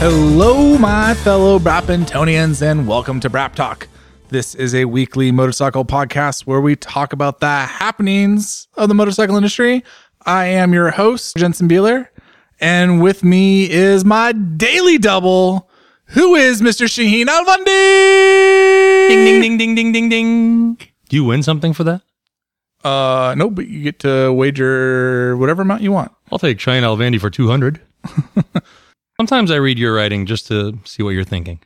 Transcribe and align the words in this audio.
Hello, 0.00 0.78
my 0.78 1.12
fellow 1.12 1.58
Brapentonians, 1.58 2.62
and 2.62 2.88
welcome 2.88 3.20
to 3.20 3.28
Brap 3.28 3.54
Talk. 3.54 3.86
This 4.30 4.54
is 4.54 4.74
a 4.74 4.86
weekly 4.86 5.30
motorcycle 5.30 5.84
podcast 5.84 6.46
where 6.46 6.62
we 6.62 6.74
talk 6.74 7.12
about 7.12 7.40
the 7.40 7.46
happenings 7.46 8.66
of 8.78 8.88
the 8.88 8.94
motorcycle 8.94 9.36
industry. 9.36 9.84
I 10.24 10.46
am 10.46 10.72
your 10.72 10.90
host, 10.90 11.36
Jensen 11.36 11.68
Beeler, 11.68 12.08
and 12.60 13.02
with 13.02 13.22
me 13.22 13.70
is 13.70 14.02
my 14.02 14.32
daily 14.32 14.96
double, 14.96 15.68
who 16.06 16.34
is 16.34 16.62
Mr. 16.62 16.86
Shaheen 16.86 17.26
Alvandi. 17.26 19.08
Ding 19.10 19.24
ding 19.26 19.40
ding 19.42 19.58
ding 19.58 19.74
ding 19.74 19.92
ding 19.92 20.08
ding. 20.08 20.74
Do 21.10 21.16
you 21.16 21.24
win 21.24 21.42
something 21.42 21.74
for 21.74 21.84
that? 21.84 22.00
Uh, 22.82 23.34
no, 23.36 23.50
but 23.50 23.66
you 23.66 23.82
get 23.82 23.98
to 23.98 24.32
wager 24.32 25.36
whatever 25.36 25.60
amount 25.60 25.82
you 25.82 25.92
want. 25.92 26.10
I'll 26.32 26.38
take 26.38 26.58
Cheyenne 26.58 26.84
Alvandi 26.84 27.20
for 27.20 27.28
two 27.28 27.48
hundred. 27.48 27.82
Sometimes 29.20 29.50
I 29.50 29.56
read 29.56 29.78
your 29.78 29.94
writing 29.94 30.24
just 30.24 30.46
to 30.46 30.78
see 30.86 31.02
what 31.02 31.10
you're 31.10 31.24
thinking, 31.24 31.60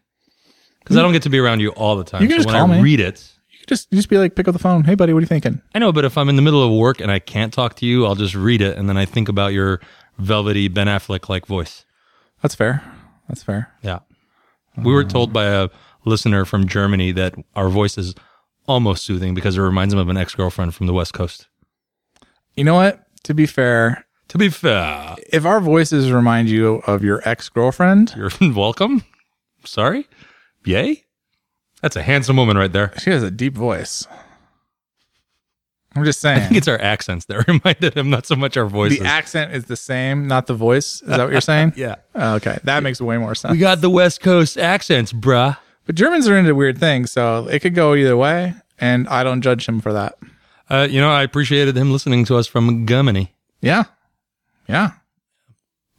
because 0.80 0.96
I 0.96 1.02
don't 1.02 1.12
get 1.12 1.22
to 1.22 1.30
be 1.30 1.38
around 1.38 1.60
you 1.60 1.70
all 1.70 1.94
the 1.94 2.02
time. 2.02 2.20
You 2.20 2.26
can 2.26 2.38
just 2.38 2.48
when 2.48 2.56
call 2.56 2.68
I 2.68 2.78
me. 2.78 2.82
read 2.82 2.98
it, 2.98 3.32
You 3.52 3.58
could 3.60 3.68
just 3.68 3.86
you 3.92 3.96
just 3.98 4.08
be 4.08 4.18
like, 4.18 4.34
pick 4.34 4.48
up 4.48 4.54
the 4.54 4.58
phone. 4.58 4.82
Hey, 4.82 4.96
buddy, 4.96 5.12
what 5.12 5.20
are 5.20 5.22
you 5.22 5.28
thinking? 5.28 5.62
I 5.72 5.78
know. 5.78 5.92
But 5.92 6.04
if 6.04 6.18
I'm 6.18 6.28
in 6.28 6.34
the 6.34 6.42
middle 6.42 6.64
of 6.64 6.72
work 6.76 7.00
and 7.00 7.12
I 7.12 7.20
can't 7.20 7.52
talk 7.52 7.76
to 7.76 7.86
you, 7.86 8.06
I'll 8.06 8.16
just 8.16 8.34
read 8.34 8.60
it, 8.60 8.76
and 8.76 8.88
then 8.88 8.96
I 8.96 9.04
think 9.04 9.28
about 9.28 9.52
your 9.52 9.80
velvety 10.18 10.66
Ben 10.66 10.88
Affleck 10.88 11.28
like 11.28 11.46
voice. 11.46 11.84
That's 12.42 12.56
fair. 12.56 12.82
That's 13.28 13.44
fair. 13.44 13.72
Yeah. 13.82 14.00
We 14.76 14.92
were 14.92 15.04
told 15.04 15.32
by 15.32 15.44
a 15.44 15.68
listener 16.04 16.44
from 16.44 16.66
Germany 16.66 17.12
that 17.12 17.36
our 17.54 17.68
voice 17.68 17.96
is 17.96 18.16
almost 18.66 19.04
soothing 19.04 19.32
because 19.32 19.56
it 19.56 19.60
reminds 19.62 19.94
him 19.94 20.00
of 20.00 20.08
an 20.08 20.16
ex 20.16 20.34
girlfriend 20.34 20.74
from 20.74 20.88
the 20.88 20.92
West 20.92 21.14
Coast. 21.14 21.46
You 22.56 22.64
know 22.64 22.74
what? 22.74 23.00
To 23.22 23.32
be 23.32 23.46
fair, 23.46 24.04
To 24.34 24.38
be 24.38 24.48
fair, 24.48 25.14
if 25.32 25.44
our 25.46 25.60
voices 25.60 26.10
remind 26.10 26.48
you 26.48 26.82
of 26.88 27.04
your 27.04 27.22
ex 27.24 27.48
girlfriend, 27.48 28.12
you're 28.16 28.32
welcome. 28.52 29.04
Sorry. 29.64 30.08
Yay. 30.64 31.04
That's 31.80 31.94
a 31.94 32.02
handsome 32.02 32.36
woman 32.36 32.58
right 32.58 32.72
there. 32.72 32.92
she 32.98 33.10
has 33.10 33.22
a 33.22 33.30
deep 33.30 33.54
voice. 33.54 34.08
I'm 35.94 36.04
just 36.04 36.20
saying. 36.20 36.38
I 36.38 36.44
think 36.46 36.56
it's 36.56 36.66
our 36.66 36.80
accents 36.80 37.26
that 37.26 37.46
reminded 37.46 37.94
him, 37.96 38.10
not 38.10 38.26
so 38.26 38.34
much 38.34 38.56
our 38.56 38.66
voices. 38.66 38.98
The 38.98 39.06
accent 39.06 39.52
is 39.52 39.66
the 39.66 39.76
same, 39.76 40.26
not 40.26 40.48
the 40.48 40.54
voice. 40.54 41.00
Is 41.02 41.06
that 41.10 41.20
what 41.20 41.30
you're 41.30 41.40
saying? 41.40 41.74
yeah. 41.76 41.94
Oh, 42.16 42.34
okay. 42.34 42.58
That 42.64 42.82
makes 42.82 43.00
way 43.00 43.18
more 43.18 43.36
sense. 43.36 43.52
We 43.52 43.58
got 43.58 43.82
the 43.82 43.90
West 43.90 44.20
Coast 44.20 44.58
accents, 44.58 45.12
bruh. 45.12 45.56
But 45.86 45.94
Germans 45.94 46.26
are 46.26 46.36
into 46.36 46.56
weird 46.56 46.78
things, 46.78 47.12
so 47.12 47.46
it 47.46 47.60
could 47.60 47.76
go 47.76 47.94
either 47.94 48.16
way, 48.16 48.54
and 48.80 49.06
I 49.06 49.22
don't 49.22 49.42
judge 49.42 49.68
him 49.68 49.80
for 49.80 49.92
that. 49.92 50.18
Uh, 50.68 50.88
you 50.90 51.00
know, 51.00 51.10
I 51.12 51.22
appreciated 51.22 51.76
him 51.76 51.92
listening 51.92 52.24
to 52.24 52.36
us 52.36 52.48
from 52.48 52.84
Germany. 52.84 53.32
Yeah. 53.60 53.84
Yeah. 54.68 54.92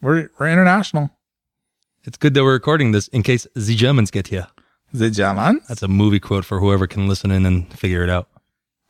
We're 0.02 0.30
we're 0.39 0.49
international. 0.49 1.11
It's 2.03 2.17
good 2.17 2.33
that 2.35 2.44
we're 2.44 2.53
recording 2.53 2.91
this 2.91 3.07
in 3.09 3.23
case 3.23 3.47
the 3.55 3.75
Germans 3.75 4.11
get 4.11 4.27
here. 4.27 4.47
The 4.94 5.09
Germans? 5.09 5.67
That's 5.67 5.81
a 5.81 5.88
movie 5.88 6.19
quote 6.19 6.45
for 6.45 6.59
whoever 6.59 6.88
can 6.88 7.07
listen 7.07 7.31
in 7.31 7.45
and 7.45 7.72
figure 7.77 8.03
it 8.03 8.09
out. 8.09 8.30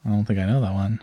I 0.06 0.09
don't 0.09 0.26
think 0.26 0.40
I 0.40 0.45
know 0.45 0.62
that 0.62 0.73
one. 0.73 1.00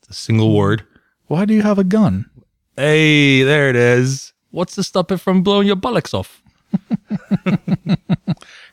It's 0.00 0.08
a 0.10 0.14
single 0.14 0.54
word. 0.56 0.86
Why 1.26 1.44
do 1.44 1.54
you 1.54 1.62
have 1.62 1.78
a 1.78 1.84
gun? 1.84 2.30
Hey, 2.76 3.42
there 3.42 3.70
it 3.70 3.76
is. 3.76 4.32
What's 4.50 4.74
to 4.74 4.82
stop 4.82 5.12
it 5.12 5.18
from 5.18 5.42
blowing 5.42 5.66
your 5.66 5.76
buttocks 5.76 6.14
off? 6.14 6.42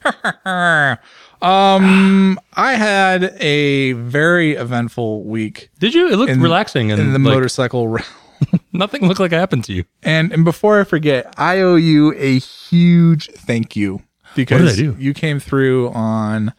um, 1.41 2.39
I 2.53 2.73
had 2.73 3.35
a 3.39 3.93
very 3.93 4.53
eventful 4.53 5.23
week 5.23 5.69
Did 5.79 5.93
you? 5.93 6.09
It 6.09 6.15
looked 6.17 6.31
In- 6.31 6.41
relaxing 6.41 6.91
and 6.91 6.99
in 7.01 7.13
the 7.13 7.19
like, 7.19 7.33
motorcycle. 7.33 7.87
realm. 7.87 8.05
nothing 8.73 9.07
looked 9.07 9.19
like 9.19 9.31
it 9.31 9.37
happened 9.37 9.63
to 9.65 9.73
you. 9.73 9.85
And 10.03 10.31
and 10.31 10.43
before 10.43 10.79
I 10.79 10.83
forget, 10.83 11.33
I 11.37 11.59
owe 11.59 11.75
you 11.75 12.13
a 12.17 12.39
huge 12.39 13.29
thank 13.31 13.75
you 13.75 14.01
because 14.35 14.79
you 14.79 15.13
came 15.13 15.39
through 15.39 15.89
on 15.89 16.53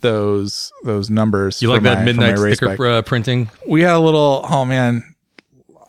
those 0.00 0.72
those 0.84 1.10
numbers. 1.10 1.62
You 1.62 1.70
like 1.70 1.82
that 1.82 1.98
for 1.98 2.04
midnight 2.04 2.38
sticker 2.38 2.86
uh, 2.86 3.02
printing? 3.02 3.50
we 3.66 3.82
had 3.82 3.94
a 3.94 3.98
little. 4.00 4.44
Oh 4.48 4.64
man, 4.64 5.02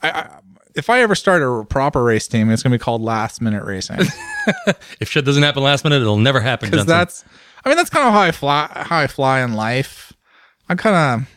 I, 0.02 0.10
I 0.10 0.40
if 0.76 0.90
I 0.90 1.02
ever 1.02 1.16
start 1.16 1.42
a 1.42 1.66
proper 1.66 2.04
race 2.04 2.28
team, 2.28 2.50
it's 2.50 2.64
gonna 2.64 2.76
be 2.76 2.80
called 2.80 3.02
Last 3.02 3.42
Minute 3.42 3.64
Racing 3.64 4.00
If 5.00 5.10
shit 5.10 5.26
doesn't 5.26 5.44
happen 5.44 5.64
last 5.64 5.84
minute, 5.84 6.02
it'll 6.02 6.18
never 6.18 6.40
happen. 6.40 6.70
because 6.70 6.86
that's. 6.86 7.24
I 7.66 7.70
mean, 7.70 7.78
that's 7.78 7.90
kind 7.90 8.08
of 8.08 8.14
how 8.14 8.22
I 8.22 8.32
fly. 8.32 8.70
How 8.86 9.00
I 9.00 9.08
fly 9.08 9.42
in 9.42 9.54
life. 9.54 10.14
I'm 10.70 10.78
kind 10.78 10.96
of. 11.24 11.30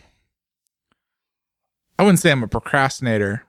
I 1.98 2.02
wouldn't 2.04 2.18
say 2.20 2.30
I'm 2.30 2.42
a 2.42 2.48
procrastinator, 2.48 3.44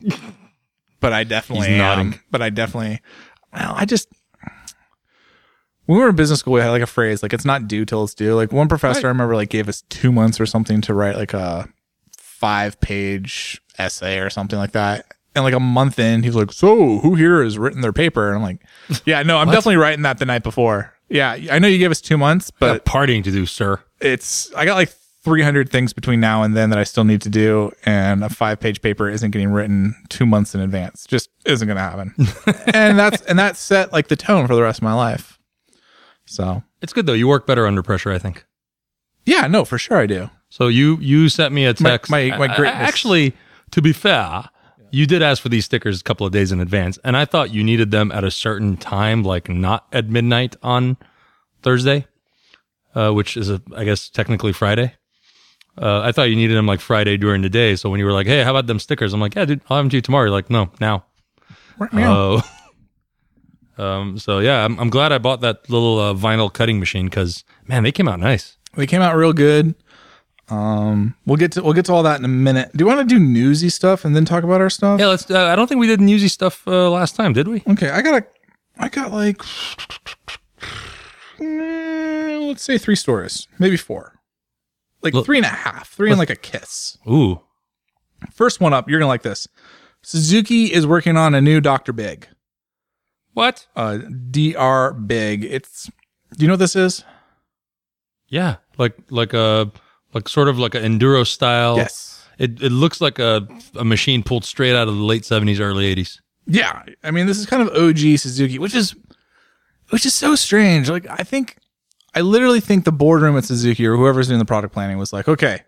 but 1.00 1.12
I 1.12 1.24
definitely 1.24 1.66
He's 1.68 1.74
am. 1.74 1.78
nodding. 1.78 2.20
But 2.30 2.40
I 2.42 2.50
definitely. 2.50 3.00
Well, 3.52 3.74
I 3.76 3.84
just. 3.84 4.08
When 5.86 5.98
we 5.98 6.04
were 6.04 6.10
in 6.10 6.16
business 6.16 6.38
school, 6.40 6.54
we 6.54 6.60
had 6.60 6.70
like 6.70 6.80
a 6.82 6.86
phrase 6.86 7.22
like 7.24 7.32
"it's 7.32 7.44
not 7.44 7.66
due 7.66 7.84
till 7.84 8.04
it's 8.04 8.14
due." 8.14 8.34
Like 8.34 8.52
one 8.52 8.68
professor, 8.68 8.98
Right. 9.00 9.04
I 9.06 9.08
remember, 9.08 9.34
like 9.34 9.50
gave 9.50 9.68
us 9.68 9.82
two 9.88 10.12
months 10.12 10.40
or 10.40 10.46
something 10.46 10.80
to 10.82 10.94
write 10.94 11.16
like 11.16 11.34
a 11.34 11.68
five-page 12.16 13.60
essay 13.78 14.18
or 14.20 14.30
something 14.30 14.58
like 14.58 14.72
that. 14.72 15.06
And 15.34 15.44
like 15.44 15.54
a 15.54 15.60
month 15.60 15.98
in, 15.98 16.22
he's 16.22 16.34
like, 16.36 16.52
"So, 16.52 16.98
who 17.00 17.14
here 17.16 17.42
has 17.42 17.58
written 17.58 17.80
their 17.80 17.92
paper?" 17.92 18.28
And 18.28 18.36
I'm 18.36 18.42
like, 18.42 18.60
"Yeah, 19.04 19.22
no, 19.22 19.38
I'm 19.38 19.48
definitely 19.48 19.76
writing 19.76 20.02
that 20.02 20.18
the 20.18 20.24
night 20.26 20.42
before." 20.44 20.92
Yeah, 21.12 21.36
I 21.50 21.58
know 21.58 21.68
you 21.68 21.78
gave 21.78 21.90
us 21.90 22.00
two 22.00 22.16
months, 22.18 22.50
but 22.50 22.84
partying 22.84 23.22
to 23.24 23.30
do, 23.30 23.46
sir. 23.46 23.80
it's 24.00 24.52
I 24.54 24.64
got 24.64 24.74
like 24.74 24.88
300 25.24 25.70
things 25.70 25.92
between 25.92 26.18
now 26.20 26.42
and 26.42 26.56
then 26.56 26.70
that 26.70 26.78
I 26.78 26.84
still 26.84 27.04
need 27.04 27.20
to 27.22 27.28
do, 27.28 27.70
and 27.84 28.24
a 28.24 28.28
five 28.28 28.58
page 28.60 28.82
paper 28.82 29.08
isn't 29.08 29.30
getting 29.30 29.50
written 29.52 29.94
two 30.08 30.26
months 30.26 30.54
in 30.54 30.60
advance. 30.60 31.04
Just 31.06 31.30
isn't 31.44 31.68
going 31.68 31.76
to 31.76 31.82
happen. 31.82 32.14
and 32.74 32.98
that's 32.98 33.22
and 33.22 33.38
that 33.38 33.56
set 33.56 33.92
like 33.92 34.08
the 34.08 34.16
tone 34.16 34.46
for 34.46 34.54
the 34.56 34.62
rest 34.62 34.78
of 34.80 34.82
my 34.84 34.94
life. 34.94 35.38
So 36.26 36.62
It's 36.80 36.92
good 36.92 37.06
though. 37.06 37.12
You 37.12 37.28
work 37.28 37.46
better 37.46 37.66
under 37.66 37.82
pressure, 37.82 38.10
I 38.12 38.18
think. 38.18 38.44
yeah, 39.24 39.46
no, 39.46 39.64
for 39.64 39.78
sure 39.78 39.98
I 39.98 40.06
do. 40.06 40.30
So 40.48 40.68
you 40.68 40.96
you 41.00 41.28
sent 41.28 41.52
me 41.54 41.66
a 41.66 41.74
text. 41.74 42.10
my- 42.10 42.28
my 42.36 42.46
I- 42.46 42.52
I- 42.52 42.56
greatness. 42.56 42.88
actually, 42.88 43.34
to 43.70 43.80
be 43.82 43.92
fair, 43.92 44.44
you 44.92 45.06
did 45.06 45.22
ask 45.22 45.42
for 45.42 45.48
these 45.48 45.64
stickers 45.64 46.00
a 46.00 46.04
couple 46.04 46.26
of 46.26 46.32
days 46.32 46.52
in 46.52 46.60
advance, 46.60 46.98
and 47.02 47.16
I 47.16 47.24
thought 47.24 47.50
you 47.50 47.64
needed 47.64 47.90
them 47.90 48.12
at 48.12 48.24
a 48.24 48.30
certain 48.30 48.76
time, 48.76 49.24
like 49.24 49.48
not 49.48 49.86
at 49.90 50.08
midnight 50.08 50.54
on 50.62 50.98
Thursday, 51.62 52.06
uh, 52.94 53.10
which 53.10 53.36
is 53.36 53.50
a 53.50 53.60
I 53.74 53.84
guess 53.84 54.08
technically 54.08 54.52
Friday. 54.52 54.94
Uh, 55.78 56.00
I 56.00 56.12
thought 56.12 56.24
you 56.24 56.36
needed 56.36 56.54
them 56.54 56.66
like 56.66 56.80
Friday 56.80 57.16
during 57.16 57.40
the 57.40 57.48
day. 57.48 57.74
So 57.74 57.88
when 57.88 57.98
you 57.98 58.04
were 58.04 58.12
like, 58.12 58.26
"Hey, 58.26 58.44
how 58.44 58.50
about 58.50 58.66
them 58.66 58.78
stickers?" 58.78 59.14
I'm 59.14 59.20
like, 59.20 59.34
"Yeah, 59.34 59.46
dude, 59.46 59.62
I'll 59.70 59.78
have 59.78 59.84
them 59.84 59.90
to 59.90 59.96
you 59.96 60.02
tomorrow." 60.02 60.24
You're 60.24 60.30
like, 60.30 60.50
"No, 60.50 60.70
now." 60.78 61.06
Oh. 62.06 62.42
um. 63.78 64.18
So 64.18 64.40
yeah, 64.40 64.64
I'm, 64.64 64.78
I'm 64.78 64.90
glad 64.90 65.10
I 65.10 65.18
bought 65.18 65.40
that 65.40 65.70
little 65.70 65.98
uh, 65.98 66.12
vinyl 66.12 66.52
cutting 66.52 66.78
machine 66.78 67.06
because 67.06 67.44
man, 67.66 67.82
they 67.82 67.92
came 67.92 68.08
out 68.08 68.20
nice. 68.20 68.58
They 68.76 68.86
came 68.86 69.00
out 69.00 69.16
real 69.16 69.32
good. 69.32 69.74
Um, 70.48 71.14
we'll 71.24 71.36
get 71.36 71.52
to 71.52 71.62
we'll 71.62 71.72
get 71.72 71.84
to 71.86 71.92
all 71.92 72.02
that 72.02 72.18
in 72.18 72.24
a 72.24 72.28
minute. 72.28 72.70
Do 72.76 72.82
you 72.82 72.86
want 72.88 73.00
to 73.08 73.14
do 73.14 73.18
newsy 73.20 73.68
stuff 73.68 74.04
and 74.04 74.14
then 74.14 74.24
talk 74.24 74.44
about 74.44 74.60
our 74.60 74.68
stuff? 74.70 75.00
Yeah, 75.00 75.06
let's. 75.06 75.30
Uh, 75.30 75.46
I 75.46 75.56
don't 75.56 75.66
think 75.66 75.80
we 75.80 75.86
did 75.86 76.00
newsy 76.00 76.28
stuff 76.28 76.66
uh, 76.66 76.90
last 76.90 77.16
time, 77.16 77.32
did 77.32 77.48
we? 77.48 77.62
Okay, 77.68 77.88
I 77.90 78.02
got 78.02 78.22
a, 78.22 78.26
I 78.78 78.88
got 78.88 79.12
like, 79.12 79.40
eh, 81.40 82.38
let's 82.42 82.62
say 82.62 82.78
three 82.78 82.96
stories, 82.96 83.46
maybe 83.58 83.76
four, 83.76 84.18
like 85.02 85.14
Look- 85.14 85.24
three 85.26 85.38
and 85.38 85.46
a 85.46 85.50
half, 85.50 85.90
three 85.90 86.10
and 86.10 86.18
like 86.18 86.30
a 86.30 86.36
kiss. 86.36 86.98
Ooh. 87.08 87.40
First 88.32 88.60
one 88.60 88.72
up, 88.72 88.88
you're 88.88 89.00
gonna 89.00 89.08
like 89.08 89.22
this. 89.22 89.48
Suzuki 90.02 90.72
is 90.72 90.86
working 90.86 91.16
on 91.16 91.34
a 91.34 91.40
new 91.40 91.60
Dr. 91.60 91.92
Big, 91.92 92.28
What? 93.34 93.66
uh, 93.76 93.98
Dr. 94.30 94.92
Big. 94.94 95.44
It's, 95.44 95.84
do 96.36 96.42
you 96.44 96.46
know 96.48 96.54
what 96.54 96.58
this 96.58 96.76
is? 96.76 97.04
Yeah, 98.28 98.56
like 98.78 98.96
like 99.10 99.32
a 99.34 99.70
like 100.12 100.28
sort 100.28 100.48
of 100.48 100.58
like 100.58 100.74
an 100.74 100.82
enduro 100.82 101.26
style. 101.26 101.76
Yes. 101.76 102.24
It 102.38 102.62
it 102.62 102.72
looks 102.72 103.00
like 103.00 103.18
a 103.18 103.46
a 103.76 103.84
machine 103.84 104.22
pulled 104.22 104.44
straight 104.44 104.74
out 104.74 104.88
of 104.88 104.96
the 104.96 105.02
late 105.02 105.24
seventies, 105.24 105.60
early 105.60 105.86
eighties. 105.86 106.20
Yeah, 106.46 106.82
I 107.04 107.10
mean 107.10 107.26
this 107.26 107.38
is 107.38 107.46
kind 107.46 107.62
of 107.62 107.68
OG 107.76 108.18
Suzuki, 108.18 108.58
which 108.58 108.74
is 108.74 108.94
which 109.90 110.06
is 110.06 110.14
so 110.14 110.34
strange. 110.34 110.88
Like 110.88 111.06
I 111.08 111.22
think 111.22 111.56
I 112.14 112.20
literally 112.20 112.60
think 112.60 112.84
the 112.84 112.92
boardroom 112.92 113.36
at 113.36 113.44
Suzuki 113.44 113.86
or 113.86 113.96
whoever's 113.96 114.28
doing 114.28 114.38
the 114.38 114.44
product 114.44 114.74
planning 114.74 114.98
was 114.98 115.12
like, 115.12 115.28
okay, 115.28 115.62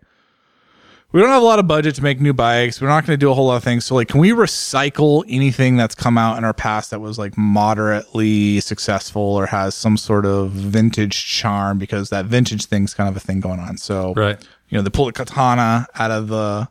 we 1.15 1.21
don't 1.21 1.29
have 1.29 1.41
a 1.41 1.45
lot 1.45 1.59
of 1.59 1.65
budget 1.67 1.95
to 1.95 2.03
make 2.03 2.19
new 2.19 2.33
bikes. 2.33 2.81
We're 2.81 2.89
not 2.89 3.05
going 3.05 3.13
to 3.17 3.17
do 3.17 3.31
a 3.31 3.33
whole 3.33 3.45
lot 3.47 3.55
of 3.55 3.63
things. 3.63 3.85
So 3.85 3.95
like, 3.95 4.09
can 4.09 4.19
we 4.19 4.31
recycle 4.31 5.23
anything 5.29 5.77
that's 5.77 5.95
come 5.95 6.17
out 6.17 6.37
in 6.37 6.43
our 6.43 6.53
past 6.53 6.91
that 6.91 6.99
was 6.99 7.17
like 7.17 7.37
moderately 7.37 8.59
successful 8.59 9.21
or 9.21 9.45
has 9.45 9.75
some 9.75 9.95
sort 9.95 10.25
of 10.25 10.51
vintage 10.51 11.25
charm? 11.25 11.77
Because 11.77 12.09
that 12.09 12.25
vintage 12.25 12.65
thing's 12.65 12.93
kind 12.93 13.07
of 13.07 13.15
a 13.15 13.21
thing 13.21 13.39
going 13.39 13.61
on. 13.61 13.77
So 13.77 14.13
Right. 14.13 14.37
you 14.67 14.77
know, 14.77 14.81
they 14.81 14.89
pulled 14.89 15.07
a 15.07 15.13
katana 15.13 15.87
out 15.95 16.11
of 16.11 16.27
the 16.27 16.67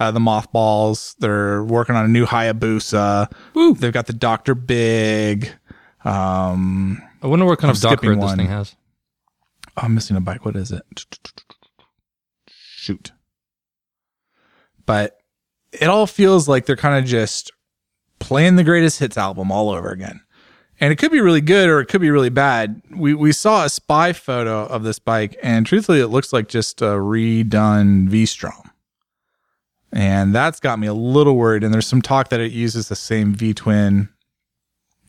out 0.00 0.08
of 0.08 0.14
the 0.14 0.20
mothballs. 0.20 1.14
They're 1.20 1.62
working 1.62 1.94
on 1.94 2.04
a 2.04 2.08
new 2.08 2.26
Hayabusa. 2.26 3.32
Woo. 3.54 3.74
They've 3.74 3.92
got 3.92 4.08
the 4.08 4.12
Doctor 4.14 4.56
Big. 4.56 5.48
Um, 6.04 7.00
I 7.22 7.28
wonder 7.28 7.44
what 7.44 7.60
kind 7.60 7.70
I'm 7.70 7.76
of 7.76 7.80
dock 7.82 7.92
skipping 7.98 8.18
this 8.18 8.24
one. 8.26 8.36
thing 8.36 8.48
has. 8.48 8.74
oh, 9.76 9.82
I'm 9.82 9.94
missing 9.94 10.16
a 10.16 10.20
bike. 10.20 10.44
What 10.44 10.56
is 10.56 10.72
it? 10.72 10.82
Shoot. 12.48 13.12
But 14.86 15.18
it 15.72 15.88
all 15.88 16.06
feels 16.06 16.48
like 16.48 16.66
they're 16.66 16.76
kind 16.76 16.98
of 17.02 17.04
just 17.08 17.52
playing 18.18 18.56
the 18.56 18.64
greatest 18.64 18.98
hits 18.98 19.18
album 19.18 19.50
all 19.52 19.70
over 19.70 19.90
again. 19.90 20.20
And 20.80 20.92
it 20.92 20.96
could 20.96 21.10
be 21.10 21.20
really 21.20 21.40
good 21.40 21.68
or 21.68 21.80
it 21.80 21.86
could 21.86 22.00
be 22.02 22.10
really 22.10 22.28
bad. 22.28 22.82
We 22.94 23.14
we 23.14 23.32
saw 23.32 23.64
a 23.64 23.68
spy 23.70 24.12
photo 24.12 24.66
of 24.66 24.82
this 24.82 24.98
bike, 24.98 25.36
and 25.42 25.64
truthfully, 25.66 26.00
it 26.00 26.08
looks 26.08 26.32
like 26.32 26.48
just 26.48 26.82
a 26.82 26.96
redone 26.96 28.08
V 28.08 28.26
Strom. 28.26 28.70
And 29.92 30.34
that's 30.34 30.60
got 30.60 30.78
me 30.78 30.86
a 30.86 30.92
little 30.94 31.36
worried. 31.36 31.64
And 31.64 31.72
there's 31.72 31.86
some 31.86 32.02
talk 32.02 32.28
that 32.28 32.40
it 32.40 32.52
uses 32.52 32.88
the 32.88 32.96
same 32.96 33.34
V 33.34 33.54
twin 33.54 34.10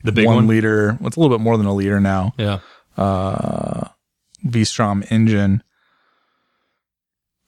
The 0.04 0.12
big 0.12 0.26
one, 0.26 0.36
one. 0.36 0.46
liter. 0.46 0.96
Well, 1.00 1.08
it's 1.08 1.16
a 1.16 1.20
little 1.20 1.36
bit 1.36 1.42
more 1.42 1.58
than 1.58 1.66
a 1.66 1.74
liter 1.74 2.00
now. 2.00 2.32
Yeah. 2.38 2.60
Uh, 2.96 3.88
V 4.44 4.64
Strom 4.64 5.04
engine. 5.10 5.62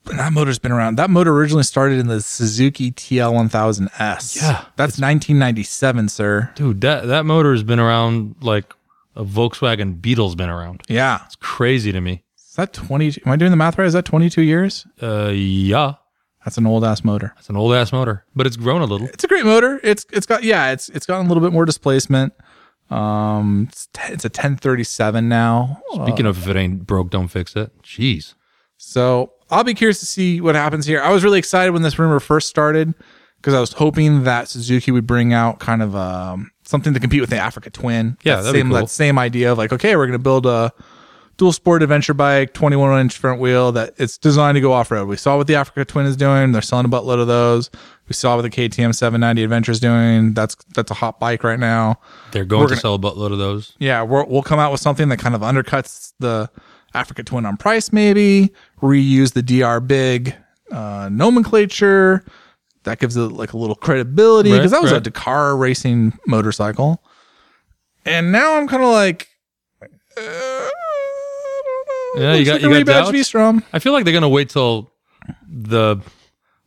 That 0.05 0.33
motor's 0.33 0.59
been 0.59 0.71
around. 0.71 0.97
That 0.97 1.09
motor 1.09 1.31
originally 1.31 1.63
started 1.63 1.99
in 1.99 2.07
the 2.07 2.21
Suzuki 2.21 2.91
TL1000S. 2.91 4.37
Yeah. 4.41 4.65
That's 4.75 4.99
1997, 4.99 6.09
sir. 6.09 6.51
Dude, 6.55 6.81
that, 6.81 7.07
that 7.07 7.25
motor 7.25 7.51
has 7.51 7.63
been 7.63 7.79
around 7.79 8.35
like 8.41 8.73
a 9.15 9.23
Volkswagen 9.23 10.01
Beetle's 10.01 10.35
been 10.35 10.49
around. 10.49 10.81
Yeah. 10.87 11.19
It's 11.25 11.35
crazy 11.35 11.91
to 11.91 12.01
me. 12.01 12.23
Is 12.37 12.55
that 12.55 12.73
20? 12.73 13.21
Am 13.25 13.31
I 13.31 13.35
doing 13.35 13.51
the 13.51 13.57
math 13.57 13.77
right? 13.77 13.85
Is 13.87 13.93
that 13.93 14.05
22 14.05 14.41
years? 14.41 14.85
Uh, 15.01 15.31
yeah. 15.33 15.93
That's 16.43 16.57
an 16.57 16.65
old 16.65 16.83
ass 16.83 17.03
motor. 17.03 17.33
That's 17.35 17.49
an 17.49 17.55
old 17.55 17.73
ass 17.73 17.91
motor, 17.91 18.25
but 18.35 18.47
it's 18.47 18.57
grown 18.57 18.81
a 18.81 18.85
little. 18.85 19.07
It's 19.07 19.23
a 19.23 19.27
great 19.27 19.45
motor. 19.45 19.79
It's 19.83 20.07
it's 20.11 20.25
got 20.25 20.43
yeah. 20.43 20.71
It's 20.71 20.89
it's 20.89 21.05
gotten 21.05 21.27
a 21.27 21.29
little 21.29 21.43
bit 21.43 21.53
more 21.53 21.65
displacement. 21.65 22.33
Um, 22.89 23.67
it's, 23.69 23.87
t- 23.93 24.11
it's 24.11 24.25
a 24.25 24.27
1037 24.27 25.29
now. 25.29 25.81
Speaking 25.93 26.25
of 26.25 26.39
if 26.39 26.47
it 26.47 26.57
ain't 26.57 26.87
broke, 26.87 27.11
don't 27.11 27.27
fix 27.27 27.55
it. 27.55 27.71
Jeez. 27.83 28.33
So 28.77 29.33
I'll 29.51 29.63
be 29.63 29.73
curious 29.73 29.99
to 29.99 30.05
see 30.05 30.41
what 30.41 30.55
happens 30.55 30.85
here. 30.85 31.01
I 31.01 31.11
was 31.11 31.23
really 31.23 31.39
excited 31.39 31.71
when 31.71 31.81
this 31.81 31.99
rumor 31.99 32.19
first 32.19 32.47
started 32.47 32.93
because 33.37 33.53
I 33.53 33.59
was 33.59 33.73
hoping 33.73 34.23
that 34.23 34.47
Suzuki 34.47 34.91
would 34.91 35.05
bring 35.05 35.33
out 35.33 35.59
kind 35.59 35.81
of 35.81 35.95
um, 35.95 36.51
something 36.63 36.93
to 36.93 36.99
compete 36.99 37.21
with 37.21 37.29
the 37.31 37.37
Africa 37.37 37.69
Twin. 37.69 38.17
Yeah, 38.23 38.41
that 38.41 38.53
same 38.53 38.69
cool. 38.69 38.77
that 38.77 38.89
same 38.89 39.19
idea 39.19 39.51
of 39.51 39.57
like, 39.57 39.73
okay, 39.73 39.95
we're 39.95 40.05
going 40.07 40.17
to 40.17 40.23
build 40.23 40.45
a 40.45 40.71
dual 41.37 41.51
sport 41.51 41.81
adventure 41.81 42.13
bike, 42.13 42.53
21 42.53 43.01
inch 43.01 43.17
front 43.17 43.41
wheel 43.41 43.71
that 43.71 43.93
it's 43.97 44.17
designed 44.17 44.55
to 44.55 44.61
go 44.61 44.71
off 44.73 44.91
road. 44.91 45.07
We 45.07 45.17
saw 45.17 45.37
what 45.37 45.47
the 45.47 45.55
Africa 45.55 45.83
Twin 45.85 46.05
is 46.05 46.15
doing. 46.15 46.51
They're 46.51 46.61
selling 46.61 46.85
a 46.85 46.89
buttload 46.89 47.19
of 47.19 47.27
those. 47.27 47.69
We 48.07 48.13
saw 48.13 48.35
what 48.35 48.43
the 48.43 48.49
KTM 48.49 48.93
790 48.93 49.43
Adventure 49.43 49.71
is 49.71 49.79
doing. 49.79 50.33
That's 50.33 50.55
that's 50.75 50.91
a 50.91 50.93
hot 50.95 51.19
bike 51.19 51.43
right 51.43 51.59
now. 51.59 51.99
They're 52.31 52.45
going 52.45 52.61
We're 52.61 52.67
to 52.67 52.71
gonna- 52.73 52.81
sell 52.81 52.95
a 52.95 52.99
buttload 52.99 53.31
of 53.33 53.37
those. 53.39 53.73
Yeah, 53.79 54.03
we'll 54.03 54.43
come 54.43 54.59
out 54.59 54.71
with 54.71 54.81
something 54.81 55.09
that 55.09 55.17
kind 55.17 55.33
of 55.35 55.41
undercuts 55.41 56.13
the 56.19 56.49
Africa 56.93 57.23
Twin 57.23 57.45
on 57.45 57.55
price, 57.57 57.91
maybe 57.93 58.53
reuse 58.81 59.33
the 59.33 59.41
DR 59.43 59.79
Big 59.85 60.35
uh, 60.71 61.09
nomenclature. 61.11 62.23
That 62.83 62.99
gives 62.99 63.15
it 63.15 63.21
like 63.31 63.53
a 63.53 63.57
little 63.57 63.75
credibility 63.75 64.51
Right, 64.51 64.57
because 64.57 64.71
that 64.71 64.81
was 64.81 64.91
a. 64.91 64.99
Dakar 64.99 65.55
racing 65.55 66.17
motorcycle. 66.25 67.03
And 68.05 68.31
now 68.31 68.55
I'm 68.57 68.67
kind 68.67 68.81
of 68.83 68.89
like, 68.89 69.27
uh, 69.81 70.69
Yeah, 72.15 72.33
you 72.33 72.45
got- 72.45 72.61
like 72.61 72.79
you 72.79 72.83
got? 72.85 73.11
V-Strom. 73.11 73.63
I 73.71 73.79
feel 73.79 73.93
like 73.93 74.03
they're 74.05 74.13
gonna 74.13 74.27
wait 74.29 74.49
till 74.49 74.91
the 75.47 75.97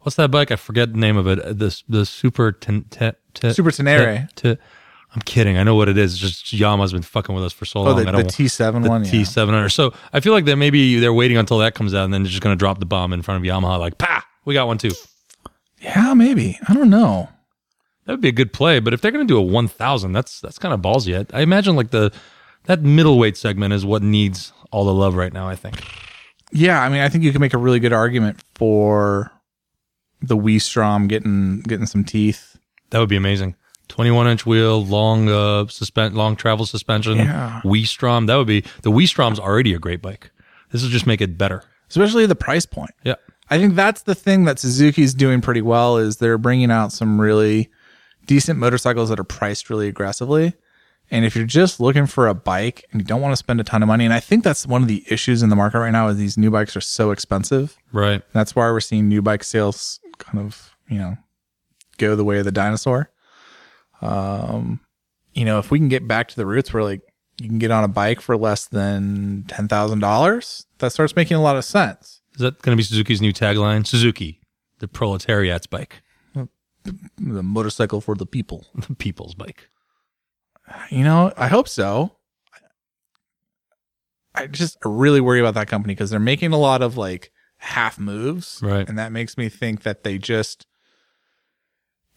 what's 0.01 0.17
that 0.17 0.31
bike? 0.31 0.51
I 0.51 0.57
forget 0.57 0.93
the 0.93 0.99
name 0.99 1.17
of 1.17 1.27
it. 1.27 1.59
This 1.59 1.83
the 1.89 2.07
super 2.07 2.53
ten, 2.53 2.85
te, 2.91 3.11
te, 3.35 3.53
Super 3.53 3.71
Tenere. 3.71 4.29
te- 4.37 4.55
te- 4.55 4.61
I'm 5.15 5.21
kidding. 5.23 5.57
I 5.57 5.63
know 5.63 5.77
what 5.77 5.89
it 5.89 5.97
is. 5.97 6.15
It's 6.15 6.21
just 6.21 6.47
Yamaha's 6.55 6.93
been 6.93 7.03
fucking 7.03 7.35
with 7.35 7.45
us 7.45 7.53
for 7.53 7.65
so 7.65 7.81
Oh, 7.81 7.83
long. 7.85 7.97
the, 7.99 8.05
the 8.05 8.13
don't 8.13 8.25
T7 8.27 8.83
the 8.83 8.89
one. 8.89 9.05
yeah. 9.05 9.11
T700. 9.13 9.71
So 9.73 9.95
I 10.13 10.21
feel 10.21 10.33
like 10.33 10.45
that 10.47 10.57
maybe 10.57 10.99
they're 10.99 11.13
waiting 11.13 11.37
until 11.37 11.59
that 11.59 11.75
comes 11.75 11.95
out 11.95 12.05
and 12.05 12.13
then 12.13 12.23
they're 12.25 12.31
just 12.31 12.43
gonna 12.43 12.57
drop 12.57 12.81
the 12.81 12.87
bomb 12.87 13.13
in 13.13 13.23
front 13.23 13.45
of 13.45 13.49
Yamaha. 13.49 13.79
Like, 13.79 13.97
pa, 13.99 14.27
we 14.45 14.55
got 14.55 14.67
one 14.67 14.79
too. 14.79 14.91
Yeah, 15.81 16.15
maybe. 16.15 16.59
I 16.69 16.75
don't 16.75 16.91
know. 16.91 17.29
That 18.07 18.15
would 18.15 18.21
be 18.23 18.29
a 18.29 18.33
good 18.33 18.53
play. 18.53 18.81
But 18.81 18.93
if 18.93 19.01
they're 19.01 19.13
gonna 19.13 19.25
do 19.25 19.39
a 19.39 19.43
1,000, 19.43 20.13
that's 20.13 20.41
that's 20.41 20.59
kind 20.59 20.75
of 20.75 20.81
ballsy. 20.81 21.17
I, 21.33 21.39
I 21.39 21.43
imagine 21.43 21.77
like 21.77 21.91
the 21.91 22.13
that 22.65 22.83
middleweight 22.83 23.37
segment 23.37 23.73
is 23.73 23.85
what 23.87 24.03
needs 24.03 24.53
all 24.73 24.85
the 24.85 24.95
love 24.95 25.15
right 25.15 25.33
now. 25.33 25.49
I 25.49 25.55
think. 25.57 25.81
Yeah, 26.53 26.83
I 26.83 26.89
mean, 26.89 27.01
I 27.03 27.09
think 27.09 27.23
you 27.25 27.31
can 27.33 27.41
make 27.41 27.55
a 27.55 27.59
really 27.59 27.79
good 27.81 27.93
argument 27.93 28.43
for 28.55 29.31
the 30.23 30.37
V-Strom 30.37 31.07
getting 31.09 31.61
getting 31.61 31.87
some 31.87 32.05
teeth. 32.05 32.57
That 32.91 32.99
would 33.01 33.09
be 33.09 33.17
amazing. 33.17 33.55
21 33.89 34.27
inch 34.29 34.47
wheel, 34.47 34.85
long 34.85 35.29
uh 35.29 35.67
suspend, 35.69 36.15
long 36.15 36.37
travel 36.37 36.67
suspension, 36.67 37.19
Yeah. 37.19 37.61
V-Strom. 37.65 38.27
That 38.27 38.37
would 38.37 38.47
be 38.47 38.65
the 38.83 38.91
V-Strom's 38.91 39.39
already 39.39 39.75
a 39.75 39.79
great 39.79 40.01
bike. 40.03 40.31
This 40.71 40.83
will 40.83 40.91
just 40.91 41.07
make 41.07 41.21
it 41.21 41.37
better. 41.39 41.63
especially 41.91 42.27
the 42.27 42.35
price 42.35 42.67
point. 42.67 42.91
Yeah. 43.05 43.15
I 43.51 43.59
think 43.59 43.75
that's 43.75 44.03
the 44.03 44.15
thing 44.15 44.45
that 44.47 44.59
Suzuki's 44.59 45.15
doing 45.15 45.41
pretty 45.41 45.61
well 45.63 45.97
is 45.99 46.17
they're 46.17 46.39
bringing 46.39 46.71
out 46.71 46.93
some 46.93 47.21
really 47.21 47.71
decent 48.27 48.59
motorcycles 48.59 49.11
that 49.11 49.21
are 49.21 49.25
priced 49.25 49.69
really 49.71 49.87
aggressively. 49.87 50.55
And 51.11 51.25
if 51.27 51.37
you're 51.37 51.45
just 51.45 51.79
looking 51.79 52.07
for 52.07 52.27
a 52.27 52.35
bike 52.35 52.85
and 52.91 53.01
you 53.03 53.07
don't 53.07 53.21
want 53.21 53.33
to 53.33 53.37
spend 53.37 53.61
a 53.61 53.65
ton 53.65 53.83
of 53.83 53.87
money, 53.87 54.05
and 54.07 54.15
I 54.15 54.19
think 54.21 54.43
that's 54.43 54.67
one 54.67 54.81
of 54.83 54.89
the 54.89 55.05
issues 55.09 55.43
in 55.43 55.51
the 55.51 55.57
market 55.57 55.79
right 55.79 55.91
now 55.91 56.09
is 56.09 56.17
these 56.17 56.39
new 56.39 56.51
bikes 56.51 56.75
are 56.75 56.81
so 56.81 57.11
expensive. 57.11 57.77
Right. 57.93 58.23
That's 58.33 58.57
why 58.57 58.69
we're 58.71 58.81
seeing 58.81 59.09
new 59.09 59.21
bike 59.21 59.45
sales 59.45 60.01
kind 60.19 60.39
of, 60.45 60.75
you 60.89 60.99
know, 60.99 61.19
go 61.99 62.17
the 62.17 62.25
way 62.25 62.39
of 62.39 62.47
the 62.47 62.51
dinosaur. 62.53 63.11
Um, 64.01 64.81
you 65.33 65.45
know, 65.45 65.59
if 65.59 65.71
we 65.71 65.79
can 65.79 65.89
get 65.89 66.07
back 66.07 66.29
to 66.29 66.37
the 66.37 66.47
roots 66.47 66.73
where 66.73 66.83
like 66.83 67.01
you 67.41 67.49
can 67.49 67.59
get 67.59 67.71
on 67.71 67.85
a 67.85 67.89
bike 67.89 68.21
for 68.21 68.37
less 68.37 68.67
than 68.67 69.45
ten 69.49 69.69
thousand 69.69 70.01
dollars, 70.01 70.67
that 70.79 70.93
starts 70.93 71.17
making 71.17 71.37
a 71.37 71.43
lot 71.43 71.57
of 71.57 71.65
sense. 71.65 72.21
Is 72.35 72.41
that 72.41 72.61
going 72.63 72.77
to 72.77 72.81
be 72.81 72.85
Suzuki's 72.85 73.21
new 73.21 73.33
tagline? 73.33 73.87
Suzuki, 73.87 74.41
the 74.79 74.89
proletariat's 74.89 75.67
bike, 75.67 76.03
The 76.85 77.43
motorcycle 77.43 78.01
for 78.01 78.15
the 78.15 78.27
people. 78.27 78.67
the 78.75 78.95
people's 78.95 79.35
bike. 79.35 79.69
You 80.91 81.05
know, 81.05 81.33
I 81.37 81.49
hope 81.49 81.69
so. 81.69 82.17
I 84.35 84.47
just 84.47 84.79
really 84.85 85.21
worry 85.21 85.39
about 85.39 85.55
that 85.55 85.69
company 85.69 85.95
because 85.95 86.11
they're 86.11 86.19
making 86.19 86.53
a 86.53 86.59
lot 86.59 86.83
of 86.83 86.97
like 86.97 87.31
half 87.59 87.99
moves. 87.99 88.61
Right. 88.63 88.89
And 88.89 88.99
that 88.99 89.13
makes 89.13 89.37
me 89.37 89.49
think 89.49 89.83
that 89.83 90.03
they 90.03 90.19
just 90.19 90.67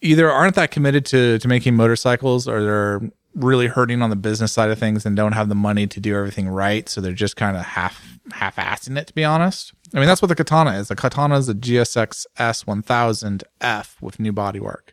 either 0.00 0.30
aren't 0.30 0.54
that 0.54 0.70
committed 0.70 1.04
to 1.06 1.38
to 1.38 1.48
making 1.48 1.74
motorcycles 1.74 2.46
or 2.48 2.62
they're 2.62 3.00
really 3.34 3.66
hurting 3.66 4.02
on 4.02 4.10
the 4.10 4.16
business 4.16 4.52
side 4.52 4.70
of 4.70 4.78
things 4.78 5.06
and 5.06 5.16
don't 5.16 5.32
have 5.32 5.48
the 5.48 5.54
money 5.54 5.86
to 5.86 6.00
do 6.00 6.16
everything 6.16 6.48
right. 6.48 6.88
So 6.88 7.00
they're 7.00 7.12
just 7.12 7.36
kind 7.36 7.56
of 7.56 7.64
half 7.64 8.18
half 8.32 8.56
assing 8.56 8.98
it 8.98 9.06
to 9.08 9.14
be 9.14 9.24
honest. 9.24 9.72
I 9.94 9.98
mean 9.98 10.08
that's 10.08 10.22
what 10.22 10.28
the 10.28 10.34
katana 10.34 10.72
is. 10.78 10.88
The 10.88 10.96
katana 10.96 11.36
is 11.36 11.48
a 11.48 11.54
GSX 11.54 12.26
S 12.36 12.66
one 12.66 12.82
thousand 12.82 13.44
F 13.60 13.96
with 14.00 14.20
new 14.20 14.32
bodywork. 14.32 14.90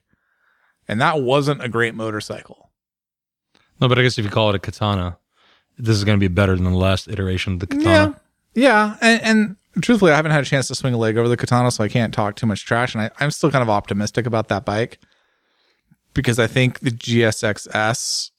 And 0.87 1.01
that 1.01 1.21
wasn't 1.21 1.63
a 1.63 1.69
great 1.69 1.95
motorcycle. 1.95 2.69
No, 3.81 3.87
but 3.89 3.97
I 3.97 4.03
guess 4.03 4.17
if 4.17 4.25
you 4.25 4.31
call 4.31 4.49
it 4.49 4.55
a 4.55 4.59
katana, 4.59 5.17
this 5.77 5.97
is 5.97 6.03
going 6.03 6.17
to 6.17 6.23
be 6.23 6.33
better 6.33 6.55
than 6.55 6.63
the 6.63 6.77
last 6.77 7.07
iteration 7.07 7.53
of 7.53 7.59
the 7.59 7.67
katana. 7.67 7.89
Yeah. 7.89 8.13
Yeah. 8.55 8.97
And, 9.01 9.21
and 9.23 9.55
truthfully, 9.81 10.11
I 10.11 10.15
haven't 10.15 10.31
had 10.31 10.41
a 10.41 10.45
chance 10.45 10.67
to 10.67 10.75
swing 10.75 10.93
a 10.93 10.97
leg 10.97 11.17
over 11.17 11.27
the 11.27 11.37
katana, 11.37 11.71
so 11.71 11.83
I 11.83 11.87
can't 11.87 12.13
talk 12.13 12.35
too 12.35 12.45
much 12.45 12.65
trash. 12.65 12.93
And 12.95 13.03
I, 13.03 13.11
I'm 13.19 13.31
still 13.31 13.51
kind 13.51 13.61
of 13.61 13.69
optimistic 13.69 14.25
about 14.25 14.47
that 14.49 14.65
bike 14.65 14.99
because 16.13 16.39
I 16.39 16.47
think 16.47 16.79
the 16.79 16.91
GSX-S 16.91 18.31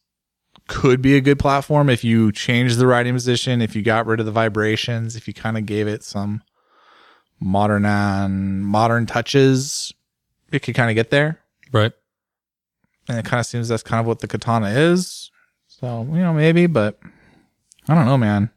could 0.69 1.01
be 1.01 1.17
a 1.17 1.21
good 1.21 1.39
platform 1.39 1.89
if 1.89 2.03
you 2.03 2.33
change 2.33 2.77
the 2.77 2.87
riding 2.87 3.15
position, 3.15 3.63
if 3.63 3.77
you 3.77 3.83
got 3.83 4.07
rid 4.07 4.19
of 4.19 4.27
the 4.27 4.33
vibrations, 4.33 5.15
if 5.15 5.29
you 5.29 5.35
kind 5.35 5.57
of 5.57 5.67
gave 5.67 5.87
it 5.87 6.03
some 6.03 6.43
modern 7.39 7.85
and 7.85 8.67
modern 8.67 9.07
touches, 9.07 9.93
it 10.51 10.61
could 10.61 10.75
kind 10.75 10.91
of 10.91 10.95
get 10.95 11.11
there. 11.11 11.41
Right. 11.73 11.93
And 13.09 13.19
it 13.19 13.25
kind 13.25 13.39
of 13.39 13.47
seems 13.47 13.69
that's 13.69 13.83
kind 13.83 14.01
of 14.01 14.07
what 14.07 14.21
the 14.21 14.27
katana 14.27 14.71
is. 14.71 15.31
So, 15.69 16.03
you 16.11 16.19
know, 16.19 16.33
maybe, 16.33 16.67
but 16.67 16.99
I 17.89 17.95
don't 17.95 18.07
know, 18.07 18.19
man. 18.19 18.51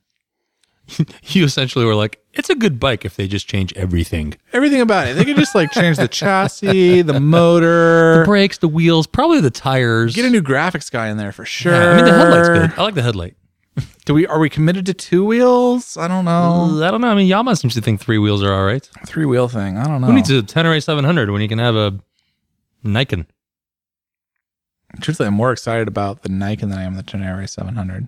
You 1.24 1.44
essentially 1.46 1.86
were 1.86 1.96
like, 1.96 2.24
it's 2.34 2.50
a 2.50 2.56
good 2.56 2.80
bike 2.80 3.06
if 3.06 3.16
they 3.16 3.28
just 3.28 3.48
change 3.48 3.74
everything. 3.76 4.36
everything 4.54 4.82
about 4.82 5.08
it. 5.08 5.16
They 5.16 5.26
could 5.26 5.36
just 5.38 5.54
like 5.56 5.72
change 5.72 5.98
the 5.98 6.08
chassis, 6.08 7.02
the 7.04 7.20
motor, 7.20 8.20
The 8.22 8.26
brakes, 8.26 8.58
the 8.58 8.68
wheels, 8.68 9.06
probably 9.08 9.42
the 9.42 9.50
tires. 9.52 10.16
get 10.16 10.26
a 10.26 10.30
new 10.30 10.42
graphics 10.42 10.92
guy 10.92 11.08
in 11.10 11.18
there 11.18 11.32
for 11.32 11.46
sure. 11.46 11.74
Yeah, 11.74 11.90
I 11.92 11.96
mean, 11.96 12.06
the 12.06 12.12
headlight's 12.14 12.50
good. 12.50 12.80
I 12.80 12.84
like 12.84 12.96
the 12.96 13.02
headlight. 13.02 13.36
Do 14.06 14.14
we 14.14 14.26
are 14.28 14.40
we 14.40 14.50
committed 14.50 14.86
to 14.88 14.94
two 14.94 15.24
wheels? 15.24 15.96
I 15.98 16.08
don't 16.08 16.26
know. 16.26 16.82
I 16.84 16.92
don't 16.92 17.02
know. 17.02 17.10
I 17.10 17.16
mean, 17.16 17.30
Yamaha 17.30 17.58
seems 17.58 17.76
to 17.76 17.82
think 17.82 18.02
three 18.02 18.18
wheels 18.18 18.42
are 18.44 18.52
all 18.54 18.66
right. 18.66 18.84
Three 19.06 19.26
wheel 19.26 19.48
thing. 19.48 19.78
I 19.78 19.86
don't 19.86 20.02
know. 20.02 20.08
Who 20.08 20.14
needs 20.14 20.30
a 20.32 20.42
Tenere 20.42 20.82
700 20.84 21.30
when 21.32 21.42
you 21.42 21.48
can 21.48 21.60
have 21.60 21.76
a 21.76 22.00
Niken? 22.84 23.26
Truthfully, 25.02 25.28
I'm 25.28 25.36
more 25.36 25.52
excited 25.52 25.88
about 25.88 26.24
the 26.24 26.30
Niken 26.30 26.62
than 26.62 26.74
I 26.74 26.84
am 26.84 26.96
the 26.96 27.04
Tenere 27.04 27.48
700. 27.48 28.08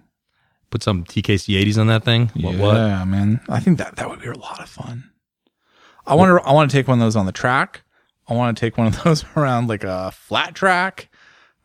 Put 0.71 0.81
some 0.83 1.03
TKC 1.03 1.61
80s 1.63 1.77
on 1.77 1.87
that 1.87 2.03
thing. 2.03 2.31
What? 2.33 2.55
yeah, 2.55 2.99
what? 2.99 3.05
man. 3.07 3.39
I 3.49 3.59
think 3.59 3.77
that 3.77 3.97
that 3.97 4.09
would 4.09 4.21
be 4.21 4.27
a 4.27 4.37
lot 4.37 4.59
of 4.61 4.69
fun. 4.69 5.11
I 6.07 6.15
want 6.15 6.41
to. 6.41 6.47
I 6.49 6.53
want 6.53 6.71
to 6.71 6.75
take 6.77 6.87
one 6.87 6.99
of 6.99 7.05
those 7.05 7.15
on 7.15 7.25
the 7.27 7.31
track. 7.31 7.83
I 8.27 8.33
want 8.33 8.57
to 8.57 8.59
take 8.59 8.77
one 8.77 8.87
of 8.87 9.03
those 9.03 9.23
around 9.35 9.67
like 9.67 9.83
a 9.83 10.11
flat 10.11 10.55
track. 10.55 11.09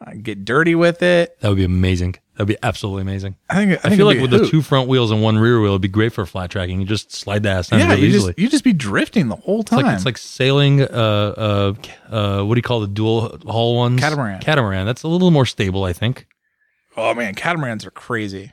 uh, 0.04 0.10
get 0.20 0.44
dirty 0.44 0.74
with 0.74 1.02
it. 1.02 1.38
That 1.40 1.48
would 1.48 1.56
be 1.56 1.64
amazing. 1.64 2.16
That 2.34 2.40
would 2.40 2.48
be 2.48 2.58
absolutely 2.62 3.00
amazing. 3.02 3.36
I 3.48 3.54
think. 3.64 3.84
I, 3.86 3.88
I, 3.92 3.96
feel 3.96 4.04
like 4.04 4.20
with 4.20 4.30
the 4.30 4.46
two 4.46 4.60
front 4.60 4.88
wheels 4.88 5.10
and 5.10 5.22
one 5.22 5.38
rear 5.38 5.58
wheel, 5.60 5.70
it'd 5.70 5.80
be 5.80 5.88
great 5.88 6.12
for 6.12 6.26
flat 6.26 6.50
tracking. 6.50 6.80
You 6.80 6.86
just 6.86 7.12
slide 7.12 7.44
the 7.44 7.48
ass 7.48 7.68
down 7.68 7.78
yeah, 7.80 7.88
really 7.90 8.02
you 8.02 8.08
easily. 8.08 8.32
just 8.32 8.38
you 8.40 8.48
just 8.50 8.64
be 8.64 8.74
drifting 8.74 9.28
the 9.28 9.36
whole 9.36 9.60
It's 9.60 9.70
time. 9.70 9.84
like 9.84 9.94
it's 9.94 10.04
like 10.04 10.18
sailing. 10.18 10.82
Uh, 10.82 10.86
uh, 10.90 11.74
uh, 12.14 12.42
what 12.44 12.56
do 12.56 12.58
you 12.58 12.62
call 12.62 12.80
the 12.80 12.88
dual 12.88 13.38
hull 13.46 13.76
ones? 13.76 14.00
Catamaran. 14.00 14.40
Catamaran. 14.40 14.84
That's 14.84 15.04
a 15.04 15.08
little 15.08 15.30
more 15.30 15.46
stable, 15.46 15.84
I 15.84 15.92
think. 15.94 16.26
oh 16.96 17.14
man, 17.14 17.34
catamarans 17.34 17.86
are 17.86 17.90
crazy. 17.90 18.52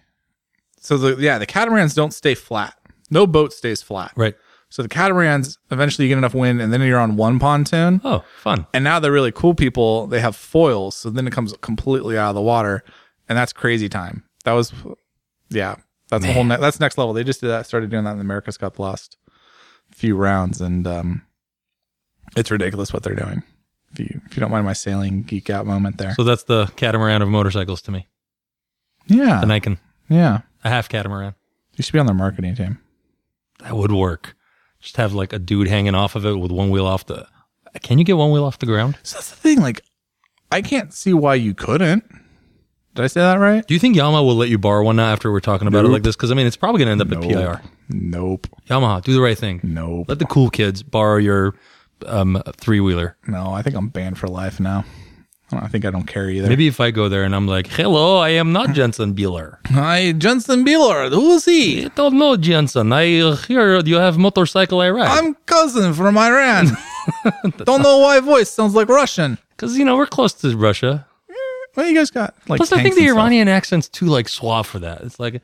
So 0.83 0.97
the 0.97 1.21
yeah, 1.21 1.37
the 1.37 1.45
catamarans 1.45 1.93
don't 1.93 2.13
stay 2.13 2.35
flat. 2.35 2.75
No 3.09 3.25
boat 3.25 3.53
stays 3.53 3.81
flat. 3.81 4.11
Right. 4.15 4.35
So 4.69 4.81
the 4.81 4.89
catamarans 4.89 5.57
eventually 5.71 6.05
you 6.07 6.09
get 6.09 6.17
enough 6.17 6.33
wind, 6.33 6.59
and 6.61 6.73
then 6.73 6.81
you're 6.81 6.99
on 6.99 7.15
one 7.15 7.37
pontoon. 7.39 8.01
Oh, 8.03 8.23
fun. 8.41 8.65
And 8.73 8.83
now 8.83 8.99
the 8.99 9.11
really 9.11 9.31
cool 9.31 9.53
people, 9.53 10.07
they 10.07 10.19
have 10.19 10.35
foils, 10.35 10.95
so 10.95 11.09
then 11.11 11.27
it 11.27 11.31
comes 11.31 11.53
completely 11.61 12.17
out 12.17 12.29
of 12.29 12.35
the 12.35 12.41
water, 12.41 12.83
and 13.29 13.37
that's 13.37 13.53
crazy 13.53 13.87
time. 13.87 14.23
That 14.45 14.53
was, 14.53 14.73
yeah, 15.49 15.75
that's 16.09 16.25
a 16.25 16.33
whole. 16.33 16.43
Ne- 16.43 16.57
that's 16.57 16.79
next 16.79 16.97
level. 16.97 17.13
They 17.13 17.23
just 17.23 17.39
did 17.41 17.47
that, 17.49 17.65
started 17.67 17.91
doing 17.91 18.03
that 18.05 18.11
in 18.13 18.17
the 18.17 18.23
America's 18.23 18.57
Cup 18.57 18.75
the 18.77 18.81
last 18.81 19.15
few 19.91 20.15
rounds, 20.17 20.59
and 20.59 20.87
um, 20.87 21.21
it's 22.35 22.49
ridiculous 22.49 22.91
what 22.91 23.03
they're 23.03 23.15
doing. 23.15 23.43
If 23.91 23.99
you 23.99 24.21
if 24.25 24.35
you 24.35 24.41
don't 24.41 24.49
mind 24.51 24.65
my 24.65 24.73
sailing 24.73 25.21
geek 25.21 25.51
out 25.51 25.67
moment 25.67 25.99
there, 25.99 26.15
So 26.15 26.23
that's 26.23 26.43
the 26.45 26.65
catamaran 26.75 27.21
of 27.21 27.29
motorcycles 27.29 27.83
to 27.83 27.91
me. 27.91 28.07
yeah, 29.05 29.39
The 29.39 29.45
Niken, 29.45 29.77
yeah, 30.09 30.39
a 30.63 30.70
half 30.70 30.89
catamaran. 30.89 31.36
you 31.75 31.84
should 31.84 31.93
be 31.93 32.00
on 32.00 32.05
their 32.05 32.15
marketing 32.15 32.55
team. 32.55 32.79
That 33.60 33.75
would 33.75 33.91
work. 33.91 34.36
Just 34.79 34.98
have 34.98 35.13
like 35.13 35.32
a 35.34 35.39
dude 35.39 35.67
hanging 35.67 35.96
off 35.96 36.15
of 36.15 36.25
it 36.25 36.36
with 36.36 36.51
one 36.51 36.70
wheel 36.70 36.86
off 36.86 37.05
the. 37.05 37.27
Can 37.82 37.98
you 37.98 38.03
get 38.03 38.17
one 38.17 38.32
wheel 38.32 38.43
off 38.43 38.60
the 38.60 38.65
ground? 38.65 38.98
So 39.03 39.17
that's 39.17 39.29
the 39.29 39.36
thing. 39.36 39.62
Like, 39.62 39.82
I 40.51 40.62
can't 40.62 40.93
see 40.93 41.13
why 41.13 41.36
you 41.36 41.53
couldn't. 41.53 42.03
Did 42.93 43.03
I 43.03 43.08
say 43.08 43.22
that 43.22 43.36
right? 43.39 43.65
Do 43.65 43.74
you 43.74 43.79
think 43.79 43.96
Yamaha 43.96 44.24
will 44.24 44.36
let 44.36 44.50
you 44.50 44.60
borrow 44.60 44.84
one 44.84 44.98
now 44.98 45.12
after 45.12 45.32
we're 45.32 45.39
talking 45.39 45.67
about 45.67 45.84
it 45.86 45.88
like 45.88 46.03
this? 46.03 46.15
Because 46.15 46.29
I 46.29 46.36
mean, 46.36 46.46
it's 46.46 46.58
probably 46.58 46.84
going 46.86 46.96
to 46.96 47.03
end 47.03 47.13
up 47.13 47.24
at 47.24 47.27
PIR. 47.27 47.62
Nope. 47.89 48.48
Yamaha, 48.70 49.01
do 49.03 49.13
the 49.13 49.22
right 49.22 49.38
thing. 49.38 49.62
Nope. 49.63 50.05
Let 50.10 50.20
the 50.20 50.25
cool 50.25 50.51
kids 50.51 50.84
borrow 50.84 51.17
your 51.17 51.55
um, 52.05 52.41
three 52.58 52.79
wheeler. 52.79 53.17
No, 53.25 53.51
I 53.51 53.63
think 53.63 53.75
I'm 53.75 53.89
banned 53.89 54.20
for 54.20 54.27
life 54.27 54.60
now. 54.60 54.86
I, 55.57 55.67
think 55.67 55.86
I 55.86 55.91
don't 55.91 56.05
care 56.05 56.29
either. 56.29 56.48
Maybe 56.48 56.67
if 56.67 56.79
I 56.79 56.91
go 56.91 57.10
there 57.10 57.24
and 57.24 57.36
I'm 57.36 57.48
like, 57.48 57.67
"Hello, 57.67 58.17
I 58.17 58.29
am 58.29 58.51
not 58.51 58.74
Jensen 58.74 59.13
Bueller. 59.13 59.57
Hi, 59.67 60.12
Jensen 60.13 60.65
Beeler. 60.65 61.10
Who 61.10 61.31
is 61.33 61.45
he? 61.45 61.86
I 61.86 61.88
don't 61.89 62.17
know 62.17 62.36
Jensen. 62.38 62.91
I 62.93 63.36
hear 63.36 63.79
you 63.79 63.95
have 63.95 64.17
motorcycle 64.17 64.81
I 64.81 64.89
ride." 64.89 65.17
I'm 65.17 65.36
cousin 65.45 65.93
from 65.93 66.17
Iran. 66.17 66.67
Don't 67.57 67.81
know 67.81 68.00
why 68.00 68.19
voice 68.19 68.50
sounds 68.50 68.75
like 68.75 68.88
Russian. 68.89 69.38
Because 69.51 69.77
you 69.77 69.86
know 69.86 69.95
we're 69.98 70.07
close 70.07 70.33
to 70.33 70.55
Russia. 70.57 71.05
What 71.74 71.88
you 71.88 71.95
guys 71.95 72.12
got? 72.12 72.36
Like 72.48 72.57
Plus, 72.57 72.72
I 72.72 72.83
think 72.83 72.95
the. 72.95 73.07
Iranian 73.07 73.48
accent's 73.48 73.89
too 73.89 74.05
like 74.05 74.29
suave 74.29 74.67
for 74.67 74.79
that. 74.79 75.01
It's 75.01 75.19
like, 75.19 75.41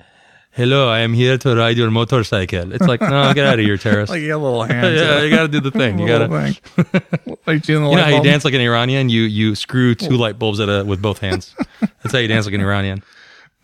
"Hello, 0.59 0.89
I 0.89 0.99
am 0.99 1.13
here 1.13 1.37
to 1.43 1.55
ride 1.55 1.77
your 1.77 1.89
motorcycle." 1.89 2.73
It's 2.73 2.85
like, 2.91 3.01
no, 3.01 3.33
get 3.33 3.45
out 3.45 3.59
of 3.59 3.65
here, 3.65 3.77
terrorist. 3.77 4.11
Like 4.13 4.21
you 4.21 4.27
got 4.33 4.37
a 4.37 4.45
little 4.47 4.63
hand. 4.71 4.95
yeah, 4.95 5.21
you 5.23 5.29
got 5.29 5.43
to 5.43 5.47
do 5.47 5.61
the 5.61 5.71
thing. 5.71 5.97
You 5.99 6.07
got 6.07 6.19
to. 6.19 6.27
like 7.47 7.61
doing 7.63 7.83
the 7.83 7.89
You 7.91 7.95
know 7.95 8.03
how 8.03 8.09
you 8.09 8.15
bulb? 8.15 8.23
dance 8.25 8.43
like 8.45 8.53
an 8.53 8.61
Iranian? 8.61 9.09
You 9.09 9.21
you 9.23 9.55
screw 9.55 9.95
two 9.95 10.17
light 10.17 10.37
bulbs 10.37 10.59
at 10.59 10.67
a, 10.69 10.83
with 10.83 11.01
both 11.01 11.19
hands. 11.19 11.55
That's 12.01 12.11
how 12.11 12.19
you 12.19 12.27
dance 12.27 12.45
like 12.45 12.55
an 12.55 12.61
Iranian. 12.61 13.03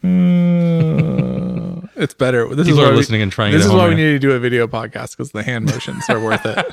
Uh, 0.04 1.82
it's 1.96 2.14
better. 2.14 2.48
This 2.50 2.60
is 2.60 2.66
People 2.74 2.82
why 2.84 2.90
are 2.90 2.92
we- 2.92 2.98
listening 2.98 3.22
and 3.22 3.32
trying 3.32 3.52
This 3.54 3.66
is 3.66 3.72
why 3.72 3.88
we 3.90 3.96
need 3.96 4.04
to 4.14 4.20
do 4.20 4.32
a 4.32 4.40
video 4.40 4.68
podcast 4.68 5.12
because 5.18 5.32
the 5.32 5.44
hand 5.44 5.66
motions 5.66 6.04
are 6.10 6.20
worth 6.24 6.46
it. 6.46 6.66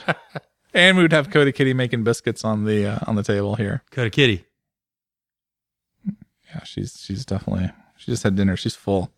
And 0.75 0.97
we 0.97 1.03
would 1.03 1.13
have 1.13 1.31
Cody 1.31 1.53
Kitty 1.53 1.75
making 1.75 2.03
biscuits 2.05 2.45
on 2.45 2.65
the 2.65 2.87
uh, 2.87 2.99
on 3.07 3.15
the 3.17 3.23
table 3.23 3.57
here. 3.57 3.83
A 3.97 4.09
kitty. 4.11 4.45
Yeah, 6.55 6.63
she's 6.65 6.99
she's 7.03 7.25
definitely 7.25 7.71
she 7.97 8.11
just 8.13 8.23
had 8.23 8.37
dinner. 8.37 8.57
She's 8.57 8.75
full. 8.75 9.11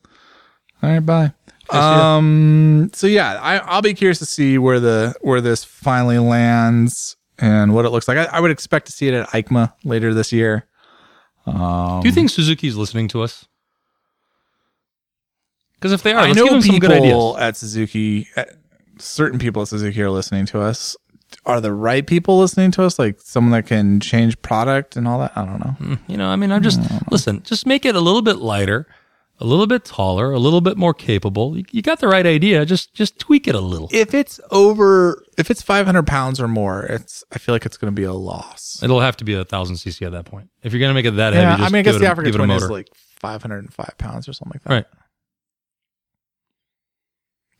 All 0.82 0.90
right, 0.90 1.00
bye. 1.00 1.32
Um. 1.70 2.90
So 2.92 3.06
yeah, 3.06 3.38
I 3.40 3.58
I'll 3.58 3.82
be 3.82 3.94
curious 3.94 4.18
to 4.18 4.26
see 4.26 4.58
where 4.58 4.80
the 4.80 5.14
where 5.22 5.40
this 5.40 5.64
finally 5.64 6.18
lands 6.18 7.16
and 7.38 7.74
what 7.74 7.84
it 7.84 7.90
looks 7.90 8.06
like. 8.06 8.18
I, 8.18 8.24
I 8.24 8.40
would 8.40 8.50
expect 8.50 8.86
to 8.86 8.92
see 8.92 9.08
it 9.08 9.14
at 9.14 9.28
EICMA 9.28 9.72
later 9.82 10.12
this 10.14 10.32
year. 10.32 10.66
Um, 11.46 12.00
Do 12.00 12.08
you 12.08 12.14
think 12.14 12.30
Suzuki's 12.30 12.76
listening 12.76 13.08
to 13.08 13.22
us? 13.22 13.46
Because 15.74 15.92
if 15.92 16.02
they 16.02 16.12
are, 16.12 16.20
I 16.20 16.26
let's 16.28 16.36
know 16.36 16.44
give 16.44 16.52
them 16.52 16.62
some 16.62 16.78
good 16.78 16.90
ideas. 16.90 17.04
people 17.04 17.38
at 17.38 17.56
Suzuki, 17.56 18.28
at, 18.36 18.56
certain 18.98 19.38
people 19.38 19.62
at 19.62 19.68
Suzuki 19.68 20.00
are 20.02 20.10
listening 20.10 20.46
to 20.46 20.60
us. 20.60 20.96
Are 21.44 21.60
the 21.60 21.72
right 21.72 22.06
people 22.06 22.38
listening 22.38 22.70
to 22.72 22.84
us? 22.84 22.98
Like 22.98 23.20
someone 23.20 23.52
that 23.52 23.66
can 23.66 24.00
change 24.00 24.40
product 24.40 24.96
and 24.96 25.06
all 25.06 25.18
that? 25.18 25.36
I 25.36 25.44
don't 25.44 25.58
know. 25.58 25.98
You 26.06 26.16
know, 26.16 26.28
I 26.28 26.36
mean, 26.36 26.52
I'm 26.52 26.62
just 26.62 26.80
listen. 27.10 27.42
Just 27.42 27.66
make 27.66 27.84
it 27.84 27.96
a 27.96 28.00
little 28.00 28.22
bit 28.22 28.36
lighter, 28.36 28.86
a 29.44 29.46
little 29.46 29.66
bit 29.66 29.84
taller, 29.84 30.32
a 30.32 30.38
little 30.38 30.60
bit 30.62 30.76
more 30.78 30.94
capable. 30.94 31.56
You, 31.56 31.64
you 31.70 31.82
got 31.82 32.00
the 32.00 32.08
right 32.08 32.24
idea. 32.26 32.64
Just 32.64 32.94
just 32.94 33.18
tweak 33.18 33.46
it 33.46 33.54
a 33.54 33.60
little. 33.60 33.88
If 33.92 34.14
it's 34.14 34.40
over, 34.50 35.22
if 35.36 35.50
it's 35.50 35.60
500 35.60 36.06
pounds 36.06 36.40
or 36.40 36.48
more, 36.48 36.84
it's. 36.84 37.22
I 37.30 37.38
feel 37.38 37.54
like 37.54 37.66
it's 37.66 37.76
going 37.76 37.92
to 37.94 37.94
be 37.94 38.04
a 38.04 38.12
loss. 38.12 38.80
It'll 38.82 39.00
have 39.00 39.16
to 39.18 39.24
be 39.24 39.34
a 39.34 39.44
thousand 39.44 39.76
cc 39.76 40.04
at 40.06 40.12
that 40.12 40.24
point. 40.24 40.48
If 40.62 40.72
you're 40.72 40.80
gonna 40.80 40.94
make 40.94 41.04
it 41.04 41.12
that 41.12 41.34
heavy, 41.34 41.44
Yeah, 41.44 41.56
just 41.58 41.70
I 41.70 41.72
mean, 41.72 41.80
I 41.80 41.82
guess 41.82 41.98
the 41.98 42.06
African 42.06 42.32
give 42.32 42.40
it 42.40 42.44
a 42.44 42.46
twin 42.46 42.56
is 42.56 42.70
like 42.70 42.88
505 43.20 43.98
pounds 43.98 44.28
or 44.28 44.32
something 44.32 44.52
like 44.54 44.62
that. 44.64 44.70
right. 44.74 44.86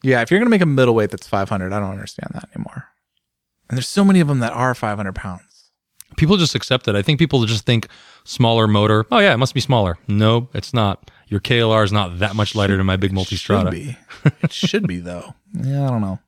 Yeah, 0.03 0.21
if 0.23 0.31
you're 0.31 0.41
gonna 0.41 0.51
make 0.51 0.61
a 0.63 0.67
middleweight 0.67 1.11
that's 1.11 1.27
500, 1.27 1.73
I 1.73 1.81
don't 1.81 1.91
understand 1.91 2.31
that 2.35 2.49
anymore. 2.55 2.89
And 3.69 3.77
there's 3.77 3.89
so 3.89 4.05
many 4.05 4.21
of 4.21 4.29
them 4.29 4.41
that 4.41 4.53
are 4.53 4.75
500 4.75 5.15
pounds. 5.15 5.71
People 6.17 6.37
just 6.37 6.55
accept 6.55 6.87
it. 6.89 6.95
I 6.95 7.03
think 7.03 7.19
people 7.19 7.45
just 7.47 7.65
think 7.67 7.89
smaller 8.25 8.69
motor. 8.69 9.07
Oh 9.11 9.19
yeah, 9.19 9.33
it 9.35 9.39
must 9.39 9.55
be 9.55 9.61
smaller. 9.61 9.99
No, 10.07 10.49
it's 10.55 10.73
not. 10.75 11.11
Your 11.35 11.41
KLR 11.41 11.83
is 11.83 11.91
not 11.91 12.21
that 12.21 12.37
much 12.37 12.55
lighter 12.55 12.77
than 12.77 12.87
my 12.87 12.95
big 12.95 13.11
Should 13.11 13.19
multistrada. 13.19 13.73
be. 13.73 13.97
it 14.41 14.53
should 14.53 14.87
be 14.87 15.01
though. 15.01 15.35
Yeah, 15.53 15.85
I 15.85 15.91
don't 15.91 16.01
know. 16.01 16.21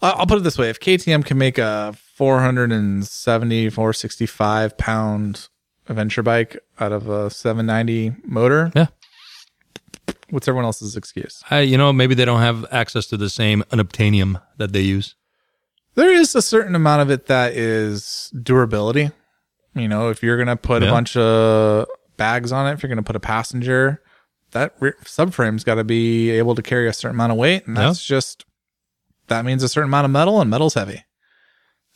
I'll 0.00 0.24
put 0.26 0.38
it 0.38 0.44
this 0.44 0.56
way: 0.56 0.70
if 0.70 0.80
KTM 0.80 1.26
can 1.26 1.36
make 1.36 1.58
a 1.58 1.94
470, 2.14 3.68
465 3.68 4.78
pound 4.78 5.48
adventure 5.90 6.22
bike 6.22 6.56
out 6.80 6.90
of 6.92 7.06
a 7.10 7.28
790 7.28 8.16
motor, 8.24 8.72
Yeah. 8.74 8.86
what's 10.30 10.48
everyone 10.48 10.64
else's 10.64 10.96
excuse? 10.96 11.42
I, 11.50 11.60
you 11.60 11.76
know, 11.76 11.92
maybe 11.92 12.14
they 12.14 12.24
don't 12.24 12.40
have 12.40 12.64
access 12.70 13.04
to 13.08 13.18
the 13.18 13.28
same 13.28 13.62
unobtainium 13.72 14.40
that 14.56 14.72
they 14.72 14.80
use. 14.80 15.16
There 15.96 16.10
is 16.14 16.34
a 16.34 16.40
certain 16.40 16.74
amount 16.74 17.02
of 17.02 17.10
it 17.10 17.26
that 17.26 17.52
is 17.52 18.32
durability. 18.42 19.10
You 19.74 19.88
know, 19.88 20.08
if 20.08 20.22
you're 20.22 20.38
gonna 20.38 20.56
put 20.56 20.82
a 20.82 20.86
bunch 20.90 21.14
of 21.14 21.86
bags 22.16 22.52
on 22.52 22.66
it, 22.68 22.72
if 22.72 22.82
you're 22.82 22.88
gonna 22.88 23.02
put 23.02 23.16
a 23.16 23.20
passenger, 23.20 24.00
that 24.54 24.74
re- 24.80 24.92
subframe's 25.04 25.62
got 25.62 25.74
to 25.76 25.84
be 25.84 26.30
able 26.30 26.54
to 26.56 26.62
carry 26.62 26.88
a 26.88 26.92
certain 26.92 27.14
amount 27.16 27.30
of 27.32 27.38
weight, 27.38 27.66
and 27.66 27.76
Yeah. 27.76 27.84
that's 27.86 28.04
just 28.04 28.44
that 29.28 29.44
means 29.44 29.62
a 29.62 29.68
certain 29.68 29.88
amount 29.90 30.06
of 30.06 30.10
metal, 30.10 30.40
and 30.40 30.50
metal's 30.50 30.74
heavy. 30.74 31.04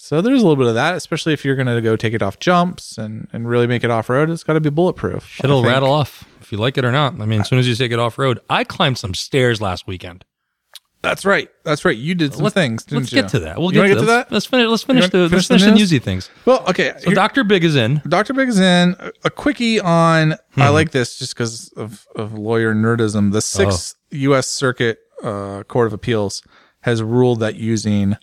So 0.00 0.20
there's 0.20 0.40
a 0.40 0.44
little 0.46 0.56
bit 0.56 0.68
of 0.68 0.74
that, 0.74 0.94
especially 0.94 1.32
if 1.32 1.44
you're 1.44 1.56
gonna 1.56 1.80
go 1.80 1.96
take 1.96 2.14
it 2.14 2.22
off 2.22 2.38
jumps 2.38 2.98
and 2.98 3.26
and 3.32 3.48
really 3.48 3.66
make 3.66 3.82
it 3.82 3.90
off 3.90 4.08
road. 4.08 4.30
It's 4.30 4.44
got 4.44 4.52
to 4.52 4.60
be 4.60 4.70
bulletproof. 4.70 5.40
It'll 5.42 5.64
rattle 5.64 5.90
off 5.90 6.24
if 6.40 6.52
you 6.52 6.58
like 6.58 6.78
it 6.78 6.84
or 6.84 6.92
not. 6.92 7.20
I 7.20 7.26
mean, 7.26 7.40
as 7.40 7.48
soon 7.48 7.58
as 7.58 7.66
you 7.66 7.74
take 7.74 7.90
it 7.90 7.98
off 7.98 8.16
road, 8.18 8.38
I 8.48 8.62
climbed 8.62 8.98
some 8.98 9.12
stairs 9.14 9.60
last 9.60 9.86
weekend. 9.88 10.24
That's 11.08 11.24
right. 11.24 11.48
That's 11.64 11.84
right. 11.84 11.96
You 11.96 12.14
did 12.14 12.34
some 12.34 12.44
Let- 12.44 12.52
things. 12.52 12.84
Didn't 12.84 13.02
Let's 13.04 13.12
you? 13.12 13.22
get 13.22 13.30
to 13.30 13.38
that. 13.40 13.58
We'll 13.58 13.70
get, 13.70 13.82
to, 13.82 13.88
get 13.88 13.94
to 13.94 14.00
let's, 14.00 14.08
that? 14.28 14.32
Let's 14.32 14.46
finish. 14.46 14.68
Let's 14.68 14.82
finish 14.82 15.04
the 15.08 15.28
finish 15.30 15.48
finish 15.48 15.62
the 15.62 15.70
news? 15.70 15.78
newsy 15.80 15.98
things. 15.98 16.30
Well, 16.44 16.62
okay. 16.68 16.92
So 16.98 17.12
Doctor 17.12 17.44
Big 17.44 17.64
is 17.64 17.76
in. 17.76 18.02
Dr. 18.08 18.34
Big 18.34 18.48
is 18.48 18.58
in. 18.60 18.94
A- 18.98 19.12
A 19.24 19.30
quickie 19.30 19.80
on, 19.80 20.32
Hmm. 20.52 20.62
I 20.62 20.68
like 20.68 20.90
this 20.90 21.18
just 21.18 21.34
because 21.34 21.72
of, 21.76 22.06
of 22.14 22.34
lawyer 22.34 22.74
nerdism. 22.74 23.32
The 23.32 23.40
Sixth 23.42 23.94
Oh. 23.98 24.16
U.S. 24.16 24.46
Circuit 24.48 24.98
uh, 25.22 25.62
Court 25.64 25.86
of 25.86 25.92
Appeals 25.92 26.42
has 26.82 27.02
ruled 27.02 27.40
that 27.40 27.56
using 27.56 28.16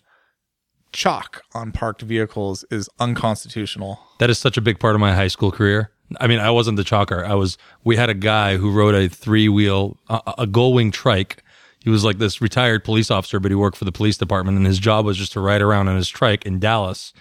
chalk 0.92 1.42
on 1.54 1.72
parked 1.72 2.02
vehicles 2.02 2.64
is 2.70 2.88
unconstitutional. 2.98 3.98
That 4.18 4.30
is 4.30 4.38
such 4.38 4.56
a 4.56 4.60
big 4.60 4.78
part 4.78 4.94
of 4.94 5.00
my 5.00 5.14
high 5.14 5.28
school 5.28 5.50
career. 5.52 5.90
I 6.20 6.26
mean, 6.28 6.38
I 6.38 6.50
wasn't 6.50 6.76
the 6.76 6.84
chalker. 6.84 7.24
I 7.26 7.34
was. 7.34 7.58
We 7.84 7.96
had 7.96 8.08
a 8.08 8.14
guy 8.14 8.56
who 8.56 8.70
rode 8.70 8.94
a 8.94 9.08
three 9.08 9.48
wheel, 9.48 9.98
a, 10.08 10.20
a 10.38 10.46
gull 10.46 10.72
wing 10.72 10.92
trike. 10.92 11.42
He 11.86 11.90
was 11.90 12.02
like 12.02 12.18
this 12.18 12.40
retired 12.40 12.82
police 12.82 13.12
officer, 13.12 13.38
but 13.38 13.52
he 13.52 13.54
worked 13.54 13.76
for 13.76 13.84
the 13.84 13.92
police 13.92 14.18
department, 14.18 14.56
and 14.56 14.66
his 14.66 14.80
job 14.80 15.06
was 15.06 15.16
just 15.16 15.30
to 15.34 15.40
ride 15.40 15.62
around 15.62 15.86
on 15.86 15.94
his 15.94 16.08
trike 16.08 16.44
in 16.44 16.58
Dallas 16.58 17.12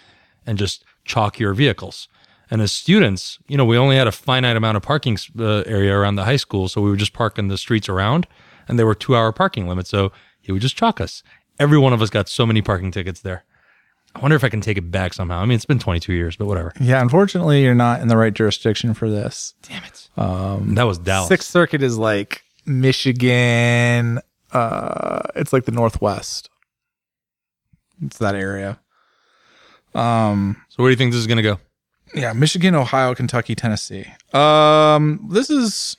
and 0.43 0.57
just 0.57 0.83
chalk 1.03 1.37
your 1.37 1.53
vehicles. 1.53 2.07
And 2.49 2.63
as 2.63 2.71
students, 2.71 3.37
you 3.47 3.57
know, 3.57 3.65
we 3.65 3.77
only 3.77 3.95
had 3.95 4.07
a 4.07 4.11
finite 4.11 4.57
amount 4.57 4.75
of 4.75 4.81
parking 4.81 5.19
uh, 5.37 5.61
area 5.67 5.95
around 5.95 6.15
the 6.15 6.23
high 6.23 6.37
school, 6.37 6.67
so 6.67 6.81
we 6.81 6.89
would 6.89 6.97
just 6.97 7.13
park 7.13 7.37
in 7.37 7.47
the 7.47 7.59
streets 7.59 7.87
around, 7.87 8.25
and 8.67 8.79
there 8.79 8.87
were 8.87 8.95
two 8.95 9.15
hour 9.15 9.31
parking 9.31 9.67
limits. 9.67 9.91
So 9.91 10.11
he 10.41 10.51
would 10.51 10.63
just 10.63 10.75
chalk 10.75 10.99
us. 10.99 11.21
Every 11.59 11.77
one 11.77 11.93
of 11.93 12.01
us 12.01 12.09
got 12.09 12.27
so 12.27 12.47
many 12.47 12.63
parking 12.63 12.89
tickets 12.89 13.21
there. 13.21 13.43
I 14.15 14.19
wonder 14.19 14.35
if 14.35 14.43
I 14.43 14.49
can 14.49 14.61
take 14.61 14.79
it 14.79 14.89
back 14.89 15.13
somehow. 15.13 15.41
I 15.41 15.45
mean, 15.45 15.57
it's 15.57 15.65
been 15.65 15.77
22 15.77 16.11
years, 16.11 16.37
but 16.37 16.47
whatever. 16.47 16.73
Yeah, 16.79 17.03
unfortunately, 17.03 17.63
you're 17.63 17.75
not 17.75 18.01
in 18.01 18.07
the 18.07 18.17
right 18.17 18.33
jurisdiction 18.33 18.95
for 18.95 19.11
this. 19.11 19.53
Damn 19.61 19.83
it. 19.83 20.09
Um, 20.17 20.73
that 20.73 20.85
was 20.85 20.97
Dallas. 20.97 21.27
Sixth 21.27 21.51
Circuit 21.51 21.83
is 21.83 21.99
like 21.99 22.41
Michigan. 22.65 24.21
Uh, 24.55 25.21
it's 25.35 25.51
like 25.51 25.65
the 25.65 25.71
Northwest. 25.71 26.49
It's 28.03 28.17
that 28.19 28.35
area. 28.35 28.79
Um, 29.93 30.61
So 30.69 30.83
where 30.83 30.89
do 30.89 30.91
you 30.93 30.97
think 30.97 31.11
this 31.11 31.19
is 31.19 31.27
going 31.27 31.37
to 31.37 31.43
go? 31.43 31.59
yeah, 32.13 32.31
Michigan, 32.33 32.75
Ohio, 32.75 33.13
Kentucky, 33.15 33.55
Tennessee. 33.55 34.05
Um, 34.33 35.27
this 35.31 35.49
is. 35.49 35.97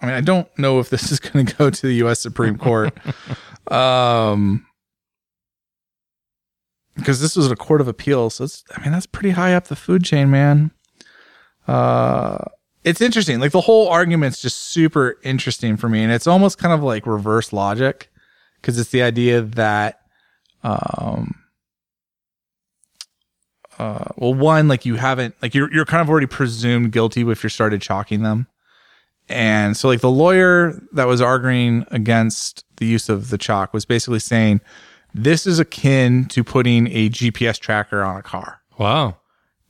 I 0.00 0.06
mean, 0.06 0.14
I 0.14 0.20
don't 0.20 0.46
know 0.58 0.78
if 0.78 0.90
this 0.90 1.10
is 1.12 1.18
going 1.20 1.46
to 1.46 1.54
go 1.56 1.70
to 1.70 1.82
the 1.86 1.94
U.S. 1.94 2.20
Supreme 2.20 2.56
Court. 2.58 2.96
um, 3.72 4.66
because 6.94 7.20
this 7.20 7.36
was 7.36 7.50
a 7.50 7.56
court 7.56 7.80
of 7.80 7.88
appeals. 7.88 8.36
So 8.36 8.44
it's, 8.44 8.64
I 8.74 8.82
mean, 8.82 8.92
that's 8.92 9.06
pretty 9.06 9.30
high 9.30 9.54
up 9.54 9.64
the 9.66 9.76
food 9.76 10.04
chain, 10.04 10.30
man. 10.30 10.70
Uh, 11.66 12.38
it's 12.86 13.00
interesting. 13.00 13.40
Like 13.40 13.50
the 13.50 13.60
whole 13.60 13.88
argument's 13.88 14.40
just 14.40 14.56
super 14.58 15.18
interesting 15.24 15.76
for 15.76 15.88
me, 15.88 16.04
and 16.04 16.12
it's 16.12 16.28
almost 16.28 16.56
kind 16.56 16.72
of 16.72 16.82
like 16.82 17.04
reverse 17.04 17.52
logic 17.52 18.08
because 18.60 18.78
it's 18.78 18.90
the 18.90 19.02
idea 19.02 19.42
that, 19.42 20.00
um, 20.62 21.34
uh, 23.78 24.04
well, 24.16 24.34
one, 24.34 24.68
like 24.68 24.86
you 24.86 24.94
haven't, 24.94 25.34
like 25.42 25.52
you're 25.52 25.70
you're 25.74 25.84
kind 25.84 26.00
of 26.00 26.08
already 26.08 26.28
presumed 26.28 26.92
guilty 26.92 27.28
if 27.28 27.42
you 27.42 27.50
started 27.50 27.82
chalking 27.82 28.22
them, 28.22 28.46
and 29.28 29.76
so 29.76 29.88
like 29.88 30.00
the 30.00 30.10
lawyer 30.10 30.80
that 30.92 31.08
was 31.08 31.20
arguing 31.20 31.84
against 31.90 32.64
the 32.76 32.86
use 32.86 33.08
of 33.08 33.30
the 33.30 33.38
chalk 33.38 33.74
was 33.74 33.84
basically 33.84 34.20
saying 34.20 34.60
this 35.12 35.44
is 35.44 35.58
akin 35.58 36.26
to 36.26 36.44
putting 36.44 36.86
a 36.88 37.10
GPS 37.10 37.58
tracker 37.58 38.04
on 38.04 38.16
a 38.16 38.22
car. 38.22 38.60
Wow. 38.78 39.16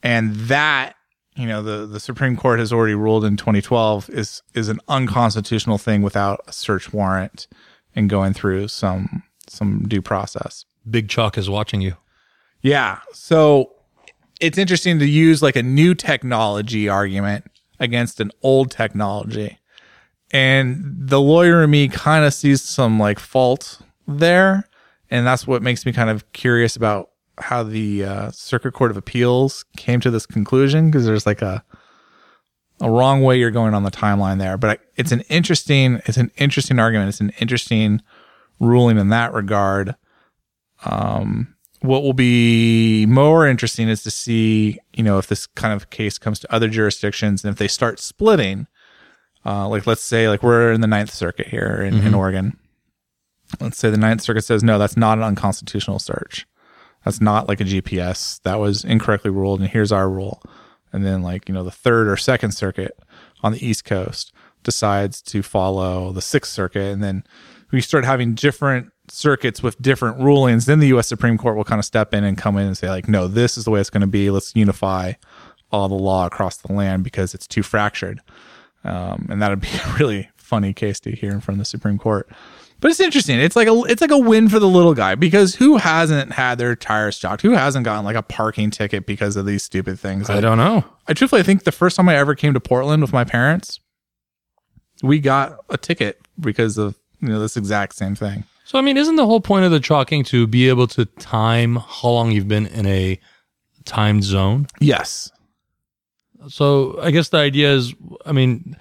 And 0.02 0.34
that, 0.34 0.95
you 1.36 1.46
know, 1.46 1.62
the, 1.62 1.86
the 1.86 2.00
Supreme 2.00 2.36
Court 2.36 2.58
has 2.58 2.72
already 2.72 2.94
ruled 2.94 3.24
in 3.24 3.36
2012 3.36 4.10
is, 4.10 4.42
is 4.54 4.68
an 4.68 4.80
unconstitutional 4.88 5.78
thing 5.78 6.02
without 6.02 6.40
a 6.46 6.52
search 6.52 6.92
warrant 6.92 7.46
and 7.94 8.08
going 8.08 8.32
through 8.32 8.68
some, 8.68 9.22
some 9.48 9.86
due 9.86 10.02
process. 10.02 10.64
Big 10.88 11.08
Chalk 11.08 11.36
is 11.36 11.50
watching 11.50 11.80
you. 11.80 11.96
Yeah. 12.62 13.00
So 13.12 13.72
it's 14.40 14.58
interesting 14.58 14.98
to 14.98 15.06
use 15.06 15.42
like 15.42 15.56
a 15.56 15.62
new 15.62 15.94
technology 15.94 16.88
argument 16.88 17.44
against 17.78 18.20
an 18.20 18.30
old 18.42 18.70
technology. 18.70 19.58
And 20.32 20.82
the 20.82 21.20
lawyer 21.20 21.62
in 21.62 21.70
me 21.70 21.88
kind 21.88 22.24
of 22.24 22.34
sees 22.34 22.62
some 22.62 22.98
like 22.98 23.18
fault 23.18 23.80
there 24.08 24.68
and 25.10 25.26
that's 25.26 25.46
what 25.46 25.62
makes 25.62 25.86
me 25.86 25.92
kind 25.92 26.10
of 26.10 26.30
curious 26.32 26.76
about 26.76 27.10
how 27.38 27.62
the 27.62 28.04
uh, 28.04 28.30
Circuit 28.30 28.72
Court 28.72 28.90
of 28.90 28.96
Appeals 28.96 29.64
came 29.76 30.00
to 30.00 30.10
this 30.10 30.26
conclusion 30.26 30.90
because 30.90 31.04
there's 31.04 31.26
like 31.26 31.42
a 31.42 31.64
a 32.80 32.90
wrong 32.90 33.22
way 33.22 33.38
you're 33.38 33.50
going 33.50 33.72
on 33.72 33.84
the 33.84 33.90
timeline 33.90 34.38
there. 34.38 34.58
But 34.58 34.80
it's 34.96 35.12
an 35.12 35.22
interesting 35.22 36.00
it's 36.06 36.16
an 36.16 36.30
interesting 36.36 36.78
argument. 36.78 37.08
It's 37.08 37.20
an 37.20 37.32
interesting 37.38 38.02
ruling 38.60 38.98
in 38.98 39.08
that 39.10 39.32
regard. 39.32 39.94
Um, 40.84 41.54
what 41.80 42.02
will 42.02 42.14
be 42.14 43.06
more 43.06 43.46
interesting 43.46 43.88
is 43.88 44.02
to 44.02 44.10
see, 44.10 44.78
you 44.94 45.02
know, 45.02 45.18
if 45.18 45.26
this 45.26 45.46
kind 45.46 45.74
of 45.74 45.90
case 45.90 46.18
comes 46.18 46.38
to 46.40 46.54
other 46.54 46.68
jurisdictions 46.68 47.44
and 47.44 47.52
if 47.52 47.58
they 47.58 47.68
start 47.68 48.00
splitting. 48.00 48.66
Uh, 49.44 49.68
like 49.68 49.86
let's 49.86 50.02
say 50.02 50.28
like 50.28 50.42
we're 50.42 50.72
in 50.72 50.80
the 50.80 50.88
Ninth 50.88 51.12
Circuit 51.12 51.46
here 51.46 51.80
in, 51.80 51.94
mm-hmm. 51.94 52.08
in 52.08 52.14
Oregon 52.14 52.58
let's 53.60 53.78
say 53.78 53.90
the 53.90 53.96
Ninth 53.96 54.22
Circuit 54.22 54.44
says, 54.44 54.62
no, 54.62 54.78
that's 54.78 54.96
not 54.96 55.18
an 55.18 55.24
unconstitutional 55.24 55.98
search. 55.98 56.46
That's 57.06 57.20
not 57.20 57.48
like 57.48 57.60
a 57.60 57.64
GPS. 57.64 58.42
That 58.42 58.58
was 58.58 58.84
incorrectly 58.84 59.30
ruled, 59.30 59.60
and 59.60 59.68
here's 59.70 59.92
our 59.92 60.10
rule. 60.10 60.42
And 60.92 61.06
then, 61.06 61.22
like, 61.22 61.48
you 61.48 61.54
know, 61.54 61.62
the 61.62 61.70
Third 61.70 62.08
or 62.08 62.16
Second 62.16 62.50
Circuit 62.50 62.98
on 63.44 63.52
the 63.52 63.64
East 63.64 63.84
Coast 63.84 64.32
decides 64.64 65.22
to 65.22 65.40
follow 65.40 66.10
the 66.10 66.20
Sixth 66.20 66.50
Circuit. 66.52 66.92
And 66.92 67.04
then 67.04 67.22
we 67.70 67.80
start 67.80 68.04
having 68.04 68.34
different 68.34 68.90
circuits 69.06 69.62
with 69.62 69.80
different 69.80 70.18
rulings. 70.18 70.66
Then 70.66 70.80
the 70.80 70.88
U.S. 70.88 71.06
Supreme 71.06 71.38
Court 71.38 71.56
will 71.56 71.62
kind 71.62 71.78
of 71.78 71.84
step 71.84 72.12
in 72.12 72.24
and 72.24 72.36
come 72.36 72.58
in 72.58 72.66
and 72.66 72.76
say, 72.76 72.88
like, 72.88 73.08
no, 73.08 73.28
this 73.28 73.56
is 73.56 73.64
the 73.64 73.70
way 73.70 73.80
it's 73.80 73.88
going 73.88 74.00
to 74.00 74.08
be. 74.08 74.28
Let's 74.28 74.56
unify 74.56 75.12
all 75.70 75.88
the 75.88 75.94
law 75.94 76.26
across 76.26 76.56
the 76.56 76.72
land 76.72 77.04
because 77.04 77.34
it's 77.34 77.46
too 77.46 77.62
fractured. 77.62 78.20
Um, 78.82 79.28
and 79.30 79.40
that 79.40 79.50
would 79.50 79.60
be 79.60 79.68
a 79.84 79.96
really 80.00 80.28
funny 80.36 80.72
case 80.72 80.98
to 81.00 81.12
hear 81.12 81.30
in 81.30 81.40
front 81.40 81.54
of 81.54 81.60
the 81.60 81.66
Supreme 81.66 81.98
Court. 81.98 82.28
But 82.80 82.90
it's 82.90 83.00
interesting. 83.00 83.40
It's 83.40 83.56
like 83.56 83.68
a 83.68 83.82
it's 83.84 84.00
like 84.00 84.10
a 84.10 84.18
win 84.18 84.48
for 84.48 84.58
the 84.58 84.68
little 84.68 84.94
guy 84.94 85.14
because 85.14 85.54
who 85.54 85.76
hasn't 85.78 86.32
had 86.32 86.58
their 86.58 86.76
tires 86.76 87.16
shocked? 87.16 87.42
Who 87.42 87.52
hasn't 87.52 87.84
gotten 87.84 88.04
like 88.04 88.16
a 88.16 88.22
parking 88.22 88.70
ticket 88.70 89.06
because 89.06 89.36
of 89.36 89.46
these 89.46 89.62
stupid 89.62 89.98
things? 89.98 90.28
I 90.28 90.40
don't 90.40 90.58
know. 90.58 90.84
I 91.08 91.14
truthfully 91.14 91.42
think 91.42 91.64
the 91.64 91.72
first 91.72 91.96
time 91.96 92.08
I 92.08 92.16
ever 92.16 92.34
came 92.34 92.52
to 92.52 92.60
Portland 92.60 93.02
with 93.02 93.12
my 93.12 93.24
parents, 93.24 93.80
we 95.02 95.20
got 95.20 95.58
a 95.70 95.78
ticket 95.78 96.20
because 96.38 96.76
of 96.76 96.96
you 97.20 97.28
know 97.28 97.40
this 97.40 97.56
exact 97.56 97.94
same 97.94 98.14
thing. 98.14 98.44
So 98.64 98.78
I 98.78 98.82
mean, 98.82 98.96
isn't 98.96 99.16
the 99.16 99.26
whole 99.26 99.40
point 99.40 99.64
of 99.64 99.70
the 99.70 99.80
chalking 99.80 100.24
to 100.24 100.46
be 100.46 100.68
able 100.68 100.86
to 100.88 101.06
time 101.06 101.76
how 101.76 102.10
long 102.10 102.30
you've 102.32 102.48
been 102.48 102.66
in 102.66 102.84
a 102.86 103.18
timed 103.84 104.24
zone? 104.24 104.66
Yes. 104.80 105.30
So 106.48 107.00
I 107.00 107.10
guess 107.10 107.30
the 107.30 107.38
idea 107.38 107.72
is, 107.72 107.94
I 108.24 108.32
mean, 108.32 108.76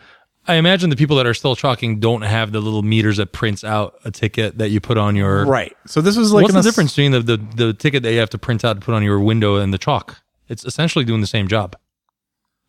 I 0.48 0.56
imagine 0.56 0.90
the 0.90 0.96
people 0.96 1.18
that 1.18 1.26
are 1.26 1.34
still 1.34 1.56
chalking 1.56 2.00
don't 2.00 2.22
have 2.22 2.52
the 2.52 2.60
little 2.60 2.84
meters 2.84 3.18
that 3.18 3.32
prints 3.32 3.64
out 3.64 4.00
a 4.06 4.12
ticket 4.12 4.58
that 4.60 4.70
you 4.70 4.80
put 4.80 4.98
on 4.98 5.16
your 5.16 5.46
right. 5.46 5.76
So 5.88 6.02
this 6.02 6.18
was 6.18 6.32
like 6.32 6.44
what's 6.44 6.54
the 6.54 6.62
difference 6.62 6.92
between 6.92 7.12
the, 7.12 7.22
the 7.22 7.38
the 7.56 7.74
ticket 7.74 8.04
that 8.04 8.12
you 8.12 8.20
have 8.20 8.30
to 8.32 8.38
print 8.38 8.64
out 8.64 8.74
to 8.74 8.80
put 8.80 8.94
on 8.94 9.04
your 9.04 9.20
window 9.20 9.56
and 9.56 9.74
the 9.74 9.78
chalk? 9.78 10.22
It's 10.48 10.64
essentially 10.64 11.04
doing 11.06 11.22
the 11.22 11.28
same 11.28 11.48
job, 11.48 11.76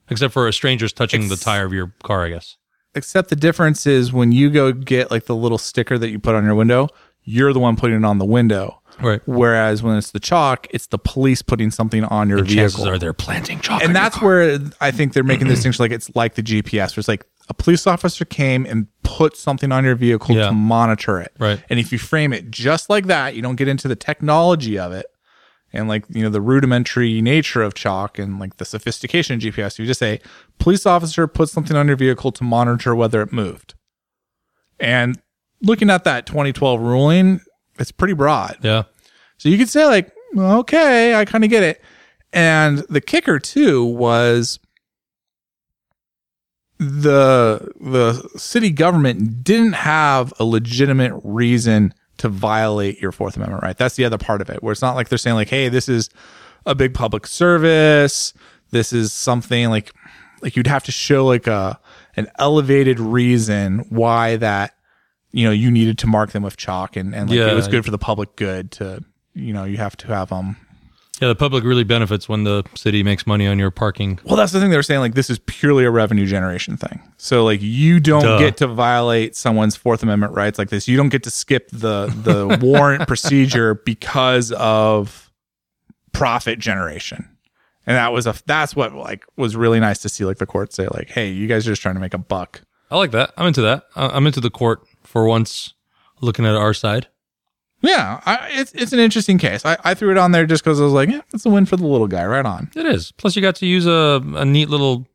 except 0.09 0.33
for 0.33 0.49
a 0.49 0.53
stranger's 0.53 0.93
touching 0.93 1.25
Ex- 1.25 1.31
the 1.31 1.37
tire 1.37 1.67
of 1.67 1.73
your 1.73 1.95
car, 2.03 2.25
I 2.25 2.31
guess. 2.31 2.57
Except 2.95 3.29
the 3.29 3.37
difference 3.37 3.87
is 3.87 4.13
when 4.13 4.33
you 4.33 4.49
go 4.49 4.73
get 4.73 5.11
like 5.11 5.27
the 5.27 5.37
little 5.37 5.59
sticker 5.59 5.99
that 5.99 6.09
you 6.09 6.19
put 6.19 6.35
on 6.35 6.45
your 6.45 6.55
window, 6.55 6.89
you're 7.25 7.53
the 7.53 7.61
one 7.61 7.77
putting 7.77 7.99
it 7.99 8.05
on 8.05 8.19
the 8.19 8.25
window. 8.25 8.81
Right. 9.01 9.21
Whereas 9.27 9.83
when 9.83 9.97
it's 9.97 10.11
the 10.11 10.21
chalk, 10.21 10.67
it's 10.71 10.87
the 10.87 10.99
police 10.99 11.43
putting 11.43 11.71
something 11.71 12.05
on 12.05 12.29
your 12.29 12.39
the 12.39 12.45
vehicle. 12.45 12.63
Chances 12.63 12.87
are 12.87 12.99
they're 12.99 13.13
planting 13.13 13.61
chalk, 13.61 13.83
and 13.83 13.95
that's 13.95 14.21
where 14.21 14.59
I 14.81 14.91
think 14.91 15.13
they're 15.13 15.23
making 15.23 15.41
the 15.41 15.53
mm-hmm. 15.53 15.55
distinction. 15.55 15.83
Like 15.83 15.93
it's 15.93 16.15
like 16.15 16.35
the 16.35 16.43
GPS, 16.43 16.97
where 16.97 17.01
it's 17.01 17.09
like 17.09 17.27
a 17.49 17.55
police 17.55 17.87
officer 17.87 18.25
came 18.25 18.67
and 18.67 18.89
put 19.03 19.37
something 19.37 19.71
on 19.71 19.85
your 19.85 19.95
vehicle 19.95 20.35
yeah. 20.35 20.49
to 20.49 20.53
monitor 20.53 21.21
it. 21.21 21.33
Right. 21.39 21.63
And 21.69 21.79
if 21.79 21.93
you 21.93 21.99
frame 21.99 22.33
it 22.33 22.51
just 22.51 22.91
like 22.91 23.07
that, 23.07 23.35
you 23.35 23.43
don't 23.43 23.57
get 23.57 23.69
into 23.69 23.89
the 23.89 23.97
technology 23.97 24.79
of 24.79 24.93
it 24.93 25.07
and 25.73 25.89
like, 25.89 26.05
you 26.09 26.23
know, 26.23 26.29
the 26.29 26.41
rudimentary 26.41 27.21
nature 27.21 27.63
of 27.63 27.75
chalk 27.75 28.19
and 28.19 28.39
like 28.39 28.57
the 28.57 28.65
sophistication 28.65 29.37
of 29.37 29.41
GPS. 29.43 29.79
You 29.79 29.87
just 29.87 30.01
say, 30.01 30.21
police 30.59 30.87
officer 30.87 31.27
put 31.27 31.49
something 31.49 31.77
on 31.77 31.87
your 31.87 31.97
vehicle 31.97 32.33
to 32.33 32.45
monitor 32.45 32.95
whether 32.95 33.23
it 33.23 33.33
moved. 33.33 33.75
And 34.81 35.21
looking 35.63 35.91
at 35.91 36.05
that 36.05 36.27
2012 36.27 36.81
ruling, 36.81 37.41
it's 37.79 37.93
pretty 37.93 38.15
broad. 38.15 38.57
Yeah. 38.63 38.85
So 39.39 39.49
you 39.49 39.59
could 39.59 39.69
say 39.69 39.87
like, 39.87 40.13
okay, 40.37 41.15
I 41.15 41.25
kind 41.25 41.45
of 41.45 41.51
get 41.51 41.63
it. 41.63 41.83
And 42.33 42.79
the 42.91 43.01
kicker 43.01 43.39
too 43.39 43.85
was 43.85 44.59
the 46.79 47.73
the 47.81 48.29
city 48.37 48.71
government 48.71 49.43
didn't 49.43 49.73
have 49.73 50.33
a 50.39 50.45
legitimate 50.45 51.19
reason 51.25 51.95
to 52.19 52.29
violate 52.29 53.01
your 53.01 53.13
Fourth 53.13 53.37
Amendment 53.37 53.63
right. 53.63 53.77
That's 53.77 53.97
the 53.97 54.05
other 54.05 54.19
part 54.19 54.41
of 54.41 54.51
it, 54.51 54.63
where 54.63 54.73
it's 54.73 54.83
not 54.83 54.95
like 54.95 55.09
they're 55.09 55.19
saying 55.19 55.37
like, 55.37 55.49
"Hey, 55.49 55.69
this 55.69 55.89
is 55.89 56.11
a 56.67 56.75
big 56.75 56.93
public 56.95 57.27
service. 57.27 58.35
This 58.71 58.93
is 58.93 59.13
something 59.13 59.71
like 59.71 59.93
like 60.43 60.57
you'd 60.57 60.67
have 60.67 60.85
to 60.85 60.93
show 60.93 61.25
like 61.25 61.47
a 61.47 61.79
an 62.17 62.29
elevated 62.39 63.01
reason 63.01 63.81
why 63.89 64.37
that 64.37 64.76
you 65.37 65.45
know 65.45 65.51
you 65.51 65.71
needed 65.71 65.99
to 65.99 66.07
mark 66.07 66.33
them 66.33 66.43
with 66.43 66.57
chalk 66.57 66.97
and 66.97 67.15
and 67.15 67.29
like 67.29 67.39
yeah. 67.39 67.51
it 67.51 67.55
was 67.55 67.69
good 67.69 67.85
for 67.85 67.91
the 67.91 67.99
public 67.99 68.35
good 68.37 68.71
to 68.73 69.05
you 69.35 69.53
know 69.53 69.65
you 69.65 69.77
have 69.77 69.97
to 69.97 70.09
have 70.09 70.31
them 70.31 70.57
yeah, 71.21 71.29
the 71.29 71.35
public 71.35 71.65
really 71.65 71.85
benefits 71.85 72.29
when 72.29 72.45
the 72.45 72.63
city 72.75 73.03
makes 73.03 73.27
money 73.27 73.47
on 73.47 73.59
your 73.59 73.71
parking. 73.71 74.19
Well, 74.25 74.37
that's 74.37 74.53
the 74.53 74.61
thing 74.61 74.69
they 74.69 74.77
were 74.77 74.83
saying. 74.83 75.01
Like, 75.01 75.15
this 75.15 75.31
is 75.31 75.39
purely 75.47 75.87
a 75.87 75.91
revenue 75.91 76.27
generation 76.27 76.77
thing. 76.77 77.01
So, 77.17 77.43
like, 77.43 77.63
you 77.63 78.01
don't 78.01 78.23
Duh. 78.23 78.39
get 78.39 78.59
to 78.59 78.67
violate 78.67 79.35
someone's 79.35 79.77
Fourth 79.77 80.03
Amendment 80.03 80.35
rights 80.35 80.59
like 80.59 80.69
this. 80.69 80.87
You 80.87 80.99
don't 80.99 81.09
get 81.09 81.23
to 81.23 81.31
skip 81.31 81.71
the 81.71 82.09
the 82.09 82.59
warrant 82.63 83.09
procedure 83.09 83.77
because 83.77 84.53
of 84.53 85.33
profit 86.13 86.59
generation. 86.59 87.27
And 87.87 87.97
that 87.97 88.13
was 88.13 88.27
a 88.27 88.35
that's 88.45 88.77
what 88.77 88.93
like 88.93 89.25
was 89.37 89.57
really 89.57 89.81
nice 89.81 90.01
to 90.01 90.11
see. 90.11 90.27
Like 90.27 90.37
the 90.37 90.45
court 90.45 90.75
say, 90.75 90.87
like, 90.89 91.09
"Hey, 91.09 91.31
you 91.31 91.47
guys 91.47 91.67
are 91.67 91.71
just 91.71 91.81
trying 91.81 91.95
to 91.95 92.01
make 92.01 92.13
a 92.13 92.19
buck." 92.19 92.61
I 92.91 92.97
like 92.97 93.13
that. 93.13 93.33
I'm 93.37 93.47
into 93.47 93.63
that. 93.63 93.85
I'm 93.97 94.27
into 94.27 94.41
the 94.41 94.51
court 94.51 94.81
for 95.07 95.27
once, 95.27 95.75
looking 96.21 96.45
at 96.45 96.55
our 96.55 96.75
side. 96.75 97.09
Yeah, 97.83 98.21
I, 98.25 98.49
it's 98.53 98.73
it's 98.73 98.93
an 98.93 98.99
interesting 98.99 99.39
case. 99.39 99.65
I, 99.65 99.77
I 99.85 99.95
threw 99.95 100.11
it 100.11 100.17
on 100.17 100.33
there 100.33 100.47
just 100.47 100.65
because 100.65 100.81
I 100.81 100.85
was 100.85 100.93
like, 100.93 101.09
yeah, 101.09 101.21
it's 101.33 101.45
a 101.47 101.51
win 101.51 101.67
for 101.67 101.77
the 101.77 101.87
little 101.87 102.09
guy. 102.09 102.25
Right 102.25 102.45
on. 102.45 102.71
It 102.75 102.87
is. 102.87 103.13
Plus, 103.13 103.37
you 103.37 103.43
got 103.43 103.57
to 103.57 103.67
use 103.67 103.87
a 103.87 104.23
a 104.35 104.45
neat 104.45 104.69
little, 104.71 105.07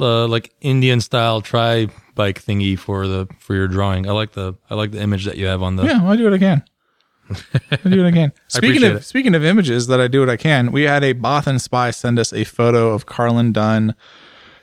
uh, 0.00 0.26
like 0.26 0.54
Indian 0.60 1.00
style 1.00 1.40
tri 1.40 1.88
bike 2.14 2.42
thingy 2.42 2.78
for 2.78 3.06
the 3.06 3.28
for 3.38 3.54
your 3.54 3.68
drawing. 3.68 4.08
I 4.08 4.12
like 4.12 4.32
the 4.32 4.54
I 4.70 4.74
like 4.74 4.90
the 4.90 5.00
image 5.00 5.24
that 5.24 5.36
you 5.36 5.46
have 5.46 5.62
on 5.62 5.76
the. 5.76 5.84
Yeah, 5.84 6.00
I 6.08 6.16
do 6.16 6.24
what 6.24 6.34
I 6.34 6.38
can. 6.38 6.64
I 7.70 7.88
do 7.88 7.98
what 7.98 8.06
I 8.06 8.12
can. 8.12 8.32
Speaking 8.48 8.82
of 8.84 8.96
it. 8.96 9.04
speaking 9.04 9.34
of 9.34 9.44
images 9.44 9.86
that 9.86 10.00
I 10.00 10.08
do 10.08 10.20
what 10.20 10.28
I 10.28 10.36
can, 10.36 10.72
we 10.72 10.82
had 10.82 11.04
a 11.04 11.14
Bothan 11.14 11.60
spy 11.60 11.90
send 11.90 12.18
us 12.18 12.32
a 12.32 12.44
photo 12.44 12.90
of 12.90 13.06
Carlin 13.06 13.52
Dunn 13.52 13.94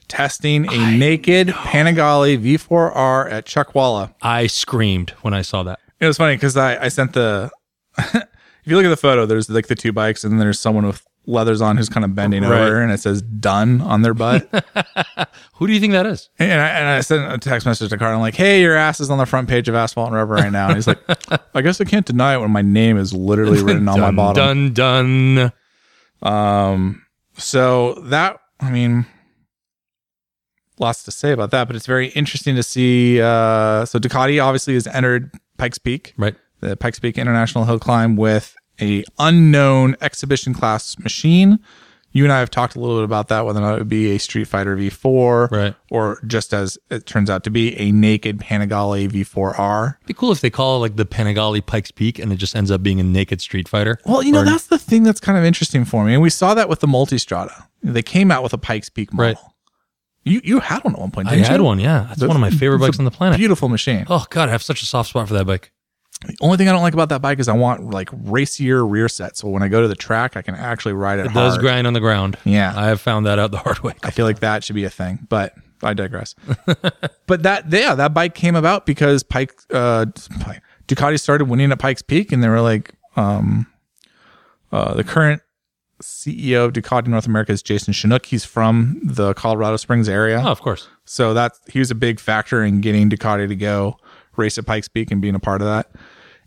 testing 0.09 0.65
a 0.67 0.71
I 0.77 0.97
naked 0.97 1.47
know. 1.47 1.53
Panigale 1.53 2.37
V4R 2.37 3.31
at 3.31 3.45
Chuckwalla. 3.45 4.13
I 4.21 4.47
screamed 4.47 5.11
when 5.21 5.33
I 5.33 5.41
saw 5.41 5.63
that. 5.63 5.79
It 5.99 6.07
was 6.07 6.17
funny 6.17 6.35
because 6.35 6.57
I, 6.57 6.83
I 6.85 6.87
sent 6.89 7.13
the 7.13 7.49
if 7.97 8.25
you 8.65 8.75
look 8.75 8.85
at 8.85 8.89
the 8.89 8.97
photo, 8.97 9.25
there's 9.25 9.49
like 9.49 9.67
the 9.67 9.75
two 9.75 9.91
bikes 9.93 10.23
and 10.23 10.33
then 10.33 10.39
there's 10.39 10.59
someone 10.59 10.85
with 10.85 11.05
leathers 11.25 11.61
on 11.61 11.77
who's 11.77 11.89
kind 11.89 12.03
of 12.03 12.15
bending 12.15 12.43
Right. 12.43 12.61
over 12.61 12.81
and 12.81 12.91
it 12.91 12.99
says 12.99 13.21
Dunn 13.21 13.81
on 13.81 14.01
their 14.01 14.13
butt. 14.15 14.49
Who 15.55 15.67
do 15.67 15.73
you 15.73 15.79
think 15.81 15.91
that 15.93 16.05
is? 16.05 16.29
and, 16.39 16.59
I, 16.59 16.67
and 16.69 16.87
I 16.87 17.01
sent 17.01 17.31
a 17.31 17.37
text 17.37 17.67
message 17.67 17.89
to 17.91 17.97
Carl. 17.97 18.15
I'm 18.15 18.21
like, 18.21 18.35
hey, 18.35 18.61
your 18.61 18.75
ass 18.75 18.99
is 19.01 19.09
on 19.11 19.17
the 19.17 19.25
front 19.25 19.47
page 19.49 19.67
of 19.67 19.75
Asphalt 19.75 20.07
and 20.07 20.15
Rubber 20.15 20.35
right 20.35 20.51
now. 20.51 20.67
And 20.67 20.75
he's 20.75 20.87
like, 20.87 20.99
I 21.53 21.61
guess 21.61 21.79
I 21.81 21.83
can't 21.83 22.05
deny 22.05 22.33
it 22.35 22.39
when 22.39 22.49
my 22.49 22.61
name 22.61 22.97
is 22.97 23.13
literally 23.13 23.61
written 23.61 23.87
on 23.89 23.99
my 23.99 24.07
dun, 24.07 24.15
bottom. 24.15 24.73
Done, 24.73 25.51
dun. 26.21 26.31
Um, 26.33 27.05
so 27.37 27.93
that, 28.05 28.37
I 28.59 28.71
mean, 28.71 29.05
lots 30.79 31.03
to 31.03 31.11
say 31.11 31.31
about 31.31 31.51
that, 31.51 31.67
but 31.67 31.75
it's 31.75 31.85
very 31.85 32.07
interesting 32.09 32.55
to 32.55 32.63
see. 32.63 33.21
Uh, 33.21 33.85
so 33.85 33.99
Ducati 33.99 34.43
obviously 34.43 34.73
has 34.75 34.87
entered 34.87 35.31
Pikes 35.57 35.77
Peak, 35.77 36.13
Right. 36.17 36.35
the 36.61 36.75
Pikes 36.77 36.99
Peak 36.99 37.17
International 37.17 37.65
Hill 37.65 37.79
Climb 37.79 38.15
with 38.15 38.55
a 38.81 39.03
unknown 39.19 39.95
exhibition 40.01 40.53
class 40.53 40.97
machine. 40.99 41.59
You 42.11 42.23
and 42.23 42.33
I 42.33 42.39
have 42.39 42.49
talked 42.49 42.75
a 42.75 42.79
little 42.79 42.97
bit 42.97 43.03
about 43.03 43.27
that, 43.27 43.45
whether 43.45 43.59
or 43.59 43.61
not 43.61 43.75
it 43.75 43.79
would 43.79 43.87
be 43.89 44.15
a 44.15 44.17
Street 44.17 44.45
Fighter 44.47 44.75
V4 44.75 45.51
Right. 45.51 45.75
or 45.91 46.19
just 46.25 46.55
as 46.55 46.75
it 46.89 47.05
turns 47.05 47.29
out 47.29 47.43
to 47.43 47.51
be 47.51 47.77
a 47.77 47.91
naked 47.91 48.39
Panigale 48.39 49.07
V4R. 49.09 49.95
It'd 49.97 50.07
be 50.07 50.13
cool 50.15 50.31
if 50.31 50.41
they 50.41 50.49
call 50.49 50.77
it 50.77 50.79
like 50.79 50.95
the 50.95 51.05
Panigale 51.05 51.63
Pikes 51.63 51.91
Peak 51.91 52.17
and 52.17 52.33
it 52.33 52.37
just 52.37 52.55
ends 52.55 52.71
up 52.71 52.81
being 52.81 52.99
a 52.99 53.03
naked 53.03 53.41
Street 53.41 53.67
Fighter. 53.69 53.99
Well, 54.05 54.23
you 54.23 54.31
know, 54.31 54.41
Or- 54.41 54.45
that's 54.45 54.65
the 54.67 54.79
thing 54.79 55.03
that's 55.03 55.19
kind 55.19 55.37
of 55.37 55.43
interesting 55.43 55.85
for 55.85 56.03
me. 56.03 56.13
And 56.13 56.21
we 56.21 56.31
saw 56.31 56.55
that 56.55 56.67
with 56.67 56.79
the 56.79 56.87
Multistrada. 56.87 57.65
They 57.83 58.01
came 58.01 58.31
out 58.31 58.41
with 58.41 58.53
a 58.53 58.57
Pikes 58.57 58.89
Peak 58.89 59.13
model. 59.13 59.33
Right. 59.35 59.48
You 60.23 60.41
you 60.43 60.59
had 60.59 60.83
one 60.83 60.93
at 60.93 60.99
one 60.99 61.11
point, 61.11 61.27
I 61.27 61.35
didn't 61.35 61.47
had 61.47 61.57
you? 61.59 61.63
one, 61.63 61.79
yeah. 61.79 62.05
That's 62.09 62.21
one 62.21 62.31
of 62.35 62.41
my 62.41 62.49
favorite 62.49 62.77
It's 62.77 62.83
a 62.83 62.87
bikes 62.87 62.99
on 62.99 63.05
the 63.05 63.11
planet. 63.11 63.37
Beautiful 63.37 63.69
machine. 63.69 64.05
Oh 64.09 64.25
god, 64.29 64.49
I 64.49 64.51
have 64.51 64.63
such 64.63 64.81
a 64.81 64.85
soft 64.85 65.09
spot 65.09 65.27
for 65.27 65.33
that 65.35 65.45
bike. 65.45 65.71
The 66.25 66.35
only 66.41 66.57
thing 66.57 66.67
I 66.67 66.73
don't 66.73 66.81
like 66.81 66.93
about 66.93 67.09
that 67.09 67.21
bike 67.21 67.39
is 67.39 67.47
I 67.47 67.53
want 67.53 67.91
like 67.91 68.09
racier 68.11 68.85
rear 68.85 69.07
set. 69.07 69.37
So 69.37 69.47
when 69.47 69.63
I 69.63 69.69
go 69.69 69.81
to 69.81 69.87
the 69.87 69.95
track, 69.95 70.35
I 70.35 70.41
can 70.41 70.53
actually 70.53 70.93
ride 70.93 71.19
it, 71.19 71.27
It 71.27 71.33
does 71.33 71.57
grind 71.57 71.87
on 71.87 71.93
the 71.93 72.01
ground. 72.01 72.37
Yeah. 72.43 72.73
I 72.75 72.87
have 72.87 72.99
found 72.99 73.25
that 73.25 73.39
out 73.39 73.51
the 73.51 73.57
hard 73.57 73.79
way. 73.79 73.93
I 74.03 74.11
feel 74.11 74.25
like 74.25 74.39
that 74.39 74.65
should 74.65 74.75
be 74.75 74.83
a 74.83 74.89
thing, 74.89 75.25
but 75.29 75.53
I 75.81 75.93
digress. 75.93 76.35
but 77.25 77.43
that, 77.43 77.71
yeah, 77.71 77.95
that 77.95 78.13
bike 78.13 78.35
came 78.35 78.57
about 78.57 78.85
because 78.85 79.23
Pike, 79.23 79.53
uh, 79.71 80.07
Ducati 80.89 81.17
started 81.17 81.45
winning 81.45 81.71
at 81.71 81.79
Pikes 81.79 82.01
Peak, 82.01 82.33
and 82.33 82.43
they 82.43 82.49
were 82.49 82.59
like, 82.59 82.91
um, 83.15 83.65
uh, 84.73 84.95
the 84.95 85.05
current 85.05 85.41
CEO 86.01 86.65
of 86.65 86.73
Ducati 86.73 87.07
North 87.07 87.25
America 87.27 87.51
is 87.51 87.61
Jason 87.61 87.93
Chinnock. 87.93 88.25
He's 88.25 88.45
from 88.45 88.99
the 89.03 89.33
Colorado 89.33 89.77
Springs 89.77 90.07
area, 90.09 90.41
Oh, 90.43 90.49
of 90.51 90.61
course. 90.61 90.87
so 91.05 91.33
that's 91.33 91.59
he 91.69 91.79
was 91.79 91.91
a 91.91 91.95
big 91.95 92.19
factor 92.19 92.63
in 92.63 92.81
getting 92.81 93.09
Ducati 93.09 93.47
to 93.47 93.55
go 93.55 93.97
race 94.37 94.57
at 94.57 94.65
Pikes 94.65 94.87
Peak 94.87 95.11
and 95.11 95.21
being 95.21 95.35
a 95.35 95.39
part 95.39 95.61
of 95.61 95.67
that. 95.67 95.91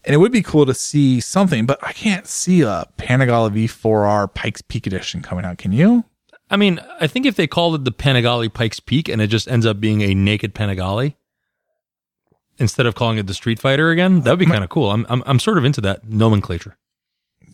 And 0.05 0.15
it 0.15 0.19
would 0.19 0.33
be 0.33 0.43
cool 0.43 0.67
to 0.67 0.75
see 0.75 1.21
something, 1.21 1.65
but 1.67 1.79
I 1.87 1.93
can't 1.93 2.27
see 2.27 2.62
a 2.62 2.87
Panigale 2.99 3.51
V4R 3.69 4.35
Pikes 4.35 4.62
Peak 4.62 4.87
edition 4.87 5.23
coming 5.23 5.45
out. 5.45 5.59
Can 5.59 5.71
you? 5.73 6.05
I 6.51 6.57
mean, 6.57 6.81
I 7.01 7.07
think 7.07 7.25
if 7.25 7.37
they 7.37 7.47
called 7.47 7.75
it 7.77 7.85
the 7.85 7.93
Panigale 7.93 8.53
Pikes 8.53 8.81
Peak 8.81 9.09
and 9.09 9.23
it 9.23 9.29
just 9.29 9.47
ends 9.49 9.65
up 9.65 9.79
being 9.81 10.01
a 10.03 10.15
naked 10.15 10.55
Panigale 10.55 11.15
instead 12.59 12.87
of 12.87 12.95
calling 12.95 13.19
it 13.19 13.27
the 13.27 13.35
Street 13.35 13.59
Fighter 13.59 13.91
again, 13.91 14.21
that 14.23 14.31
would 14.31 14.38
be 14.38 14.47
kind 14.47 14.65
of 14.65 14.71
cool. 14.71 14.91
I'm, 14.91 15.07
I'm 15.09 15.23
I'm 15.27 15.38
sort 15.38 15.57
of 15.59 15.65
into 15.65 15.81
that 15.83 16.09
nomenclature. 16.09 16.77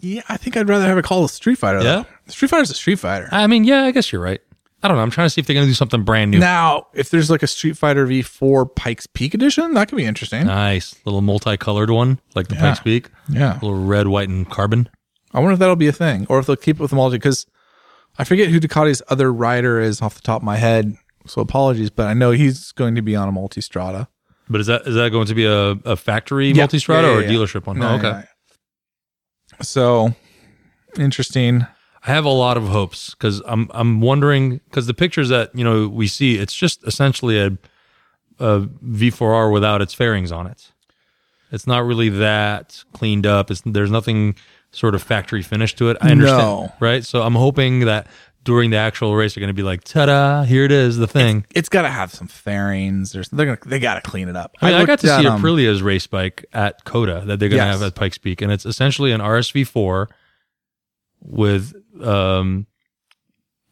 Yeah, 0.01 0.23
I 0.29 0.37
think 0.37 0.57
I'd 0.57 0.69
rather 0.69 0.87
have 0.87 0.99
it 0.99 1.05
called 1.05 1.25
a 1.25 1.33
Street 1.33 1.57
Fighter. 1.59 1.79
Yeah? 1.81 2.03
though. 2.03 2.07
Street 2.33 2.49
Fighter's 2.49 2.71
a 2.71 2.75
Street 2.75 2.99
Fighter. 2.99 3.29
I 3.33 3.47
mean, 3.47 3.65
yeah, 3.65 3.85
I 3.85 3.91
guess 3.91 4.13
you're 4.13 4.23
right. 4.23 4.41
I 4.83 4.87
don't 4.89 4.97
know. 4.97 5.03
I'm 5.03 5.11
trying 5.11 5.27
to 5.27 5.31
see 5.31 5.41
if 5.41 5.47
they're 5.47 5.55
going 5.55 5.67
to 5.67 5.71
do 5.71 5.75
something 5.75 6.05
brand 6.05 6.31
new. 6.31 6.39
Now, 6.39 6.87
if 6.95 7.11
there's 7.11 7.31
like 7.31 7.43
a 7.43 7.49
Street 7.49 7.77
Fighter 7.77 8.07
V4 8.07 8.77
Pikes 8.77 9.09
Peak 9.09 9.35
edition, 9.35 9.75
that 9.75 9.89
could 9.89 9.97
be 9.97 10.05
interesting. 10.05 10.47
Nice 10.47 10.95
little 11.05 11.21
multicolored 11.21 11.91
one 11.91 12.21
like 12.37 12.47
the 12.49 12.55
Yeah. 12.55 12.61
Pikes 12.61 12.81
Peak, 12.81 13.11
yeah, 13.29 13.55
little 13.55 13.75
red, 13.85 14.07
white, 14.07 14.29
and 14.29 14.49
carbon. 14.49 14.89
I 15.35 15.41
wonder 15.41 15.55
if 15.55 15.59
that'll 15.59 15.75
be 15.77 15.89
a 15.89 15.93
thing, 15.93 16.27
or 16.29 16.39
if 16.39 16.47
they'll 16.47 16.55
keep 16.57 16.77
it 16.77 16.81
with 16.83 16.91
the 16.91 16.97
multi. 16.97 17.17
Because 17.17 17.45
I 18.19 18.25
forget 18.25 18.49
who 18.51 18.61
Ducati's 18.61 19.03
other 19.09 19.33
rider 19.33 19.81
is 19.81 20.01
off 20.01 20.15
the 20.15 20.21
top 20.23 20.43
of 20.43 20.45
my 20.45 20.57
head. 20.57 20.95
So 21.27 21.43
apologies, 21.43 21.91
but 21.91 22.07
I 22.07 22.15
know 22.15 22.31
he's 22.31 22.71
going 22.73 22.95
to 22.95 23.03
be 23.03 23.17
on 23.17 23.29
a 23.29 23.33
multi-strada. 23.33 24.09
But 24.49 24.61
is 24.63 24.69
that 24.69 24.87
is 24.87 24.95
that 24.95 25.11
going 25.11 25.27
to 25.27 25.35
be 25.35 25.45
a, 25.45 25.71
a 25.85 25.97
factory 25.97 26.51
Yeah. 26.53 26.67
multistrada 26.67 27.03
Yeah, 27.03 27.09
yeah, 27.11 27.17
or 27.17 27.21
a 27.21 27.25
dealership 27.25 27.67
one? 27.67 27.79
No, 27.81 27.91
Oh, 27.91 27.95
okay. 27.97 28.23
So 29.61 30.15
interesting. 30.99 31.67
I 32.07 32.13
have 32.13 32.25
a 32.25 32.29
lot 32.31 32.57
of 32.57 32.69
hopes 32.69 33.11
because 33.11 33.43
I'm 33.47 33.69
I'm 33.73 34.01
wondering 34.01 34.59
because 34.69 34.87
the 34.87 34.95
pictures 34.95 35.29
that 35.31 35.55
you 35.55 35.65
know 35.65 35.89
we 35.89 36.07
see 36.07 36.37
it's 36.37 36.55
just 36.55 36.87
essentially 36.87 37.39
a 37.41 37.57
a 38.39 38.61
V4R 38.61 39.53
without 39.53 39.83
its 39.83 39.93
fairings 39.93 40.31
on 40.31 40.47
it. 40.47 40.71
It's 41.51 41.67
not 41.67 41.85
really 41.85 42.09
that 42.11 42.85
cleaned 42.93 43.27
up. 43.27 43.51
It's 43.51 43.63
there's 43.67 43.91
nothing 43.91 44.37
sort 44.71 44.95
of 44.95 45.03
factory 45.03 45.43
finish 45.43 45.75
to 45.77 45.89
it. 45.91 45.97
I 46.01 46.11
understand, 46.13 46.39
No. 46.41 46.73
right? 46.79 47.05
So 47.05 47.23
I'm 47.23 47.35
hoping 47.35 47.81
that 47.87 48.07
during 48.49 48.71
the 48.71 48.79
actual 48.79 49.15
race 49.15 49.35
they're 49.35 49.43
going 49.43 49.49
to 49.49 49.53
be 49.53 49.63
like, 49.63 49.85
ta-da! 49.85 50.43
Here 50.43 50.65
it 50.65 50.73
is, 50.73 50.97
the 50.97 51.07
thing. 51.07 51.45
It's 51.55 51.69
got 51.69 51.83
to 51.83 51.91
have 51.91 52.11
some 52.15 52.29
fairings. 52.29 53.13
There's 53.13 53.29
they're 53.29 53.45
gonna 53.45 53.59
they 53.67 53.79
got 53.79 54.03
to 54.03 54.11
clean 54.11 54.27
it 54.27 54.37
up. 54.37 54.57
I 54.63 54.71
mean, 54.71 54.75
I, 54.81 54.85
got 54.87 55.01
to 55.01 55.13
at, 55.13 55.21
see 55.21 55.27
um, 55.27 55.39
Aprilia's 55.39 55.83
race 55.83 56.07
bike 56.07 56.47
at 56.55 56.83
COTA 56.87 57.25
that 57.27 57.39
they're 57.39 57.51
going 57.51 57.61
to 57.61 57.67
Yes. 57.67 57.79
have 57.79 57.83
at 57.83 57.95
Pikes 57.95 58.17
Peak, 58.17 58.41
and 58.41 58.51
it's 58.51 58.65
essentially 58.65 59.13
an 59.13 59.21
RSV4 59.21 60.07
with, 61.21 61.75
um, 62.03 62.67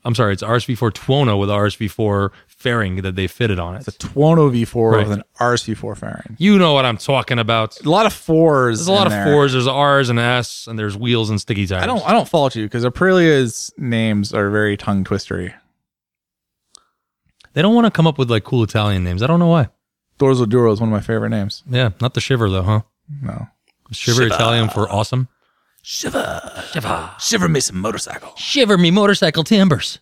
I'm 0.04 0.14
sorry, 0.14 0.34
it's 0.34 0.42
RSV4 0.42 0.92
Tuono 0.92 1.40
with 1.40 1.48
RSV4 1.48 2.30
fairing 2.56 2.96
that 3.02 3.14
they 3.14 3.26
fitted 3.26 3.58
on 3.58 3.74
it. 3.76 3.86
It's 3.86 3.88
a 3.88 3.92
Tuono 3.92 4.50
V4 4.50 4.92
Right. 4.92 5.06
with 5.06 5.18
an 5.18 5.22
RSV4 5.38 5.96
fairing. 5.96 6.36
You 6.38 6.58
know 6.58 6.72
what 6.72 6.84
I'm 6.84 6.96
talking 6.96 7.38
about. 7.38 7.78
A 7.84 7.88
lot 7.88 8.06
of 8.06 8.12
fours. 8.12 8.78
There's 8.78 8.88
a 8.88 8.92
lot 8.92 9.06
in 9.06 9.12
of 9.12 9.12
there. 9.12 9.24
fours. 9.26 9.52
There's 9.52 9.66
R's 9.66 10.08
and 10.08 10.18
S, 10.18 10.66
and 10.66 10.78
there's 10.78 10.96
wheels 10.96 11.30
and 11.30 11.40
sticky 11.40 11.66
tires. 11.66 11.82
I 11.82 11.86
don't 11.86 12.04
I 12.08 12.12
don't 12.12 12.28
fault 12.28 12.56
you 12.56 12.64
because 12.64 12.84
Aprilia's 12.84 13.72
names 13.76 14.32
are 14.34 14.50
very 14.50 14.76
tongue 14.76 15.04
twistery. 15.04 15.52
They 17.52 17.62
don't 17.62 17.74
want 17.74 17.86
to 17.86 17.90
come 17.90 18.06
up 18.06 18.18
with 18.18 18.30
like 18.30 18.44
cool 18.44 18.62
Italian 18.62 19.04
names. 19.04 19.22
I 19.22 19.26
don't 19.26 19.38
know 19.38 19.46
why. 19.48 19.68
Dorsoduro 20.18 20.72
is 20.72 20.80
one 20.80 20.88
of 20.88 20.92
my 20.92 21.00
favorite 21.00 21.30
names. 21.30 21.62
Yeah, 21.68 21.90
not 22.00 22.14
the 22.14 22.20
Shiver 22.20 22.48
though, 22.50 22.62
huh? 22.62 22.80
No. 23.22 23.48
Shiver, 23.92 24.22
Italian 24.26 24.68
for 24.68 24.90
awesome. 24.90 25.28
Shiver. 25.82 26.64
Shiver. 26.72 27.10
Shiver 27.20 27.48
me 27.48 27.60
some 27.60 27.80
motorcycle. 27.80 28.32
Shiver 28.36 28.76
me 28.76 28.90
motorcycle 28.90 29.44
timbers. 29.44 30.00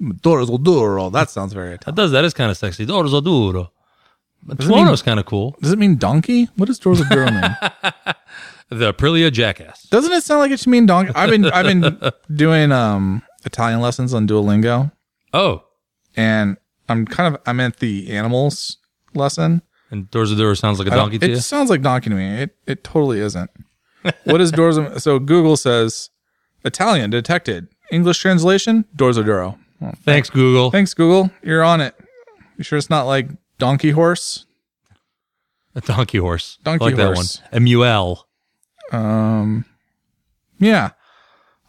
Dorsoduro. 0.00 1.10
That 1.12 1.30
sounds 1.30 1.52
very 1.52 1.74
Italian. 1.74 1.94
That 1.96 2.02
does. 2.02 2.10
That 2.12 2.24
is 2.24 2.34
kind 2.34 2.50
of 2.50 2.56
sexy. 2.56 2.86
Dorsoduro. 2.86 3.70
Does 4.46 4.66
it 4.66 4.68
mean- 4.70 4.86
Tuono's 4.86 5.02
kind 5.02 5.18
of 5.18 5.26
cool. 5.26 5.56
Does 5.60 5.72
it 5.72 5.78
mean 5.78 5.96
donkey? 5.96 6.48
What 6.56 6.66
does 6.66 6.78
Dorsoduro 6.80 7.30
mean? 7.32 8.14
The 8.68 8.92
Aprilia 8.92 9.30
Jackass. 9.32 9.84
Doesn't 9.84 10.10
it 10.10 10.24
sound 10.24 10.40
like 10.40 10.50
it 10.50 10.58
should 10.58 10.70
mean 10.70 10.86
donkey? 10.86 11.12
I've 11.14 11.30
been 11.30 11.44
I've 11.46 11.66
been 11.66 12.00
doing 12.34 12.72
um 12.72 13.22
Italian 13.44 13.80
lessons 13.80 14.12
on 14.12 14.26
Duolingo 14.26 14.90
Oh, 15.32 15.62
and 16.16 16.56
I'm 16.88 17.06
kind 17.06 17.32
of 17.32 17.40
I'm 17.46 17.60
at 17.60 17.76
the 17.76 18.10
animals 18.10 18.78
lesson. 19.14 19.62
and 19.92 20.10
Dorsoduro 20.10 20.58
sounds 20.58 20.80
like 20.80 20.88
a 20.88 20.90
I 20.90 20.96
don't- 20.96 21.04
donkey 21.10 21.18
to 21.20 21.26
it 21.26 21.30
you. 21.30 21.36
sounds 21.36 21.70
like 21.70 21.80
donkey 21.82 22.10
to 22.10 22.16
me. 22.16 22.42
It 22.42 22.56
it 22.66 22.82
totally 22.82 23.20
isn't. 23.20 23.50
what 24.24 24.40
is 24.40 24.50
Dorzo? 24.50 25.00
So 25.00 25.20
Google 25.20 25.56
says 25.56 26.10
Italian 26.64 27.10
detected. 27.10 27.68
English 27.92 28.18
translation 28.18 28.84
Dorsoduro. 28.96 29.58
Well, 29.80 29.94
Thanks, 30.04 30.30
Google. 30.30 30.70
thanks 30.70 30.94
Google. 30.94 31.30
You're 31.42 31.62
on 31.62 31.80
it. 31.80 31.94
You 32.56 32.64
sure 32.64 32.78
it's 32.78 32.88
not 32.90 33.04
like 33.04 33.28
donkey 33.58 33.90
horse? 33.90 34.46
A 35.74 35.80
donkey 35.82 36.18
horse. 36.18 36.58
Donkey 36.64 36.84
I 36.84 36.88
like 36.88 36.96
horse. 36.96 37.36
that 37.38 37.52
one. 37.52 37.56
M 37.62 37.66
U 37.66 37.84
L. 37.84 38.26
Um, 38.92 39.64
yeah, 40.58 40.90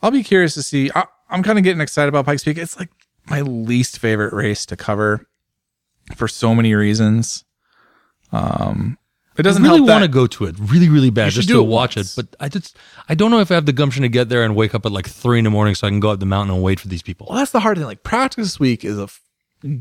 I'll 0.02 0.12
be 0.12 0.24
curious 0.24 0.54
to 0.54 0.64
see. 0.64 0.90
I, 0.96 1.04
I'm 1.30 1.44
kind 1.44 1.58
of 1.58 1.64
getting 1.66 1.82
excited 1.82 2.08
about 2.08 2.26
Pikes 2.26 2.44
Peak. 2.46 2.58
It's 2.58 2.78
like 2.80 2.90
my 3.30 3.42
least 3.42 4.00
favorite 4.00 4.32
race 4.34 4.66
to 4.68 4.78
cover 4.78 5.28
for 6.16 6.30
so 6.30 6.56
many 6.56 6.74
reasons. 6.74 7.44
Um, 8.32 8.98
it 9.40 9.44
doesn't 9.44 9.62
really 9.64 9.82
want 9.82 10.04
to 10.04 10.08
go 10.08 10.28
to 10.28 10.46
it 10.46 10.56
really, 10.60 10.90
really 10.90 11.10
bad 11.10 11.32
just 11.32 11.48
to 11.50 11.62
watch 11.64 11.96
once. 11.96 12.18
it. 12.18 12.28
But 12.30 12.36
I 12.44 12.50
just, 12.50 12.78
I 13.10 13.16
don't 13.16 13.32
know 13.32 13.40
if 13.40 13.52
I 13.52 13.56
have 13.56 13.66
the 13.66 13.74
gumption 13.74 14.04
to 14.04 14.10
get 14.10 14.30
there 14.30 14.44
and 14.44 14.56
wake 14.56 14.74
up 14.76 14.86
at 14.86 14.92
like 14.92 15.08
three 15.08 15.38
in 15.40 15.44
the 15.44 15.50
morning 15.52 15.76
so 15.76 15.88
I 15.88 15.90
can 15.90 16.00
go 16.00 16.10
up 16.10 16.20
the 16.20 16.26
mountain 16.26 16.56
and 16.56 16.64
wait 16.64 16.80
for 16.80 16.88
these 16.88 17.02
people. 17.02 17.28
Well, 17.30 17.38
that's 17.40 17.52
the 17.52 17.60
hard 17.60 17.78
thing. 17.78 17.86
Like 17.86 18.04
practice 18.04 18.60
week 18.60 18.84
is 18.86 18.98
a 19.00 19.04
f- 19.04 19.22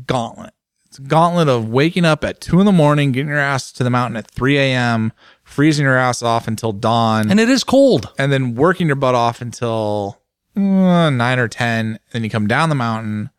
gauntlet. 0.05 0.53
It's 0.85 0.99
a 0.99 1.01
gauntlet 1.01 1.49
of 1.49 1.69
waking 1.69 2.05
up 2.05 2.23
at 2.23 2.39
two 2.39 2.59
in 2.61 2.65
the 2.65 2.71
morning, 2.71 3.11
getting 3.11 3.27
your 3.27 3.37
ass 3.39 3.71
to 3.73 3.83
the 3.83 3.89
mountain 3.89 4.15
at 4.15 4.29
3 4.31 4.57
a.m., 4.57 5.11
freezing 5.43 5.83
your 5.83 5.97
ass 5.97 6.21
off 6.23 6.47
until 6.47 6.71
dawn, 6.71 7.29
And 7.29 7.39
it 7.41 7.49
is 7.49 7.63
cold. 7.65 8.13
and 8.17 8.31
then 8.31 8.55
working 8.55 8.87
your 8.87 8.95
butt 8.95 9.13
off 9.13 9.41
until 9.41 10.21
uh, 10.55 11.09
nine 11.09 11.39
or 11.39 11.47
10. 11.49 11.99
Then 12.13 12.23
you 12.23 12.29
come 12.29 12.47
down 12.47 12.69
the 12.69 12.75
mountain 12.75 13.29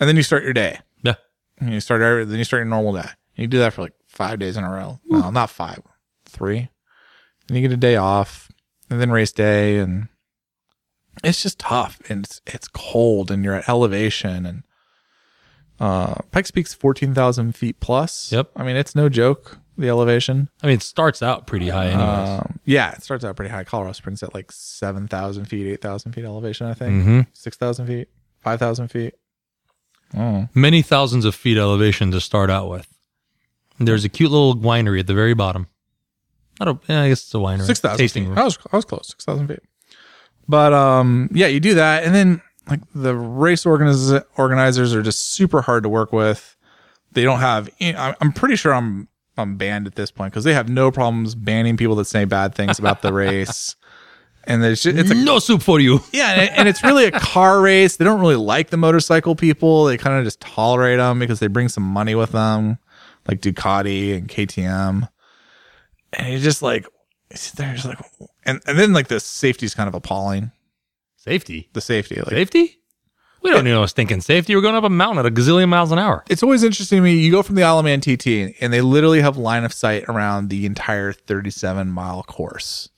and 0.00 0.08
then 0.08 0.16
you 0.16 0.22
start 0.24 0.42
your 0.42 0.52
day. 0.52 0.80
Yeah. 1.02 1.14
And 1.60 1.72
you 1.72 1.78
start 1.80 2.02
every, 2.02 2.24
then 2.24 2.38
you 2.38 2.44
start 2.44 2.58
your 2.60 2.66
normal 2.66 2.92
day. 2.94 3.00
And 3.00 3.08
you 3.36 3.46
do 3.46 3.58
that 3.58 3.72
for 3.72 3.82
like 3.82 3.92
five 4.10 4.38
days 4.38 4.56
in 4.56 4.64
a 4.64 4.70
row. 4.70 5.00
No, 5.06 5.30
not 5.30 5.48
five, 5.50 5.80
three. 6.26 6.68
And 7.48 7.56
you 7.56 7.62
get 7.62 7.72
a 7.72 7.76
day 7.76 7.96
off 7.96 8.50
and 8.90 9.00
then 9.00 9.10
race 9.10 9.32
day. 9.32 9.78
And 9.78 10.08
it's 11.24 11.42
just 11.42 11.58
tough. 11.58 11.98
And 12.08 12.24
it's, 12.24 12.40
it's 12.46 12.68
cold 12.68 13.30
and 13.30 13.42
you're 13.44 13.54
at 13.54 13.68
elevation 13.68 14.44
and, 14.46 14.62
uh, 15.78 16.14
Pikes 16.30 16.50
Peak's 16.50 16.74
14,000 16.74 17.52
feet 17.56 17.80
plus. 17.80 18.30
Yep. 18.30 18.50
I 18.56 18.64
mean, 18.64 18.76
it's 18.76 18.94
no 18.94 19.08
joke. 19.08 19.58
the 19.78 19.88
elevation. 19.88 20.50
I 20.62 20.66
mean, 20.66 20.74
it 20.76 20.82
starts 20.82 21.22
out 21.22 21.46
pretty 21.46 21.70
high, 21.70 21.86
anyways. 21.86 22.28
Um, 22.40 22.60
yeah, 22.66 22.90
it 22.92 23.02
starts 23.02 23.24
out 23.24 23.34
pretty 23.34 23.50
high. 23.50 23.64
Colorado 23.64 23.92
Springs 23.94 24.22
at 24.22 24.34
like 24.34 24.52
seven 24.52 25.08
thousand 25.08 25.46
feet, 25.46 25.66
eight 25.66 25.80
thousand 25.80 26.12
feet 26.12 26.26
elevation. 26.26 26.66
I 26.66 26.74
think 26.74 27.02
Mhm. 27.02 27.26
six 27.32 27.56
thousand 27.56 27.86
feet, 27.86 28.08
five 28.40 28.58
thousand 28.58 28.88
feet. 28.88 29.14
Oh, 30.14 30.48
Many 30.54 30.82
thousands 30.82 31.24
of 31.24 31.34
feet 31.34 31.56
elevation 31.56 32.10
to 32.10 32.20
start 32.20 32.50
out 32.50 32.68
with. 32.68 32.88
There's 33.80 34.04
a 34.04 34.08
cute 34.08 34.30
little 34.30 34.54
winery 34.54 35.00
at 35.00 35.06
the 35.06 35.14
very 35.14 35.34
bottom. 35.34 35.66
I 36.60 36.66
don't. 36.66 36.80
Yeah, 36.86 37.02
I 37.02 37.08
guess 37.08 37.22
it's 37.22 37.34
a 37.34 37.38
winery. 37.38 37.66
six 37.66 37.80
thousand 37.80 37.98
tasting 37.98 38.28
room. 38.28 38.38
I 38.38 38.44
was 38.44 38.58
I 38.72 38.76
was 38.76 38.84
close, 38.84 39.08
six 39.08 39.24
thousand 39.24 39.48
feet. 39.48 39.60
But 40.46 40.72
um, 40.72 41.30
yeah, 41.32 41.46
you 41.46 41.60
do 41.60 41.74
that, 41.74 42.04
and 42.04 42.14
then 42.14 42.42
like 42.68 42.80
the 42.94 43.14
race 43.16 43.64
organiz- 43.64 44.22
organizers 44.36 44.94
are 44.94 45.02
just 45.02 45.30
super 45.30 45.62
hard 45.62 45.82
to 45.84 45.88
work 45.88 46.12
with. 46.12 46.56
They 47.12 47.22
don't 47.24 47.40
have. 47.40 47.70
I'm 47.80 48.14
I'm 48.20 48.32
pretty 48.32 48.56
sure 48.56 48.74
I'm 48.74 49.08
I'm 49.38 49.56
banned 49.56 49.86
at 49.86 49.94
this 49.94 50.10
point 50.10 50.32
because 50.32 50.44
they 50.44 50.54
have 50.54 50.68
no 50.68 50.90
problems 50.90 51.34
banning 51.34 51.76
people 51.76 51.96
that 51.96 52.04
say 52.04 52.24
bad 52.26 52.54
things 52.54 52.78
about 52.78 53.02
the 53.02 53.12
race. 53.12 53.76
And 54.44 54.62
there's 54.62 54.82
just, 54.82 54.96
it's 54.96 55.10
a 55.10 55.14
no 55.14 55.38
soup 55.38 55.62
for 55.62 55.80
you. 55.80 56.00
Yeah, 56.12 56.30
and, 56.32 56.50
and 56.60 56.68
it's 56.68 56.82
really 56.82 57.04
a 57.04 57.10
car 57.10 57.60
race. 57.60 57.98
They 57.98 58.06
don't 58.06 58.20
really 58.20 58.36
like 58.36 58.70
the 58.70 58.78
motorcycle 58.78 59.36
people. 59.36 59.84
They 59.84 59.98
kind 59.98 60.18
of 60.18 60.24
just 60.24 60.40
tolerate 60.40 60.96
them 60.98 61.18
because 61.18 61.40
they 61.40 61.46
bring 61.46 61.68
some 61.68 61.82
money 61.82 62.14
with 62.14 62.32
them, 62.32 62.78
like 63.28 63.40
Ducati 63.40 64.16
and 64.16 64.28
KTM. 64.28 65.08
And 66.12 66.28
you're 66.28 66.40
just 66.40 66.62
like, 66.62 66.86
there's 67.56 67.84
like, 67.84 67.98
and 68.44 68.60
and 68.66 68.78
then 68.78 68.92
like 68.92 69.08
the 69.08 69.20
safety's 69.20 69.74
kind 69.74 69.88
of 69.88 69.94
appalling. 69.94 70.50
Safety. 71.16 71.68
The 71.74 71.80
safety, 71.80 72.16
like 72.16 72.30
Safety? 72.30 72.80
We 73.42 73.50
don't 73.50 73.64
need 73.64 73.70
no 73.70 73.86
stinking 73.86 74.20
safety. 74.20 74.54
We're 74.54 74.60
going 74.62 74.74
up 74.74 74.84
a 74.84 74.90
mountain 74.90 75.24
at 75.24 75.26
a 75.26 75.34
gazillion 75.34 75.68
miles 75.68 75.92
an 75.92 75.98
hour. 75.98 76.24
it's 76.28 76.42
always 76.42 76.62
interesting 76.62 76.98
to 76.98 77.02
me. 77.02 77.14
You 77.14 77.30
go 77.30 77.42
from 77.42 77.54
the 77.54 77.62
Isle 77.62 77.78
of 77.78 77.84
Man 77.86 78.00
TT, 78.00 78.54
and 78.60 78.72
they 78.72 78.82
literally 78.82 79.20
have 79.22 79.36
line 79.38 79.64
of 79.64 79.72
sight 79.72 80.04
around 80.08 80.48
the 80.48 80.66
entire 80.66 81.12
37 81.12 81.88
mile 81.88 82.22
course. 82.22 82.90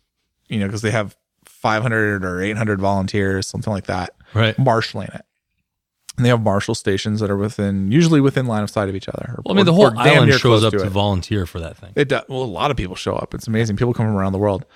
You 0.48 0.58
know, 0.58 0.66
because 0.66 0.82
they 0.82 0.90
have 0.90 1.16
500 1.44 2.24
or 2.24 2.40
800 2.40 2.80
volunteers, 2.80 3.46
something 3.46 3.72
like 3.72 3.86
that. 3.86 4.14
Right. 4.34 4.58
marshaling 4.58 5.08
it. 5.14 5.24
And 6.16 6.26
they 6.26 6.28
have 6.28 6.42
marshal 6.42 6.74
stations 6.74 7.20
that 7.20 7.30
are 7.30 7.36
within, 7.36 7.90
usually 7.90 8.20
within 8.20 8.46
line 8.46 8.62
of 8.62 8.70
sight 8.70 8.88
of 8.88 8.94
each 8.94 9.08
other. 9.08 9.40
Well, 9.44 9.54
I 9.54 9.56
mean, 9.56 9.62
or- 9.62 9.64
the 9.64 9.72
whole 9.72 9.86
or 9.86 9.96
island 9.96 10.32
shows 10.34 10.62
up 10.62 10.72
to, 10.72 10.84
it. 10.84 10.88
volunteer 10.88 11.46
for 11.46 11.58
that 11.60 11.76
thing. 11.76 11.92
It 11.96 12.08
does. 12.08 12.24
Well, 12.28 12.42
a 12.42 12.44
lot 12.44 12.70
of 12.70 12.76
people 12.76 12.96
show 12.96 13.14
up. 13.14 13.34
It's 13.34 13.46
amazing. 13.46 13.76
People 13.76 13.94
come 13.94 14.06
from 14.06 14.16
around 14.16 14.32
the 14.32 14.38
world. 14.38 14.66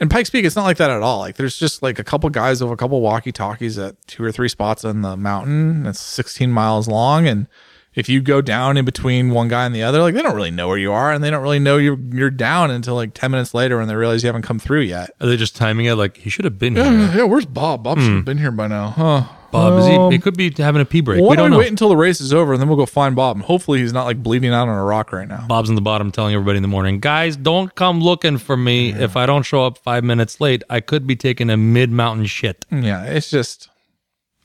And 0.00 0.10
Pikes 0.10 0.30
Peak, 0.30 0.46
it's 0.46 0.56
not 0.56 0.64
like 0.64 0.78
that 0.78 0.90
at 0.90 1.02
all. 1.02 1.18
Like 1.18 1.36
there's 1.36 1.58
just 1.58 1.82
like 1.82 1.98
a 1.98 2.04
couple 2.04 2.30
guys 2.30 2.62
with 2.62 2.72
a 2.72 2.76
couple 2.76 3.00
walkie 3.02 3.32
talkies 3.32 3.78
at 3.78 3.94
two 4.06 4.24
or 4.24 4.32
three 4.32 4.48
spots 4.48 4.82
on 4.82 5.02
the 5.02 5.14
mountain. 5.14 5.86
It's 5.86 6.00
16 6.00 6.50
miles 6.50 6.88
long, 6.88 7.26
and 7.26 7.46
if 7.94 8.08
you 8.08 8.22
go 8.22 8.40
down 8.40 8.78
in 8.78 8.86
between 8.86 9.30
one 9.30 9.48
guy 9.48 9.66
and 9.66 9.74
the 9.74 9.82
other, 9.82 10.00
like 10.00 10.14
they 10.14 10.22
don't 10.22 10.34
really 10.34 10.50
know 10.50 10.68
where 10.68 10.78
you 10.78 10.90
are, 10.90 11.12
and 11.12 11.22
they 11.22 11.28
don't 11.28 11.42
really 11.42 11.58
know 11.58 11.76
you're 11.76 11.98
you're 12.12 12.30
down 12.30 12.70
until 12.70 12.94
like 12.94 13.12
10 13.12 13.30
minutes 13.30 13.52
later 13.52 13.76
when 13.76 13.88
they 13.88 13.94
realize 13.94 14.22
you 14.22 14.28
haven't 14.28 14.42
come 14.42 14.58
through 14.58 14.80
yet. 14.80 15.10
Are 15.20 15.26
they 15.26 15.36
just 15.36 15.54
timing 15.54 15.84
it 15.84 15.96
like 15.96 16.16
he 16.16 16.30
should 16.30 16.46
have 16.46 16.58
been 16.58 16.76
here? 16.76 16.84
Yeah, 16.84 17.24
where's 17.24 17.46
Bob? 17.46 17.84
Bob 17.84 17.98
hmm. 17.98 18.04
should 18.04 18.14
have 18.14 18.24
been 18.24 18.38
here 18.38 18.52
by 18.52 18.68
now. 18.68 18.90
Huh. 18.90 19.24
Bob, 19.52 19.78
is 19.80 19.86
Um, 19.86 20.10
he? 20.10 20.16
He 20.16 20.20
could 20.22 20.36
be 20.36 20.52
having 20.56 20.80
a 20.80 20.84
pee 20.84 21.00
break. 21.00 21.20
Why 21.20 21.30
we 21.30 21.36
don't 21.36 21.44
don't 21.44 21.50
we 21.50 21.56
know. 21.56 21.58
wait 21.58 21.70
until 21.70 21.88
the 21.88 21.96
race 21.96 22.20
is 22.20 22.32
over 22.32 22.52
and 22.52 22.60
then 22.60 22.68
we'll 22.68 22.76
go 22.78 22.86
find 22.86 23.16
Bob? 23.16 23.36
And 23.36 23.44
hopefully 23.44 23.80
he's 23.80 23.92
not 23.92 24.04
like 24.04 24.22
bleeding 24.22 24.52
out 24.52 24.68
on 24.68 24.78
a 24.78 24.84
rock 24.84 25.12
right 25.12 25.26
now. 25.28 25.44
Bob's 25.48 25.68
in 25.68 25.74
the 25.74 25.80
bottom 25.80 26.12
telling 26.12 26.34
everybody 26.34 26.56
in 26.58 26.62
the 26.62 26.68
morning, 26.68 27.00
guys, 27.00 27.36
don't 27.36 27.74
come 27.74 28.00
looking 28.00 28.38
for 28.38 28.56
me. 28.56 28.92
If 28.92 29.16
I 29.16 29.26
don't 29.26 29.42
show 29.42 29.64
up 29.64 29.78
five 29.78 30.04
minutes 30.04 30.40
late, 30.40 30.62
I 30.70 30.80
could 30.80 31.06
be 31.06 31.16
taking 31.16 31.50
a 31.50 31.56
mid 31.56 31.90
mountain 31.90 32.26
shit. 32.26 32.64
Yeah, 32.70 33.04
it's 33.04 33.28
just 33.30 33.68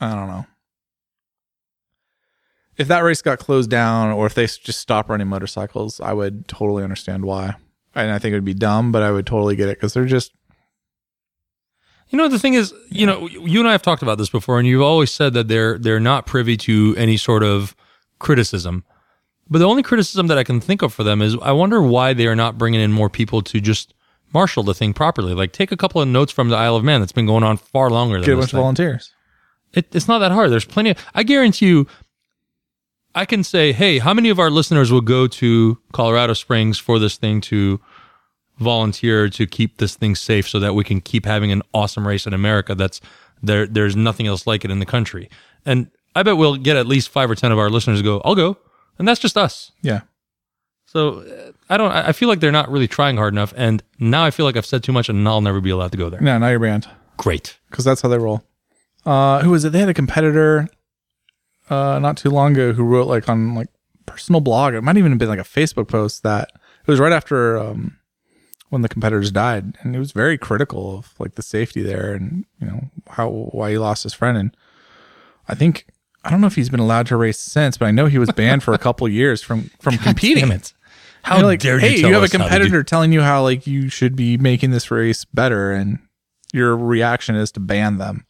I 0.01 0.13
don't 0.15 0.27
know. 0.27 0.45
If 2.77 2.87
that 2.89 2.99
race 3.01 3.21
got 3.21 3.39
closed 3.39 3.69
down 3.69 4.11
or 4.11 4.25
if 4.25 4.33
they 4.33 4.43
s- 4.43 4.57
just 4.57 4.79
stopped 4.81 5.09
running 5.09 5.27
motorcycles, 5.27 6.01
I 6.01 6.11
would 6.13 6.47
totally 6.47 6.83
understand 6.83 7.23
why. 7.23 7.55
And 7.93 8.11
I 8.11 8.19
think 8.19 8.33
it 8.33 8.35
would 8.35 8.43
be 8.43 8.53
dumb, 8.53 8.91
but 8.91 9.01
I 9.01 9.11
would 9.11 9.25
totally 9.25 9.55
get 9.55 9.69
it 9.69 9.77
because 9.77 9.93
they're 9.93 10.03
just 10.05 10.33
You 12.15 12.21
know, 12.21 12.29
the 12.29 12.39
thing 12.39 12.53
is, 12.53 12.73
you 12.89 13.05
know, 13.05 13.27
you 13.27 13.59
and 13.59 13.67
I 13.67 13.73
have 13.73 13.81
talked 13.81 14.01
about 14.01 14.17
this 14.17 14.29
before, 14.29 14.57
and 14.57 14.65
you've 14.65 14.81
always 14.81 15.11
said 15.11 15.33
that 15.33 15.49
they're 15.49 15.77
they're 15.77 15.99
not 15.99 16.25
privy 16.25 16.55
to 16.55 16.95
any 16.97 17.17
sort 17.17 17.43
of 17.43 17.75
criticism. 18.19 18.85
But 19.49 19.59
the 19.59 19.65
only 19.65 19.83
criticism 19.83 20.27
that 20.27 20.37
I 20.37 20.45
can 20.45 20.61
think 20.61 20.81
of 20.81 20.93
for 20.93 21.03
them 21.03 21.21
is 21.21 21.35
I 21.41 21.51
wonder 21.51 21.81
why 21.81 22.13
they 22.13 22.27
are 22.27 22.35
not 22.35 22.57
bringing 22.57 22.79
in 22.79 22.93
more 22.93 23.09
people 23.09 23.41
to 23.41 23.59
just 23.59 23.93
marshal 24.31 24.63
the 24.63 24.73
thing 24.73 24.93
properly. 24.93 25.33
Like 25.33 25.51
take 25.51 25.73
a 25.73 25.75
couple 25.75 26.01
of 26.01 26.07
notes 26.07 26.31
from 26.31 26.47
the 26.47 26.55
Isle 26.55 26.77
of 26.77 26.85
Man 26.85 27.01
that's 27.01 27.11
been 27.11 27.25
going 27.25 27.43
on 27.43 27.57
far 27.57 27.89
longer 27.89 28.15
than 28.15 28.25
get 28.25 28.35
a 28.35 28.37
bunch 28.37 28.53
of 28.53 28.59
volunteers. 28.59 29.11
It, 29.73 29.93
it's 29.93 30.07
not 30.07 30.19
that 30.19 30.31
hard. 30.31 30.51
There's 30.51 30.63
plenty 30.63 30.91
of, 30.91 31.05
I 31.13 31.23
guarantee 31.23 31.67
you, 31.67 31.85
I 33.13 33.25
can 33.25 33.43
say, 33.43 33.73
hey, 33.73 33.99
how 33.99 34.13
many 34.13 34.29
of 34.29 34.39
our 34.39 34.49
listeners 34.49 34.89
will 34.89 35.01
go 35.01 35.27
to 35.27 35.77
Colorado 35.91 36.31
Springs 36.31 36.79
for 36.79 36.97
this 36.97 37.17
thing 37.17 37.41
to 37.41 37.81
volunteer 38.57 39.29
to 39.29 39.45
keep 39.45 39.77
this 39.77 39.95
thing 39.95 40.15
safe 40.15 40.47
so 40.47 40.59
that 40.59 40.73
we 40.73 40.83
can 40.83 41.01
keep 41.01 41.25
having 41.25 41.51
an 41.51 41.61
awesome 41.73 42.07
race 42.07 42.25
in 42.25 42.33
America 42.33 42.75
that's 42.75 43.01
there 43.43 43.67
there's 43.67 43.95
nothing 43.95 44.27
else 44.27 44.47
like 44.47 44.63
it 44.65 44.71
in 44.71 44.79
the 44.79 44.85
country. 44.85 45.29
And 45.65 45.89
I 46.15 46.23
bet 46.23 46.37
we'll 46.37 46.55
get 46.55 46.77
at 46.77 46.87
least 46.87 47.09
5 47.09 47.31
or 47.31 47.35
10 47.35 47.51
of 47.51 47.59
our 47.59 47.69
listeners 47.69 47.99
to 47.99 48.03
go, 48.03 48.21
I'll 48.23 48.35
go. 48.35 48.57
And 48.97 49.07
that's 49.07 49.19
just 49.19 49.37
us. 49.37 49.71
Yeah. 49.81 50.01
So 50.85 51.19
uh, 51.19 51.51
I 51.69 51.77
don't 51.77 51.91
I 51.91 52.13
feel 52.13 52.29
like 52.29 52.39
they're 52.39 52.51
not 52.51 52.71
really 52.71 52.87
trying 52.87 53.17
hard 53.17 53.33
enough 53.33 53.53
and 53.57 53.83
now 53.99 54.23
I 54.23 54.31
feel 54.31 54.45
like 54.45 54.55
I've 54.55 54.65
said 54.65 54.83
too 54.83 54.93
much 54.93 55.09
and 55.09 55.27
I'll 55.27 55.41
never 55.41 55.59
be 55.59 55.69
allowed 55.69 55.91
to 55.91 55.97
go 55.97 56.09
there. 56.09 56.21
No, 56.21 56.37
now 56.37 56.47
you're 56.47 56.59
banned 56.59 56.87
Great. 57.17 57.57
because 57.69 57.83
that's 57.83 58.01
how 58.01 58.09
they 58.09 58.17
roll. 58.17 58.43
Uh, 59.05 59.41
who 59.41 59.51
was 59.51 59.65
it? 59.65 59.71
They 59.71 59.79
had 59.79 59.89
a 59.89 59.93
competitor 59.93 60.69
uh, 61.69 61.99
not 61.99 62.17
too 62.17 62.29
long 62.29 62.53
ago 62.53 62.73
who 62.73 62.83
wrote 62.83 63.07
like 63.07 63.27
on 63.27 63.55
like 63.55 63.67
personal 64.05 64.41
blog. 64.41 64.73
It 64.73 64.81
might 64.81 64.97
even 64.97 65.11
have 65.11 65.19
been 65.19 65.29
like 65.29 65.39
a 65.39 65.43
Facebook 65.43 65.87
post 65.87 66.23
that 66.23 66.51
it 66.53 66.87
was 66.87 66.99
right 66.99 67.11
after 67.11 67.57
um, 67.57 67.97
when 68.75 68.81
the 68.81 68.89
competitors 68.89 69.31
died, 69.31 69.77
and 69.81 69.95
he 69.95 69.99
was 69.99 70.11
very 70.11 70.37
critical 70.37 70.97
of 70.99 71.13
like 71.17 71.35
the 71.35 71.41
safety 71.41 71.81
there 71.81 72.13
and 72.13 72.45
you 72.59 72.67
know 72.67 72.81
how 73.11 73.29
why 73.29 73.71
he 73.71 73.77
lost 73.77 74.03
his 74.03 74.13
friend. 74.13 74.37
And 74.37 74.57
I 75.47 75.55
think 75.55 75.87
I 76.25 76.29
don't 76.29 76.41
know 76.41 76.47
if 76.47 76.55
he's 76.55 76.69
been 76.69 76.81
allowed 76.81 77.07
to 77.07 77.15
race 77.15 77.39
since, 77.39 77.77
but 77.77 77.85
I 77.85 77.91
know 77.91 78.07
he 78.07 78.19
was 78.19 78.29
banned 78.31 78.63
for 78.63 78.73
a 78.73 78.77
couple 78.77 79.07
years 79.07 79.41
from 79.41 79.69
from 79.79 79.97
competing. 80.09 80.49
Damn 80.49 80.51
it. 80.51 80.73
How 81.23 81.37
You're 81.37 81.45
like, 81.45 81.59
dare 81.61 81.79
hey, 81.79 81.95
you 81.95 82.01
tell 82.01 82.11
have 82.11 82.21
a 82.21 82.25
us 82.25 82.33
how 82.33 82.37
to 82.37 82.43
do- 82.43 82.43
competitor 82.43 82.83
telling 82.83 83.11
you 83.13 83.21
how 83.21 83.41
like 83.41 83.65
you 83.65 83.87
should 83.89 84.15
be 84.15 84.37
making 84.37 84.71
this 84.71 84.91
race 84.91 85.23
better, 85.25 85.71
and 85.71 85.99
your 86.53 86.75
reaction 86.75 87.35
is 87.35 87.51
to 87.53 87.59
ban 87.61 87.97
them. 87.97 88.25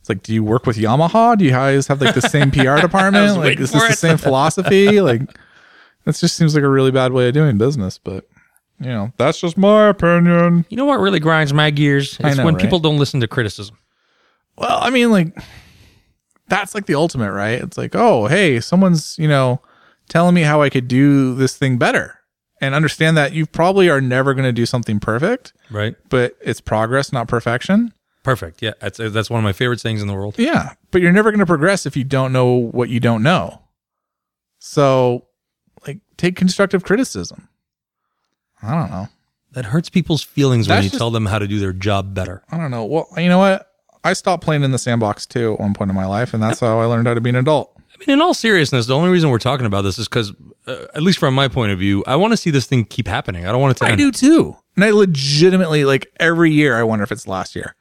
It's 0.00 0.08
like, 0.08 0.22
do 0.22 0.32
you 0.32 0.42
work 0.44 0.64
with 0.66 0.76
Yamaha? 0.76 1.36
Do 1.36 1.44
you 1.44 1.50
guys 1.50 1.88
have 1.88 2.00
like 2.00 2.14
the 2.14 2.22
same 2.22 2.50
PR 2.52 2.78
department? 2.80 3.36
like, 3.36 3.58
is 3.60 3.72
this 3.72 3.82
for 3.82 3.88
the 3.88 3.96
same 3.96 4.16
philosophy? 4.16 5.00
like, 5.00 5.20
that 6.04 6.14
just 6.16 6.36
seems 6.36 6.54
like 6.54 6.64
a 6.64 6.68
really 6.68 6.90
bad 6.90 7.12
way 7.12 7.28
of 7.28 7.34
doing 7.34 7.58
business. 7.58 7.98
But 7.98 8.26
you 8.80 8.86
know, 8.88 9.12
that's 9.16 9.40
just 9.40 9.56
my 9.56 9.88
opinion. 9.88 10.64
You 10.68 10.76
know 10.76 10.84
what 10.84 11.00
really 11.00 11.20
grinds 11.20 11.52
my 11.52 11.70
gears? 11.70 12.18
I 12.22 12.28
It's 12.28 12.38
know, 12.38 12.44
when 12.44 12.54
right? 12.54 12.62
people 12.62 12.78
don't 12.78 12.98
listen 12.98 13.20
to 13.20 13.28
criticism. 13.28 13.78
Well, 14.56 14.78
I 14.80 14.90
mean, 14.90 15.10
like, 15.10 15.36
that's 16.48 16.74
like 16.74 16.86
the 16.86 16.94
ultimate, 16.94 17.32
right? 17.32 17.60
It's 17.60 17.76
like, 17.78 17.94
oh, 17.94 18.26
hey, 18.26 18.60
someone's, 18.60 19.18
you 19.18 19.28
know, 19.28 19.60
telling 20.08 20.34
me 20.34 20.42
how 20.42 20.62
I 20.62 20.70
could 20.70 20.88
do 20.88 21.34
this 21.34 21.56
thing 21.56 21.78
better. 21.78 22.20
And 22.60 22.74
understand 22.74 23.16
that 23.18 23.32
you 23.34 23.44
probably 23.44 23.90
are 23.90 24.00
never 24.00 24.32
going 24.32 24.46
to 24.46 24.52
do 24.52 24.64
something 24.64 24.98
perfect, 24.98 25.52
Right. 25.70 25.94
but 26.08 26.36
it's 26.40 26.60
progress, 26.62 27.12
not 27.12 27.28
perfection. 27.28 27.92
Perfect. 28.22 28.62
Yeah. 28.62 28.72
That's 28.80 28.98
that's 28.98 29.28
one 29.28 29.38
of 29.38 29.44
my 29.44 29.52
favorite 29.52 29.80
things 29.80 30.00
in 30.00 30.08
the 30.08 30.14
world. 30.14 30.36
Yeah. 30.38 30.72
But 30.90 31.02
you're 31.02 31.12
never 31.12 31.30
going 31.30 31.40
to 31.40 31.46
progress 31.46 31.84
if 31.86 31.96
you 31.96 32.02
don't 32.04 32.32
know 32.32 32.46
what 32.54 32.88
you 32.88 32.98
don't 32.98 33.22
know. 33.22 33.60
So, 34.58 35.26
like, 35.86 35.98
take 36.16 36.34
constructive 36.36 36.82
criticism. 36.82 37.48
I 38.62 38.74
don't 38.74 38.90
know. 38.90 39.08
That 39.52 39.66
hurts 39.66 39.88
people's 39.88 40.22
feelings 40.22 40.68
when 40.68 40.82
you 40.82 40.88
just- 40.90 40.98
tell 40.98 41.10
them 41.10 41.26
how 41.26 41.38
to 41.38 41.46
do 41.48 41.58
their 41.58 41.72
job 41.72 42.14
better. 42.14 42.42
I 42.50 42.58
don't 42.58 42.70
know. 42.70 42.84
Well, 42.84 43.06
you 43.16 43.28
know 43.28 43.38
what? 43.38 43.70
I 44.04 44.12
stopped 44.12 44.44
playing 44.44 44.62
in 44.62 44.70
the 44.70 44.78
sandbox 44.78 45.26
too 45.26 45.54
at 45.54 45.60
one 45.60 45.74
point 45.74 45.90
in 45.90 45.96
my 45.96 46.06
life, 46.06 46.32
and 46.34 46.42
that's 46.42 46.60
how 46.60 46.78
I 46.78 46.84
learned 46.84 47.06
how 47.08 47.14
to 47.14 47.20
be 47.20 47.30
an 47.30 47.36
adult. 47.36 47.72
I 47.94 47.98
mean, 48.00 48.14
in 48.14 48.20
all 48.20 48.34
seriousness, 48.34 48.86
the 48.86 48.94
only 48.94 49.08
reason 49.10 49.30
we're 49.30 49.38
talking 49.38 49.64
about 49.66 49.82
this 49.82 49.98
is 49.98 50.06
because, 50.06 50.32
uh, 50.66 50.84
at 50.94 51.02
least 51.02 51.18
from 51.18 51.34
my 51.34 51.48
point 51.48 51.72
of 51.72 51.78
view, 51.78 52.04
I 52.06 52.16
want 52.16 52.32
to 52.32 52.36
see 52.36 52.50
this 52.50 52.66
thing 52.66 52.84
keep 52.84 53.08
happening. 53.08 53.46
I 53.46 53.52
don't 53.52 53.60
want 53.60 53.76
it 53.76 53.78
to 53.78 53.86
I 53.86 53.90
end. 53.92 53.98
do 53.98 54.12
too. 54.12 54.56
And 54.76 54.84
I 54.84 54.90
legitimately 54.90 55.84
like 55.86 56.12
every 56.20 56.52
year 56.52 56.76
I 56.78 56.82
wonder 56.82 57.02
if 57.02 57.10
it's 57.10 57.26
last 57.26 57.56
year. 57.56 57.74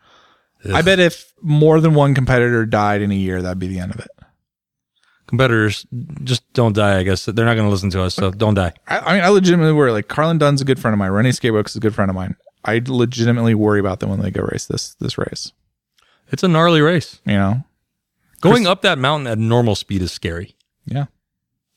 I 0.74 0.82
bet 0.82 1.00
if 1.00 1.32
more 1.44 1.80
than 1.80 1.94
one 1.94 2.16
competitor 2.16 2.66
died 2.66 3.02
in 3.04 3.12
a 3.12 3.16
year, 3.16 3.42
that'd 3.42 3.60
be 3.60 3.68
the 3.68 3.78
end 3.80 3.94
of 3.94 4.00
it. 4.00 4.08
Competitors 5.28 5.88
just 6.24 6.52
don't 6.54 6.76
die. 6.76 7.00
I 7.00 7.04
guess 7.04 7.26
they're 7.26 7.46
not 7.46 7.56
going 7.56 7.68
to 7.68 7.72
listen 7.72 7.90
to 7.92 8.02
us, 8.02 8.14
so 8.14 8.32
don't 8.32 8.54
die. 8.54 8.74
I, 8.88 9.00
I 9.00 9.14
mean, 9.16 9.24
I 9.24 9.30
legitimately 9.30 9.74
worry. 9.74 9.92
Like 9.92 10.08
Carlin 10.08 10.38
Dunn's 10.38 10.62
a 10.62 10.66
good 10.66 10.80
friend 10.80 10.94
of 10.94 11.00
mine. 11.00 11.12
Rennie 11.12 11.32
Scaysbrook 11.32 11.68
is 11.68 11.76
a 11.76 11.80
good 11.80 11.96
friend 11.96 12.10
of 12.10 12.16
mine. 12.16 12.36
I 12.64 12.82
legitimately 12.86 13.56
worry 13.56 13.80
about 13.80 14.00
them 14.00 14.10
when 14.10 14.22
they 14.22 14.32
go 14.32 14.42
race 14.42 14.66
this 14.66 14.96
this 14.96 15.18
race. 15.18 15.52
It's 16.32 16.44
a 16.44 16.48
gnarly 16.48 16.82
race. 16.82 17.22
You 17.26 17.34
know? 17.34 17.64
Going 18.42 18.68
up 18.68 18.82
that 18.82 19.00
mountain 19.00 19.28
at 19.28 19.38
normal 19.38 19.76
speed 19.76 20.02
is 20.02 20.12
scary. 20.12 20.56
Yeah. 20.86 21.06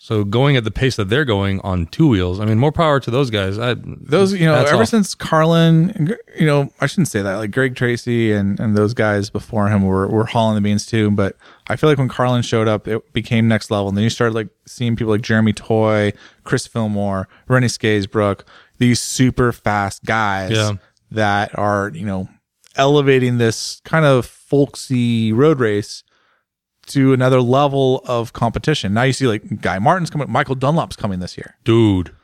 So 0.09 0.25
going 0.25 0.57
at 0.57 0.65
the 0.65 0.71
pace 0.71 0.97
that 0.97 1.11
they're 1.11 1.27
going 1.27 1.61
on 1.61 1.85
two 1.85 2.09
wheels, 2.09 2.41
I 2.41 2.47
mean, 2.47 2.59
more 2.59 2.73
power 2.73 2.99
to 2.99 3.11
those 3.11 3.29
guys. 3.29 3.59
I, 3.59 3.75
those 3.77 4.33
you 4.33 4.47
know 4.47 4.55
ever 4.55 4.81
off. 4.81 4.89
since 4.89 5.15
Carlin, 5.15 6.17
you 6.35 6.47
know 6.47 6.73
I 6.81 6.87
shouldn't 6.87 7.09
say 7.09 7.21
that 7.21 7.35
like 7.35 7.51
Greg 7.51 7.77
Tracy 7.77 8.33
and 8.33 8.59
and 8.59 8.75
those 8.75 8.95
guys 8.95 9.29
before 9.29 9.69
him 9.69 9.83
were 9.83 10.09
were 10.09 10.25
hauling 10.25 10.55
the 10.55 10.63
beans 10.63 10.87
too. 10.87 11.11
But 11.11 11.37
I 11.69 11.77
feel 11.77 11.91
like 11.91 11.99
when 11.99 12.09
Carlin 12.09 12.41
showed 12.41 12.69
up, 12.69 12.89
it 12.89 13.13
became 13.13 13.49
next 13.49 13.71
level. 13.71 13.89
And 13.89 13.99
then 13.99 14.03
you 14.05 14.09
started 14.09 14.35
like 14.35 14.49
seeing 14.67 14.97
people 14.97 15.13
like 15.13 15.21
Jeremy 15.21 15.53
Toy, 15.53 16.15
Chris 16.43 16.67
Fillmore, 16.67 17.29
Rennie 17.47 17.67
Scaysbrook, 17.67 18.45
these 18.79 19.01
super 19.01 19.53
fast 19.53 20.07
guys 20.07 20.53
Yeah. 20.53 20.73
that 21.11 21.51
are 21.59 21.91
you 21.95 22.07
know 22.07 22.31
elevating 22.77 23.37
this 23.37 23.83
kind 23.85 24.07
of 24.07 24.25
folksy 24.25 25.35
road 25.35 25.61
race 25.61 26.03
to 26.89 27.13
another 27.13 27.41
level 27.41 28.03
of 28.07 28.33
competition. 28.33 28.95
Now 28.95 29.03
you 29.05 29.13
see 29.13 29.27
like 29.27 29.61
Guy 29.61 29.79
Martin's 29.79 30.11
coming, 30.11 30.31
Michael 30.31 30.57
Dunlop's 30.57 30.97
coming 30.97 31.21
this 31.21 31.37
year. 31.37 31.57
dude. 31.65 32.15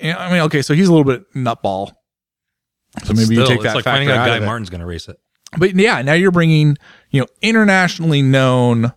I 0.00 0.30
mean, 0.30 0.42
okay, 0.42 0.62
so 0.62 0.74
he's 0.74 0.86
a 0.86 0.92
little 0.92 1.04
bit 1.04 1.24
nutball. 1.34 1.90
So 3.04 3.12
maybe 3.14 3.34
you 3.34 3.44
Still, 3.44 3.46
take 3.46 3.56
it's 3.56 3.64
that 3.64 3.74
like 3.74 3.84
factor 3.84 3.98
finding 3.98 4.10
out 4.10 4.28
out 4.28 4.40
Guy. 4.40 4.46
Martin's 4.46 4.70
going 4.70 4.80
to 4.80 4.86
race 4.86 5.08
it. 5.08 5.18
But 5.58 5.74
yeah, 5.74 6.02
now 6.02 6.12
you're 6.12 6.30
bringing 6.30 6.76
you 7.10 7.20
know 7.20 7.26
internationally 7.42 8.22
known, 8.22 8.92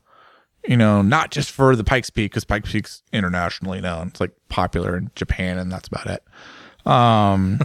you 0.67 0.77
know, 0.77 1.01
not 1.01 1.31
just 1.31 1.49
for 1.51 1.75
the 1.75 1.83
Pikes 1.83 2.09
Peak 2.11 2.31
because 2.31 2.43
Pikes 2.45 2.71
Peak's 2.71 3.01
internationally 3.11 3.81
known. 3.81 4.09
It's 4.09 4.19
like 4.21 4.31
popular 4.49 4.95
in 4.95 5.09
Japan, 5.15 5.57
and 5.57 5.71
that's 5.71 5.87
about 5.87 6.05
it. 6.05 6.23
Um, 6.85 7.59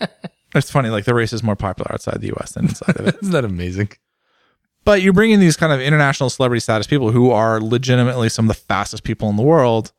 it's 0.54 0.70
funny, 0.70 0.88
like 0.90 1.06
the 1.06 1.14
race 1.14 1.32
is 1.32 1.42
more 1.42 1.56
popular 1.56 1.92
outside 1.92 2.20
the 2.20 2.28
U.S. 2.28 2.52
than 2.52 2.66
inside 2.66 2.96
of 3.00 3.08
it. 3.08 3.16
Isn't 3.22 3.32
that 3.32 3.44
amazing? 3.44 3.90
But 4.86 5.02
you're 5.02 5.12
bringing 5.12 5.40
these 5.40 5.56
kind 5.56 5.72
of 5.72 5.80
international 5.80 6.30
celebrity 6.30 6.60
status 6.60 6.86
people 6.86 7.10
who 7.10 7.32
are 7.32 7.60
legitimately 7.60 8.28
some 8.28 8.48
of 8.48 8.56
the 8.56 8.62
fastest 8.62 9.02
people 9.02 9.28
in 9.28 9.34
the 9.34 9.42
world, 9.42 9.90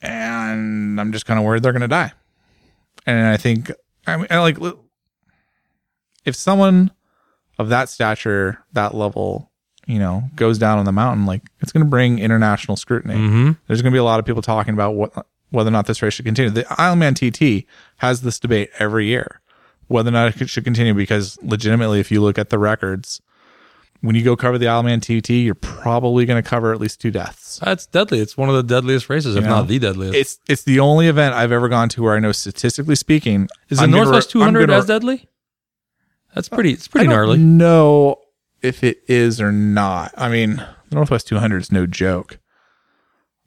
and 0.00 1.00
I'm 1.00 1.10
just 1.10 1.26
kind 1.26 1.40
of 1.40 1.44
worried 1.44 1.64
they're 1.64 1.72
going 1.72 1.82
to 1.82 1.88
die. 1.88 2.12
And 3.04 3.26
I 3.26 3.36
think, 3.36 3.72
I 4.06 4.16
mean, 4.16 4.28
I 4.30 4.38
like 4.38 4.58
if 6.24 6.36
someone 6.36 6.92
of 7.58 7.68
that 7.70 7.88
stature, 7.88 8.64
that 8.74 8.94
level, 8.94 9.50
you 9.88 9.98
know, 9.98 10.22
goes 10.36 10.56
down 10.56 10.78
on 10.78 10.84
the 10.84 10.92
mountain, 10.92 11.26
like 11.26 11.42
it's 11.58 11.72
going 11.72 11.84
to 11.84 11.90
bring 11.90 12.20
international 12.20 12.76
scrutiny. 12.76 13.16
Mm-hmm. 13.16 13.52
There's 13.66 13.82
going 13.82 13.90
to 13.90 13.96
be 13.96 13.98
a 13.98 14.04
lot 14.04 14.20
of 14.20 14.24
people 14.24 14.40
talking 14.40 14.74
about 14.74 14.94
what 14.94 15.26
whether 15.50 15.68
or 15.68 15.72
not 15.72 15.86
this 15.86 16.00
race 16.00 16.14
should 16.14 16.24
continue. 16.24 16.50
The 16.50 16.62
Ironman 16.62 17.16
TT 17.16 17.66
has 17.96 18.22
this 18.22 18.38
debate 18.38 18.70
every 18.78 19.06
year 19.06 19.40
whether 19.88 20.08
or 20.08 20.12
not 20.12 20.40
it 20.40 20.48
should 20.48 20.64
continue 20.64 20.94
because 20.94 21.38
legitimately, 21.42 22.00
if 22.00 22.10
you 22.10 22.22
look 22.22 22.38
at 22.38 22.50
the 22.50 22.58
records, 22.58 23.20
when 24.04 24.14
you 24.14 24.22
go 24.22 24.36
cover 24.36 24.58
the 24.58 24.66
Ironman 24.66 25.00
TT, 25.00 25.30
you're 25.30 25.54
probably 25.54 26.26
going 26.26 26.42
to 26.42 26.46
cover 26.48 26.72
at 26.72 26.80
least 26.80 27.00
two 27.00 27.10
deaths. 27.10 27.58
That's 27.64 27.86
deadly. 27.86 28.20
It's 28.20 28.36
one 28.36 28.48
of 28.50 28.54
the 28.54 28.62
deadliest 28.62 29.08
races, 29.08 29.34
if 29.34 29.44
know? 29.44 29.50
not 29.50 29.68
the 29.68 29.78
deadliest. 29.78 30.14
It's 30.14 30.38
it's 30.48 30.62
the 30.64 30.80
only 30.80 31.08
event 31.08 31.34
I've 31.34 31.52
ever 31.52 31.68
gone 31.68 31.88
to 31.90 32.02
where 32.02 32.14
I 32.14 32.20
know 32.20 32.32
statistically 32.32 32.96
speaking 32.96 33.48
Is 33.70 33.78
the 33.78 33.84
I'm 33.84 33.90
gonna- 33.90 34.04
Northwest 34.04 34.28
I'm 34.28 34.40
200 34.40 34.66
gonna- 34.66 34.78
as 34.78 34.86
deadly? 34.86 35.28
That's 36.34 36.48
pretty. 36.48 36.72
It's 36.72 36.88
pretty 36.88 37.06
I 37.06 37.10
don't 37.10 37.16
gnarly. 37.26 37.38
know 37.38 38.16
if 38.60 38.82
it 38.82 39.02
is 39.06 39.40
or 39.40 39.52
not. 39.52 40.12
I 40.16 40.28
mean, 40.28 40.56
the 40.90 40.96
Northwest 40.96 41.28
200 41.28 41.62
is 41.62 41.70
no 41.72 41.86
joke. 41.86 42.38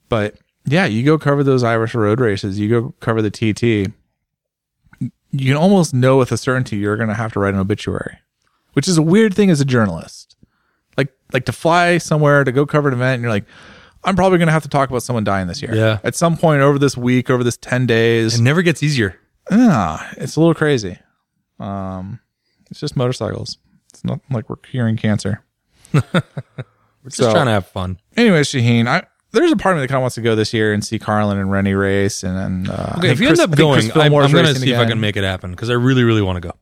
But 0.10 0.38
yeah, 0.66 0.86
you 0.86 1.04
go 1.04 1.18
cover 1.18 1.44
those 1.44 1.64
Irish 1.64 1.94
road 1.94 2.20
races, 2.20 2.58
you 2.60 2.70
go 2.70 2.96
cover 3.02 3.22
the 3.22 3.30
TT. 3.30 3.92
You 5.32 5.48
can 5.48 5.58
almost 5.58 5.94
know 5.94 6.18
with 6.18 6.32
a 6.32 6.38
certainty 6.38 6.78
you're 6.78 6.96
going 6.98 7.10
to 7.10 7.16
have 7.16 7.34
to 7.34 7.40
write 7.42 7.54
an 7.54 7.60
obituary, 7.60 8.20
which 8.74 8.88
is 8.88 8.98
a 8.98 9.02
weird 9.02 9.34
thing 9.34 9.50
as 9.50 9.60
a 9.60 9.66
journalist. 9.66 10.37
Like 10.98 11.14
like 11.34 11.46
to 11.46 11.52
fly 11.52 11.98
somewhere 12.00 12.44
to 12.44 12.52
go 12.52 12.66
cover 12.66 12.88
an 12.90 12.94
event 12.96 13.16
and 13.16 13.22
you're 13.24 13.32
like 13.32 13.46
I'm 14.04 14.16
probably 14.16 14.38
going 14.38 14.48
to 14.48 14.54
have 14.54 14.64
to 14.64 14.70
talk 14.70 14.90
about 14.90 15.04
someone 15.04 15.24
dying 15.24 15.48
this 15.48 15.62
year. 15.62 15.76
Yeah. 15.76 16.00
At 16.04 16.16
some 16.16 16.38
point 16.38 16.62
over 16.62 16.80
this 16.80 16.96
week, 16.96 17.30
over 17.30 17.44
this 17.44 17.58
10 17.58 17.86
days. 17.88 18.40
It 18.40 18.42
never 18.42 18.62
gets 18.62 18.82
easier. 18.82 19.20
Ah, 19.52 20.10
it's 20.18 20.36
a 20.36 20.40
little 20.40 20.54
crazy. 20.56 20.98
Um, 21.60 22.20
it's 22.72 22.80
just 22.80 22.96
motorcycles. 22.96 23.58
It's 23.92 24.06
not 24.06 24.20
like 24.30 24.50
we're 24.50 24.56
curing 24.58 24.96
cancer. 24.98 25.44
We're 25.94 26.02
just 27.06 27.18
So- 27.18 27.32
trying 27.32 27.46
to 27.48 27.52
have 27.52 27.68
fun. 27.68 28.00
Anyway, 28.16 28.42
Shaheen, 28.42 28.88
I 28.88 29.04
there's 29.32 29.52
a 29.52 29.56
part 29.58 29.76
of 29.76 29.80
me 29.80 29.84
that 29.84 29.88
kind 29.90 29.98
of 29.98 30.02
wants 30.02 30.16
to 30.16 30.22
go 30.22 30.36
this 30.36 30.54
year 30.54 30.74
and 30.74 30.84
see 30.86 31.00
Carlin 31.00 31.38
and 31.38 31.52
Rennie 31.52 31.74
race, 31.74 32.24
and 32.24 32.36
then 32.66 32.74
uh, 32.74 32.94
I 32.96 32.98
Okay, 32.98 33.02
think 33.02 33.14
if 33.14 33.20
you 33.20 33.28
Chris- 33.28 33.40
end 33.40 33.50
I 33.50 33.52
up 33.52 33.58
think 33.58 33.74
Chris 33.74 33.88
going, 33.88 34.06
I'm, 34.06 34.12
Fillmore's 34.12 34.32
going 34.34 34.46
to 34.46 34.50
racing 34.52 34.64
see 34.64 34.72
if 34.72 34.78
I 34.78 34.82
again. 34.84 34.92
can 34.92 35.00
make 35.02 35.18
it 35.18 35.24
happen 35.24 35.52
because 35.52 35.70
I 35.70 35.74
really, 35.74 36.04
really 36.04 36.22
want 36.22 36.38
to 36.42 36.48
go. 36.50 36.54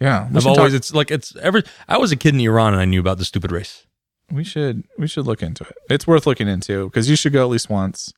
Yeah, 0.00 0.28
I've 0.34 0.46
always, 0.46 0.72
talk- 0.72 0.72
it's 0.72 0.94
like, 0.94 1.10
it's 1.10 1.36
ever, 1.36 1.62
I 1.88 1.98
was 1.98 2.10
a 2.10 2.16
kid 2.16 2.34
in 2.34 2.40
Iran 2.40 2.72
and 2.72 2.80
I 2.80 2.86
knew 2.86 3.00
about 3.00 3.18
the 3.18 3.24
stupid 3.24 3.52
race. 3.52 3.86
we 4.32 4.44
should 4.44 4.84
we 4.98 5.06
should 5.06 5.26
look 5.26 5.42
into 5.42 5.64
it. 5.64 5.74
It's 5.90 6.06
worth 6.06 6.26
looking 6.26 6.48
into 6.48 6.84
because 6.86 7.10
you 7.10 7.16
should 7.16 7.32
go 7.34 7.42
at 7.42 7.50
least 7.50 7.68
once, 7.68 8.12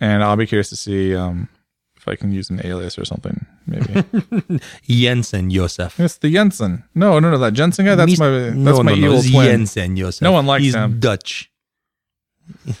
and 0.00 0.22
I'll 0.22 0.36
be 0.36 0.46
curious 0.46 0.68
to 0.68 0.76
see 0.76 1.16
um, 1.16 1.48
if 1.96 2.06
I 2.06 2.14
can 2.14 2.30
use 2.30 2.48
an 2.50 2.60
alias 2.64 2.98
or 2.98 3.04
something. 3.04 3.44
Maybe 3.66 4.04
Jensen 4.86 5.50
Josef. 5.50 5.98
it's 5.98 6.18
the 6.18 6.30
Jensen. 6.30 6.84
No, 6.94 7.18
no, 7.18 7.30
no, 7.30 7.38
that 7.38 7.54
Jensen 7.54 7.86
guy. 7.86 7.94
That's 7.96 8.10
Mis- 8.12 8.18
my 8.20 8.28
that's 8.30 8.54
no, 8.54 8.82
my 8.82 8.92
no, 8.92 8.96
no, 9.00 9.06
evil 9.06 9.18
it's 9.18 9.30
twin. 9.30 9.46
Jensen 9.46 9.96
Josef. 9.96 10.22
No 10.22 10.32
one 10.32 10.46
likes 10.46 10.62
He's 10.64 10.74
him. 10.74 11.00
Dutch. 11.00 11.50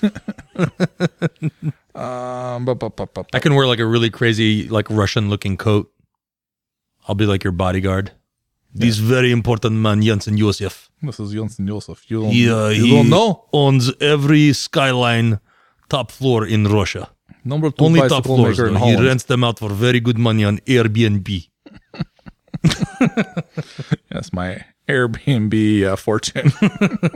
Um, 1.94 2.64
bu- 2.64 2.74
bu- 2.74 2.90
bu- 2.90 3.22
I 3.32 3.38
can 3.38 3.54
wear 3.54 3.68
like 3.68 3.78
a 3.78 3.86
really 3.86 4.10
crazy, 4.10 4.68
like 4.68 4.90
Russian 4.90 5.30
looking 5.30 5.56
coat. 5.56 5.92
I'll 7.06 7.14
be 7.14 7.26
like 7.26 7.44
your 7.44 7.52
bodyguard. 7.52 8.12
This 8.76 8.96
very 8.98 9.30
important 9.30 9.76
man, 9.76 10.02
Jensen 10.02 10.36
Josef. 10.36 10.90
This 11.00 11.20
is 11.20 11.32
Jensen 11.32 11.66
Joseph. 11.66 12.04
You 12.10 12.22
don't, 12.22 12.30
He, 12.32 12.44
you 12.44 12.68
he 12.72 12.90
don't 12.90 13.08
know? 13.08 13.44
owns 13.52 13.92
every 14.00 14.52
skyline 14.52 15.38
top 15.88 16.10
floor 16.10 16.44
in 16.46 16.64
Russia. 16.66 17.08
Number 17.44 17.70
two 17.70 17.84
Only 17.84 18.08
top 18.08 18.24
floors. 18.24 18.58
maker 18.58 18.68
in. 18.68 18.76
He 18.76 18.96
rents 18.96 19.24
them 19.24 19.44
out 19.44 19.58
for 19.60 19.68
very 19.70 20.00
good 20.00 20.18
money 20.18 20.44
on 20.44 20.58
Airbnb. 20.60 21.48
That's 24.10 24.32
my 24.32 24.64
Airbnb 24.88 25.84
uh, 25.84 25.96
fortune. 25.96 26.52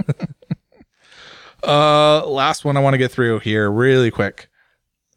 uh, 1.64 2.26
last 2.26 2.64
one 2.64 2.76
I 2.76 2.80
want 2.80 2.94
to 2.94 2.98
get 2.98 3.10
through 3.10 3.40
here 3.40 3.70
really 3.70 4.10
quick. 4.10 4.48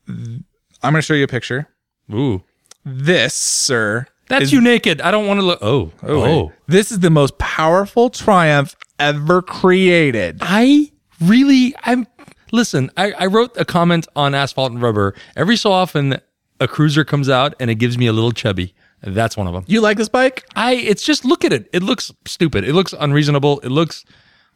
I'm 0.07 0.45
going 0.81 0.95
to 0.95 1.01
show 1.01 1.13
you 1.13 1.25
a 1.25 1.27
picture. 1.27 1.67
Ooh. 2.13 2.43
This, 2.83 3.33
sir, 3.33 4.07
That's 4.31 4.45
is- 4.45 4.53
you 4.53 4.61
naked. 4.61 5.01
I 5.01 5.11
don't 5.11 5.27
want 5.27 5.39
to 5.39 5.45
look. 5.45 5.59
Oh. 5.61 5.91
Oh, 6.03 6.21
Oh. 6.25 6.51
this 6.67 6.91
is 6.91 6.99
the 6.99 7.09
most 7.09 7.37
powerful 7.37 8.09
triumph 8.09 8.75
ever 8.99 9.41
created. 9.41 10.39
I 10.41 10.91
really, 11.19 11.75
I'm, 11.83 12.07
listen, 12.51 12.89
I, 12.97 13.11
I 13.11 13.25
wrote 13.27 13.55
a 13.57 13.65
comment 13.65 14.07
on 14.15 14.33
Asphalt 14.33 14.71
and 14.71 14.81
Rubber. 14.81 15.13
Every 15.35 15.57
so 15.57 15.71
often, 15.71 16.19
a 16.59 16.67
cruiser 16.67 17.03
comes 17.03 17.29
out 17.29 17.53
and 17.59 17.69
it 17.69 17.75
gives 17.75 17.97
me 17.97 18.07
a 18.07 18.13
little 18.13 18.31
chubby. 18.31 18.73
That's 19.03 19.35
one 19.35 19.47
of 19.47 19.53
them. 19.53 19.63
You 19.67 19.81
like 19.81 19.97
this 19.97 20.09
bike? 20.09 20.45
I, 20.55 20.75
it's 20.75 21.03
just 21.03 21.25
look 21.25 21.43
at 21.43 21.51
it. 21.51 21.67
It 21.73 21.81
looks 21.81 22.11
stupid. 22.25 22.63
It 22.63 22.73
looks 22.73 22.93
unreasonable. 22.93 23.59
It 23.61 23.69
looks 23.69 24.05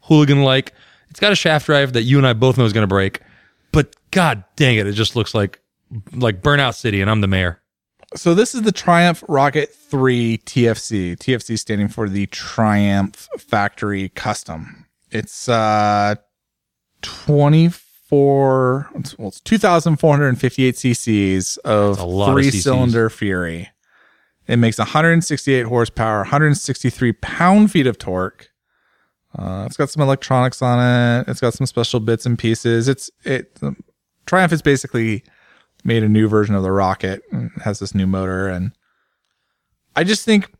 hooligan 0.01 0.43
like. 0.43 0.73
It's 1.09 1.19
got 1.19 1.31
a 1.31 1.35
shaft 1.35 1.65
drive 1.65 1.93
that 1.93 2.03
you 2.03 2.17
and 2.19 2.27
I 2.27 2.33
both 2.33 2.57
know 2.57 2.65
is 2.65 2.73
going 2.73 2.83
to 2.83 2.87
break. 2.87 3.21
But 3.71 3.95
god 4.11 4.43
dang 4.55 4.75
it, 4.77 4.85
it 4.87 4.91
just 4.93 5.15
looks 5.15 5.33
like, 5.33 5.59
like 6.13 6.41
Burnout 6.43 6.75
City 6.75 7.01
and 7.01 7.09
I'm 7.09 7.21
the 7.21 7.27
mayor. 7.27 7.59
So 8.15 8.33
this 8.33 8.55
is 8.55 8.61
the 8.61 8.71
Triumph 8.71 9.23
Rocket 9.27 9.73
3 9.73 10.37
TFC. 10.39 11.17
TFC 11.17 11.59
standing 11.59 11.89
for 11.89 12.07
the 12.07 12.27
Triumph 12.27 13.27
Factory 13.37 14.09
Custom. 14.09 14.85
It's 15.11 15.49
uh 15.49 16.15
24 17.01 18.89
well 19.17 19.27
it's 19.27 19.41
2458 19.41 20.75
cc's 20.75 21.57
of 21.57 21.99
a 21.99 22.03
of 22.03 22.33
three 22.33 22.47
cc's. 22.47 22.63
cylinder 22.63 23.09
Fury. 23.09 23.69
It 24.47 24.57
makes 24.57 24.77
168 24.77 25.63
horsepower, 25.63 26.19
163 26.19 27.13
pound 27.13 27.71
feet 27.71 27.87
of 27.87 27.97
torque. 27.97 28.49
Uh, 29.37 29.63
it's 29.65 29.75
got 29.75 29.89
some 29.89 30.01
electronics 30.01 30.61
on 30.61 30.79
it. 30.79 31.27
It's 31.27 31.41
got 31.41 31.53
some 31.53 31.65
special 31.67 31.99
bits 31.99 32.25
and 32.25 32.39
pieces. 32.39 32.87
It's 32.87 33.11
it 33.25 33.57
um, 33.61 33.83
Triumph 34.25 34.53
is 34.53 34.61
basically 34.61 35.23
made 35.85 36.03
a 36.03 36.09
new 36.09 36.27
version 36.27 36.55
of 36.55 36.63
the 36.63 36.71
rocket 36.71 37.21
and 37.31 37.51
has 37.63 37.79
this 37.79 37.93
new 37.95 38.07
motor 38.07 38.47
and 38.47 38.71
i 39.95 40.03
just 40.03 40.25
think 40.25 40.51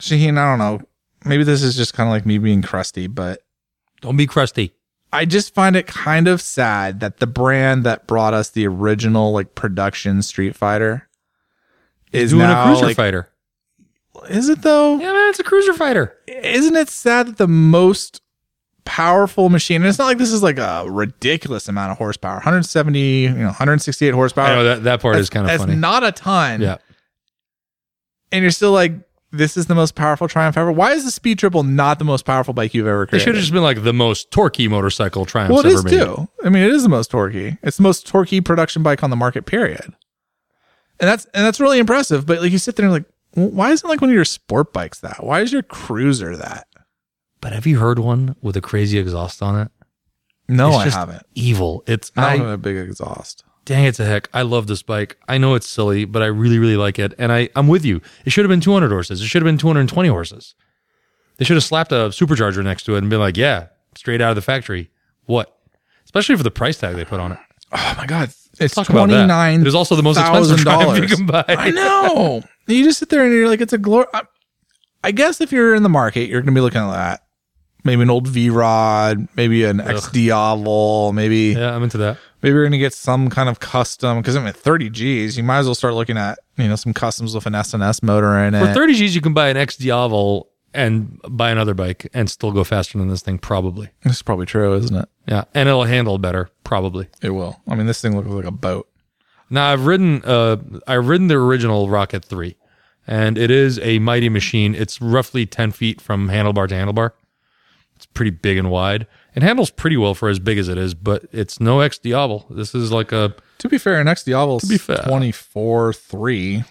shaheen 0.00 0.36
i 0.36 0.44
don't 0.50 0.58
know 0.58 0.80
maybe 1.24 1.44
this 1.44 1.62
is 1.62 1.76
just 1.76 1.94
kind 1.94 2.08
of 2.08 2.12
like 2.12 2.26
me 2.26 2.36
being 2.38 2.60
crusty 2.60 3.06
but 3.06 3.40
Don't 4.02 4.16
be 4.16 4.26
crusty. 4.26 4.74
i 5.12 5.24
just 5.24 5.54
find 5.54 5.76
it 5.76 5.86
kind 5.86 6.26
of 6.28 6.40
sad 6.40 7.00
that 7.00 7.18
the 7.18 7.26
brand 7.26 7.84
that 7.84 8.06
brought 8.06 8.34
us 8.34 8.50
the 8.50 8.66
original 8.66 9.32
like 9.32 9.54
production 9.54 10.20
street 10.22 10.56
fighter 10.56 11.08
is 12.12 12.30
Doing 12.32 12.42
now 12.42 12.62
a 12.62 12.66
cruiser 12.66 12.86
like, 12.86 12.96
fighter. 12.96 13.28
is 14.28 14.48
it 14.48 14.62
though 14.62 14.98
Yeah, 14.98 15.12
man, 15.12 15.30
it's 15.30 15.38
a 15.40 15.44
cruiser 15.44 15.72
fighter. 15.74 16.16
isn't 16.26 16.76
it 16.76 16.88
sad 16.88 17.28
that 17.28 17.36
the 17.38 17.48
most 17.48 18.20
powerful 18.84 19.48
machine 19.48 19.76
and 19.76 19.86
it's 19.86 19.98
not 19.98 20.04
like 20.06 20.18
this 20.18 20.30
is 20.32 20.42
like 20.42 20.58
a 20.58 20.84
ridiculous 20.88 21.68
amount 21.68 21.90
of 21.90 21.96
horsepower 21.98 22.34
170 22.34 23.00
you 23.00 23.30
know 23.30 23.46
168 23.46 24.10
horsepower 24.12 24.46
I 24.46 24.54
know 24.54 24.64
that, 24.64 24.82
that 24.84 25.00
part 25.00 25.14
That's- 25.14 25.22
is 25.24 25.30
kind 25.30 25.46
of 25.46 25.48
that's 25.48 25.62
funny. 25.62 25.76
not 25.76 26.04
a 26.04 26.12
ton 26.12 26.60
yeah. 26.60 26.76
and 28.30 28.42
you're 28.42 28.50
still 28.50 28.72
like 28.72 28.92
this 29.36 29.56
is 29.56 29.66
the 29.66 29.74
most 29.74 29.94
powerful 29.94 30.28
Triumph 30.28 30.56
ever. 30.56 30.70
Why 30.70 30.92
is 30.92 31.04
the 31.04 31.10
Speed 31.10 31.38
Triple 31.40 31.64
not 31.64 31.98
the 31.98 32.04
most 32.04 32.24
powerful 32.24 32.54
bike 32.54 32.72
you've 32.72 32.86
ever 32.86 33.06
created? 33.06 33.22
It 33.22 33.24
should 33.24 33.34
have 33.34 33.42
just 33.42 33.52
been 33.52 33.62
like 33.62 33.82
the 33.82 33.92
most 33.92 34.30
torquey 34.30 34.70
motorcycle 34.70 35.26
Triumph 35.26 35.50
well, 35.50 35.60
it 35.60 35.66
ever 35.66 35.74
is 35.74 35.84
made. 35.84 35.90
too. 35.90 36.28
I 36.44 36.48
mean, 36.48 36.62
it 36.62 36.70
is 36.70 36.84
the 36.84 36.88
most 36.88 37.10
torquey. 37.10 37.58
It's 37.62 37.76
the 37.78 37.82
most 37.82 38.06
torquey 38.06 38.44
production 38.44 38.82
bike 38.82 39.02
on 39.02 39.10
the 39.10 39.16
market. 39.16 39.44
Period. 39.44 39.92
And 41.00 41.08
that's 41.10 41.24
and 41.34 41.44
that's 41.44 41.58
really 41.60 41.78
impressive. 41.78 42.26
But 42.26 42.40
like 42.40 42.52
you 42.52 42.58
sit 42.58 42.76
there 42.76 42.86
and 42.86 42.92
like, 42.92 43.04
why 43.32 43.72
isn't 43.72 43.88
like 43.88 44.00
one 44.00 44.10
of 44.10 44.14
your 44.14 44.24
sport 44.24 44.72
bikes 44.72 45.00
that? 45.00 45.24
Why 45.24 45.40
is 45.40 45.52
your 45.52 45.62
cruiser 45.62 46.36
that? 46.36 46.68
But 47.44 47.52
have 47.52 47.66
you 47.66 47.78
heard 47.78 47.98
one 47.98 48.36
with 48.40 48.56
a 48.56 48.62
crazy 48.62 48.96
exhaust 48.96 49.42
on 49.42 49.60
it? 49.60 49.70
No, 50.48 50.72
I 50.72 50.84
just 50.84 50.96
haven't. 50.96 51.26
Evil. 51.34 51.84
It's 51.86 52.10
I 52.16 52.38
I 52.38 52.52
a 52.52 52.56
big 52.56 52.78
exhaust. 52.78 53.44
dang 53.66 53.84
it's 53.84 54.00
a 54.00 54.06
heck. 54.06 54.30
I 54.32 54.40
love 54.40 54.66
this 54.66 54.82
bike. 54.82 55.18
I 55.28 55.36
know 55.36 55.54
it's 55.54 55.68
silly, 55.68 56.06
but 56.06 56.22
I 56.22 56.26
really 56.28 56.58
really 56.58 56.78
like 56.78 56.98
it. 56.98 57.12
And 57.18 57.30
I 57.30 57.50
I'm 57.54 57.68
with 57.68 57.84
you. 57.84 58.00
It 58.24 58.30
should 58.30 58.46
have 58.46 58.48
been 58.48 58.62
200 58.62 58.88
horses. 58.88 59.20
It 59.20 59.26
should 59.26 59.42
have 59.42 59.46
been 59.46 59.58
220 59.58 60.08
horses. 60.08 60.54
They 61.36 61.44
should 61.44 61.58
have 61.58 61.64
slapped 61.64 61.92
a 61.92 62.08
supercharger 62.08 62.64
next 62.64 62.84
to 62.84 62.94
it 62.94 62.98
and 62.98 63.10
been 63.10 63.20
like, 63.20 63.36
yeah, 63.36 63.66
straight 63.94 64.22
out 64.22 64.30
of 64.30 64.36
the 64.36 64.40
factory. 64.40 64.88
What? 65.26 65.54
Especially 66.06 66.38
for 66.38 66.44
the 66.44 66.50
price 66.50 66.78
tag 66.78 66.96
they 66.96 67.04
put 67.04 67.20
on 67.20 67.32
it. 67.32 67.38
Oh 67.72 67.94
my 67.98 68.06
god, 68.06 68.30
it's 68.58 68.74
Talk 68.74 68.88
about 68.88 69.08
twenty 69.08 69.26
that. 69.26 69.60
It 69.60 69.66
is 69.66 69.74
also 69.74 69.96
the 69.96 70.02
most 70.02 70.16
expensive 70.16 70.60
Triumph 70.62 71.10
you 71.10 71.14
can 71.14 71.26
buy. 71.26 71.44
I 71.46 71.70
know. 71.72 72.42
you 72.68 72.84
just 72.84 73.00
sit 73.00 73.10
there 73.10 73.22
and 73.22 73.34
you're 73.34 73.50
like, 73.50 73.60
it's 73.60 73.74
a 73.74 73.78
glory. 73.78 74.06
I 75.02 75.10
guess 75.12 75.42
if 75.42 75.52
you're 75.52 75.74
in 75.74 75.82
the 75.82 75.90
market, 75.90 76.30
you're 76.30 76.40
going 76.40 76.54
to 76.54 76.58
be 76.58 76.62
looking 76.62 76.80
at 76.80 76.90
that. 76.90 77.23
Maybe 77.84 78.02
an 78.02 78.10
old 78.10 78.26
V 78.26 78.48
Rod, 78.50 79.28
maybe 79.36 79.64
an 79.64 79.80
X 79.80 80.10
Diavel, 80.10 81.12
maybe 81.12 81.54
Yeah, 81.56 81.74
I'm 81.76 81.82
into 81.82 81.98
that. 81.98 82.16
maybe 82.42 82.54
going 82.54 82.72
to 82.72 82.78
get 82.78 82.94
some 82.94 83.28
kind 83.30 83.48
of 83.48 83.60
custom. 83.60 84.18
Because 84.18 84.36
I 84.36 84.42
mean, 84.42 84.52
30 84.54 84.88
Gs, 84.90 85.36
you 85.36 85.42
might 85.42 85.58
as 85.58 85.66
well 85.66 85.74
start 85.74 85.94
looking 85.94 86.16
at 86.16 86.38
you 86.56 86.66
know 86.68 86.76
some 86.76 86.94
customs 86.94 87.34
with 87.34 87.46
an 87.46 87.54
S&S 87.54 88.02
motor 88.02 88.38
in 88.38 88.54
it. 88.54 88.66
For 88.66 88.72
30 88.72 88.94
G's, 88.94 89.14
you 89.14 89.20
can 89.20 89.34
buy 89.34 89.48
an 89.48 89.56
X 89.56 89.76
Diavel 89.76 90.48
and 90.72 91.20
buy 91.28 91.50
another 91.50 91.74
bike 91.74 92.08
and 92.14 92.28
still 92.28 92.50
go 92.52 92.64
faster 92.64 92.98
than 92.98 93.08
this 93.08 93.22
thing, 93.22 93.38
probably. 93.38 93.90
This 94.02 94.16
is 94.16 94.22
probably 94.22 94.46
true, 94.46 94.74
isn't 94.74 94.96
it? 94.96 95.08
Yeah, 95.28 95.44
and 95.54 95.68
it'll 95.68 95.84
handle 95.84 96.18
better, 96.18 96.50
probably. 96.64 97.06
It 97.22 97.30
will. 97.30 97.60
I 97.68 97.74
mean, 97.76 97.86
this 97.86 98.00
thing 98.00 98.16
looks 98.16 98.28
like 98.28 98.44
a 98.44 98.50
boat. 98.50 98.88
Now 99.50 99.70
I've 99.70 99.86
ridden, 99.86 100.22
uh, 100.24 100.56
I've 100.88 101.06
ridden 101.06 101.28
the 101.28 101.36
original 101.36 101.88
Rocket 101.90 102.24
Three, 102.24 102.56
and 103.06 103.36
it 103.38 103.50
is 103.50 103.78
a 103.80 103.98
mighty 104.00 104.28
machine. 104.28 104.74
It's 104.74 105.00
roughly 105.00 105.44
10 105.46 105.70
feet 105.70 106.00
from 106.00 106.28
handlebar 106.28 106.66
to 106.68 106.74
handlebar. 106.74 107.12
It's 107.96 108.06
pretty 108.06 108.30
big 108.30 108.56
and 108.58 108.70
wide. 108.70 109.06
It 109.34 109.42
handles 109.42 109.70
pretty 109.70 109.96
well 109.96 110.14
for 110.14 110.28
as 110.28 110.38
big 110.38 110.58
as 110.58 110.68
it 110.68 110.78
is, 110.78 110.94
but 110.94 111.24
it's 111.32 111.60
no 111.60 111.80
X 111.80 111.98
Diavel. 111.98 112.46
This 112.50 112.74
is 112.74 112.90
like 112.92 113.12
a 113.12 113.34
To 113.58 113.68
be 113.68 113.78
fair, 113.78 114.00
an 114.00 114.08
oval 114.08 114.60
be 114.68 114.74
is 114.74 114.82
fair. 114.82 114.98
24 115.06 115.92
3. 115.92 116.64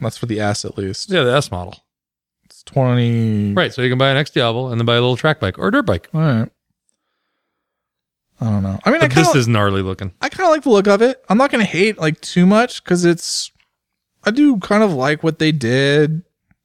That's 0.00 0.16
for 0.18 0.26
the 0.26 0.40
S 0.40 0.64
at 0.64 0.78
least. 0.78 1.10
yeah 1.10 1.22
the 1.24 1.32
S 1.34 1.50
model, 1.50 1.76
It's 2.44 2.62
20. 2.62 3.54
right? 3.54 3.72
So 3.72 3.82
you 3.82 3.88
can 3.90 3.98
buy 3.98 4.10
an 4.10 4.16
X 4.16 4.30
Diavel 4.30 4.70
and 4.70 4.80
then 4.80 4.86
buy 4.86 4.94
a 4.96 5.00
little 5.00 5.16
track 5.16 5.40
bike 5.40 5.58
or 5.58 5.68
a 5.68 5.72
dirt 5.72 5.86
bike. 5.86 6.08
All 6.14 6.20
right. 6.20 6.48
I 8.40 8.44
don't 8.44 8.62
know. 8.62 8.78
I 8.84 8.90
mean, 8.92 9.02
I 9.02 9.08
this 9.08 9.34
is 9.34 9.48
gnarly 9.48 9.82
looking. 9.82 10.12
I 10.20 10.28
kind 10.28 10.46
of 10.46 10.52
like 10.52 10.62
the 10.62 10.70
look 10.70 10.86
of 10.86 11.02
it. 11.02 11.24
I'm 11.28 11.38
not 11.38 11.50
going 11.50 11.64
to 11.64 11.70
hate 11.70 11.98
like 11.98 12.20
too 12.20 12.46
much 12.46 12.82
because 12.84 13.04
it's. 13.04 13.50
I 14.24 14.30
do 14.30 14.58
kind 14.58 14.82
of 14.84 14.92
like 14.92 15.22
what 15.24 15.40
they 15.40 15.50
did. 15.50 16.22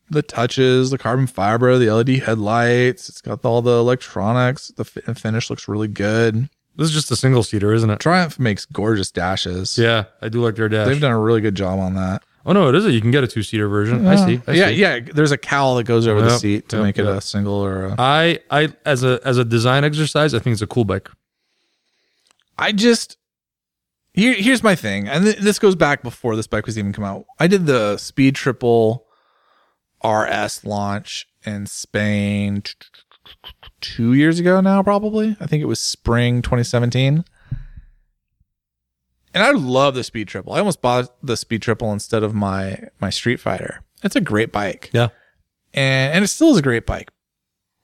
The 0.09 0.21
touches, 0.21 0.91
the 0.91 0.97
carbon 0.97 1.27
fiber, 1.27 1.77
the 1.77 1.89
LED 1.89 2.19
headlights. 2.19 3.09
It's 3.09 3.21
got 3.21 3.43
all 3.45 3.61
the 3.61 3.71
electronics. 3.71 4.69
The 4.69 4.85
fi- 4.85 5.13
finish 5.13 5.49
looks 5.49 5.67
really 5.67 5.87
good. 5.87 6.49
This 6.75 6.89
is 6.89 6.93
just 6.93 7.11
a 7.11 7.15
single 7.15 7.43
seater, 7.43 7.73
isn't 7.73 7.89
it? 7.89 7.99
Triumph 7.99 8.39
makes 8.39 8.65
gorgeous 8.65 9.11
dashes. 9.11 9.77
Yeah, 9.77 10.05
I 10.21 10.29
do 10.29 10.41
like 10.41 10.55
their 10.55 10.69
dash. 10.69 10.87
They've 10.87 11.01
done 11.01 11.11
a 11.11 11.19
really 11.19 11.41
good 11.41 11.55
job 11.55 11.79
on 11.79 11.93
that. 11.95 12.23
Oh 12.45 12.51
no, 12.51 12.67
it 12.67 12.75
is 12.75 12.85
a 12.85 12.91
you 12.91 12.99
can 12.99 13.11
get 13.11 13.23
a 13.23 13.27
two 13.27 13.43
seater 13.43 13.67
version. 13.67 14.05
I 14.05 14.15
uh, 14.15 14.25
see. 14.25 14.41
I 14.47 14.51
yeah, 14.53 14.67
see. 14.67 14.73
yeah. 14.75 14.99
There's 14.99 15.31
a 15.31 15.37
cowl 15.37 15.75
that 15.75 15.85
goes 15.85 16.07
over 16.07 16.21
the 16.21 16.37
seat 16.37 16.69
to 16.69 16.77
yep, 16.77 16.83
make 16.83 16.99
it 16.99 17.05
yep. 17.05 17.17
a 17.17 17.21
single 17.21 17.53
or 17.53 17.85
a. 17.85 17.95
I 17.97 18.39
I 18.49 18.73
as 18.85 19.03
a 19.03 19.21
as 19.23 19.37
a 19.37 19.45
design 19.45 19.83
exercise, 19.83 20.33
I 20.33 20.39
think 20.39 20.53
it's 20.53 20.61
a 20.61 20.67
cool 20.67 20.83
bike. 20.83 21.09
I 22.57 22.71
just 22.71 23.17
here, 24.13 24.33
here's 24.33 24.61
my 24.61 24.75
thing, 24.75 25.07
and 25.07 25.23
th- 25.23 25.37
this 25.37 25.57
goes 25.57 25.75
back 25.75 26.03
before 26.03 26.35
this 26.35 26.47
bike 26.47 26.65
was 26.65 26.77
even 26.77 26.91
come 26.91 27.03
out. 27.03 27.25
I 27.39 27.47
did 27.47 27.65
the 27.65 27.97
Speed 27.97 28.35
Triple 28.35 29.02
RS 30.03 30.65
launch 30.65 31.27
in 31.45 31.65
Spain 31.65 32.61
t- 32.61 32.73
t- 32.81 33.33
t- 33.43 33.69
two 33.81 34.13
years 34.13 34.39
ago 34.39 34.59
now, 34.61 34.81
probably. 34.83 35.35
I 35.39 35.45
think 35.47 35.61
it 35.61 35.65
was 35.67 35.79
spring 35.79 36.41
2017. 36.41 37.23
And 39.33 39.43
I 39.43 39.51
love 39.51 39.95
the 39.95 40.03
Speed 40.03 40.27
Triple. 40.27 40.53
I 40.53 40.59
almost 40.59 40.81
bought 40.81 41.09
the 41.25 41.35
Speed 41.35 41.61
Triple 41.61 41.91
instead 41.91 42.23
of 42.23 42.33
my 42.35 42.77
my 42.99 43.09
Street 43.09 43.39
Fighter. 43.39 43.81
It's 44.03 44.15
a 44.15 44.21
great 44.21 44.51
bike 44.51 44.89
Yeah. 44.93 45.09
and 45.73 46.13
and 46.13 46.23
it 46.23 46.27
still 46.27 46.51
is 46.51 46.57
a 46.57 46.61
great 46.61 46.85
bike. 46.85 47.09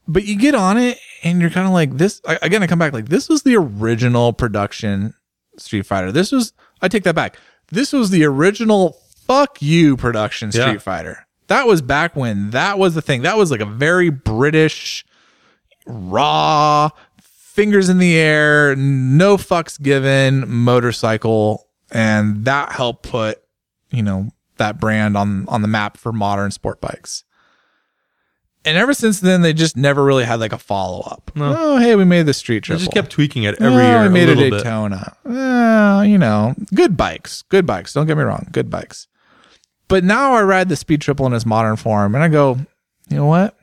But 0.08 0.26
you 0.26 0.38
get 0.38 0.56
on 0.56 0.78
it 0.78 0.98
and 1.24 1.40
you're 1.42 1.50
kind 1.50 1.68
of 1.68 1.74
like 1.74 1.98
this 1.98 2.22
I- 2.28 2.40
again. 2.42 2.62
I 2.62 2.68
come 2.68 2.80
back 2.80 2.94
like 2.94 3.10
this 3.10 3.30
was 3.30 3.44
the 3.44 3.56
original 3.56 4.32
production 4.34 5.14
Street 5.58 5.86
Fighter. 5.86 6.12
This 6.12 6.32
was 6.32 6.54
I 6.82 6.88
take 6.88 7.04
that 7.04 7.16
back. 7.16 7.38
This 7.72 7.94
was 7.94 8.10
the 8.12 8.26
original 8.26 8.98
fuck 9.26 9.62
you 9.62 9.98
production 9.98 10.52
Street 10.52 10.66
Yeah. 10.74 10.78
Fighter. 10.78 11.26
That 11.50 11.68
was 11.68 11.82
back 11.82 12.16
when 12.16 12.52
that 12.52 12.80
was 12.80 12.96
the 12.96 13.02
thing. 13.02 13.22
That 13.24 13.38
was 13.38 13.52
like 13.52 13.60
a 13.60 13.66
very 13.66 14.10
British, 14.10 15.06
raw, 15.86 16.90
fingers 17.22 17.90
in 17.90 17.98
the 17.98 18.16
air, 18.18 18.76
no 18.76 19.36
fucks 19.38 19.82
given 19.82 20.48
motorcycle, 20.50 21.68
and 21.92 22.46
that 22.46 22.72
helped 22.72 23.04
put 23.04 23.42
you 23.92 24.04
know 24.04 24.30
that 24.58 24.80
brand 24.80 25.18
on 25.18 25.48
on 25.48 25.62
the 25.62 25.68
map 25.68 25.98
for 25.98 26.12
modern 26.12 26.52
sport 26.52 26.80
bikes. 26.82 27.24
And 28.66 28.78
ever 28.78 28.94
since 28.94 29.22
then, 29.22 29.42
they 29.42 29.54
just 29.54 29.78
never 29.78 30.04
really 30.04 30.26
had 30.26 30.40
like 30.42 30.52
a 30.52 30.58
follow 30.58 31.00
up. 31.02 31.32
No. 31.34 31.56
Oh, 31.58 31.78
hey, 31.78 31.96
we 31.96 32.04
made 32.04 32.26
the 32.26 32.34
street 32.34 32.58
They 32.58 32.68
triple. 32.68 32.80
just 32.82 32.92
kept 32.92 33.10
tweaking 33.10 33.44
it 33.44 33.56
every 33.62 33.82
Oh, 33.84 33.90
year. 33.90 34.02
We 34.02 34.08
a 34.08 34.10
made 34.10 34.30
a, 34.30 34.36
bit. 34.36 34.50
Daytona. 34.52 35.16
Well, 35.24 36.04
you 36.06 36.18
know, 36.18 36.56
good 36.76 36.98
bikes, 36.98 37.42
good 37.44 37.66
bikes. 37.66 37.94
Don't 37.94 38.06
get 38.06 38.18
me 38.18 38.24
wrong, 38.24 38.48
good 38.52 38.70
bikes. 38.70 39.08
But 39.90 40.06
now 40.06 40.34
I 40.34 40.44
ride 40.44 40.70
the 40.70 40.78
Speed 40.78 41.02
Triple 41.02 41.26
in 41.26 41.34
its 41.34 41.46
modern 41.46 41.76
form, 41.76 42.16
and 42.16 42.24
I 42.24 42.30
go, 42.30 42.58
you 43.10 43.18
know 43.18 43.26
what? 43.26 43.58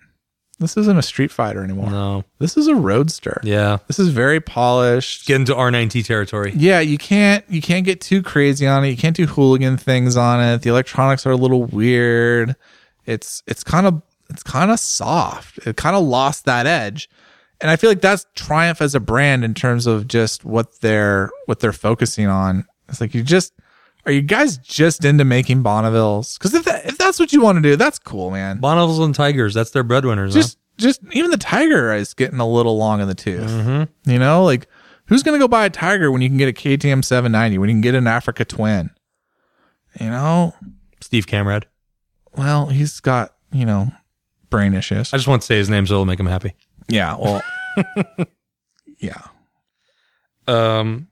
This 0.59 0.77
isn't 0.77 0.99
a 0.99 1.03
Street 1.03 1.31
Fighter 1.31 1.63
anymore. 1.63 1.91
No. 1.91 2.25
This 2.39 2.57
is 2.57 2.67
a 2.67 2.75
Roadster. 2.75 3.41
Yeah. 3.45 3.79
This 3.89 3.99
is 3.99 4.09
very 4.09 4.41
polished. 4.41 5.27
Get 5.27 5.37
into 5.37 5.55
R9T 5.55 6.05
territory. 6.07 6.53
Yeah, 6.57 6.81
you 6.81 6.97
can't 6.97 7.45
you 7.49 7.61
can't 7.61 7.85
get 7.85 8.01
too 8.01 8.23
crazy 8.23 8.67
on 8.67 8.85
it. 8.85 8.89
You 8.89 8.97
can't 8.97 9.15
do 9.15 9.27
hooligan 9.27 9.77
things 9.77 10.17
on 10.17 10.43
it. 10.43 10.63
The 10.63 10.71
electronics 10.71 11.27
are 11.27 11.31
a 11.31 11.37
little 11.37 11.65
weird. 11.65 12.57
It's 13.05 13.43
it's 13.47 13.63
kind 13.63 13.87
of 13.87 14.01
it's 14.31 14.43
kind 14.43 14.71
of 14.71 14.81
soft. 14.81 15.59
It 15.67 15.77
kind 15.77 15.95
of 15.95 16.05
lost 16.05 16.47
that 16.47 16.67
edge. 16.67 17.11
And 17.61 17.71
I 17.71 17.77
feel 17.77 17.91
like 17.91 18.01
that's 18.01 18.27
Triumph 18.35 18.81
as 18.81 18.95
a 18.95 19.01
brand 19.01 19.45
in 19.45 19.53
terms 19.53 19.87
of 19.87 20.09
just 20.09 20.45
what 20.45 20.81
they're 20.81 21.31
what 21.45 21.61
they're 21.61 21.73
focusing 21.73 22.29
on. 22.29 22.67
It's 22.89 23.01
like 23.01 23.15
you 23.15 23.23
just 23.23 23.53
are 24.07 24.13
you 24.13 24.23
guys 24.23 24.57
just 24.59 25.05
into 25.05 25.25
making 25.25 25.63
Bonnevilles? 25.63 26.39
Because 26.39 26.55
if 26.55 26.65
that, 26.65 26.87
if 26.87 26.97
that's 26.97 27.19
what 27.19 27.33
you 27.33 27.41
want 27.43 27.57
to 27.57 27.63
do, 27.63 27.77
that's 27.77 27.99
cool, 27.99 28.31
man. 28.31 28.61
Bonnevilles 28.61 29.05
and 29.05 29.15
Tigers, 29.15 29.53
that's 29.55 29.71
their 29.73 29.83
breadwinners. 29.83 30.35
huh? 30.35 30.41
Just 30.41 30.59
just 30.79 31.01
even 31.13 31.31
the 31.31 31.37
Tiger 31.39 31.93
is 31.93 32.15
getting 32.15 32.39
a 32.39 32.49
little 32.49 32.77
long 32.79 33.01
in 33.01 33.09
the 33.09 33.15
tooth. 33.15 33.51
Mm-hmm. 33.51 34.11
You 34.11 34.19
know, 34.19 34.45
like 34.45 34.69
who's 35.07 35.23
gonna 35.23 35.39
go 35.39 35.49
buy 35.49 35.65
a 35.67 35.71
Tiger 35.71 36.11
when 36.13 36.23
you 36.23 36.29
can 36.29 36.39
get 36.39 36.49
a 36.49 36.53
KTM 36.53 37.05
790 37.05 37.59
when 37.59 37.69
you 37.69 37.75
can 37.75 37.81
get 37.81 37.95
an 37.95 38.07
Africa 38.07 38.45
Twin? 38.45 38.91
You 40.01 40.11
know, 40.11 40.55
Steve 41.01 41.27
Camrad. 41.27 41.65
well, 42.37 42.67
he's 42.67 43.01
got 43.01 43.35
you 43.53 43.65
know 43.67 43.89
brain 44.51 44.75
issues. 44.75 45.13
I 45.13 45.17
just 45.17 45.27
want 45.29 45.43
to 45.43 45.47
say 45.47 45.57
his 45.57 45.69
name 45.71 45.87
so 45.87 45.95
it'll 45.95 46.05
make 46.07 46.21
him 46.21 46.27
happy. 46.27 46.53
yeah, 46.89 47.17
well, 47.19 47.43
yeah. 48.99 49.23
Um, 50.47 51.09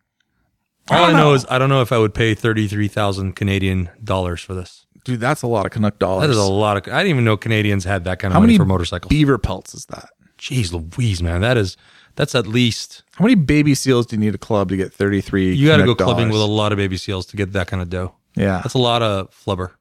all 0.90 0.96
I, 0.96 1.06
don't 1.06 1.12
know 1.12 1.18
know. 1.30 1.34
is 1.34 1.46
I 1.48 1.58
don't 1.58 1.68
know 1.68 1.80
if 1.80 1.92
I 1.92 1.98
would 1.98 2.14
pay 2.14 2.34
thirty 2.34 2.66
three 2.68 2.88
thousand 2.88 3.34
Canadian 3.36 3.90
dollars 4.02 4.40
for 4.40 4.54
this. 4.54 4.86
Dude, 5.04 5.20
that's 5.20 5.42
a 5.42 5.46
lot 5.46 5.66
of 5.66 5.72
Canuck 5.72 5.98
dollars. 5.98 6.22
That 6.26 6.30
is 6.30 6.38
a 6.38 6.42
lot 6.44 6.76
of. 6.76 6.92
I 6.92 6.98
didn't 6.98 7.10
even 7.10 7.24
know 7.24 7.36
Canadians 7.36 7.84
had 7.84 8.04
that 8.04 8.18
kind 8.18 8.32
of 8.32 8.34
How 8.34 8.40
money 8.40 8.52
many 8.52 8.58
for 8.58 8.64
motorcycles. 8.64 9.08
beaver 9.10 9.36
pelts 9.38 9.74
is 9.74 9.86
that? 9.86 10.08
Jeez 10.38 10.72
Louise, 10.72 11.22
man, 11.22 11.40
that 11.42 11.56
is 11.56 11.76
that's 12.16 12.34
at 12.34 12.46
least 12.46 13.02
How 13.14 13.24
many 13.24 13.34
baby 13.34 13.74
seals 13.74 14.06
do 14.06 14.16
you 14.16 14.20
need 14.20 14.34
a 14.34 14.38
club 14.38 14.68
to 14.70 14.76
get 14.76 14.92
33? 14.92 15.54
you 15.54 15.66
got 15.66 15.76
to 15.78 15.84
go 15.84 15.94
clubbing 15.94 16.28
with 16.30 16.40
a 16.40 16.44
lot 16.44 16.70
of 16.72 16.76
baby 16.78 16.96
seals 16.96 17.26
to 17.26 17.36
get 17.36 17.52
that 17.52 17.66
kind 17.66 17.82
of 17.82 17.88
dough. 17.90 18.14
yeah, 18.36 18.60
That's 18.62 18.74
a 18.74 18.78
lot 18.78 19.02
of 19.02 19.30
flubber. 19.30 19.72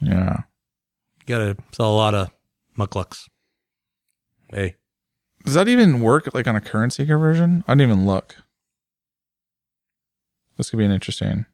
yeah. 0.00 0.38
You 1.20 1.26
got 1.26 1.38
to 1.38 1.56
sell 1.72 1.92
a 1.92 1.96
lot 1.96 2.14
of 2.14 2.30
mucklucks. 2.76 3.28
Hey, 4.50 4.76
Does 5.44 5.54
that 5.54 5.68
even 5.68 6.00
work 6.00 6.28
like 6.34 6.46
on 6.48 6.56
a 6.56 6.60
currency 6.60 7.06
conversion? 7.06 7.64
I 7.68 7.72
didn't 7.74 7.90
even 7.92 8.06
look. 8.06 8.36
This 10.56 10.70
could 10.70 10.78
be 10.78 10.84
an 10.84 10.92
interesting. 10.92 11.46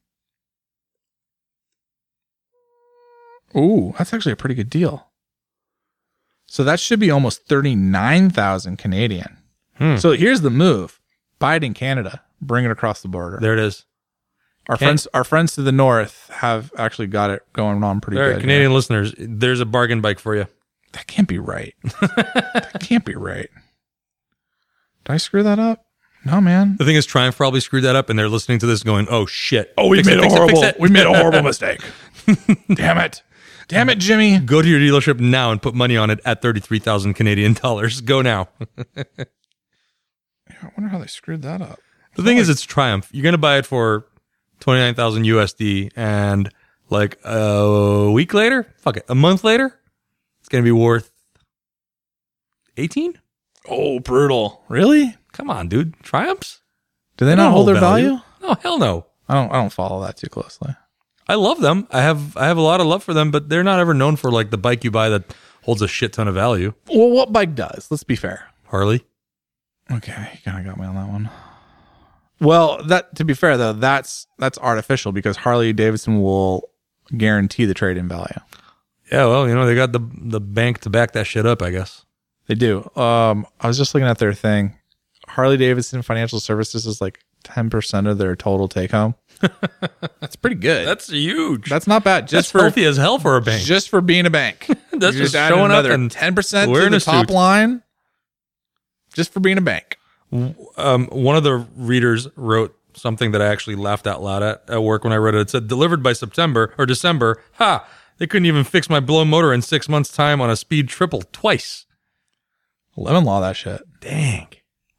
Ooh, 3.56 3.94
that's 3.96 4.12
actually 4.12 4.32
a 4.32 4.36
pretty 4.36 4.54
good 4.54 4.70
deal. 4.70 5.08
So 6.46 6.64
that 6.64 6.80
should 6.80 7.00
be 7.00 7.10
almost 7.10 7.46
39,000 7.46 8.76
Canadian. 8.76 9.38
Hmm. 9.76 9.96
So 9.96 10.12
here's 10.12 10.40
the 10.40 10.50
move. 10.50 11.00
Buy 11.38 11.56
it 11.56 11.64
in 11.64 11.74
Canada. 11.74 12.22
Bring 12.40 12.64
it 12.64 12.70
across 12.70 13.02
the 13.02 13.08
border. 13.08 13.38
there 13.40 13.52
it 13.52 13.58
is. 13.58 13.84
Our 14.68 14.76
friends, 14.76 15.08
our 15.14 15.24
friends 15.24 15.54
to 15.54 15.62
the 15.62 15.72
north 15.72 16.28
have 16.30 16.72
actually 16.76 17.06
got 17.06 17.30
it 17.30 17.42
going 17.54 17.82
on 17.82 18.02
pretty 18.02 18.20
All 18.20 18.26
right, 18.26 18.34
good. 18.34 18.42
Canadian 18.42 18.74
listeners, 18.74 19.14
there's 19.16 19.60
a 19.60 19.66
bargain 19.66 20.02
bike 20.02 20.18
for 20.18 20.36
you. 20.36 20.46
That 20.92 21.06
can't 21.06 21.26
be 21.26 21.38
right. 21.38 21.74
that 22.00 22.76
can't 22.80 23.04
be 23.04 23.14
right. 23.14 23.48
Did 25.04 25.12
I 25.12 25.16
screw 25.16 25.42
that 25.42 25.58
up? 25.58 25.86
No, 26.24 26.40
man. 26.40 26.76
The 26.78 26.84
thing 26.84 26.96
is, 26.96 27.06
Triumph 27.06 27.36
probably 27.36 27.60
screwed 27.60 27.84
that 27.84 27.96
up, 27.96 28.10
and 28.10 28.18
they're 28.18 28.28
listening 28.28 28.58
to 28.60 28.66
this 28.66 28.82
going, 28.82 29.06
"Oh 29.08 29.24
shit! 29.26 29.72
Oh, 29.78 29.88
we 29.88 29.98
Fix 29.98 30.08
made 30.08 30.16
a 30.16 30.18
it, 30.18 30.22
fix 30.24 30.34
horrible. 30.34 30.62
it." 30.64 30.80
We 30.80 30.88
made 30.88 31.06
a 31.06 31.12
horrible 31.14 31.42
mistake. 31.44 31.80
Damn 32.74 32.98
it. 32.98 33.22
Damn 33.68 33.88
it, 33.90 33.98
Jimmy. 33.98 34.38
Go 34.38 34.60
to 34.62 34.68
your 34.68 34.80
dealership 34.80 35.20
now 35.20 35.50
and 35.52 35.60
put 35.62 35.74
money 35.74 35.96
on 35.96 36.10
it 36.10 36.20
at 36.24 36.42
thirty-three 36.42 36.78
thousand 36.80 37.14
Canadian 37.14 37.52
dollars. 37.54 38.00
Go 38.00 38.20
now. 38.22 38.48
I 38.96 40.70
wonder 40.76 40.88
how 40.90 40.98
they 40.98 41.06
screwed 41.06 41.42
that 41.42 41.62
up. 41.62 41.78
The 42.16 42.22
thing 42.22 42.38
is, 42.38 42.48
it's 42.48 42.62
Triumph. 42.62 43.08
You're 43.12 43.24
gonna 43.24 43.38
buy 43.38 43.58
it 43.58 43.66
for 43.66 44.06
twenty 44.60 44.80
nine 44.80 44.94
thousand 44.94 45.24
USD, 45.24 45.92
and 45.96 46.50
like 46.90 47.18
a 47.24 48.10
week 48.10 48.34
later, 48.34 48.66
fuck 48.78 48.96
it, 48.96 49.04
a 49.08 49.14
month 49.14 49.44
later, 49.44 49.78
it's 50.40 50.48
gonna 50.48 50.64
be 50.64 50.72
worth 50.72 51.12
eighteen. 52.76 53.18
Oh, 53.68 54.00
brutal. 54.00 54.64
Really? 54.68 55.14
Come 55.38 55.50
on, 55.50 55.68
dude. 55.68 55.94
Triumphs? 56.02 56.62
Do 57.16 57.24
they 57.24 57.30
They 57.30 57.36
not 57.36 57.52
hold 57.52 57.68
their 57.68 57.76
value? 57.80 58.18
No, 58.42 58.54
hell 58.54 58.78
no. 58.78 59.06
I 59.28 59.34
don't. 59.34 59.50
I 59.52 59.54
don't 59.54 59.72
follow 59.72 60.02
that 60.02 60.16
too 60.16 60.28
closely. 60.28 60.74
I 61.28 61.36
love 61.36 61.60
them. 61.60 61.86
I 61.92 62.02
have 62.02 62.36
I 62.36 62.46
have 62.48 62.56
a 62.56 62.62
lot 62.62 62.80
of 62.80 62.86
love 62.86 63.04
for 63.04 63.14
them, 63.14 63.30
but 63.30 63.48
they're 63.48 63.62
not 63.62 63.78
ever 63.78 63.94
known 63.94 64.16
for 64.16 64.32
like 64.32 64.50
the 64.50 64.58
bike 64.58 64.82
you 64.82 64.90
buy 64.90 65.08
that 65.10 65.32
holds 65.62 65.80
a 65.80 65.86
shit 65.88 66.12
ton 66.12 66.26
of 66.26 66.34
value. 66.34 66.74
Well, 66.88 67.10
what 67.10 67.32
bike 67.32 67.54
does? 67.54 67.86
Let's 67.88 68.02
be 68.02 68.16
fair. 68.16 68.48
Harley. 68.66 69.04
Okay, 69.90 70.30
you 70.32 70.38
kind 70.44 70.58
of 70.58 70.64
got 70.66 70.80
me 70.80 70.86
on 70.86 70.96
that 70.96 71.08
one. 71.08 71.30
Well, 72.40 72.82
that 72.84 73.14
to 73.16 73.24
be 73.24 73.34
fair 73.34 73.56
though, 73.56 73.74
that's 73.74 74.26
that's 74.38 74.58
artificial 74.58 75.12
because 75.12 75.36
Harley 75.36 75.72
Davidson 75.72 76.20
will 76.20 76.68
guarantee 77.16 77.64
the 77.64 77.74
trade 77.74 77.96
in 77.96 78.08
value. 78.08 78.40
Yeah, 79.12 79.26
well, 79.26 79.48
you 79.48 79.54
know 79.54 79.66
they 79.66 79.74
got 79.76 79.92
the 79.92 80.00
the 80.14 80.40
bank 80.40 80.80
to 80.80 80.90
back 80.90 81.12
that 81.12 81.26
shit 81.28 81.46
up. 81.46 81.62
I 81.62 81.70
guess. 81.70 82.04
They 82.48 82.54
do. 82.54 82.90
Um, 82.96 83.46
I 83.60 83.68
was 83.68 83.76
just 83.78 83.94
looking 83.94 84.08
at 84.08 84.18
their 84.18 84.32
thing. 84.32 84.74
Harley 85.28 85.56
Davidson 85.56 86.02
Financial 86.02 86.40
Services 86.40 86.86
is 86.86 87.00
like 87.00 87.20
ten 87.44 87.70
percent 87.70 88.06
of 88.06 88.18
their 88.18 88.34
total 88.36 88.68
take 88.68 88.90
home. 88.90 89.14
that's 90.20 90.36
pretty 90.36 90.56
good. 90.56 90.86
That's 90.86 91.08
huge. 91.08 91.68
That's 91.70 91.86
not 91.86 92.02
bad. 92.04 92.22
Just 92.26 92.32
Just 92.32 92.52
for 92.52 92.60
healthy 92.62 92.84
as 92.84 92.96
hell 92.96 93.18
for 93.18 93.36
a 93.36 93.40
bank. 93.40 93.62
just 93.64 93.88
for 93.88 94.00
being 94.00 94.26
a 94.26 94.30
bank. 94.30 94.66
That's 94.92 95.14
You're 95.14 95.26
just 95.26 95.36
adding 95.36 95.56
showing 95.58 95.70
up 95.70 95.78
another 95.78 95.92
and 95.92 96.10
ten 96.10 96.34
percent 96.34 96.68
to 96.68 96.72
wearing 96.72 96.90
the 96.90 96.96
a 96.96 97.00
top 97.00 97.28
suit. 97.28 97.34
line. 97.34 97.82
Just 99.12 99.32
for 99.32 99.38
being 99.40 99.56
a 99.58 99.60
bank. 99.62 99.96
um, 100.76 101.06
one 101.06 101.36
of 101.36 101.44
the 101.44 101.64
readers 101.76 102.26
wrote 102.36 102.76
something 102.94 103.30
that 103.30 103.40
I 103.40 103.46
actually 103.46 103.76
laughed 103.76 104.06
out 104.08 104.22
loud 104.22 104.42
at 104.42 104.64
at 104.68 104.82
work 104.82 105.04
when 105.04 105.12
I 105.12 105.16
read 105.16 105.34
it. 105.36 105.40
It 105.42 105.50
said, 105.50 105.68
"Delivered 105.68 106.02
by 106.02 106.12
September 106.14 106.74
or 106.76 106.84
December." 106.84 107.40
Ha! 107.54 107.86
They 108.18 108.26
couldn't 108.26 108.46
even 108.46 108.64
fix 108.64 108.90
my 108.90 108.98
blown 108.98 109.28
motor 109.28 109.52
in 109.52 109.62
six 109.62 109.88
months' 109.88 110.10
time 110.10 110.40
on 110.40 110.50
a 110.50 110.56
speed 110.56 110.88
triple 110.88 111.22
twice. 111.32 111.86
Lemon 112.96 113.22
law 113.22 113.40
that 113.40 113.54
shit. 113.56 113.80
Dang. 114.00 114.48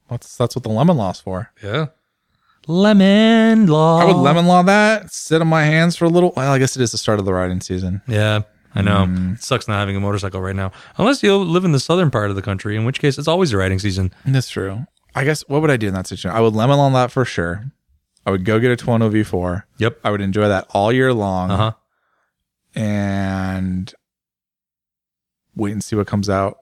That's 0.09 0.35
that's 0.37 0.55
what 0.55 0.63
the 0.63 0.69
lemon 0.69 0.97
law's 0.97 1.19
for. 1.19 1.51
Yeah. 1.63 1.87
Lemon 2.67 3.67
law. 3.67 3.99
I 3.99 4.05
would 4.05 4.15
lemon 4.17 4.45
law 4.47 4.61
that. 4.63 5.11
Sit 5.11 5.41
on 5.41 5.47
my 5.47 5.63
hands 5.63 5.95
for 5.95 6.05
a 6.05 6.09
little. 6.09 6.33
Well, 6.35 6.51
I 6.51 6.59
guess 6.59 6.75
it 6.75 6.81
is 6.81 6.91
the 6.91 6.97
start 6.97 7.19
of 7.19 7.25
the 7.25 7.33
riding 7.33 7.61
season. 7.61 8.01
Yeah, 8.07 8.41
I 8.75 8.81
know. 8.81 9.05
Mm. 9.07 9.35
It 9.35 9.43
sucks 9.43 9.67
not 9.67 9.79
having 9.79 9.95
a 9.95 9.99
motorcycle 9.99 10.41
right 10.41 10.55
now. 10.55 10.71
Unless 10.97 11.23
you 11.23 11.35
live 11.37 11.65
in 11.65 11.71
the 11.71 11.79
southern 11.79 12.11
part 12.11 12.29
of 12.29 12.35
the 12.35 12.41
country, 12.41 12.75
in 12.75 12.85
which 12.85 12.99
case 12.99 13.17
it's 13.17 13.27
always 13.27 13.51
the 13.51 13.57
riding 13.57 13.79
season. 13.79 14.11
That's 14.25 14.49
true. 14.49 14.85
I 15.15 15.23
guess 15.23 15.43
what 15.47 15.61
would 15.61 15.71
I 15.71 15.77
do 15.77 15.87
in 15.87 15.93
that 15.95 16.05
situation? 16.05 16.29
I 16.31 16.41
would 16.41 16.53
lemon 16.53 16.77
law 16.77 16.89
that 16.91 17.11
for 17.11 17.25
sure. 17.25 17.71
I 18.25 18.31
would 18.31 18.45
go 18.45 18.59
get 18.59 18.71
a 18.71 18.75
Tuono 18.85 19.09
V4. 19.09 19.63
Yep. 19.77 19.99
I 20.03 20.11
would 20.11 20.21
enjoy 20.21 20.47
that 20.47 20.67
all 20.69 20.91
year 20.91 21.11
long 21.13 21.49
Uh 21.49 21.57
huh. 21.57 21.71
and 22.75 23.91
wait 25.55 25.71
and 25.71 25.83
see 25.83 25.95
what 25.95 26.05
comes 26.05 26.29
out 26.29 26.59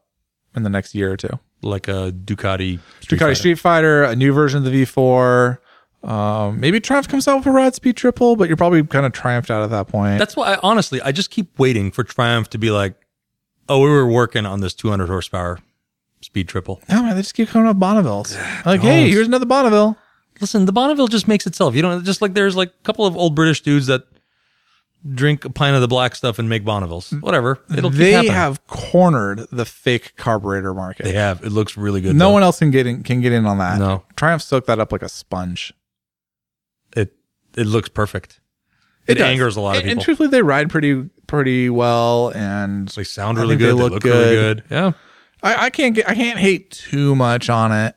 in 0.55 0.63
the 0.63 0.69
next 0.69 0.95
year 0.95 1.11
or 1.11 1.17
two. 1.17 1.39
Like 1.61 1.87
a 1.87 2.11
Ducati. 2.11 2.79
Ducati 3.01 3.03
Street 3.03 3.19
Fighter. 3.19 3.35
Street 3.35 3.59
Fighter, 3.59 4.03
a 4.03 4.15
new 4.15 4.31
version 4.33 4.65
of 4.65 4.71
the 4.71 4.83
V4. 4.83 5.57
Um, 6.03 6.59
maybe 6.59 6.79
Triumph 6.79 7.07
comes 7.07 7.27
out 7.27 7.37
with 7.37 7.47
a 7.47 7.51
Rad 7.51 7.75
Speed 7.75 7.97
Triple, 7.97 8.35
but 8.35 8.47
you're 8.47 8.57
probably 8.57 8.83
kind 8.83 9.05
of 9.05 9.11
triumphed 9.13 9.49
out 9.49 9.63
at 9.63 9.71
that 9.71 9.87
point. 9.87 10.19
That's 10.19 10.35
why 10.35 10.53
I 10.53 10.59
honestly 10.61 11.01
I 11.01 11.11
just 11.11 11.31
keep 11.31 11.57
waiting 11.59 11.91
for 11.91 12.03
Triumph 12.03 12.49
to 12.51 12.57
be 12.57 12.69
like, 12.71 12.93
oh, 13.67 13.79
we 13.81 13.89
were 13.89 14.07
working 14.07 14.45
on 14.45 14.61
this 14.61 14.73
200 14.73 15.07
horsepower 15.07 15.59
speed 16.21 16.47
triple. 16.47 16.81
no, 16.89 17.01
man, 17.03 17.15
they 17.15 17.21
just 17.21 17.33
keep 17.33 17.49
coming 17.49 17.67
up 17.67 17.77
Bonnevilles. 17.77 18.37
Like, 18.65 18.81
hey, 18.81 19.09
here's 19.09 19.27
another 19.27 19.45
Bonneville. 19.45 19.97
Listen, 20.39 20.65
the 20.65 20.71
Bonneville 20.71 21.07
just 21.07 21.27
makes 21.27 21.47
itself. 21.47 21.73
You 21.75 21.81
know, 21.81 21.99
just 22.01 22.21
like 22.21 22.33
there's 22.35 22.55
like 22.55 22.69
a 22.69 22.83
couple 22.83 23.05
of 23.05 23.17
old 23.17 23.33
British 23.35 23.61
dudes 23.61 23.87
that 23.87 24.03
drink 25.13 25.45
a 25.45 25.49
pint 25.49 25.75
of 25.75 25.81
the 25.81 25.87
black 25.87 26.15
stuff 26.15 26.39
and 26.39 26.47
make 26.49 26.63
Bonnevilles. 26.63 27.21
Whatever. 27.21 27.59
It'll 27.75 27.89
they 27.89 28.27
have 28.27 28.65
cornered 28.67 29.47
the 29.51 29.65
fake 29.65 30.13
carburetor 30.15 30.73
market. 30.73 31.03
They 31.03 31.13
have. 31.13 31.43
It 31.43 31.51
looks 31.51 31.77
really 31.77 32.01
good. 32.01 32.15
no 32.15 32.27
though. 32.27 32.33
one 32.33 32.43
else 32.43 32.59
can 32.59 32.71
get 32.71 32.87
in 32.87 33.03
can 33.03 33.21
get 33.21 33.31
in 33.31 33.45
on 33.45 33.57
that. 33.59 33.79
No. 33.79 34.03
Triumph 34.15 34.41
soaked 34.41 34.67
that 34.67 34.79
up 34.79 34.91
like 34.91 35.01
a 35.03 35.09
sponge. 35.09 35.73
It 36.95 37.15
it 37.55 37.65
looks 37.65 37.89
perfect. 37.89 38.39
It, 39.07 39.15
does. 39.15 39.23
angers 39.23 39.55
a 39.55 39.61
lot 39.61 39.77
of 39.77 39.83
And- 39.83 39.91
And 39.93 40.01
truthfully, 40.01 40.27
they 40.29 40.41
ride 40.41 40.69
pretty 40.69 41.09
pretty 41.27 41.69
well, 41.69 42.29
and 42.35 42.89
They 42.89 43.03
sound 43.03 43.37
really 43.37 43.55
think 43.55 43.61
they 43.61 43.67
good. 43.67 43.77
They 43.77 43.81
look 43.81 43.91
look, 43.93 44.03
really 44.03 44.35
good. 44.35 44.63
Yeah. 44.69 44.91
I, 45.43 45.65
I 45.65 45.69
can't 45.69 45.95
get 45.95 46.09
I 46.09 46.15
can't 46.15 46.39
hate 46.39 46.71
too 46.71 47.15
much 47.15 47.49
on 47.49 47.71
it, 47.71 47.95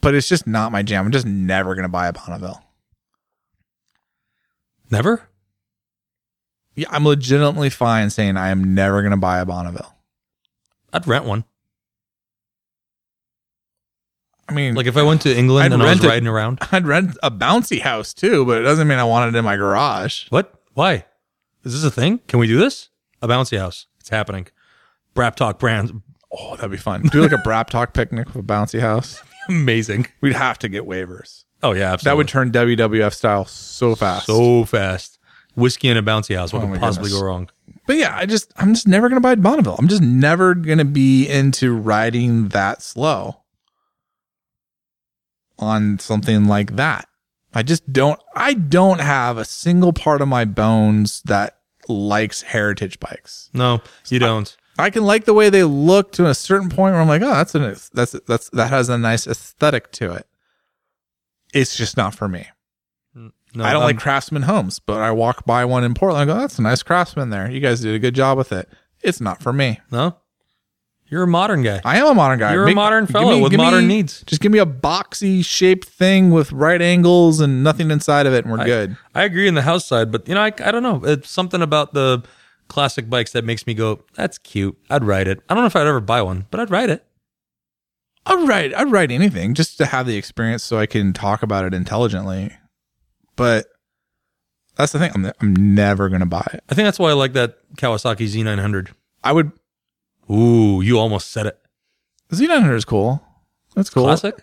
but 0.00 0.14
it's 0.14 0.28
just 0.28 0.46
not 0.46 0.72
my 0.72 0.82
jam. 0.82 1.04
I'm 1.04 1.12
just 1.12 1.26
never 1.26 1.74
gonna 1.74 1.88
buy 1.88 2.06
a 2.08 2.12
Bonneville. 2.12 2.62
Never. 4.90 5.28
Yeah, 6.74 6.88
I'm 6.90 7.04
legitimately 7.06 7.70
fine 7.70 8.10
saying 8.10 8.36
I 8.36 8.48
am 8.48 8.74
never 8.74 9.02
gonna 9.02 9.16
buy 9.16 9.38
a 9.40 9.46
Bonneville. 9.46 9.94
I'd 10.92 11.06
rent 11.06 11.24
one. 11.24 11.44
I 14.48 14.52
mean, 14.52 14.74
Like 14.74 14.86
if 14.86 14.96
I 14.96 15.02
went 15.02 15.22
to 15.22 15.36
England 15.36 15.64
I'd 15.66 15.72
and 15.72 15.82
I 15.82 15.90
was 15.90 16.04
riding 16.04 16.28
around. 16.28 16.58
I'd 16.72 16.86
rent 16.86 17.16
a 17.22 17.30
bouncy 17.30 17.80
house 17.80 18.12
too, 18.12 18.44
but 18.44 18.58
it 18.58 18.62
doesn't 18.62 18.86
mean 18.86 18.98
I 18.98 19.04
want 19.04 19.34
it 19.34 19.38
in 19.38 19.44
my 19.44 19.56
garage. 19.56 20.26
What? 20.28 20.54
Why? 20.74 21.06
Is 21.64 21.72
this 21.72 21.84
a 21.84 21.90
thing? 21.90 22.18
Can 22.28 22.38
we 22.38 22.46
do 22.46 22.58
this? 22.58 22.90
A 23.22 23.28
bouncy 23.28 23.58
house. 23.58 23.86
It's 24.00 24.10
happening. 24.10 24.48
Brap 25.14 25.34
Talk 25.36 25.58
Brands. 25.58 25.92
Oh, 26.30 26.56
that'd 26.56 26.70
be 26.70 26.76
fun. 26.76 27.02
Do 27.04 27.22
like 27.22 27.32
a 27.32 27.36
Brap 27.36 27.70
Talk 27.70 27.94
picnic 27.94 28.26
with 28.26 28.36
a 28.36 28.42
bouncy 28.42 28.80
house. 28.80 29.22
Amazing. 29.48 30.08
We'd 30.20 30.34
have 30.34 30.58
to 30.58 30.68
get 30.68 30.84
waivers. 30.84 31.44
Oh 31.62 31.72
yeah, 31.72 31.92
absolutely. 31.92 32.10
That 32.10 32.16
would 32.18 32.28
turn 32.28 32.52
WWF 32.52 33.14
style 33.14 33.46
so 33.46 33.94
fast. 33.94 34.26
so 34.26 34.64
fast. 34.64 35.13
Whiskey 35.56 35.88
in 35.88 35.96
a 35.96 36.02
bouncy 36.02 36.36
house. 36.36 36.52
What 36.52 36.62
Oh 36.64 36.68
could 36.68 36.80
possibly 36.80 37.08
goodness. 37.10 37.20
go 37.20 37.26
wrong? 37.26 37.50
But 37.86 37.96
yeah, 37.96 38.16
I 38.16 38.26
just 38.26 38.52
I'm 38.56 38.74
just 38.74 38.88
never 38.88 39.08
gonna 39.08 39.20
buy 39.20 39.34
Bonneville. 39.34 39.76
I'm 39.78 39.88
just 39.88 40.02
never 40.02 40.54
gonna 40.54 40.84
be 40.84 41.28
into 41.28 41.72
riding 41.74 42.48
that 42.48 42.82
slow 42.82 43.42
on 45.58 45.98
something 45.98 46.46
like 46.46 46.76
that. 46.76 47.06
I 47.52 47.62
just 47.62 47.92
don't 47.92 48.20
I 48.34 48.54
don't 48.54 49.00
have 49.00 49.38
a 49.38 49.44
single 49.44 49.92
part 49.92 50.20
of 50.20 50.28
my 50.28 50.44
bones 50.44 51.22
that 51.26 51.58
likes 51.88 52.42
heritage 52.42 52.98
bikes. 52.98 53.50
No, 53.52 53.80
you 54.08 54.18
don't. 54.18 54.56
I 54.76 54.90
can 54.90 55.04
like 55.04 55.24
the 55.24 55.34
way 55.34 55.50
they 55.50 55.62
look 55.62 56.10
to 56.12 56.26
a 56.26 56.34
certain 56.34 56.68
point 56.68 56.94
where 56.94 57.00
I'm 57.00 57.06
like, 57.06 57.22
oh, 57.22 57.30
that's 57.30 57.54
an 57.54 57.76
that's 57.92 58.12
that's 58.26 58.48
that 58.50 58.70
has 58.70 58.88
a 58.88 58.98
nice 58.98 59.26
aesthetic 59.26 59.92
to 59.92 60.12
it. 60.14 60.26
It's 61.52 61.76
just 61.76 61.96
not 61.96 62.14
for 62.16 62.26
me. 62.28 62.48
No, 63.54 63.64
I 63.64 63.72
don't 63.72 63.82
I'm- 63.82 63.88
like 63.88 63.96
um, 63.96 64.00
Craftsman 64.00 64.42
homes, 64.42 64.78
but 64.78 65.00
I 65.00 65.10
walk 65.10 65.44
by 65.46 65.64
one 65.64 65.84
in 65.84 65.94
Portland. 65.94 66.30
I 66.30 66.32
go, 66.34 66.38
that's 66.38 66.58
a 66.58 66.62
nice 66.62 66.82
Craftsman 66.82 67.30
there. 67.30 67.50
You 67.50 67.60
guys 67.60 67.80
did 67.80 67.94
a 67.94 67.98
good 67.98 68.14
job 68.14 68.36
with 68.38 68.52
it. 68.52 68.68
It's 69.02 69.20
not 69.20 69.42
for 69.42 69.52
me. 69.52 69.80
No, 69.90 70.16
you're 71.06 71.24
a 71.24 71.28
modern 71.28 71.62
guy. 71.62 71.80
I 71.84 71.98
am 71.98 72.06
a 72.06 72.14
modern 72.14 72.38
guy. 72.38 72.54
You're 72.54 72.66
a 72.66 72.74
modern 72.74 73.06
fellow 73.06 73.40
with 73.40 73.50
give 73.50 73.58
modern 73.58 73.86
needs. 73.86 74.22
Just 74.26 74.40
give 74.40 74.50
me 74.50 74.58
a 74.58 74.66
boxy 74.66 75.44
shaped 75.44 75.86
thing 75.86 76.30
with 76.30 76.50
right 76.52 76.80
angles 76.80 77.40
and 77.40 77.62
nothing 77.62 77.90
inside 77.90 78.26
of 78.26 78.32
it, 78.32 78.44
and 78.44 78.52
we're 78.52 78.64
good. 78.64 78.96
I 79.14 79.24
agree 79.24 79.46
in 79.46 79.54
the 79.54 79.62
house 79.62 79.84
side, 79.84 80.10
but 80.10 80.26
you 80.26 80.34
know, 80.34 80.40
I, 80.42 80.52
I 80.64 80.70
don't 80.70 80.82
know. 80.82 81.02
It's 81.04 81.30
something 81.30 81.62
about 81.62 81.92
the 81.92 82.22
classic 82.68 83.10
bikes 83.10 83.32
that 83.32 83.44
makes 83.44 83.66
me 83.66 83.74
go, 83.74 84.02
"That's 84.14 84.38
cute. 84.38 84.76
I'd 84.88 85.04
ride 85.04 85.28
it." 85.28 85.40
I 85.48 85.54
don't 85.54 85.62
know 85.62 85.66
if 85.66 85.76
I'd 85.76 85.86
ever 85.86 86.00
buy 86.00 86.22
one, 86.22 86.46
but 86.50 86.60
I'd 86.60 86.70
ride 86.70 86.90
it. 86.90 87.04
I'd 88.26 88.48
write, 88.48 88.74
I'd 88.74 88.90
write 88.90 89.10
anything 89.10 89.54
just 89.54 89.76
to 89.78 89.86
have 89.86 90.06
the 90.06 90.16
experience 90.16 90.64
so 90.64 90.78
I 90.78 90.86
can 90.86 91.12
talk 91.12 91.42
about 91.42 91.66
it 91.66 91.74
intelligently. 91.74 92.56
But 93.36 93.66
that's 94.76 94.92
the 94.92 94.98
thing. 94.98 95.10
I'm, 95.14 95.30
I'm 95.40 95.74
never 95.74 96.08
going 96.08 96.20
to 96.20 96.26
buy 96.26 96.46
it. 96.52 96.62
I 96.68 96.74
think 96.74 96.86
that's 96.86 96.98
why 96.98 97.10
I 97.10 97.14
like 97.14 97.32
that 97.34 97.56
Kawasaki 97.76 98.26
Z900. 98.28 98.90
I 99.22 99.32
would, 99.32 99.52
Ooh, 100.30 100.80
you 100.82 100.98
almost 100.98 101.30
said 101.30 101.46
it. 101.46 101.58
The 102.28 102.36
Z900 102.36 102.74
is 102.76 102.84
cool. 102.84 103.22
That's 103.74 103.90
cool. 103.90 104.04
Classic 104.04 104.36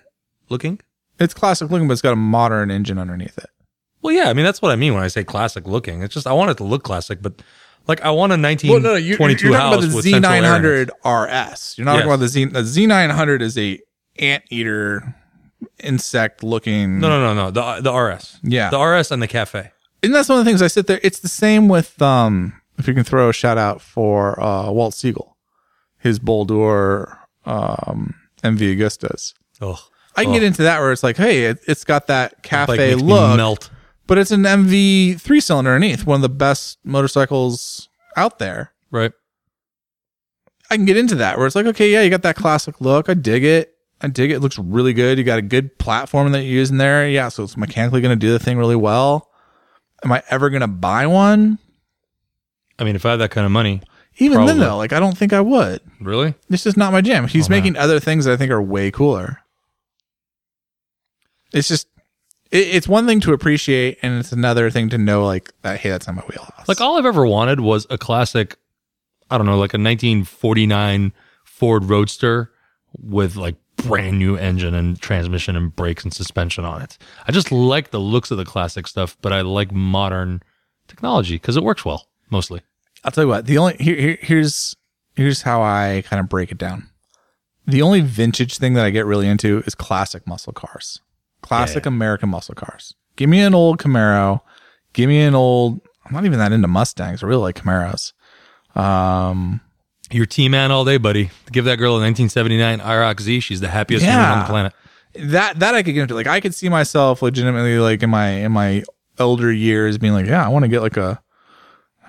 looking. 0.49 0.79
It's 1.19 1.33
classic 1.33 1.69
looking, 1.69 1.87
but 1.87 1.93
it's 1.93 2.01
got 2.01 2.13
a 2.13 2.17
modern 2.17 2.69
engine 2.71 2.97
underneath 2.97 3.37
it. 3.37 3.49
Well, 4.01 4.13
yeah, 4.13 4.29
I 4.29 4.33
mean 4.33 4.43
that's 4.45 4.61
what 4.61 4.71
I 4.71 4.75
mean 4.75 4.93
when 4.95 5.03
I 5.03 5.07
say 5.07 5.23
classic 5.23 5.67
looking. 5.67 6.01
It's 6.01 6.13
just 6.13 6.25
I 6.27 6.33
want 6.33 6.49
it 6.51 6.57
to 6.57 6.63
look 6.63 6.83
classic, 6.83 7.21
but 7.21 7.41
like 7.87 8.01
I 8.01 8.09
want 8.09 8.31
a 8.31 8.37
1922 8.37 9.47
you're 9.47 9.57
house 9.57 9.75
talking 9.75 9.89
about 9.91 10.03
the 10.03 10.09
central 10.11 10.33
air 10.33 10.55
in 10.55 10.65
it. 10.65 10.89
Z900 11.03 11.51
RS. 11.53 11.77
You're 11.77 11.85
not 11.85 11.91
Yes. 11.93 11.99
talking 12.01 12.09
about 12.11 12.19
the 12.19 12.27
Z. 12.27 12.45
The 12.45 12.61
Z900 12.61 13.41
is 13.41 13.57
a 13.57 13.79
anteater 14.19 15.15
insect 15.79 16.43
looking. 16.43 16.99
No, 16.99 17.09
no, 17.09 17.33
no, 17.33 17.45
no. 17.45 17.51
The 17.51 17.81
the 17.81 17.93
RS. 17.93 18.39
Yeah. 18.43 18.69
The 18.69 18.79
RS 18.79 19.11
and 19.11 19.21
the 19.21 19.27
cafe. 19.27 19.71
And 20.03 20.13
that's 20.13 20.29
one 20.29 20.39
of 20.39 20.45
the 20.45 20.49
things 20.49 20.61
I 20.61 20.67
sit 20.67 20.87
there. 20.87 20.99
It's 21.03 21.19
the 21.19 21.29
same 21.29 21.67
with 21.67 22.01
um. 22.01 22.53
If 22.77 22.87
you 22.87 22.93
can 22.95 23.03
throw 23.03 23.29
a 23.29 23.33
shout 23.33 23.59
out 23.59 23.79
for 23.79 24.41
uh, 24.41 24.71
Walt 24.71 24.95
Siegel, 24.95 25.37
his 25.99 26.17
Bol 26.17 26.45
d'Or 26.45 27.19
um, 27.45 28.15
MV 28.43 28.75
Agustas. 28.75 29.33
Oh, 29.61 29.79
I 30.15 30.23
can 30.23 30.33
get 30.33 30.43
into 30.43 30.63
that 30.63 30.79
where 30.79 30.91
it's 30.91 31.03
like, 31.03 31.17
hey, 31.17 31.45
it, 31.45 31.59
it's 31.67 31.83
got 31.83 32.07
that 32.07 32.41
cafe 32.43 32.95
look, 32.95 33.37
melt. 33.37 33.69
but 34.07 34.17
it's 34.17 34.31
an 34.31 34.43
MV 34.43 35.21
three 35.21 35.39
cylinder 35.39 35.71
underneath, 35.71 36.05
one 36.05 36.15
of 36.15 36.21
the 36.21 36.29
best 36.29 36.79
motorcycles 36.83 37.89
out 38.17 38.39
there. 38.39 38.73
Right. 38.89 39.11
I 40.69 40.75
can 40.75 40.85
get 40.85 40.97
into 40.97 41.15
that 41.15 41.37
where 41.37 41.47
it's 41.47 41.55
like, 41.55 41.65
okay, 41.67 41.91
yeah, 41.91 42.01
you 42.01 42.09
got 42.09 42.21
that 42.23 42.35
classic 42.35 42.81
look. 42.81 43.09
I 43.09 43.13
dig 43.13 43.43
it. 43.43 43.75
I 44.03 44.07
dig 44.07 44.31
it. 44.31 44.35
It 44.35 44.39
looks 44.39 44.57
really 44.57 44.93
good. 44.93 45.17
You 45.17 45.23
got 45.23 45.37
a 45.39 45.43
good 45.43 45.77
platform 45.77 46.31
that 46.31 46.41
you're 46.43 46.53
using 46.53 46.77
there. 46.77 47.07
Yeah, 47.07 47.29
so 47.29 47.43
it's 47.43 47.55
mechanically 47.55 48.01
going 48.01 48.17
to 48.17 48.25
do 48.25 48.31
the 48.31 48.39
thing 48.39 48.57
really 48.57 48.75
well. 48.75 49.29
Am 50.03 50.11
I 50.11 50.23
ever 50.29 50.49
going 50.49 50.61
to 50.61 50.67
buy 50.67 51.05
one? 51.05 51.59
I 52.79 52.83
mean, 52.83 52.95
if 52.95 53.05
I 53.05 53.11
had 53.11 53.17
that 53.17 53.29
kind 53.31 53.45
of 53.45 53.51
money, 53.51 53.81
Even 54.17 54.45
then, 54.47 54.57
though, 54.57 54.75
like 54.77 54.91
I 54.91 54.99
don't 54.99 55.15
think 55.15 55.33
I 55.33 55.41
would. 55.41 55.81
really, 55.99 56.33
It's 56.49 56.63
just 56.63 56.77
not 56.77 56.91
my 56.91 57.01
jam. 57.01 57.27
He's 57.27 57.47
Oh, 57.47 57.51
making 57.51 57.77
other 57.77 57.99
things 57.99 58.25
that 58.25 58.33
I 58.33 58.37
think 58.37 58.49
are 58.51 58.61
way 58.61 58.89
cooler. 58.89 59.37
It's 61.53 61.67
just, 61.67 61.87
it, 62.49 62.67
it's 62.75 62.87
one 62.87 63.05
thing 63.05 63.19
to 63.21 63.33
appreciate, 63.33 63.99
and 64.01 64.17
it's 64.19 64.31
another 64.31 64.69
thing 64.71 64.89
to 64.89 64.97
know, 64.97 65.25
like 65.25 65.51
that. 65.61 65.79
Hey, 65.79 65.89
that's 65.89 66.07
not 66.07 66.15
my 66.15 66.23
wheelhouse. 66.23 66.67
like 66.67 66.81
all 66.81 66.97
I've 66.97 67.05
ever 67.05 67.25
wanted 67.25 67.59
was 67.59 67.85
a 67.89 67.97
classic. 67.97 68.57
I 69.29 69.37
don't 69.37 69.45
know, 69.45 69.59
like 69.59 69.73
a 69.73 69.77
1949 69.77 71.13
Ford 71.43 71.85
Roadster 71.85 72.51
with 72.97 73.35
like 73.35 73.55
brand 73.83 74.19
new 74.19 74.35
engine 74.35 74.73
and 74.73 74.99
transmission 75.01 75.55
and 75.55 75.75
brakes 75.75 76.03
and 76.03 76.13
suspension 76.13 76.65
on 76.65 76.81
it. 76.81 76.97
I 77.27 77.31
just 77.31 77.51
like 77.51 77.91
the 77.91 77.99
looks 77.99 78.31
of 78.31 78.37
the 78.37 78.45
classic 78.45 78.87
stuff, 78.87 79.17
but 79.21 79.31
I 79.33 79.41
like 79.41 79.71
modern 79.71 80.41
technology 80.87 81.35
because 81.35 81.57
it 81.57 81.63
works 81.63 81.83
well 81.85 82.07
mostly. 82.29 82.61
I'll 83.03 83.11
tell 83.11 83.23
you 83.23 83.27
what. 83.29 83.45
The 83.45 83.57
only 83.57 83.75
here, 83.79 83.95
here 83.95 84.17
here's 84.21 84.75
here's 85.15 85.41
how 85.41 85.61
I 85.61 86.03
kind 86.05 86.19
of 86.19 86.29
break 86.29 86.51
it 86.51 86.57
down. 86.57 86.89
The 87.67 87.81
only 87.81 88.01
vintage 88.01 88.57
thing 88.57 88.73
that 88.73 88.85
I 88.85 88.89
get 88.89 89.05
really 89.05 89.27
into 89.27 89.59
is 89.65 89.75
classic 89.75 90.25
muscle 90.27 90.53
cars, 90.53 90.99
classic 91.41 91.85
Yeah. 91.85 91.89
American 91.89 92.29
muscle 92.29 92.55
cars. 92.55 92.93
Give 93.15 93.29
me 93.29 93.41
an 93.41 93.53
old 93.53 93.77
Camaro. 93.77 94.41
Give 94.93 95.07
me 95.07 95.21
an 95.21 95.35
old. 95.35 95.81
I'm 96.05 96.13
not 96.13 96.25
even 96.25 96.39
that 96.39 96.51
into 96.51 96.67
Mustangs. 96.67 97.23
I 97.23 97.27
really 97.27 97.41
like 97.41 97.55
Camaros. 97.55 98.13
Um, 98.75 99.61
You're 100.11 100.25
T 100.25 100.49
man 100.49 100.71
all 100.71 100.83
day, 100.85 100.97
buddy. 100.97 101.29
Give 101.51 101.65
that 101.65 101.77
girl 101.77 101.91
a 101.97 102.01
1979 102.01 102.79
IROC 102.79 103.21
Z. 103.21 103.39
She's 103.39 103.61
the 103.61 103.69
happiest 103.69 104.05
woman 104.05 104.19
on 104.31 104.39
the 104.39 104.45
planet. 104.45 104.73
that 105.15 105.59
that 105.59 105.75
I 105.75 105.83
could 105.83 105.93
get 105.93 106.01
into. 106.03 106.15
Like 106.15 106.27
I 106.27 106.39
could 106.39 106.53
see 106.55 106.69
myself 106.69 107.21
legitimately 107.21 107.79
like 107.79 108.03
in 108.03 108.09
my 108.09 108.27
in 108.29 108.51
my 108.51 108.83
elder 109.17 109.51
years 109.51 109.97
being 109.97 110.13
like, 110.13 110.25
yeah, 110.25 110.45
I 110.45 110.49
want 110.49 110.63
to 110.63 110.69
get 110.69 110.81
like 110.81 110.97
a 110.97 111.21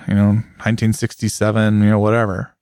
you 0.08 0.14
know 0.14 0.28
1967, 0.28 1.82
you 1.82 1.90
know 1.90 1.98
whatever, 1.98 2.54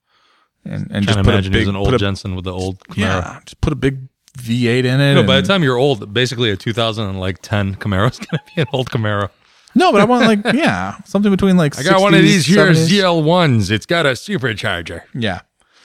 and 0.65 0.89
and 0.91 1.07
just 1.07 1.19
put 1.19 1.27
a 1.29 1.31
imagine 1.31 1.53
he 1.53 1.59
big 1.61 1.69
an 1.69 1.77
old 1.77 1.95
a- 1.95 1.99
Jensen 1.99 2.35
with 2.35 2.45
the 2.45 2.53
old 2.53 2.81
Camaro. 2.89 2.97
yeah, 2.99 3.41
just 3.45 3.61
put 3.61 3.73
a 3.73 3.77
big 3.77 4.09
V8 4.39 4.85
in 4.85 5.01
it. 5.01 5.15
No, 5.15 5.23
by 5.25 5.41
the 5.41 5.47
time 5.47 5.63
you're 5.63 5.77
old, 5.77 6.13
basically 6.15 6.51
a 6.51 6.57
2010 6.57 7.75
Camaro 7.77 8.11
is 8.11 8.19
going 8.19 8.29
to 8.39 8.41
be 8.55 8.61
an 8.63 8.69
old 8.73 8.91
Camaro. 8.91 9.31
No, 9.75 9.93
but 9.93 10.01
I 10.01 10.05
want 10.05 10.27
like 10.27 10.55
yeah 10.55 11.03
something 11.05 11.31
between 11.31 11.57
like 11.57 11.79
I 11.79 11.83
got 11.83 12.01
one 12.01 12.15
of 12.15 12.23
these 12.23 12.47
here 12.47 12.67
70s. 12.67 12.89
ZL1s. 12.89 13.71
It's 13.71 13.87
got 13.87 14.07
a 14.07 14.11
supercharger. 14.11 15.03
Yeah, 15.15 15.41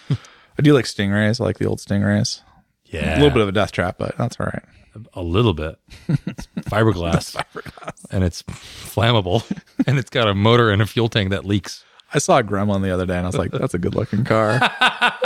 I 0.09 0.61
do 0.61 0.73
like 0.73 0.85
Stingrays. 0.85 1.39
I 1.39 1.43
like 1.43 1.57
the 1.57 1.65
old 1.65 1.79
Stingrays. 1.79 2.41
Yeah. 2.85 3.15
A 3.15 3.17
little 3.17 3.31
bit 3.31 3.41
of 3.41 3.49
a 3.49 3.51
death 3.51 3.71
trap, 3.71 3.97
but 3.97 4.17
that's 4.17 4.37
all 4.39 4.45
right. 4.45 4.63
A 5.13 5.21
little 5.21 5.53
bit. 5.53 5.77
It's 6.07 6.47
fiberglass. 6.61 7.35
And 8.11 8.23
it's 8.23 8.43
flammable. 8.43 9.43
and 9.87 9.97
it's 9.97 10.09
got 10.11 10.27
a 10.27 10.35
motor 10.35 10.69
and 10.69 10.81
a 10.81 10.85
fuel 10.85 11.09
tank 11.09 11.31
that 11.31 11.43
leaks. 11.43 11.83
I 12.13 12.19
saw 12.19 12.37
a 12.37 12.43
Gremlin 12.43 12.81
the 12.83 12.91
other 12.91 13.05
day, 13.05 13.17
and 13.17 13.25
I 13.25 13.27
was 13.27 13.37
like, 13.37 13.51
"That's 13.51 13.73
a 13.73 13.79
good 13.79 13.95
looking 13.95 14.23
car. 14.23 14.59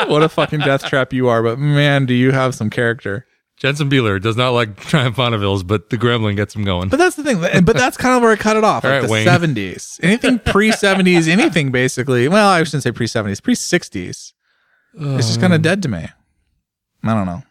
what 0.07 0.24
a 0.24 0.30
fucking 0.30 0.62
death 0.62 0.86
trap 0.86 1.12
you 1.14 1.28
are!" 1.28 1.43
But 1.43 1.60
man, 1.60 2.05
do 2.05 2.14
you 2.14 2.32
have 2.32 2.55
some 2.55 2.70
character. 2.70 3.28
Jensen 3.60 3.89
Beeler 3.89 4.22
does 4.22 4.38
not 4.38 4.51
like 4.51 4.78
Triumph 4.86 5.18
Bonnevilles, 5.18 5.68
but 5.68 5.89
the 5.89 5.97
Gremlin 5.97 6.36
gets 6.36 6.55
him 6.55 6.64
going. 6.64 6.88
But 6.89 6.97
that's 6.97 7.16
the 7.18 7.24
thing. 7.24 7.39
But 7.66 7.76
that's 7.76 7.97
kind 7.97 8.16
of 8.16 8.22
where 8.22 8.32
I 8.32 8.36
cut 8.38 8.55
it 8.57 8.64
off. 8.64 8.84
All 8.86 8.89
Like 8.91 9.01
right, 9.01 9.05
the 9.07 9.12
Wayne. 9.12 9.26
seventies, 9.26 9.99
anything 10.01 10.39
pre 10.39 10.72
seventies, 10.72 11.28
anything 11.28 11.72
basically. 11.72 12.28
Well, 12.30 12.47
I 12.49 12.64
shouldn't 12.64 12.84
say 12.84 12.91
pre 12.93 13.05
seventies, 13.07 13.41
pre 13.41 13.55
sixties. 13.55 14.34
It's 14.93 15.28
just 15.28 15.39
kind 15.41 15.53
of 15.53 15.62
dead 15.62 15.84
to 15.84 15.89
me. 15.89 16.07
I 17.03 17.14
don't 17.14 17.26
know. 17.28 17.43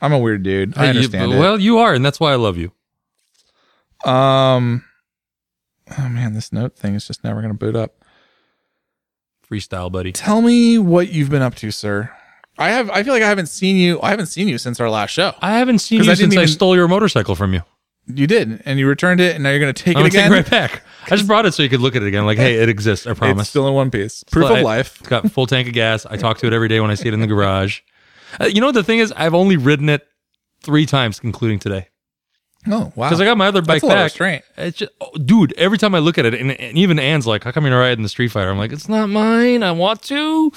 I'm 0.00 0.12
a 0.12 0.18
weird 0.18 0.42
dude. 0.42 0.76
I 0.76 0.84
You- 0.84 0.88
understand 0.90 1.32
it. 1.32 1.38
Well, 1.38 1.60
you 1.60 1.78
are, 1.78 1.94
and 1.94 2.04
that's 2.04 2.18
why 2.18 2.32
I 2.32 2.36
love 2.36 2.56
you. 2.56 2.72
Um. 4.10 4.84
Oh 5.98 6.08
man, 6.08 6.32
this 6.32 6.52
note 6.52 6.76
thing 6.76 6.94
is 6.94 7.06
just 7.06 7.22
never 7.24 7.40
going 7.42 7.52
to 7.52 7.58
boot 7.58 7.76
up. 7.76 8.02
Freestyle, 9.50 9.92
buddy. 9.92 10.12
Tell 10.12 10.40
me 10.40 10.78
what 10.78 11.10
you've 11.12 11.28
been 11.28 11.42
up 11.42 11.54
to, 11.56 11.70
sir. 11.70 12.10
I 12.58 12.70
have. 12.70 12.90
I 12.90 13.02
feel 13.02 13.12
like 13.14 13.22
I 13.22 13.28
haven't 13.28 13.46
seen 13.46 13.76
you. 13.76 14.00
I 14.02 14.10
haven't 14.10 14.26
seen 14.26 14.46
you 14.48 14.58
since 14.58 14.78
our 14.80 14.90
last 14.90 15.10
show. 15.10 15.34
I 15.40 15.52
haven't 15.58 15.78
seen 15.80 15.98
you 15.98 16.02
I 16.10 16.14
didn't 16.14 16.18
since 16.32 16.36
I 16.36 16.42
even- 16.42 16.48
stole 16.52 16.76
your 16.76 16.88
motorcycle 16.88 17.34
from 17.34 17.54
you. 17.54 17.62
You 18.08 18.26
did, 18.26 18.60
and 18.64 18.80
you 18.80 18.88
returned 18.88 19.20
it, 19.20 19.36
and 19.36 19.44
now 19.44 19.50
you're 19.50 19.60
going 19.60 19.72
to 19.72 19.80
take 19.82 19.96
I'm 19.96 20.04
it 20.04 20.10
gonna 20.12 20.24
take 20.24 20.26
again. 20.26 20.32
it 20.32 20.36
right 20.42 20.50
back. 20.50 20.82
I 21.06 21.10
just 21.14 21.26
brought 21.28 21.46
it 21.46 21.54
so 21.54 21.62
you 21.62 21.68
could 21.68 21.80
look 21.80 21.94
at 21.94 22.02
it 22.02 22.08
again. 22.08 22.26
Like, 22.26 22.36
hey, 22.36 22.56
it 22.56 22.68
exists. 22.68 23.06
I 23.06 23.14
promise. 23.14 23.42
It's 23.42 23.50
still 23.50 23.68
in 23.68 23.74
one 23.74 23.92
piece. 23.92 24.24
Proof 24.24 24.46
But 24.48 24.52
of 24.52 24.58
I- 24.58 24.62
life. 24.62 24.98
It's 25.00 25.08
got 25.08 25.30
full 25.30 25.46
tank 25.46 25.68
of 25.68 25.74
gas. 25.74 26.04
I 26.04 26.16
talk 26.16 26.38
to 26.38 26.46
it 26.48 26.52
every 26.52 26.66
day 26.66 26.80
when 26.80 26.90
I 26.90 26.94
see 26.94 27.06
it 27.08 27.14
in 27.14 27.20
the 27.20 27.28
garage. 27.28 27.78
Uh, 28.40 28.46
you 28.46 28.60
know 28.60 28.66
what 28.66 28.74
the 28.74 28.82
thing 28.82 28.98
is? 28.98 29.12
I've 29.16 29.34
only 29.34 29.56
ridden 29.56 29.88
it 29.88 30.04
three 30.64 30.84
times, 30.84 31.20
including 31.22 31.60
today, 31.60 31.88
Oh 32.66 32.92
wow! 32.96 33.08
because 33.08 33.20
I 33.20 33.24
got 33.24 33.36
my 33.38 33.46
other 33.46 33.62
bike 33.62 33.82
That's 33.82 33.84
a 33.84 33.86
lot 33.86 33.92
of 33.92 33.98
back. 33.98 34.04
restraint. 34.06 34.44
It's 34.56 34.78
just, 34.78 34.92
oh, 35.00 35.10
dude. 35.18 35.52
Every 35.56 35.78
time 35.78 35.94
I 35.94 35.98
look 36.00 36.18
at 36.18 36.24
it, 36.26 36.34
and, 36.34 36.50
and 36.52 36.76
even 36.78 36.98
Anne's 36.98 37.26
like, 37.26 37.44
"How 37.44 37.52
come 37.52 37.64
you're 37.64 37.72
not 37.74 37.78
riding 37.80 38.02
the 38.02 38.08
Street 38.08 38.28
Fighter?" 38.32 38.50
I'm 38.50 38.58
like, 38.58 38.72
"It's 38.72 38.88
not 38.88 39.08
mine. 39.10 39.62
I 39.62 39.70
want 39.72 40.02
to. 40.04 40.50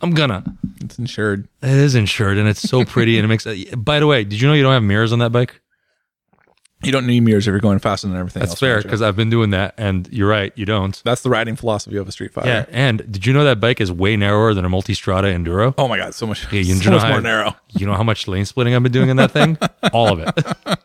I'm 0.00 0.10
gonna." 0.12 0.44
It's 0.80 0.98
insured. 0.98 1.48
It 1.62 1.70
is 1.70 1.94
insured, 1.94 2.38
and 2.38 2.48
it's 2.48 2.62
so 2.62 2.84
pretty, 2.86 3.18
and 3.18 3.24
it 3.24 3.28
makes. 3.28 3.46
By 3.76 4.00
the 4.00 4.06
way, 4.06 4.24
did 4.24 4.40
you 4.40 4.48
know 4.48 4.54
you 4.54 4.62
don't 4.62 4.72
have 4.72 4.82
mirrors 4.82 5.12
on 5.12 5.18
that 5.20 5.30
bike? 5.30 5.60
You 6.82 6.92
don't 6.92 7.06
need 7.06 7.20
mirrors 7.20 7.46
if 7.46 7.52
you're 7.52 7.60
going 7.60 7.78
faster 7.78 8.06
than 8.08 8.16
everything 8.16 8.40
That's 8.40 8.52
else. 8.52 8.60
fair 8.60 8.80
because 8.80 9.02
I've 9.02 9.14
been 9.14 9.28
doing 9.28 9.50
that, 9.50 9.74
and 9.76 10.08
you're 10.10 10.26
right, 10.30 10.50
you 10.56 10.64
don't. 10.64 10.98
That's 11.04 11.20
the 11.20 11.28
riding 11.28 11.54
philosophy 11.54 11.98
of 11.98 12.08
a 12.08 12.12
Street 12.12 12.32
Fighter. 12.32 12.48
Yeah, 12.48 12.64
and 12.70 12.98
did 13.12 13.26
you 13.26 13.34
know 13.34 13.44
that 13.44 13.60
bike 13.60 13.82
is 13.82 13.92
way 13.92 14.16
narrower 14.16 14.54
than 14.54 14.64
a 14.64 14.70
Multistrada 14.70 15.24
Enduro? 15.24 15.74
Oh 15.76 15.88
my 15.88 15.98
god, 15.98 16.14
so 16.14 16.26
much. 16.26 16.50
Yeah, 16.50 16.60
you 16.62 16.74
so 16.76 16.88
know 16.88 16.96
much 16.96 17.02
how- 17.04 17.10
more 17.10 17.20
narrow. 17.20 17.54
You 17.76 17.84
know 17.84 17.92
how 17.94 18.02
much 18.02 18.26
lane 18.26 18.46
splitting 18.46 18.74
I've 18.74 18.82
been 18.82 18.92
doing 18.92 19.10
in 19.10 19.18
that 19.18 19.30
thing? 19.30 19.58
All 19.92 20.10
of 20.10 20.20
it. 20.20 20.78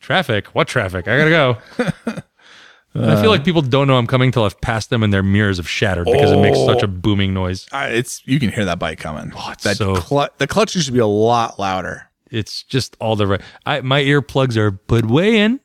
traffic. 0.00 0.48
What 0.48 0.68
traffic? 0.68 1.08
I 1.08 1.16
gotta 1.18 1.30
go. 1.30 2.22
And 3.02 3.10
I 3.10 3.20
feel 3.20 3.30
like 3.30 3.44
people 3.44 3.62
don't 3.62 3.86
know 3.88 3.96
I'm 3.98 4.06
coming 4.06 4.32
till 4.32 4.44
I've 4.44 4.60
passed 4.60 4.90
them 4.90 5.02
and 5.02 5.12
their 5.12 5.22
mirrors 5.22 5.56
have 5.58 5.68
shattered 5.68 6.06
because 6.06 6.32
it 6.32 6.38
makes 6.38 6.58
such 6.58 6.82
a 6.82 6.88
booming 6.88 7.34
noise. 7.34 7.66
Uh, 7.72 7.88
it's 7.90 8.26
you 8.26 8.38
can 8.40 8.50
hear 8.50 8.64
that 8.64 8.78
bike 8.78 8.98
coming. 8.98 9.32
Oh, 9.36 9.50
it's 9.52 9.64
that 9.64 9.76
so- 9.76 9.96
clu- 9.96 10.28
the 10.38 10.46
clutch 10.46 10.74
used 10.74 10.86
to 10.86 10.92
be 10.92 10.98
a 10.98 11.06
lot 11.06 11.58
louder. 11.58 12.10
It's 12.30 12.62
just 12.64 12.96
all 13.00 13.14
the 13.16 13.26
right. 13.26 13.40
I 13.64 13.80
my 13.82 14.02
earplugs 14.02 14.56
are 14.56 14.72
put 14.72 15.06
way 15.06 15.38
in, 15.38 15.60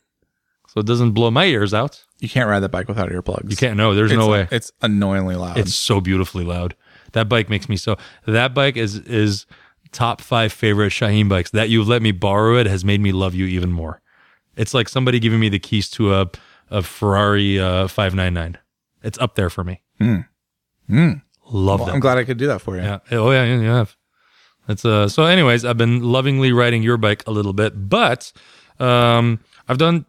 so 0.68 0.80
it 0.80 0.86
doesn't 0.86 1.12
blow 1.12 1.32
my 1.32 1.46
ears 1.46 1.74
out. 1.74 2.04
You 2.20 2.30
can't 2.30 2.48
ride 2.48 2.60
that 2.60 2.70
bike 2.70 2.88
without 2.88 3.10
earplugs. 3.10 3.50
You 3.50 3.58
can't. 3.58 3.78
No, 3.78 3.96
there's 3.96 4.12
It's, 4.12 4.20
no 4.20 4.28
way. 4.28 4.48
It's 4.52 4.72
annoyingly 4.84 5.36
loud. 5.36 5.58
It's 5.58 5.74
so 5.74 6.00
beautifully 6.00 6.44
loud. 6.44 6.76
That 7.14 7.28
bike 7.28 7.50
makes 7.50 7.68
me 7.68 7.78
so. 7.78 7.98
That 8.28 8.54
bike 8.54 8.78
is 8.78 8.96
is 8.98 9.48
top 9.92 10.22
five 10.22 10.54
favorite 10.54 10.92
Shaheen 10.92 11.28
bikes. 11.28 11.50
That 11.50 11.70
you've 11.70 11.88
let 11.88 12.04
me 12.04 12.12
borrow 12.12 12.58
it 12.58 12.68
has 12.68 12.86
made 12.86 13.02
me 13.02 13.12
love 13.12 13.34
you 13.34 13.48
even 13.48 13.72
more. 13.72 14.02
It's 14.56 14.74
like 14.76 14.88
somebody 14.88 15.20
giving 15.20 15.40
me 15.40 15.50
the 15.50 15.60
keys 15.60 15.90
to 15.92 16.14
a 16.14 16.30
a 16.72 16.82
Ferrari 16.82 17.60
uh, 17.60 17.88
599. 17.88 18.58
It's 19.04 19.18
up 19.20 19.36
there 19.36 19.50
for 19.50 19.64
me. 19.64 19.82
Love 20.00 21.80
Well, 21.80 21.86
that. 21.88 21.94
I'm 21.94 22.00
glad 22.00 22.18
I 22.18 22.24
could 22.24 22.38
do 22.38 22.48
that 22.48 22.60
for 22.62 22.76
you. 22.76 22.82
Yeah. 22.82 23.00
Oh 23.12 23.32
yeah, 23.32 23.44
yeah, 23.46 23.60
you 23.62 23.68
have. 23.70 23.96
That's 24.68 24.86
uh. 24.86 25.08
So, 25.10 25.26
anyways, 25.26 25.66
I've 25.66 25.78
been 25.78 26.02
lovingly 26.02 26.52
riding 26.52 26.82
your 26.84 26.98
bike 26.98 27.24
a 27.28 27.32
little 27.32 27.54
bit, 27.54 27.90
but 27.90 28.32
um, 28.80 29.40
I've 29.68 29.78
done. 29.78 30.06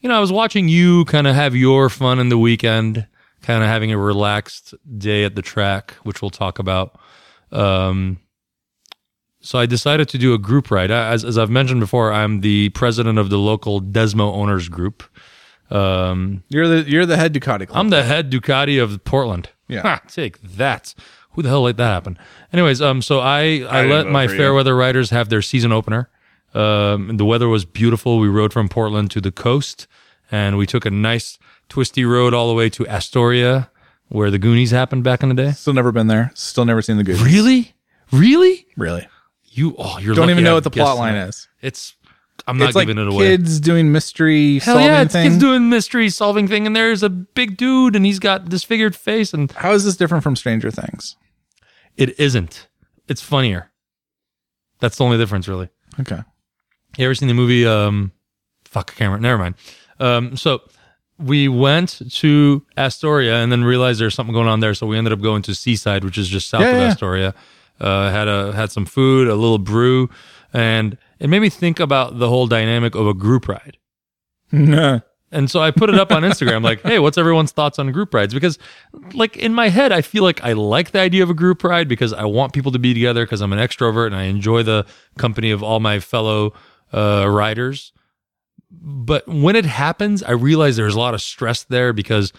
You 0.00 0.08
know, 0.08 0.16
I 0.16 0.20
was 0.20 0.30
watching 0.32 0.68
you 0.68 1.04
kind 1.06 1.26
of 1.26 1.34
have 1.34 1.56
your 1.56 1.88
fun 1.88 2.18
in 2.18 2.28
the 2.28 2.38
weekend, 2.38 3.06
kind 3.42 3.62
of 3.62 3.68
having 3.68 3.90
a 3.92 3.98
relaxed 3.98 4.74
day 4.98 5.24
at 5.24 5.34
the 5.34 5.42
track, 5.42 5.92
which 6.04 6.22
we'll 6.22 6.30
talk 6.30 6.58
about. 6.58 7.00
Um, 7.50 8.18
so 9.40 9.58
I 9.58 9.66
decided 9.66 10.08
to 10.10 10.18
do 10.18 10.34
a 10.34 10.38
group 10.38 10.70
ride. 10.70 10.90
As 10.90 11.24
as 11.24 11.38
I've 11.38 11.50
mentioned 11.50 11.80
before, 11.80 12.12
I'm 12.12 12.40
the 12.42 12.68
president 12.70 13.18
of 13.18 13.30
the 13.30 13.38
local 13.38 13.80
Desmo 13.80 14.32
owners 14.34 14.68
group. 14.68 15.02
Um, 15.70 16.42
You're 16.48 16.68
the 16.68 16.88
you're 16.90 17.06
the 17.06 17.16
head 17.16 17.32
Ducati 17.34 17.66
club. 17.66 17.78
I'm 17.78 17.88
the 17.90 18.02
head 18.04 18.30
Ducati 18.30 18.80
of 18.82 19.02
Portland. 19.04 19.50
Yeah. 19.68 19.82
Ha, 19.82 20.00
take 20.08 20.40
that. 20.42 20.94
Who 21.32 21.42
the 21.42 21.48
hell 21.48 21.62
let 21.62 21.76
that 21.76 21.88
happen? 21.88 22.18
Anyways, 22.52 22.80
um, 22.80 23.02
so 23.02 23.18
I 23.20 23.40
I, 23.40 23.82
didn't 23.82 23.90
let 23.90 24.06
my 24.06 24.26
for 24.26 24.32
you. 24.34 24.38
fair 24.38 24.54
weather 24.54 24.76
riders 24.76 25.10
have 25.10 25.28
their 25.28 25.42
season 25.42 25.72
opener. 25.72 26.08
Um, 26.54 27.16
the 27.16 27.24
weather 27.24 27.48
was 27.48 27.64
beautiful. 27.64 28.18
We 28.18 28.28
rode 28.28 28.52
from 28.52 28.68
Portland 28.68 29.10
to 29.10 29.20
the 29.20 29.32
coast, 29.32 29.86
and 30.30 30.56
we 30.56 30.66
took 30.66 30.86
a 30.86 30.90
nice 30.90 31.38
twisty 31.68 32.04
road 32.04 32.32
all 32.32 32.48
the 32.48 32.54
way 32.54 32.70
to 32.70 32.86
Astoria, 32.86 33.70
where 34.08 34.30
the 34.30 34.38
Goonies 34.38 34.70
happened 34.70 35.04
back 35.04 35.22
in 35.22 35.28
the 35.28 35.34
day. 35.34 35.50
Still 35.50 35.74
never 35.74 35.92
been 35.92 36.06
there. 36.06 36.30
Still 36.34 36.64
never 36.64 36.80
seen 36.80 36.96
the 36.96 37.04
Goonies. 37.04 37.22
Really, 37.22 37.74
really, 38.12 38.66
Really. 38.76 39.06
you? 39.44 39.74
Oh, 39.76 39.98
you're 39.98 40.14
Don't 40.14 40.22
lucky 40.28 40.32
even 40.32 40.44
know 40.44 40.54
have 40.54 40.64
what 40.64 40.64
the 40.64 40.70
plot 40.70 40.96
line 40.96 41.14
tonight. 41.14 41.28
is. 41.28 41.48
It's 41.60 41.94
I'm 42.46 42.58
not 42.58 42.68
it's 42.68 42.76
like 42.76 42.86
giving 42.86 43.02
it 43.04 43.12
away. 43.12 43.28
kids 43.36 43.58
doing 43.60 43.90
mystery 43.92 44.58
Hell 44.60 44.74
solving 44.76 44.86
yeah, 44.90 45.02
it's 45.02 45.12
thing. 45.12 45.30
kids 45.30 45.38
doing 45.38 45.68
mystery 45.68 46.08
solving 46.10 46.46
thing, 46.48 46.66
and 46.66 46.76
there's 46.76 47.02
a 47.02 47.08
big 47.08 47.56
dude, 47.56 47.96
and 47.96 48.04
he's 48.06 48.18
got 48.18 48.48
disfigured 48.48 48.94
face, 48.94 49.32
and 49.34 49.50
How 49.52 49.72
is 49.72 49.84
this 49.84 49.96
different 49.96 50.22
from 50.22 50.36
Stranger 50.36 50.70
Things? 50.70 51.16
it 51.96 52.18
isn't. 52.20 52.68
It's 53.08 53.22
funnier. 53.22 53.70
That's 54.80 54.98
the 54.98 55.04
only 55.04 55.16
difference, 55.18 55.48
really. 55.48 55.70
Okay. 55.98 56.20
You 56.98 57.04
ever 57.06 57.14
seen 57.14 57.28
the 57.28 57.34
movie? 57.34 57.66
Um, 57.66 58.12
fuck, 58.64 58.94
can't. 58.96 59.20
Never 59.22 59.38
mind. 59.38 59.54
Um, 59.98 60.36
so 60.36 60.60
we 61.18 61.48
went 61.48 62.02
to 62.16 62.66
Astoria 62.76 63.36
and 63.42 63.50
then 63.50 63.64
realized 63.64 63.98
there's 64.00 64.14
something 64.14 64.34
going 64.34 64.48
on 64.48 64.60
there. 64.60 64.74
So 64.74 64.86
we 64.86 64.98
ended 64.98 65.12
up 65.14 65.20
going 65.22 65.40
to 65.42 65.54
Seaside, 65.54 66.04
which 66.04 66.18
is 66.18 66.28
just 66.28 66.48
south 66.50 66.60
Yeah, 66.60 66.68
of 66.72 66.76
yeah. 66.82 66.88
Astoria. 66.88 67.34
Uh, 67.80 68.10
had 68.10 68.28
a 68.28 68.52
had 68.54 68.70
some 68.72 68.84
food, 68.86 69.28
a 69.28 69.34
little 69.34 69.58
brew, 69.58 70.10
and 70.52 70.98
it 71.18 71.28
made 71.28 71.40
me 71.40 71.50
think 71.50 71.80
about 71.80 72.18
the 72.18 72.28
whole 72.28 72.46
dynamic 72.46 72.94
of 72.94 73.06
a 73.06 73.14
group 73.14 73.48
ride. 73.48 73.78
And 75.32 75.50
so 75.50 75.60
I 75.60 75.70
put 75.72 75.90
it 75.90 75.96
up 75.96 76.12
on 76.12 76.22
Instagram, 76.30 76.62
like, 76.62 76.82
hey, 76.82 76.98
what's 76.98 77.18
everyone's 77.18 77.52
thoughts 77.52 77.78
on 77.78 77.90
group 77.90 78.14
rides? 78.14 78.32
Because, 78.32 78.58
like, 79.12 79.36
in 79.36 79.52
my 79.54 79.68
head, 79.68 79.92
I 79.92 80.00
feel 80.00 80.22
like 80.22 80.42
I 80.44 80.52
like 80.52 80.92
the 80.92 81.00
idea 81.00 81.22
of 81.22 81.30
a 81.30 81.34
group 81.34 81.64
ride 81.64 81.88
because 81.88 82.12
I 82.12 82.24
want 82.24 82.52
people 82.52 82.72
to 82.72 82.78
be 82.78 82.94
together 82.94 83.24
because 83.24 83.40
I'm 83.40 83.52
an 83.52 83.58
extrovert 83.58 84.06
and 84.06 84.16
I 84.16 84.24
enjoy 84.24 84.62
the 84.62 84.86
company 85.18 85.50
of 85.50 85.62
all 85.62 85.80
my 85.80 85.98
fellow 85.98 86.52
uh, 86.92 87.26
riders. 87.28 87.92
But 88.70 89.26
when 89.26 89.56
it 89.56 89.64
happens, 89.64 90.22
I 90.22 90.32
realize 90.32 90.76
there's 90.76 90.94
a 90.94 91.00
lot 91.00 91.14
of 91.14 91.22
stress 91.22 91.64
there 91.64 91.92
because 91.92 92.32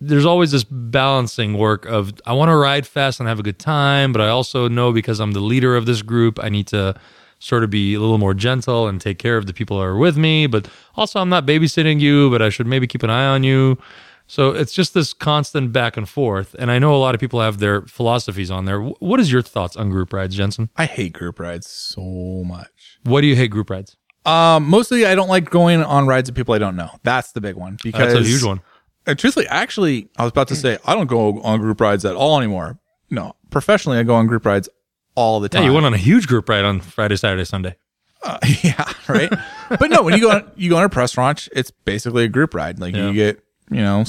there's 0.00 0.26
always 0.26 0.52
this 0.52 0.64
balancing 0.64 1.56
work 1.56 1.86
of 1.86 2.12
I 2.26 2.32
want 2.32 2.50
to 2.50 2.56
ride 2.56 2.86
fast 2.86 3.20
and 3.20 3.28
have 3.28 3.38
a 3.38 3.42
good 3.42 3.58
time, 3.58 4.12
but 4.12 4.20
I 4.20 4.28
also 4.28 4.68
know 4.68 4.92
because 4.92 5.20
I'm 5.20 5.32
the 5.32 5.40
leader 5.40 5.76
of 5.76 5.86
this 5.86 6.02
group, 6.02 6.42
I 6.42 6.48
need 6.48 6.66
to 6.68 6.94
sort 7.38 7.64
of 7.64 7.70
be 7.70 7.94
a 7.94 8.00
little 8.00 8.18
more 8.18 8.34
gentle 8.34 8.86
and 8.88 9.00
take 9.00 9.18
care 9.18 9.36
of 9.36 9.46
the 9.46 9.52
people 9.52 9.78
that 9.78 9.84
are 9.84 9.96
with 9.96 10.16
me. 10.16 10.46
But 10.46 10.68
also, 10.96 11.20
I'm 11.20 11.28
not 11.28 11.46
babysitting 11.46 12.00
you, 12.00 12.30
but 12.30 12.42
I 12.42 12.48
should 12.48 12.66
maybe 12.66 12.86
keep 12.86 13.02
an 13.02 13.10
eye 13.10 13.26
on 13.26 13.44
you. 13.44 13.78
So 14.26 14.50
it's 14.50 14.72
just 14.72 14.94
this 14.94 15.12
constant 15.12 15.72
back 15.72 15.96
and 15.96 16.08
forth. 16.08 16.54
And 16.58 16.70
I 16.70 16.78
know 16.78 16.94
a 16.94 16.98
lot 16.98 17.14
of 17.14 17.20
people 17.20 17.40
have 17.40 17.58
their 17.58 17.82
philosophies 17.82 18.50
on 18.50 18.64
there. 18.64 18.80
What 18.80 19.20
is 19.20 19.30
your 19.30 19.42
thoughts 19.42 19.76
on 19.76 19.90
group 19.90 20.12
rides, 20.12 20.34
Jensen? 20.34 20.70
I 20.76 20.86
hate 20.86 21.12
group 21.12 21.38
rides 21.38 21.68
so 21.68 22.00
much. 22.02 22.98
What 23.04 23.20
do 23.20 23.26
you 23.26 23.36
hate 23.36 23.48
group 23.48 23.68
rides? 23.68 23.96
Um, 24.24 24.64
mostly 24.64 25.04
I 25.04 25.14
don't 25.14 25.28
like 25.28 25.50
going 25.50 25.82
on 25.82 26.06
rides 26.06 26.30
with 26.30 26.36
people 26.36 26.54
I 26.54 26.58
don't 26.58 26.76
know. 26.76 26.88
That's 27.02 27.32
the 27.32 27.42
big 27.42 27.56
one 27.56 27.76
because 27.82 28.14
That's 28.14 28.26
a 28.26 28.28
huge 28.28 28.42
one. 28.42 28.62
Uh, 29.06 29.14
truthfully, 29.14 29.46
actually, 29.48 30.08
I 30.16 30.22
was 30.22 30.30
about 30.30 30.48
to 30.48 30.56
say 30.56 30.78
I 30.86 30.94
don't 30.94 31.06
go 31.06 31.42
on 31.42 31.60
group 31.60 31.78
rides 31.78 32.06
at 32.06 32.16
all 32.16 32.38
anymore. 32.38 32.78
No, 33.10 33.36
professionally, 33.50 33.98
I 33.98 34.02
go 34.02 34.14
on 34.14 34.26
group 34.26 34.46
rides 34.46 34.70
all 35.14 35.40
the 35.40 35.48
time. 35.48 35.62
Yeah, 35.62 35.68
you 35.68 35.74
went 35.74 35.86
on 35.86 35.94
a 35.94 35.98
huge 35.98 36.26
group 36.26 36.48
ride 36.48 36.64
on 36.64 36.80
Friday, 36.80 37.16
Saturday, 37.16 37.44
Sunday. 37.44 37.76
Uh, 38.22 38.38
yeah, 38.62 38.90
right. 39.08 39.32
but 39.68 39.90
no, 39.90 40.02
when 40.02 40.14
you 40.14 40.20
go 40.20 40.30
on, 40.30 40.50
you 40.56 40.70
go 40.70 40.76
on 40.76 40.84
a 40.84 40.88
press 40.88 41.16
launch, 41.18 41.48
it's 41.52 41.70
basically 41.70 42.24
a 42.24 42.28
group 42.28 42.54
ride. 42.54 42.78
Like 42.80 42.94
Yeah. 42.94 43.08
you 43.08 43.12
get, 43.14 43.40
you 43.70 43.82
know, 43.82 44.04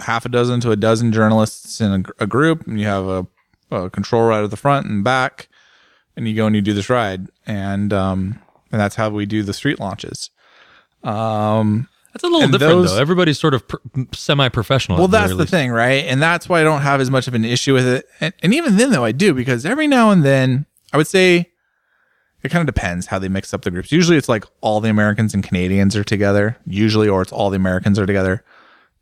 half 0.00 0.24
a 0.24 0.28
dozen 0.28 0.60
to 0.60 0.70
a 0.70 0.76
dozen 0.76 1.12
journalists 1.12 1.80
in 1.80 1.92
a, 2.18 2.24
a 2.24 2.26
group, 2.26 2.66
and 2.66 2.78
you 2.80 2.86
have 2.86 3.04
a, 3.06 3.26
a 3.70 3.90
control 3.90 4.28
ride 4.28 4.44
at 4.44 4.50
the 4.50 4.56
front 4.56 4.86
and 4.86 5.02
back, 5.02 5.48
and 6.16 6.28
you 6.28 6.34
go 6.34 6.46
and 6.46 6.54
you 6.54 6.62
do 6.62 6.74
this 6.74 6.88
ride, 6.88 7.28
and 7.46 7.92
um, 7.92 8.38
and 8.70 8.80
that's 8.80 8.94
how 8.94 9.10
we 9.10 9.26
do 9.26 9.42
the 9.42 9.52
street 9.54 9.80
launches. 9.80 10.30
Um, 11.02 11.88
That's 12.14 12.24
a 12.24 12.26
little 12.28 12.42
And 12.42 12.52
different, 12.52 12.72
those- 12.82 12.92
though. 12.94 13.00
Everybody's 13.00 13.38
sort 13.38 13.52
of 13.54 13.66
pr- 13.68 13.76
semi-professional. 14.12 14.98
Well, 14.98 15.08
that's 15.08 15.30
the 15.32 15.36
least. 15.36 15.50
thing, 15.50 15.70
right? 15.70 16.04
And 16.06 16.22
that's 16.22 16.48
why 16.48 16.60
I 16.60 16.64
don't 16.64 16.80
have 16.82 17.00
as 17.00 17.10
much 17.10 17.26
of 17.28 17.34
an 17.34 17.44
issue 17.44 17.74
with 17.74 17.86
it. 17.86 18.06
And, 18.20 18.32
and 18.42 18.54
even 18.54 18.76
then, 18.76 18.90
though, 18.92 19.04
I 19.04 19.12
do 19.12 19.34
because 19.34 19.66
every 19.66 19.86
now 19.88 20.10
and 20.12 20.24
then, 20.24 20.66
I 20.92 20.96
would 20.96 21.08
say 21.08 21.50
it 22.42 22.50
kind 22.50 22.66
of 22.66 22.72
depends 22.72 23.06
how 23.06 23.18
they 23.18 23.28
mix 23.28 23.52
up 23.52 23.62
the 23.62 23.70
groups. 23.70 23.90
Usually, 23.90 24.16
it's 24.16 24.28
like 24.28 24.44
all 24.60 24.80
the 24.80 24.90
Americans 24.90 25.34
and 25.34 25.42
Canadians 25.42 25.96
are 25.96 26.04
together, 26.04 26.56
usually, 26.66 27.08
or 27.08 27.20
it's 27.22 27.32
all 27.32 27.50
the 27.50 27.56
Americans 27.56 27.98
are 27.98 28.06
together. 28.06 28.44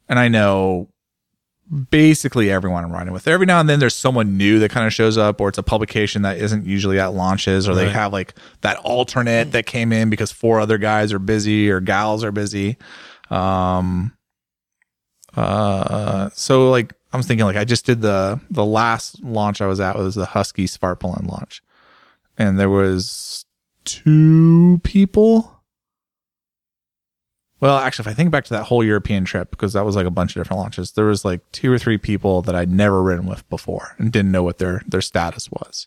And 0.09 0.19
I 0.19 0.29
know 0.29 0.89
basically 1.91 2.51
everyone 2.51 2.85
I'm 2.85 2.93
riding 2.93 3.13
with. 3.13 3.27
Every 3.27 3.47
now 3.47 3.61
and 3.61 3.69
then, 3.69 3.81
there's 3.81 3.97
someone 3.97 4.37
new 4.37 4.59
that 4.59 4.71
kind 4.71 4.87
of 4.87 4.93
shows 4.93 5.17
up, 5.17 5.41
or 5.41 5.49
it's 5.49 5.59
a 5.59 5.63
publication 5.63 6.23
that 6.23 6.39
isn't 6.39 6.67
usually 6.67 7.01
at 7.01 7.15
launches, 7.15 7.69
or 7.69 7.75
they 7.75 7.89
have 7.89 8.13
like 8.13 8.35
that 8.61 8.77
alternate 8.79 9.53
that 9.53 9.67
came 9.67 9.93
in 9.93 10.11
because 10.11 10.31
four 10.31 10.61
other 10.61 10.79
guys 10.79 11.13
are 11.13 11.19
busy 11.19 11.71
or 11.71 11.81
gals 11.81 12.25
are 12.25 12.33
busy. 12.33 12.77
Um, 13.31 14.13
uh, 15.35 16.29
so 16.35 16.71
like 16.71 16.93
I 17.13 17.17
was 17.17 17.27
thinking, 17.27 17.47
like 17.47 17.57
I 17.57 17.65
just 17.65 17.87
did 17.87 18.03
the 18.03 18.41
the 18.51 18.65
last 18.65 19.23
launch 19.23 19.61
I 19.61 19.67
was 19.67 19.81
at 19.81 19.97
was 19.97 20.15
the 20.15 20.27
Husky 20.27 20.67
Svartpilen 20.67 21.27
launch, 21.27 21.63
and 22.37 22.59
there 22.59 22.71
was 22.71 23.45
two 23.85 24.81
people. 24.85 25.52
Well, 27.63 27.79
actually, 27.79 28.03
if 28.03 28.09
I 28.09 28.15
think 28.15 28.33
back 28.33 28.43
to 28.47 28.55
that 28.55 28.65
whole 28.65 28.83
European 28.83 29.25
trip, 29.25 29.53
because 29.53 29.73
that 29.75 29.85
was 29.85 29.95
like 29.95 30.05
a 30.05 30.11
bunch 30.11 30.35
of 30.35 30.43
different 30.43 30.59
launches, 30.59 30.91
there 30.93 31.05
was 31.05 31.25
like 31.25 31.41
two 31.53 31.73
or 31.73 31.79
three 31.79 31.97
people 31.97 32.43
that 32.43 32.57
I'd 32.57 32.69
never 32.69 33.01
ridden 33.01 33.25
with 33.25 33.49
before 33.49 33.95
and 33.99 34.11
didn't 34.11 34.33
know 34.33 34.43
what 34.43 34.59
their 34.59 34.83
their 34.85 35.01
status 35.01 35.49
was. 35.49 35.87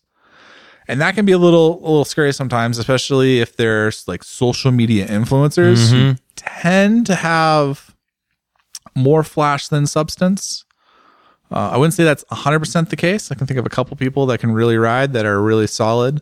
And 0.88 1.02
that 1.02 1.16
can 1.16 1.26
be 1.26 1.34
a 1.34 1.38
little 1.38 1.80
a 1.80 1.88
little 1.90 2.06
scary 2.06 2.32
sometimes, 2.32 2.78
especially 2.78 3.42
if 3.42 3.58
there's 3.58 4.08
like 4.08 4.24
social 4.24 4.72
media 4.72 5.06
influencers 5.06 5.92
who 5.92 6.16
tend 6.38 7.08
to 7.08 7.16
have 7.16 7.94
more 8.96 9.22
flash 9.24 9.68
than 9.68 9.86
substance. 9.86 10.64
Uh, 11.52 11.72
I 11.74 11.78
wouldn't 11.78 11.94
say 11.94 12.06
that's 12.06 12.24
100% 12.32 12.90
the 12.90 12.96
case. 12.96 13.34
I 13.34 13.36
can 13.36 13.48
think 13.48 13.60
of 13.60 13.66
a 13.66 13.70
couple 13.70 13.98
people 13.98 14.26
that 14.28 14.40
can 14.40 14.52
really 14.52 14.78
ride 14.78 15.12
that 15.12 15.26
are 15.26 15.42
really 15.42 15.68
solid. 15.68 16.22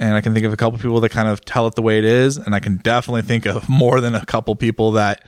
And 0.00 0.14
I 0.14 0.20
can 0.20 0.34
think 0.34 0.46
of 0.46 0.52
a 0.52 0.56
couple 0.56 0.78
people 0.78 0.98
that 1.00 1.10
kind 1.10 1.28
of 1.28 1.44
tell 1.44 1.68
it 1.68 1.76
the 1.76 1.82
way 1.82 1.98
it 1.98 2.04
is. 2.04 2.38
And 2.38 2.54
I 2.54 2.58
can 2.58 2.78
definitely 2.78 3.22
think 3.22 3.46
of 3.46 3.68
more 3.68 4.00
than 4.00 4.16
a 4.16 4.24
couple 4.26 4.56
people 4.56 4.92
that 4.92 5.24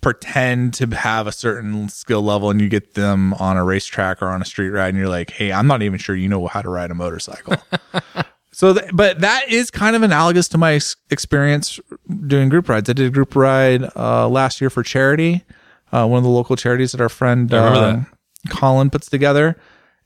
pretend 0.00 0.74
to 0.74 0.86
have 0.86 1.26
a 1.26 1.32
certain 1.32 1.88
skill 1.88 2.22
level 2.22 2.50
and 2.50 2.60
you 2.60 2.68
get 2.68 2.94
them 2.94 3.34
on 3.34 3.56
a 3.56 3.64
racetrack 3.64 4.22
or 4.22 4.28
on 4.28 4.40
a 4.40 4.44
street 4.44 4.70
ride 4.70 4.88
and 4.88 4.98
you're 4.98 5.08
like, 5.08 5.30
hey, 5.30 5.52
I'm 5.52 5.66
not 5.66 5.82
even 5.82 5.98
sure 5.98 6.16
you 6.16 6.28
know 6.28 6.46
how 6.46 6.62
to 6.62 6.70
ride 6.70 6.90
a 6.90 6.94
motorcycle. 6.94 7.56
So, 8.54 8.74
th- 8.74 8.90
but 8.92 9.20
that 9.20 9.48
is 9.48 9.70
kind 9.70 9.96
of 9.96 10.02
analogous 10.02 10.46
to 10.48 10.58
my 10.58 10.74
ex- 10.74 10.96
experience 11.10 11.80
doing 12.26 12.50
group 12.50 12.68
rides. 12.68 12.88
I 12.88 12.92
did 12.92 13.06
a 13.06 13.10
group 13.10 13.34
ride 13.34 13.84
uh, 13.96 14.28
last 14.28 14.60
year 14.60 14.68
for 14.68 14.82
charity, 14.82 15.42
uh, 15.90 16.06
one 16.06 16.18
of 16.18 16.24
the 16.24 16.30
local 16.30 16.54
charities 16.56 16.92
that 16.92 17.00
our 17.00 17.08
friend 17.08 17.50
remember 17.50 17.78
um, 17.78 18.06
Colin 18.50 18.90
puts 18.90 19.08
together. 19.08 19.56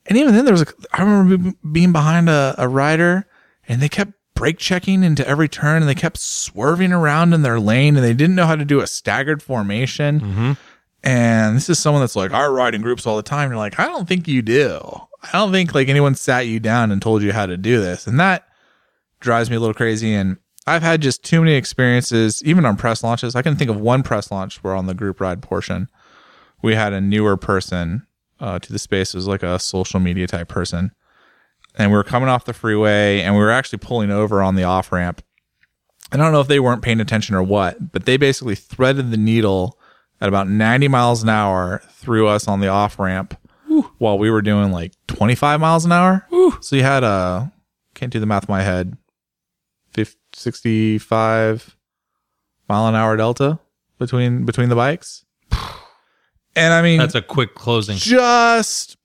And 0.05 0.17
even 0.17 0.33
then, 0.33 0.45
there 0.45 0.53
was 0.53 0.61
a, 0.61 0.67
I 0.93 1.03
remember 1.03 1.53
being 1.69 1.91
behind 1.91 2.29
a, 2.29 2.55
a 2.57 2.69
rider 2.69 3.27
and 3.67 3.81
they 3.81 3.89
kept 3.89 4.13
brake 4.35 4.57
checking 4.59 5.03
into 5.03 5.27
every 5.27 5.49
turn 5.49 5.81
and 5.81 5.89
they 5.89 5.95
kept 5.95 6.17
swerving 6.17 6.93
around 6.93 7.33
in 7.33 7.41
their 7.41 7.59
lane 7.59 7.95
and 7.95 8.05
they 8.05 8.13
didn't 8.13 8.35
know 8.35 8.45
how 8.45 8.55
to 8.55 8.65
do 8.65 8.79
a 8.81 8.87
staggered 8.87 9.41
formation. 9.41 10.19
And 11.03 11.55
this 11.55 11.69
is 11.69 11.79
someone 11.79 12.01
that's 12.01 12.15
like, 12.15 12.31
I 12.31 12.45
ride 12.47 12.75
in 12.75 12.81
groups 12.81 13.07
all 13.07 13.15
the 13.17 13.23
time. 13.23 13.49
You're 13.49 13.57
like, 13.57 13.79
I 13.79 13.85
don't 13.85 14.07
think 14.07 14.27
you 14.27 14.41
do. 14.41 14.79
I 15.23 15.31
don't 15.33 15.51
think 15.51 15.73
like 15.73 15.89
anyone 15.89 16.15
sat 16.15 16.41
you 16.47 16.59
down 16.59 16.91
and 16.91 17.01
told 17.01 17.23
you 17.23 17.31
how 17.33 17.45
to 17.45 17.57
do 17.57 17.79
this. 17.79 18.07
And 18.07 18.19
that 18.19 18.47
drives 19.19 19.49
me 19.49 19.55
a 19.55 19.59
little 19.59 19.73
crazy. 19.73 20.13
And 20.13 20.37
I've 20.67 20.81
had 20.83 21.01
just 21.01 21.23
too 21.23 21.39
many 21.41 21.53
experiences, 21.53 22.43
even 22.43 22.65
on 22.65 22.75
press 22.77 23.03
launches. 23.03 23.35
I 23.35 23.41
can 23.41 23.55
think 23.55 23.69
of 23.69 23.79
one 23.79 24.03
press 24.03 24.31
launch 24.31 24.63
where 24.63 24.75
on 24.75 24.85
the 24.85 24.93
group 24.93 25.21
ride 25.21 25.41
portion, 25.41 25.87
we 26.61 26.75
had 26.75 26.93
a 26.93 27.01
newer 27.01 27.37
person 27.37 28.05
uh, 28.39 28.59
to 28.59 28.73
the 28.73 28.79
space. 28.79 29.13
It 29.13 29.17
was 29.17 29.27
like 29.27 29.43
a 29.43 29.59
social 29.59 29.99
media 29.99 30.27
type 30.27 30.49
person. 30.49 30.91
And 31.77 31.91
we 31.91 31.97
were 31.97 32.03
coming 32.03 32.27
off 32.27 32.45
the 32.45 32.53
freeway 32.53 33.21
and 33.21 33.35
we 33.35 33.41
were 33.41 33.51
actually 33.51 33.79
pulling 33.79 34.09
over 34.11 34.41
on 34.41 34.55
the 34.55 34.63
off 34.63 34.91
ramp. 34.91 35.21
I 36.11 36.17
don't 36.17 36.31
know 36.31 36.41
if 36.41 36.47
they 36.47 36.59
weren't 36.59 36.81
paying 36.81 36.99
attention 36.99 37.35
or 37.35 37.43
what, 37.43 37.91
but 37.91 38.05
they 38.05 38.17
basically 38.17 38.55
threaded 38.55 39.11
the 39.11 39.17
needle 39.17 39.77
at 40.19 40.27
about 40.29 40.47
90 40.49 40.87
miles 40.87 41.21
an 41.21 41.29
hour 41.29 41.81
through 41.89 42.27
us 42.27 42.47
on 42.47 42.61
the 42.61 42.67
off 42.67 42.97
ramp 42.97 43.37
while 43.99 44.17
we 44.17 44.31
were 44.31 44.41
doing 44.41 44.71
like 44.71 44.93
25 45.07 45.59
miles 45.59 45.85
an 45.85 45.91
hour. 45.91 46.25
So 46.61 46.75
you 46.75 46.83
had 46.83 47.03
a, 47.03 47.51
can't 47.93 48.11
do 48.11 48.19
the 48.19 48.25
math 48.25 48.49
in 48.49 48.53
my 48.53 48.63
head, 48.63 48.97
50, 49.93 50.17
65 50.33 51.75
mile 52.69 52.87
an 52.87 52.95
hour 52.95 53.15
delta 53.17 53.59
between, 53.99 54.45
between 54.45 54.69
the 54.69 54.75
bikes. 54.75 55.25
And 56.55 56.73
I 56.73 56.81
mean, 56.81 56.97
That's 56.97 57.13
a 57.13 57.21
quick 57.21 57.53
closing. 57.53 57.97
just 57.97 58.96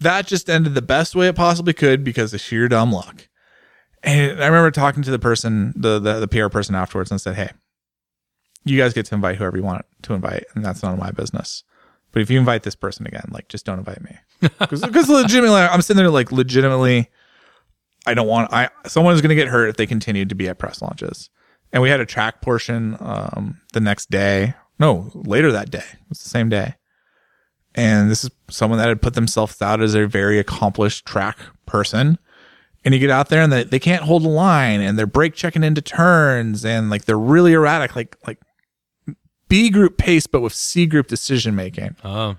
that 0.00 0.26
just 0.26 0.48
ended 0.48 0.74
the 0.74 0.82
best 0.82 1.14
way 1.14 1.28
it 1.28 1.36
possibly 1.36 1.72
could 1.72 2.02
because 2.02 2.34
of 2.34 2.40
sheer 2.40 2.68
dumb 2.68 2.92
luck. 2.92 3.28
And 4.02 4.42
I 4.42 4.46
remember 4.46 4.70
talking 4.70 5.02
to 5.02 5.10
the 5.10 5.18
person, 5.18 5.74
the, 5.76 5.98
the 5.98 6.20
the 6.20 6.28
PR 6.28 6.48
person 6.48 6.74
afterwards, 6.74 7.10
and 7.10 7.20
said, 7.20 7.36
"Hey, 7.36 7.50
you 8.64 8.78
guys 8.78 8.94
get 8.94 9.06
to 9.06 9.14
invite 9.14 9.36
whoever 9.36 9.58
you 9.58 9.62
want 9.62 9.84
to 10.02 10.14
invite, 10.14 10.44
and 10.54 10.64
that's 10.64 10.82
none 10.82 10.94
of 10.94 10.98
my 10.98 11.10
business. 11.10 11.64
But 12.12 12.22
if 12.22 12.30
you 12.30 12.38
invite 12.38 12.62
this 12.62 12.74
person 12.74 13.06
again, 13.06 13.28
like, 13.30 13.48
just 13.48 13.64
don't 13.64 13.78
invite 13.78 14.02
me 14.02 14.16
because 14.58 15.08
legitimately, 15.08 15.60
I'm 15.60 15.82
sitting 15.82 15.98
there 15.98 16.10
like 16.10 16.32
legitimately, 16.32 17.08
I 18.06 18.14
don't 18.14 18.26
want 18.26 18.52
I 18.52 18.70
someone 18.86 19.14
is 19.14 19.20
going 19.20 19.28
to 19.28 19.34
get 19.34 19.48
hurt 19.48 19.68
if 19.68 19.76
they 19.76 19.86
continue 19.86 20.24
to 20.24 20.34
be 20.34 20.48
at 20.48 20.58
press 20.58 20.80
launches. 20.80 21.28
And 21.72 21.82
we 21.82 21.90
had 21.90 22.00
a 22.00 22.06
track 22.06 22.40
portion 22.40 22.96
um, 23.00 23.60
the 23.74 23.80
next 23.80 24.10
day, 24.10 24.54
no, 24.78 25.10
later 25.14 25.52
that 25.52 25.70
day. 25.70 25.78
It 25.78 26.08
was 26.08 26.22
the 26.22 26.28
same 26.28 26.48
day 26.48 26.74
and 27.74 28.10
this 28.10 28.24
is 28.24 28.30
someone 28.48 28.78
that 28.78 28.88
had 28.88 29.00
put 29.02 29.14
themselves 29.14 29.60
out 29.62 29.80
as 29.80 29.94
a 29.94 30.06
very 30.06 30.38
accomplished 30.38 31.06
track 31.06 31.38
person 31.66 32.18
and 32.84 32.94
you 32.94 33.00
get 33.00 33.10
out 33.10 33.28
there 33.28 33.42
and 33.42 33.52
they, 33.52 33.62
they 33.64 33.78
can't 33.78 34.02
hold 34.02 34.24
a 34.24 34.28
line 34.28 34.80
and 34.80 34.98
they're 34.98 35.06
brake 35.06 35.34
checking 35.34 35.62
into 35.62 35.80
turns 35.82 36.64
and 36.64 36.90
like 36.90 37.04
they're 37.04 37.18
really 37.18 37.52
erratic, 37.52 37.94
like 37.94 38.16
like 38.26 38.38
B 39.48 39.68
group 39.70 39.98
pace, 39.98 40.26
but 40.26 40.40
with 40.40 40.52
C 40.54 40.86
group 40.86 41.06
decision 41.08 41.54
making. 41.54 41.96
Oh, 42.04 42.36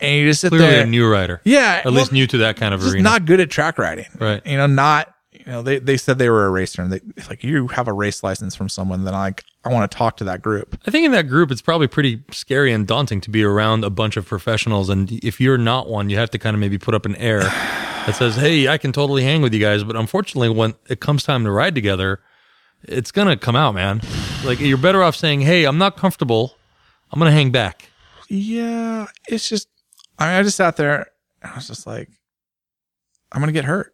And 0.00 0.16
you 0.18 0.28
just 0.28 0.40
sit 0.40 0.50
clearly 0.50 0.66
there. 0.70 0.84
a 0.84 0.86
new 0.86 1.08
rider. 1.10 1.40
yeah, 1.44 1.82
At 1.84 1.92
least 1.92 2.12
new 2.12 2.26
to 2.28 2.38
that 2.38 2.56
kind 2.56 2.72
of 2.74 2.80
just 2.80 2.94
arena. 2.94 3.02
not 3.02 3.24
good 3.26 3.40
at 3.40 3.50
track 3.50 3.76
riding. 3.78 4.06
Right. 4.18 4.44
You 4.46 4.56
know, 4.56 4.66
not 4.66 5.11
you 5.32 5.44
know, 5.46 5.62
they, 5.62 5.78
they 5.78 5.96
said 5.96 6.18
they 6.18 6.28
were 6.28 6.46
a 6.46 6.50
racer 6.50 6.82
and 6.82 6.92
they 6.92 7.00
like 7.28 7.42
you 7.42 7.68
have 7.68 7.88
a 7.88 7.92
race 7.92 8.22
license 8.22 8.54
from 8.54 8.68
someone, 8.68 9.04
then 9.04 9.14
I 9.14 9.20
like 9.20 9.44
I 9.64 9.72
want 9.72 9.90
to 9.90 9.96
talk 9.96 10.16
to 10.18 10.24
that 10.24 10.42
group. 10.42 10.78
I 10.86 10.90
think 10.90 11.06
in 11.06 11.12
that 11.12 11.28
group, 11.28 11.50
it's 11.50 11.62
probably 11.62 11.86
pretty 11.86 12.22
scary 12.30 12.72
and 12.72 12.86
daunting 12.86 13.20
to 13.22 13.30
be 13.30 13.42
around 13.42 13.84
a 13.84 13.90
bunch 13.90 14.16
of 14.16 14.26
professionals. 14.26 14.88
And 14.88 15.12
if 15.24 15.40
you're 15.40 15.58
not 15.58 15.88
one, 15.88 16.10
you 16.10 16.16
have 16.18 16.30
to 16.30 16.38
kind 16.38 16.54
of 16.54 16.60
maybe 16.60 16.78
put 16.78 16.94
up 16.94 17.06
an 17.06 17.16
air 17.16 17.40
that 17.40 18.14
says, 18.14 18.36
Hey, 18.36 18.68
I 18.68 18.78
can 18.78 18.92
totally 18.92 19.22
hang 19.22 19.42
with 19.42 19.54
you 19.54 19.60
guys. 19.60 19.84
But 19.84 19.96
unfortunately, 19.96 20.50
when 20.50 20.74
it 20.88 21.00
comes 21.00 21.22
time 21.22 21.44
to 21.44 21.50
ride 21.50 21.74
together, 21.74 22.20
it's 22.82 23.12
going 23.12 23.28
to 23.28 23.36
come 23.36 23.56
out, 23.56 23.74
man. 23.74 24.00
Like 24.44 24.60
you're 24.60 24.78
better 24.78 25.02
off 25.02 25.16
saying, 25.16 25.42
Hey, 25.42 25.64
I'm 25.64 25.78
not 25.78 25.96
comfortable. 25.96 26.56
I'm 27.10 27.18
going 27.18 27.30
to 27.30 27.34
hang 27.34 27.50
back. 27.50 27.88
Yeah, 28.28 29.06
it's 29.28 29.48
just 29.48 29.68
I 30.18 30.26
mean, 30.26 30.34
I 30.34 30.42
just 30.42 30.56
sat 30.56 30.76
there 30.76 31.06
and 31.42 31.52
I 31.52 31.54
was 31.56 31.66
just 31.66 31.86
like, 31.86 32.08
I'm 33.32 33.40
gonna 33.40 33.52
get 33.52 33.64
hurt. 33.64 33.91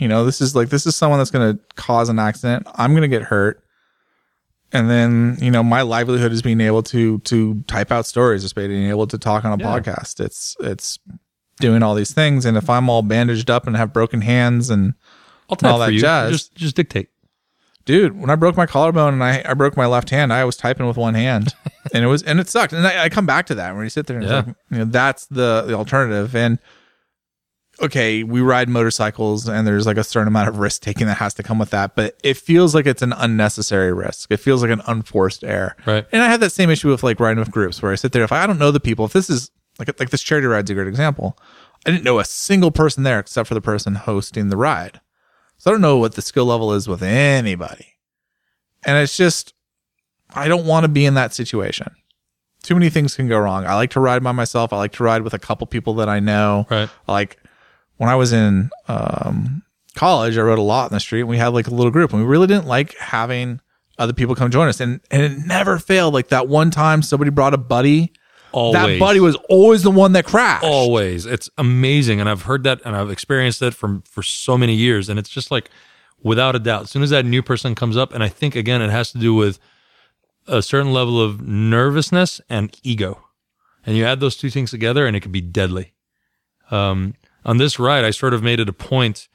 You 0.00 0.08
know, 0.08 0.24
this 0.24 0.40
is 0.40 0.56
like 0.56 0.70
this 0.70 0.86
is 0.86 0.96
someone 0.96 1.18
that's 1.20 1.30
gonna 1.30 1.58
cause 1.76 2.08
an 2.08 2.18
accident. 2.18 2.66
I'm 2.74 2.94
gonna 2.94 3.06
get 3.08 3.22
hurt. 3.22 3.62
And 4.72 4.88
then, 4.88 5.36
you 5.40 5.50
know, 5.50 5.62
my 5.64 5.82
livelihood 5.82 6.30
is 6.32 6.42
being 6.42 6.60
able 6.60 6.82
to 6.84 7.18
to 7.20 7.62
type 7.66 7.90
out 7.92 8.06
stories, 8.06 8.42
just 8.42 8.54
being 8.54 8.88
able 8.88 9.06
to 9.08 9.18
talk 9.18 9.44
on 9.44 9.52
a 9.60 9.62
Yeah. 9.62 9.78
podcast. 9.78 10.20
It's 10.20 10.56
it's 10.60 10.98
doing 11.58 11.82
all 11.82 11.94
these 11.94 12.12
things. 12.12 12.44
And 12.46 12.56
if 12.56 12.70
I'm 12.70 12.88
all 12.88 13.02
bandaged 13.02 13.50
up 13.50 13.66
and 13.66 13.76
have 13.76 13.92
broken 13.92 14.20
hands 14.22 14.70
and 14.70 14.94
I'll 15.50 15.56
type 15.56 15.72
All 15.72 15.78
that 15.80 15.92
you. 15.92 16.00
jazz. 16.00 16.30
Just, 16.30 16.54
just 16.54 16.76
dictate. 16.76 17.08
dude, 17.84 18.18
when 18.18 18.30
I 18.30 18.36
broke 18.36 18.56
my 18.56 18.66
collarbone 18.66 19.14
and 19.14 19.24
I, 19.24 19.42
I 19.44 19.54
broke 19.54 19.76
my 19.76 19.86
left 19.86 20.10
hand, 20.10 20.32
I 20.32 20.44
was 20.44 20.56
typing 20.56 20.86
with 20.86 20.96
one 20.96 21.14
hand, 21.14 21.52
and 21.92 22.04
it 22.04 22.06
was 22.06 22.22
and 22.22 22.38
it 22.38 22.48
sucked. 22.48 22.72
And 22.72 22.86
I, 22.86 23.04
I 23.04 23.08
come 23.08 23.26
back 23.26 23.46
to 23.46 23.54
that 23.56 23.74
when 23.74 23.82
you 23.84 23.90
sit 23.90 24.06
there 24.06 24.16
and 24.16 24.24
it's 24.24 24.30
Yeah. 24.30 24.36
like, 24.46 24.56
you 24.70 24.78
know 24.78 24.84
that's 24.84 25.26
the 25.26 25.64
the 25.66 25.74
alternative. 25.74 26.34
And 26.36 26.58
okay, 27.80 28.22
we 28.22 28.40
ride 28.40 28.68
motorcycles, 28.68 29.48
and 29.48 29.66
there's 29.66 29.86
like 29.86 29.96
a 29.96 30.04
certain 30.04 30.28
amount 30.28 30.48
of 30.48 30.58
risk 30.58 30.82
taking 30.82 31.06
that 31.06 31.16
has 31.16 31.34
to 31.34 31.42
come 31.42 31.58
with 31.58 31.70
that, 31.70 31.96
but 31.96 32.18
it 32.22 32.36
feels 32.36 32.74
like 32.74 32.86
it's 32.86 33.02
an 33.02 33.12
unnecessary 33.12 33.92
risk. 33.92 34.30
It 34.30 34.38
feels 34.38 34.62
like 34.62 34.70
an 34.70 34.82
unforced 34.86 35.44
error. 35.44 35.76
Right. 35.86 36.06
And 36.12 36.22
I 36.22 36.28
have 36.28 36.40
that 36.40 36.52
same 36.52 36.70
issue 36.70 36.88
with 36.88 37.02
like 37.02 37.20
riding 37.20 37.38
with 37.38 37.50
groups 37.50 37.82
where 37.82 37.92
I 37.92 37.96
sit 37.96 38.12
there 38.12 38.24
if 38.24 38.32
I 38.32 38.46
don't 38.46 38.58
know 38.58 38.70
the 38.70 38.80
people, 38.80 39.04
if 39.04 39.12
this 39.12 39.30
is 39.30 39.50
like 39.78 39.98
like 39.98 40.10
this 40.10 40.22
charity 40.22 40.46
ride's 40.46 40.70
a 40.70 40.74
great 40.74 40.88
example. 40.88 41.38
I 41.86 41.90
didn't 41.90 42.04
know 42.04 42.18
a 42.18 42.24
single 42.24 42.70
person 42.70 43.04
there 43.04 43.18
except 43.18 43.48
for 43.48 43.54
the 43.54 43.60
person 43.60 43.94
hosting 43.94 44.48
the 44.48 44.56
ride. 44.56 45.00
So 45.56 45.70
I 45.70 45.72
don't 45.72 45.80
know 45.80 45.96
what 45.96 46.14
the 46.14 46.22
skill 46.22 46.46
level 46.46 46.72
is 46.72 46.88
with 46.88 47.02
anybody. 47.02 47.94
And 48.84 48.98
it's 48.98 49.16
just, 49.16 49.54
I 50.30 50.48
don't 50.48 50.66
want 50.66 50.84
to 50.84 50.88
be 50.88 51.06
in 51.06 51.14
that 51.14 51.34
situation. 51.34 51.94
Too 52.62 52.74
many 52.74 52.90
things 52.90 53.16
can 53.16 53.28
go 53.28 53.38
wrong. 53.38 53.66
I 53.66 53.74
like 53.74 53.90
to 53.90 54.00
ride 54.00 54.22
by 54.22 54.32
myself. 54.32 54.72
I 54.72 54.76
like 54.76 54.92
to 54.92 55.04
ride 55.04 55.22
with 55.22 55.34
a 55.34 55.38
couple 55.38 55.66
people 55.66 55.94
that 55.94 56.08
I 56.08 56.20
know. 56.20 56.66
Right. 56.70 56.90
Like 57.08 57.38
when 58.00 58.08
I 58.08 58.14
was 58.14 58.32
in 58.32 58.70
um, 58.88 59.62
college, 59.94 60.38
I 60.38 60.40
rode 60.40 60.58
a 60.58 60.62
lot 60.62 60.90
in 60.90 60.94
the 60.94 61.00
street 61.00 61.20
and 61.20 61.28
we 61.28 61.36
had 61.36 61.48
like 61.48 61.66
a 61.66 61.70
little 61.70 61.90
group 61.90 62.14
and 62.14 62.22
we 62.22 62.26
really 62.26 62.46
didn't 62.46 62.64
like 62.66 62.96
having 62.96 63.60
other 63.98 64.14
people 64.14 64.34
come 64.34 64.50
join 64.50 64.68
us. 64.68 64.80
And, 64.80 65.02
and 65.10 65.20
it 65.20 65.36
never 65.44 65.78
failed. 65.78 66.14
Like 66.14 66.28
that 66.28 66.48
one 66.48 66.70
time 66.70 67.02
somebody 67.02 67.30
brought 67.30 67.52
a 67.52 67.58
buddy. 67.58 68.14
Always. 68.52 68.72
That 68.72 68.98
buddy 68.98 69.20
was 69.20 69.36
always 69.50 69.82
the 69.82 69.90
one 69.90 70.14
that 70.14 70.24
crashed. 70.24 70.64
always 70.64 71.24
it's 71.26 71.48
amazing 71.56 72.18
and 72.20 72.28
i've 72.28 72.42
heard 72.42 72.64
that 72.64 72.80
and 72.84 72.96
i've 72.96 73.08
experienced 73.08 73.62
it 73.62 73.74
from 73.74 74.02
for 74.02 74.24
so 74.24 74.58
many 74.58 74.74
years 74.74 75.08
and 75.08 75.20
it's 75.20 75.28
just 75.28 75.52
like 75.52 75.70
without 76.20 76.56
a 76.56 76.58
doubt 76.58 76.82
as 76.82 76.90
soon 76.90 77.04
as 77.04 77.10
that 77.10 77.24
new 77.24 77.44
person 77.44 77.76
comes 77.76 77.96
up 77.96 78.12
and 78.12 78.24
i 78.24 78.28
think 78.28 78.56
again 78.56 78.82
it 78.82 78.90
has 78.90 79.12
to 79.12 79.18
do 79.18 79.34
with 79.34 79.60
a 80.48 80.62
certain 80.62 80.92
level 80.92 81.22
of 81.22 81.40
nervousness 81.40 82.40
and 82.50 82.76
ego 82.82 83.22
and 83.86 83.96
you 83.96 84.04
add 84.04 84.18
those 84.18 84.36
two 84.36 84.50
things 84.50 84.72
together 84.72 85.06
and 85.06 85.14
it 85.14 85.20
can 85.20 85.30
be 85.30 85.40
deadly 85.40 85.92
um, 86.72 87.14
on 87.44 87.56
this 87.58 87.78
ride 87.78 88.04
i 88.04 88.10
sort 88.10 88.34
of 88.34 88.42
made 88.42 88.60
it 88.60 88.68
a 88.68 88.72
point 88.72 89.28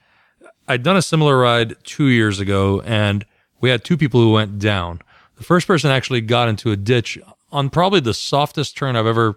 i'd 0.68 0.84
done 0.84 0.98
a 0.98 1.02
similar 1.02 1.38
ride 1.38 1.76
two 1.84 2.08
years 2.08 2.40
ago 2.40 2.82
and 2.86 3.26
we 3.62 3.70
had 3.70 3.84
two 3.84 3.98
people 3.98 4.20
who 4.20 4.32
went 4.32 4.60
down 4.60 5.00
the 5.38 5.44
first 5.44 5.68
person 5.68 5.92
actually 5.92 6.22
got 6.22 6.48
into 6.48 6.72
a 6.72 6.76
ditch 6.76 7.18
on 7.52 7.70
probably 7.70 8.00
the 8.00 8.14
softest 8.14 8.78
turn 8.78 8.96
i've 8.96 9.06
ever 9.06 9.36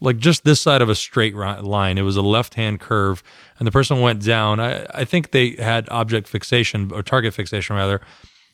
like 0.00 0.18
just 0.18 0.44
this 0.44 0.60
side 0.60 0.82
of 0.82 0.88
a 0.88 0.94
straight 0.94 1.34
line. 1.34 1.98
It 1.98 2.02
was 2.02 2.16
a 2.16 2.22
left 2.22 2.54
hand 2.54 2.80
curve, 2.80 3.22
and 3.58 3.66
the 3.66 3.70
person 3.70 4.00
went 4.00 4.24
down. 4.24 4.58
I, 4.58 4.86
I 4.94 5.04
think 5.04 5.30
they 5.30 5.50
had 5.50 5.88
object 5.90 6.26
fixation 6.26 6.90
or 6.92 7.02
target 7.02 7.34
fixation 7.34 7.76
rather, 7.76 8.00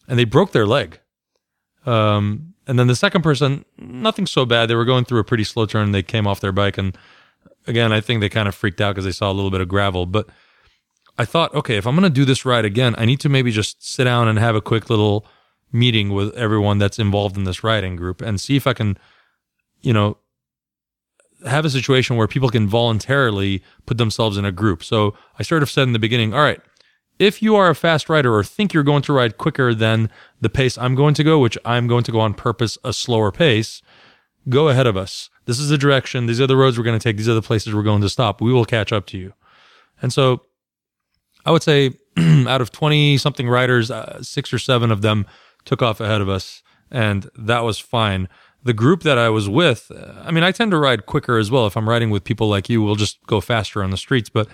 and 0.08 0.18
they 0.18 0.24
broke 0.24 0.52
their 0.52 0.66
leg. 0.66 1.00
Um, 1.84 2.54
and 2.66 2.78
then 2.78 2.88
the 2.88 2.96
second 2.96 3.22
person, 3.22 3.64
nothing 3.78 4.26
so 4.26 4.44
bad. 4.44 4.66
They 4.66 4.74
were 4.74 4.84
going 4.84 5.04
through 5.04 5.20
a 5.20 5.24
pretty 5.24 5.44
slow 5.44 5.66
turn. 5.66 5.92
They 5.92 6.02
came 6.02 6.26
off 6.26 6.40
their 6.40 6.52
bike, 6.52 6.78
and 6.78 6.96
again, 7.66 7.92
I 7.92 8.00
think 8.00 8.20
they 8.20 8.28
kind 8.28 8.48
of 8.48 8.54
freaked 8.54 8.80
out 8.80 8.94
because 8.94 9.04
they 9.04 9.12
saw 9.12 9.30
a 9.30 9.34
little 9.34 9.50
bit 9.50 9.60
of 9.60 9.68
gravel. 9.68 10.06
But 10.06 10.28
I 11.18 11.24
thought, 11.24 11.54
okay, 11.54 11.76
if 11.76 11.86
I'm 11.86 11.94
going 11.94 12.10
to 12.10 12.10
do 12.10 12.24
this 12.24 12.44
ride 12.44 12.64
again, 12.64 12.94
I 12.98 13.04
need 13.04 13.20
to 13.20 13.28
maybe 13.28 13.50
just 13.50 13.84
sit 13.86 14.04
down 14.04 14.28
and 14.28 14.38
have 14.38 14.54
a 14.54 14.60
quick 14.60 14.90
little 14.90 15.26
meeting 15.72 16.10
with 16.10 16.34
everyone 16.34 16.78
that's 16.78 16.98
involved 16.98 17.36
in 17.36 17.44
this 17.44 17.64
riding 17.64 17.96
group 17.96 18.20
and 18.20 18.40
see 18.40 18.56
if 18.56 18.66
I 18.66 18.72
can, 18.72 18.98
you 19.80 19.92
know, 19.92 20.18
have 21.46 21.64
a 21.64 21.70
situation 21.70 22.16
where 22.16 22.26
people 22.26 22.48
can 22.48 22.66
voluntarily 22.66 23.62
put 23.84 23.98
themselves 23.98 24.36
in 24.36 24.44
a 24.44 24.52
group. 24.52 24.82
So 24.82 25.14
I 25.38 25.42
sort 25.42 25.62
of 25.62 25.70
said 25.70 25.82
in 25.82 25.92
the 25.92 25.98
beginning, 25.98 26.32
all 26.34 26.40
right, 26.40 26.60
if 27.18 27.42
you 27.42 27.56
are 27.56 27.70
a 27.70 27.74
fast 27.74 28.08
rider 28.08 28.34
or 28.34 28.44
think 28.44 28.72
you're 28.72 28.82
going 28.82 29.02
to 29.02 29.12
ride 29.12 29.38
quicker 29.38 29.74
than 29.74 30.10
the 30.40 30.50
pace 30.50 30.76
I'm 30.76 30.94
going 30.94 31.14
to 31.14 31.24
go, 31.24 31.38
which 31.38 31.56
I'm 31.64 31.86
going 31.86 32.04
to 32.04 32.12
go 32.12 32.20
on 32.20 32.34
purpose 32.34 32.76
a 32.84 32.92
slower 32.92 33.32
pace, 33.32 33.80
go 34.48 34.68
ahead 34.68 34.86
of 34.86 34.96
us. 34.96 35.30
This 35.46 35.58
is 35.58 35.68
the 35.68 35.78
direction. 35.78 36.26
These 36.26 36.40
are 36.40 36.46
the 36.46 36.56
roads 36.56 36.76
we're 36.76 36.84
going 36.84 36.98
to 36.98 37.02
take. 37.02 37.16
These 37.16 37.28
are 37.28 37.34
the 37.34 37.42
places 37.42 37.74
we're 37.74 37.82
going 37.82 38.02
to 38.02 38.08
stop. 38.08 38.40
We 38.40 38.52
will 38.52 38.64
catch 38.64 38.92
up 38.92 39.06
to 39.06 39.18
you. 39.18 39.32
And 40.02 40.12
so 40.12 40.42
I 41.44 41.52
would 41.52 41.62
say 41.62 41.94
out 42.18 42.60
of 42.60 42.72
20 42.72 43.16
something 43.18 43.48
riders, 43.48 43.90
uh, 43.90 44.22
six 44.22 44.52
or 44.52 44.58
seven 44.58 44.90
of 44.90 45.02
them 45.02 45.26
took 45.64 45.82
off 45.82 46.00
ahead 46.00 46.20
of 46.20 46.28
us. 46.28 46.62
And 46.90 47.30
that 47.38 47.60
was 47.60 47.78
fine. 47.78 48.28
The 48.64 48.72
group 48.72 49.02
that 49.04 49.18
I 49.18 49.28
was 49.28 49.48
with, 49.48 49.90
uh, 49.94 50.20
I 50.24 50.32
mean, 50.32 50.42
I 50.42 50.50
tend 50.50 50.72
to 50.72 50.78
ride 50.78 51.06
quicker 51.06 51.38
as 51.38 51.50
well. 51.50 51.66
If 51.66 51.76
I'm 51.76 51.88
riding 51.88 52.10
with 52.10 52.24
people 52.24 52.48
like 52.48 52.68
you, 52.68 52.82
we'll 52.82 52.96
just 52.96 53.24
go 53.26 53.40
faster 53.40 53.82
on 53.82 53.90
the 53.90 53.96
streets. 53.96 54.28
But 54.28 54.48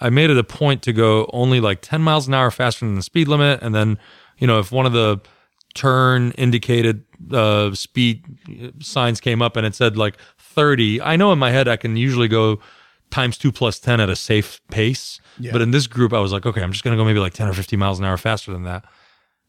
I 0.00 0.10
made 0.10 0.28
it 0.28 0.36
a 0.36 0.44
point 0.44 0.82
to 0.82 0.92
go 0.92 1.28
only 1.32 1.60
like 1.60 1.80
10 1.80 2.02
miles 2.02 2.28
an 2.28 2.34
hour 2.34 2.50
faster 2.50 2.84
than 2.84 2.96
the 2.96 3.02
speed 3.02 3.28
limit. 3.28 3.60
And 3.62 3.74
then, 3.74 3.98
you 4.38 4.46
know, 4.46 4.58
if 4.58 4.70
one 4.70 4.84
of 4.84 4.92
the 4.92 5.20
turn 5.76 6.32
indicated 6.32 7.04
uh, 7.32 7.74
speed 7.74 8.24
signs 8.80 9.20
came 9.20 9.40
up 9.42 9.56
and 9.56 9.66
it 9.66 9.74
said 9.74 9.96
like 9.96 10.16
30, 10.38 11.00
I 11.02 11.16
know 11.16 11.32
in 11.32 11.38
my 11.38 11.50
head 11.50 11.68
I 11.68 11.76
can 11.76 11.96
usually 11.96 12.28
go 12.28 12.58
times 13.10 13.38
two 13.38 13.52
plus 13.52 13.78
10 13.78 14.00
at 14.00 14.10
a 14.10 14.16
safe 14.16 14.60
pace. 14.70 15.20
But 15.52 15.62
in 15.62 15.70
this 15.70 15.86
group, 15.86 16.12
I 16.12 16.20
was 16.20 16.32
like, 16.32 16.46
okay, 16.46 16.62
I'm 16.62 16.72
just 16.72 16.82
going 16.82 16.96
to 16.96 17.00
go 17.00 17.04
maybe 17.04 17.20
like 17.20 17.34
10 17.34 17.48
or 17.48 17.52
50 17.52 17.76
miles 17.76 17.98
an 17.98 18.04
hour 18.04 18.16
faster 18.16 18.52
than 18.52 18.64
that. 18.64 18.84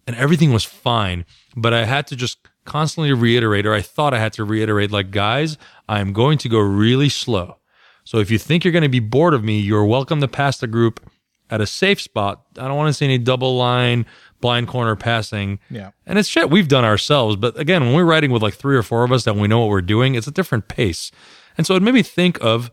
And 0.05 0.15
everything 0.15 0.53
was 0.53 0.63
fine. 0.63 1.25
But 1.55 1.73
I 1.73 1.85
had 1.85 2.07
to 2.07 2.15
just 2.15 2.37
constantly 2.65 3.13
reiterate, 3.13 3.65
or 3.65 3.73
I 3.73 3.81
thought 3.81 4.13
I 4.13 4.19
had 4.19 4.33
to 4.33 4.43
reiterate, 4.43 4.91
like, 4.91 5.11
guys, 5.11 5.57
I'm 5.89 6.13
going 6.13 6.37
to 6.39 6.49
go 6.49 6.59
really 6.59 7.09
slow. 7.09 7.57
So 8.03 8.19
if 8.19 8.29
you 8.31 8.37
think 8.37 8.63
you're 8.63 8.71
going 8.71 8.83
to 8.83 8.89
be 8.89 8.99
bored 8.99 9.33
of 9.33 9.43
me, 9.43 9.59
you're 9.59 9.85
welcome 9.85 10.21
to 10.21 10.27
pass 10.27 10.59
the 10.59 10.67
group 10.67 11.09
at 11.49 11.61
a 11.61 11.67
safe 11.67 12.01
spot. 12.01 12.45
I 12.57 12.67
don't 12.67 12.77
want 12.77 12.89
to 12.89 12.93
see 12.93 13.05
any 13.05 13.17
double 13.17 13.57
line, 13.57 14.05
blind 14.41 14.67
corner 14.67 14.95
passing. 14.95 15.59
Yeah. 15.69 15.91
And 16.05 16.17
it's 16.19 16.29
shit 16.29 16.49
we've 16.49 16.67
done 16.67 16.85
ourselves. 16.85 17.35
But 17.35 17.57
again, 17.59 17.85
when 17.85 17.93
we're 17.95 18.05
riding 18.05 18.31
with 18.31 18.41
like 18.41 18.53
three 18.53 18.75
or 18.77 18.83
four 18.83 19.03
of 19.03 19.11
us 19.11 19.23
that 19.25 19.35
we 19.35 19.47
know 19.47 19.59
what 19.59 19.69
we're 19.69 19.81
doing, 19.81 20.15
it's 20.15 20.27
a 20.27 20.31
different 20.31 20.67
pace. 20.67 21.11
And 21.57 21.65
so 21.65 21.75
it 21.75 21.81
made 21.83 21.93
me 21.93 22.03
think 22.03 22.37
of 22.41 22.69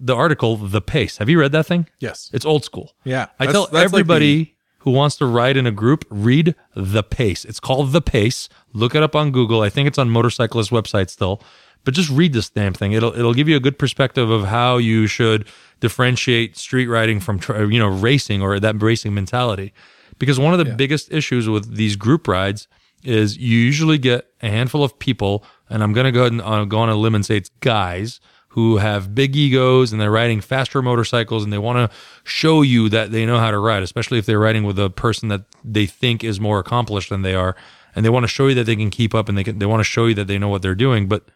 the 0.00 0.14
article, 0.14 0.56
The 0.56 0.80
Pace. 0.80 1.16
Have 1.18 1.28
you 1.28 1.40
read 1.40 1.50
that 1.52 1.66
thing? 1.66 1.88
Yes. 1.98 2.30
It's 2.32 2.44
old 2.46 2.64
school. 2.64 2.94
Yeah. 3.04 3.26
I 3.40 3.46
That's- 3.46 3.52
tell 3.52 3.62
that's 3.64 3.72
like 3.74 3.84
everybody 3.84 4.54
who 4.80 4.92
wants 4.92 5.16
to 5.16 5.26
ride 5.26 5.56
in 5.56 5.66
a 5.66 5.72
group, 5.72 6.04
read 6.08 6.54
The 6.76 7.02
Pace. 7.02 7.44
It's 7.44 7.58
called 7.58 7.90
The 7.90 8.00
Pace. 8.00 8.48
Look 8.72 8.94
it 8.94 9.02
up 9.02 9.16
on 9.16 9.32
Google. 9.32 9.60
I 9.62 9.70
think 9.70 9.88
it's 9.88 9.98
on 9.98 10.08
motorcyclist 10.08 10.70
website 10.70 11.10
still. 11.10 11.42
But 11.84 11.94
just 11.94 12.10
read 12.10 12.32
this 12.32 12.50
damn 12.50 12.74
thing. 12.74 12.92
It'll 12.92 13.12
it'll 13.14 13.32
give 13.34 13.48
you 13.48 13.56
a 13.56 13.60
good 13.60 13.78
perspective 13.78 14.30
of 14.30 14.44
how 14.46 14.76
you 14.76 15.06
should 15.06 15.46
differentiate 15.80 16.56
street 16.56 16.86
riding 16.86 17.18
from 17.20 17.40
you 17.70 17.78
know 17.78 17.88
racing 17.88 18.42
or 18.42 18.60
that 18.60 18.82
racing 18.82 19.14
mentality. 19.14 19.72
Because 20.18 20.38
one 20.38 20.52
of 20.52 20.58
the 20.58 20.74
biggest 20.74 21.12
issues 21.12 21.48
with 21.48 21.76
these 21.76 21.96
group 21.96 22.26
rides 22.26 22.68
is 23.04 23.36
you 23.36 23.58
usually 23.58 23.98
get 23.98 24.26
a 24.42 24.48
handful 24.48 24.82
of 24.82 24.98
people, 24.98 25.44
and 25.70 25.82
I'm 25.82 25.92
going 25.92 26.06
to 26.06 26.12
go 26.12 26.20
ahead 26.22 26.32
and 26.32 26.42
uh, 26.42 26.64
go 26.64 26.78
on 26.78 26.88
a 26.88 26.96
limb 26.96 27.14
and 27.14 27.24
say 27.24 27.36
it's 27.36 27.50
guys 27.60 28.20
who 28.48 28.78
have 28.78 29.14
big 29.14 29.36
egos 29.36 29.92
and 29.92 30.00
they're 30.00 30.10
riding 30.10 30.40
faster 30.40 30.82
motorcycles 30.82 31.44
and 31.44 31.52
they 31.52 31.58
want 31.58 31.78
to 31.90 31.96
show 32.24 32.62
you 32.62 32.88
that 32.88 33.12
they 33.12 33.24
know 33.26 33.38
how 33.38 33.50
to 33.50 33.58
ride, 33.58 33.82
especially 33.82 34.18
if 34.18 34.26
they're 34.26 34.38
riding 34.38 34.64
with 34.64 34.78
a 34.78 34.90
person 34.90 35.28
that 35.28 35.42
they 35.62 35.86
think 35.86 36.24
is 36.24 36.40
more 36.40 36.58
accomplished 36.58 37.10
than 37.10 37.22
they 37.22 37.34
are. 37.34 37.54
And 37.94 38.04
they 38.04 38.10
want 38.10 38.24
to 38.24 38.28
show 38.28 38.48
you 38.48 38.54
that 38.54 38.64
they 38.64 38.76
can 38.76 38.90
keep 38.90 39.14
up 39.14 39.28
and 39.28 39.36
they 39.36 39.44
can, 39.44 39.58
they 39.58 39.66
want 39.66 39.80
to 39.80 39.84
show 39.84 40.06
you 40.06 40.14
that 40.14 40.26
they 40.26 40.38
know 40.38 40.48
what 40.48 40.62
they're 40.62 40.74
doing. 40.74 41.06
But 41.08 41.28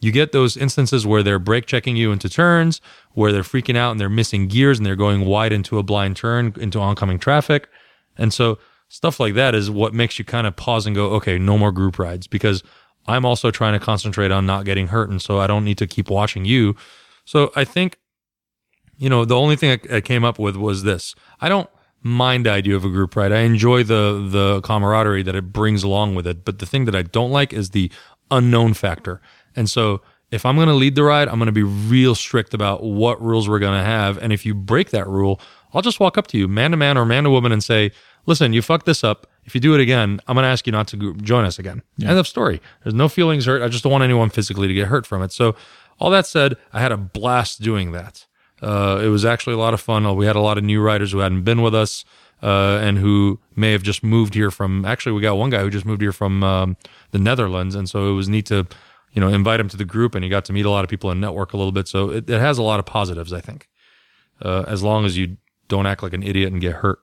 you 0.00 0.12
get 0.12 0.32
those 0.32 0.56
instances 0.56 1.06
where 1.06 1.22
they're 1.22 1.38
brake 1.38 1.66
checking 1.66 1.96
you 1.96 2.12
into 2.12 2.28
turns, 2.28 2.80
where 3.12 3.32
they're 3.32 3.42
freaking 3.42 3.76
out 3.76 3.90
and 3.90 4.00
they're 4.00 4.08
missing 4.08 4.46
gears 4.46 4.78
and 4.78 4.86
they're 4.86 4.96
going 4.96 5.24
wide 5.24 5.52
into 5.52 5.78
a 5.78 5.82
blind 5.82 6.16
turn 6.16 6.54
into 6.58 6.78
oncoming 6.78 7.18
traffic. 7.18 7.68
And 8.18 8.32
so 8.32 8.58
stuff 8.88 9.20
like 9.20 9.34
that 9.34 9.54
is 9.54 9.70
what 9.70 9.94
makes 9.94 10.18
you 10.18 10.24
kind 10.24 10.46
of 10.46 10.56
pause 10.56 10.86
and 10.86 10.94
go, 10.94 11.10
okay, 11.12 11.38
no 11.38 11.56
more 11.56 11.72
group 11.72 11.98
rides 11.98 12.26
because 12.26 12.62
I'm 13.06 13.24
also 13.24 13.50
trying 13.50 13.78
to 13.78 13.84
concentrate 13.84 14.30
on 14.30 14.44
not 14.46 14.64
getting 14.64 14.88
hurt. 14.88 15.08
And 15.08 15.22
so 15.22 15.38
I 15.38 15.46
don't 15.46 15.64
need 15.64 15.78
to 15.78 15.86
keep 15.86 16.10
watching 16.10 16.44
you. 16.44 16.76
So 17.24 17.52
I 17.56 17.64
think, 17.64 17.98
you 18.96 19.08
know, 19.08 19.24
the 19.24 19.36
only 19.36 19.56
thing 19.56 19.80
I, 19.90 19.96
I 19.96 20.00
came 20.00 20.24
up 20.24 20.38
with 20.38 20.56
was 20.56 20.82
this. 20.82 21.14
I 21.40 21.48
don't 21.48 21.70
mind 22.02 22.46
the 22.46 22.50
idea 22.50 22.76
of 22.76 22.84
a 22.84 22.88
group 22.88 23.16
ride. 23.16 23.32
I 23.32 23.40
enjoy 23.40 23.82
the 23.82 24.26
the 24.30 24.60
camaraderie 24.62 25.22
that 25.24 25.34
it 25.34 25.52
brings 25.52 25.82
along 25.82 26.14
with 26.14 26.26
it. 26.26 26.44
But 26.44 26.58
the 26.58 26.66
thing 26.66 26.84
that 26.84 26.94
I 26.94 27.02
don't 27.02 27.30
like 27.30 27.52
is 27.52 27.70
the 27.70 27.90
unknown 28.30 28.74
factor. 28.74 29.20
And 29.56 29.68
so 29.70 30.02
if 30.30 30.44
I'm 30.44 30.56
going 30.56 30.68
to 30.68 30.74
lead 30.74 30.94
the 30.94 31.02
ride, 31.02 31.28
I'm 31.28 31.38
going 31.38 31.46
to 31.46 31.52
be 31.52 31.62
real 31.62 32.14
strict 32.14 32.52
about 32.52 32.82
what 32.82 33.20
rules 33.22 33.48
we're 33.48 33.58
going 33.58 33.78
to 33.78 33.84
have. 33.84 34.18
And 34.18 34.32
if 34.32 34.44
you 34.44 34.54
break 34.54 34.90
that 34.90 35.08
rule, 35.08 35.40
I'll 35.72 35.82
just 35.82 36.00
walk 36.00 36.16
up 36.18 36.26
to 36.28 36.38
you, 36.38 36.48
man 36.48 36.70
to 36.70 36.76
man 36.76 36.96
or 36.96 37.04
man 37.04 37.24
to 37.24 37.30
woman, 37.30 37.52
and 37.52 37.62
say, 37.62 37.92
listen, 38.26 38.52
you 38.52 38.62
fucked 38.62 38.86
this 38.86 39.04
up. 39.04 39.26
If 39.44 39.54
you 39.54 39.60
do 39.60 39.74
it 39.74 39.80
again, 39.80 40.20
I'm 40.26 40.34
going 40.34 40.44
to 40.44 40.48
ask 40.48 40.66
you 40.66 40.72
not 40.72 40.88
to 40.88 41.14
join 41.14 41.44
us 41.44 41.58
again. 41.58 41.82
End 42.02 42.18
of 42.18 42.26
story. 42.26 42.60
There's 42.82 42.94
no 42.94 43.08
feelings 43.08 43.46
hurt. 43.46 43.62
I 43.62 43.68
just 43.68 43.82
don't 43.82 43.92
want 43.92 44.04
anyone 44.04 44.30
physically 44.30 44.68
to 44.68 44.74
get 44.74 44.88
hurt 44.88 45.06
from 45.06 45.22
it. 45.22 45.32
So, 45.32 45.56
all 46.00 46.10
that 46.10 46.26
said, 46.26 46.56
I 46.72 46.80
had 46.80 46.92
a 46.92 46.96
blast 46.96 47.60
doing 47.60 47.92
that. 47.92 48.26
Uh, 48.62 49.00
it 49.02 49.08
was 49.08 49.24
actually 49.24 49.54
a 49.54 49.58
lot 49.58 49.74
of 49.74 49.80
fun. 49.80 50.16
We 50.16 50.26
had 50.26 50.36
a 50.36 50.40
lot 50.40 50.58
of 50.58 50.64
new 50.64 50.80
riders 50.80 51.12
who 51.12 51.18
hadn't 51.18 51.42
been 51.42 51.62
with 51.62 51.74
us 51.74 52.04
uh, 52.42 52.78
and 52.82 52.98
who 52.98 53.40
may 53.56 53.72
have 53.72 53.82
just 53.82 54.02
moved 54.02 54.34
here 54.34 54.50
from. 54.50 54.84
Actually, 54.84 55.12
we 55.12 55.22
got 55.22 55.36
one 55.36 55.50
guy 55.50 55.60
who 55.60 55.70
just 55.70 55.86
moved 55.86 56.00
here 56.00 56.12
from 56.12 56.42
um, 56.42 56.76
the 57.10 57.18
Netherlands, 57.18 57.74
and 57.74 57.88
so 57.88 58.10
it 58.10 58.12
was 58.12 58.28
neat 58.28 58.46
to, 58.46 58.66
you 59.12 59.20
know, 59.20 59.28
invite 59.28 59.60
him 59.60 59.68
to 59.68 59.76
the 59.76 59.84
group, 59.84 60.14
and 60.14 60.22
he 60.22 60.30
got 60.30 60.44
to 60.46 60.52
meet 60.52 60.66
a 60.66 60.70
lot 60.70 60.84
of 60.84 60.90
people 60.90 61.10
and 61.10 61.20
network 61.20 61.52
a 61.52 61.56
little 61.56 61.72
bit. 61.72 61.88
So 61.88 62.10
it, 62.10 62.28
it 62.30 62.40
has 62.40 62.58
a 62.58 62.62
lot 62.62 62.78
of 62.78 62.86
positives, 62.86 63.32
I 63.32 63.40
think, 63.40 63.68
uh, 64.42 64.64
as 64.68 64.82
long 64.82 65.04
as 65.04 65.16
you 65.16 65.36
don't 65.68 65.86
act 65.86 66.02
like 66.02 66.12
an 66.12 66.22
idiot 66.22 66.52
and 66.52 66.60
get 66.60 66.76
hurt. 66.76 66.98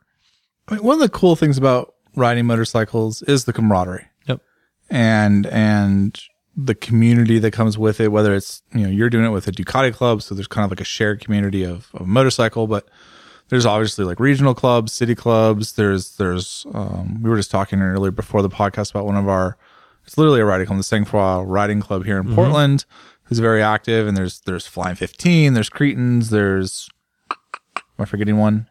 I 0.68 0.76
mean, 0.76 0.84
one 0.84 0.95
of 0.95 1.01
the 1.01 1.09
cool 1.09 1.36
things 1.36 1.57
about 1.57 1.93
riding 2.16 2.45
motorcycles 2.45 3.22
is 3.24 3.45
the 3.45 3.53
camaraderie. 3.53 4.07
Yep. 4.28 4.41
and 4.89 5.45
and 5.47 6.20
the 6.57 6.76
community 6.76 7.38
that 7.39 7.51
comes 7.51 7.78
with 7.78 7.99
it. 7.99 8.09
Whether 8.09 8.34
it's 8.34 8.61
you 8.74 8.82
know 8.82 8.89
you're 8.89 9.09
doing 9.09 9.26
it 9.26 9.30
with 9.30 9.47
a 9.47 9.51
Ducati 9.51 9.93
club, 9.93 10.22
so 10.22 10.36
there's 10.36 10.47
kind 10.47 10.66
of 10.66 10.72
like 10.72 10.82
a 10.82 10.86
shared 10.86 11.22
community 11.22 11.63
of, 11.63 11.89
of 11.93 12.07
motorcycle, 12.07 12.68
but 12.68 12.88
there's 13.49 13.66
obviously 13.66 14.05
like 14.05 14.20
regional 14.20 14.55
clubs, 14.55 14.93
city 14.93 15.16
clubs. 15.16 15.74
There's 15.74 16.16
there's 16.18 16.66
um, 16.74 17.22
we 17.22 17.30
were 17.30 17.36
just 17.38 17.51
talking 17.51 17.82
earlier 17.82 18.11
before 18.11 18.41
the 18.41 18.49
podcast 18.49 18.91
about 18.91 19.05
one 19.05 19.18
of 19.18 19.28
our 19.28 19.57
it's 20.05 20.18
literally 20.18 20.39
a 20.39 20.45
riding 20.45 20.68
club, 20.68 20.78
the 20.78 20.84
Sangfroid 20.84 21.45
Riding 21.47 21.82
Club 21.82 22.05
here 22.05 22.20
in 22.20 22.36
Portland, 22.36 22.86
who's 23.24 23.39
very 23.39 23.61
active. 23.61 24.07
And 24.07 24.16
there's 24.16 24.39
there's 24.41 24.68
Flying 24.68 24.95
15, 24.95 25.53
there's 25.53 25.70
Cretins, 25.70 26.30
there's 26.30 26.89
am 27.97 28.03
I 28.03 28.05
forgetting 28.05 28.37
one? 28.37 28.67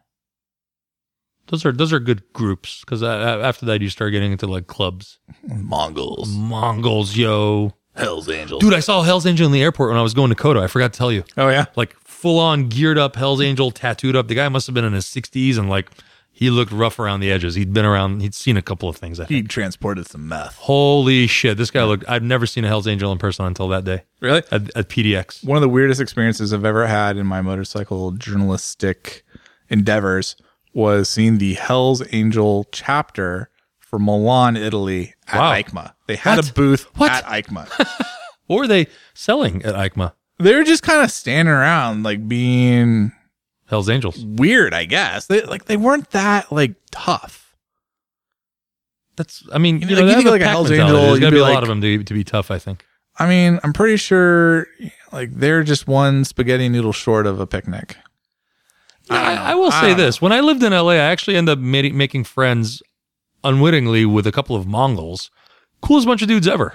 Those 1.49 1.67
are 1.67 1.73
those 1.73 1.93
are 1.93 2.01
good 2.01 2.23
groups 2.33 2.81
because 2.81 3.03
after 3.03 3.67
that 3.67 3.83
you 3.83 3.91
start 3.91 4.13
getting 4.13 4.33
into 4.33 4.47
like 4.47 4.67
clubs. 4.67 5.19
Mongols, 5.47 6.31
Mongols, 6.35 7.17
yo, 7.17 7.75
Hell's 7.95 8.31
Angels. 8.31 8.61
dude! 8.63 8.73
I 8.73 8.81
saw 8.81 9.03
Hell's 9.03 9.27
Angel 9.27 9.45
in 9.47 9.53
the 9.53 9.63
airport 9.63 9.91
when 9.91 9.99
I 9.99 10.03
was 10.03 10.15
going 10.15 10.31
to 10.31 10.35
COTA. 10.35 10.61
I 10.61 10.69
forgot 10.69 10.95
to 10.95 10.99
tell 10.99 11.13
you. 11.13 11.23
Oh 11.37 11.49
yeah, 11.51 11.67
like 11.77 11.95
full 12.01 12.39
on 12.39 12.69
geared 12.69 12.97
up 12.97 13.17
Hell's 13.17 13.43
Angel 13.43 13.71
tattooed 13.71 14.17
up. 14.17 14.29
The 14.29 14.35
guy 14.35 14.49
must 14.49 14.67
have 14.67 14.75
been 14.75 14.87
in 14.87 14.95
his 14.95 15.05
60s 15.05 15.59
and 15.59 15.69
like 15.69 15.91
he 16.37 16.51
looked 16.51 16.73
rough 16.73 16.99
around 16.99 17.21
the 17.21 17.31
edges. 17.31 17.55
He'd 17.55 17.73
been 17.73 17.85
around, 17.85 18.21
he'd 18.21 18.35
seen 18.35 18.57
a 18.57 18.63
couple 18.63 18.89
of 18.89 18.97
things. 18.97 19.21
I 19.21 19.25
think. 19.25 19.43
he 19.43 19.43
transported 19.49 20.07
some 20.09 20.27
meth. 20.29 20.57
Holy 20.57 21.27
shit. 21.29 21.57
This 21.57 21.71
guy 21.71 21.85
looked, 21.85 22.05
I've 22.09 22.25
never 22.25 22.45
seen 22.45 22.65
a 22.65 22.69
Hell's 22.69 22.89
Angel 22.89 23.13
in 23.13 23.19
person 23.19 23.45
until 23.47 23.69
that 23.69 23.85
day 23.85 24.03
Really? 24.21 24.43
at, 24.51 24.77
at 24.77 24.89
PDX. 24.89 25.45
one 25.45 25.57
of 25.57 25.63
the 25.63 25.69
weirdest 25.69 26.01
experiences 26.01 26.53
I've 26.53 26.65
ever 26.65 26.87
had 26.89 27.17
in 27.17 27.27
my 27.27 27.41
motorcycle 27.41 28.11
journalistic 28.11 29.25
endeavors 29.69 30.37
was 30.73 31.09
seeing 31.09 31.39
the 31.39 31.55
Hell's 31.55 32.03
Angel 32.13 32.67
chapter 32.73 33.49
for 33.79 33.99
Milan, 34.01 34.57
Italy 34.57 35.15
at 35.29 35.39
Wow. 35.39 35.53
EICMA. 35.53 35.95
They 36.09 36.17
had 36.17 36.37
What? 36.39 36.51
a 36.51 36.53
booth 36.53 36.83
What? 36.97 37.13
at 37.13 37.25
EICMA. 37.25 38.07
What 38.47 38.59
were 38.59 38.67
they 38.67 38.89
selling 39.15 39.63
at 39.65 39.75
EICMA? 39.75 40.13
they 40.39 40.55
were 40.55 40.65
just 40.65 40.83
kind 40.83 41.03
of 41.03 41.11
standing 41.11 41.55
around, 41.55 42.03
like 42.03 42.29
being 42.29 43.13
Hell's 43.67 43.89
Angels. 43.89 44.23
weird, 44.25 44.75
I 44.75 44.85
guess. 44.85 45.27
They 45.27 45.43
like 45.43 45.65
they 45.67 45.77
weren't 45.77 46.11
that 46.11 46.53
like 46.53 46.75
tough. 46.91 47.55
That's, 49.17 49.45
I 49.53 49.59
mean, 49.59 49.81
You 49.81 49.89
you 49.89 49.95
know, 49.95 50.01
know, 50.01 50.07
like, 50.09 50.17
you 50.17 50.23
think 50.23 50.31
like 50.33 50.41
a 50.41 50.49
Hell's 50.49 50.71
mentality. 50.71 50.97
Angel, 50.97 51.07
There's 51.11 51.21
to 51.21 51.31
be 51.31 51.37
be 51.37 51.41
a 51.41 51.55
lot 51.55 51.63
of 51.63 51.69
them 51.69 51.81
to, 51.81 52.03
to 52.03 52.15
be 52.15 52.25
tough, 52.25 52.51
I 52.51 52.59
think. 52.59 52.85
I 53.17 53.29
mean, 53.29 53.61
I'm 53.63 53.73
pretty 53.73 53.97
sure 53.97 54.67
like 55.13 55.33
they're 55.33 55.63
just 55.63 55.87
one 55.87 56.25
spaghetti 56.25 56.69
noodle 56.69 56.93
short 56.93 57.27
of 57.27 57.39
a 57.39 57.47
picnic. 57.47 57.97
I, 59.09 59.53
I 59.53 59.55
will 59.55 59.71
I 59.71 59.81
say 59.81 59.95
this: 59.95 60.21
when 60.21 60.33
I 60.33 60.41
lived 60.41 60.63
in 60.65 60.73
LA, 60.73 60.93
I 60.93 60.97
actually 60.97 61.37
ended 61.37 61.59
up 61.59 61.59
ma- 61.61 61.83
making 61.93 62.25
friends 62.25 62.83
unwittingly 63.45 64.05
with 64.05 64.27
a 64.27 64.33
couple 64.33 64.57
of 64.57 64.67
Mongols. 64.67 65.31
Coolest 65.81 66.07
bunch 66.09 66.23
of 66.23 66.29
dudes 66.29 66.49
ever. 66.49 66.73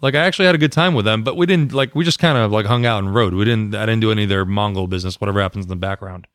Like 0.00 0.14
I 0.14 0.18
actually 0.18 0.46
had 0.46 0.54
a 0.54 0.58
good 0.58 0.72
time 0.72 0.94
with 0.94 1.04
them, 1.04 1.24
but 1.24 1.36
we 1.36 1.46
didn't 1.46 1.72
like 1.72 1.94
we 1.94 2.04
just 2.04 2.18
kind 2.18 2.38
of 2.38 2.52
like 2.52 2.66
hung 2.66 2.86
out 2.86 3.00
and 3.00 3.14
rode. 3.14 3.34
We 3.34 3.44
didn't. 3.44 3.74
I 3.74 3.84
didn't 3.84 4.00
do 4.00 4.12
any 4.12 4.24
of 4.24 4.28
their 4.28 4.44
Mongol 4.44 4.86
business, 4.86 5.20
whatever 5.20 5.40
happens 5.40 5.64
in 5.64 5.68
the 5.68 5.76
background. 5.76 6.26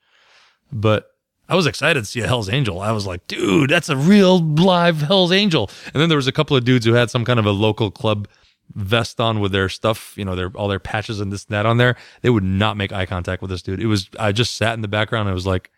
But 0.72 1.12
I 1.48 1.56
was 1.56 1.66
excited 1.66 2.00
to 2.02 2.06
see 2.06 2.22
a 2.22 2.28
Hell's 2.28 2.50
Angel. 2.50 2.82
I 2.82 2.92
was 2.92 3.06
like, 3.06 3.28
dude, 3.28 3.70
that's 3.70 3.90
a 3.90 3.98
real 3.98 4.40
live 4.40 5.02
Hell's 5.02 5.32
Angel. 5.32 5.70
And 5.94 6.02
then 6.02 6.10
there 6.10 6.18
was 6.18 6.28
a 6.28 6.32
couple 6.32 6.58
of 6.58 6.64
dudes 6.66 6.86
who 6.86 6.94
had 6.94 7.10
some 7.10 7.26
kind 7.26 7.40
of 7.40 7.46
a 7.46 7.52
local 7.52 7.92
club 7.92 8.28
vest 8.76 9.20
on 9.20 9.40
with 9.40 9.52
their 9.52 9.70
stuff, 9.70 10.14
you 10.18 10.26
know, 10.26 10.36
their 10.36 10.50
all 10.56 10.68
their 10.68 10.80
patches 10.80 11.20
and 11.20 11.32
this 11.32 11.46
and 11.46 11.54
that 11.54 11.66
on 11.66 11.78
there. 11.78 11.96
They 12.22 12.30
would 12.30 12.44
not 12.44 12.78
make 12.78 12.92
eye 12.92 13.06
contact 13.06 13.42
with 13.42 13.52
this 13.52 13.62
dude. 13.62 13.80
It 13.80 13.88
was 13.88 14.10
I 14.20 14.32
just 14.32 14.56
sat 14.56 14.74
in 14.74 14.82
the 14.82 14.88
background 14.88 15.30
I 15.30 15.34
was 15.34 15.48
like, 15.48 15.70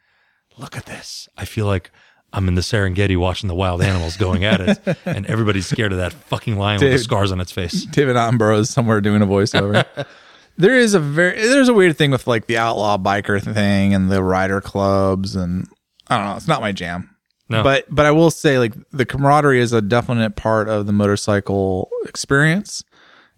look 0.58 0.78
at 0.78 0.86
this. 0.86 1.28
I 1.38 1.46
feel 1.46 1.66
like 1.66 1.92
I'm 2.36 2.50
in 2.50 2.56
the 2.56 2.62
Serengeti 2.62 3.16
watching 3.18 3.48
the 3.48 3.56
wild 3.56 3.82
animals 3.82 4.18
going 4.18 4.44
at 4.44 4.60
it, 4.60 4.98
and 5.06 5.26
everybody's 5.28 5.68
scared 5.68 5.94
of 5.94 6.00
that 6.00 6.12
fucking 6.12 6.58
lion 6.58 6.82
with 6.82 6.92
the 6.92 7.00
scars 7.00 7.32
on 7.32 7.40
its 7.40 7.52
face. 7.52 7.86
David 7.86 8.18
Attenborough 8.18 8.60
is 8.60 8.70
somewhere 8.70 9.00
doing 9.00 9.22
a 9.22 9.28
voiceover. 9.28 9.86
there 10.58 10.76
is 10.76 10.94
a 10.94 11.00
very 11.00 11.40
there's 11.40 11.70
a 11.70 11.74
weird 11.74 11.98
thing 11.98 12.12
with 12.12 12.28
like 12.28 12.48
the 12.48 12.58
outlaw 12.58 12.98
biker 12.98 13.42
thing 13.42 13.94
and 13.94 14.12
the 14.12 14.22
rider 14.22 14.60
clubs 14.60 15.36
and 15.36 15.66
I 16.08 16.18
don't 16.18 16.26
know. 16.28 16.36
It's 16.36 16.48
not 16.48 16.60
my 16.60 16.74
jam. 16.74 17.16
No. 17.48 17.64
But 17.64 17.86
but 17.90 18.06
I 18.06 18.12
will 18.12 18.32
say 18.32 18.60
like 18.60 18.74
the 18.92 19.06
camaraderie 19.06 19.62
is 19.62 19.72
a 19.72 19.82
definite 19.82 20.36
part 20.36 20.68
of 20.68 20.88
the 20.88 20.94
motorcycle 20.94 21.90
experience, 22.06 22.84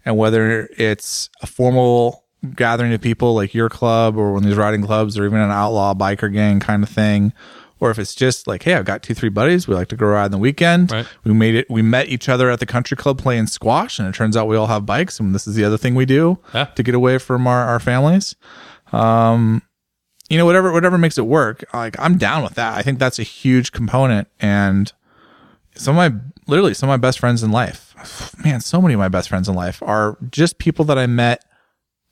and 0.04 0.16
whether 0.16 0.68
it's 0.76 1.30
a 1.40 1.46
formal 1.46 2.24
gathering 2.54 2.92
of 2.92 3.00
people 3.00 3.34
like 3.34 3.54
your 3.54 3.68
club 3.68 4.16
or 4.16 4.32
one 4.32 4.42
of 4.42 4.48
these 4.48 4.56
riding 4.56 4.82
clubs 4.82 5.18
or 5.18 5.24
even 5.24 5.38
an 5.38 5.50
outlaw 5.50 5.94
biker 5.94 6.32
gang 6.32 6.58
kind 6.58 6.82
of 6.82 6.88
thing. 6.88 7.32
Or 7.80 7.90
if 7.90 7.98
it's 7.98 8.14
just 8.14 8.46
like, 8.48 8.64
hey, 8.64 8.74
I've 8.74 8.84
got 8.84 9.02
two, 9.02 9.14
three 9.14 9.28
buddies. 9.28 9.68
We 9.68 9.74
like 9.74 9.88
to 9.88 9.96
go 9.96 10.06
ride 10.06 10.24
on 10.26 10.30
the 10.32 10.38
weekend. 10.38 10.90
Right. 10.90 11.06
We 11.24 11.32
made 11.32 11.54
it. 11.54 11.66
We 11.70 11.80
met 11.82 12.08
each 12.08 12.28
other 12.28 12.50
at 12.50 12.58
the 12.60 12.66
country 12.66 12.96
club 12.96 13.18
playing 13.18 13.46
squash, 13.46 13.98
and 13.98 14.08
it 14.08 14.14
turns 14.14 14.36
out 14.36 14.48
we 14.48 14.56
all 14.56 14.66
have 14.66 14.84
bikes, 14.84 15.20
and 15.20 15.34
this 15.34 15.46
is 15.46 15.54
the 15.54 15.64
other 15.64 15.78
thing 15.78 15.94
we 15.94 16.04
do 16.06 16.38
Yeah. 16.52 16.64
to 16.64 16.82
get 16.82 16.94
away 16.94 17.18
from 17.18 17.46
our, 17.46 17.64
our 17.64 17.78
families. 17.80 18.34
Um, 18.92 19.62
you 20.28 20.36
know, 20.36 20.44
whatever 20.44 20.72
whatever 20.72 20.98
makes 20.98 21.16
it 21.18 21.26
work. 21.26 21.64
Like 21.72 21.96
I'm 21.98 22.18
down 22.18 22.42
with 22.42 22.54
that. 22.54 22.76
I 22.76 22.82
think 22.82 22.98
that's 22.98 23.18
a 23.18 23.22
huge 23.22 23.72
component, 23.72 24.28
and 24.40 24.92
some 25.74 25.96
of 25.98 26.12
my 26.12 26.18
literally 26.46 26.74
some 26.74 26.88
of 26.88 26.92
my 26.92 26.96
best 27.00 27.18
friends 27.18 27.42
in 27.42 27.50
life, 27.52 27.94
man, 28.44 28.60
so 28.60 28.80
many 28.82 28.94
of 28.94 28.98
my 28.98 29.08
best 29.08 29.28
friends 29.28 29.48
in 29.48 29.54
life 29.54 29.82
are 29.82 30.18
just 30.30 30.58
people 30.58 30.84
that 30.86 30.98
I 30.98 31.06
met 31.06 31.44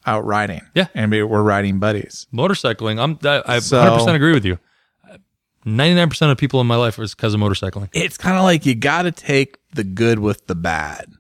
out 0.07 0.25
riding. 0.25 0.61
Yeah. 0.75 0.87
and 0.95 1.11
we 1.11 1.23
were 1.25 1.43
riding 1.43 1.79
buddies. 1.81 2.27
Motorcycling, 2.33 3.01
I'm 3.03 3.19
I, 3.29 3.43
I 3.57 3.59
So- 3.59 3.83
100% 3.83 4.15
agree 4.15 4.33
with 4.33 4.45
you. 4.45 4.59
99% 5.67 6.31
of 6.31 6.39
people 6.39 6.61
in 6.61 6.67
my 6.67 6.77
life 6.77 6.99
is 6.99 7.15
because 7.15 7.35
of 7.35 7.41
motorcycling. 7.41 7.89
it's 7.93 8.17
kind 8.17 8.37
of 8.37 8.45
like 8.45 8.65
you 8.65 8.75
got 8.75 9.03
to 9.03 9.11
take 9.13 9.57
the 9.75 9.85
good 9.85 10.19
with 10.21 10.47
the 10.47 10.55
bad. 10.55 11.13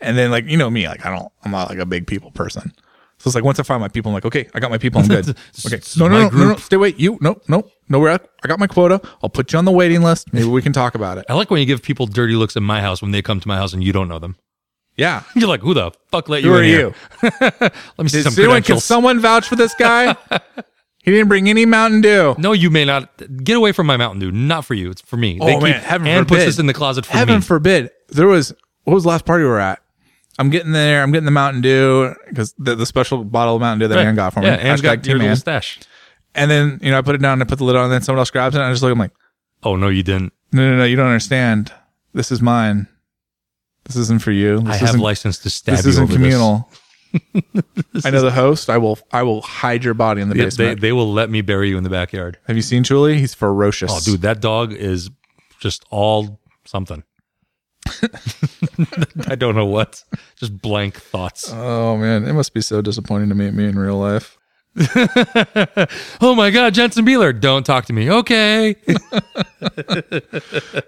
And 0.00 0.18
then 0.18 0.30
like, 0.32 0.46
you 0.46 0.56
know 0.56 0.68
me, 0.68 0.88
like 0.88 1.06
I 1.06 1.16
don't, 1.16 1.30
I'm 1.44 1.52
not 1.52 1.68
like 1.70 1.78
a 1.78 1.86
big 1.86 2.06
people 2.06 2.32
person. 2.32 2.72
So 3.18 3.28
it's 3.28 3.36
like, 3.36 3.44
once 3.44 3.60
I 3.60 3.62
find 3.62 3.80
my 3.80 3.86
people, 3.86 4.10
I'm 4.10 4.14
like, 4.14 4.24
okay, 4.24 4.48
I 4.52 4.58
got 4.58 4.68
my 4.72 4.78
people. 4.78 5.00
I'm 5.00 5.06
good. 5.06 5.36
Okay. 5.64 5.80
No, 5.96 6.08
no, 6.08 6.22
no, 6.22 6.28
no, 6.30 6.48
no, 6.48 6.56
stay 6.56 6.76
wait. 6.76 6.98
You, 6.98 7.18
no, 7.20 7.40
no, 7.46 7.70
no, 7.88 8.00
we're 8.00 8.08
at, 8.08 8.28
I 8.44 8.48
got 8.48 8.58
my 8.58 8.66
quota. 8.66 9.00
I'll 9.22 9.30
put 9.30 9.52
you 9.52 9.60
on 9.60 9.64
the 9.64 9.70
waiting 9.70 10.02
list. 10.02 10.32
Maybe 10.32 10.48
we 10.48 10.60
can 10.60 10.72
talk 10.72 10.96
about 10.96 11.18
it. 11.18 11.26
I 11.28 11.34
like 11.34 11.48
when 11.48 11.60
you 11.60 11.66
give 11.66 11.82
people 11.82 12.06
dirty 12.06 12.34
looks 12.34 12.56
in 12.56 12.64
my 12.64 12.80
house 12.80 13.00
when 13.00 13.12
they 13.12 13.22
come 13.22 13.38
to 13.38 13.46
my 13.46 13.56
house 13.56 13.72
and 13.72 13.84
you 13.84 13.92
don't 13.92 14.08
know 14.08 14.18
them. 14.18 14.34
Yeah. 14.96 15.22
You're 15.36 15.48
like, 15.48 15.60
who 15.60 15.72
the 15.72 15.92
fuck 16.10 16.28
let 16.28 16.42
Who 16.42 16.48
you 16.48 16.54
are 16.56 16.62
in 16.64 16.68
you? 16.68 16.94
here? 17.20 17.32
Let 17.40 17.72
me 17.98 18.08
see 18.08 18.22
some 18.22 18.32
anyone, 18.32 18.56
can 18.56 18.62
credentials. 18.62 18.84
someone 18.84 19.20
vouch 19.20 19.46
for 19.46 19.54
this 19.54 19.74
guy? 19.76 20.16
he 21.02 21.10
didn't 21.10 21.28
bring 21.28 21.48
any 21.48 21.66
Mountain 21.66 22.00
Dew. 22.00 22.34
no, 22.38 22.52
you 22.52 22.70
may 22.70 22.84
not. 22.84 23.10
Get 23.44 23.56
away 23.56 23.72
from 23.72 23.86
my 23.86 23.96
Mountain 23.96 24.20
Dew. 24.20 24.30
Not 24.32 24.64
for 24.64 24.74
you. 24.74 24.90
It's 24.90 25.00
for 25.02 25.16
me. 25.16 25.38
Oh, 25.40 25.46
They 25.46 25.58
man, 25.60 25.74
keep- 25.74 25.82
heaven 25.82 26.06
puts 26.24 26.28
forbid. 26.30 26.46
this 26.48 26.58
in 26.58 26.66
the 26.66 26.74
closet 26.74 27.04
for 27.06 27.12
Heaven 27.12 27.36
me. 27.36 27.40
forbid. 27.42 27.90
There 28.08 28.26
was 28.28 28.52
what 28.84 28.94
was 28.94 29.02
the 29.04 29.08
last 29.10 29.24
party 29.24 29.44
we 29.44 29.50
were 29.50 29.60
at? 29.60 29.80
I'm 30.38 30.48
getting 30.50 30.72
there. 30.72 31.02
I'm 31.02 31.12
getting 31.12 31.26
the 31.26 31.30
Mountain 31.30 31.60
Dew 31.62 32.14
because 32.28 32.54
the, 32.58 32.74
the 32.74 32.86
special 32.86 33.22
bottle 33.24 33.56
of 33.56 33.60
Mountain 33.60 33.80
Dew 33.80 33.88
that 33.88 33.96
Right. 33.96 34.06
Ann 34.06 34.14
got 34.14 34.32
for 34.32 34.40
me. 34.40 34.46
Yeah, 34.46 34.54
Ann's 34.54 34.80
got 34.80 35.06
your 35.06 35.18
little 35.18 35.36
stash. 35.36 35.78
And 36.34 36.50
then 36.50 36.78
you 36.82 36.90
know 36.90 36.98
I 36.98 37.02
put 37.02 37.14
it 37.14 37.20
down 37.20 37.34
and 37.34 37.42
I 37.42 37.46
put 37.46 37.58
the 37.58 37.64
lid 37.64 37.76
on. 37.76 37.84
And 37.84 37.92
then 37.92 38.00
someone 38.02 38.18
else 38.20 38.30
grabs 38.30 38.54
it. 38.54 38.58
and 38.58 38.66
I 38.66 38.72
just 38.72 38.82
look. 38.82 38.92
I'm 38.92 38.98
like, 38.98 39.12
Oh 39.62 39.76
no, 39.76 39.88
you 39.88 40.02
didn't. 40.02 40.32
no, 40.52 40.70
no, 40.70 40.76
no. 40.78 40.84
You 40.84 40.96
don't 40.96 41.06
understand. 41.06 41.72
This 42.14 42.30
is 42.32 42.40
mine. 42.40 42.86
This 43.84 43.96
isn't 43.96 44.22
for 44.22 44.30
you. 44.32 44.60
This 44.60 44.68
I 44.68 44.76
have 44.76 44.88
isn't, 44.90 45.00
license 45.00 45.38
to 45.40 45.50
stab 45.50 45.76
This 45.76 45.84
you 45.84 45.90
isn't 45.90 46.04
over 46.04 46.12
communal. 46.14 46.70
I 48.04 48.10
know 48.10 48.22
the 48.22 48.30
host. 48.32 48.70
I 48.70 48.78
will. 48.78 48.98
I 49.12 49.22
will 49.22 49.42
hide 49.42 49.84
your 49.84 49.94
body 49.94 50.22
in 50.22 50.28
the 50.28 50.36
Yeah, 50.36 50.44
they, 50.44 50.48
basement. 50.48 50.80
they 50.80 50.92
will 50.92 51.12
let 51.12 51.30
me 51.30 51.40
bury 51.42 51.68
you 51.68 51.76
in 51.76 51.84
the 51.84 51.90
backyard. 51.90 52.38
Have 52.46 52.56
you 52.56 52.62
seen 52.62 52.84
Julie? 52.84 53.18
He's 53.18 53.34
ferocious. 53.34 53.92
Oh, 53.92 54.00
dude, 54.02 54.22
that 54.22 54.40
dog 54.40 54.72
is 54.72 55.10
just 55.60 55.84
all 55.90 56.40
something. 56.64 57.02
I 59.28 59.34
don't 59.34 59.54
know 59.54 59.66
what. 59.66 60.02
Just 60.36 60.60
blank 60.62 60.96
thoughts. 60.96 61.50
Oh 61.52 61.96
man, 61.96 62.24
it 62.24 62.32
must 62.32 62.54
be 62.54 62.60
so 62.60 62.80
disappointing 62.80 63.28
to 63.28 63.34
meet 63.34 63.52
me 63.54 63.66
in 63.66 63.78
real 63.78 63.96
life. 63.98 64.38
oh 66.20 66.34
my 66.34 66.50
God, 66.50 66.72
Jensen 66.74 67.04
Beeler, 67.04 67.38
don't 67.38 67.64
talk 67.66 67.84
to 67.86 67.92
me. 67.92 68.10
Okay. 68.10 68.74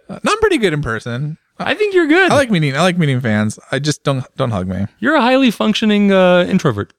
I'm 0.08 0.38
pretty 0.40 0.58
good 0.58 0.72
in 0.72 0.80
person. 0.82 1.36
I 1.58 1.74
think 1.74 1.94
you're 1.94 2.06
good. 2.08 2.30
I 2.32 2.34
like 2.34 2.50
meeting. 2.50 2.76
I 2.76 2.80
like 2.82 2.98
meeting 2.98 3.20
fans. 3.20 3.58
I 3.70 3.78
just 3.78 4.02
don't 4.02 4.24
don't 4.36 4.50
hug 4.50 4.66
me. 4.66 4.86
you're 4.98 5.14
a 5.14 5.20
highly 5.20 5.50
functioning 5.50 6.12
uh, 6.12 6.44
introvert. 6.48 6.92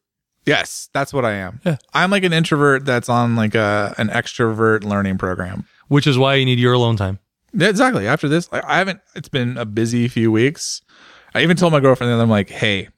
Yes, 0.45 0.89
that's 0.93 1.11
what 1.11 1.25
I 1.25 1.31
am. 1.33 1.59
Yeah. 1.65 1.77
I'm 1.93 2.11
like 2.11 2.23
an 2.23 2.31
introvert 2.31 2.85
that's 2.85 3.09
on 3.09 3.35
like 3.35 3.55
a 3.55 3.93
an 3.97 4.09
extrovert 4.09 4.83
learning 4.83 5.17
program. 5.17 5.65
which 5.87 6.07
is 6.07 6.17
why 6.17 6.35
you 6.35 6.45
need 6.45 6.59
your 6.59 6.73
alone 6.73 6.95
time. 6.97 7.19
Yeah, 7.53 7.69
exactly. 7.69 8.07
After 8.07 8.27
this, 8.27 8.51
like, 8.51 8.63
I 8.65 8.77
haven't. 8.77 8.99
It's 9.15 9.29
been 9.29 9.57
a 9.57 9.65
busy 9.65 10.07
few 10.07 10.31
weeks. 10.31 10.81
I 11.33 11.41
even 11.41 11.57
told 11.57 11.73
my 11.73 11.79
girlfriend 11.79 12.11
that 12.13 12.21
I'm 12.21 12.29
like, 12.29 12.49
hey, 12.49 12.89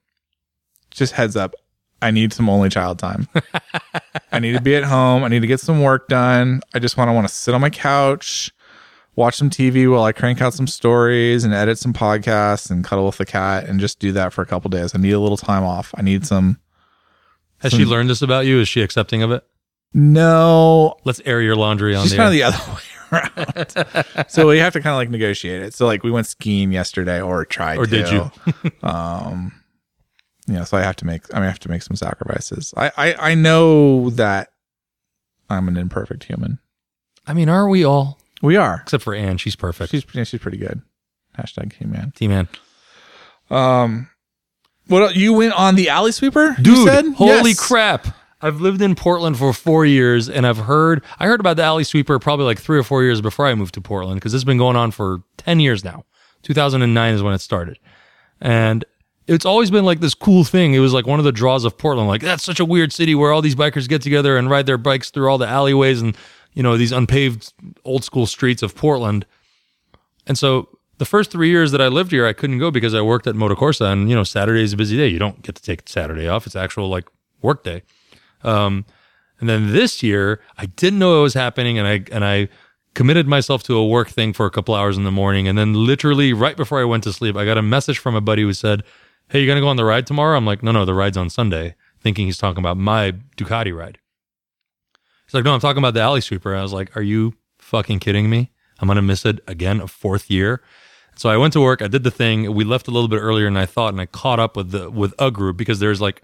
just 0.92 1.14
heads 1.14 1.36
up. 1.36 1.54
I 2.02 2.12
need 2.12 2.34
some 2.34 2.50
only 2.50 2.70
child 2.70 3.00
time. 3.00 3.28
I 4.32 4.40
need 4.40 4.52
to 4.54 4.62
be 4.62 4.76
at 4.76 4.84
home. 4.84 5.24
I 5.24 5.30
need 5.30 5.40
to 5.40 5.48
get 5.48 5.60
some 5.60 5.82
work 5.82 6.08
done. 6.08 6.62
I 6.76 6.80
just 6.80 6.98
want 6.98 7.10
to 7.10 7.14
want 7.14 7.28
to 7.28 7.34
sit 7.34 7.56
on 7.56 7.62
my 7.62 7.72
couch, 7.72 8.52
watch 9.18 9.36
some 9.36 9.50
TV 9.50 9.92
while 9.92 10.04
I 10.04 10.14
crank 10.14 10.42
out 10.42 10.54
some 10.54 10.68
stories 10.68 11.44
and 11.44 11.54
edit 11.54 11.78
some 11.78 11.92
podcasts 11.92 12.72
and 12.72 12.86
cuddle 12.86 13.08
with 13.08 13.18
the 13.18 13.26
cat 13.26 13.66
and 13.66 13.80
just 13.82 14.00
do 14.00 14.14
that 14.14 14.32
for 14.32 14.42
a 14.42 14.46
couple 14.46 14.70
days. 14.70 14.96
I 14.96 15.00
need 15.00 15.12
a 15.12 15.20
little 15.20 15.36
time 15.38 15.64
off. 15.64 15.94
I 15.98 16.02
need 16.04 16.26
some. 16.26 16.60
Has 17.58 17.74
she 17.74 17.84
learned 17.84 18.10
this 18.10 18.22
about 18.22 18.46
you? 18.46 18.62
Is 18.62 18.70
she 18.70 18.82
accepting 18.82 19.24
of 19.24 19.32
it? 19.32 19.44
No, 19.94 20.96
Let's 21.04 21.22
air 21.26 21.42
your 21.42 21.56
laundry 21.56 21.96
on 21.96 22.04
She's 22.04 22.12
the 22.12 22.18
kind 22.18 22.36
air. 22.36 22.48
of 22.48 22.54
the 22.54 22.60
other 22.60 22.72
way 23.96 24.04
around. 24.16 24.30
so 24.30 24.48
we 24.48 24.60
have 24.60 24.74
to 24.74 24.82
kind 24.82 24.94
of 24.94 24.98
like 24.98 25.10
negotiate 25.10 25.64
it. 25.64 25.74
So 25.74 25.86
like 25.88 26.04
we 26.04 26.12
went 26.12 26.28
skiing 26.28 26.72
yesterday, 26.72 27.20
or 27.20 27.44
tried. 27.46 27.80
Or 27.80 27.86
to. 27.86 27.92
did 27.92 28.12
you? 28.12 28.32
um, 28.88 29.52
yeah. 30.46 30.64
So 30.66 30.78
I 30.78 30.82
have 30.82 30.98
to 30.98 31.06
make. 31.06 31.24
I 31.34 31.38
mean, 31.40 31.46
I 31.46 31.48
have 31.48 31.60
to 31.60 31.70
make 31.70 31.82
some 31.82 31.96
sacrifices. 31.96 32.74
I 32.78 32.92
I, 32.96 33.32
I 33.32 33.36
know 33.36 34.12
that 34.12 34.50
I'm 35.50 35.68
an 35.68 35.78
imperfect 35.78 36.26
human. 36.26 36.60
I 37.26 37.34
mean, 37.34 37.50
are 37.50 37.68
we 37.68 37.84
all? 37.84 38.20
We 38.42 38.56
are. 38.56 38.82
Except 38.84 39.04
for 39.04 39.14
Anne. 39.16 39.38
She's 39.38 39.56
perfect. 39.56 39.92
She's 39.92 40.06
yeah, 40.14 40.24
she's 40.24 40.40
pretty 40.42 40.58
good. 40.58 40.82
Hashtag 41.38 41.78
T-Man. 41.78 42.12
T 42.16 42.28
man. 42.28 42.48
Um, 43.50 44.10
what 44.88 45.02
el- 45.04 45.12
you 45.14 45.34
went 45.34 45.54
on 45.54 45.76
the 45.76 45.90
alley 45.90 46.12
sweeper? 46.12 46.56
you 46.58 46.64
Dude, 46.64 46.88
said? 46.88 47.06
holy 47.14 47.52
Yes. 47.52 47.60
crap. 47.68 48.08
I've 48.42 48.62
lived 48.62 48.82
in 48.82 48.94
Portland 48.96 49.38
for 49.38 49.52
four 49.54 49.86
years 49.86 50.30
and 50.30 50.46
I've 50.46 50.58
heard, 50.58 51.04
I 51.20 51.26
heard 51.26 51.40
about 51.40 51.58
the 51.58 51.64
alley 51.64 51.84
sweeper 51.84 52.20
probably 52.20 52.46
like 52.46 52.60
three 52.60 52.78
or 52.78 52.84
four 52.84 53.04
years 53.04 53.20
before 53.20 53.48
I 53.48 53.56
moved 53.56 53.74
to 53.76 53.82
Portland 53.82 54.20
because 54.20 54.34
it's 54.34 54.44
been 54.44 54.60
going 54.60 54.76
on 54.76 54.92
for 54.92 55.24
10 55.38 55.60
years 55.60 55.84
now. 55.84 56.04
2009 56.44 57.14
is 57.16 57.24
when 57.24 57.34
it 57.34 57.42
started. 57.42 57.80
And 58.40 58.86
it's 59.26 59.46
always 59.46 59.72
been 59.72 59.86
like 59.86 60.00
this 60.02 60.14
cool 60.14 60.44
thing. 60.44 60.74
It 60.76 60.80
was 60.80 60.94
like 60.94 61.08
one 61.08 61.18
of 61.20 61.26
the 61.26 61.32
draws 61.32 61.66
of 61.66 61.78
Portland. 61.80 62.08
Like, 62.08 62.22
that's 62.22 62.44
such 62.44 62.60
a 62.60 62.66
weird 62.66 62.94
city 62.94 63.16
where 63.16 63.32
all 63.34 63.42
these 63.42 63.56
bikers 63.56 63.90
get 63.90 64.02
together 64.04 64.38
and 64.38 64.50
ride 64.50 64.68
their 64.68 64.78
bikes 64.78 65.10
through 65.10 65.30
all 65.30 65.38
the 65.40 65.48
alleyways 65.48 66.02
and, 66.02 66.16
you 66.58 66.64
know, 66.64 66.76
these 66.76 66.92
unpaved 66.92 67.54
old 67.86 68.04
school 68.04 68.26
streets 68.26 68.64
of 68.64 68.74
Portland. 68.74 69.28
And 70.26 70.36
so 70.36 70.70
the 70.98 71.06
first 71.06 71.30
three 71.30 71.50
years 71.50 71.72
that 71.72 71.82
I 71.82 71.88
lived 71.88 72.10
here, 72.10 72.26
I 72.26 72.34
couldn't 72.34 72.58
go 72.58 72.72
because 72.72 72.96
I 72.96 73.02
worked 73.02 73.28
at 73.28 73.36
Motocorsa 73.36 73.94
and, 73.94 74.10
you 74.10 74.16
know, 74.16 74.24
Saturday 74.24 74.64
is 74.64 74.74
a 74.74 74.78
busy 74.78 74.98
day. 74.98 75.08
You 75.08 75.20
don't 75.20 75.44
get 75.44 75.54
to 75.54 75.62
take 75.62 75.88
Saturday 75.88 76.28
off. 76.28 76.48
It's 76.48 76.56
actual 76.56 76.90
like 76.90 77.08
work 77.44 77.64
day. 77.64 77.84
Um, 78.42 78.86
and 79.40 79.48
then 79.48 79.72
this 79.72 80.02
year, 80.02 80.42
I 80.58 80.66
didn't 80.66 80.98
know 80.98 81.20
it 81.20 81.22
was 81.22 81.36
happening, 81.36 81.78
and 81.78 81.88
I 81.88 82.04
and 82.12 82.26
I 82.26 82.50
committed 82.96 83.28
myself 83.28 83.62
to 83.64 83.78
a 83.78 83.86
work 83.86 84.10
thing 84.10 84.34
for 84.34 84.48
a 84.48 84.50
couple 84.50 84.74
hours 84.74 84.98
in 84.98 85.04
the 85.04 85.12
morning, 85.12 85.48
and 85.48 85.56
then 85.56 85.74
literally 85.76 86.34
right 86.34 86.58
before 86.58 86.82
I 86.82 86.86
went 86.86 87.04
to 87.04 87.14
sleep, 87.14 87.36
I 87.36 87.46
got 87.46 87.60
a 87.60 87.62
message 87.62 88.00
from 88.00 88.16
a 88.16 88.22
buddy 88.22 88.42
who 88.42 88.54
said, 88.54 88.82
"Hey, 89.30 89.42
you 89.42 89.48
gonna 89.48 89.62
go 89.62 89.68
on 89.68 89.76
the 89.76 89.86
ride 89.86 90.08
tomorrow?" 90.08 90.36
I'm 90.36 90.48
like, 90.48 90.64
"No, 90.64 90.72
no, 90.72 90.86
the 90.86 90.96
ride's 90.96 91.18
on 91.18 91.30
Sunday," 91.30 91.76
thinking 92.02 92.26
he's 92.26 92.40
talking 92.40 92.58
about 92.58 92.78
my 92.78 93.14
Ducati 93.38 93.76
ride. 93.76 94.00
He's 95.28 95.34
like, 95.34 95.44
"No, 95.44 95.54
I'm 95.54 95.60
talking 95.60 95.80
about 95.80 95.94
the 95.94 96.02
alley 96.02 96.22
sweeper." 96.22 96.56
I 96.56 96.64
was 96.64 96.74
like, 96.74 96.96
"Are 96.98 97.02
you 97.02 97.34
fucking 97.60 98.00
kidding 98.00 98.30
me? 98.30 98.52
I'm 98.80 98.88
gonna 98.88 99.02
miss 99.02 99.26
it 99.26 99.42
again, 99.48 99.82
a 99.82 99.88
fourth 99.88 100.32
year." 100.32 100.64
So 101.16 101.30
I 101.30 101.38
went 101.38 101.54
to 101.54 101.62
work. 101.62 101.82
I 101.82 101.88
did 101.88 102.04
the 102.04 102.12
thing. 102.12 102.54
We 102.54 102.64
left 102.64 102.88
a 102.88 102.92
little 102.92 103.08
bit 103.08 103.18
earlier 103.18 103.46
than 103.46 103.58
I 103.58 103.66
thought, 103.66 103.92
and 103.92 104.00
I 104.00 104.06
caught 104.06 104.40
up 104.40 104.56
with 104.56 104.72
the 104.72 104.90
with 104.90 105.14
a 105.20 105.32
group 105.32 105.58
because 105.58 105.80
there's 105.80 106.00
like 106.00 106.22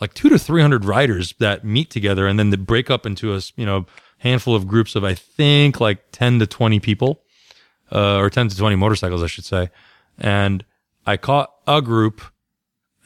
like 0.00 0.14
two 0.14 0.28
to 0.28 0.38
three 0.38 0.62
hundred 0.62 0.84
riders 0.84 1.34
that 1.38 1.64
meet 1.64 1.90
together, 1.90 2.26
and 2.26 2.38
then 2.38 2.50
they 2.50 2.56
break 2.56 2.90
up 2.90 3.06
into 3.06 3.34
a 3.34 3.40
you 3.56 3.66
know 3.66 3.86
handful 4.18 4.54
of 4.54 4.66
groups 4.66 4.94
of 4.94 5.04
I 5.04 5.14
think 5.14 5.80
like 5.80 6.12
ten 6.12 6.38
to 6.38 6.46
twenty 6.46 6.80
people, 6.80 7.22
uh, 7.92 8.18
or 8.18 8.30
ten 8.30 8.48
to 8.48 8.56
twenty 8.56 8.76
motorcycles, 8.76 9.22
I 9.22 9.26
should 9.26 9.44
say. 9.44 9.70
And 10.16 10.64
I 11.06 11.16
caught 11.16 11.52
a 11.66 11.82
group, 11.82 12.22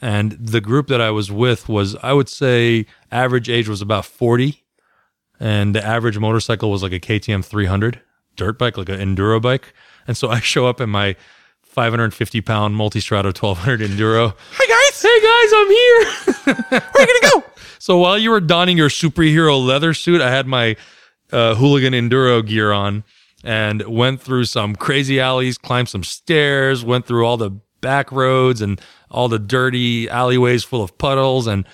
and 0.01 0.33
the 0.33 0.61
group 0.61 0.87
that 0.87 1.01
I 1.01 1.09
was 1.11 1.31
with 1.31 1.67
was 1.67 1.95
I 1.97 2.13
would 2.13 2.29
say 2.29 2.85
average 3.11 3.49
age 3.49 3.67
was 3.67 3.81
about 3.81 4.05
forty, 4.05 4.63
and 5.39 5.73
the 5.75 5.85
average 5.85 6.17
motorcycle 6.17 6.69
was 6.69 6.83
like 6.83 6.91
a 6.91 6.99
KTM 6.99 7.43
three 7.43 7.65
hundred 7.65 8.01
dirt 8.35 8.57
bike, 8.57 8.77
like 8.77 8.89
an 8.89 8.99
enduro 8.99 9.41
bike. 9.41 9.73
And 10.07 10.17
so 10.17 10.29
I 10.29 10.39
show 10.39 10.65
up 10.67 10.81
in 10.81 10.89
my 10.89 11.15
550 11.63 12.41
pound 12.41 12.75
Multistrada 12.75 13.25
1200 13.25 13.81
enduro. 13.81 14.33
Hi 14.53 14.65
guys. 14.67 15.01
Hey 15.01 15.19
guys, 15.21 15.53
I'm 15.55 15.69
here. 15.69 16.63
Where 16.81 16.81
are 16.81 17.07
you 17.07 17.21
gonna 17.21 17.41
go? 17.41 17.43
So 17.81 17.97
while 17.97 18.17
you 18.17 18.31
were 18.31 18.41
donning 18.41 18.77
your 18.77 18.89
superhero 18.89 19.65
leather 19.65 19.93
suit, 19.93 20.19
I 20.19 20.29
had 20.29 20.45
my 20.45 20.75
uh, 21.31 21.55
hooligan 21.55 21.93
enduro 21.93 22.45
gear 22.45 22.73
on 22.73 23.05
and 23.41 23.81
went 23.83 24.21
through 24.21 24.45
some 24.45 24.75
crazy 24.75 25.21
alleys, 25.21 25.57
climbed 25.57 25.87
some 25.87 26.03
stairs, 26.03 26.83
went 26.83 27.05
through 27.05 27.25
all 27.25 27.37
the 27.37 27.51
back 27.79 28.11
roads 28.11 28.61
and 28.61 28.81
all 29.09 29.29
the 29.29 29.39
dirty 29.39 30.09
alleyways 30.09 30.65
full 30.65 30.83
of 30.83 30.97
puddles. 30.97 31.47
And 31.47 31.65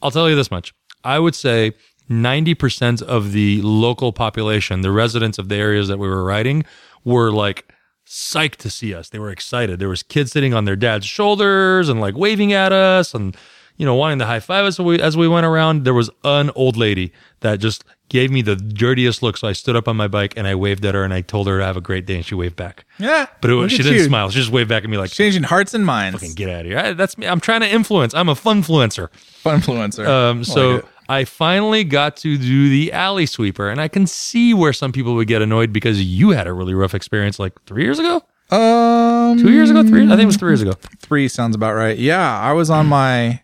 I'll 0.00 0.12
tell 0.12 0.30
you 0.30 0.36
this 0.36 0.52
much 0.52 0.72
I 1.02 1.18
would 1.18 1.34
say 1.34 1.72
90% 2.10 3.02
of 3.02 3.32
the 3.32 3.62
local 3.62 4.12
population, 4.12 4.80
the 4.82 4.90
residents 4.90 5.38
of 5.38 5.48
the 5.48 5.56
areas 5.56 5.88
that 5.88 5.98
we 5.98 6.08
were 6.08 6.24
riding, 6.24 6.64
were 7.04 7.30
like 7.30 7.72
psyched 8.06 8.56
to 8.56 8.70
see 8.70 8.92
us. 8.94 9.08
They 9.08 9.18
were 9.18 9.30
excited. 9.30 9.78
There 9.78 9.88
was 9.88 10.02
kids 10.02 10.32
sitting 10.32 10.52
on 10.52 10.64
their 10.64 10.76
dad's 10.76 11.06
shoulders 11.06 11.88
and 11.88 12.00
like 12.00 12.16
waving 12.16 12.52
at 12.52 12.72
us 12.72 13.14
and 13.14 13.36
you 13.76 13.86
know 13.86 13.94
wanting 13.94 14.18
to 14.18 14.26
high 14.26 14.40
five 14.40 14.64
us 14.66 14.78
as 14.80 14.84
we, 14.84 15.00
as 15.00 15.16
we 15.16 15.28
went 15.28 15.46
around. 15.46 15.84
There 15.84 15.94
was 15.94 16.10
an 16.24 16.50
old 16.56 16.76
lady 16.76 17.12
that 17.40 17.60
just 17.60 17.84
gave 18.08 18.28
me 18.32 18.42
the 18.42 18.56
dirtiest 18.56 19.22
look. 19.22 19.36
So 19.36 19.46
I 19.46 19.52
stood 19.52 19.76
up 19.76 19.86
on 19.86 19.96
my 19.96 20.08
bike 20.08 20.34
and 20.36 20.48
I 20.48 20.56
waved 20.56 20.84
at 20.84 20.94
her 20.96 21.04
and 21.04 21.14
I 21.14 21.20
told 21.20 21.46
her 21.46 21.58
to 21.60 21.64
have 21.64 21.76
a 21.76 21.80
great 21.80 22.06
day 22.06 22.16
and 22.16 22.26
she 22.26 22.34
waved 22.34 22.56
back. 22.56 22.84
Yeah, 22.98 23.26
But 23.40 23.50
it 23.52 23.54
was, 23.54 23.70
she 23.70 23.78
didn't 23.84 23.94
you. 23.98 24.04
smile. 24.04 24.28
She 24.30 24.40
just 24.40 24.50
waved 24.50 24.68
back 24.68 24.82
at 24.82 24.90
me 24.90 24.98
like, 24.98 25.12
Changing 25.12 25.44
hearts 25.44 25.74
and 25.74 25.86
minds. 25.86 26.18
"Fucking 26.18 26.34
get 26.34 26.48
out 26.50 26.62
of 26.62 26.66
here. 26.66 26.78
I, 26.78 26.92
that's 26.92 27.16
me. 27.16 27.28
I'm 27.28 27.38
trying 27.38 27.60
to 27.60 27.68
influence. 27.68 28.12
I'm 28.12 28.28
a 28.28 28.34
funfluencer. 28.34 29.08
Funfluencer. 29.44 30.06
Um, 30.06 30.42
so 30.42 30.70
like. 30.74 30.84
I 31.10 31.24
finally 31.24 31.82
got 31.82 32.16
to 32.18 32.38
do 32.38 32.68
the 32.68 32.92
alley 32.92 33.26
sweeper, 33.26 33.68
and 33.68 33.80
I 33.80 33.88
can 33.88 34.06
see 34.06 34.54
where 34.54 34.72
some 34.72 34.92
people 34.92 35.16
would 35.16 35.26
get 35.26 35.42
annoyed 35.42 35.72
because 35.72 36.00
you 36.00 36.30
had 36.30 36.46
a 36.46 36.52
really 36.52 36.72
rough 36.72 36.94
experience 36.94 37.40
like 37.40 37.60
three 37.64 37.82
years 37.82 37.98
ago, 37.98 38.22
um, 38.52 39.36
two 39.36 39.52
years 39.52 39.70
ago, 39.70 39.82
three. 39.82 40.04
I 40.04 40.10
think 40.10 40.22
it 40.22 40.26
was 40.26 40.36
three 40.36 40.50
years 40.50 40.62
ago. 40.62 40.72
three 41.00 41.26
sounds 41.26 41.56
about 41.56 41.74
right. 41.74 41.98
Yeah, 41.98 42.38
I 42.38 42.52
was 42.52 42.70
on 42.70 42.86
my 42.86 43.42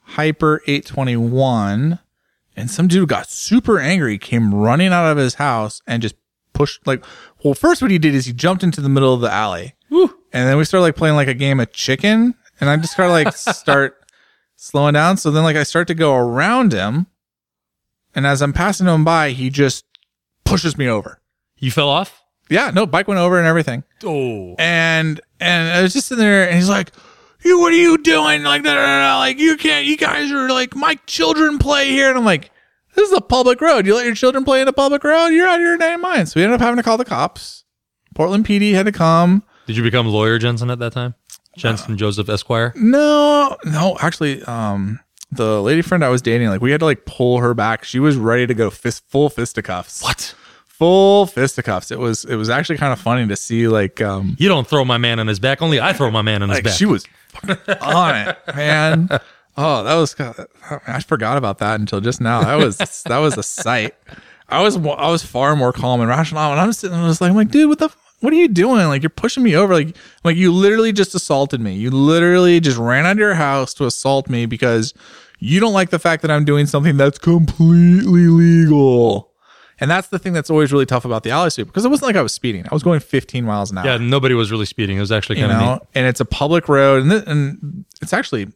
Hyper 0.00 0.60
821 0.66 2.00
and 2.56 2.68
some 2.68 2.88
dude 2.88 3.08
got 3.08 3.30
super 3.30 3.78
angry, 3.78 4.18
came 4.18 4.52
running 4.52 4.92
out 4.92 5.10
of 5.10 5.16
his 5.18 5.34
house 5.34 5.82
and 5.86 6.02
just 6.02 6.16
pushed 6.52 6.84
like 6.84 7.04
well, 7.44 7.54
first 7.54 7.80
what 7.80 7.92
he 7.92 7.98
did 7.98 8.12
is 8.12 8.26
he 8.26 8.32
jumped 8.32 8.64
into 8.64 8.80
the 8.80 8.88
middle 8.88 9.14
of 9.14 9.20
the 9.20 9.30
alley. 9.30 9.74
Woo. 9.88 10.12
And 10.32 10.48
then 10.48 10.56
we 10.56 10.64
started 10.64 10.82
like 10.82 10.96
playing 10.96 11.14
like 11.14 11.28
a 11.28 11.34
game 11.34 11.60
of 11.60 11.72
chicken 11.72 12.34
and 12.60 12.68
I 12.68 12.76
just 12.76 12.96
kind 12.96 13.06
of 13.06 13.12
like 13.12 13.36
start 13.56 14.01
slowing 14.62 14.94
down. 14.94 15.16
So 15.16 15.30
then 15.30 15.42
like 15.42 15.56
I 15.56 15.64
start 15.64 15.88
to 15.88 15.94
go 15.94 16.14
around 16.14 16.72
him 16.72 17.06
and 18.14 18.26
as 18.26 18.42
I'm 18.42 18.52
passing 18.52 18.86
him 18.86 19.04
by, 19.04 19.30
he 19.30 19.50
just 19.50 19.84
pushes 20.44 20.76
me 20.78 20.86
over. 20.86 21.20
You 21.58 21.70
fell 21.70 21.88
off. 21.88 22.22
Yeah, 22.48 22.70
no, 22.70 22.86
bike 22.86 23.08
went 23.08 23.20
over 23.20 23.38
and 23.38 23.46
everything 23.46 23.82
Oh, 24.04 24.54
and 24.58 25.20
and 25.40 25.72
I 25.72 25.82
was 25.82 25.94
just 25.94 26.08
sitting 26.08 26.22
there, 26.22 26.46
and 26.46 26.56
he's 26.56 26.68
like, 26.68 26.92
"You, 27.42 27.60
what 27.60 27.72
are 27.72 27.76
you 27.76 27.96
doing? 27.98 28.42
Like, 28.42 28.62
da, 28.62 28.74
da, 28.74 28.84
da, 28.84 29.18
like 29.18 29.38
you 29.38 29.56
can't. 29.56 29.86
You 29.86 29.96
guys 29.96 30.30
are 30.30 30.50
like 30.50 30.76
my 30.76 30.96
children 31.06 31.58
play 31.58 31.88
here." 31.88 32.08
And 32.10 32.18
I'm 32.18 32.24
like, 32.24 32.50
"This 32.94 33.10
is 33.10 33.16
a 33.16 33.22
public 33.22 33.60
road. 33.60 33.86
You 33.86 33.94
let 33.94 34.04
your 34.04 34.14
children 34.14 34.44
play 34.44 34.60
in 34.60 34.68
a 34.68 34.72
public 34.72 35.02
road? 35.02 35.28
You're 35.28 35.46
out 35.48 35.60
of 35.60 35.62
your 35.62 35.78
damn 35.78 36.00
mind." 36.00 36.28
So 36.28 36.40
we 36.40 36.44
ended 36.44 36.56
up 36.56 36.60
having 36.60 36.76
to 36.76 36.82
call 36.82 36.98
the 36.98 37.04
cops. 37.04 37.64
Portland 38.14 38.44
PD 38.44 38.74
had 38.74 38.86
to 38.86 38.92
come. 38.92 39.44
did 39.66 39.76
you 39.76 39.82
become 39.82 40.06
lawyer 40.08 40.38
Jensen 40.38 40.70
at 40.70 40.78
that 40.80 40.92
time? 40.92 41.14
Jensen 41.56 41.96
Joseph 41.98 42.28
Esquire. 42.28 42.72
No, 42.76 43.56
no, 43.64 43.96
actually, 44.00 44.42
um, 44.44 45.00
the 45.30 45.62
lady 45.62 45.82
friend 45.82 46.04
I 46.04 46.08
was 46.08 46.22
dating, 46.22 46.48
like, 46.48 46.60
we 46.60 46.70
had 46.70 46.80
to 46.80 46.86
like 46.86 47.04
pull 47.06 47.38
her 47.40 47.54
back. 47.54 47.84
She 47.84 47.98
was 47.98 48.16
ready 48.16 48.46
to 48.46 48.54
go 48.54 48.70
fist 48.70 49.04
full 49.08 49.28
fisticuffs. 49.30 50.02
What? 50.02 50.34
Full 50.66 51.26
fisticuffs. 51.26 51.90
It 51.90 51.98
was 51.98 52.24
it 52.24 52.34
was 52.36 52.50
actually 52.50 52.78
kind 52.78 52.92
of 52.92 53.00
funny 53.00 53.26
to 53.28 53.36
see 53.36 53.68
like 53.68 54.00
um 54.00 54.34
You 54.38 54.48
don't 54.48 54.66
throw 54.66 54.84
my 54.84 54.98
man 54.98 55.20
on 55.20 55.28
his 55.28 55.38
back. 55.38 55.62
Only 55.62 55.80
I 55.80 55.92
throw 55.92 56.10
my 56.10 56.22
man 56.22 56.42
on 56.42 56.48
his 56.48 56.60
back. 56.60 56.72
she 56.72 56.86
was 56.86 57.04
on 57.80 58.16
it, 58.16 58.38
man. 58.56 59.08
Oh, 59.56 59.84
that 59.84 59.94
was 59.94 60.16
I 60.88 61.00
forgot 61.00 61.36
about 61.36 61.58
that 61.58 61.78
until 61.78 62.00
just 62.00 62.20
now. 62.20 62.42
That 62.42 62.56
was 62.56 62.78
that 63.04 63.18
was 63.18 63.38
a 63.38 63.42
sight. 63.44 63.94
I 64.48 64.60
was 64.62 64.76
I 64.76 65.08
was 65.08 65.22
far 65.22 65.54
more 65.54 65.72
calm 65.72 66.00
and 66.00 66.08
rational. 66.08 66.42
And 66.50 66.60
I'm 66.60 66.72
sitting, 66.72 66.96
I 66.96 67.06
was 67.06 67.20
like, 67.20 67.30
I'm 67.30 67.36
like, 67.36 67.50
dude, 67.50 67.68
what 67.68 67.78
the 67.78 67.90
what 68.22 68.32
are 68.32 68.36
you 68.36 68.48
doing? 68.48 68.86
Like 68.88 69.02
you're 69.02 69.10
pushing 69.10 69.42
me 69.42 69.54
over. 69.56 69.74
Like 69.74 69.96
like 70.24 70.36
you 70.36 70.52
literally 70.52 70.92
just 70.92 71.14
assaulted 71.14 71.60
me. 71.60 71.74
You 71.74 71.90
literally 71.90 72.60
just 72.60 72.78
ran 72.78 73.04
out 73.06 73.12
of 73.12 73.18
your 73.18 73.34
house 73.34 73.74
to 73.74 73.84
assault 73.86 74.28
me 74.30 74.46
because 74.46 74.94
you 75.38 75.60
don't 75.60 75.72
like 75.72 75.90
the 75.90 75.98
fact 75.98 76.22
that 76.22 76.30
I'm 76.30 76.44
doing 76.44 76.66
something 76.66 76.96
that's 76.96 77.18
completely 77.18 78.26
legal. 78.28 79.30
And 79.80 79.90
that's 79.90 80.08
the 80.08 80.18
thing 80.20 80.32
that's 80.32 80.48
always 80.50 80.72
really 80.72 80.86
tough 80.86 81.04
about 81.04 81.24
the 81.24 81.30
alley 81.30 81.50
sweep 81.50 81.66
because 81.66 81.84
it 81.84 81.88
wasn't 81.88 82.06
like 82.06 82.16
I 82.16 82.22
was 82.22 82.32
speeding. 82.32 82.64
I 82.70 82.74
was 82.74 82.84
going 82.84 83.00
15 83.00 83.44
miles 83.44 83.72
an 83.72 83.78
hour. 83.78 83.84
Yeah, 83.86 83.96
nobody 83.98 84.34
was 84.34 84.52
really 84.52 84.66
speeding. 84.66 84.96
It 84.96 85.00
was 85.00 85.10
actually 85.10 85.40
kind 85.40 85.50
of 85.50 85.58
know, 85.58 85.72
neat. 85.74 85.82
and 85.96 86.06
it's 86.06 86.20
a 86.20 86.24
public 86.24 86.68
road, 86.68 87.02
and, 87.02 87.10
th- 87.10 87.24
and 87.26 87.84
it's 88.00 88.12
actually 88.12 88.46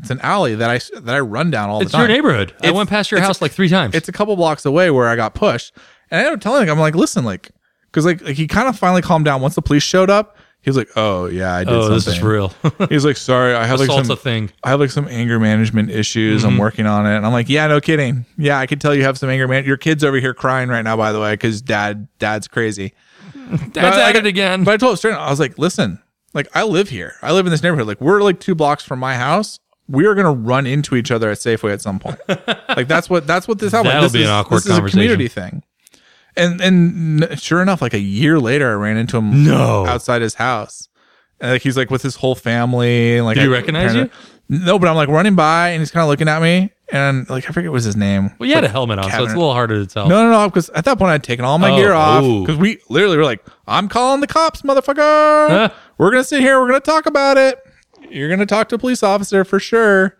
it's 0.00 0.10
an 0.10 0.18
alley 0.22 0.56
that 0.56 0.70
I 0.70 0.80
that 1.00 1.14
I 1.14 1.20
run 1.20 1.52
down 1.52 1.70
all 1.70 1.80
It's 1.80 1.92
the 1.92 1.98
time. 1.98 2.06
It's 2.06 2.08
your 2.08 2.16
neighborhood. 2.16 2.54
I 2.64 2.72
went 2.72 2.88
past 2.90 3.12
your 3.12 3.18
it's- 3.18 3.28
house 3.28 3.40
like 3.40 3.52
three 3.52 3.68
times. 3.68 3.94
It's 3.94 4.08
a 4.08 4.12
couple 4.12 4.34
blocks 4.34 4.66
away 4.66 4.90
where 4.90 5.06
I 5.06 5.14
got 5.14 5.34
pushed, 5.34 5.72
and 6.10 6.18
I 6.20 6.24
ended 6.24 6.38
up 6.38 6.42
telling 6.42 6.64
him, 6.64 6.70
I'm 6.70 6.80
like, 6.80 6.96
listen, 6.96 7.24
like, 7.24 7.52
because 7.94 8.04
like, 8.04 8.20
like 8.22 8.34
he 8.34 8.48
kind 8.48 8.66
of 8.66 8.76
finally 8.76 9.02
calmed 9.02 9.24
down 9.24 9.40
once 9.40 9.54
the 9.54 9.62
police 9.62 9.84
showed 9.84 10.10
up. 10.10 10.36
He 10.62 10.70
was 10.70 10.76
like, 10.76 10.88
oh 10.96 11.26
yeah, 11.26 11.54
I 11.54 11.62
did 11.62 11.72
oh, 11.72 11.82
something. 11.82 11.94
this 11.94 12.06
is 12.08 12.22
real. 12.22 12.52
He's 12.88 13.04
like, 13.04 13.16
sorry, 13.16 13.54
I 13.54 13.66
have 13.66 13.78
like 13.78 13.88
Assault's 13.88 14.08
some 14.08 14.14
a 14.14 14.20
thing. 14.20 14.50
I 14.64 14.70
have 14.70 14.80
like 14.80 14.90
some 14.90 15.06
anger 15.08 15.38
management 15.38 15.90
issues. 15.90 16.42
Mm-hmm. 16.42 16.52
I'm 16.52 16.58
working 16.58 16.86
on 16.86 17.06
it. 17.06 17.16
And 17.16 17.24
I'm 17.24 17.32
like, 17.32 17.48
yeah, 17.48 17.68
no 17.68 17.80
kidding. 17.80 18.26
Yeah, 18.36 18.58
I 18.58 18.66
can 18.66 18.80
tell 18.80 18.94
you 18.94 19.04
have 19.04 19.16
some 19.16 19.28
anger 19.28 19.46
man. 19.46 19.64
Your 19.64 19.76
kid's 19.76 20.02
over 20.02 20.18
here 20.18 20.34
crying 20.34 20.70
right 20.70 20.82
now, 20.82 20.96
by 20.96 21.12
the 21.12 21.20
way, 21.20 21.34
because 21.34 21.62
dad, 21.62 22.08
dad's 22.18 22.48
crazy. 22.48 22.94
Dad's 23.34 23.72
But 23.74 23.84
at 23.84 24.16
I- 24.16 24.18
it 24.18 24.26
again. 24.26 24.64
But 24.64 24.74
I 24.74 24.76
told 24.78 24.92
him 24.92 24.96
straight, 24.96 25.14
I 25.14 25.28
was 25.28 25.38
like, 25.38 25.58
listen, 25.58 26.02
like 26.32 26.48
I 26.54 26.62
live 26.64 26.88
here. 26.88 27.14
I 27.20 27.32
live 27.32 27.46
in 27.46 27.50
this 27.50 27.62
neighborhood. 27.62 27.86
Like 27.86 28.00
we're 28.00 28.22
like 28.22 28.40
two 28.40 28.54
blocks 28.54 28.82
from 28.82 28.98
my 28.98 29.16
house. 29.16 29.60
We 29.86 30.06
are 30.06 30.14
gonna 30.14 30.32
run 30.32 30.66
into 30.66 30.96
each 30.96 31.10
other 31.10 31.30
at 31.30 31.38
Safeway 31.38 31.72
at 31.72 31.82
some 31.82 31.98
point. 31.98 32.18
like 32.28 32.88
that's 32.88 33.10
what 33.10 33.26
that's 33.26 33.46
what 33.46 33.58
this 33.58 33.72
happened. 33.72 33.90
That'll 33.90 34.04
this 34.04 34.12
be 34.12 34.22
is, 34.22 34.28
an 34.28 34.32
awkward 34.32 34.56
this 34.56 34.64
is 34.64 34.70
a 34.70 34.74
conversation. 34.74 34.98
community 35.00 35.28
thing. 35.28 35.62
And 36.36 36.60
and 36.60 37.40
sure 37.40 37.62
enough, 37.62 37.80
like 37.80 37.94
a 37.94 37.98
year 38.00 38.38
later, 38.40 38.70
I 38.70 38.74
ran 38.74 38.96
into 38.96 39.16
him 39.18 39.44
No. 39.44 39.86
outside 39.86 40.20
his 40.22 40.34
house. 40.34 40.88
And 41.40 41.52
like 41.52 41.62
he's 41.62 41.76
like 41.76 41.90
with 41.90 42.02
his 42.02 42.16
whole 42.16 42.34
family. 42.34 43.16
And 43.16 43.24
like 43.26 43.36
Did 43.36 43.42
he 43.42 43.48
I- 43.48 43.52
recognize 43.52 43.90
apparently- 43.92 44.16
No, 44.48 44.78
but 44.78 44.88
I'm 44.88 44.96
like 44.96 45.08
running 45.08 45.34
by 45.36 45.70
and 45.70 45.80
he's 45.80 45.90
kind 45.90 46.02
of 46.02 46.08
looking 46.08 46.28
at 46.28 46.42
me 46.42 46.70
and 46.92 47.28
like 47.30 47.48
I 47.48 47.52
forget 47.52 47.70
what 47.70 47.74
was 47.76 47.84
his 47.84 47.96
name. 47.96 48.30
well, 48.38 48.48
you 48.48 48.54
had 48.54 48.64
a 48.64 48.68
helmet 48.68 48.98
on, 48.98 49.10
so 49.10 49.22
it's 49.24 49.32
a 49.32 49.36
little 49.36 49.52
harder 49.54 49.78
to 49.78 49.86
tell. 49.86 50.08
No, 50.08 50.24
no, 50.24 50.30
no, 50.32 50.48
because 50.50 50.68
at 50.70 50.84
that 50.84 50.98
point 50.98 51.10
I'd 51.12 51.22
taken 51.24 51.44
all 51.44 51.58
my 51.58 51.70
Oh, 51.70 51.76
gear 51.76 51.92
oh. 51.92 51.98
off 51.98 52.24
oh. 52.24 52.40
because 52.42 52.58
we 52.58 52.78
literally 52.90 53.16
were 53.16 53.24
like, 53.24 53.44
"I'm 53.66 53.88
calling 53.88 54.20
the 54.20 54.26
cops, 54.26 54.60
motherfucker. 54.62 55.48
Huh? 55.48 55.68
We're 55.98 56.10
gonna 56.10 56.24
sit 56.24 56.40
here. 56.40 56.60
We're 56.60 56.66
gonna 56.68 56.80
talk 56.80 57.06
about 57.06 57.36
it. 57.38 57.58
You're 58.10 58.28
gonna 58.28 58.44
talk 58.44 58.68
to 58.68 58.74
a 58.74 58.78
police 58.78 59.02
officer 59.02 59.44
for 59.44 59.58
sure." 59.58 60.18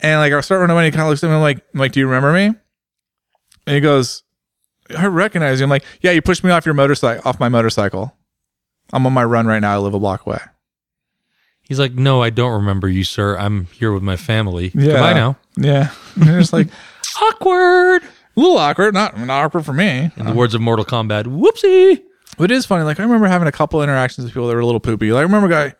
And 0.00 0.18
like 0.20 0.32
I 0.32 0.40
start 0.40 0.60
running 0.60 0.74
away, 0.74 0.86
and 0.86 0.92
he 0.94 0.96
kind 0.96 1.06
of 1.06 1.10
looks 1.10 1.22
at 1.22 1.28
me 1.30 1.36
I'm 1.36 1.40
like, 1.42 1.58
I'm 1.74 1.78
like, 1.80 1.92
"Do 1.92 2.00
you 2.00 2.06
remember 2.06 2.32
me?" 2.32 2.46
And 3.66 3.74
he 3.74 3.80
goes, 3.80 4.24
"I 4.96 5.06
recognize 5.06 5.60
you." 5.60 5.64
I'm 5.64 5.70
like, 5.70 5.84
"Yeah, 6.00 6.10
you 6.12 6.22
pushed 6.22 6.44
me 6.44 6.50
off 6.50 6.64
your 6.66 6.74
motorcycle, 6.74 7.22
off 7.28 7.40
my 7.40 7.48
motorcycle. 7.48 8.14
I'm 8.92 9.04
on 9.06 9.12
my 9.12 9.24
run 9.24 9.46
right 9.46 9.60
now. 9.60 9.74
I 9.74 9.78
live 9.78 9.94
a 9.94 9.98
block 9.98 10.26
away." 10.26 10.38
He's 11.62 11.78
like, 11.78 11.92
no, 11.92 12.22
I 12.22 12.30
don't 12.30 12.52
remember 12.52 12.88
you, 12.88 13.04
sir. 13.04 13.36
I'm 13.36 13.66
here 13.66 13.92
with 13.92 14.02
my 14.02 14.16
family. 14.16 14.70
Yeah. 14.74 14.84
Goodbye 14.86 15.12
now. 15.12 15.36
Yeah, 15.58 15.90
and 16.14 16.24
they're 16.24 16.42
like 16.50 16.68
awkward. 17.20 18.02
a 18.02 18.40
little 18.40 18.56
awkward. 18.56 18.94
Not 18.94 19.18
not 19.18 19.44
awkward 19.44 19.64
for 19.66 19.74
me. 19.74 20.10
In 20.16 20.24
the 20.26 20.32
words 20.32 20.54
of 20.54 20.60
Mortal 20.62 20.84
Kombat, 20.86 21.24
whoopsie. 21.24 22.02
But 22.38 22.50
it 22.50 22.54
is 22.54 22.64
funny. 22.64 22.84
Like 22.84 23.00
I 23.00 23.02
remember 23.02 23.26
having 23.26 23.48
a 23.48 23.52
couple 23.52 23.82
interactions 23.82 24.24
with 24.24 24.32
people 24.32 24.48
that 24.48 24.54
were 24.54 24.60
a 24.60 24.66
little 24.66 24.80
poopy. 24.80 25.12
Like 25.12 25.20
I 25.20 25.22
remember 25.24 25.48
a 25.48 25.50
guy 25.70 25.74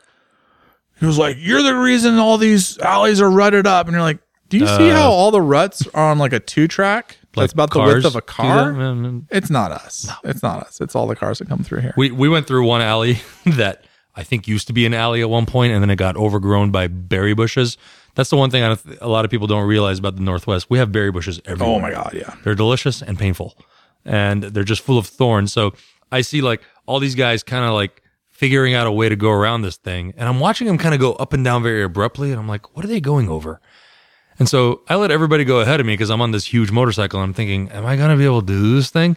he 1.00 1.06
was 1.06 1.16
like, 1.16 1.36
"You're 1.38 1.62
the 1.62 1.76
reason 1.76 2.18
all 2.18 2.36
these 2.36 2.76
alleys 2.78 3.20
are 3.20 3.30
rutted 3.30 3.66
up," 3.66 3.86
and 3.86 3.94
you're 3.94 4.02
like, 4.02 4.18
"Do 4.48 4.58
you 4.58 4.66
see 4.66 4.90
Uh, 4.90 4.96
how 4.96 5.10
all 5.10 5.30
the 5.30 5.40
ruts 5.40 5.86
are 5.94 6.10
on 6.10 6.18
like 6.18 6.32
a 6.32 6.40
two 6.40 6.66
track? 6.68 7.17
That's 7.34 7.52
about 7.52 7.72
the 7.72 7.80
width 7.80 8.04
of 8.04 8.16
a 8.16 8.20
car." 8.22 8.72
that? 8.72 9.24
It's 9.30 9.50
not 9.50 9.70
us. 9.72 10.06
No. 10.06 10.30
It's 10.30 10.42
not 10.42 10.62
us. 10.62 10.80
It's 10.80 10.94
all 10.94 11.06
the 11.06 11.16
cars 11.16 11.38
that 11.38 11.48
come 11.48 11.62
through 11.62 11.80
here. 11.80 11.94
We 11.96 12.10
we 12.10 12.28
went 12.28 12.46
through 12.46 12.66
one 12.66 12.80
alley 12.80 13.20
that 13.46 13.84
I 14.16 14.22
think 14.24 14.48
used 14.48 14.66
to 14.66 14.72
be 14.72 14.86
an 14.86 14.94
alley 14.94 15.20
at 15.20 15.30
one 15.30 15.46
point, 15.46 15.72
and 15.72 15.82
then 15.82 15.90
it 15.90 15.96
got 15.96 16.16
overgrown 16.16 16.70
by 16.70 16.88
berry 16.88 17.34
bushes. 17.34 17.76
That's 18.14 18.30
the 18.30 18.36
one 18.36 18.50
thing 18.50 18.64
I 18.64 18.68
don't 18.68 18.84
th- 18.84 18.98
a 19.00 19.08
lot 19.08 19.24
of 19.24 19.30
people 19.30 19.46
don't 19.46 19.66
realize 19.68 19.98
about 20.00 20.16
the 20.16 20.22
Northwest. 20.22 20.68
We 20.68 20.78
have 20.78 20.90
berry 20.90 21.12
bushes 21.12 21.40
everywhere. 21.44 21.76
oh 21.76 21.78
my 21.78 21.92
god, 21.92 22.14
yeah. 22.14 22.34
They're 22.42 22.56
delicious 22.56 23.00
and 23.00 23.16
painful, 23.16 23.56
and 24.04 24.42
they're 24.42 24.64
just 24.64 24.82
full 24.82 24.98
of 24.98 25.06
thorns. 25.06 25.52
So 25.52 25.72
I 26.10 26.22
see 26.22 26.40
like 26.40 26.62
all 26.86 26.98
these 26.98 27.14
guys 27.14 27.44
kind 27.44 27.64
of 27.64 27.74
like 27.74 28.02
figuring 28.30 28.74
out 28.74 28.86
a 28.86 28.92
way 28.92 29.08
to 29.08 29.16
go 29.16 29.30
around 29.30 29.62
this 29.62 29.76
thing, 29.76 30.14
and 30.16 30.28
I'm 30.28 30.40
watching 30.40 30.66
them 30.66 30.78
kind 30.78 30.94
of 30.94 31.00
go 31.00 31.12
up 31.14 31.32
and 31.32 31.44
down 31.44 31.62
very 31.62 31.82
abruptly, 31.82 32.30
and 32.32 32.40
I'm 32.40 32.48
like, 32.48 32.74
what 32.74 32.84
are 32.84 32.88
they 32.88 33.00
going 33.00 33.28
over? 33.28 33.60
And 34.38 34.48
so 34.48 34.82
I 34.88 34.94
let 34.94 35.10
everybody 35.10 35.44
go 35.44 35.60
ahead 35.60 35.80
of 35.80 35.86
me 35.86 35.94
because 35.94 36.10
I'm 36.10 36.20
on 36.20 36.30
this 36.30 36.44
huge 36.44 36.70
motorcycle. 36.70 37.20
And 37.20 37.28
I'm 37.28 37.34
thinking, 37.34 37.70
am 37.70 37.84
I 37.84 37.96
gonna 37.96 38.16
be 38.16 38.24
able 38.24 38.40
to 38.40 38.46
do 38.46 38.76
this 38.76 38.90
thing? 38.90 39.16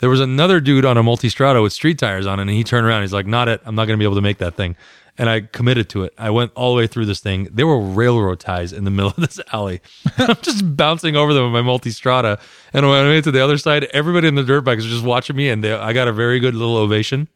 There 0.00 0.10
was 0.10 0.20
another 0.20 0.60
dude 0.60 0.84
on 0.84 0.96
a 0.96 1.02
multistrada 1.02 1.62
with 1.62 1.72
street 1.72 1.98
tires 1.98 2.26
on 2.26 2.38
it, 2.38 2.42
and 2.42 2.50
he 2.50 2.62
turned 2.62 2.86
around. 2.86 3.02
He's 3.02 3.12
like, 3.12 3.26
"Not 3.26 3.48
it. 3.48 3.60
I'm 3.64 3.74
not 3.74 3.86
gonna 3.86 3.98
be 3.98 4.04
able 4.04 4.14
to 4.14 4.20
make 4.20 4.38
that 4.38 4.54
thing." 4.54 4.76
And 5.20 5.28
I 5.28 5.40
committed 5.40 5.88
to 5.90 6.04
it. 6.04 6.14
I 6.16 6.30
went 6.30 6.52
all 6.54 6.72
the 6.72 6.78
way 6.78 6.86
through 6.86 7.06
this 7.06 7.18
thing. 7.18 7.48
There 7.50 7.66
were 7.66 7.80
railroad 7.80 8.38
ties 8.38 8.72
in 8.72 8.84
the 8.84 8.90
middle 8.92 9.10
of 9.10 9.16
this 9.16 9.40
alley. 9.52 9.80
I'm 10.18 10.36
just 10.36 10.76
bouncing 10.76 11.16
over 11.16 11.34
them 11.34 11.52
with 11.52 11.64
my 11.64 11.68
multistrada. 11.68 12.40
And 12.72 12.88
when 12.88 13.04
I 13.04 13.08
made 13.08 13.18
it 13.18 13.24
to 13.24 13.32
the 13.32 13.42
other 13.42 13.58
side, 13.58 13.84
everybody 13.86 14.28
in 14.28 14.36
the 14.36 14.44
dirt 14.44 14.60
bikes 14.60 14.84
was 14.84 14.92
just 14.92 15.04
watching 15.04 15.34
me, 15.34 15.48
and 15.48 15.64
they, 15.64 15.72
I 15.72 15.92
got 15.92 16.06
a 16.06 16.12
very 16.12 16.38
good 16.38 16.54
little 16.54 16.76
ovation. 16.76 17.26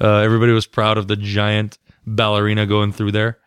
Uh, 0.00 0.18
everybody 0.18 0.52
was 0.52 0.66
proud 0.66 0.98
of 0.98 1.08
the 1.08 1.16
giant 1.16 1.78
ballerina 2.06 2.66
going 2.66 2.92
through 2.92 3.10
there. 3.10 3.38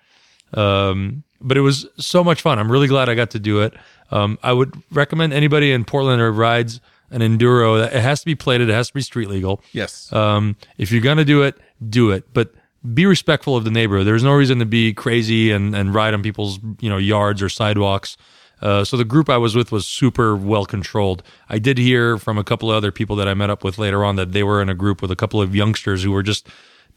Um, 0.54 1.24
but 1.42 1.58
it 1.58 1.62
was 1.62 1.86
so 1.98 2.24
much 2.24 2.42
fun. 2.42 2.60
I'm 2.60 2.72
really 2.72 2.88
glad 2.88 3.10
I 3.10 3.16
got 3.16 3.32
to 3.32 3.40
do 3.40 3.62
it. 3.62 3.74
Um, 4.12 4.40
I 4.44 4.54
would 4.54 4.74
recommend 4.92 5.34
anybody 5.34 5.72
in 5.72 5.86
Portland 5.86 6.22
or 6.22 6.32
rides 6.32 6.82
an 7.12 7.22
enduro 7.22 7.82
that 7.82 7.94
it 7.94 8.02
has 8.02 8.20
to 8.20 8.26
be 8.26 8.36
plated. 8.36 8.70
It 8.70 8.74
has 8.74 8.90
to 8.90 8.94
be 8.94 9.02
street 9.02 9.30
legal. 9.30 9.62
Yes. 9.72 10.12
Um, 10.14 10.56
if 10.78 10.92
you're 10.92 11.02
gonna 11.02 11.26
do 11.26 11.42
it, 11.44 11.58
do 11.90 12.12
it, 12.12 12.34
but 12.34 12.54
be 12.94 13.06
respectful 13.06 13.56
of 13.56 13.64
the 13.64 13.72
neighborhood. 13.72 14.08
There's 14.08 14.24
no 14.24 14.34
reason 14.34 14.60
to 14.60 14.66
be 14.66 14.94
crazy 14.94 15.52
and, 15.52 15.76
and 15.76 15.94
ride 15.94 16.14
on 16.14 16.24
people's 16.24 16.60
you 16.80 16.90
know 16.90 16.98
yards 16.98 17.42
or 17.42 17.50
sidewalks. 17.50 18.18
Uh, 18.62 18.84
so 18.84 18.98
the 18.98 19.06
group 19.06 19.30
I 19.30 19.38
was 19.38 19.56
with 19.56 19.72
was 19.72 19.86
super 19.86 20.36
well 20.36 20.66
controlled. 20.66 21.24
I 21.48 21.60
did 21.60 21.78
hear 21.78 22.18
from 22.18 22.38
a 22.38 22.44
couple 22.44 22.70
of 22.70 22.76
other 22.76 22.92
people 22.92 23.16
that 23.16 23.28
I 23.28 23.34
met 23.34 23.50
up 23.50 23.64
with 23.64 23.78
later 23.78 24.04
on 24.04 24.18
that 24.18 24.34
they 24.34 24.44
were 24.44 24.62
in 24.62 24.70
a 24.70 24.76
group 24.76 25.02
with 25.02 25.12
a 25.12 25.16
couple 25.16 25.42
of 25.42 25.56
youngsters 25.56 26.04
who 26.04 26.12
were 26.12 26.24
just 26.24 26.48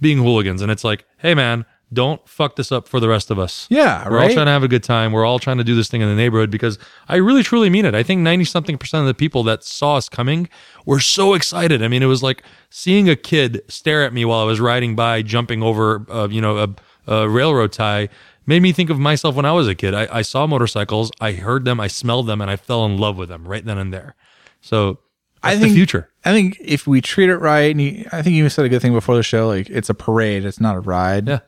being 0.01 0.19
hooligans. 0.19 0.61
And 0.61 0.73
it's 0.73 0.83
like, 0.83 1.05
hey 1.19 1.35
man, 1.35 1.65
don't 1.93 2.27
fuck 2.29 2.57
this 2.57 2.73
up 2.73 2.89
for 2.89 3.01
the 3.01 3.09
rest 3.09 3.31
of 3.31 3.39
us. 3.39 3.67
yeah, 3.71 4.09
We're 4.09 4.21
all 4.21 4.29
trying 4.31 4.47
to 4.47 4.53
have 4.53 4.63
a 4.63 4.69
good 4.69 4.83
time. 4.83 5.13
We're 5.13 5.25
all 5.25 5.39
trying 5.39 5.59
to 5.59 5.65
do 5.65 5.75
this 5.75 5.89
thing 5.89 6.01
in 6.01 6.09
the 6.09 6.15
neighborhood 6.15 6.51
because 6.51 6.79
I 7.09 7.17
really 7.17 7.43
truly 7.43 7.69
mean 7.71 7.85
it. 7.85 7.95
I 7.95 8.03
think 8.03 8.21
90 8.21 8.45
something 8.47 8.79
percent 8.79 9.03
of 9.03 9.07
the 9.07 9.15
people 9.15 9.43
that 9.45 9.65
saw 9.65 9.97
us 9.97 10.09
coming 10.09 10.49
were 10.87 11.01
so 11.01 11.35
excited. 11.35 11.83
I 11.83 11.89
mean, 11.89 12.03
it 12.03 12.07
was 12.07 12.23
like 12.23 12.43
seeing 12.71 13.09
a 13.09 13.17
kid 13.17 13.63
stare 13.69 14.05
at 14.05 14.13
me 14.13 14.25
while 14.25 14.41
I 14.41 14.45
was 14.45 14.61
riding 14.61 14.97
by, 14.97 15.23
jumping 15.23 15.63
over, 15.63 16.07
uh, 16.11 16.29
you 16.29 16.41
know, 16.41 16.59
a, 16.59 17.13
a 17.13 17.29
railroad 17.29 17.73
tie. 17.73 18.09
Made 18.47 18.63
me 18.63 18.73
think 18.73 18.91
of 18.91 18.99
myself 18.99 19.37
when 19.37 19.45
I 19.45 19.53
was 19.53 19.69
a 19.69 19.75
kid. 19.75 19.95
I, 19.95 20.09
I 20.11 20.23
saw 20.23 20.47
motorcycles, 20.47 21.13
I 21.21 21.33
heard 21.33 21.65
them, 21.65 21.79
I 21.79 21.87
smelled 21.87 22.27
them, 22.27 22.41
and 22.41 22.51
I 22.51 22.57
fell 22.57 22.85
in 22.87 22.99
love 22.99 23.17
with 23.17 23.29
them 23.29 23.47
right 23.47 23.65
then 23.65 23.79
and 23.79 23.93
there. 23.93 24.17
So 24.61 24.99
I 25.45 25.51
that's 25.51 25.61
think 25.63 25.73
the 25.73 25.77
future. 25.77 26.09
I 26.25 26.33
think 26.33 26.57
if 26.61 26.87
we 26.87 27.01
treat 27.01 27.29
it 27.31 27.37
right, 27.39 27.71
and 27.71 27.81
you, 27.81 28.07
I 28.13 28.23
think 28.23 28.35
you 28.35 28.49
said 28.49 28.65
a 28.65 28.69
good 28.69 28.83
thing 28.83 28.93
before 28.93 29.17
the 29.17 29.23
show. 29.23 29.47
Like 29.49 29.69
it's 29.71 29.89
a 29.91 29.95
parade. 29.95 30.45
It's 30.45 30.61
not 30.61 30.75
a 30.77 30.81
ride. 30.81 31.29
Yeah. 31.29 31.41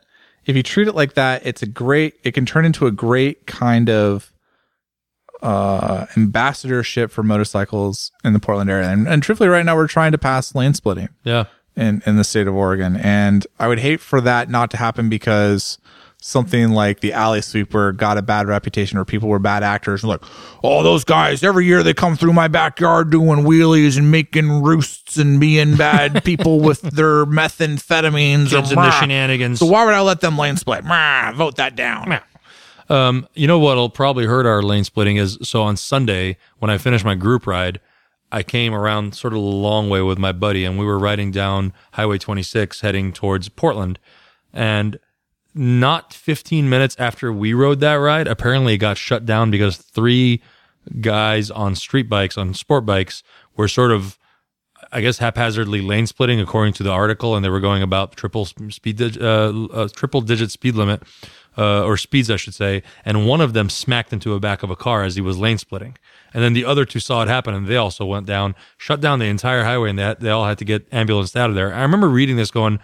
If 0.47 0.57
you 0.57 0.63
treat 0.63 0.89
it 0.89 0.95
like 0.95 1.15
that, 1.15 1.45
it's 1.47 1.63
a 1.63 1.67
great. 1.67 2.15
It 2.23 2.33
can 2.33 2.45
turn 2.47 2.65
into 2.65 2.87
a 2.87 2.91
great 2.91 3.47
kind 3.47 3.89
of 3.91 4.31
uh 5.43 6.07
ambassadorship 6.17 7.11
for 7.11 7.23
motorcycles 7.23 8.11
in 8.25 8.33
the 8.33 8.39
Portland 8.41 8.71
area. 8.71 8.89
And, 8.89 9.07
and 9.07 9.23
truthfully, 9.23 9.49
right 9.49 9.65
now 9.65 9.77
we're 9.77 9.89
trying 9.89 10.13
to 10.13 10.19
pass 10.19 10.55
lane 10.55 10.75
splitting 10.75 11.09
Yeah. 11.25 11.45
in 11.77 12.03
in 12.07 12.17
the 12.17 12.25
state 12.25 12.47
of 12.47 12.55
Oregon, 12.55 12.97
and 12.97 13.47
I 13.59 13.69
would 13.69 13.81
hate 13.81 14.01
for 14.01 14.21
that 14.23 14.49
not 14.49 14.71
to 14.73 14.77
happen 14.77 15.09
because 15.09 15.79
something 16.27 16.71
like 16.71 17.01
the 17.01 17.13
alley 17.13 17.43
sweeper 17.43 17.93
got 17.93 18.17
a 18.17 18.23
bad 18.23 18.47
reputation 18.49 18.97
or 18.97 19.05
people 19.05 19.29
were 19.29 19.39
bad 19.39 19.63
actors 19.63 20.03
and 20.03 20.09
like 20.09 20.23
oh 20.63 20.83
those 20.83 21.05
guys 21.05 21.43
every 21.43 21.67
year 21.67 21.83
they 21.83 21.93
come 21.93 22.17
through 22.17 22.33
my 22.33 22.49
backyard 22.49 23.11
doing 23.11 23.41
wheelies 23.41 23.99
and 23.99 24.11
making 24.11 24.63
roosts 24.63 25.19
and 25.19 25.39
being 25.39 25.77
bad 25.77 26.25
people 26.25 26.61
with 26.61 26.81
their 26.81 27.27
methamphetamines 27.27 28.49
Kids 28.49 28.73
or 28.73 28.79
and 28.79 28.87
the 28.87 28.91
shenanigans. 29.01 29.59
so 29.59 29.67
why 29.67 29.85
would 29.85 29.93
I 29.93 30.01
let 30.01 30.23
them 30.23 30.39
lane 30.39 30.57
split? 30.57 30.83
Mah, 30.83 31.33
vote 31.37 31.57
that 31.57 31.77
down. 31.77 32.19
Um, 32.89 33.29
you 33.35 33.47
know 33.47 33.59
what'll 33.59 33.91
probably 33.91 34.25
hurt 34.25 34.47
our 34.47 34.63
lane 34.63 34.85
splitting 34.85 35.19
is 35.19 35.37
so 35.43 35.61
on 35.63 35.77
Sunday 35.77 36.39
when 36.59 36.71
I 36.71 36.79
finished 36.79 37.05
my 37.05 37.15
group 37.15 37.47
ride, 37.47 37.81
I 38.33 38.43
came 38.43 38.73
around 38.73 39.15
sort 39.15 39.35
of 39.35 39.41
a 39.41 39.43
long 39.43 39.91
way 39.91 40.01
with 40.01 40.19
my 40.19 40.33
buddy, 40.33 40.65
and 40.65 40.79
we 40.79 40.87
were 40.87 40.99
riding 40.99 41.31
down 41.31 41.75
Highway 41.93 42.17
26 42.17 42.81
heading 42.81 43.13
towards 43.13 43.51
Portland, 43.51 43.99
and 44.55 44.99
not 45.55 46.13
15 46.13 46.69
minutes 46.69 46.97
after 46.99 47.33
we 47.33 47.55
rode 47.55 47.81
that 47.81 47.95
ride, 47.95 48.27
apparently 48.27 48.75
it 48.75 48.79
got 48.79 48.97
shut 48.99 49.25
down 49.25 49.51
because 49.51 49.77
three 49.77 50.43
guys 51.01 51.51
on 51.51 51.75
street 51.75 52.09
bikes 52.09 52.37
on 52.37 52.55
sport 52.55 52.85
bikes 52.85 53.23
were 53.57 53.69
sort 53.69 53.93
of 53.93 54.19
I 54.93 55.01
guess 55.01 55.19
haphazardly 55.19 55.81
lane 55.81 56.07
splitting 56.07 56.41
according 56.41 56.75
to 56.75 56.83
the 56.83 56.91
article, 56.91 57.35
and 57.35 57.45
they 57.45 57.49
were 57.49 57.59
going 57.61 57.83
about 57.83 58.17
triple 58.17 58.45
speed, 58.45 59.01
uh, 59.01 59.67
uh, 59.73 59.89
triple 59.89 60.21
digit 60.21 60.51
speed 60.51 60.75
limit. 60.77 61.03
uh, 61.57 61.85
or 61.85 61.97
speeds, 61.97 62.31
I 62.31 62.37
should 62.37 62.55
say, 62.55 62.83
and 63.05 63.27
one 63.27 63.41
of 63.41 63.53
them 63.53 63.69
smacked 63.71 64.13
into 64.13 64.31
the 64.31 64.41
back 64.41 64.63
of 64.63 64.71
a 64.71 64.77
car 64.77 65.05
as 65.05 65.15
he 65.15 65.21
was 65.21 65.39
lane 65.39 65.59
splitting. 65.59 65.97
And 66.33 66.43
then 66.43 66.53
the 66.53 66.65
other 66.65 66.85
two 66.85 67.01
saw 67.01 67.23
it 67.23 67.29
happen, 67.29 67.55
and 67.55 67.67
they 67.67 67.77
also 67.77 68.05
went 68.05 68.27
down, 68.27 68.55
shut 68.77 69.01
down 69.01 69.19
the 69.21 69.27
entire 69.27 69.65
highway, 69.65 69.91
and 69.91 69.99
they, 69.99 70.15
they 70.19 70.31
all 70.31 70.45
had 70.47 70.59
to 70.59 70.65
get 70.65 70.87
ambulanced 70.93 71.37
out 71.37 71.51
of 71.51 71.57
there. 71.57 71.73
I 71.73 71.83
remember 71.83 72.09
reading 72.09 72.37
this, 72.37 72.51
going, 72.51 72.81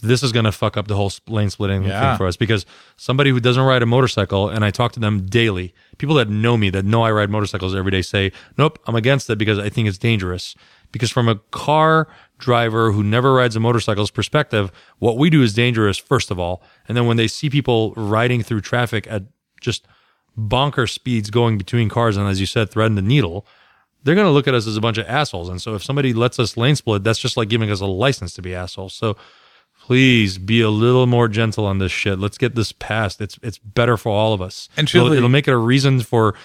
"This 0.00 0.22
is 0.22 0.32
going 0.32 0.44
to 0.44 0.52
fuck 0.52 0.76
up 0.76 0.88
the 0.88 0.96
whole 0.96 1.12
lane 1.28 1.50
splitting 1.50 1.84
Yeah. 1.84 2.10
thing 2.10 2.18
for 2.18 2.26
us." 2.26 2.36
Because 2.36 2.66
somebody 2.96 3.30
who 3.30 3.40
doesn't 3.40 3.62
ride 3.62 3.82
a 3.82 3.86
motorcycle, 3.86 4.48
and 4.48 4.64
I 4.64 4.70
talk 4.70 4.92
to 4.92 5.00
them 5.00 5.26
daily, 5.26 5.74
people 5.98 6.14
that 6.16 6.28
know 6.28 6.56
me, 6.56 6.70
that 6.70 6.84
know 6.84 7.02
I 7.02 7.10
ride 7.10 7.30
motorcycles 7.30 7.74
every 7.74 7.90
day, 7.90 8.02
say, 8.02 8.32
"Nope, 8.58 8.78
I'm 8.86 8.94
against 8.96 9.30
it 9.30 9.36
because 9.38 9.58
I 9.58 9.68
think 9.68 9.88
it's 9.88 9.98
dangerous." 9.98 10.54
Because 10.92 11.10
from 11.10 11.28
a 11.28 11.36
car 11.52 12.08
driver 12.38 12.90
who 12.92 13.04
never 13.04 13.32
rides 13.34 13.54
a 13.54 13.60
motorcycle's 13.60 14.10
perspective, 14.10 14.72
what 14.98 15.16
we 15.16 15.30
do 15.30 15.42
is 15.42 15.54
dangerous, 15.54 15.98
first 15.98 16.30
of 16.32 16.38
all. 16.40 16.62
And 16.88 16.96
then 16.96 17.06
when 17.06 17.16
they 17.16 17.28
see 17.28 17.48
people 17.48 17.92
riding 17.96 18.42
through 18.42 18.62
traffic 18.62 19.06
at 19.08 19.24
just 19.60 19.86
bonker 20.36 20.86
speeds 20.86 21.30
going 21.30 21.58
between 21.58 21.88
cars 21.88 22.16
and, 22.16 22.26
as 22.26 22.40
you 22.40 22.46
said, 22.46 22.70
threading 22.70 22.96
the 22.96 23.02
needle, 23.02 23.46
they're 24.02 24.14
going 24.14 24.26
to 24.26 24.32
look 24.32 24.48
at 24.48 24.54
us 24.54 24.66
as 24.66 24.76
a 24.76 24.80
bunch 24.80 24.96
of 24.98 25.06
assholes. 25.06 25.48
And 25.48 25.60
so 25.60 25.74
if 25.74 25.84
somebody 25.84 26.12
lets 26.12 26.38
us 26.38 26.56
lane 26.56 26.74
split, 26.74 27.04
that's 27.04 27.18
just 27.18 27.36
like 27.36 27.48
giving 27.48 27.70
us 27.70 27.80
a 27.80 27.86
license 27.86 28.32
to 28.34 28.42
be 28.42 28.54
assholes. 28.54 28.94
So 28.94 29.16
please 29.90 30.38
be 30.38 30.60
a 30.60 30.70
little 30.70 31.08
more 31.08 31.26
gentle 31.26 31.66
on 31.66 31.78
this 31.78 31.90
shit. 31.90 32.16
Let's 32.16 32.38
get 32.38 32.54
this 32.54 32.70
passed. 32.70 33.20
It's 33.20 33.40
it's 33.42 33.58
better 33.58 33.96
for 33.96 34.10
all 34.12 34.32
of 34.32 34.40
us. 34.40 34.68
And 34.76 34.88
it'll, 34.88 35.12
it'll 35.12 35.28
make 35.28 35.48
it 35.48 35.50
a 35.50 35.56
reason 35.56 35.98
for 35.98 36.36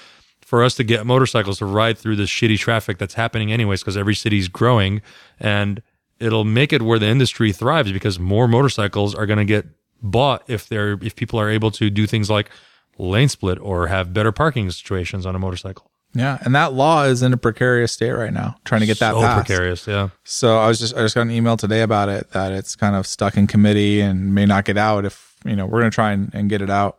for 0.41 0.63
us 0.63 0.73
to 0.77 0.83
get 0.83 1.05
motorcycles 1.05 1.59
to 1.59 1.67
ride 1.67 1.95
through 1.95 2.15
this 2.15 2.27
shitty 2.27 2.57
traffic 2.57 2.97
that's 2.97 3.13
happening 3.13 3.51
anyways 3.51 3.81
because 3.81 3.97
every 3.97 4.15
city's 4.15 4.47
growing 4.47 5.03
and 5.39 5.83
it'll 6.19 6.43
make 6.43 6.73
it 6.73 6.81
where 6.81 6.97
the 6.97 7.05
industry 7.05 7.51
thrives 7.51 7.91
because 7.91 8.17
more 8.17 8.47
motorcycles 8.47 9.13
are 9.13 9.27
going 9.27 9.37
to 9.37 9.45
get 9.45 9.67
bought 10.01 10.41
if 10.47 10.67
they're 10.67 10.93
if 11.03 11.15
people 11.15 11.39
are 11.39 11.51
able 11.51 11.69
to 11.69 11.91
do 11.91 12.07
things 12.07 12.31
like 12.31 12.49
lane 12.97 13.29
split 13.29 13.59
or 13.59 13.85
have 13.85 14.11
better 14.11 14.31
parking 14.31 14.71
situations 14.71 15.23
on 15.23 15.35
a 15.35 15.39
motorcycle. 15.39 15.91
Yeah, 16.15 16.37
and 16.41 16.55
that 16.55 16.73
law 16.73 17.03
is 17.03 17.21
in 17.21 17.33
a 17.33 17.37
precarious 17.37 17.91
state 17.91 18.11
right 18.11 18.31
now, 18.33 18.55
trying 18.63 18.81
to 18.81 18.87
get 18.87 18.99
that 18.99 19.13
so 19.13 19.19
passed. 19.21 19.45
precarious, 19.45 19.85
yeah. 19.85 20.09
So 20.23 20.57
I 20.57 20.67
was 20.67 20.79
just 20.79 20.95
I 20.95 21.01
just 21.01 21.13
got 21.13 21.21
an 21.23 21.31
email 21.31 21.57
today 21.57 21.81
about 21.81 22.07
it 22.09 22.29
that 22.31 22.53
it's 22.53 22.75
kind 22.75 22.95
of 22.95 23.05
stuck 23.05 23.35
in 23.37 23.47
committee 23.47 23.99
and 24.01 24.33
may 24.33 24.45
not 24.45 24.63
get 24.65 24.77
out 24.77 25.03
if 25.05 25.35
you 25.43 25.55
know 25.55 25.65
we're 25.65 25.79
gonna 25.81 25.91
try 25.91 26.11
and, 26.13 26.33
and 26.33 26.49
get 26.49 26.61
it 26.61 26.69
out. 26.69 26.97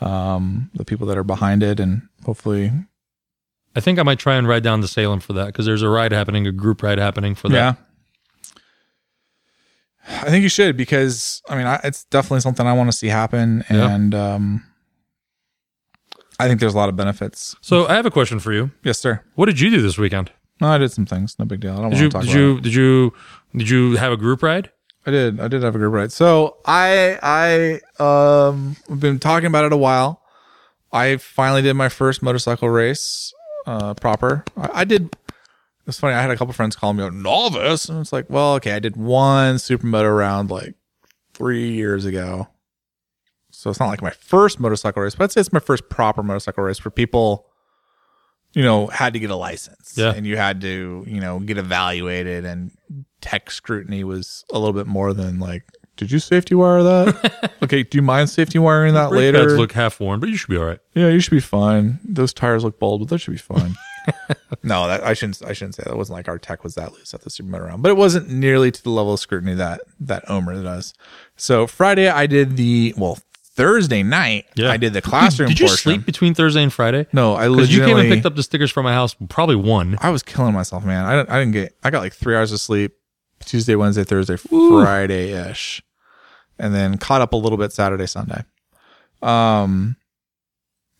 Um, 0.00 0.70
the 0.74 0.84
people 0.84 1.06
that 1.06 1.16
are 1.18 1.24
behind 1.24 1.62
it 1.62 1.80
and 1.80 2.02
hopefully 2.24 2.70
I 3.74 3.80
think 3.80 3.98
I 3.98 4.02
might 4.02 4.18
try 4.18 4.34
and 4.36 4.46
ride 4.48 4.62
down 4.62 4.80
to 4.82 4.88
Salem 4.88 5.20
for 5.20 5.32
that 5.34 5.46
because 5.46 5.64
there's 5.66 5.82
a 5.82 5.88
ride 5.88 6.12
happening, 6.12 6.46
a 6.46 6.52
group 6.52 6.82
ride 6.82 6.98
happening 6.98 7.34
for 7.34 7.48
that. 7.50 7.54
yeah. 7.54 7.74
I 10.08 10.30
think 10.30 10.42
you 10.42 10.48
should 10.48 10.76
because 10.76 11.42
I 11.48 11.56
mean 11.56 11.66
I, 11.66 11.80
it's 11.84 12.04
definitely 12.04 12.40
something 12.40 12.66
I 12.66 12.72
want 12.72 12.90
to 12.90 12.96
see 12.96 13.08
happen 13.08 13.64
Yeah. 13.70 13.90
and 13.94 14.14
um, 14.14 14.64
I 16.38 16.48
think 16.48 16.60
there's 16.60 16.74
a 16.74 16.76
lot 16.76 16.88
of 16.88 16.96
benefits. 16.96 17.56
So 17.60 17.86
I 17.86 17.94
have 17.94 18.06
a 18.06 18.10
question 18.10 18.38
for 18.40 18.52
you. 18.52 18.70
Yes, 18.82 18.98
sir. 18.98 19.22
What 19.34 19.46
did 19.46 19.58
you 19.60 19.70
do 19.70 19.80
this 19.80 19.96
weekend? 19.98 20.30
No, 20.60 20.68
I 20.68 20.78
did 20.78 20.90
some 20.92 21.06
things. 21.06 21.38
No 21.38 21.44
big 21.44 21.60
deal. 21.60 21.72
I 21.72 21.76
don't 21.82 21.90
Did 21.90 21.94
want 21.94 22.02
you 22.02 22.08
to 22.08 22.12
talk 22.12 22.22
did 22.22 22.30
about 22.30 22.38
you 22.40 22.56
it. 22.56 22.62
did 22.62 22.74
you 22.74 23.12
did 23.56 23.68
you 23.68 23.96
have 23.96 24.12
a 24.12 24.16
group 24.16 24.42
ride? 24.42 24.70
I 25.06 25.10
did. 25.10 25.38
I 25.40 25.48
did 25.48 25.62
have 25.62 25.74
a 25.74 25.78
group 25.78 25.92
ride. 25.94 26.12
So 26.12 26.58
I 26.64 27.18
I 27.22 28.02
um 28.02 28.76
have 28.88 29.00
been 29.00 29.18
talking 29.18 29.46
about 29.46 29.64
it 29.64 29.72
a 29.72 29.76
while. 29.76 30.22
I 30.92 31.16
finally 31.18 31.62
did 31.62 31.74
my 31.74 31.88
first 31.88 32.22
motorcycle 32.22 32.68
race 32.70 33.32
uh 33.66 33.94
proper. 33.94 34.44
I, 34.56 34.80
I 34.80 34.84
did 34.84 35.14
it's 35.86 36.00
funny, 36.00 36.14
I 36.14 36.20
had 36.22 36.32
a 36.32 36.36
couple 36.36 36.52
friends 36.52 36.74
call 36.74 36.92
me 36.94 37.04
a 37.04 37.10
novice. 37.12 37.88
And 37.88 38.00
it's 38.00 38.12
like, 38.12 38.28
well, 38.28 38.54
okay, 38.54 38.72
I 38.72 38.80
did 38.80 38.96
one 38.96 39.54
supermoto 39.56 40.16
round 40.16 40.50
like 40.50 40.74
three 41.32 41.70
years 41.74 42.04
ago. 42.04 42.48
So 43.66 43.70
it's 43.70 43.80
not 43.80 43.88
like 43.88 44.00
my 44.00 44.10
first 44.10 44.60
motorcycle 44.60 45.02
race, 45.02 45.16
but 45.16 45.24
I'd 45.24 45.32
say 45.32 45.40
it's 45.40 45.52
my 45.52 45.58
first 45.58 45.88
proper 45.88 46.22
motorcycle 46.22 46.62
race 46.62 46.84
where 46.84 46.92
people, 46.92 47.46
you 48.52 48.62
know, 48.62 48.86
had 48.86 49.12
to 49.14 49.18
get 49.18 49.28
a 49.28 49.34
license. 49.34 49.94
Yeah. 49.96 50.12
And 50.14 50.24
you 50.24 50.36
had 50.36 50.60
to, 50.60 51.04
you 51.04 51.20
know, 51.20 51.40
get 51.40 51.58
evaluated 51.58 52.44
and 52.44 52.70
tech 53.20 53.50
scrutiny 53.50 54.04
was 54.04 54.44
a 54.52 54.58
little 54.60 54.72
bit 54.72 54.86
more 54.86 55.12
than 55.12 55.40
like, 55.40 55.64
did 55.96 56.12
you 56.12 56.20
safety 56.20 56.54
wire 56.54 56.84
that? 56.84 57.52
okay, 57.64 57.82
do 57.82 57.98
you 57.98 58.02
mind 58.02 58.30
safety 58.30 58.60
wiring 58.60 58.94
that 58.94 59.08
Brake 59.08 59.34
later? 59.34 59.48
pads 59.48 59.58
look 59.58 59.72
half 59.72 59.98
worn, 59.98 60.20
but 60.20 60.28
you 60.28 60.36
should 60.36 60.50
be 60.50 60.56
all 60.56 60.66
right. 60.66 60.78
yeah, 60.94 61.08
you 61.08 61.18
should 61.18 61.32
be 61.32 61.40
fine. 61.40 61.98
Those 62.04 62.32
tires 62.32 62.62
look 62.62 62.78
bald, 62.78 63.00
but 63.00 63.08
that 63.08 63.18
should 63.18 63.32
be 63.32 63.36
fine. 63.38 63.74
no, 64.62 64.86
that 64.86 65.02
I 65.04 65.14
shouldn't. 65.14 65.42
I 65.44 65.52
shouldn't 65.52 65.74
say 65.74 65.82
that. 65.84 65.92
It 65.92 65.96
wasn't 65.96 66.16
like 66.16 66.28
our 66.28 66.38
tech 66.38 66.62
was 66.62 66.74
that 66.74 66.92
loose 66.92 67.14
at 67.14 67.22
the 67.22 67.30
supermoto 67.30 67.66
round, 67.66 67.82
but 67.82 67.90
it 67.90 67.96
wasn't 67.96 68.28
nearly 68.28 68.70
to 68.70 68.82
the 68.82 68.90
level 68.90 69.14
of 69.14 69.20
scrutiny 69.20 69.54
that 69.54 69.80
that 70.00 70.24
Omra 70.26 70.62
does. 70.62 70.94
So 71.36 71.66
Friday, 71.66 72.08
I 72.08 72.26
did 72.26 72.56
the 72.56 72.94
well. 72.96 73.18
Thursday 73.56 74.02
night, 74.02 74.44
Yeah. 74.54 74.70
I 74.70 74.76
did 74.76 74.92
the 74.92 75.00
classroom 75.02 75.48
Did 75.48 75.60
you 75.60 75.66
portion. 75.66 75.82
sleep 75.82 76.06
between 76.06 76.34
Thursday 76.34 76.62
and 76.62 76.72
Friday? 76.72 77.06
No, 77.12 77.34
I 77.34 77.48
Because 77.48 77.74
you 77.74 77.82
came 77.84 77.96
and 77.96 78.08
picked 78.12 78.26
up 78.26 78.36
the 78.36 78.42
stickers 78.42 78.70
from 78.70 78.84
my 78.84 78.92
house, 78.92 79.16
probably 79.30 79.56
one. 79.56 79.96
I 80.00 80.10
was 80.10 80.22
killing 80.22 80.52
myself, 80.52 80.84
man. 80.84 81.06
I 81.06 81.16
didn't, 81.16 81.30
I 81.30 81.38
didn't 81.38 81.52
get. 81.52 81.74
I 81.82 81.90
got 81.90 82.00
like 82.00 82.12
three 82.12 82.36
hours 82.36 82.52
of 82.52 82.60
sleep 82.60 82.92
Tuesday, 83.44 83.74
Wednesday, 83.74 84.04
Thursday, 84.04 84.36
Friday 84.36 85.32
ish, 85.32 85.82
and 86.58 86.74
then 86.74 86.98
caught 86.98 87.20
up 87.22 87.32
a 87.32 87.36
little 87.36 87.58
bit 87.58 87.72
Saturday, 87.72 88.06
Sunday. 88.06 88.42
Um, 89.22 89.96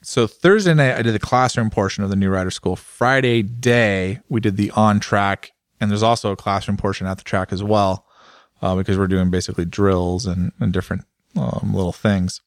so 0.02 0.26
Thursday 0.26 0.72
night 0.74 0.96
I 0.96 1.02
did 1.02 1.14
the 1.14 1.18
classroom 1.18 1.68
portion 1.70 2.04
of 2.04 2.10
the 2.10 2.16
new 2.16 2.30
rider 2.30 2.50
school. 2.50 2.76
Friday 2.76 3.42
day 3.42 4.20
we 4.28 4.40
did 4.40 4.56
the 4.56 4.70
on 4.72 4.98
track, 5.00 5.52
and 5.80 5.90
there's 5.90 6.02
also 6.02 6.32
a 6.32 6.36
classroom 6.36 6.76
portion 6.78 7.06
at 7.06 7.18
the 7.18 7.24
track 7.24 7.52
as 7.52 7.62
well, 7.62 8.06
uh, 8.62 8.74
because 8.76 8.96
we're 8.96 9.08
doing 9.08 9.30
basically 9.30 9.64
drills 9.66 10.24
and 10.26 10.52
and 10.60 10.72
different 10.72 11.04
um, 11.36 11.72
little 11.74 11.92
things. 11.92 12.40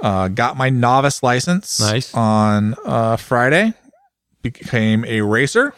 Uh, 0.00 0.28
got 0.28 0.56
my 0.56 0.68
novice 0.68 1.22
license 1.22 1.80
Nice. 1.80 2.12
on 2.14 2.74
uh, 2.84 3.16
Friday 3.16 3.72
became 4.42 5.04
a 5.06 5.22
racer. 5.22 5.74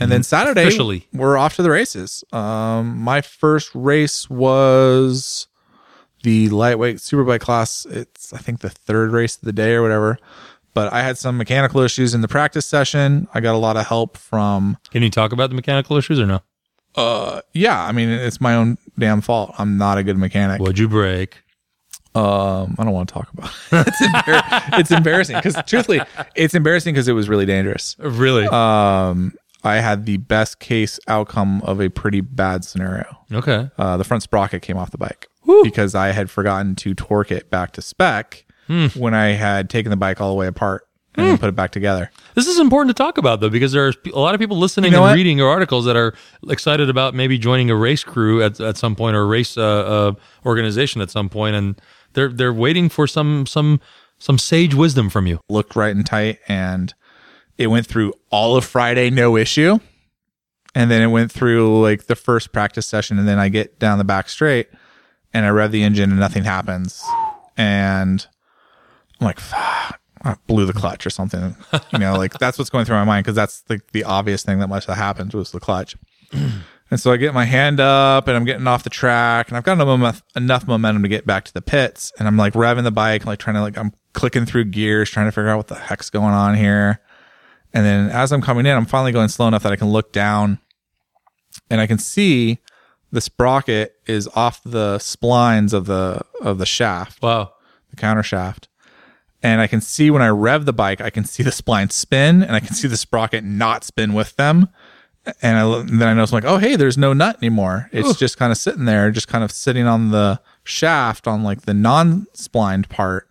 And 0.00 0.10
then 0.10 0.22
Saturday, 0.22 0.62
Officially. 0.62 1.06
we're 1.12 1.36
off 1.36 1.56
to 1.56 1.62
the 1.62 1.70
races. 1.70 2.24
Um, 2.32 2.98
my 2.98 3.20
first 3.20 3.70
race 3.74 4.28
was 4.30 5.48
the 6.22 6.48
lightweight 6.48 6.96
superbike 6.96 7.40
class. 7.40 7.84
It's, 7.86 8.32
I 8.32 8.38
think, 8.38 8.60
the 8.60 8.70
third 8.70 9.10
race 9.12 9.36
of 9.36 9.42
the 9.42 9.52
day 9.52 9.72
or 9.74 9.82
whatever. 9.82 10.18
But 10.74 10.92
I 10.94 11.02
had 11.02 11.18
some 11.18 11.36
mechanical 11.36 11.80
issues 11.82 12.14
in 12.14 12.22
the 12.22 12.28
practice 12.28 12.64
session. 12.64 13.28
I 13.34 13.40
got 13.40 13.54
a 13.54 13.58
lot 13.58 13.76
of 13.76 13.86
help 13.86 14.16
from, 14.16 14.78
Can 14.90 15.02
you 15.02 15.10
talk 15.10 15.32
about 15.32 15.50
the 15.50 15.56
mechanical 15.56 15.98
issues 15.98 16.18
or 16.18 16.24
no? 16.26 16.40
Uh, 16.96 17.40
yeah, 17.54 17.82
I 17.84 17.92
mean, 17.92 18.08
it's 18.08 18.40
my 18.40 18.54
own 18.54 18.78
damn 18.98 19.20
fault. 19.20 19.54
I'm 19.58 19.78
not 19.78 19.98
a 19.98 20.02
good 20.02 20.18
mechanic. 20.18 20.60
What'd 20.60 20.78
you 20.78 20.88
break? 20.88 21.42
Um, 22.14 22.76
I 22.78 22.84
don't 22.84 22.92
want 22.92 23.08
to 23.08 23.14
talk 23.14 23.32
about 23.32 23.50
it. 23.72 23.86
it's, 23.88 24.00
embar- 24.02 24.78
it's 24.80 24.90
embarrassing 24.90 25.36
because 25.36 25.56
truthfully, 25.66 26.02
it's 26.34 26.54
embarrassing 26.54 26.92
because 26.92 27.08
it 27.08 27.12
was 27.14 27.28
really 27.28 27.46
dangerous. 27.46 27.96
Really? 27.98 28.46
um, 28.48 29.32
I 29.64 29.76
had 29.76 30.04
the 30.06 30.16
best 30.18 30.58
case 30.58 30.98
outcome 31.08 31.62
of 31.62 31.80
a 31.80 31.88
pretty 31.88 32.20
bad 32.20 32.64
scenario. 32.64 33.16
okay. 33.32 33.70
Uh, 33.78 33.96
the 33.96 34.04
front 34.04 34.22
sprocket 34.24 34.60
came 34.60 34.76
off 34.76 34.90
the 34.90 34.98
bike 34.98 35.28
because 35.62 35.94
I 35.94 36.08
had 36.12 36.30
forgotten 36.30 36.74
to 36.76 36.94
torque 36.94 37.30
it 37.30 37.48
back 37.50 37.72
to 37.72 37.82
spec 37.82 38.44
Hmm. 38.68 38.86
when 38.94 39.12
I 39.12 39.30
had 39.32 39.68
taken 39.68 39.90
the 39.90 39.96
bike 39.96 40.20
all 40.20 40.28
the 40.30 40.36
way 40.36 40.46
apart 40.46 40.86
and 41.14 41.26
then 41.26 41.38
put 41.38 41.48
it 41.48 41.54
back 41.54 41.70
together. 41.70 42.10
This 42.34 42.46
is 42.46 42.58
important 42.58 42.96
to 42.96 43.02
talk 43.02 43.18
about 43.18 43.40
though, 43.40 43.50
because 43.50 43.72
there 43.72 43.86
are 43.86 43.92
a 44.14 44.18
lot 44.18 44.34
of 44.34 44.40
people 44.40 44.56
listening 44.58 44.92
You 44.92 44.98
know 44.98 45.04
and 45.04 45.10
what? 45.10 45.16
reading 45.16 45.38
your 45.38 45.50
articles 45.50 45.84
that 45.84 45.96
are 45.96 46.14
excited 46.48 46.88
about 46.88 47.14
maybe 47.14 47.36
joining 47.38 47.70
a 47.70 47.76
race 47.76 48.02
crew 48.04 48.42
at, 48.42 48.60
at 48.60 48.76
some 48.76 48.96
point 48.96 49.16
or 49.16 49.22
a 49.22 49.26
race 49.26 49.56
uh, 49.58 49.62
uh, 49.62 50.12
organization 50.46 51.00
at 51.00 51.10
some 51.10 51.28
point, 51.28 51.54
and 51.56 51.80
they're 52.14 52.28
they're 52.28 52.52
waiting 52.52 52.88
for 52.88 53.06
some 53.06 53.46
some 53.46 53.80
some 54.18 54.38
sage 54.38 54.74
wisdom 54.74 55.10
from 55.10 55.26
you. 55.26 55.40
Looked 55.48 55.76
right 55.76 55.94
and 55.94 56.06
tight, 56.06 56.38
and 56.48 56.94
it 57.58 57.66
went 57.66 57.86
through 57.86 58.14
all 58.30 58.56
of 58.56 58.64
Friday, 58.64 59.10
no 59.10 59.36
issue. 59.36 59.78
And 60.74 60.90
then 60.90 61.02
it 61.02 61.08
went 61.08 61.30
through 61.30 61.82
like 61.82 62.06
the 62.06 62.16
first 62.16 62.52
practice 62.52 62.86
session, 62.86 63.18
and 63.18 63.28
then 63.28 63.38
I 63.38 63.50
get 63.50 63.78
down 63.78 63.98
the 63.98 64.04
back 64.04 64.30
straight, 64.30 64.68
and 65.34 65.44
I 65.44 65.50
rev 65.50 65.70
the 65.70 65.82
engine, 65.82 66.10
and 66.10 66.18
nothing 66.18 66.44
happens. 66.44 67.02
And 67.58 68.26
I'm 69.20 69.26
like, 69.26 69.38
fuck, 69.38 70.00
I 70.24 70.36
blew 70.46 70.66
the 70.66 70.72
clutch 70.72 71.06
or 71.06 71.10
something. 71.10 71.56
You 71.92 71.98
know, 71.98 72.16
like 72.16 72.38
that's 72.38 72.58
what's 72.58 72.70
going 72.70 72.84
through 72.84 72.96
my 72.96 73.04
mind 73.04 73.24
because 73.24 73.36
that's 73.36 73.64
like 73.68 73.90
the 73.92 74.04
obvious 74.04 74.42
thing 74.42 74.58
that 74.60 74.68
must 74.68 74.86
have 74.86 74.96
happened 74.96 75.32
was 75.34 75.50
the 75.52 75.60
clutch. 75.60 75.96
And 76.90 77.00
so 77.00 77.10
I 77.10 77.16
get 77.16 77.32
my 77.32 77.46
hand 77.46 77.80
up 77.80 78.28
and 78.28 78.36
I'm 78.36 78.44
getting 78.44 78.66
off 78.66 78.84
the 78.84 78.90
track 78.90 79.48
and 79.48 79.56
I've 79.56 79.64
got 79.64 79.80
enough, 79.80 80.22
enough 80.36 80.66
momentum 80.66 81.02
to 81.04 81.08
get 81.08 81.24
back 81.26 81.46
to 81.46 81.54
the 81.54 81.62
pits. 81.62 82.12
And 82.18 82.28
I'm 82.28 82.36
like 82.36 82.52
revving 82.52 82.82
the 82.82 82.90
bike, 82.90 83.24
like 83.24 83.38
trying 83.38 83.54
to 83.54 83.62
like, 83.62 83.78
I'm 83.78 83.94
clicking 84.12 84.44
through 84.44 84.64
gears, 84.66 85.08
trying 85.08 85.24
to 85.24 85.32
figure 85.32 85.48
out 85.48 85.56
what 85.56 85.68
the 85.68 85.74
heck's 85.76 86.10
going 86.10 86.34
on 86.34 86.54
here. 86.54 87.00
And 87.72 87.86
then 87.86 88.10
as 88.10 88.30
I'm 88.30 88.42
coming 88.42 88.66
in, 88.66 88.76
I'm 88.76 88.84
finally 88.84 89.10
going 89.10 89.28
slow 89.28 89.48
enough 89.48 89.62
that 89.62 89.72
I 89.72 89.76
can 89.76 89.88
look 89.88 90.12
down 90.12 90.58
and 91.70 91.80
I 91.80 91.86
can 91.86 91.96
see 91.96 92.58
the 93.10 93.22
sprocket 93.22 93.94
is 94.06 94.28
off 94.34 94.60
the 94.62 94.98
splines 94.98 95.72
of 95.72 95.86
the, 95.86 96.20
of 96.42 96.58
the 96.58 96.66
shaft 96.66 97.22
Wow. 97.22 97.54
the 97.88 97.96
counter 97.96 98.22
shaft. 98.22 98.68
And 99.42 99.60
I 99.60 99.66
can 99.66 99.80
see 99.80 100.10
when 100.10 100.22
I 100.22 100.28
rev 100.28 100.66
the 100.66 100.72
bike, 100.72 101.00
I 101.00 101.10
can 101.10 101.24
see 101.24 101.42
the 101.42 101.50
spline 101.50 101.90
spin 101.90 102.42
and 102.42 102.52
I 102.54 102.60
can 102.60 102.74
see 102.74 102.86
the 102.88 102.96
sprocket 102.96 103.42
not 103.44 103.82
spin 103.84 104.12
with 104.14 104.36
them. 104.36 104.68
And, 105.40 105.56
I, 105.58 105.80
and 105.80 106.00
then 106.00 106.08
I 106.08 106.14
notice 106.14 106.32
I'm 106.32 106.36
like, 106.36 106.44
oh, 106.44 106.58
hey, 106.58 106.76
there's 106.76 106.98
no 106.98 107.12
nut 107.12 107.36
anymore. 107.42 107.88
It's 107.92 108.16
just 108.18 108.36
kind 108.38 108.50
of 108.52 108.58
sitting 108.58 108.84
there, 108.86 109.10
just 109.10 109.28
kind 109.28 109.42
of 109.44 109.50
sitting 109.52 109.86
on 109.86 110.10
the 110.10 110.40
shaft 110.64 111.26
on 111.28 111.42
like 111.42 111.62
the 111.62 111.74
non-splined 111.74 112.88
part 112.88 113.28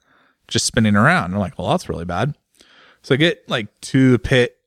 just 0.47 0.65
spinning 0.65 0.95
around. 0.95 1.25
And 1.25 1.35
I'm 1.35 1.39
like, 1.39 1.57
well, 1.57 1.69
that's 1.69 1.88
really 1.89 2.05
bad. 2.05 2.35
So 3.03 3.15
I 3.15 3.17
get 3.17 3.47
like 3.49 3.67
to 3.81 4.11
the 4.11 4.19
pit 4.19 4.57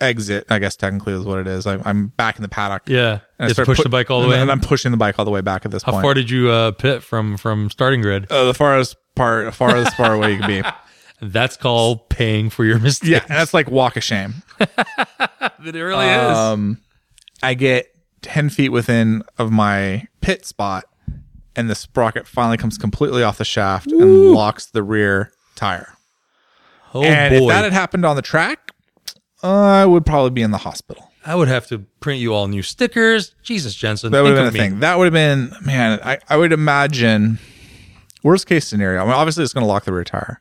exit, 0.00 0.46
I 0.50 0.58
guess 0.58 0.76
technically 0.76 1.14
is 1.14 1.24
what 1.24 1.38
it 1.38 1.46
is. 1.46 1.66
I'm, 1.66 1.80
I'm 1.84 2.06
back 2.08 2.36
in 2.36 2.42
the 2.42 2.48
paddock. 2.48 2.82
Yeah. 2.88 3.12
And 3.12 3.20
I 3.38 3.44
Just 3.46 3.56
start 3.56 3.66
push 3.66 3.78
put- 3.78 3.84
the 3.84 3.88
bike 3.88 4.10
all 4.10 4.20
the 4.22 4.28
way. 4.28 4.34
And 4.34 4.44
in. 4.44 4.50
I'm 4.50 4.60
pushing 4.60 4.90
the 4.90 4.96
bike 4.98 5.18
all 5.18 5.24
the 5.24 5.30
way 5.30 5.40
back 5.40 5.64
at 5.64 5.70
this 5.70 5.82
How 5.82 5.92
point. 5.92 6.02
far 6.02 6.14
did 6.14 6.28
you 6.30 6.50
uh, 6.50 6.72
pit 6.72 7.02
from 7.02 7.36
from 7.36 7.70
starting 7.70 8.02
grid? 8.02 8.30
uh, 8.30 8.44
the 8.44 8.54
farthest 8.54 8.96
part, 9.16 9.52
far 9.54 9.74
as 9.76 9.92
far 9.94 10.14
away 10.14 10.34
you 10.34 10.38
can 10.38 10.62
be. 10.62 10.68
That's 11.20 11.56
called 11.56 12.08
paying 12.10 12.50
for 12.50 12.64
your 12.64 12.78
mistake. 12.78 13.10
Yeah, 13.10 13.20
and 13.22 13.30
that's 13.38 13.54
like 13.54 13.70
walk 13.70 13.96
of 13.96 14.04
shame. 14.04 14.42
it 14.60 15.74
really 15.74 16.04
Um, 16.04 16.82
I 17.42 17.54
get 17.54 17.86
ten 18.20 18.50
feet 18.50 18.68
within 18.68 19.22
of 19.38 19.50
my 19.50 20.08
pit 20.20 20.44
spot, 20.44 20.84
and 21.56 21.70
the 21.70 21.74
sprocket 21.74 22.26
finally 22.26 22.58
comes 22.58 22.76
completely 22.76 23.22
off 23.22 23.38
the 23.38 23.46
shaft 23.46 23.90
and 23.90 24.32
locks 24.32 24.66
the 24.66 24.82
rear 24.82 25.32
tire. 25.54 25.94
Oh 26.92 27.02
and 27.02 27.34
boy, 27.34 27.44
if 27.44 27.48
that 27.48 27.64
had 27.64 27.72
happened 27.72 28.04
on 28.04 28.16
the 28.16 28.22
track, 28.22 28.72
uh, 29.42 29.48
I 29.50 29.86
would 29.86 30.04
probably 30.04 30.30
be 30.30 30.42
in 30.42 30.50
the 30.50 30.58
hospital. 30.58 31.10
I 31.24 31.34
would 31.34 31.48
have 31.48 31.66
to 31.68 31.78
print 32.00 32.20
you 32.20 32.34
all 32.34 32.46
new 32.46 32.62
stickers. 32.62 33.34
Jesus, 33.42 33.74
Jensen, 33.74 34.12
That 34.12 34.20
would 34.22 34.36
have 34.36 34.38
been 34.38 34.48
a 34.48 34.52
me. 34.52 34.58
thing. 34.58 34.80
That 34.80 34.98
would 34.98 35.06
have 35.06 35.12
been 35.14 35.50
man. 35.64 35.98
I, 36.04 36.18
I 36.28 36.36
would 36.36 36.52
imagine 36.52 37.38
worst 38.26 38.46
case 38.46 38.66
scenario. 38.66 39.00
I 39.00 39.04
mean, 39.04 39.14
obviously 39.14 39.44
it's 39.44 39.52
going 39.52 39.62
to 39.62 39.68
lock 39.68 39.84
the 39.84 39.92
rear 39.92 40.04
tire, 40.04 40.40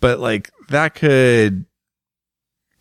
but 0.00 0.20
like 0.20 0.50
that 0.68 0.94
could 0.94 1.64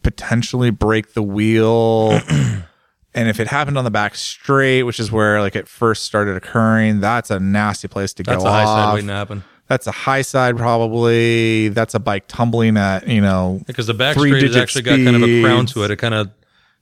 potentially 0.03 0.69
break 0.69 1.13
the 1.13 1.23
wheel. 1.23 2.11
and 2.29 3.29
if 3.29 3.39
it 3.39 3.47
happened 3.47 3.77
on 3.77 3.85
the 3.85 3.91
back 3.91 4.15
straight, 4.15 4.83
which 4.83 4.99
is 4.99 5.11
where 5.11 5.39
like 5.41 5.55
it 5.55 5.67
first 5.67 6.03
started 6.03 6.35
occurring, 6.35 6.99
that's 6.99 7.31
a 7.31 7.39
nasty 7.39 7.87
place 7.87 8.13
to 8.15 8.23
That's 8.23 8.43
go 8.43 8.49
a 8.49 8.51
high 8.51 8.65
side 8.65 8.93
waiting 8.93 9.07
to 9.07 9.13
happen. 9.13 9.43
That's 9.67 9.87
a 9.87 9.91
high 9.91 10.21
side 10.21 10.57
probably. 10.57 11.69
That's 11.69 11.93
a 11.93 11.99
bike 11.99 12.25
tumbling 12.27 12.77
at 12.77 13.07
you 13.07 13.21
know 13.21 13.61
Because 13.65 13.87
the 13.87 13.93
back 13.93 14.17
straight 14.17 14.43
has 14.43 14.55
actually 14.57 14.83
got 14.83 14.97
kind 14.97 15.15
of 15.15 15.23
a 15.23 15.41
crown 15.41 15.65
to 15.67 15.83
it. 15.83 15.91
It 15.91 15.97
kind 15.97 16.13
of 16.13 16.31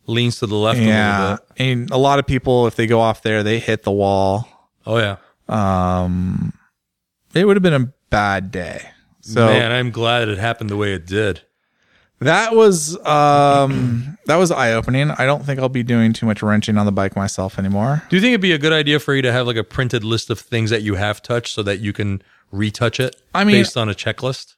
leans 0.07 0.39
to 0.39 0.47
the 0.47 0.55
left 0.55 0.77
a 0.77 0.81
little 0.81 0.93
yeah. 0.93 1.37
bit. 1.37 1.65
And 1.65 1.91
a 1.91 1.97
lot 1.97 2.19
of 2.19 2.27
people, 2.27 2.67
if 2.67 2.75
they 2.75 2.85
go 2.87 3.01
off 3.01 3.21
there, 3.21 3.43
they 3.43 3.59
hit 3.59 3.83
the 3.83 3.91
wall. 3.91 4.47
Oh 4.85 4.97
yeah, 4.97 5.17
um 5.47 6.53
it 7.35 7.45
would 7.45 7.55
have 7.55 7.63
been 7.63 7.73
a 7.73 7.93
bad 8.09 8.49
day 8.51 8.89
so 9.21 9.45
man, 9.47 9.71
I'm 9.71 9.91
glad 9.91 10.29
it 10.29 10.37
happened 10.37 10.69
the 10.69 10.77
way 10.77 10.93
it 10.93 11.05
did. 11.07 11.41
that 12.19 12.55
was 12.55 12.95
um 13.05 14.17
that 14.25 14.37
was 14.37 14.51
eye-opening 14.51 15.11
i 15.11 15.25
don't 15.25 15.45
think 15.45 15.59
i'll 15.59 15.69
be 15.69 15.83
doing 15.83 16.13
too 16.13 16.25
much 16.25 16.41
wrenching 16.41 16.77
on 16.77 16.85
the 16.85 16.91
bike 16.91 17.15
myself 17.15 17.59
anymore 17.59 18.01
Do 18.09 18.15
you 18.15 18.21
think 18.21 18.31
it'd 18.31 18.41
be 18.41 18.53
a 18.53 18.57
good 18.57 18.73
idea 18.73 18.99
for 18.99 19.13
you 19.13 19.21
to 19.21 19.31
have 19.31 19.45
like 19.47 19.57
a 19.57 19.63
printed 19.63 20.03
list 20.03 20.29
of 20.29 20.39
things 20.39 20.69
that 20.69 20.81
you 20.81 20.95
have 20.95 21.21
touched 21.21 21.53
so 21.53 21.61
that 21.63 21.79
you 21.79 21.91
can 21.93 22.21
retouch 22.51 22.99
it? 22.99 23.15
I 23.33 23.43
mean- 23.43 23.57
based 23.57 23.75
on 23.77 23.89
a 23.89 23.93
checklist. 23.93 24.55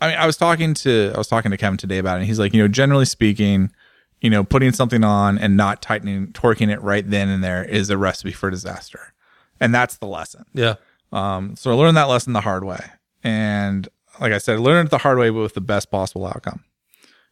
i 0.00 0.08
mean 0.08 0.18
i 0.18 0.26
was 0.26 0.36
talking 0.36 0.74
to 0.74 1.12
i 1.14 1.18
was 1.18 1.28
talking 1.28 1.50
to 1.50 1.56
kevin 1.56 1.76
today 1.78 1.98
about 1.98 2.14
it 2.16 2.20
and 2.20 2.26
he's 2.26 2.38
like 2.38 2.52
you 2.52 2.60
know 2.62 2.68
generally 2.68 3.04
speaking 3.04 3.70
you 4.20 4.30
know 4.30 4.42
putting 4.44 4.72
something 4.72 5.04
on 5.04 5.38
and 5.38 5.56
not 5.56 5.82
tightening 5.82 6.28
torquing 6.32 6.70
it 6.72 6.80
right 6.82 7.08
then 7.10 7.28
and 7.28 7.42
there 7.44 7.64
is 7.64 7.90
a 7.90 7.96
recipe 7.98 8.32
for 8.32 8.50
disaster 8.50 9.12
and 9.60 9.72
that's 9.74 9.96
the 9.98 10.06
lesson 10.06 10.44
Yeah, 10.54 10.74
Um, 11.12 11.56
so 11.56 11.70
I 11.70 11.74
learned 11.74 11.96
that 11.96 12.08
lesson 12.08 12.32
the 12.32 12.40
hard 12.40 12.64
way. 12.64 12.80
And 13.22 13.88
like 14.20 14.32
I 14.32 14.38
said, 14.38 14.56
I 14.56 14.58
learned 14.60 14.88
it 14.88 14.90
the 14.90 14.98
hard 14.98 15.18
way, 15.18 15.30
but 15.30 15.40
with 15.40 15.54
the 15.54 15.60
best 15.60 15.90
possible 15.90 16.26
outcome. 16.26 16.64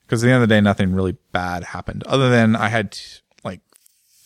Because 0.02 0.23
at 0.23 0.27
the 0.27 0.32
end 0.32 0.43
of 0.43 0.48
the 0.48 0.55
day, 0.55 0.61
nothing 0.61 0.93
really 0.93 1.16
bad 1.32 1.65
happened 1.65 2.02
other 2.05 2.28
than 2.31 2.57
I 2.57 2.69
had 2.69 2.93
t- 2.93 3.20
like 3.44 3.61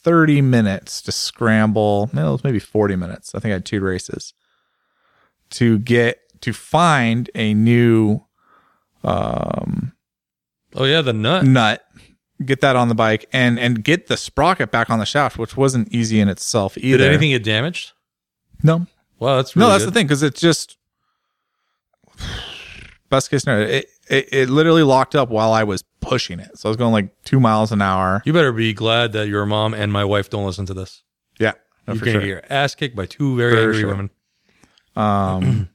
30 0.02 0.40
minutes 0.40 1.00
to 1.02 1.12
scramble. 1.12 2.10
No, 2.12 2.28
it 2.30 2.32
was 2.32 2.44
maybe 2.44 2.58
40 2.58 2.96
minutes. 2.96 3.34
I 3.34 3.38
think 3.38 3.50
I 3.50 3.54
had 3.54 3.64
two 3.66 3.80
races 3.80 4.32
to 5.50 5.78
get 5.78 6.20
to 6.40 6.52
find 6.52 7.30
a 7.34 7.54
new 7.54 8.22
Oh 10.76 10.84
yeah, 10.84 11.02
the 11.02 11.12
nut. 11.12 11.44
nut, 11.44 11.84
get 12.44 12.60
that 12.62 12.74
on 12.76 12.88
the 12.88 12.94
bike 12.94 13.26
and, 13.32 13.58
and 13.58 13.84
get 13.84 14.06
the 14.08 14.16
sprocket 14.16 14.70
back 14.70 14.90
on 14.90 14.98
the 14.98 15.04
shaft, 15.04 15.38
which 15.38 15.56
wasn't 15.56 15.88
easy 15.92 16.18
in 16.20 16.28
itself 16.28 16.76
either. 16.78 16.98
Did 16.98 17.08
anything 17.08 17.30
get 17.30 17.44
damaged? 17.44 17.92
No, 18.62 18.86
Wow, 19.18 19.36
that's 19.36 19.54
No, 19.56 19.68
that's 19.68 19.84
good. 19.84 19.92
the 19.92 19.94
thing 19.98 20.06
because 20.06 20.22
it's 20.22 20.40
just 20.40 20.76
best 23.10 23.30
case 23.30 23.42
scenario. 23.42 23.66
It, 23.68 23.86
it 24.08 24.28
it 24.32 24.50
literally 24.50 24.82
locked 24.82 25.14
up 25.14 25.28
while 25.30 25.52
I 25.52 25.64
was 25.64 25.82
pushing 26.00 26.40
it, 26.40 26.58
so 26.58 26.68
I 26.68 26.70
was 26.70 26.76
going 26.76 26.92
like 26.92 27.22
two 27.24 27.40
miles 27.40 27.72
an 27.72 27.80
hour. 27.82 28.22
You 28.24 28.32
better 28.32 28.52
be 28.52 28.72
glad 28.74 29.12
that 29.12 29.28
your 29.28 29.46
mom 29.46 29.74
and 29.74 29.92
my 29.92 30.04
wife 30.04 30.28
don't 30.30 30.44
listen 30.44 30.66
to 30.66 30.74
this. 30.74 31.02
Yeah, 31.38 31.52
no, 31.86 31.94
You're 31.94 31.98
for 32.00 32.04
gonna 32.06 32.12
sure. 32.14 32.20
get 32.20 32.28
your 32.28 32.42
ass 32.50 32.74
kicked 32.74 32.96
by 32.96 33.06
two 33.06 33.36
very 33.36 33.52
For 33.52 33.58
angry 33.60 33.80
sure. 33.80 33.88
women. 33.88 34.10
Um, 34.96 35.68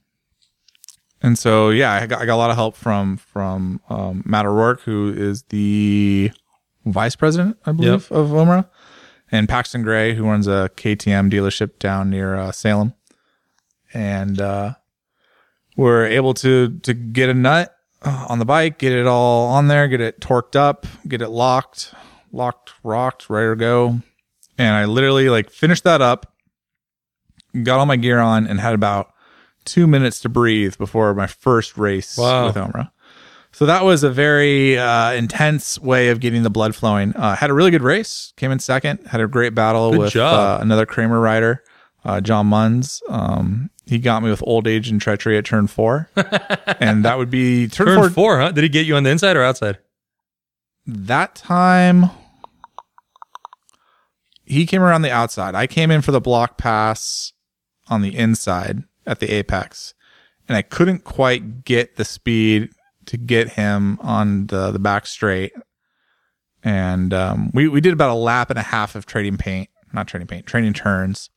and 1.22 1.38
so 1.38 1.70
yeah, 1.70 1.92
I 1.92 2.06
got 2.06 2.20
I 2.22 2.26
got 2.26 2.34
a 2.34 2.36
lot 2.36 2.50
of 2.50 2.56
help 2.56 2.76
from 2.76 3.16
from 3.16 3.80
um, 3.88 4.22
Matt 4.24 4.46
O'Rourke, 4.46 4.82
who 4.82 5.12
is 5.16 5.42
the 5.44 6.30
vice 6.86 7.16
president, 7.16 7.58
I 7.66 7.72
believe, 7.72 8.10
of 8.12 8.28
Omra, 8.28 8.68
and 9.32 9.48
Paxton 9.48 9.82
Gray, 9.82 10.14
who 10.14 10.24
runs 10.24 10.46
a 10.46 10.70
KTM 10.76 11.30
dealership 11.30 11.78
down 11.78 12.08
near 12.10 12.36
uh, 12.36 12.52
Salem, 12.52 12.94
and 13.94 14.40
uh, 14.40 14.74
we're 15.76 16.06
able 16.06 16.34
to 16.34 16.78
to 16.80 16.94
get 16.94 17.28
a 17.28 17.34
nut 17.34 17.74
on 18.02 18.38
the 18.38 18.44
bike, 18.44 18.78
get 18.78 18.92
it 18.92 19.06
all 19.06 19.48
on 19.48 19.68
there, 19.68 19.86
get 19.88 20.00
it 20.00 20.20
torqued 20.20 20.56
up, 20.56 20.86
get 21.06 21.20
it 21.22 21.28
locked, 21.28 21.92
locked, 22.32 22.72
rocked, 22.82 23.28
ready 23.30 23.50
to 23.52 23.56
go, 23.56 24.00
and 24.58 24.74
I 24.74 24.84
literally 24.86 25.28
like 25.28 25.50
finished 25.50 25.84
that 25.84 26.00
up 26.02 26.26
got 27.64 27.80
all 27.80 27.86
my 27.86 27.96
gear 27.96 28.20
on 28.20 28.46
and 28.46 28.60
had 28.60 28.74
about 28.74 29.12
two 29.64 29.86
minutes 29.88 30.20
to 30.20 30.28
breathe 30.28 30.78
before 30.78 31.12
my 31.14 31.26
first 31.26 31.76
race 31.76 32.16
Wow. 32.16 32.46
with 32.46 32.54
Omra. 32.54 32.90
So 33.52 33.66
that 33.66 33.84
was 33.84 34.04
a 34.04 34.10
very 34.10 34.78
uh, 34.78 35.10
intense 35.12 35.76
way 35.80 36.10
of 36.10 36.20
getting 36.20 36.44
the 36.44 36.50
blood 36.50 36.76
flowing. 36.76 37.12
Uh, 37.16 37.34
had 37.34 37.50
a 37.50 37.52
really 37.52 37.72
good 37.72 37.82
race, 37.82 38.32
came 38.36 38.52
in 38.52 38.60
second, 38.60 39.04
had 39.08 39.20
a 39.20 39.26
great 39.26 39.52
battle 39.56 39.90
Good 39.90 39.98
with 39.98 40.16
uh, 40.16 40.58
another 40.60 40.86
Kramer 40.86 41.18
rider, 41.18 41.64
uh, 42.04 42.20
John 42.20 42.48
Munns. 42.48 43.02
Um, 43.08 43.68
he 43.90 43.98
got 43.98 44.22
me 44.22 44.30
with 44.30 44.40
old 44.46 44.68
age 44.68 44.88
and 44.88 45.00
treachery 45.00 45.36
at 45.36 45.44
turn 45.44 45.66
four, 45.66 46.08
and 46.78 47.04
that 47.04 47.18
would 47.18 47.28
be 47.28 47.66
turn, 47.66 47.88
Turn 47.88 47.98
four. 47.98 48.10
four, 48.10 48.38
huh? 48.38 48.52
Did 48.52 48.62
he 48.62 48.68
get 48.68 48.86
you 48.86 48.94
on 48.94 49.02
the 49.02 49.10
inside 49.10 49.36
or 49.36 49.42
outside? 49.42 49.78
That 50.86 51.34
time, 51.34 52.04
he 54.44 54.64
came 54.64 54.80
around 54.80 55.02
the 55.02 55.10
outside. 55.10 55.56
I 55.56 55.66
came 55.66 55.90
in 55.90 56.02
for 56.02 56.12
the 56.12 56.20
block 56.20 56.56
pass 56.56 57.32
on 57.88 58.00
the 58.00 58.16
inside 58.16 58.84
at 59.08 59.18
the 59.18 59.28
apex, 59.32 59.92
and 60.48 60.56
I 60.56 60.62
couldn't 60.62 61.02
quite 61.02 61.64
get 61.64 61.96
the 61.96 62.04
speed 62.04 62.70
to 63.06 63.16
get 63.16 63.50
him 63.54 63.98
on 64.02 64.46
the 64.46 64.70
the 64.70 64.78
back 64.78 65.04
straight. 65.08 65.52
And 66.62 67.12
um, 67.12 67.50
we 67.54 67.66
we 67.66 67.80
did 67.80 67.92
about 67.92 68.10
a 68.10 68.14
lap 68.14 68.50
and 68.50 68.58
a 68.58 68.62
half 68.62 68.94
of 68.94 69.04
trading 69.04 69.36
paint, 69.36 69.68
not 69.92 70.06
trading 70.06 70.28
paint, 70.28 70.46
trading 70.46 70.74
turns, 70.74 71.28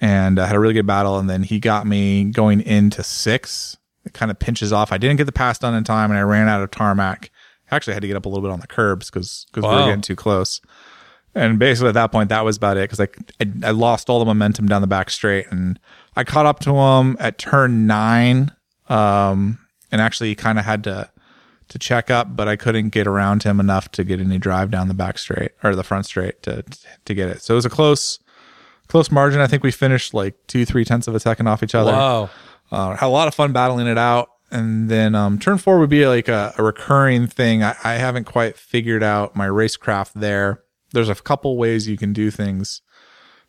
and 0.00 0.38
uh, 0.38 0.46
had 0.46 0.56
a 0.56 0.60
really 0.60 0.74
good 0.74 0.86
battle. 0.86 1.18
And 1.18 1.28
then 1.28 1.42
he 1.42 1.60
got 1.60 1.86
me 1.86 2.24
going 2.24 2.60
into 2.60 3.02
six. 3.02 3.76
It 4.04 4.14
kind 4.14 4.30
of 4.30 4.38
pinches 4.38 4.72
off. 4.72 4.92
I 4.92 4.98
didn't 4.98 5.16
get 5.16 5.24
the 5.24 5.32
pass 5.32 5.58
done 5.58 5.74
in 5.74 5.84
time, 5.84 6.10
and 6.10 6.18
I 6.18 6.22
ran 6.22 6.48
out 6.48 6.62
of 6.62 6.70
tarmac. 6.70 7.30
Actually, 7.70 7.92
I 7.92 7.94
had 7.94 8.02
to 8.02 8.08
get 8.08 8.16
up 8.16 8.26
a 8.26 8.28
little 8.28 8.42
bit 8.42 8.52
on 8.52 8.60
the 8.60 8.66
curbs 8.66 9.10
because 9.10 9.46
because 9.52 9.68
we 9.68 9.74
were 9.74 9.86
getting 9.86 10.00
too 10.00 10.16
close. 10.16 10.60
And 11.34 11.58
basically, 11.58 11.90
at 11.90 11.94
that 11.94 12.10
point, 12.10 12.30
that 12.30 12.44
was 12.44 12.56
about 12.56 12.76
it 12.76 12.90
because 12.90 12.98
I, 12.98 13.08
I 13.40 13.68
I 13.68 13.70
lost 13.70 14.10
all 14.10 14.18
the 14.18 14.24
momentum 14.24 14.66
down 14.66 14.80
the 14.80 14.88
back 14.88 15.10
straight, 15.10 15.46
and 15.50 15.78
I 16.16 16.24
caught 16.24 16.46
up 16.46 16.60
to 16.60 16.74
him 16.74 17.16
at 17.20 17.38
turn 17.38 17.86
nine, 17.86 18.52
um, 18.88 19.58
and 19.92 20.00
actually 20.00 20.34
kind 20.34 20.58
of 20.58 20.64
had 20.64 20.82
to 20.84 21.10
to 21.68 21.78
check 21.78 22.10
up, 22.10 22.34
but 22.34 22.48
I 22.48 22.56
couldn't 22.56 22.88
get 22.88 23.06
around 23.06 23.44
him 23.44 23.60
enough 23.60 23.92
to 23.92 24.02
get 24.02 24.18
any 24.18 24.38
drive 24.38 24.72
down 24.72 24.88
the 24.88 24.94
back 24.94 25.18
straight 25.18 25.52
or 25.62 25.76
the 25.76 25.84
front 25.84 26.06
straight 26.06 26.42
to 26.42 26.64
to 27.04 27.14
get 27.14 27.28
it. 27.28 27.42
So 27.42 27.54
it 27.54 27.56
was 27.56 27.66
a 27.66 27.70
close 27.70 28.18
close 28.90 29.10
margin. 29.10 29.40
I 29.40 29.46
think 29.46 29.62
we 29.62 29.70
finished 29.70 30.12
like 30.12 30.34
two 30.46 30.64
three 30.64 30.84
tenths 30.84 31.08
of 31.08 31.14
a 31.14 31.20
second 31.20 31.46
off 31.46 31.62
each 31.62 31.74
other. 31.74 31.92
Wow. 31.92 32.30
Uh, 32.70 32.94
had 32.96 33.06
a 33.06 33.08
lot 33.08 33.28
of 33.28 33.34
fun 33.34 33.52
battling 33.52 33.86
it 33.86 33.98
out. 33.98 34.30
And 34.52 34.88
then 34.88 35.14
um, 35.14 35.38
turn 35.38 35.58
four 35.58 35.78
would 35.78 35.90
be 35.90 36.06
like 36.06 36.28
a, 36.28 36.52
a 36.58 36.62
recurring 36.62 37.28
thing. 37.28 37.62
I, 37.62 37.76
I 37.84 37.94
haven't 37.94 38.24
quite 38.24 38.56
figured 38.56 39.02
out 39.02 39.36
my 39.36 39.46
racecraft 39.46 40.14
there. 40.14 40.62
There's 40.92 41.08
a 41.08 41.14
couple 41.14 41.56
ways 41.56 41.88
you 41.88 41.96
can 41.96 42.12
do 42.12 42.32
things 42.32 42.82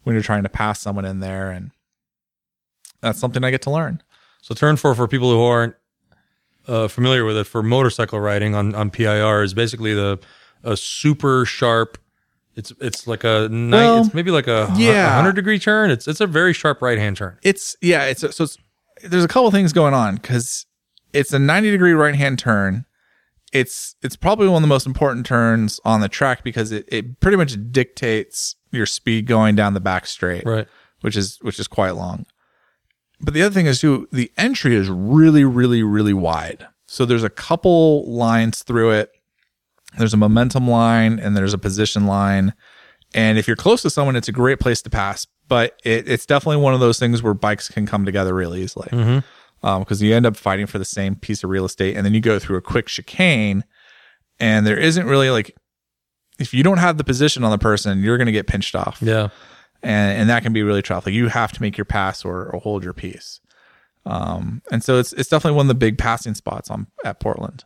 when 0.04 0.14
you're 0.14 0.24
trying 0.24 0.44
to 0.44 0.50
pass 0.50 0.80
someone 0.80 1.06
in 1.06 1.20
there, 1.20 1.50
and 1.50 1.72
that's 3.02 3.20
something 3.20 3.44
I 3.44 3.50
get 3.50 3.64
to 3.64 3.72
learn. 3.72 4.04
So 4.42 4.54
turn 4.54 4.78
four 4.78 4.94
for 4.94 5.08
people 5.08 5.32
who 5.32 5.42
aren't 5.42 5.76
uh, 6.68 6.88
familiar 6.88 7.26
with 7.26 7.38
it 7.38 7.46
for 7.46 7.64
motorcycle 7.64 8.20
riding 8.20 8.54
on 8.54 8.76
on 8.76 8.92
PIR 8.92 9.42
is 9.42 9.56
basically 9.56 9.96
the 9.96 10.20
a 10.64 10.78
super 10.78 11.46
sharp. 11.46 11.98
It's 12.56 12.74
it's 12.82 13.08
like 13.08 13.24
a 13.24 13.48
night. 13.50 13.78
Well, 13.78 14.02
it's 14.06 14.14
maybe 14.14 14.32
like 14.32 14.48
a 14.48 14.72
yeah. 14.76 15.16
hundred 15.16 15.36
degree 15.36 15.60
turn. 15.60 15.90
It's 15.90 16.08
it's 16.08 16.22
a 16.22 16.28
very 16.28 16.54
sharp 16.54 16.82
right 16.82 16.98
hand 16.98 17.18
turn. 17.18 17.38
It's 17.44 17.76
yeah, 17.82 18.06
it's 18.06 18.22
so 18.22 18.44
it's 18.44 18.58
there's 19.04 19.24
a 19.24 19.28
couple 19.28 19.50
things 19.52 19.74
going 19.74 19.94
on 19.94 20.16
because 20.16 20.66
it's 21.14 21.34
a 21.34 21.40
90 21.40 21.72
degree 21.72 21.94
right 21.94 22.16
hand 22.16 22.40
turn. 22.40 22.86
It's 23.54 23.96
it's 24.02 24.16
probably 24.16 24.48
one 24.48 24.58
of 24.58 24.62
the 24.62 24.68
most 24.68 24.86
important 24.86 25.26
turns 25.26 25.80
on 25.86 26.02
the 26.02 26.10
track 26.10 26.44
because 26.44 26.72
it, 26.72 26.86
it 26.90 27.20
pretty 27.20 27.38
much 27.38 27.58
dictates 27.72 28.56
your 28.72 28.86
speed 28.86 29.28
going 29.28 29.56
down 29.56 29.74
the 29.74 29.80
back 29.82 30.06
straight. 30.06 30.46
Right. 30.46 30.68
which 31.02 31.16
is 31.18 31.38
which 31.42 31.60
is 31.60 31.68
quite 31.68 31.92
long. 31.92 32.26
but 33.22 33.34
the 33.34 33.42
other 33.44 33.54
thing 33.54 33.66
is 33.66 33.80
too, 33.82 34.08
the 34.12 34.32
entry 34.38 34.76
is 34.76 34.90
really, 34.90 35.44
really, 35.44 35.84
really 35.84 36.14
wide. 36.14 36.68
So 36.88 37.06
there's 37.06 37.24
a 37.24 37.30
couple 37.30 38.10
lines 38.12 38.64
through 38.64 38.92
it. 38.92 39.12
There's 39.98 40.14
a 40.14 40.18
momentum 40.18 40.68
line 40.70 41.20
and 41.20 41.36
there's 41.36 41.54
a 41.54 41.58
position 41.58 42.06
line. 42.08 42.54
And 43.14 43.38
if 43.38 43.46
you're 43.48 43.58
close 43.58 43.82
to 43.82 43.90
someone, 43.90 44.16
it's 44.16 44.30
a 44.30 44.32
great 44.32 44.60
place 44.60 44.82
to 44.84 44.90
pass. 44.90 45.28
But 45.48 45.80
it, 45.84 46.08
it's 46.08 46.26
definitely 46.26 46.62
one 46.64 46.74
of 46.74 46.80
those 46.80 46.98
things 46.98 47.22
where 47.22 47.34
bikes 47.34 47.68
can 47.68 47.86
come 47.86 48.06
together 48.06 48.34
really 48.34 48.62
easily. 48.62 48.88
Because 49.62 50.02
you 50.02 50.16
end 50.16 50.26
up 50.26 50.38
fighting 50.38 50.66
for 50.66 50.80
the 50.80 50.86
same 50.86 51.16
piece 51.16 51.44
of 51.44 51.50
real 51.50 51.66
estate, 51.66 51.96
and 51.98 52.06
then 52.06 52.14
you 52.14 52.22
go 52.22 52.40
through 52.40 52.56
a 52.58 52.62
quick 52.62 52.88
chicane, 52.88 53.64
and 54.40 54.66
there 54.66 54.78
isn't 54.78 55.06
really 55.06 55.30
like, 55.30 55.56
if 56.40 56.54
you 56.54 56.64
don't 56.64 56.78
have 56.80 56.98
the 56.98 57.04
position 57.04 57.44
on 57.44 57.52
the 57.52 57.58
person, 57.60 58.02
you're 58.02 58.18
going 58.18 58.26
to 58.28 58.32
get 58.32 58.48
pinched 58.48 58.76
off 58.76 59.00
Yeah. 59.02 59.28
and 59.84 60.20
and 60.22 60.30
that 60.30 60.42
can 60.42 60.54
be 60.54 60.64
really 60.64 60.82
tough. 60.82 61.06
Like 61.06 61.14
you 61.14 61.28
have 61.28 61.52
to 61.52 61.62
make 61.62 61.78
your 61.78 61.86
pass 61.86 62.26
or, 62.26 62.46
or 62.48 62.60
hold 62.62 62.84
your 62.84 62.94
piece. 62.94 63.40
Um, 64.06 64.62
and 64.72 64.84
so 64.84 64.98
it's 64.98 65.14
it's 65.14 65.30
definitely 65.30 65.58
one 65.58 65.66
of 65.66 65.68
the 65.68 65.76
big 65.76 65.98
passing 66.00 66.34
spots 66.34 66.72
on 66.72 66.88
at 67.06 67.20
Portland, 67.20 67.64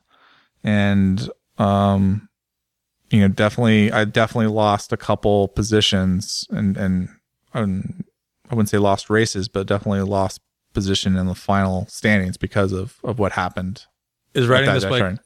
and 0.63 1.29
um, 1.57 2.27
you 3.09 3.21
know, 3.21 3.27
definitely 3.27 3.91
I 3.91 4.05
definitely 4.05 4.53
lost 4.53 4.91
a 4.91 4.97
couple 4.97 5.47
positions 5.49 6.47
and 6.49 6.77
and 6.77 7.09
um, 7.53 8.03
I 8.49 8.55
wouldn't 8.55 8.69
say 8.69 8.77
lost 8.77 9.09
races, 9.09 9.47
but 9.47 9.67
definitely 9.67 10.01
lost 10.01 10.41
position 10.73 11.15
in 11.15 11.25
the 11.25 11.35
final 11.35 11.87
standings 11.87 12.37
because 12.37 12.71
of 12.71 12.97
of 13.03 13.19
what 13.19 13.31
happened. 13.31 13.85
Is 14.33 14.47
riding 14.47 14.73
this 14.73 14.85
bike 14.85 14.99
turn. 14.99 15.19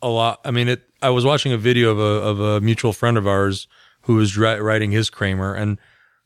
a 0.00 0.08
lot? 0.08 0.40
I 0.44 0.50
mean, 0.50 0.68
it. 0.68 0.82
I 1.02 1.10
was 1.10 1.24
watching 1.24 1.52
a 1.52 1.58
video 1.58 1.90
of 1.90 1.98
a 1.98 2.02
of 2.02 2.40
a 2.40 2.60
mutual 2.60 2.92
friend 2.92 3.18
of 3.18 3.26
ours 3.26 3.66
who 4.02 4.14
was 4.16 4.30
dri- 4.30 4.60
riding 4.60 4.92
his 4.92 5.10
Kramer, 5.10 5.54
and 5.54 5.78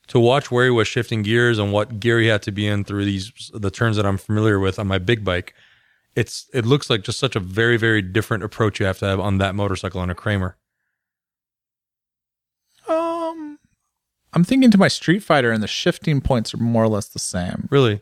to 0.09 0.21
watch 0.21 0.51
where 0.51 0.65
he 0.65 0.71
was 0.71 0.87
shifting 0.87 1.23
gears 1.23 1.59
and 1.59 1.73
what 1.73 2.01
gear 2.01 2.21
he 2.21 2.27
had 2.27 2.43
to 2.43 2.53
be 2.53 2.67
in 2.67 2.85
through 2.85 3.05
these 3.05 3.51
the 3.55 3.71
turns 3.71 3.97
that 3.97 4.07
I'm 4.07 4.19
familiar 4.19 4.59
with 4.59 4.79
on 4.79 4.87
my 4.87 4.99
big 4.99 5.25
bike, 5.25 5.55
it's 6.19 6.47
it 6.53 6.67
looks 6.67 6.91
like 6.91 7.03
just 7.03 7.19
such 7.19 7.37
a 7.37 7.41
very 7.41 7.77
very 7.77 8.03
different 8.03 8.43
approach 8.43 8.81
you 8.81 8.87
have 8.87 8.99
to 8.99 9.07
have 9.07 9.21
on 9.21 9.39
that 9.39 9.55
motorcycle 9.55 10.01
on 10.01 10.11
a 10.11 10.15
Kramer. 10.15 10.57
Um, 12.89 13.59
I'm 14.33 14.45
thinking 14.45 14.71
to 14.71 14.79
my 14.79 14.89
Street 14.89 15.21
Fighter, 15.23 15.51
and 15.53 15.63
the 15.63 15.67
shifting 15.69 16.21
points 16.21 16.55
are 16.55 16.59
more 16.59 16.85
or 16.85 16.89
less 16.89 17.09
the 17.09 17.19
same, 17.19 17.69
Really? 17.71 18.01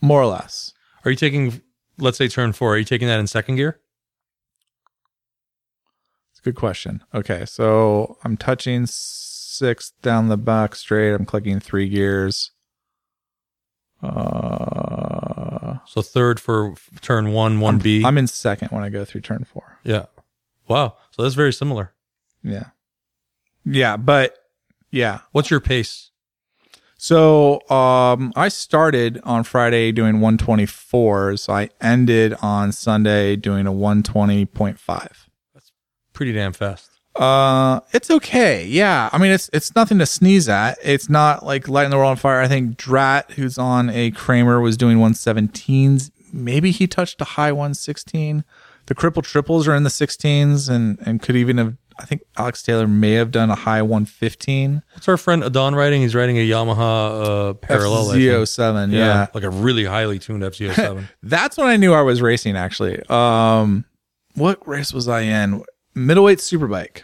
more 0.00 0.22
or 0.22 0.26
less. 0.26 0.72
Are 1.04 1.10
you 1.10 1.16
taking, 1.16 1.60
let's 1.98 2.18
say, 2.18 2.28
turn 2.28 2.52
four? 2.52 2.74
Are 2.74 2.78
you 2.78 2.84
taking 2.84 3.08
that 3.08 3.18
in 3.18 3.26
second 3.26 3.56
gear? 3.56 3.80
It's 6.30 6.38
a 6.40 6.42
good 6.42 6.54
question. 6.54 7.02
Okay, 7.12 7.44
so 7.46 8.16
I'm 8.22 8.36
touching 8.36 8.86
six 8.86 9.90
down 10.02 10.28
the 10.28 10.36
back 10.36 10.76
straight. 10.76 11.12
I'm 11.12 11.24
clicking 11.24 11.58
three 11.58 11.88
gears. 11.88 12.52
Uh, 14.02 15.78
So 15.86 16.02
third 16.02 16.38
for 16.40 16.74
turn 17.00 17.32
one, 17.32 17.60
one 17.60 17.78
B. 17.78 18.04
I'm 18.04 18.18
in 18.18 18.26
second 18.26 18.68
when 18.70 18.82
I 18.82 18.88
go 18.88 19.04
through 19.04 19.22
turn 19.22 19.44
four. 19.44 19.78
Yeah. 19.84 20.06
Wow. 20.68 20.96
So 21.10 21.22
that's 21.22 21.34
very 21.34 21.52
similar. 21.52 21.92
Yeah, 22.42 22.66
yeah, 23.64 23.96
but 23.96 24.36
yeah. 24.90 25.20
What's 25.32 25.50
your 25.50 25.60
pace? 25.60 26.10
So 26.96 27.60
um, 27.70 28.32
I 28.36 28.48
started 28.48 29.20
on 29.24 29.44
Friday 29.44 29.92
doing 29.92 30.16
124s. 30.16 31.48
I 31.48 31.70
ended 31.80 32.34
on 32.42 32.72
Sunday 32.72 33.36
doing 33.36 33.66
a 33.66 33.72
120.5. 33.72 34.78
That's 35.54 35.72
Pretty 36.12 36.32
damn 36.32 36.52
fast. 36.52 36.90
Uh, 37.18 37.80
it's 37.92 38.10
okay. 38.10 38.64
Yeah, 38.64 39.10
I 39.12 39.18
mean, 39.18 39.32
it's 39.32 39.50
it's 39.52 39.74
nothing 39.74 39.98
to 39.98 40.06
sneeze 40.06 40.48
at. 40.48 40.78
It's 40.82 41.08
not 41.08 41.44
like 41.44 41.68
lighting 41.68 41.90
the 41.90 41.96
world 41.96 42.10
on 42.10 42.16
fire. 42.16 42.40
I 42.40 42.48
think 42.48 42.76
Drat, 42.76 43.32
who's 43.32 43.58
on 43.58 43.90
a 43.90 44.12
Kramer, 44.12 44.60
was 44.60 44.76
doing 44.76 44.98
117s. 44.98 46.10
Maybe 46.32 46.70
he 46.70 46.86
touched 46.86 47.20
a 47.20 47.24
high 47.24 47.50
116. 47.52 48.44
The 48.86 48.94
cripple 48.94 49.22
triples 49.22 49.66
are 49.66 49.74
in 49.74 49.82
the 49.82 49.90
16s, 49.90 50.70
and 50.70 50.98
and 51.04 51.20
could 51.20 51.36
even 51.36 51.58
have. 51.58 51.76
I 52.00 52.04
think 52.04 52.22
Alex 52.36 52.62
Taylor 52.62 52.86
may 52.86 53.14
have 53.14 53.32
done 53.32 53.50
a 53.50 53.56
high 53.56 53.82
115. 53.82 54.84
What's 54.94 55.08
our 55.08 55.16
friend 55.16 55.42
Adon 55.42 55.74
writing? 55.74 56.02
He's 56.02 56.14
writing 56.14 56.38
a 56.38 56.48
Yamaha 56.48 57.50
uh, 57.50 57.54
parallel. 57.54 58.12
I. 58.12 58.18
FZ07. 58.18 58.92
Yeah. 58.92 59.26
like 59.34 59.42
a 59.42 59.50
really 59.50 59.84
highly 59.84 60.20
tuned 60.20 60.44
FZ07. 60.44 61.08
That's 61.24 61.56
when 61.56 61.66
I 61.66 61.76
knew 61.76 61.92
I 61.92 62.02
was 62.02 62.22
racing 62.22 62.56
actually. 62.56 63.02
Um 63.08 63.84
what 64.34 64.64
race 64.68 64.92
was 64.92 65.08
I 65.08 65.22
in? 65.22 65.64
Middleweight 65.96 66.38
superbike. 66.38 67.02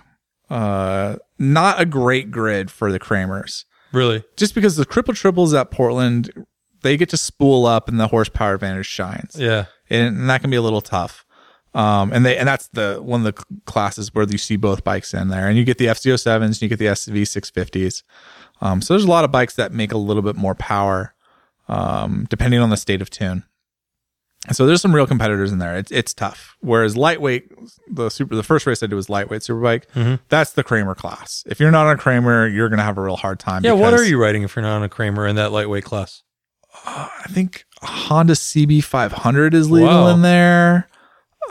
Uh 0.55 1.17
not 1.39 1.81
a 1.81 1.85
great 1.85 2.31
grid 2.31 2.71
for 2.71 2.93
the 2.93 3.01
Kramers. 3.01 3.65
really? 3.93 4.23
Just 4.37 4.55
because 4.55 4.77
the 4.77 4.87
cripple 4.87 5.15
triples 5.15 5.53
at 5.53 5.71
Portland, 5.73 6.31
they 6.83 6.97
get 6.97 7.09
to 7.11 7.17
spool 7.17 7.67
up 7.67 7.89
and 7.89 7.99
the 7.99 8.07
horsepower 8.09 8.55
advantage 8.55 8.87
shines. 8.87 9.35
Yeah. 9.37 9.65
And, 9.91 10.17
and 10.17 10.31
that 10.31 10.41
can 10.43 10.51
be 10.51 10.57
a 10.57 10.63
little 10.63 10.81
tough. 10.81 11.25
Um 11.75 12.13
and 12.13 12.25
they 12.25 12.37
and 12.37 12.47
that's 12.47 12.69
the 12.69 13.01
one 13.03 13.27
of 13.27 13.35
the 13.35 13.45
classes 13.67 14.15
where 14.15 14.27
you 14.29 14.39
see 14.39 14.57
both 14.57 14.85
bikes 14.85 15.13
in 15.13 15.29
there. 15.29 15.49
And 15.49 15.59
you 15.59 15.65
get 15.65 15.79
the 15.79 15.87
FZ07s 15.87 16.43
and 16.45 16.63
you 16.63 16.69
get 16.69 16.79
the 16.79 16.87
SV 16.87 17.23
650s. 17.23 18.03
Um 18.61 18.81
so 18.81 18.95
there's 18.95 19.05
a 19.05 19.11
lot 19.11 19.25
of 19.25 19.33
bikes 19.33 19.57
that 19.57 19.73
make 19.73 19.93
a 19.93 19.99
little 19.99 20.23
bit 20.23 20.37
more 20.37 20.55
power 20.55 21.15
um 21.69 22.27
depending 22.31 22.61
on 22.61 22.71
the 22.71 22.77
state 22.77 23.03
of 23.03 23.11
tune. 23.11 23.43
So 24.53 24.67
there's 24.67 24.83
some 24.83 24.95
real 24.95 25.07
competitors 25.07 25.53
in 25.53 25.59
there. 25.59 25.77
It's 25.77 25.91
it's 25.91 26.13
tough. 26.13 26.57
Whereas 26.61 26.97
lightweight, 26.97 27.51
the 27.91 28.11
super, 28.11 28.35
the 28.37 28.43
first 28.43 28.67
race 28.67 28.83
I 28.83 28.87
did 28.87 28.95
was 28.95 29.09
lightweight 29.09 29.41
superbike. 29.43 30.19
That's 30.29 30.53
the 30.53 30.63
Kramer 30.63 30.95
class. 30.95 31.43
If 31.47 31.61
you're 31.61 31.71
not 31.71 31.87
on 31.87 31.95
a 31.95 31.99
Kramer, 31.99 32.47
you're 32.47 32.69
gonna 32.69 32.83
have 32.83 32.99
a 32.99 33.03
real 33.03 33.17
hard 33.17 33.39
time. 33.41 33.65
Yeah. 33.65 33.73
What 33.73 33.95
are 33.95 34.05
you 34.05 34.21
riding 34.21 34.43
if 34.43 34.55
you're 34.55 34.63
not 34.63 34.77
on 34.77 34.83
a 34.83 34.89
Kramer 34.89 35.27
in 35.27 35.37
that 35.37 35.51
lightweight 35.53 35.85
class? 35.85 36.23
I 36.85 37.27
think 37.31 37.65
Honda 37.83 38.35
CB500 38.35 39.55
is 39.55 39.71
legal 39.71 39.89
Wow. 39.89 40.09
in 40.09 40.23
there. 40.23 40.89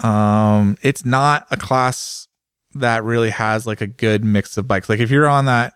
Um, 0.03 0.77
it's 0.81 1.05
not 1.05 1.47
a 1.51 1.57
class 1.57 2.27
that 2.75 3.03
really 3.03 3.29
has 3.29 3.65
like 3.67 3.81
a 3.81 3.87
good 3.87 4.23
mix 4.25 4.57
of 4.57 4.67
bikes. 4.67 4.89
Like 4.89 4.99
if 4.99 5.09
you're 5.11 5.27
on 5.27 5.45
that, 5.45 5.73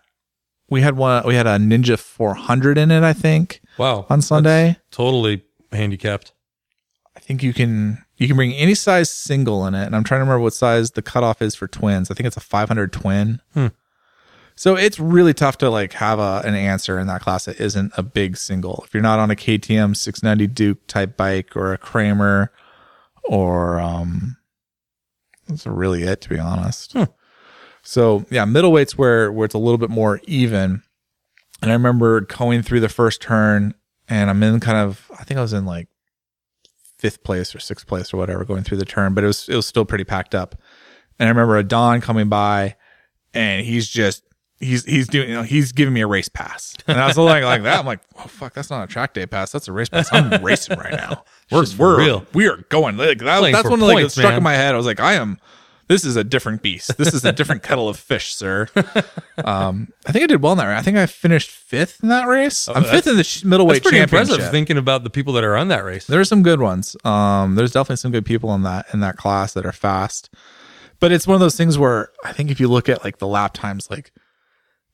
we 0.70 0.82
had 0.82 0.96
one. 0.96 1.24
We 1.26 1.34
had 1.34 1.46
a 1.46 1.56
Ninja 1.56 1.98
400 1.98 2.76
in 2.76 2.90
it. 2.90 3.02
I 3.02 3.12
think 3.12 3.60
Wow. 3.78 4.06
on 4.10 4.20
Sunday. 4.20 4.66
That's 4.68 4.80
totally 4.96 5.44
handicapped. 5.72 6.32
I 7.28 7.30
think 7.30 7.42
you 7.42 7.52
can 7.52 8.02
you 8.16 8.26
can 8.26 8.36
bring 8.36 8.54
any 8.54 8.74
size 8.74 9.10
single 9.10 9.66
in 9.66 9.74
it, 9.74 9.84
and 9.84 9.94
I'm 9.94 10.02
trying 10.02 10.20
to 10.20 10.22
remember 10.22 10.42
what 10.42 10.54
size 10.54 10.92
the 10.92 11.02
cutoff 11.02 11.42
is 11.42 11.54
for 11.54 11.68
twins. 11.68 12.10
I 12.10 12.14
think 12.14 12.26
it's 12.26 12.38
a 12.38 12.40
500 12.40 12.90
twin. 12.90 13.42
Hmm. 13.52 13.66
So 14.56 14.76
it's 14.76 14.98
really 14.98 15.34
tough 15.34 15.58
to 15.58 15.68
like 15.68 15.92
have 15.92 16.18
a 16.18 16.40
an 16.46 16.54
answer 16.54 16.98
in 16.98 17.06
that 17.08 17.20
class 17.20 17.44
that 17.44 17.60
isn't 17.60 17.92
a 17.98 18.02
big 18.02 18.38
single. 18.38 18.82
If 18.86 18.94
you're 18.94 19.02
not 19.02 19.18
on 19.18 19.30
a 19.30 19.34
KTM 19.34 19.94
690 19.94 20.46
Duke 20.54 20.86
type 20.86 21.18
bike 21.18 21.54
or 21.54 21.74
a 21.74 21.76
Kramer, 21.76 22.50
or 23.24 23.78
um, 23.78 24.38
that's 25.48 25.66
really 25.66 26.04
it 26.04 26.22
to 26.22 26.30
be 26.30 26.38
honest. 26.38 26.94
Hmm. 26.94 27.04
So 27.82 28.24
yeah, 28.30 28.46
middleweight's 28.46 28.96
where 28.96 29.30
where 29.30 29.44
it's 29.44 29.54
a 29.54 29.58
little 29.58 29.76
bit 29.76 29.90
more 29.90 30.18
even. 30.24 30.82
And 31.60 31.70
I 31.70 31.74
remember 31.74 32.22
going 32.22 32.62
through 32.62 32.80
the 32.80 32.88
first 32.88 33.20
turn, 33.20 33.74
and 34.08 34.30
I'm 34.30 34.42
in 34.42 34.60
kind 34.60 34.78
of 34.78 35.10
I 35.20 35.24
think 35.24 35.36
I 35.36 35.42
was 35.42 35.52
in 35.52 35.66
like 35.66 35.88
fifth 36.98 37.22
place 37.22 37.54
or 37.54 37.60
sixth 37.60 37.86
place 37.86 38.12
or 38.12 38.16
whatever 38.16 38.44
going 38.44 38.64
through 38.64 38.78
the 38.78 38.84
turn, 38.84 39.14
but 39.14 39.24
it 39.24 39.28
was 39.28 39.48
it 39.48 39.54
was 39.56 39.66
still 39.66 39.84
pretty 39.84 40.04
packed 40.04 40.34
up. 40.34 40.56
And 41.18 41.26
I 41.26 41.30
remember 41.30 41.56
Adon 41.56 42.00
coming 42.00 42.28
by, 42.28 42.76
and 43.34 43.64
he's 43.64 43.88
just 43.88 44.22
he's 44.60 44.84
he's 44.84 45.08
doing 45.08 45.28
you 45.28 45.34
know 45.34 45.42
he's 45.42 45.72
giving 45.72 45.94
me 45.94 46.00
a 46.00 46.06
race 46.06 46.28
pass, 46.28 46.74
and 46.86 47.00
I 47.00 47.06
was 47.06 47.16
like 47.16 47.44
like 47.44 47.62
that. 47.62 47.78
I'm 47.78 47.86
like, 47.86 48.00
oh 48.18 48.26
fuck, 48.26 48.54
that's 48.54 48.70
not 48.70 48.84
a 48.84 48.86
track 48.86 49.14
day 49.14 49.26
pass, 49.26 49.52
that's 49.52 49.68
a 49.68 49.72
race 49.72 49.88
pass. 49.88 50.08
I'm 50.12 50.42
racing 50.44 50.78
right 50.78 50.94
now. 50.94 51.24
We're 51.50 51.64
we're 51.78 51.98
real. 51.98 52.26
we 52.34 52.48
are 52.48 52.58
going. 52.68 52.96
Like 52.96 53.18
that, 53.18 53.40
that's 53.52 53.68
of 53.68 53.78
the 53.78 53.84
like 53.86 54.04
that 54.04 54.10
struck 54.10 54.30
man. 54.30 54.38
in 54.38 54.42
my 54.42 54.54
head. 54.54 54.74
I 54.74 54.76
was 54.76 54.86
like, 54.86 55.00
I 55.00 55.14
am. 55.14 55.38
This 55.88 56.04
is 56.04 56.16
a 56.16 56.24
different 56.24 56.62
beast. 56.62 56.96
This 56.98 57.14
is 57.14 57.24
a 57.24 57.32
different 57.32 57.62
kettle 57.62 57.88
of 57.88 57.98
fish, 57.98 58.34
sir. 58.34 58.68
Um, 59.44 59.88
I 60.06 60.12
think 60.12 60.24
I 60.24 60.26
did 60.26 60.42
well 60.42 60.52
in 60.52 60.58
that 60.58 60.66
race. 60.66 60.78
I 60.78 60.82
think 60.82 60.96
I 60.98 61.06
finished 61.06 61.50
fifth 61.50 62.02
in 62.02 62.08
that 62.10 62.26
race. 62.26 62.68
I'm 62.68 62.84
fifth 62.84 63.06
in 63.06 63.16
the 63.16 63.24
sh- 63.24 63.44
middleweight 63.44 63.76
That's 63.82 63.90
pretty 63.90 63.98
championship. 64.02 64.30
impressive 64.34 64.50
thinking 64.52 64.76
about 64.76 65.04
the 65.04 65.10
people 65.10 65.32
that 65.34 65.44
are 65.44 65.56
on 65.56 65.68
that 65.68 65.84
race. 65.84 66.06
There's 66.06 66.28
some 66.28 66.42
good 66.42 66.60
ones. 66.60 66.96
Um, 67.04 67.54
there's 67.54 67.72
definitely 67.72 67.96
some 67.96 68.12
good 68.12 68.26
people 68.26 68.54
in 68.54 68.62
that 68.64 68.86
in 68.92 69.00
that 69.00 69.16
class 69.16 69.54
that 69.54 69.64
are 69.64 69.72
fast. 69.72 70.28
But 71.00 71.12
it's 71.12 71.26
one 71.26 71.34
of 71.34 71.40
those 71.40 71.56
things 71.56 71.78
where 71.78 72.10
I 72.24 72.32
think 72.32 72.50
if 72.50 72.60
you 72.60 72.68
look 72.68 72.88
at 72.88 73.04
like 73.04 73.18
the 73.18 73.26
lap 73.26 73.54
times, 73.54 73.88
like 73.90 74.12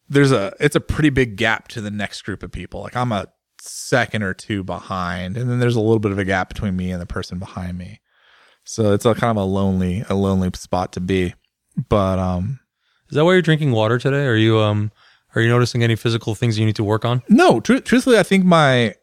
there's 0.09 0.33
a 0.33 0.53
it's 0.61 0.77
a 0.77 0.81
pretty 0.81 1.11
big 1.11 1.37
gap 1.37 1.69
to 1.69 1.81
the 1.81 1.91
next 1.91 2.23
group 2.23 2.43
of 2.43 2.53
people. 2.53 2.83
Like 2.83 2.95
I'm 2.97 3.11
a 3.11 3.27
second 3.61 4.23
or 4.23 4.35
two 4.35 4.63
behind, 4.63 5.37
and 5.37 5.51
then 5.51 5.59
there's 5.59 5.77
a 5.77 5.81
little 5.81 5.99
bit 5.99 6.13
of 6.13 6.19
a 6.19 6.25
gap 6.25 6.49
between 6.51 6.77
me 6.77 6.91
and 6.91 7.01
the 7.01 7.07
person 7.07 7.39
behind 7.39 7.79
me. 7.79 8.01
So 8.65 8.93
it's 8.93 9.05
a 9.05 9.15
kind 9.15 9.31
of 9.31 9.43
a 9.43 9.47
lonely 9.47 10.05
a 10.09 10.15
lonely 10.15 10.51
spot 10.55 10.93
to 10.93 11.01
be. 11.01 11.35
But 11.89 12.19
um 12.19 12.61
Is 13.11 13.15
that 13.17 13.25
why 13.25 13.33
you're 13.33 13.43
drinking 13.43 13.73
water 13.73 13.99
today? 13.99 14.27
Are 14.27 14.37
you 14.37 14.59
um 14.61 14.91
are 15.35 15.43
you 15.43 15.49
noticing 15.49 15.83
any 15.83 15.97
physical 15.97 16.35
things 16.35 16.59
you 16.59 16.65
need 16.67 16.77
to 16.77 16.85
work 16.85 17.05
on? 17.05 17.23
No, 17.29 17.59
tru- 17.61 17.81
truthfully, 17.81 18.19
I 18.19 18.23
think 18.23 18.45
my, 18.45 18.95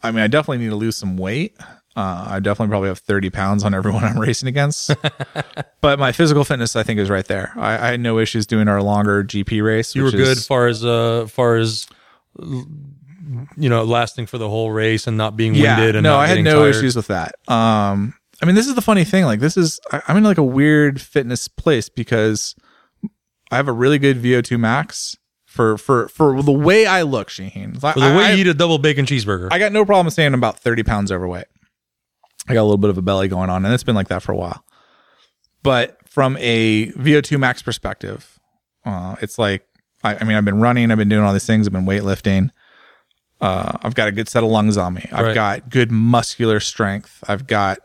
I 0.00 0.12
mean, 0.12 0.20
I 0.22 0.28
definitely 0.28 0.58
need 0.58 0.70
to 0.70 0.76
lose 0.76 0.96
some 0.96 1.16
weight. 1.16 1.56
Uh, 1.96 2.24
I 2.28 2.38
definitely 2.38 2.70
probably 2.70 2.88
have 2.88 3.00
30 3.00 3.30
pounds 3.30 3.64
on 3.64 3.74
everyone 3.74 4.04
I'm 4.08 4.16
racing 4.16 4.48
against. 4.48 4.92
but 5.80 5.98
my 5.98 6.12
physical 6.12 6.44
fitness, 6.44 6.76
I 6.76 6.84
think, 6.84 7.00
is 7.00 7.10
right 7.10 7.26
there. 7.26 7.52
I, 7.56 7.74
I 7.74 7.90
had 7.90 8.00
no 8.00 8.20
issues 8.20 8.46
doing 8.46 8.68
our 8.68 8.80
longer 8.80 9.24
GP 9.24 9.60
race. 9.64 9.96
You 9.96 10.04
were 10.04 10.12
good 10.12 10.38
is- 10.38 10.46
far 10.46 10.68
as 10.68 10.84
uh 10.84 11.26
far 11.28 11.56
as 11.56 11.88
you 12.38 13.68
know, 13.68 13.84
lasting 13.84 14.26
for 14.26 14.38
the 14.38 14.48
whole 14.48 14.70
race 14.70 15.06
and 15.06 15.16
not 15.16 15.36
being 15.36 15.54
yeah, 15.54 15.76
winded 15.76 15.96
and 15.96 16.04
no, 16.04 16.16
I 16.16 16.26
had 16.28 16.42
no 16.44 16.60
tired. 16.62 16.74
issues 16.76 16.96
with 16.96 17.08
that. 17.08 17.34
Um, 17.48 18.14
I 18.42 18.46
mean, 18.46 18.54
this 18.56 18.66
is 18.66 18.74
the 18.74 18.82
funny 18.82 19.04
thing. 19.04 19.24
Like, 19.24 19.40
this 19.40 19.56
is 19.56 19.80
I, 19.92 20.02
I'm 20.08 20.16
in 20.16 20.24
like 20.24 20.38
a 20.38 20.42
weird 20.42 21.00
fitness 21.00 21.46
place 21.48 21.88
because 21.88 22.54
I 23.50 23.56
have 23.56 23.68
a 23.68 23.72
really 23.72 23.98
good 23.98 24.20
VO2 24.22 24.58
max 24.58 25.16
for 25.46 25.78
for 25.78 26.08
for 26.08 26.42
the 26.42 26.52
way 26.52 26.86
I 26.86 27.02
look, 27.02 27.28
Shaheen. 27.28 27.74
For 27.80 28.00
the 28.00 28.16
way 28.16 28.24
I, 28.24 28.32
you 28.32 28.40
eat 28.42 28.46
a 28.48 28.54
double 28.54 28.78
bacon 28.78 29.06
cheeseburger. 29.06 29.48
I 29.50 29.58
got 29.58 29.72
no 29.72 29.84
problem 29.84 30.10
saying 30.10 30.28
I'm 30.28 30.34
about 30.40 30.58
30 30.58 30.82
pounds 30.82 31.12
overweight. 31.12 31.44
I 32.48 32.54
got 32.54 32.62
a 32.62 32.64
little 32.64 32.78
bit 32.78 32.90
of 32.90 32.98
a 32.98 33.02
belly 33.02 33.28
going 33.28 33.50
on, 33.50 33.64
and 33.64 33.72
it's 33.72 33.84
been 33.84 33.94
like 33.94 34.08
that 34.08 34.22
for 34.22 34.32
a 34.32 34.36
while. 34.36 34.64
But 35.62 35.98
from 36.08 36.36
a 36.40 36.86
VO2 36.92 37.38
max 37.38 37.62
perspective, 37.62 38.40
uh, 38.84 39.14
it's 39.22 39.38
like, 39.38 39.64
I, 40.02 40.16
I 40.16 40.24
mean, 40.24 40.36
I've 40.36 40.44
been 40.44 40.60
running, 40.60 40.90
I've 40.90 40.98
been 40.98 41.08
doing 41.08 41.22
all 41.22 41.32
these 41.32 41.46
things, 41.46 41.68
I've 41.68 41.72
been 41.72 41.84
weightlifting. 41.86 42.50
Uh, 43.40 43.78
I've 43.82 43.94
got 43.94 44.08
a 44.08 44.12
good 44.12 44.28
set 44.28 44.42
of 44.42 44.50
lungs 44.50 44.76
on 44.76 44.94
me. 44.94 45.08
I've 45.12 45.26
Right. 45.26 45.34
got 45.36 45.68
good 45.70 45.92
muscular 45.92 46.58
strength. 46.58 47.22
I've 47.28 47.46
got, 47.46 47.78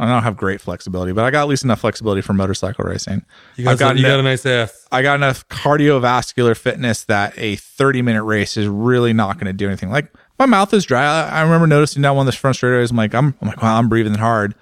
I 0.00 0.06
don't 0.06 0.22
have 0.22 0.36
great 0.36 0.60
flexibility, 0.60 1.12
but 1.12 1.24
I 1.24 1.30
got 1.30 1.42
at 1.42 1.48
least 1.48 1.64
enough 1.64 1.80
flexibility 1.80 2.20
for 2.20 2.32
motorcycle 2.32 2.84
racing. 2.84 3.24
you 3.56 3.64
got, 3.64 3.78
got 3.78 3.96
you 3.96 4.02
no- 4.02 4.10
got 4.10 4.20
a 4.20 4.22
nice 4.22 4.46
ass. 4.46 4.86
I 4.92 5.02
got 5.02 5.16
enough 5.16 5.48
cardiovascular 5.48 6.56
fitness 6.56 7.04
that 7.04 7.34
a 7.36 7.56
30 7.56 8.02
minute 8.02 8.22
race 8.22 8.56
is 8.56 8.68
really 8.68 9.12
not 9.12 9.34
going 9.34 9.46
to 9.46 9.52
do 9.52 9.66
anything. 9.66 9.90
Like 9.90 10.12
my 10.38 10.46
mouth 10.46 10.72
is 10.72 10.84
dry. 10.84 11.02
I, 11.04 11.40
I 11.40 11.42
remember 11.42 11.66
noticing 11.66 12.02
that 12.02 12.14
one 12.14 12.28
of 12.28 12.32
the 12.32 12.38
front 12.38 12.56
straightaways. 12.56 12.90
I'm 12.90 12.96
like, 12.96 13.14
I'm, 13.14 13.34
I'm 13.40 13.48
like, 13.48 13.60
wow, 13.60 13.76
I'm 13.76 13.88
breathing 13.88 14.14
hard 14.14 14.54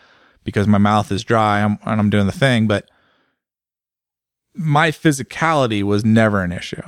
because 0.43 0.67
my 0.67 0.79
mouth 0.79 1.13
is 1.13 1.23
dry. 1.23 1.63
I'm, 1.63 1.79
and 1.85 2.01
I'm 2.01 2.09
doing 2.09 2.27
the 2.27 2.33
thing, 2.33 2.67
but 2.67 2.89
my 4.55 4.91
physicality 4.91 5.83
was 5.83 6.03
never 6.03 6.43
an 6.43 6.53
issue. 6.53 6.83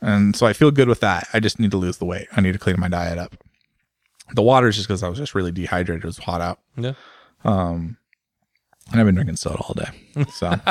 And 0.00 0.36
so 0.36 0.46
I 0.46 0.52
feel 0.52 0.70
good 0.70 0.88
with 0.88 1.00
that. 1.00 1.28
I 1.32 1.40
just 1.40 1.58
need 1.58 1.72
to 1.72 1.76
lose 1.76 1.98
the 1.98 2.04
weight. 2.04 2.28
I 2.32 2.40
need 2.40 2.52
to 2.52 2.58
clean 2.58 2.78
my 2.78 2.88
diet 2.88 3.18
up. 3.18 3.36
The 4.32 4.42
water 4.42 4.68
is 4.68 4.76
just 4.76 4.86
because 4.86 5.02
I 5.02 5.08
was 5.08 5.18
just 5.18 5.34
really 5.34 5.50
dehydrated. 5.50 6.04
It 6.04 6.06
was 6.06 6.18
hot 6.18 6.40
out. 6.40 6.60
Yeah. 6.76 6.92
Um, 7.44 7.96
and 8.90 9.00
I've 9.00 9.06
been 9.06 9.14
drinking 9.14 9.36
soda 9.36 9.58
all 9.58 9.74
day. 9.74 10.24
So 10.32 10.48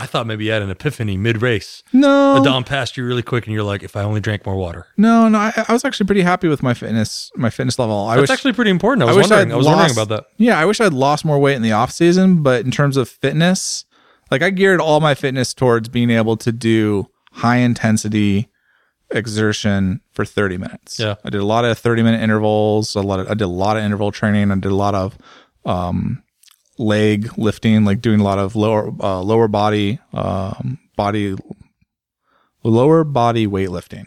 I 0.00 0.06
thought 0.06 0.26
maybe 0.26 0.44
you 0.44 0.52
had 0.52 0.62
an 0.62 0.70
epiphany 0.70 1.16
mid 1.16 1.42
race. 1.42 1.82
no, 1.92 2.34
The 2.36 2.42
dawn 2.44 2.64
passed 2.64 2.96
you 2.96 3.04
really 3.04 3.22
quick, 3.22 3.46
and 3.46 3.54
you're 3.54 3.64
like, 3.64 3.82
if 3.82 3.96
I 3.96 4.02
only 4.02 4.20
drank 4.20 4.46
more 4.46 4.56
water. 4.56 4.86
No, 4.96 5.28
no, 5.28 5.38
I, 5.38 5.64
I 5.68 5.72
was 5.72 5.84
actually 5.84 6.06
pretty 6.06 6.22
happy 6.22 6.48
with 6.48 6.62
my 6.62 6.72
fitness, 6.72 7.30
my 7.36 7.50
fitness 7.50 7.78
level. 7.78 8.06
I 8.06 8.16
wish, 8.18 8.30
actually 8.30 8.52
pretty 8.52 8.70
important. 8.70 9.02
I 9.02 9.06
was 9.06 9.16
I 9.16 9.20
wondering. 9.20 9.52
I 9.52 9.56
was 9.56 9.66
wondering 9.66 9.90
about 9.92 10.08
that. 10.08 10.24
yeah, 10.36 10.58
I 10.58 10.64
wish 10.64 10.80
I'd 10.80 10.92
lost 10.92 11.24
more 11.24 11.38
weight 11.38 11.56
in 11.56 11.62
the 11.62 11.72
off 11.72 11.90
season, 11.90 12.42
but 12.42 12.64
in 12.64 12.70
terms 12.70 12.96
of 12.96 13.08
fitness, 13.08 13.84
like 14.30 14.42
I 14.42 14.50
geared 14.50 14.80
all 14.80 15.00
my 15.00 15.14
fitness 15.14 15.52
towards 15.52 15.88
being 15.88 16.10
able 16.10 16.36
to 16.38 16.52
do 16.52 17.08
high 17.32 17.56
intensity 17.58 18.48
exertion 19.10 20.00
for 20.12 20.24
30 20.24 20.58
minutes. 20.58 20.98
Yeah. 20.98 21.16
I 21.24 21.30
did 21.30 21.40
a 21.40 21.44
lot 21.46 21.64
of 21.64 21.78
30 21.78 22.02
minute 22.02 22.20
intervals, 22.20 22.94
a 22.94 23.00
lot 23.00 23.20
of, 23.20 23.26
I 23.26 23.34
did 23.34 23.44
a 23.44 23.48
lot 23.48 23.76
of 23.76 23.82
interval 23.82 24.12
training. 24.12 24.50
I 24.50 24.54
did 24.56 24.70
a 24.70 24.74
lot 24.74 24.94
of, 24.94 25.16
um, 25.64 26.22
leg 26.78 27.36
lifting, 27.38 27.84
like 27.84 28.00
doing 28.00 28.20
a 28.20 28.24
lot 28.24 28.38
of 28.38 28.56
lower, 28.56 28.92
uh, 29.00 29.20
lower 29.20 29.48
body, 29.48 29.98
um, 30.12 30.78
body, 30.96 31.36
lower 32.62 33.04
body 33.04 33.46
weightlifting. 33.46 34.06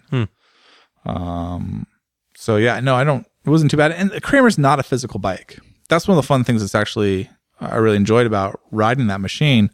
Um, 1.06 1.88
so 2.36 2.58
yeah, 2.58 2.80
no, 2.80 2.96
I 2.96 3.04
don't, 3.04 3.26
it 3.46 3.50
wasn't 3.50 3.72
too 3.72 3.78
bad. 3.78 3.92
And 3.92 4.12
the 4.12 4.22
Kramer's 4.22 4.58
not 4.58 4.80
a 4.80 4.84
physical 4.84 5.20
bike. 5.20 5.60
That's 5.90 6.08
one 6.08 6.18
of 6.18 6.24
the 6.24 6.28
fun 6.28 6.44
things 6.44 6.62
that's 6.62 6.76
actually, 6.76 7.30
I 7.60 7.78
really 7.78 7.98
enjoyed 7.98 8.26
about 8.26 8.60
riding 8.72 9.08
that 9.08 9.22
machine. 9.22 9.70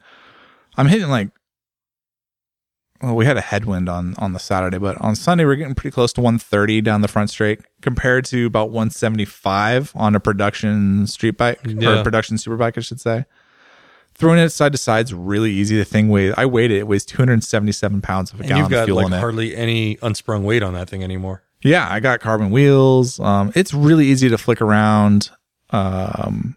I'm 0.78 0.88
hitting 0.88 1.10
like, 1.10 1.30
well, 3.02 3.16
we 3.16 3.26
had 3.26 3.38
a 3.38 3.42
headwind 3.42 3.88
on 3.90 4.16
on 4.18 4.34
the 4.34 4.40
Saturday, 4.40 4.78
but 4.78 5.00
on 5.02 5.16
Sunday 5.16 5.46
we're 5.46 5.56
getting 5.56 5.76
pretty 5.76 5.94
close 5.94 6.12
to 6.14 6.22
130 6.22 6.82
down 6.82 7.02
the 7.02 7.08
front 7.08 7.30
straight 7.30 7.60
compared 7.82 8.26
to 8.26 8.46
about 8.48 8.70
175 8.72 9.92
on 9.96 10.16
a 10.16 10.20
production 10.20 11.08
street 11.08 11.38
bike 11.38 11.66
or 11.66 11.70
Yeah. 11.72 12.00
a 12.00 12.04
production 12.04 12.38
super 12.38 12.58
bike, 12.58 12.78
I 12.78 12.82
should 12.82 13.00
say. 13.00 13.26
Throwing 14.16 14.40
it 14.40 14.50
side 14.50 14.72
to 14.72 14.78
side 14.80 15.06
is 15.06 15.14
really 15.14 15.52
easy. 15.52 15.78
The 15.78 15.86
thing 15.86 16.10
weighs, 16.10 16.34
I 16.38 16.48
weighed 16.48 16.72
it, 16.72 16.78
it 16.80 16.88
weighs 16.88 17.06
277 17.06 18.02
pounds 18.02 18.34
of 18.34 18.40
a 18.40 18.44
And 18.44 18.50
gallon 18.50 18.58
you've 18.64 18.66
of 18.66 18.72
got 18.72 18.86
fuel 18.86 18.98
like 18.98 19.08
in 19.08 19.14
it. 19.14 19.20
hardly 19.20 19.56
any 19.56 19.98
unsprung 20.02 20.44
weight 20.44 20.64
on 20.64 20.74
that 20.74 20.90
thing 20.90 21.04
anymore. 21.04 21.44
Yeah, 21.64 21.88
I 21.90 22.00
got 22.00 22.20
carbon 22.20 22.50
wheels. 22.50 23.20
Um, 23.20 23.52
it's 23.56 23.74
really 23.76 24.08
easy 24.08 24.28
to 24.30 24.38
flick 24.38 24.60
around. 24.62 25.30
Um, 25.70 26.56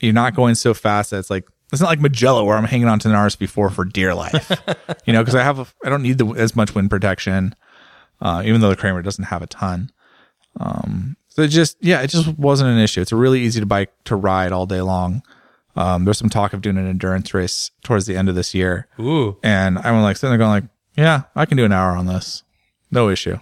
you're 0.00 0.12
not 0.12 0.34
going 0.34 0.54
so 0.54 0.74
fast 0.74 1.10
that 1.12 1.18
it's 1.18 1.30
like 1.30 1.46
it's 1.72 1.80
not 1.80 1.88
like 1.88 2.00
Mugello 2.00 2.44
where 2.44 2.56
I'm 2.56 2.64
hanging 2.64 2.88
on 2.88 2.98
to 3.00 3.08
an 3.08 3.14
RSV4 3.14 3.72
for 3.72 3.84
dear 3.84 4.14
life. 4.14 4.50
you 5.06 5.12
know, 5.12 5.22
because 5.22 5.34
I 5.34 5.42
have 5.42 5.58
a, 5.58 5.66
I 5.84 5.88
don't 5.88 6.02
need 6.02 6.18
the, 6.18 6.26
as 6.34 6.54
much 6.54 6.74
wind 6.74 6.90
protection, 6.90 7.54
uh, 8.20 8.42
even 8.44 8.60
though 8.60 8.68
the 8.68 8.76
Kramer 8.76 9.02
doesn't 9.02 9.24
have 9.24 9.42
a 9.42 9.46
ton. 9.46 9.90
Um, 10.60 11.16
so 11.28 11.42
it 11.42 11.48
just 11.48 11.78
yeah, 11.80 12.02
it 12.02 12.08
just 12.08 12.28
wasn't 12.38 12.70
an 12.70 12.78
issue. 12.78 13.00
It's 13.00 13.12
a 13.12 13.16
really 13.16 13.40
easy 13.40 13.58
to 13.60 13.66
bike 13.66 13.90
to 14.04 14.16
ride 14.16 14.52
all 14.52 14.66
day 14.66 14.82
long. 14.82 15.22
Um, 15.74 16.04
there's 16.04 16.18
some 16.18 16.28
talk 16.28 16.52
of 16.52 16.60
doing 16.60 16.76
an 16.76 16.86
endurance 16.86 17.32
race 17.32 17.70
towards 17.82 18.04
the 18.04 18.16
end 18.16 18.28
of 18.28 18.34
this 18.34 18.54
year. 18.54 18.86
Ooh. 19.00 19.38
And 19.42 19.78
I'm 19.78 20.02
like 20.02 20.18
sitting 20.18 20.32
there 20.32 20.38
going 20.38 20.50
like, 20.50 20.70
yeah, 20.94 21.22
I 21.34 21.46
can 21.46 21.56
do 21.56 21.64
an 21.64 21.72
hour 21.72 21.96
on 21.96 22.04
this. 22.04 22.42
No 22.90 23.08
issue. 23.08 23.38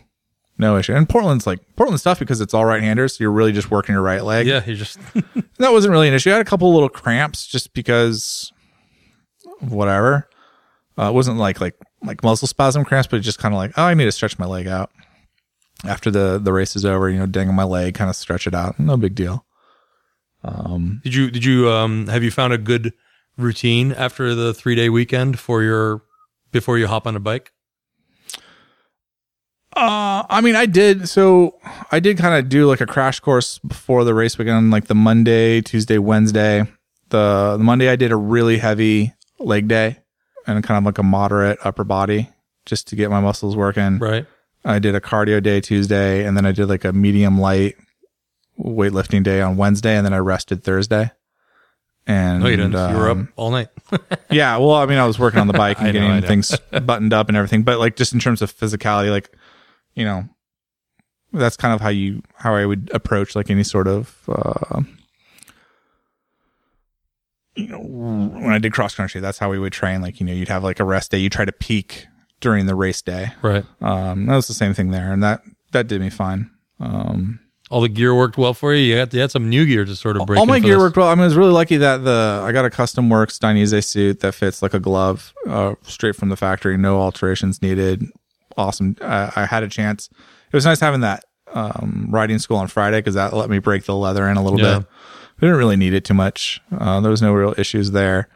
No 0.61 0.77
issue. 0.77 0.95
And 0.95 1.09
Portland's 1.09 1.47
like 1.47 1.59
Portland's 1.77 2.03
tough 2.03 2.19
because 2.19 2.43
it's 2.43 2.53
all 2.53 2.67
right 2.67 2.83
handers. 2.83 3.17
So 3.17 3.25
you're 3.25 3.33
really 3.33 3.53
just 3.53 3.71
working 3.71 3.95
your 3.95 4.03
right 4.03 4.23
leg. 4.23 4.47
Yeah, 4.47 4.63
you 4.67 4.77
just 4.77 4.99
That 5.59 5.73
wasn't 5.73 5.93
really 5.93 6.07
an 6.07 6.13
issue. 6.13 6.29
I 6.29 6.35
had 6.35 6.43
a 6.43 6.49
couple 6.49 6.71
little 6.75 6.91
cramps 6.91 7.47
just 7.47 7.73
because 7.73 8.53
whatever. 9.61 10.29
Uh, 10.99 11.09
it 11.09 11.15
wasn't 11.15 11.39
like 11.39 11.63
like 11.63 11.77
like 12.03 12.23
muscle 12.23 12.47
spasm 12.47 12.85
cramps, 12.85 13.09
but 13.09 13.23
just 13.23 13.39
kind 13.39 13.55
of 13.55 13.57
like, 13.59 13.73
oh, 13.79 13.85
I 13.85 13.95
need 13.95 14.05
to 14.05 14.13
stretch 14.13 14.39
my 14.39 14.45
leg 14.45 14.67
out. 14.67 14.91
After 15.87 16.11
the 16.11 16.39
the 16.39 16.53
race 16.53 16.77
is 16.77 16.85
over, 16.85 17.09
you 17.09 17.19
know, 17.19 17.25
dangle 17.25 17.55
my 17.55 17.65
leg, 17.65 17.95
kind 17.95 18.11
of 18.11 18.17
stretch 18.17 18.47
it 18.47 18.55
out. 18.55 18.79
No 18.79 18.99
big 18.99 19.15
deal. 19.15 19.47
Um, 20.45 21.01
did 21.03 21.15
you 21.15 21.31
did 21.31 21.43
you 21.43 21.71
um 21.71 22.07
have 22.09 22.23
you 22.23 22.31
found 22.31 22.53
a 22.53 22.59
good 22.59 22.93
routine 23.39 23.93
after 23.93 24.35
the 24.35 24.53
three 24.53 24.75
day 24.75 24.91
weekend 24.91 25.39
for 25.39 25.63
your 25.63 26.03
before 26.53 26.77
you 26.77 26.87
hop 26.87 27.07
on 27.07 27.17
a 27.17 27.21
bike? 27.21 27.51
Uh, 29.77 30.25
I 30.29 30.41
mean, 30.41 30.57
I 30.57 30.67
did. 30.67 31.09
So 31.09 31.59
I 31.93 32.01
did 32.01 32.19
kind 32.19 32.35
of 32.35 32.49
do 32.49 32.67
like 32.67 32.81
a 32.81 32.87
crash 32.87 33.21
course 33.21 33.59
before 33.59 34.05
the 34.05 34.15
race 34.15 34.37
weekend, 34.37 34.71
like 34.71 34.87
the 34.87 34.95
Monday, 34.95 35.61
Tuesday, 35.61 35.99
Wednesday. 35.99 36.65
The, 37.11 37.57
the 37.57 37.65
Monday, 37.65 37.89
I 37.89 37.97
did 37.97 38.13
a 38.13 38.17
really 38.17 38.59
heavy 38.59 39.15
leg 39.39 39.69
day 39.69 39.99
and 40.47 40.63
kind 40.65 40.79
of 40.79 40.85
like 40.85 40.99
a 40.99 41.03
moderate 41.03 41.59
upper 41.63 41.85
body 41.85 42.29
just 42.67 42.89
to 42.89 42.97
get 42.97 43.11
my 43.11 43.21
muscles 43.21 43.57
working. 43.57 43.99
Right. 43.99 44.27
I 44.65 44.79
did 44.79 44.95
a 44.95 45.01
cardio 45.01 45.43
day 45.43 45.61
Tuesday, 45.61 46.25
and 46.25 46.37
then 46.37 46.45
I 46.45 46.53
did 46.53 46.67
like 46.67 46.85
a 46.85 46.93
medium 46.93 47.41
light 47.41 47.77
weightlifting 48.59 49.23
day 49.23 49.41
on 49.41 49.57
Wednesday, 49.57 49.97
and 49.97 50.05
then 50.05 50.13
I 50.13 50.19
rested 50.19 50.63
Thursday. 50.63 51.11
And 52.07 52.43
No, 52.43 52.49
you 52.49 52.57
didn't. 52.57 52.73
you 52.73 52.97
were 52.99 53.11
up 53.11 53.17
um, 53.17 53.33
all 53.37 53.51
night. 53.51 53.69
yeah, 54.31 54.57
well, 54.57 54.75
I 54.75 54.87
mean, 54.87 54.99
I 54.99 55.07
was 55.07 55.19
working 55.19 55.41
on 55.41 55.47
the 55.47 55.53
bike 55.53 55.77
and 55.81 55.95
know, 55.95 56.21
getting 56.21 56.27
things 56.27 56.57
buttoned 56.71 57.13
up 57.13 57.29
and 57.29 57.37
everything, 57.37 57.63
but 57.63 57.79
like 57.79 57.97
just 57.97 58.13
in 58.13 58.21
terms 58.21 58.43
of 58.43 58.55
physicality, 58.55 59.11
like 59.11 59.31
you 59.95 60.05
know, 60.05 60.29
that's 61.33 61.57
kind 61.57 61.75
of 61.75 61.81
how 61.81 61.89
you 61.89 62.23
how 62.37 62.55
I 62.55 62.67
would 62.67 62.91
approach 62.93 63.35
like 63.37 63.51
any 63.51 63.65
sort 63.65 63.87
of 63.87 64.17
uh, 64.29 64.83
you 67.55 67.69
know 67.69 67.81
when 67.81 68.53
I 68.53 68.59
did 68.59 68.73
cross 68.73 68.95
country. 68.95 69.21
That's 69.21 69.39
how 69.39 69.51
we 69.51 69.59
would 69.59 69.73
train. 69.73 70.01
Like 70.03 70.21
you 70.21 70.27
know, 70.27 70.33
you'd 70.33 70.49
have 70.49 70.65
like 70.65 70.81
a 70.81 70.85
rest 70.85 71.11
day. 71.11 71.19
You 71.19 71.31
try 71.31 71.45
to 71.45 71.53
peak 71.53 72.07
during 72.41 72.67
the 72.67 72.75
race 72.75 73.03
day. 73.03 73.33
right. 73.43 73.65
Um, 73.83 74.27
that 74.27 74.37
was 74.37 74.49
the 74.49 74.55
same 74.55 74.75
thing 74.75 74.91
there, 74.91 75.13
and 75.13 75.23
that 75.23 75.43
that 75.73 75.87
did 75.87 76.01
me 76.01 76.11
fine. 76.11 76.51
Um, 76.79 77.41
All 77.71 77.81
the 77.83 77.89
gear 77.89 78.15
worked 78.15 78.39
well 78.39 78.55
for 78.55 78.73
you. 78.75 78.83
You 78.83 78.97
had, 78.97 79.13
you 79.13 79.21
had 79.21 79.31
some 79.31 79.49
new 79.51 79.67
gear 79.67 79.85
to 79.85 79.95
sort 79.95 80.17
of 80.17 80.27
break. 80.27 80.41
all 80.41 80.47
my 80.47 80.59
gear 80.59 80.77
this. 80.77 80.79
worked 80.81 80.97
well. 80.97 81.09
I 81.09 81.15
mean, 81.15 81.23
I 81.23 81.27
was 81.27 81.37
really 81.37 81.53
lucky 81.53 81.77
that 81.77 81.99
the 81.99 82.43
I 82.43 82.53
got 82.53 82.65
a 82.65 82.71
custom 82.71 83.09
works 83.11 83.39
Dainese 83.39 83.85
suit 83.85 84.21
that 84.21 84.35
fits 84.35 84.63
like 84.63 84.75
a 84.75 84.81
glove, 84.81 85.35
uh, 85.47 85.75
straight 85.83 86.17
from 86.17 86.31
the 86.31 86.37
factory, 86.37 86.77
no 86.77 86.99
alterations 87.01 87.61
needed. 87.61 88.07
Awesome. 88.61 88.97
I, 89.01 89.33
I 89.37 89.47
had 89.47 89.63
a 89.63 89.69
chance. 89.69 90.09
It 90.53 90.57
was 90.57 90.65
nice 90.65 90.81
having 90.81 91.01
that 91.01 91.25
um, 91.53 92.09
riding 92.11 92.39
school 92.39 92.57
on 92.59 92.69
Friday 92.69 92.99
because 92.99 93.15
that 93.15 93.33
let 93.33 93.51
me 93.51 93.59
break 93.59 93.85
the 93.85 93.95
leather 93.97 94.29
in 94.29 94.37
a 94.37 94.43
little 94.43 94.61
Yeah. 94.61 94.79
bit. 94.81 94.89
We 95.41 95.47
didn't 95.49 95.59
really 95.59 95.77
need 95.77 95.95
it 95.95 96.05
too 96.05 96.15
much. 96.15 96.61
Uh, 96.77 97.01
there 97.01 97.11
was 97.11 97.23
no 97.23 97.33
real 97.33 97.55
issues 97.57 97.93
there. 97.93 98.29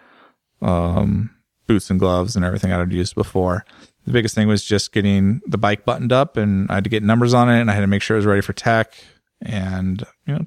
Um, 0.63 1.31
boots 1.67 1.91
and 1.91 1.99
gloves 2.01 2.37
and 2.37 2.45
everything 2.45 2.73
I'd 2.73 2.93
used 2.93 3.15
before. 3.15 3.65
The 4.07 4.13
biggest 4.13 4.35
thing 4.35 4.49
was 4.49 4.65
just 4.65 4.93
getting 4.93 5.41
the 5.47 5.59
bike 5.59 5.85
buttoned 5.85 6.13
up, 6.13 6.37
and 6.37 6.71
I 6.71 6.75
had 6.77 6.85
to 6.85 6.91
get 6.91 7.03
numbers 7.03 7.33
on 7.35 7.49
it, 7.51 7.61
and 7.61 7.71
I 7.71 7.75
had 7.75 7.81
to 7.83 7.87
make 7.87 8.03
sure 8.03 8.17
it 8.17 8.19
was 8.19 8.27
ready 8.27 8.41
for 8.43 8.53
tech. 8.53 8.95
And 9.43 10.03
you 10.27 10.35
know, 10.35 10.47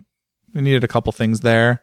we 0.54 0.62
needed 0.62 0.84
a 0.84 0.88
couple 0.88 1.12
things 1.12 1.42
there. 1.42 1.82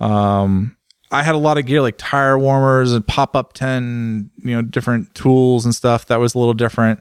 Um, 0.00 0.76
I 1.10 1.22
had 1.22 1.34
a 1.34 1.38
lot 1.38 1.58
of 1.58 1.66
gear 1.66 1.80
like 1.82 1.94
tire 1.98 2.38
warmers 2.38 2.92
and 2.92 3.06
pop 3.06 3.34
up 3.34 3.52
tent, 3.54 4.30
you 4.36 4.54
know, 4.54 4.62
different 4.62 5.14
tools 5.14 5.64
and 5.64 5.74
stuff 5.74 6.06
that 6.06 6.20
was 6.20 6.34
a 6.34 6.38
little 6.38 6.54
different 6.54 7.00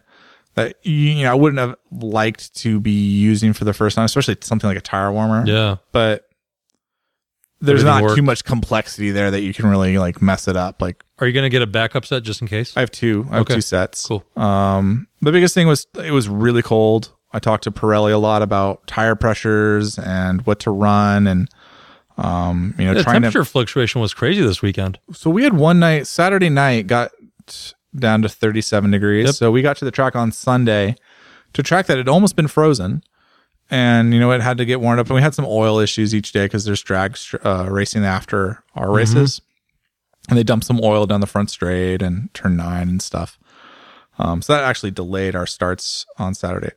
that 0.58 0.76
you 0.84 1.24
know 1.24 1.32
I 1.32 1.36
wouldn't 1.36 1.60
have 1.60 1.76
liked 1.92 2.56
to 2.56 2.80
be 2.80 2.92
using 2.92 3.54
for 3.54 3.64
the 3.64 3.74
first 3.74 3.96
time, 3.96 4.06
especially 4.06 4.38
something 4.42 4.68
like 4.68 4.78
a 4.78 4.82
tire 4.82 5.12
warmer. 5.12 5.46
Yeah. 5.46 5.78
But 5.92 6.28
there's 7.62 7.84
Everything 7.84 8.08
not 8.08 8.16
too 8.16 8.22
much 8.24 8.44
complexity 8.44 9.12
there 9.12 9.30
that 9.30 9.42
you 9.42 9.54
can 9.54 9.68
really 9.68 10.00
like 10.00 10.20
mess 10.20 10.48
it 10.48 10.58
up. 10.58 10.82
Like 10.82 11.04
Are 11.20 11.28
you 11.28 11.34
going 11.34 11.44
to 11.44 11.50
get 11.50 11.62
a 11.62 11.68
backup 11.68 12.06
set 12.06 12.24
just 12.24 12.42
in 12.42 12.48
case? 12.48 12.76
I 12.76 12.80
have 12.80 12.90
two, 12.90 13.28
I 13.30 13.38
have 13.38 13.46
two 13.46 13.62
sets. 13.62 14.08
Cool. 14.08 14.26
Um, 14.36 15.08
the 15.22 15.32
biggest 15.32 15.54
thing 15.54 15.68
was 15.68 15.86
it 16.04 16.12
was 16.12 16.28
really 16.28 16.64
cold. 16.64 17.14
I 17.32 17.40
talked 17.40 17.66
to 17.66 17.72
Pirelli 17.72 18.12
a 18.12 18.18
lot 18.18 18.42
about 18.42 18.88
tire 18.88 19.16
pressures 19.16 20.00
and 20.00 20.44
what 20.48 20.60
to 20.62 20.72
run 20.72 21.28
and 21.28 21.48
um, 22.18 22.74
you 22.80 22.86
know, 22.86 22.96
The 22.96 23.04
temperature 23.04 23.46
fluctuation 23.46 24.02
was 24.02 24.16
crazy 24.16 24.42
this 24.42 24.64
weekend. 24.64 24.98
So 25.14 25.30
we 25.30 25.44
had 25.44 25.54
one 25.54 25.78
night, 25.78 26.08
Saturday 26.08 26.50
night, 26.50 26.88
got 26.88 27.12
down 27.96 28.22
to 28.22 28.30
37 28.30 28.92
degrees. 28.92 29.26
Yep. 29.26 29.36
So 29.36 29.52
we 29.52 29.62
got 29.62 29.78
to 29.78 29.86
the 29.86 29.92
track 29.92 30.16
on 30.16 30.32
Sunday 30.32 30.96
to 31.54 31.64
track 31.64 31.88
that 31.88 31.98
had 31.98 32.10
almost 32.10 32.36
been 32.36 32.48
frozen. 32.48 33.04
And, 33.70 34.14
you 34.14 34.20
know, 34.20 34.32
it 34.32 34.42
had 34.42 34.58
to 34.60 34.66
get 34.66 34.80
warmed 34.80 35.00
up. 35.00 35.08
And 35.08 35.16
we 35.16 35.22
had 35.22 35.36
some 35.36 35.46
oil 35.46 35.80
issues 35.80 36.16
each 36.16 36.32
day 36.32 36.46
because 36.46 36.66
there's 36.66 36.82
drag 36.82 37.18
uh, 37.44 37.68
racing 37.70 38.06
after 38.06 38.64
our 38.76 38.92
races. 38.92 39.42
And 40.30 40.38
they 40.38 40.44
dumped 40.44 40.66
some 40.66 40.80
oil 40.82 41.06
down 41.06 41.22
the 41.22 41.28
front 41.28 41.50
straight 41.50 42.02
and 42.02 42.34
turn 42.34 42.56
nine 42.56 42.88
and 42.88 43.02
stuff. 43.02 43.38
Um, 44.20 44.42
so 44.42 44.54
that 44.54 44.64
actually 44.64 44.92
delayed 44.92 45.36
our 45.36 45.46
starts 45.46 46.06
on 46.18 46.34
Saturday. 46.34 46.72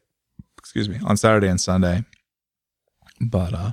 Excuse 0.59 0.89
me, 0.89 0.99
on 1.05 1.17
Saturday 1.17 1.49
and 1.49 1.61
Sunday. 1.61 2.05
But 3.21 3.55
uh, 3.55 3.73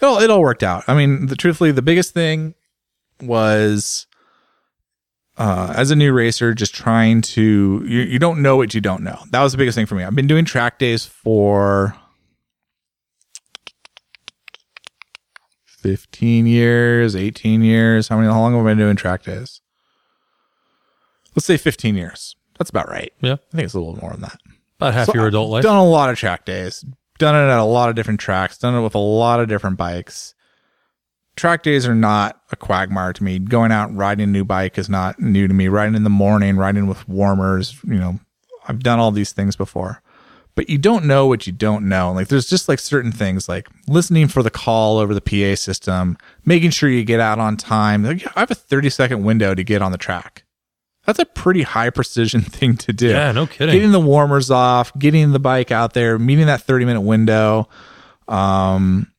it 0.00 0.04
all 0.04 0.20
it 0.20 0.30
all 0.30 0.40
worked 0.40 0.62
out. 0.62 0.84
I 0.86 0.94
mean, 0.94 1.26
the 1.26 1.36
truthfully, 1.36 1.72
the 1.72 1.82
biggest 1.82 2.14
thing 2.14 2.54
was 3.22 4.06
uh, 5.40 5.72
as 5.74 5.90
a 5.90 5.96
new 5.96 6.12
racer, 6.12 6.52
just 6.52 6.74
trying 6.74 7.22
to 7.22 7.82
you, 7.86 8.00
you 8.02 8.18
don't 8.18 8.42
know 8.42 8.58
what 8.58 8.74
you 8.74 8.80
don't 8.80 9.02
know. 9.02 9.18
That 9.30 9.42
was 9.42 9.52
the 9.52 9.58
biggest 9.58 9.74
thing 9.74 9.86
for 9.86 9.94
me. 9.94 10.04
I've 10.04 10.14
been 10.14 10.26
doing 10.26 10.44
track 10.44 10.78
days 10.78 11.06
for 11.06 11.96
15 15.64 16.46
years, 16.46 17.16
18 17.16 17.62
years. 17.62 18.08
How 18.08 18.16
many 18.18 18.28
how 18.28 18.38
long 18.38 18.54
have 18.54 18.66
I 18.66 18.70
been 18.70 18.78
doing 18.78 18.96
track 18.96 19.22
days? 19.22 19.62
Let's 21.34 21.46
say 21.46 21.56
15 21.56 21.94
years. 21.94 22.36
That's 22.58 22.68
about 22.68 22.90
right. 22.90 23.10
Yeah. 23.22 23.34
I 23.34 23.56
think 23.56 23.64
it's 23.64 23.72
a 23.74 23.80
little 23.80 23.96
more 23.96 24.10
than 24.10 24.20
that. 24.20 24.38
About 24.76 24.92
half 24.92 25.06
So 25.06 25.14
your 25.14 25.22
I've 25.22 25.28
adult 25.28 25.48
life. 25.48 25.62
Done 25.62 25.76
a 25.76 25.88
lot 25.88 26.10
of 26.10 26.18
track 26.18 26.44
days. 26.44 26.84
Done 27.18 27.34
it 27.34 27.50
at 27.50 27.58
a 27.58 27.64
lot 27.64 27.88
of 27.88 27.94
different 27.94 28.20
tracks. 28.20 28.58
Done 28.58 28.74
it 28.74 28.82
with 28.82 28.94
a 28.94 28.98
lot 28.98 29.40
of 29.40 29.48
different 29.48 29.78
bikes. 29.78 30.34
Track 31.36 31.62
days 31.62 31.86
are 31.86 31.94
not 31.94 32.40
a 32.52 32.56
quagmire 32.56 33.12
to 33.12 33.24
me. 33.24 33.38
Going 33.38 33.72
out 33.72 33.90
and 33.90 33.98
riding 33.98 34.24
a 34.24 34.26
new 34.26 34.44
bike 34.44 34.76
is 34.78 34.88
not 34.88 35.18
new 35.18 35.48
to 35.48 35.54
me. 35.54 35.68
Riding 35.68 35.94
in 35.94 36.04
the 36.04 36.10
morning, 36.10 36.56
riding 36.56 36.86
with 36.86 37.08
warmers, 37.08 37.78
you 37.84 37.94
know, 37.94 38.20
I've 38.68 38.82
done 38.82 38.98
all 38.98 39.10
these 39.10 39.32
things 39.32 39.56
before. 39.56 40.02
But 40.56 40.68
you 40.68 40.78
don't 40.78 41.06
know 41.06 41.26
what 41.26 41.46
you 41.46 41.52
don't 41.52 41.88
know. 41.88 42.12
Like 42.12 42.28
there's 42.28 42.48
just 42.48 42.68
like 42.68 42.78
certain 42.78 43.12
things 43.12 43.48
like 43.48 43.68
listening 43.88 44.28
for 44.28 44.42
the 44.42 44.50
call 44.50 44.98
over 44.98 45.14
the 45.14 45.20
PA 45.20 45.54
system, 45.54 46.18
making 46.44 46.70
sure 46.70 46.90
you 46.90 47.04
get 47.04 47.20
out 47.20 47.38
on 47.38 47.56
time. 47.56 48.02
Like 48.02 48.26
I 48.36 48.40
have 48.40 48.50
a 48.50 48.54
30 48.54 48.90
second 48.90 49.24
window 49.24 49.54
to 49.54 49.64
get 49.64 49.80
on 49.80 49.92
the 49.92 49.98
track. 49.98 50.44
That's 51.06 51.18
a 51.18 51.24
pretty 51.24 51.62
high 51.62 51.90
precision 51.90 52.40
thing 52.42 52.76
to 52.78 52.92
do 52.92 53.08
yeah, 53.08 53.32
no 53.32 53.46
kidding. 53.46 53.74
getting 53.74 53.92
the 53.92 54.00
warmers 54.00 54.50
off, 54.50 54.96
getting 54.98 55.32
the 55.32 55.38
bike 55.38 55.70
out 55.70 55.94
there, 55.94 56.18
meeting 56.18 56.46
that 56.46 56.62
30 56.62 56.84
minute 56.84 57.00
window. 57.00 57.68
Um, 58.28 59.09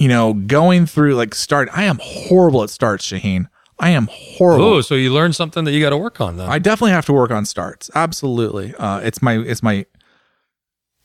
you 0.00 0.08
know, 0.08 0.32
going 0.32 0.86
through 0.86 1.14
like 1.14 1.34
start. 1.34 1.68
I 1.72 1.84
am 1.84 2.00
horrible 2.02 2.62
at 2.64 2.70
starts, 2.70 3.06
Shaheen. 3.06 3.46
I 3.78 3.90
am 3.90 4.08
horrible. 4.10 4.64
oh, 4.64 4.80
so 4.80 4.94
you 4.94 5.12
learned 5.12 5.36
something 5.36 5.64
that 5.64 5.72
you 5.72 5.80
got 5.80 5.90
to 5.90 5.96
work 5.96 6.20
on 6.20 6.36
then. 6.36 6.48
I 6.50 6.58
definitely 6.58 6.92
have 6.92 7.06
to 7.06 7.12
work 7.12 7.30
on 7.30 7.44
starts. 7.46 7.90
Absolutely. 7.94 8.74
Uh, 8.74 8.98
it's 9.00 9.22
my, 9.22 9.38
it's 9.38 9.62
my, 9.62 9.86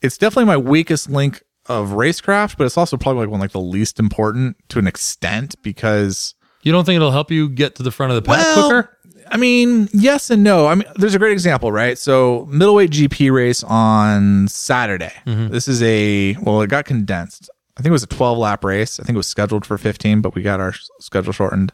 it's 0.02 0.18
definitely 0.18 0.44
my 0.46 0.56
weakest 0.56 1.08
link 1.10 1.42
of 1.66 1.90
racecraft, 1.90 2.56
but 2.58 2.64
it's 2.64 2.76
also 2.76 2.96
probably 2.96 3.22
like 3.22 3.30
one 3.30 3.40
like 3.40 3.52
the 3.52 3.60
least 3.60 3.98
important 3.98 4.56
to 4.70 4.78
an 4.78 4.86
extent 4.86 5.54
because 5.62 6.34
you 6.62 6.72
don't 6.72 6.84
think 6.84 6.96
it'll 6.96 7.12
help 7.12 7.30
you 7.30 7.48
get 7.48 7.74
to 7.76 7.82
the 7.82 7.90
front 7.90 8.12
of 8.12 8.16
the 8.16 8.22
pack 8.22 8.38
Well, 8.38 8.68
quicker? 8.70 8.98
I 9.30 9.36
mean, 9.38 9.88
yes 9.92 10.30
and 10.30 10.44
no. 10.44 10.66
I 10.68 10.74
mean, 10.74 10.86
there's 10.96 11.14
a 11.14 11.18
great 11.18 11.32
example, 11.32 11.72
right? 11.72 11.98
So, 11.98 12.46
middleweight 12.50 12.90
GP 12.90 13.32
race 13.32 13.64
on 13.64 14.46
Saturday. 14.48 15.12
This 15.24 15.66
is 15.66 15.82
a 15.82 16.34
well, 16.42 16.60
it 16.62 16.68
got 16.68 16.84
condensed. 16.84 17.50
I 17.76 17.82
think 17.82 17.88
it 17.90 17.92
was 17.92 18.02
a 18.02 18.06
12 18.08 18.38
lap 18.38 18.64
race. 18.64 18.98
I 18.98 19.02
think 19.04 19.14
it 19.14 19.18
was 19.18 19.26
scheduled 19.26 19.66
for 19.66 19.76
15, 19.76 20.20
but 20.22 20.34
we 20.34 20.42
got 20.42 20.60
our 20.60 20.72
schedule 21.00 21.32
shortened. 21.32 21.72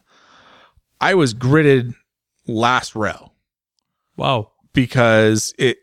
I 0.99 1.13
was 1.15 1.33
gridded 1.33 1.95
last 2.47 2.95
row 2.95 3.31
Wow. 4.17 4.51
because 4.73 5.53
it 5.57 5.77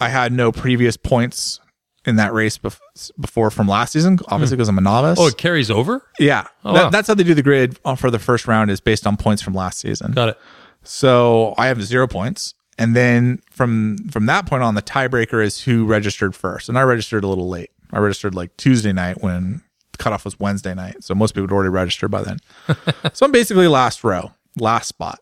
I 0.00 0.08
had 0.10 0.32
no 0.32 0.52
previous 0.52 0.96
points 0.98 1.58
in 2.04 2.16
that 2.16 2.32
race 2.34 2.58
bef- 2.58 2.78
before 3.18 3.50
from 3.50 3.66
last 3.66 3.92
season, 3.92 4.18
obviously 4.28 4.54
hmm. 4.54 4.58
because 4.58 4.68
I'm 4.68 4.78
a 4.78 4.82
novice. 4.82 5.18
Oh, 5.18 5.26
it 5.26 5.38
carries 5.38 5.70
over? 5.70 6.02
yeah, 6.18 6.46
Oh, 6.64 6.74
That- 6.74 6.84
wow. 6.84 6.90
that's 6.90 7.08
how 7.08 7.14
they 7.14 7.24
do 7.24 7.34
the 7.34 7.42
grid 7.42 7.78
for 7.96 8.10
the 8.10 8.18
first 8.18 8.46
round 8.46 8.70
is 8.70 8.80
based 8.80 9.06
on 9.06 9.16
points 9.16 9.40
from 9.42 9.54
last 9.54 9.78
season. 9.78 10.12
Got 10.12 10.30
it. 10.30 10.38
So 10.84 11.54
I 11.58 11.66
have 11.68 11.82
zero 11.82 12.06
points. 12.06 12.54
And 12.78 12.94
then 12.94 13.40
from 13.50 13.96
from 14.10 14.26
that 14.26 14.44
point 14.46 14.62
on, 14.62 14.74
the 14.74 14.82
tiebreaker 14.82 15.42
is 15.42 15.62
who 15.62 15.86
registered 15.86 16.34
first. 16.36 16.68
And 16.68 16.78
I 16.78 16.82
registered 16.82 17.24
a 17.24 17.26
little 17.26 17.48
late. 17.48 17.70
I 17.92 17.98
registered 17.98 18.34
like 18.34 18.56
Tuesday 18.56 18.92
night 18.92 19.22
when 19.22 19.62
the 19.92 19.98
cutoff 19.98 20.24
was 20.24 20.38
Wednesday 20.40 20.74
night. 20.74 21.02
So 21.04 21.14
most 21.14 21.32
people 21.34 21.48
had 21.48 21.52
already 21.52 21.70
registered 21.70 22.10
by 22.10 22.22
then. 22.22 22.38
so 23.12 23.26
I'm 23.26 23.32
basically 23.32 23.68
last 23.68 24.02
row, 24.04 24.32
last 24.58 24.88
spot. 24.88 25.20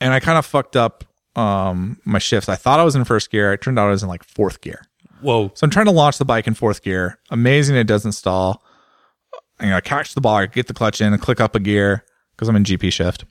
And 0.00 0.12
I 0.12 0.20
kind 0.20 0.38
of 0.38 0.46
fucked 0.46 0.76
up 0.76 1.04
um 1.34 1.98
my 2.04 2.18
shifts. 2.18 2.48
I 2.48 2.56
thought 2.56 2.78
I 2.80 2.84
was 2.84 2.94
in 2.96 3.04
first 3.04 3.30
gear. 3.30 3.52
It 3.52 3.62
turned 3.62 3.78
out 3.78 3.88
I 3.88 3.90
was 3.90 4.02
in 4.02 4.08
like 4.08 4.22
fourth 4.24 4.60
gear. 4.60 4.82
Whoa. 5.20 5.50
So 5.54 5.64
I'm 5.64 5.70
trying 5.70 5.86
to 5.86 5.92
launch 5.92 6.18
the 6.18 6.24
bike 6.24 6.46
in 6.46 6.54
fourth 6.54 6.82
gear. 6.82 7.18
Amazing 7.30 7.76
it 7.76 7.84
doesn't 7.86 8.12
stall. 8.12 8.62
You 9.60 9.68
know, 9.68 9.76
I 9.76 9.80
catch 9.80 10.14
the 10.14 10.20
ball, 10.20 10.34
I 10.36 10.46
get 10.46 10.66
the 10.66 10.74
clutch 10.74 11.00
in 11.00 11.12
and 11.12 11.22
click 11.22 11.40
up 11.40 11.54
a 11.54 11.60
gear 11.60 12.04
because 12.34 12.48
I'm 12.48 12.56
in 12.56 12.64
GP 12.64 12.92
shift. 12.92 13.24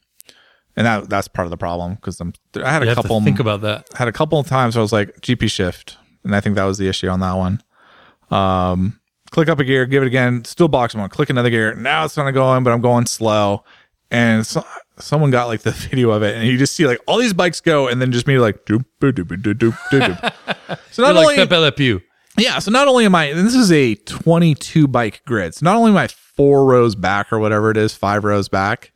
And 0.78 0.88
that 0.88 1.10
that's 1.10 1.28
part 1.28 1.45
of 1.45 1.49
the 1.52 1.58
problem 1.58 1.95
because 1.95 2.20
I'm 2.22 2.34
I 2.56 2.72
had 2.72 2.82
a 2.82 2.86
You 2.86 2.90
have 2.90 2.95
couple 2.95 3.20
think 3.22 3.40
about 3.40 3.62
that. 3.62 3.88
had 3.95 4.08
a 4.08 4.14
couple 4.14 4.40
of 4.40 4.48
times 4.48 4.76
where 4.76 4.80
I 4.82 4.84
was 4.84 4.94
like 4.94 5.20
GP 5.20 5.52
shift, 5.52 5.98
and 6.24 6.34
I 6.34 6.40
think 6.40 6.56
that 6.56 6.64
was 6.64 6.78
the 6.78 6.88
issue 6.88 7.10
on 7.10 7.20
that 7.20 7.34
one. 7.34 7.62
Um, 8.32 8.99
click 9.32 9.49
up 9.49 9.60
a 9.60 9.64
gear, 9.64 9.86
give 9.86 10.03
it 10.03 10.08
again, 10.08 10.45
still 10.45 10.68
box 10.68 10.95
one, 10.95 11.10
click 11.10 11.30
another 11.30 11.49
gear. 11.49 11.74
Now 11.76 12.06
it's 12.06 12.18
not 12.18 12.32
going, 12.32 12.64
but 12.64 12.72
I'm 12.72 12.82
going 12.82 13.06
slow. 13.06 13.64
And 14.10 14.45
so, 14.45 14.66
someone 14.99 15.32
got 15.32 15.48
like 15.48 15.62
the 15.62 15.72
video 15.90 16.12
of 16.12 16.24
it, 16.24 16.36
and 16.36 16.48
you 16.48 16.58
just 16.58 16.76
see 16.76 16.86
like 16.88 16.99
all 17.08 17.18
these 17.18 17.34
bikes 17.34 17.62
go, 17.62 17.88
and 17.88 18.02
then 18.02 18.12
just 18.12 18.28
me 18.28 18.38
like 18.40 18.66
doop 18.66 18.86
doop 19.02 19.14
doop 19.14 19.41
doop 19.41 19.53
doop 19.56 19.78
doop. 19.90 20.34
So 20.91 21.03
You're 21.03 21.14
not 21.14 21.20
like 21.20 21.40
only 21.40 21.48
Pepe 21.48 21.72
Pew. 21.76 22.02
yeah, 22.38 22.60
so 22.60 22.72
not 22.72 22.88
only 22.88 23.06
am 23.06 23.16
I, 23.16 23.26
and 23.26 23.45
this 23.45 23.56
is 23.56 23.72
a 23.72 23.95
22 23.95 24.88
bike 24.88 25.22
grid. 25.26 25.53
So 25.56 25.66
not 25.66 25.76
only 25.76 25.91
am 25.91 25.98
I 25.98 26.08
four 26.08 26.66
rows 26.66 26.95
back 26.95 27.32
or 27.34 27.40
whatever 27.40 27.72
it 27.72 27.78
is, 27.78 27.94
five 27.94 28.24
rows 28.24 28.48
back, 28.48 28.94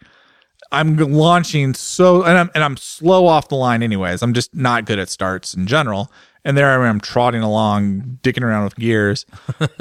I'm 0.72 0.95
launching 0.98 1.74
so, 1.74 2.24
and 2.24 2.38
I'm 2.38 2.52
and 2.56 2.64
I'm 2.64 2.78
slow 2.78 3.28
off 3.28 3.49
the 3.49 3.56
line 3.56 3.84
anyways. 3.84 4.22
I'm 4.22 4.34
just 4.34 4.53
not 4.53 4.86
good 4.86 4.99
at 4.99 5.10
starts 5.10 5.53
in 5.53 5.68
general. 5.68 6.12
And 6.46 6.56
there 6.56 6.70
I 6.80 6.88
am 6.88 7.02
trotting 7.02 7.42
along, 7.42 8.20
dicking 8.22 8.44
around 8.44 8.64
with 8.66 8.76
gears. 8.76 9.26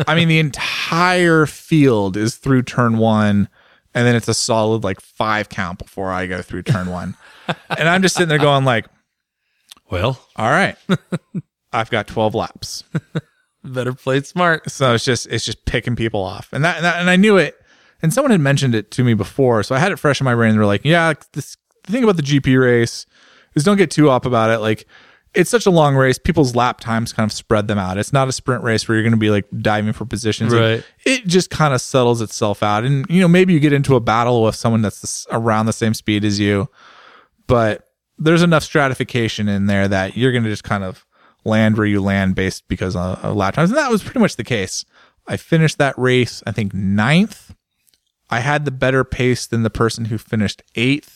I 0.08 0.14
mean, 0.14 0.28
the 0.28 0.38
entire 0.38 1.44
field 1.44 2.16
is 2.16 2.36
through 2.36 2.62
turn 2.62 2.96
one, 2.96 3.48
and 3.94 4.06
then 4.06 4.16
it's 4.16 4.28
a 4.28 4.34
solid 4.34 4.82
like 4.82 5.00
five 5.00 5.50
count 5.50 5.78
before 5.78 6.10
I 6.10 6.26
go 6.26 6.40
through 6.40 6.62
turn 6.62 6.88
one. 6.88 7.16
and 7.78 7.88
I'm 7.88 8.00
just 8.00 8.14
sitting 8.14 8.30
there 8.30 8.38
going 8.38 8.64
like, 8.64 8.86
Well, 9.90 10.18
all 10.36 10.50
right, 10.50 10.76
I've 11.72 11.90
got 11.90 12.06
12 12.06 12.34
laps. 12.34 12.82
better 13.62 13.92
play 13.92 14.16
it 14.16 14.26
smart. 14.26 14.70
So 14.70 14.94
it's 14.94 15.04
just 15.04 15.26
it's 15.26 15.44
just 15.44 15.66
picking 15.66 15.96
people 15.96 16.22
off, 16.22 16.48
and 16.52 16.64
that, 16.64 16.76
and 16.76 16.84
that 16.86 16.98
and 16.98 17.10
I 17.10 17.16
knew 17.16 17.36
it. 17.36 17.60
And 18.02 18.12
someone 18.12 18.30
had 18.32 18.40
mentioned 18.40 18.74
it 18.74 18.90
to 18.92 19.04
me 19.04 19.14
before, 19.14 19.62
so 19.62 19.74
I 19.74 19.78
had 19.78 19.92
it 19.92 19.98
fresh 19.98 20.20
in 20.20 20.24
my 20.24 20.34
brain. 20.34 20.54
They're 20.54 20.66
like, 20.66 20.84
"Yeah, 20.84 21.12
this, 21.32 21.56
the 21.84 21.92
thing 21.92 22.04
about 22.04 22.16
the 22.16 22.22
GP 22.22 22.58
race 22.60 23.06
is 23.54 23.64
don't 23.64 23.76
get 23.76 23.90
too 23.90 24.10
up 24.10 24.26
about 24.26 24.50
it. 24.50 24.58
Like, 24.58 24.86
it's 25.34 25.50
such 25.50 25.66
a 25.66 25.70
long 25.70 25.96
race. 25.96 26.18
People's 26.18 26.54
lap 26.54 26.80
times 26.80 27.12
kind 27.12 27.28
of 27.28 27.32
spread 27.32 27.68
them 27.68 27.78
out. 27.78 27.98
It's 27.98 28.12
not 28.12 28.28
a 28.28 28.32
sprint 28.32 28.62
race 28.62 28.86
where 28.86 28.96
you're 28.96 29.02
going 29.02 29.12
to 29.12 29.18
be 29.18 29.30
like 29.30 29.46
diving 29.58 29.92
for 29.92 30.04
positions. 30.04 30.52
Right. 30.52 30.84
it 31.04 31.26
just 31.26 31.50
kind 31.50 31.74
of 31.74 31.80
settles 31.80 32.20
itself 32.20 32.62
out. 32.62 32.84
And 32.84 33.06
you 33.08 33.20
know, 33.20 33.28
maybe 33.28 33.52
you 33.52 33.60
get 33.60 33.72
into 33.72 33.96
a 33.96 34.00
battle 34.00 34.42
with 34.42 34.54
someone 34.54 34.82
that's 34.82 35.26
around 35.30 35.66
the 35.66 35.72
same 35.72 35.94
speed 35.94 36.24
as 36.24 36.38
you, 36.38 36.68
but 37.46 37.88
there's 38.18 38.42
enough 38.42 38.62
stratification 38.62 39.48
in 39.48 39.66
there 39.66 39.88
that 39.88 40.16
you're 40.16 40.32
going 40.32 40.44
to 40.44 40.50
just 40.50 40.64
kind 40.64 40.84
of 40.84 41.04
land 41.44 41.76
where 41.76 41.86
you 41.86 42.00
land 42.00 42.34
based 42.34 42.66
because 42.68 42.96
of, 42.96 43.22
of 43.24 43.36
lap 43.36 43.54
times. 43.54 43.70
And 43.70 43.78
that 43.78 43.90
was 43.90 44.02
pretty 44.02 44.20
much 44.20 44.36
the 44.36 44.44
case. 44.44 44.84
I 45.26 45.36
finished 45.36 45.78
that 45.78 45.98
race, 45.98 46.42
I 46.46 46.52
think 46.52 46.74
ninth. 46.74 47.54
I 48.30 48.40
had 48.40 48.64
the 48.64 48.70
better 48.70 49.04
pace 49.04 49.46
than 49.46 49.62
the 49.62 49.70
person 49.70 50.06
who 50.06 50.18
finished 50.18 50.62
eighth, 50.74 51.13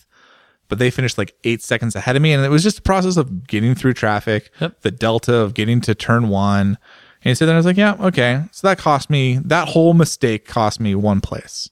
but 0.69 0.79
they 0.79 0.91
finished 0.91 1.19
like 1.19 1.35
eight 1.45 1.63
seconds 1.63 1.97
ahead 1.97 2.17
of 2.17 2.23
me. 2.23 2.33
And 2.33 2.45
it 2.45 2.49
was 2.51 2.63
just 2.63 2.79
a 2.79 2.83
process 2.83 3.17
of 3.17 3.47
getting 3.47 3.75
through 3.75 3.95
traffic, 3.95 4.51
Yep. 4.61 4.81
the 4.83 4.91
delta 4.91 5.35
of 5.35 5.55
getting 5.55 5.81
to 5.83 5.95
turn 5.95 6.29
one. 6.29 6.79
And 7.25 7.37
so 7.37 7.47
then 7.47 7.55
I 7.55 7.59
was 7.59 7.67
like, 7.67 7.77
yeah, 7.77 7.97
okay. 8.01 8.45
So 8.53 8.67
that 8.69 8.79
cost 8.79 9.11
me, 9.11 9.39
that 9.45 9.69
whole 9.69 9.93
mistake 9.95 10.47
cost 10.47 10.79
me 10.81 10.95
one 10.95 11.21
place. 11.21 11.69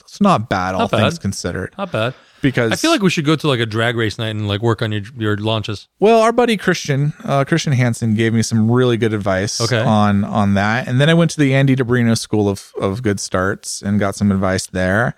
It's 0.00 0.20
not 0.20 0.48
bad, 0.48 0.74
all 0.74 0.82
Not 0.82 0.92
bad. 0.92 1.00
things 1.00 1.18
considered. 1.18 1.74
Not 1.76 1.92
bad. 1.92 2.14
Because 2.40 2.70
I 2.70 2.76
feel 2.76 2.90
like 2.92 3.02
we 3.02 3.10
should 3.10 3.24
go 3.24 3.34
to 3.34 3.48
like 3.48 3.60
a 3.60 3.66
drag 3.66 3.96
race 3.96 4.18
night 4.18 4.28
and 4.28 4.46
like 4.46 4.60
work 4.62 4.80
on 4.80 4.92
your 4.92 5.02
your 5.18 5.36
launches. 5.36 5.88
Well, 5.98 6.20
our 6.20 6.32
buddy 6.32 6.56
Christian, 6.56 7.12
uh, 7.24 7.44
Christian 7.44 7.72
Hansen, 7.72 8.14
gave 8.14 8.32
me 8.32 8.42
some 8.42 8.70
really 8.70 8.96
good 8.96 9.12
advice 9.12 9.60
Okay. 9.60 9.80
on 9.80 10.22
on 10.22 10.54
that, 10.54 10.86
and 10.86 11.00
then 11.00 11.10
I 11.10 11.14
went 11.14 11.30
to 11.32 11.40
the 11.40 11.54
Andy 11.54 11.74
DiBrino 11.74 12.16
School 12.16 12.48
of 12.48 12.72
of 12.80 13.02
Good 13.02 13.18
Starts 13.20 13.82
and 13.82 13.98
got 13.98 14.14
some 14.14 14.30
advice 14.30 14.66
there. 14.66 15.14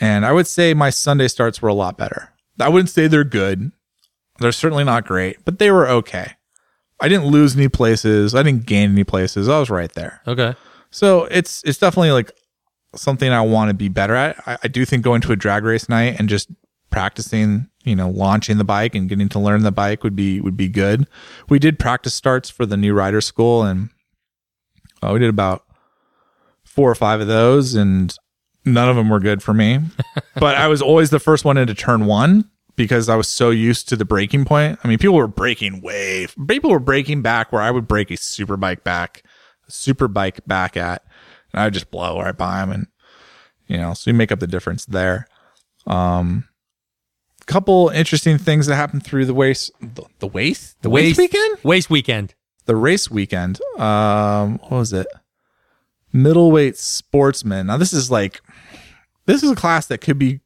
And 0.00 0.26
I 0.26 0.32
would 0.32 0.46
say 0.48 0.74
my 0.74 0.90
Sunday 0.90 1.28
starts 1.28 1.62
were 1.62 1.68
a 1.68 1.74
lot 1.74 1.96
better. 1.96 2.30
I 2.60 2.68
wouldn't 2.68 2.90
say 2.90 3.06
they're 3.06 3.24
good; 3.24 3.72
they're 4.38 4.52
certainly 4.52 4.84
not 4.84 5.06
great, 5.06 5.44
but 5.44 5.58
they 5.58 5.70
were 5.70 5.88
okay. 5.88 6.32
I 7.00 7.08
didn't 7.08 7.26
lose 7.26 7.56
any 7.56 7.68
places. 7.68 8.34
I 8.34 8.42
didn't 8.42 8.66
gain 8.66 8.92
any 8.92 9.04
places. 9.04 9.48
I 9.48 9.58
was 9.58 9.70
right 9.70 9.92
there. 9.92 10.20
Okay. 10.26 10.54
So 10.90 11.24
it's 11.24 11.62
it's 11.64 11.78
definitely 11.78 12.12
like 12.12 12.32
something 12.94 13.30
I 13.30 13.40
want 13.40 13.70
to 13.70 13.74
be 13.74 13.88
better 13.88 14.14
at. 14.14 14.40
I, 14.46 14.58
I 14.62 14.68
do 14.68 14.84
think 14.84 15.02
going 15.02 15.20
to 15.22 15.32
a 15.32 15.36
drag 15.36 15.64
race 15.64 15.88
night 15.88 16.16
and 16.18 16.28
just 16.28 16.48
practicing, 16.90 17.68
you 17.82 17.96
know, 17.96 18.08
launching 18.08 18.56
the 18.56 18.64
bike 18.64 18.94
and 18.94 19.08
getting 19.08 19.28
to 19.30 19.40
learn 19.40 19.62
the 19.62 19.72
bike 19.72 20.04
would 20.04 20.14
be 20.14 20.40
would 20.40 20.56
be 20.56 20.68
good. 20.68 21.08
We 21.48 21.58
did 21.58 21.78
practice 21.78 22.14
starts 22.14 22.48
for 22.48 22.64
the 22.64 22.76
new 22.76 22.94
rider 22.94 23.20
school, 23.20 23.64
and 23.64 23.90
uh, 25.02 25.10
we 25.12 25.18
did 25.18 25.28
about 25.28 25.64
four 26.64 26.90
or 26.90 26.94
five 26.94 27.20
of 27.20 27.26
those, 27.26 27.74
and 27.74 28.16
none 28.64 28.88
of 28.88 28.96
them 28.96 29.08
were 29.08 29.20
good 29.20 29.42
for 29.42 29.54
me. 29.54 29.80
but 30.36 30.56
I 30.56 30.68
was 30.68 30.80
always 30.82 31.10
the 31.10 31.20
first 31.20 31.44
one 31.44 31.56
into 31.56 31.74
turn 31.74 32.06
one 32.06 32.50
because 32.76 33.08
I 33.08 33.16
was 33.16 33.28
so 33.28 33.50
used 33.50 33.88
to 33.90 33.96
the 33.96 34.04
breaking 34.04 34.44
point. 34.44 34.78
I 34.82 34.88
mean, 34.88 34.98
people 34.98 35.16
were 35.16 35.28
breaking 35.28 35.80
way, 35.80 36.26
people 36.48 36.70
were 36.70 36.80
breaking 36.80 37.22
back 37.22 37.52
where 37.52 37.62
I 37.62 37.70
would 37.70 37.86
break 37.88 38.10
a 38.10 38.16
super 38.16 38.56
bike 38.56 38.82
back, 38.84 39.22
super 39.68 40.08
bike 40.08 40.40
back 40.46 40.76
at, 40.76 41.02
and 41.52 41.60
I 41.60 41.64
would 41.66 41.74
just 41.74 41.90
blow 41.90 42.20
right 42.20 42.36
by 42.36 42.60
them, 42.60 42.72
and 42.72 42.86
you 43.66 43.76
know, 43.78 43.94
so 43.94 44.10
you 44.10 44.14
make 44.14 44.32
up 44.32 44.40
the 44.40 44.46
difference 44.46 44.84
there. 44.86 45.26
Um, 45.86 46.48
couple 47.46 47.90
interesting 47.90 48.38
things 48.38 48.66
that 48.66 48.74
happened 48.76 49.04
through 49.04 49.26
the 49.26 49.34
waste, 49.34 49.70
the, 49.80 50.04
the 50.18 50.28
race, 50.30 50.74
the 50.80 50.88
waste 50.90 51.18
weekend, 51.18 51.58
Waste 51.62 51.90
weekend. 51.90 52.34
the 52.64 52.74
race 52.74 53.10
weekend. 53.10 53.60
Um, 53.78 54.58
what 54.60 54.72
was 54.72 54.92
it? 54.94 55.06
Middleweight 56.12 56.76
sportsman. 56.78 57.66
Now 57.66 57.76
this 57.76 57.92
is 57.92 58.10
like, 58.10 58.40
this 59.26 59.42
is 59.42 59.50
a 59.50 59.54
class 59.56 59.86
that 59.86 59.98
could 60.00 60.18
be 60.18 60.40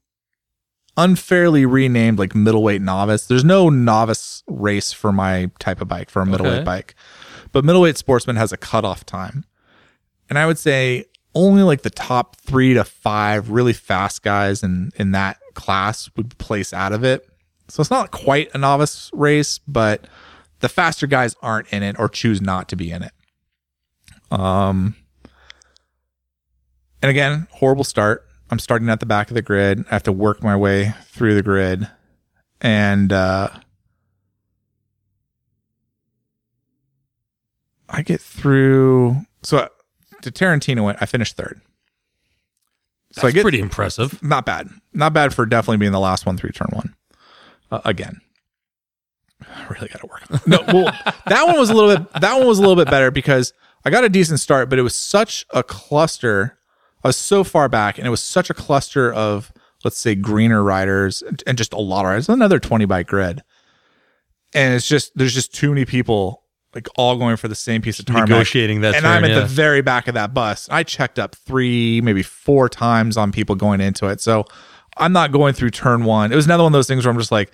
unfairly 0.97 1.65
renamed 1.65 2.19
like 2.19 2.35
middleweight 2.35 2.83
novice. 2.83 3.27
There's 3.27 3.45
no 3.45 3.69
novice 3.69 4.43
race 4.49 4.93
for 4.93 5.13
my 5.13 5.51
type 5.59 5.81
of 5.81 5.89
bike 5.89 6.11
for 6.11 6.23
a 6.23 6.27
middleweight 6.27 6.55
Okay. 6.57 6.65
bike, 6.65 6.95
but 7.53 7.65
middleweight 7.65 7.97
sportsman 7.97 8.37
has 8.37 8.53
a 8.53 8.57
cutoff 8.57 9.05
time, 9.07 9.45
and 10.29 10.39
I 10.39 10.47
would 10.47 10.59
say 10.59 11.05
only 11.35 11.63
like 11.63 11.83
the 11.83 11.91
top 11.91 12.37
three 12.37 12.75
to 12.75 12.83
five 12.85 13.51
really 13.51 13.73
fast 13.73 14.23
guys 14.23 14.63
in 14.63 14.91
in 14.97 15.13
that 15.13 15.39
class 15.55 16.11
would 16.17 16.37
place 16.39 16.73
out 16.73 16.93
of 16.93 17.05
it. 17.05 17.29
So 17.69 17.81
it's 17.81 17.91
not 17.91 18.11
quite 18.11 18.51
a 18.55 18.59
novice 18.59 19.11
race, 19.13 19.59
but 19.69 20.07
the 20.61 20.69
faster 20.69 21.07
guys 21.07 21.37
aren't 21.43 21.69
in 21.73 21.83
it 21.83 21.97
or 21.99 22.09
choose 22.09 22.41
not 22.41 22.69
to 22.71 22.77
be 22.77 22.91
in 22.91 23.03
it. 23.03 23.13
Um, 24.33 24.97
and 27.03 27.11
again, 27.11 27.47
horrible 27.53 27.85
start. 27.85 28.28
I'm 28.51 28.59
starting 28.59 28.89
at 28.89 29.01
the 29.01 29.07
back 29.07 29.29
of 29.31 29.35
the 29.35 29.43
grid. 29.43 29.85
I 29.91 29.95
have 29.95 30.03
to 30.05 30.13
work 30.13 30.43
my 30.43 30.57
way 30.57 30.95
through 31.07 31.35
the 31.35 31.43
grid, 31.43 31.89
and 32.61 33.13
uh, 33.13 33.51
I 37.89 38.03
get 38.03 38.21
through. 38.21 39.23
So 39.43 39.59
uh, 39.59 39.69
to 40.23 40.31
Tarantino 40.31 40.85
went. 40.85 40.99
I 41.01 41.07
finished 41.07 41.37
third. 41.37 41.61
So 43.13 43.23
That's 43.23 43.33
I 43.33 43.35
get 43.35 43.43
pretty 43.43 43.61
impressive. 43.61 44.23
not 44.23 44.45
bad. 44.45 44.69
Not 44.93 45.13
bad 45.15 45.33
for 45.33 45.47
definitely 45.47 45.79
being 45.79 45.93
the 45.93 46.01
last 46.01 46.27
one 46.27 46.37
through 46.37 46.51
turn 46.51 46.69
one. 46.73 46.95
Uh, 47.71 47.81
again, 47.85 48.21
I 49.47 49.67
really 49.69 49.89
got 49.89 50.01
to 50.01 50.07
work. 50.07 50.23
on 50.31 50.41
No, 50.47 50.63
well, 50.73 50.93
that 51.27 51.47
one 51.47 51.59
was 51.59 51.71
a 51.71 51.75
little 51.75 51.97
bit. 51.97 52.13
That 52.21 52.39
one 52.39 52.47
was 52.47 52.59
a 52.59 52.63
little 52.63 52.77
bit 52.77 52.91
better 52.91 53.11
because 53.11 53.53
I 53.85 53.91
got 53.91 54.05
a 54.05 54.09
decent 54.09 54.41
start, 54.41 54.69
but 54.69 54.79
it 54.79 54.83
was 54.83 54.95
such 54.95 55.47
a 55.51 55.63
cluster. 55.63 56.58
I 57.05 57.09
was 57.09 57.17
so 57.17 57.45
far 57.45 57.69
back, 57.69 57.99
and 57.99 58.07
it 58.07 58.11
was 58.11 58.23
such 58.23 58.51
a 58.51 58.55
cluster 58.55 59.13
of 59.13 59.53
let's 59.85 59.99
say 59.99 60.15
greener 60.15 60.63
riders 60.63 61.23
and, 61.23 61.43
and 61.47 61.57
just 61.57 61.73
a 61.73 61.79
lot 61.79 62.01
of 62.01 62.11
riders. 62.11 62.29
Another 62.29 62.59
twenty 62.59 62.85
bike 62.85 63.07
grid, 63.07 63.43
and 64.55 64.75
it's 64.75 64.89
just 64.89 65.13
there's 65.17 65.35
just 65.35 65.55
too 65.55 65.71
many 65.71 65.85
people 65.85 66.43
like 66.75 66.89
all 66.97 67.17
going 67.17 67.37
for 67.37 67.49
the 67.49 67.55
same 67.55 67.81
piece 67.81 67.99
of 67.99 68.05
tarmac 68.05 68.29
Negotiating 68.29 68.83
that 68.83 68.95
and 68.95 69.03
turn, 69.03 69.11
I'm 69.11 69.25
at 69.25 69.31
yeah. 69.31 69.41
the 69.41 69.47
very 69.47 69.81
back 69.81 70.07
of 70.07 70.15
that 70.15 70.35
bus. 70.35 70.69
I 70.71 70.83
checked 70.83 71.19
up 71.19 71.35
three, 71.35 72.01
maybe 72.03 72.23
four 72.23 72.69
times 72.69 73.17
on 73.17 73.33
people 73.33 73.55
going 73.55 73.81
into 73.81 74.07
it. 74.07 74.21
So 74.21 74.45
I'm 74.97 75.13
not 75.13 75.33
going 75.33 75.55
through 75.55 75.71
turn 75.71 76.05
one. 76.05 76.33
It 76.33 76.37
was 76.37 76.45
another 76.45 76.63
one 76.63 76.73
of 76.73 76.75
those 76.75 76.87
things 76.87 77.05
where 77.05 77.13
I'm 77.13 77.19
just 77.19 77.33
like, 77.33 77.51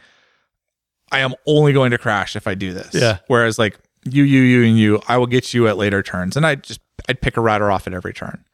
I 1.13 1.21
am 1.21 1.35
only 1.47 1.73
going 1.73 1.93
to 1.93 1.99
crash 1.99 2.35
if 2.35 2.49
I 2.49 2.55
do 2.55 2.73
this. 2.73 2.91
Yeah. 2.93 3.19
Whereas 3.29 3.59
like 3.59 3.79
you, 4.05 4.25
you, 4.25 4.43
you, 4.43 4.65
and 4.65 4.79
you, 4.79 5.01
I 5.07 5.17
will 5.17 5.27
get 5.27 5.55
you 5.55 5.69
at 5.69 5.77
later 5.77 6.03
turns. 6.03 6.37
And 6.37 6.45
I 6.45 6.57
just, 6.57 6.81
I'd 7.09 7.21
pick 7.21 7.37
a 7.37 7.41
rider 7.41 7.71
off 7.71 7.87
at 7.87 7.95
every 7.95 8.13
turn. 8.13 8.45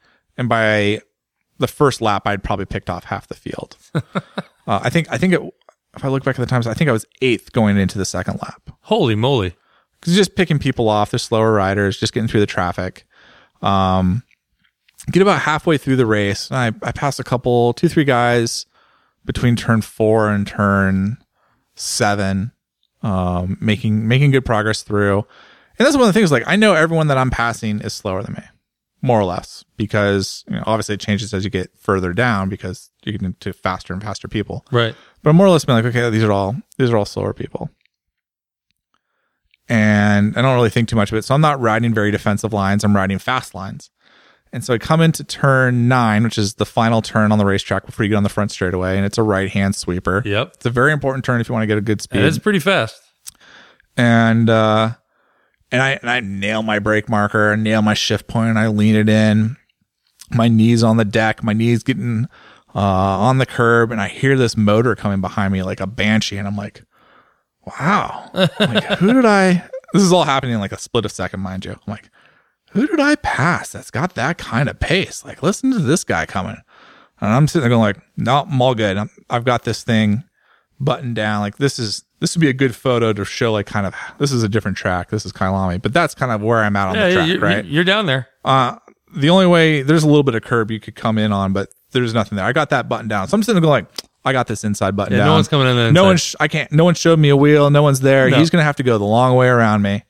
And 0.41 0.49
by 0.49 1.03
the 1.59 1.69
first 1.69 2.01
lap, 2.01 2.27
I'd 2.27 2.43
probably 2.43 2.65
picked 2.65 2.89
off 2.89 3.05
half 3.05 3.29
the 3.29 3.35
field. 3.35 3.77
uh, 3.95 4.01
I 4.67 4.89
think, 4.89 5.07
I 5.13 5.19
think 5.19 5.35
it, 5.35 5.41
if 5.95 6.03
I 6.03 6.09
look 6.09 6.25
back 6.25 6.39
at 6.39 6.41
the 6.41 6.47
times, 6.47 6.67
I 6.67 6.73
think 6.73 6.89
I 6.89 6.95
was 6.95 7.05
eighth 7.21 7.53
going 7.53 7.77
into 7.77 7.99
the 7.99 8.07
second 8.07 8.41
lap 8.41 8.71
Holy 8.85 9.15
moly. 9.15 9.55
because 10.01 10.17
just 10.17 10.37
picking 10.37 10.59
people 10.59 10.89
off. 10.89 11.11
They're 11.11 11.19
slower 11.19 11.53
riders, 11.53 12.01
just 12.01 12.15
getting 12.15 12.27
through 12.27 12.41
the 12.41 12.47
traffic. 12.47 13.05
Um, 13.61 14.23
get 15.13 15.21
about 15.21 15.43
halfway 15.43 15.77
through 15.77 15.97
the 15.97 16.07
race, 16.07 16.51
and 16.51 16.57
I, 16.59 16.89
I 16.89 16.93
pass 16.93 17.19
a 17.19 17.25
couple, 17.25 17.75
two, 17.75 17.91
three 17.91 18.05
guys 18.05 18.65
between 19.27 19.57
turn 19.57 19.83
four 19.83 20.31
and 20.31 20.47
turn 20.47 21.19
seven, 21.75 22.53
um, 23.03 23.59
making 23.61 24.09
making 24.09 24.31
good 24.31 24.47
progress 24.47 24.83
through. 24.83 25.19
And 25.79 25.87
that's 25.87 25.97
one 25.97 26.09
of 26.09 26.15
the 26.15 26.19
things. 26.19 26.33
Like 26.33 26.45
I 26.47 26.57
know 26.57 26.73
everyone 26.73 27.09
that 27.09 27.19
I'm 27.19 27.31
passing 27.31 27.81
is 27.83 27.93
slower 27.93 28.23
than 28.23 28.33
me, 28.33 28.43
more 29.03 29.19
or 29.21 29.25
less, 29.25 29.65
because 29.77 30.45
you 30.49 30.57
know, 30.57 30.63
obviously 30.67 30.95
it 30.95 31.01
changes 31.01 31.33
as 31.33 31.43
you 31.45 31.51
get 31.51 31.71
further 31.79 32.13
down 32.13 32.49
because 32.49 32.91
you 33.05 33.13
get 33.13 33.23
into 33.23 33.53
faster 33.53 33.93
and 33.95 34.03
faster 34.03 34.29
people 34.29 34.65
Right. 34.71 34.95
but 35.23 35.33
more 35.33 35.47
or 35.47 35.51
less 35.51 35.65
being 35.65 35.77
like, 35.77 35.87
okay, 35.87 36.11
these 36.11 36.23
are 36.25 36.33
all 36.33 36.57
these 36.79 36.91
are 36.91 36.97
all 36.99 37.05
slower 37.07 37.33
people. 37.33 37.71
And 39.69 40.37
I 40.37 40.43
don't 40.43 40.55
really 40.57 40.71
think 40.71 40.89
too 40.89 40.97
much 40.97 41.13
of 41.13 41.19
it. 41.19 41.25
So 41.25 41.35
I'm 41.35 41.41
not 41.41 41.61
riding 41.61 41.95
very 41.95 42.11
defensive 42.11 42.53
lines. 42.53 42.83
I'm 42.83 42.95
riding 42.97 43.19
fast 43.19 43.55
lines. 43.55 43.91
And 44.53 44.65
so 44.65 44.75
I 44.75 44.79
come 44.79 45.01
into 45.01 45.23
turn 45.23 45.87
nine, 45.87 46.25
which 46.25 46.37
is 46.37 46.55
the 46.55 46.67
final 46.67 47.03
turn 47.03 47.31
on 47.31 47.39
the 47.39 47.45
racetrack 47.45 47.87
before 47.87 48.05
you 48.05 48.09
get 48.09 48.17
on 48.17 48.25
the 48.25 48.29
front 48.29 48.51
straightaway, 48.51 48.97
and 48.97 49.07
it's 49.07 49.17
a 49.17 49.23
right 49.23 49.49
hand 49.49 49.77
sweeper. 49.77 50.23
Yep. 50.25 50.55
It's 50.55 50.67
a 50.67 50.71
very 50.71 50.93
important 50.93 51.25
turn 51.25 51.41
if 51.41 51.49
you 51.49 51.53
want 51.53 51.63
to 51.63 51.69
get 51.69 51.79
a 51.79 51.83
good 51.83 52.03
speed 52.03 52.19
And 52.19 52.27
it's 52.27 52.39
pretty 52.39 52.59
fast. 52.59 53.01
and 53.97 54.51
uh 54.51 54.91
and 55.73 55.83
I 55.83 55.91
and 55.93 56.11
I 56.11 56.21
nail 56.21 56.63
my 56.63 56.79
brake 56.79 57.09
marker 57.09 57.53
and 57.53 57.63
nail 57.63 57.83
my 57.83 57.95
shift 57.95 58.27
point 58.27 58.51
and 58.51 58.59
I 58.59 58.69
lean 58.69 58.97
it 58.97 59.09
in. 59.09 59.57
My 60.31 60.49
knees 60.49 60.83
on 60.83 60.97
the 60.97 61.05
deck, 61.05 61.43
my 61.43 61.53
knees 61.53 61.83
getting 61.83 62.27
uh 62.75 62.79
on 62.79 63.39
the 63.39 63.47
curb, 63.47 63.91
and 63.91 64.01
I 64.01 64.09
hear 64.09 64.37
this 64.37 64.57
motor 64.57 64.95
coming 64.95 65.21
behind 65.21 65.53
me 65.53 65.63
like 65.63 65.81
a 65.81 65.87
banshee, 65.87 66.37
and 66.37 66.47
I'm 66.47 66.57
like, 66.57 66.85
wow. 67.67 68.31
like 68.35 68.85
who 68.99 69.13
did 69.13 69.25
I 69.25 69.69
this 69.93 70.03
is 70.03 70.13
all 70.13 70.25
happening 70.25 70.55
in 70.55 70.61
like 70.61 70.73
a 70.73 70.79
split 70.79 71.05
of 71.05 71.13
second, 71.13 71.41
mind 71.41 71.65
you. 71.65 71.73
I'm 71.73 71.79
like, 71.87 72.11
who 72.71 72.87
did 72.87 73.01
I 73.01 73.17
pass 73.17 73.73
that's 73.73 73.91
got 73.91 74.15
that 74.15 74.39
kind 74.39 74.69
of 74.69 74.79
pace? 74.79 75.25
Like, 75.25 75.43
listen 75.43 75.73
to 75.73 75.79
this 75.79 76.05
guy 76.05 76.27
coming. 76.27 76.57
And 77.21 77.33
I'm 77.33 77.49
sitting 77.49 77.63
there 77.63 77.71
going 77.71 77.81
like, 77.81 78.03
no, 78.17 78.43
I'm 78.43 78.63
all 78.63 78.75
good. 78.75 78.97
I'm, 78.97 79.11
I've 79.29 79.45
got 79.45 79.65
this 79.65 79.83
thing 79.85 80.25
buttoned 80.81 81.15
down. 81.15 81.41
Like 81.41 81.59
this 81.59 81.79
is 81.79 82.05
this 82.21 82.35
would 82.37 82.41
be 82.41 82.49
a 82.49 82.53
good 82.55 82.75
photo 82.77 83.13
to 83.13 83.25
show 83.25 83.53
like 83.53 83.67
kind 83.67 83.87
of 83.87 83.95
this 84.19 84.31
is 84.33 84.43
a 84.43 84.49
different 84.49 84.77
track. 84.77 85.11
This 85.11 85.25
is 85.27 85.33
Kyalami, 85.33 85.81
but 85.83 85.93
that's 85.93 86.15
kind 86.15 86.31
of 86.33 86.43
where 86.43 86.59
I'm 86.59 86.77
at 86.77 86.89
on 86.89 86.95
Yeah, 86.95 87.09
the 87.09 87.15
track, 87.15 87.29
you're, 87.29 87.39
right? 87.41 87.65
you're 87.65 87.85
down 87.85 88.07
there. 88.07 88.29
Uh, 88.45 88.77
the 89.17 89.31
only 89.31 89.47
way 89.47 89.83
there's 89.83 90.05
a 90.05 90.07
little 90.07 90.23
bit 90.23 90.35
of 90.35 90.43
curb 90.43 90.71
you 90.71 90.79
could 90.81 90.95
come 90.95 91.19
in 91.19 91.33
on, 91.33 91.53
but 91.53 91.69
there's 91.93 92.15
nothing 92.15 92.37
there. 92.37 92.45
I 92.47 92.53
got 92.53 92.71
that 92.71 92.89
button 92.89 93.09
down, 93.09 93.27
so 93.29 93.35
I'm 93.37 93.43
sitting 93.43 93.61
there 93.61 93.69
going 93.69 93.85
like, 93.85 93.91
I 94.25 94.33
got 94.33 94.47
this 94.47 94.63
inside 94.65 94.95
button 94.97 95.13
Yeah, 95.15 95.21
down. 95.21 95.27
no 95.29 95.33
one's 95.35 95.49
coming 95.49 95.67
in 95.67 95.77
the 95.77 95.93
No 95.93 96.05
one. 96.05 96.19
Sh- 96.19 96.35
I 96.39 96.47
can't. 96.47 96.71
No 96.71 96.85
one 96.85 96.95
showed 96.95 97.19
me 97.19 97.31
a 97.31 97.37
wheel. 97.37 97.71
No 97.71 97.83
one's 97.83 98.01
there. 98.01 98.29
No. 98.31 98.37
He's 98.39 98.51
gonna 98.51 98.65
have 98.65 98.77
to 98.77 98.83
go 98.83 98.99
the 98.99 99.05
long 99.05 99.35
way 99.35 99.49
around 99.49 99.81
me. 99.83 100.05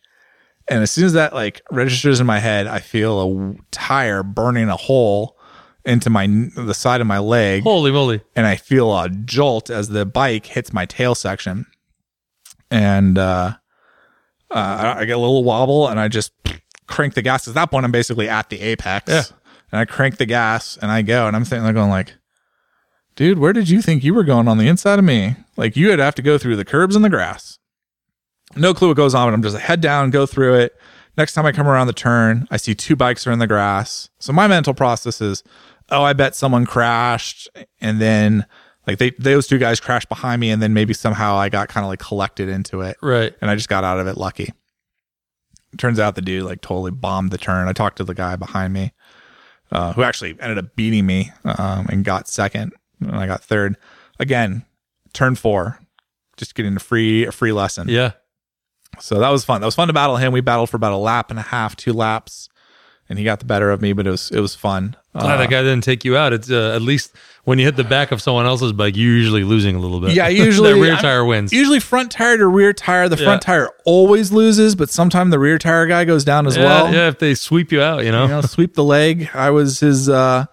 And 0.68 0.82
as 0.82 0.90
soon 0.90 1.04
as 1.04 1.12
that 1.14 1.32
like 1.32 1.62
registers 1.70 2.20
in 2.20 2.26
my 2.26 2.38
head, 2.40 2.66
I 2.66 2.80
feel 2.80 3.20
a 3.20 3.32
w- 3.34 3.58
tire 3.70 4.22
burning 4.22 4.68
a 4.68 4.76
hole 4.76 5.36
into 5.84 6.10
my 6.10 6.26
the 6.26 6.74
side 6.74 7.00
of 7.00 7.06
my 7.06 7.18
leg 7.18 7.62
Holy 7.62 7.90
moly. 7.90 8.20
and 8.36 8.46
I 8.46 8.56
feel 8.56 8.96
a 8.96 9.08
jolt 9.08 9.70
as 9.70 9.88
the 9.88 10.04
bike 10.04 10.44
hits 10.46 10.72
my 10.72 10.84
tail 10.86 11.14
section, 11.14 11.64
and 12.70 13.18
uh, 13.18 13.54
uh, 14.50 14.94
I 14.98 15.04
get 15.04 15.16
a 15.16 15.20
little 15.20 15.44
wobble, 15.44 15.88
and 15.88 15.98
I 16.00 16.08
just 16.08 16.32
crank 16.86 17.14
the 17.14 17.22
gas. 17.22 17.46
At 17.48 17.54
that 17.54 17.70
point, 17.70 17.84
I'm 17.84 17.92
basically 17.92 18.28
at 18.28 18.48
the 18.50 18.60
apex, 18.60 19.08
Yeah. 19.08 19.22
and 19.72 19.80
I 19.80 19.84
crank 19.84 20.16
the 20.16 20.26
gas, 20.26 20.76
and 20.80 20.90
I 20.90 21.02
go, 21.02 21.26
and 21.26 21.36
I'm 21.36 21.44
sitting 21.44 21.64
there 21.64 21.72
going 21.72 21.90
like, 21.90 22.14
"Dude, 23.16 23.38
where 23.38 23.52
did 23.52 23.68
you 23.68 23.80
think 23.82 24.02
you 24.04 24.14
were 24.14 24.24
going 24.24 24.48
on 24.48 24.58
the 24.58 24.68
inside 24.68 24.98
of 24.98 25.04
me? 25.04 25.36
Like 25.56 25.76
you 25.76 25.88
would 25.88 25.98
have 25.98 26.14
to 26.16 26.22
go 26.22 26.38
through 26.38 26.56
the 26.56 26.64
curbs 26.64 26.96
and 26.96 27.04
the 27.04 27.10
grass." 27.10 27.58
No 28.56 28.74
clue 28.74 28.88
what 28.88 28.96
goes 28.96 29.14
on, 29.14 29.28
but 29.28 29.34
I'm 29.34 29.42
just 29.42 29.56
head 29.56 29.80
down, 29.80 30.10
go 30.10 30.26
through 30.26 30.54
it. 30.56 30.76
Next 31.16 31.34
time 31.34 31.46
I 31.46 31.52
come 31.52 31.68
around 31.68 31.86
the 31.86 31.92
turn, 31.92 32.48
I 32.50 32.56
see 32.56 32.74
two 32.74 32.96
bikes 32.96 33.26
are 33.26 33.30
in 33.32 33.38
the 33.38 33.46
grass. 33.46 34.08
So 34.18 34.32
my 34.32 34.48
mental 34.48 34.74
process 34.74 35.20
is, 35.20 35.44
oh, 35.90 36.02
I 36.02 36.14
bet 36.14 36.34
someone 36.34 36.66
crashed, 36.66 37.48
and 37.80 38.00
then 38.00 38.46
like 38.90 38.98
they 38.98 39.10
those 39.18 39.46
two 39.46 39.58
guys 39.58 39.80
crashed 39.80 40.08
behind 40.08 40.40
me, 40.40 40.50
and 40.50 40.60
then 40.62 40.74
maybe 40.74 40.92
somehow 40.94 41.36
I 41.36 41.48
got 41.48 41.68
kind 41.68 41.84
of 41.84 41.88
like 41.88 41.98
collected 42.00 42.48
into 42.48 42.80
it, 42.82 42.96
Right. 43.02 43.34
and 43.40 43.50
I 43.50 43.54
just 43.54 43.68
got 43.68 43.84
out 43.84 43.98
of 44.00 44.06
it 44.06 44.16
lucky. 44.16 44.52
Turns 45.78 46.00
out 46.00 46.16
the 46.16 46.22
dude 46.22 46.42
like 46.44 46.60
totally 46.60 46.90
bombed 46.90 47.30
the 47.30 47.38
turn. 47.38 47.68
I 47.68 47.72
talked 47.72 47.98
to 47.98 48.04
the 48.04 48.14
guy 48.14 48.34
behind 48.36 48.72
me, 48.72 48.92
uh, 49.70 49.92
who 49.92 50.02
actually 50.02 50.36
ended 50.40 50.58
up 50.58 50.74
beating 50.74 51.06
me 51.06 51.30
um, 51.44 51.86
and 51.88 52.04
got 52.04 52.26
second, 52.28 52.72
and 53.00 53.14
I 53.14 53.26
got 53.26 53.42
third. 53.44 53.76
Again, 54.18 54.64
turn 55.12 55.36
four, 55.36 55.78
just 56.36 56.54
getting 56.56 56.74
a 56.76 56.80
free 56.80 57.24
a 57.24 57.32
free 57.32 57.52
lesson 57.52 57.88
Yeah. 57.88 58.12
So 58.98 59.20
that 59.20 59.28
was 59.30 59.44
fun. 59.44 59.60
That 59.60 59.66
was 59.66 59.76
fun 59.76 59.86
to 59.86 59.94
battle 59.94 60.16
him. 60.16 60.32
We 60.32 60.40
battled 60.40 60.68
for 60.70 60.76
about 60.76 60.92
a 60.92 60.96
lap 60.96 61.30
and 61.30 61.38
a 61.38 61.42
half, 61.42 61.76
two 61.76 61.92
laps, 61.92 62.48
and 63.08 63.18
he 63.20 63.24
got 63.24 63.38
the 63.38 63.44
better 63.44 63.70
of 63.70 63.80
me. 63.80 63.92
But 63.92 64.08
it 64.08 64.10
was 64.10 64.32
it 64.32 64.40
was 64.40 64.56
fun. 64.56 64.96
Glad 65.12 65.34
Uh, 65.34 65.36
that 65.38 65.50
guy 65.50 65.62
didn't 65.62 65.84
take 65.84 66.04
you 66.04 66.16
out. 66.16 66.32
It's 66.32 66.50
uh, 66.50 66.72
at 66.74 66.82
least 66.82 67.14
when 67.44 67.58
you 67.58 67.64
hit 67.64 67.76
the 67.76 67.84
back 67.84 68.12
of 68.12 68.20
someone 68.20 68.46
else's 68.46 68.72
bike, 68.72 68.96
you're 68.96 69.16
usually 69.16 69.44
losing 69.44 69.76
a 69.76 69.78
little 69.78 70.00
bit. 70.00 70.14
yeah, 70.14 70.28
usually 70.46 70.72
the 70.72 70.80
rear 70.80 70.96
tire 70.96 71.24
wins. 71.24 71.52
Usually 71.52 71.80
front 71.80 72.12
tire 72.12 72.36
to 72.36 72.46
rear 72.46 72.72
tire. 72.72 73.08
The 73.08 73.16
front 73.16 73.42
tire 73.42 73.70
always 73.84 74.30
loses, 74.32 74.74
but 74.74 74.90
sometimes 74.90 75.30
the 75.30 75.38
rear 75.38 75.58
tire 75.58 75.86
guy 75.86 76.04
goes 76.04 76.24
down 76.24 76.46
as 76.46 76.56
yeah, 76.56 76.64
well. 76.64 76.92
yeah, 76.92 77.08
if 77.08 77.18
they 77.18 77.34
sweep 77.34 77.72
you 77.72 77.80
out, 77.80 78.04
you 78.04 78.12
know. 78.12 78.24
You 78.24 78.28
know, 78.30 78.40
sweep 78.42 78.74
the 78.74 78.84
leg. 78.84 79.30
I 79.34 79.50
was 79.50 79.80
his 79.80 80.08
uh 80.08 80.46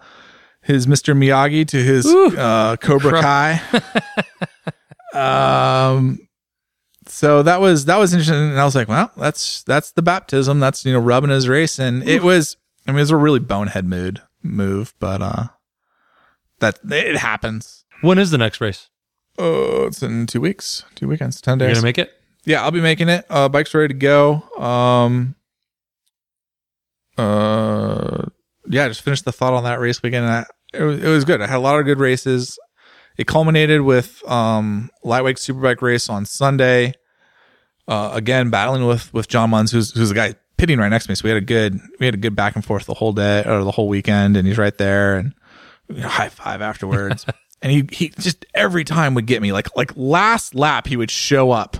his 0.62 0.86
Mr. 0.86 1.16
Miyagi 1.16 1.66
to 1.68 1.76
his 1.82 2.06
uh 2.06 2.76
Cobra 2.80 3.20
Kai. 3.20 3.60
um 5.14 6.18
so 7.06 7.42
that 7.42 7.60
was 7.60 7.86
that 7.86 7.98
was 7.98 8.12
interesting 8.12 8.36
and 8.36 8.60
I 8.60 8.64
was 8.64 8.74
like, 8.74 8.88
well, 8.88 9.10
that's 9.16 9.62
that's 9.64 9.92
the 9.92 10.02
baptism. 10.02 10.60
That's 10.60 10.84
you 10.84 10.92
know 10.92 11.00
rubbing 11.00 11.30
his 11.30 11.48
race 11.48 11.78
and 11.78 12.06
it 12.08 12.22
was 12.22 12.56
I 12.86 12.92
mean 12.92 12.98
it 12.98 13.02
was 13.02 13.10
a 13.10 13.16
really 13.16 13.40
bonehead 13.40 13.86
mood 13.86 14.22
move, 14.42 14.94
but 14.98 15.22
uh 15.22 15.44
that 16.60 16.78
it 16.90 17.16
happens. 17.16 17.84
When 18.00 18.18
is 18.18 18.30
the 18.30 18.38
next 18.38 18.60
race? 18.60 18.88
Oh, 19.38 19.86
it's 19.86 20.02
in 20.02 20.26
two 20.26 20.40
weeks, 20.40 20.84
two 20.94 21.08
weekends, 21.08 21.40
ten 21.40 21.58
days. 21.58 21.66
You're 21.66 21.74
gonna 21.76 21.84
make 21.84 21.98
it? 21.98 22.12
Yeah, 22.44 22.62
I'll 22.62 22.70
be 22.70 22.80
making 22.80 23.08
it. 23.08 23.26
Uh, 23.28 23.48
bike's 23.48 23.74
ready 23.74 23.88
to 23.88 23.98
go. 23.98 24.42
Um, 24.58 25.34
uh, 27.16 28.24
yeah, 28.68 28.88
just 28.88 29.02
finished 29.02 29.24
the 29.24 29.32
thought 29.32 29.52
on 29.52 29.64
that 29.64 29.80
race 29.80 30.02
weekend. 30.02 30.24
And 30.24 30.34
I, 30.34 30.46
it 30.74 30.82
was 30.82 31.02
it 31.02 31.08
was 31.08 31.24
good. 31.24 31.40
I 31.40 31.46
had 31.46 31.56
a 31.56 31.60
lot 31.60 31.78
of 31.78 31.84
good 31.86 31.98
races. 31.98 32.58
It 33.16 33.26
culminated 33.26 33.82
with 33.82 34.22
um 34.28 34.90
lightweight 35.04 35.36
superbike 35.36 35.82
race 35.82 36.08
on 36.08 36.24
Sunday. 36.24 36.94
Uh, 37.86 38.10
again, 38.12 38.50
battling 38.50 38.86
with 38.86 39.12
with 39.14 39.28
John 39.28 39.50
Munns, 39.50 39.72
who's 39.72 39.92
who's 39.92 40.10
the 40.10 40.14
guy 40.14 40.34
pitting 40.56 40.78
right 40.78 40.88
next 40.88 41.06
to 41.06 41.10
me. 41.10 41.14
So 41.14 41.24
we 41.24 41.30
had 41.30 41.42
a 41.42 41.44
good 41.44 41.80
we 42.00 42.06
had 42.06 42.14
a 42.14 42.18
good 42.18 42.36
back 42.36 42.54
and 42.54 42.64
forth 42.64 42.86
the 42.86 42.94
whole 42.94 43.12
day 43.12 43.44
or 43.46 43.64
the 43.64 43.70
whole 43.70 43.88
weekend, 43.88 44.36
and 44.36 44.46
he's 44.46 44.58
right 44.58 44.76
there 44.76 45.16
and 45.16 45.34
you 45.88 46.00
know, 46.00 46.08
high 46.08 46.28
five 46.28 46.60
afterwards. 46.62 47.26
and 47.62 47.72
he 47.72 47.84
he 47.90 48.08
just 48.10 48.44
every 48.54 48.84
time 48.84 49.14
would 49.14 49.26
get 49.26 49.42
me 49.42 49.52
like 49.52 49.74
like 49.76 49.92
last 49.96 50.54
lap 50.54 50.86
he 50.86 50.96
would 50.96 51.10
show 51.10 51.50
up. 51.50 51.76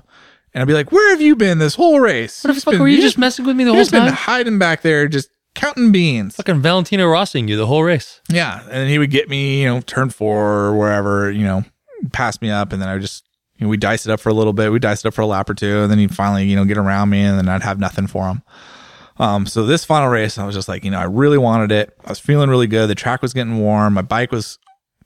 And 0.54 0.62
I'd 0.62 0.66
be 0.66 0.74
like, 0.74 0.90
"Where 0.90 1.10
have 1.10 1.20
you 1.20 1.36
been 1.36 1.58
this 1.58 1.74
whole 1.74 2.00
race? 2.00 2.42
What 2.42 2.54
the 2.54 2.60
fuck 2.60 2.78
were 2.78 2.88
you 2.88 3.00
just 3.00 3.18
messing 3.18 3.44
with 3.44 3.54
me 3.54 3.64
the 3.64 3.70
whole 3.70 3.80
just 3.80 3.92
been 3.92 4.02
time? 4.02 4.12
hiding 4.12 4.58
back 4.58 4.82
there, 4.82 5.06
just 5.06 5.28
counting 5.54 5.92
beans." 5.92 6.36
Fucking 6.36 6.62
Valentino 6.62 7.06
Rossing 7.06 7.48
you 7.48 7.56
the 7.56 7.66
whole 7.66 7.82
race. 7.82 8.20
Yeah, 8.30 8.62
and 8.62 8.72
then 8.72 8.88
he 8.88 8.98
would 8.98 9.10
get 9.10 9.28
me, 9.28 9.62
you 9.62 9.68
know, 9.68 9.80
turn 9.82 10.08
four 10.10 10.64
or 10.64 10.76
wherever, 10.76 11.30
you 11.30 11.44
know, 11.44 11.64
pass 12.12 12.40
me 12.40 12.50
up, 12.50 12.72
and 12.72 12.80
then 12.80 12.88
I 12.88 12.94
would 12.94 13.02
just, 13.02 13.24
you 13.56 13.66
know, 13.66 13.70
we 13.70 13.76
dice 13.76 14.06
it 14.06 14.10
up 14.10 14.20
for 14.20 14.30
a 14.30 14.34
little 14.34 14.54
bit. 14.54 14.72
We 14.72 14.78
diced 14.78 15.04
it 15.04 15.08
up 15.08 15.14
for 15.14 15.20
a 15.20 15.26
lap 15.26 15.50
or 15.50 15.54
two, 15.54 15.82
and 15.82 15.90
then 15.90 15.98
he'd 15.98 16.14
finally, 16.14 16.46
you 16.46 16.56
know, 16.56 16.64
get 16.64 16.78
around 16.78 17.10
me, 17.10 17.20
and 17.20 17.38
then 17.38 17.48
I'd 17.48 17.62
have 17.62 17.78
nothing 17.78 18.06
for 18.06 18.26
him. 18.28 18.42
Um, 19.18 19.46
so 19.46 19.64
this 19.66 19.84
final 19.84 20.08
race, 20.08 20.38
I 20.38 20.46
was 20.46 20.54
just 20.54 20.68
like, 20.68 20.84
you 20.84 20.90
know, 20.90 20.98
I 21.00 21.04
really 21.04 21.38
wanted 21.38 21.72
it. 21.72 21.96
I 22.04 22.08
was 22.10 22.20
feeling 22.20 22.50
really 22.50 22.66
good. 22.68 22.88
The 22.88 22.94
track 22.94 23.20
was 23.22 23.32
getting 23.32 23.58
warm. 23.58 23.94
My 23.94 24.02
bike 24.02 24.30
was, 24.30 24.58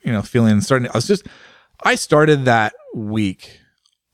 you 0.02 0.12
know, 0.12 0.20
feeling 0.22 0.60
starting. 0.60 0.88
I 0.88 0.92
was 0.96 1.06
just, 1.06 1.26
I 1.82 1.94
started 1.94 2.44
that 2.44 2.74
week 2.94 3.60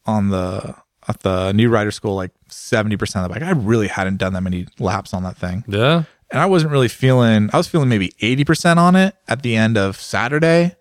on 0.07 0.29
the 0.31 0.75
at 1.09 1.21
the 1.21 1.53
new 1.53 1.69
rider 1.71 1.91
school 1.91 2.15
like 2.15 2.31
seventy 2.49 2.97
percent 2.97 3.25
of 3.25 3.31
the 3.33 3.41
bike. 3.41 3.47
I 3.47 3.53
really 3.53 3.89
hadn't 3.89 4.19
done 4.19 4.35
that 4.35 4.43
many 4.43 4.67
laps 4.79 5.13
on 5.15 5.23
that 5.25 5.37
thing 5.37 5.65
Yeah. 5.67 6.05
and 6.31 6.41
I 6.41 6.47
wasn't 6.47 6.71
really 6.73 6.89
feeling 6.89 7.51
I 7.53 7.57
was 7.57 7.67
feeling 7.67 7.89
maybe 7.89 8.11
80% 8.21 8.77
on 8.77 8.95
it 8.95 9.15
at 9.27 9.43
the 9.43 9.57
end 9.57 9.77
of 9.79 10.01
Saturday. 10.01 10.77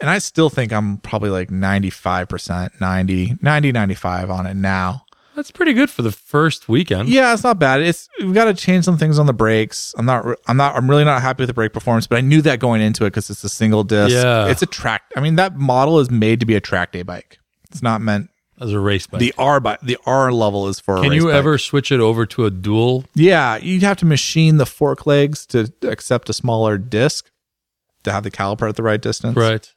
And 0.00 0.10
I 0.10 0.18
still 0.18 0.50
think 0.50 0.72
I'm 0.72 0.98
probably 0.98 1.30
like 1.30 1.48
95%, 1.48 2.80
90, 2.80 3.36
90, 3.40 3.72
95 3.72 4.30
on 4.30 4.46
it 4.46 4.54
now. 4.54 5.05
That's 5.36 5.50
pretty 5.50 5.74
good 5.74 5.90
for 5.90 6.00
the 6.02 6.10
first 6.10 6.68
weekend. 6.68 7.08
Yeah, 7.10 7.32
it's 7.34 7.44
not 7.44 7.58
bad. 7.58 7.82
It's 7.82 8.08
we've 8.20 8.32
got 8.34 8.46
to 8.46 8.54
change 8.54 8.84
some 8.86 8.96
things 8.98 9.18
on 9.18 9.26
the 9.26 9.32
brakes. 9.34 9.94
I'm 9.98 10.06
not 10.06 10.24
re- 10.24 10.34
I'm 10.48 10.56
not 10.56 10.74
I'm 10.74 10.88
really 10.88 11.04
not 11.04 11.20
happy 11.22 11.42
with 11.42 11.48
the 11.48 11.54
brake 11.54 11.72
performance, 11.74 12.06
but 12.06 12.16
I 12.16 12.22
knew 12.22 12.40
that 12.42 12.58
going 12.58 12.80
into 12.80 13.04
it 13.04 13.12
cuz 13.12 13.28
it's 13.30 13.44
a 13.44 13.48
single 13.48 13.84
disc. 13.84 14.14
Yeah. 14.14 14.46
It's 14.48 14.62
a 14.62 14.66
track. 14.66 15.02
I 15.14 15.20
mean 15.20 15.36
that 15.36 15.54
model 15.56 16.00
is 16.00 16.10
made 16.10 16.40
to 16.40 16.46
be 16.46 16.54
a 16.56 16.60
track 16.60 16.90
day 16.92 17.02
bike. 17.02 17.38
It's 17.70 17.82
not 17.82 18.00
meant 18.00 18.30
As 18.60 18.72
a 18.72 18.80
race 18.80 19.06
bike. 19.06 19.20
the 19.20 19.34
R 19.36 19.60
bike. 19.60 19.80
The 19.82 19.98
R 20.06 20.32
level 20.32 20.68
is 20.68 20.80
for 20.80 20.96
a 20.96 21.00
Can 21.02 21.10
race 21.10 21.20
you 21.20 21.26
bike. 21.26 21.34
ever 21.34 21.58
switch 21.58 21.92
it 21.92 22.00
over 22.00 22.24
to 22.24 22.46
a 22.46 22.50
dual? 22.50 23.04
Yeah, 23.14 23.56
you'd 23.58 23.82
have 23.82 23.98
to 23.98 24.06
machine 24.06 24.56
the 24.56 24.64
fork 24.66 25.06
legs 25.06 25.44
to 25.48 25.70
accept 25.82 26.30
a 26.30 26.32
smaller 26.32 26.78
disc 26.78 27.30
to 28.04 28.10
have 28.12 28.22
the 28.22 28.30
caliper 28.30 28.66
at 28.68 28.76
the 28.76 28.82
right 28.82 29.02
distance. 29.02 29.36
Right. 29.36 29.70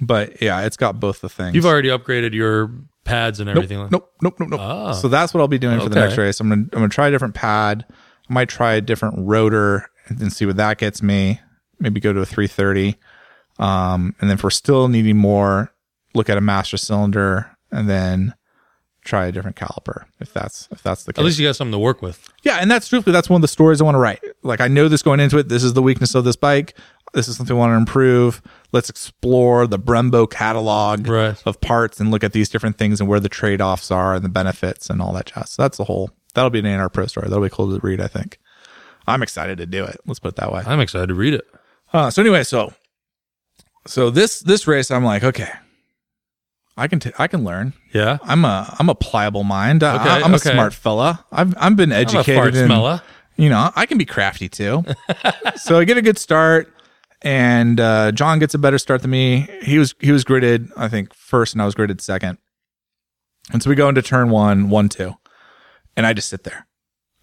But 0.00 0.40
yeah, 0.42 0.62
it's 0.62 0.76
got 0.76 0.98
both 0.98 1.20
the 1.20 1.28
things. 1.28 1.54
You've 1.54 1.66
already 1.66 1.88
upgraded 1.90 2.32
your 2.32 2.72
pads 3.04 3.40
and 3.40 3.48
everything. 3.48 3.78
like 3.78 3.90
nope, 3.90 4.12
nope, 4.22 4.34
nope, 4.38 4.50
nope. 4.50 4.60
Ah. 4.60 4.92
So 4.92 5.08
that's 5.08 5.32
what 5.34 5.40
I'll 5.40 5.48
be 5.48 5.58
doing 5.58 5.80
for 5.80 5.88
the 5.88 6.00
next 6.00 6.16
race. 6.16 6.40
I'm 6.40 6.48
gonna 6.48 6.62
I'm 6.62 6.68
gonna 6.78 6.88
try 6.88 7.08
a 7.08 7.10
different 7.10 7.34
pad. 7.34 7.84
I 7.88 8.32
might 8.32 8.48
try 8.48 8.74
a 8.74 8.80
different 8.80 9.14
rotor 9.18 9.88
and 10.06 10.18
then 10.18 10.30
see 10.30 10.46
what 10.46 10.56
that 10.56 10.78
gets 10.78 11.02
me. 11.02 11.40
Maybe 11.78 12.00
go 12.00 12.12
to 12.12 12.20
a 12.20 12.26
330. 12.26 12.96
Um, 13.58 14.14
and 14.20 14.30
then 14.30 14.34
if 14.36 14.44
we're 14.44 14.50
still 14.50 14.88
needing 14.88 15.16
more, 15.16 15.72
look 16.14 16.28
at 16.28 16.36
a 16.38 16.40
master 16.40 16.76
cylinder 16.76 17.56
and 17.70 17.88
then 17.88 18.34
try 19.04 19.26
a 19.26 19.32
different 19.32 19.56
caliper 19.56 20.04
if 20.20 20.32
that's 20.32 20.68
if 20.70 20.82
that's 20.82 21.04
the 21.04 21.12
case. 21.12 21.20
At 21.20 21.24
least 21.24 21.38
you 21.38 21.48
got 21.48 21.56
something 21.56 21.72
to 21.72 21.78
work 21.78 22.02
with. 22.02 22.28
Yeah, 22.42 22.58
and 22.60 22.70
that's 22.70 22.88
truthfully 22.88 23.12
that's 23.12 23.28
one 23.30 23.38
of 23.38 23.42
the 23.42 23.48
stories 23.48 23.80
I 23.80 23.84
want 23.84 23.94
to 23.94 23.98
write. 23.98 24.20
Like 24.42 24.60
I 24.60 24.68
know 24.68 24.88
this 24.88 25.02
going 25.02 25.20
into 25.20 25.38
it. 25.38 25.48
This 25.48 25.64
is 25.64 25.72
the 25.72 25.82
weakness 25.82 26.14
of 26.14 26.24
this 26.24 26.36
bike. 26.36 26.76
This 27.12 27.28
is 27.28 27.36
something 27.36 27.56
I 27.56 27.58
want 27.58 27.72
to 27.72 27.76
improve. 27.76 28.42
Let's 28.72 28.88
explore 28.88 29.66
the 29.66 29.78
Brembo 29.78 30.30
catalog 30.30 31.08
Right. 31.08 31.36
of 31.44 31.60
parts 31.60 31.98
and 32.00 32.10
look 32.10 32.22
at 32.22 32.32
these 32.32 32.48
different 32.48 32.78
things 32.78 33.00
and 33.00 33.08
where 33.08 33.18
the 33.20 33.28
trade 33.28 33.60
offs 33.60 33.90
are 33.90 34.14
and 34.14 34.24
the 34.24 34.28
benefits 34.28 34.88
and 34.88 35.02
all 35.02 35.12
that 35.14 35.26
jazz. 35.26 35.50
So 35.50 35.62
that's 35.62 35.76
the 35.78 35.84
whole. 35.84 36.10
That'll 36.34 36.50
be 36.50 36.60
an 36.60 36.66
A&R 36.66 36.88
Pro 36.88 37.06
story. 37.06 37.28
That'll 37.28 37.42
be 37.42 37.50
cool 37.50 37.72
to 37.76 37.80
read. 37.84 38.00
I 38.00 38.06
think. 38.06 38.38
I'm 39.06 39.22
excited 39.22 39.58
to 39.58 39.66
do 39.66 39.84
it. 39.84 39.98
Let's 40.06 40.20
put 40.20 40.28
it 40.28 40.36
that 40.36 40.52
way. 40.52 40.62
I'm 40.64 40.78
excited 40.80 41.08
to 41.08 41.14
read 41.14 41.34
it. 41.34 41.44
Uh, 41.92 42.10
so 42.10 42.22
anyway, 42.22 42.44
so 42.44 42.72
so 43.86 44.10
this 44.10 44.40
this 44.40 44.66
race, 44.68 44.90
I'm 44.92 45.04
like, 45.04 45.24
okay, 45.24 45.48
I 46.76 46.86
can 46.86 47.00
t- 47.00 47.10
I 47.18 47.26
can 47.26 47.42
learn. 47.44 47.72
Yeah. 47.92 48.18
I'm 48.22 48.44
a 48.44 48.72
I'm 48.78 48.88
a 48.88 48.94
pliable 48.94 49.42
mind. 49.42 49.82
I- 49.82 49.96
Okay, 49.96 50.24
I'm 50.24 50.34
a 50.34 50.38
smart 50.38 50.72
fella. 50.74 51.24
I've 51.32 51.54
I've 51.58 51.74
been 51.76 51.90
I'm 51.92 51.98
a 51.98 52.00
educated 52.02 52.36
fart 52.54 52.54
in 52.54 53.00
you 53.36 53.48
know, 53.48 53.70
I 53.74 53.86
can 53.86 53.96
be 53.98 54.04
crafty 54.04 54.48
too. 54.50 54.84
so 55.56 55.78
I 55.78 55.84
get 55.84 55.96
a 55.96 56.02
good 56.02 56.18
start, 56.18 56.72
and 57.22 57.78
uh, 57.80 58.12
John 58.12 58.38
gets 58.38 58.54
a 58.54 58.58
better 58.58 58.78
start 58.78 59.02
than 59.02 59.10
me. 59.10 59.48
He 59.62 59.78
was 59.78 59.94
he 60.00 60.12
was 60.12 60.24
gridded, 60.24 60.70
I 60.76 60.88
think, 60.88 61.14
first, 61.14 61.54
and 61.54 61.62
I 61.62 61.64
was 61.66 61.74
gridded 61.74 62.00
second. 62.00 62.38
And 63.52 63.62
so 63.62 63.70
we 63.70 63.76
go 63.76 63.88
into 63.88 64.02
turn 64.02 64.30
one, 64.30 64.70
one, 64.70 64.88
two, 64.88 65.14
and 65.96 66.06
I 66.06 66.12
just 66.12 66.28
sit 66.28 66.44
there, 66.44 66.66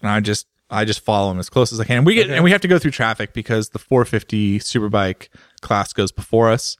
and 0.00 0.10
I 0.10 0.20
just 0.20 0.46
I 0.70 0.84
just 0.84 1.00
follow 1.00 1.30
him 1.30 1.38
as 1.38 1.48
close 1.48 1.72
as 1.72 1.80
I 1.80 1.84
can. 1.84 2.04
We 2.04 2.14
get 2.14 2.26
Okay. 2.26 2.34
and 2.34 2.44
we 2.44 2.50
have 2.50 2.60
to 2.60 2.68
go 2.68 2.78
through 2.78 2.90
traffic 2.90 3.32
because 3.32 3.70
the 3.70 3.78
450 3.78 4.58
Superbike 4.58 5.28
class 5.62 5.92
goes 5.92 6.12
before 6.12 6.50
us, 6.50 6.76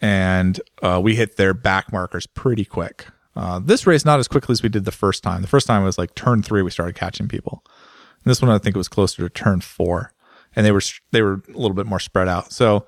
and 0.00 0.60
uh, 0.82 1.00
we 1.02 1.16
hit 1.16 1.36
their 1.36 1.54
back 1.54 1.92
markers 1.92 2.26
pretty 2.26 2.64
quick. 2.64 3.06
Uh, 3.34 3.60
this 3.62 3.86
race 3.86 4.04
not 4.04 4.18
as 4.18 4.28
quickly 4.28 4.52
as 4.54 4.62
we 4.62 4.68
did 4.68 4.84
the 4.86 4.90
first 4.92 5.22
time. 5.22 5.42
The 5.42 5.48
first 5.48 5.66
time 5.66 5.84
was 5.84 5.98
like 5.98 6.14
turn 6.14 6.42
three, 6.42 6.62
we 6.62 6.70
started 6.70 6.94
catching 6.96 7.28
people. 7.28 7.62
And 8.24 8.30
This 8.30 8.40
one 8.40 8.50
I 8.50 8.58
think 8.58 8.74
it 8.74 8.78
was 8.78 8.88
closer 8.88 9.22
to 9.22 9.28
turn 9.28 9.60
four, 9.60 10.12
and 10.56 10.66
they 10.66 10.72
were 10.72 10.80
they 11.12 11.22
were 11.22 11.42
a 11.48 11.58
little 11.58 11.74
bit 11.74 11.86
more 11.86 12.00
spread 12.00 12.28
out. 12.28 12.52
So 12.52 12.86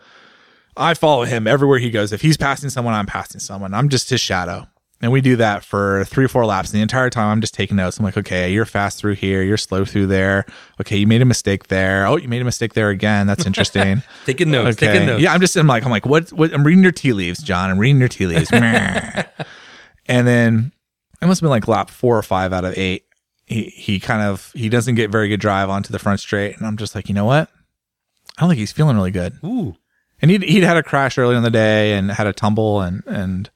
I 0.77 0.95
follow 0.95 1.25
him 1.25 1.47
everywhere 1.47 1.79
he 1.79 1.91
goes. 1.91 2.13
If 2.13 2.23
he's 2.23 2.37
passing 2.37 2.71
someone, 2.71 2.95
I'm 2.95 3.07
passing 3.07 3.41
someone. 3.41 3.75
I'm 3.75 3.89
just 3.89 4.11
his 4.11 4.21
shadow. 4.21 4.67
And 5.01 5.13
we 5.13 5.21
do 5.21 5.37
that 5.37 5.65
for 5.65 6.03
three 6.07 6.25
or 6.25 6.29
four 6.29 6.45
laps. 6.45 6.71
And 6.71 6.79
the 6.79 6.83
entire 6.83 7.09
time 7.09 7.29
I'm 7.31 7.41
just 7.41 7.55
taking 7.55 7.77
notes. 7.77 7.99
I'm 7.99 8.05
like, 8.05 8.17
okay, 8.17 8.53
you're 8.53 8.65
fast 8.65 8.99
through 8.99 9.15
here. 9.15 9.43
You're 9.43 9.57
slow 9.57 9.85
through 9.85 10.09
there. 10.09 10.45
Okay, 10.81 10.97
you 10.97 11.07
made 11.07 11.23
a 11.23 11.25
mistake 11.25 11.69
there. 11.69 12.05
Oh, 12.05 12.17
you 12.17 12.27
made 12.27 12.43
a 12.43 12.45
mistake 12.45 12.75
there 12.75 12.89
again. 12.89 13.29
That's 13.29 13.47
interesting. 13.47 14.03
Taking 14.27 14.51
notes. 14.51 14.77
okay. 14.77 14.93
Taking 14.93 15.07
notes. 15.07 15.23
Yeah, 15.23 15.33
I'm 15.33 15.41
just 15.41 15.55
I'm 15.55 15.69
like, 15.69 15.85
I'm 15.85 15.91
like, 15.93 16.05
what 16.05 16.33
what 16.33 16.53
I'm 16.53 16.65
reading 16.65 16.83
your 16.83 16.91
tea 16.91 17.13
leaves, 17.13 17.41
John. 17.41 17.71
I'm 17.71 17.79
reading 17.79 18.01
your 18.01 18.09
tea 18.09 18.27
leaves. 18.27 18.51
And 20.11 20.27
then 20.27 20.73
it 21.21 21.27
must 21.27 21.41
have 21.41 21.45
been 21.45 21.51
like 21.51 21.69
lap 21.69 21.91
four 21.91 22.17
or 22.17 22.23
five 22.23 22.53
out 22.53 22.65
of 22.65 22.77
eight. 22.77 23.05
He 23.45 23.65
he 23.65 24.01
kind 24.01 24.23
of 24.23 24.51
he 24.55 24.69
doesn't 24.69 24.95
get 24.95 25.11
very 25.11 25.29
good 25.29 25.41
drive 25.41 25.69
onto 25.71 25.93
the 25.93 25.99
front 25.99 26.21
straight. 26.21 26.57
And 26.57 26.67
I'm 26.67 26.77
just 26.77 26.95
like, 26.95 27.09
you 27.09 27.15
know 27.15 27.25
what? 27.27 27.51
I 28.39 28.43
don't 28.43 28.51
think 28.51 28.61
he's 28.61 28.73
feeling 28.73 28.97
really 28.97 29.11
good. 29.11 29.35
Ooh. 29.45 29.77
And 30.23 30.31
he'd, 30.31 30.43
he'd 30.43 30.63
had 30.63 30.77
a 30.77 30.83
crash 30.83 31.19
earlier 31.19 31.37
in 31.37 31.43
the 31.43 31.51
day 31.51 31.93
and 31.93 32.11
had 32.11 32.27
a 32.29 32.33
tumble 32.33 32.81
and, 32.81 33.03
and, 33.07 33.51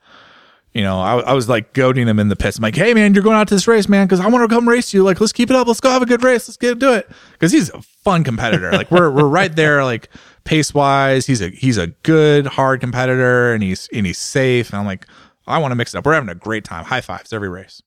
you 0.72 0.82
know, 0.82 1.00
I, 1.00 1.20
I 1.20 1.32
was 1.34 1.48
like 1.48 1.72
goading 1.72 2.08
him 2.08 2.18
in 2.18 2.28
the 2.28 2.36
pits. 2.36 2.56
I'm 2.56 2.62
like, 2.62 2.74
Hey 2.74 2.92
man, 2.94 3.14
you're 3.14 3.22
going 3.22 3.36
out 3.36 3.46
to 3.48 3.54
this 3.54 3.68
race, 3.68 3.88
man. 3.88 4.08
Cause 4.08 4.20
I 4.20 4.28
want 4.28 4.48
to 4.48 4.54
come 4.54 4.68
race 4.68 4.92
you. 4.92 5.04
Like, 5.04 5.20
let's 5.20 5.32
keep 5.32 5.50
it 5.50 5.56
up. 5.56 5.68
Let's 5.68 5.80
go 5.80 5.90
have 5.90 6.02
a 6.02 6.06
good 6.06 6.24
race. 6.24 6.48
Let's 6.48 6.56
get 6.56 6.78
do 6.78 6.94
it. 6.94 7.08
Cause 7.38 7.52
he's 7.52 7.70
a 7.70 7.82
fun 7.82 8.24
competitor. 8.24 8.72
Like 8.72 8.90
we're, 8.90 9.10
we're 9.10 9.28
right 9.28 9.54
there, 9.54 9.84
like 9.84 10.08
pace 10.44 10.74
wise. 10.74 11.26
He's 11.26 11.40
a, 11.40 11.48
he's 11.50 11.78
a 11.78 11.88
good, 11.88 12.46
hard 12.46 12.80
competitor 12.80 13.54
and 13.54 13.62
he's, 13.62 13.88
and 13.92 14.04
he's 14.04 14.18
safe. 14.18 14.70
And 14.70 14.80
I'm 14.80 14.86
like, 14.86 15.06
I 15.46 15.58
want 15.58 15.72
to 15.72 15.76
mix 15.76 15.94
it 15.94 15.98
up. 15.98 16.06
We're 16.06 16.14
having 16.14 16.28
a 16.28 16.34
great 16.34 16.64
time. 16.64 16.84
High 16.84 17.00
fives 17.00 17.32
every 17.32 17.48
race. 17.48 17.82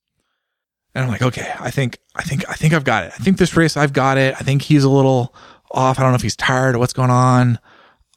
And 0.94 1.04
I'm 1.04 1.10
like, 1.10 1.22
okay, 1.22 1.54
I 1.60 1.72
think, 1.72 1.98
I 2.16 2.24
think, 2.24 2.48
I 2.50 2.54
think 2.54 2.74
I've 2.74 2.86
got 2.86 3.04
it. 3.04 3.12
I 3.14 3.18
think 3.18 3.38
this 3.38 3.58
race, 3.58 3.76
I've 3.76 3.92
got 3.92 4.18
it. 4.18 4.34
I 4.36 4.44
think 4.44 4.62
he's 4.62 4.86
a 4.86 4.90
little 4.90 5.36
off. 5.76 6.00
I 6.00 6.04
don't 6.04 6.12
know 6.12 6.16
if 6.16 6.22
he's 6.22 6.36
tired 6.36 6.76
or 6.76 6.80
what's 6.80 6.94
going 6.94 7.12
on. 7.12 7.60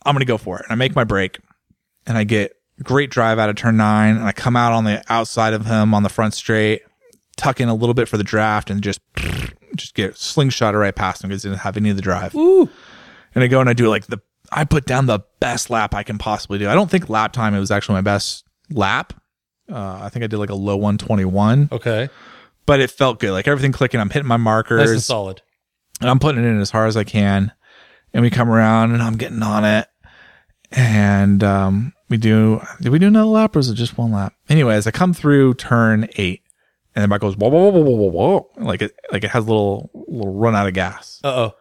I'm 0.05 0.15
going 0.15 0.21
to 0.21 0.27
go 0.27 0.39
for 0.39 0.59
it. 0.59 0.65
And 0.65 0.73
I 0.73 0.77
make 0.77 0.95
my 0.95 1.05
break 1.05 1.39
and 2.07 2.17
I 2.17 2.25
get 2.25 2.53
great 2.83 3.11
drive 3.11 3.39
out 3.39 3.49
of 3.51 3.57
turn 3.57 3.77
nine 3.77 4.17
and 4.17 4.25
I 4.25 4.33
come 4.33 4.57
out 4.57 4.73
on 4.73 4.85
the 4.85 5.03
outside 5.09 5.53
of 5.53 5.67
him 5.67 5.93
on 5.93 6.03
the 6.03 6.09
front 6.09 6.33
straight, 6.35 6.83
tuck 7.37 7.61
in 7.61 7.69
a 7.69 7.75
little 7.75 7.95
bit 7.95 8.09
for 8.09 8.17
the 8.17 8.25
draft 8.25 8.71
and 8.71 8.83
just 8.83 9.01
just 9.77 9.95
get 9.95 10.17
slingshot 10.17 10.75
right 10.75 10.95
past 10.95 11.23
him 11.23 11.29
because 11.29 11.43
he 11.43 11.49
didn't 11.51 11.61
have 11.61 11.77
any 11.77 11.91
of 11.91 11.97
the 11.97 12.03
drive. 12.03 12.35
Ooh. 12.35 12.69
And 13.35 13.45
I 13.45 13.47
go 13.49 13.61
and 13.61 13.69
I 13.69 13.75
do 13.75 13.89
like 13.89 14.07
the 14.07 14.19
I 14.51 14.65
put 14.65 14.87
down 14.87 15.07
the 15.07 15.21
best 15.41 15.69
lap 15.69 15.95
I 15.95 16.03
can 16.03 16.17
possibly 16.17 16.59
do. 16.59 16.69
I 16.71 16.75
don't 16.75 16.91
think 16.91 17.11
lap 17.11 17.33
time 17.33 17.55
it 17.55 17.61
was 17.61 17.71
actually 17.71 17.95
my 17.97 18.01
best 18.01 18.45
lap. 18.71 19.13
Uh, 19.71 19.99
I 20.03 20.09
think 20.09 20.25
I 20.25 20.27
did 20.29 20.39
like 20.39 20.49
a 20.49 20.55
low 20.55 20.77
121, 20.77 21.69
Okay. 21.71 22.09
but 22.65 22.81
it 22.81 22.91
felt 22.91 23.21
good. 23.21 23.33
Like 23.33 23.47
everything 23.47 23.71
clicking. 23.73 24.01
I'm 24.01 24.09
hitting 24.09 24.27
my 24.27 24.39
markers. 24.39 24.81
Nice 24.81 24.91
and 24.91 25.03
solid. 25.03 25.43
And 26.01 26.09
I'm 26.11 26.19
putting 26.19 26.43
it 26.45 26.47
in 26.47 26.61
as 26.61 26.71
hard 26.71 26.89
as 26.89 26.97
I 26.97 27.05
can. 27.05 27.53
And 28.15 28.23
we 28.23 28.31
come 28.31 28.49
around 28.51 28.93
and 28.93 29.03
I'm 29.03 29.17
getting 29.17 29.43
on 29.43 29.65
it. 29.65 29.87
And 30.73 31.43
um, 31.45 31.93
we 32.09 32.17
do, 32.17 32.61
did 32.81 32.91
we 32.91 32.99
do 32.99 33.07
another 33.09 33.27
lap 33.27 33.57
or 33.57 33.61
was 33.61 33.71
it 33.71 33.75
just 33.75 33.97
one 33.99 34.13
lap? 34.13 34.35
Anyways, 34.49 34.87
I 34.87 34.91
come 34.91 35.15
through 35.15 35.55
turn 35.55 36.09
eight 36.17 36.43
and 36.95 37.05
the 37.05 37.09
bike 37.09 37.21
goes 37.21 37.37
whoa, 37.37 37.49
whoa, 37.49 37.69
whoa, 37.71 37.81
whoa, 37.81 37.97
whoa, 37.97 38.11
whoa. 38.11 38.51
Like 38.65 38.83
it, 38.83 38.95
like 39.13 39.25
it 39.25 39.31
has 39.31 39.45
a 39.45 39.49
little, 39.49 39.91
little 39.95 40.35
run 40.35 40.55
out 40.55 40.67
of 40.69 40.75
gas. 40.75 41.21
Uh 41.25 41.29
oh. 41.29 41.55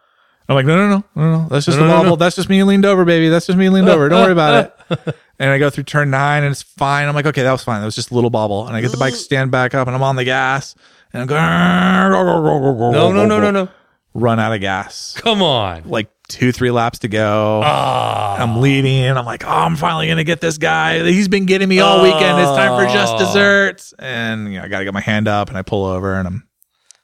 I'm 0.48 0.54
like, 0.54 0.64
no, 0.64 0.76
no, 0.76 0.88
no, 0.88 1.04
no, 1.14 1.38
no. 1.42 1.48
That's 1.48 1.66
just 1.66 1.76
No, 1.78 1.84
a 1.84 1.88
no, 1.88 1.94
wobble. 1.94 2.08
no. 2.10 2.16
That's 2.16 2.36
just 2.36 2.48
me 2.48 2.62
leaned 2.62 2.86
over, 2.86 3.04
baby. 3.04 3.28
That's 3.28 3.46
just 3.46 3.58
me 3.58 3.68
leaned 3.68 3.88
over. 3.90 4.08
Don't 4.08 4.22
worry 4.22 4.32
about 4.32 4.72
it. 4.90 5.16
And 5.40 5.50
I 5.52 5.58
go 5.60 5.70
through 5.70 5.84
turn 5.84 6.10
nine 6.10 6.42
and 6.42 6.50
it's 6.50 6.62
fine. 6.62 7.06
I'm 7.06 7.14
like, 7.14 7.26
okay, 7.26 7.44
that 7.44 7.52
was 7.52 7.62
fine. 7.62 7.78
That 7.80 7.84
was 7.84 7.94
just 7.94 8.10
a 8.10 8.14
little 8.16 8.28
bobble. 8.28 8.66
And 8.66 8.74
I 8.74 8.80
get 8.80 8.90
the 8.90 8.96
bike 8.96 9.14
stand 9.14 9.52
back 9.52 9.72
up 9.72 9.86
and 9.86 9.94
I'm 9.94 10.02
on 10.02 10.16
the 10.16 10.24
gas 10.24 10.74
and 11.12 11.22
I'm 11.22 11.28
going, 11.28 11.40
No, 11.40 13.12
no, 13.12 13.24
no, 13.24 13.38
no, 13.40 13.50
no. 13.52 13.68
Run 14.14 14.40
out 14.40 14.52
of 14.52 14.60
gas. 14.60 15.14
Come 15.18 15.42
on. 15.42 15.82
Like 15.88 16.10
two, 16.28 16.50
three 16.50 16.70
laps 16.70 17.00
to 17.00 17.08
go. 17.08 17.60
Ah. 17.64 18.36
I'm 18.42 18.60
leading. 18.60 19.04
I'm 19.16 19.24
like, 19.24 19.44
oh, 19.44 19.48
I'm 19.48 19.76
finally 19.76 20.06
going 20.06 20.16
to 20.18 20.24
get 20.24 20.40
this 20.40 20.58
guy. 20.58 21.04
He's 21.04 21.28
been 21.28 21.46
getting 21.46 21.68
me 21.68 21.80
all 21.80 22.02
weekend. 22.02 22.38
It's 22.40 22.50
time 22.50 22.78
for 22.84 22.92
just 22.92 23.14
Oh. 23.14 23.18
desserts. 23.18 23.94
And 23.98 24.52
you 24.52 24.58
know, 24.58 24.64
I 24.64 24.68
got 24.68 24.78
to 24.80 24.84
get 24.84 24.94
my 24.94 25.00
hand 25.00 25.28
up 25.28 25.48
and 25.48 25.58
I 25.58 25.62
pull 25.62 25.84
over 25.84 26.14
and 26.14 26.26
I'm 26.26 26.48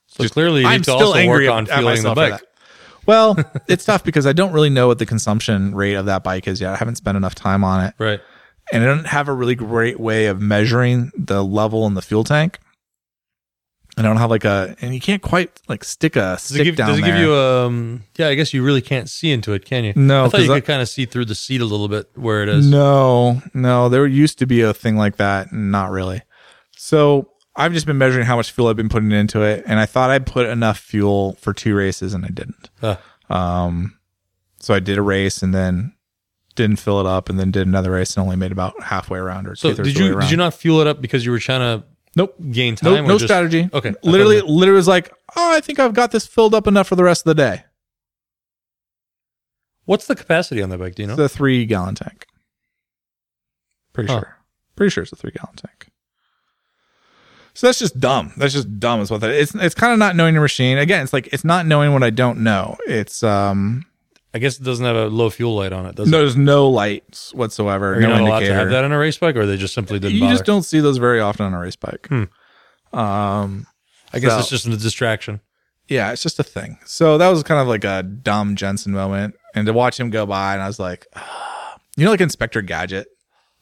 So 0.09 0.27
clearly 0.29 0.63
you 0.63 0.67
I'm 0.67 0.73
need 0.79 0.85
to 0.85 0.91
still 0.93 1.07
also 1.09 1.19
angry 1.19 1.47
work 1.47 1.55
on 1.55 1.71
at 1.71 1.79
fueling 1.79 2.03
the 2.03 2.15
bike. 2.15 2.41
Well, 3.07 3.37
it's 3.69 3.85
tough 3.85 4.03
because 4.03 4.27
I 4.27 4.33
don't 4.33 4.53
really 4.53 4.71
know 4.71 4.87
what 4.89 4.99
the 4.99 5.07
consumption 5.07 5.75
rate 5.75 5.95
of 5.95 6.07
that 6.07 6.25
bike 6.25 6.49
is 6.49 6.61
yet. 6.61 6.73
I 6.73 6.77
haven't 6.77 6.97
spent 6.97 7.17
enough 7.17 7.35
time 7.35 7.63
on 7.63 7.85
it. 7.85 7.95
Right. 7.99 8.21
And 8.73 8.83
I 8.83 8.87
don't 8.87 9.07
have 9.07 9.29
a 9.29 9.33
really 9.35 9.55
great 9.55 10.01
way 10.01 10.27
of 10.27 10.41
measuring 10.41 11.13
the 11.17 11.45
level 11.45 11.87
in 11.87 11.95
the 11.95 12.03
fuel 12.03 12.25
tank. 12.25 12.59
I 13.97 14.03
don't 14.03 14.17
have 14.17 14.31
like 14.31 14.45
a, 14.45 14.75
and 14.81 14.93
you 14.95 15.01
can't 15.01 15.23
quite 15.23 15.61
like 15.69 15.85
stick 15.85 16.17
a 16.17 16.21
Does 16.35 16.43
stick 16.43 16.61
it 16.63 16.65
give, 16.65 16.77
down 16.77 16.89
does 16.89 16.99
it 16.99 17.03
there. 17.03 17.13
give 17.17 17.21
you 17.21 17.35
um 17.35 18.03
yeah, 18.17 18.29
I 18.29 18.35
guess 18.35 18.53
you 18.53 18.63
really 18.65 18.81
can't 18.83 19.09
see 19.09 19.31
into 19.31 19.53
it, 19.53 19.65
can 19.65 19.85
you? 19.85 19.93
No, 19.95 20.25
I 20.25 20.29
thought 20.29 20.41
you 20.43 20.53
I- 20.53 20.59
could 20.61 20.67
kind 20.67 20.83
of 20.83 20.89
see 20.89 21.05
through 21.07 21.27
the 21.27 21.35
seat 21.35 21.61
a 21.61 21.65
little 21.65 21.89
bit 21.89 22.11
where 22.15 22.43
it 22.43 22.49
is. 22.49 22.69
No, 22.69 23.41
no, 23.55 23.89
there 23.89 24.07
used 24.07 24.39
to 24.41 24.47
be 24.47 24.63
a 24.63 24.75
thing 24.75 24.97
like 24.97 25.17
that. 25.17 25.53
Not 25.53 25.91
really. 25.91 26.23
So 26.77 27.31
I've 27.57 27.73
just 27.73 27.87
been 27.87 27.99
measuring 27.99 28.27
how 28.27 28.37
much 28.37 28.51
fuel 28.51 28.67
I've 28.69 28.77
been 28.77 28.89
putting 28.89 29.13
into 29.13 29.43
it. 29.43 29.63
And 29.67 29.79
I 29.79 29.87
thought 29.87 30.11
I'd 30.11 30.27
put 30.27 30.47
enough 30.47 30.79
fuel 30.79 31.35
for 31.41 31.53
two 31.53 31.75
races 31.77 32.13
and 32.15 32.25
I 32.25 32.29
didn't. 32.29 32.71
Uh, 32.83 32.97
Um, 33.31 33.99
so 34.59 34.75
I 34.75 34.81
did 34.81 34.99
a 34.99 35.03
race 35.03 35.43
and 35.43 35.55
then 35.55 35.95
didn't 36.57 36.81
fill 36.81 37.01
it 37.01 37.07
up 37.07 37.29
and 37.29 37.39
then 37.39 37.51
did 37.51 37.67
another 37.67 37.93
race 37.93 38.17
and 38.17 38.25
only 38.25 38.37
made 38.37 38.53
about 38.53 38.81
halfway 38.83 39.19
around 39.19 39.47
or 39.47 39.55
so 39.57 39.71
two-thirds 39.71 39.89
did 39.89 39.93
of 39.93 39.95
the 39.99 40.03
way 40.03 40.07
you 40.09 40.13
around. 40.15 40.23
did 40.27 40.31
you 40.33 40.37
not 40.37 40.55
fuel 40.55 40.81
it 40.81 40.87
up 40.87 41.01
because 41.01 41.25
you 41.25 41.31
were 41.31 41.39
trying 41.39 41.61
to 41.61 41.85
Nope. 42.17 42.35
gain 42.51 42.77
time? 42.77 42.93
No, 42.95 43.03
no 43.03 43.15
just- 43.19 43.25
strategy. 43.25 43.69
Okay. 43.73 43.95
Literally, 44.03 44.41
literally 44.41 44.77
was 44.77 44.89
like, 44.89 45.13
oh, 45.37 45.53
I 45.57 45.61
think 45.61 45.79
I've 45.79 45.95
got 45.95 46.11
this 46.13 46.27
filled 46.27 46.55
up 46.55 46.67
enough 46.67 46.89
for 46.89 46.97
the 46.97 47.05
rest 47.05 47.23
of 47.27 47.37
the 47.37 47.43
day. 47.43 47.65
What's 49.87 50.07
the 50.07 50.15
capacity 50.17 50.63
on 50.63 50.71
that 50.71 50.79
bike? 50.79 50.95
Do 50.95 51.03
you 51.03 51.07
know? 51.09 51.15
It's 51.15 51.21
a 51.35 51.37
three 51.37 51.67
gallon 51.67 51.95
tank. 51.95 52.27
Pretty 53.93 54.11
Huh. 54.13 54.21
sure. 54.21 54.37
Pretty 54.77 54.91
sure 54.91 55.03
it's 55.03 55.13
a 55.13 55.17
three 55.17 55.31
gallon 55.33 55.57
tank. 55.57 55.89
So 57.53 57.69
that's 57.69 57.79
just 57.79 58.01
dumb. 58.01 58.33
That's 58.37 58.53
just 58.53 58.81
dumb 58.81 59.01
is 59.01 59.11
what 59.11 59.21
that 59.21 59.31
is. 59.31 59.55
It's 59.55 59.63
it's 59.65 59.75
kind 59.75 59.93
of 59.93 59.99
not 59.99 60.17
knowing 60.17 60.35
your 60.35 60.43
machine. 60.43 60.79
Again, 60.79 61.05
it's 61.05 61.13
like 61.13 61.29
it's 61.33 61.45
not 61.45 61.67
knowing 61.67 61.93
what 61.93 62.03
I 62.03 62.11
don't 62.11 62.39
know. 62.41 62.77
It's 62.87 63.23
um 63.23 63.85
I 64.35 64.39
guess 64.39 64.59
it 64.59 64.65
doesn't 64.65 64.85
have 64.85 64.97
a 64.97 65.07
low 65.07 65.31
fuel 65.31 65.55
light 65.55 65.73
on 65.73 65.87
it, 65.87 65.95
does 65.95 66.09
it? 66.09 66.11
no, 66.11 66.19
there's 66.19 66.37
no 66.37 66.69
lights 66.69 67.33
whatsoever. 67.35 67.95
Are 67.95 68.01
you 68.01 68.07
no 68.09 68.15
not 68.15 68.21
allowed 68.23 68.29
to 68.41 68.45
indicator. 68.47 68.59
have 68.59 68.71
that 68.71 68.83
on 68.85 68.91
a 68.93 68.99
race 68.99 69.17
bike, 69.17 69.37
or 69.37 69.47
they 69.47 69.57
just 69.57 69.75
simply 69.75 70.01
didn't 70.01 70.15
you 70.17 70.21
bother? 70.23 70.33
just 70.35 70.45
don't 70.45 70.65
see 70.65 70.81
those 70.81 70.97
very 70.99 71.21
often 71.21 71.47
on 71.47 71.55
a 71.55 71.59
race 71.61 71.77
bike. 71.77 72.07
Hmm. 72.09 72.25
Um 72.93 73.67
I 74.13 74.19
guess 74.19 74.33
so- 74.33 74.39
it's 74.41 74.49
just 74.51 74.67
a 74.67 74.77
distraction. 74.77 75.41
yeah, 75.89 76.13
it's 76.13 76.23
just 76.23 76.39
a 76.39 76.45
thing. 76.45 76.79
So 76.85 77.19
that 77.19 77.29
was 77.29 77.43
kind 77.43 77.61
of 77.61 77.69
like 77.69 77.85
a 77.85 78.03
dumb 78.03 78.57
Jensen 78.57 78.93
moment. 78.93 79.35
And 79.55 79.67
to 79.67 79.73
watch 79.73 79.99
him 80.01 80.11
go 80.11 80.27
by, 80.27 80.55
and 80.55 80.63
I 80.63 80.67
was 80.67 80.79
like, 80.81 81.07
ah. 81.15 81.77
you 81.97 82.05
know, 82.05 82.11
like 82.11 82.21
Inspector 82.21 82.61
Gadget, 82.63 83.07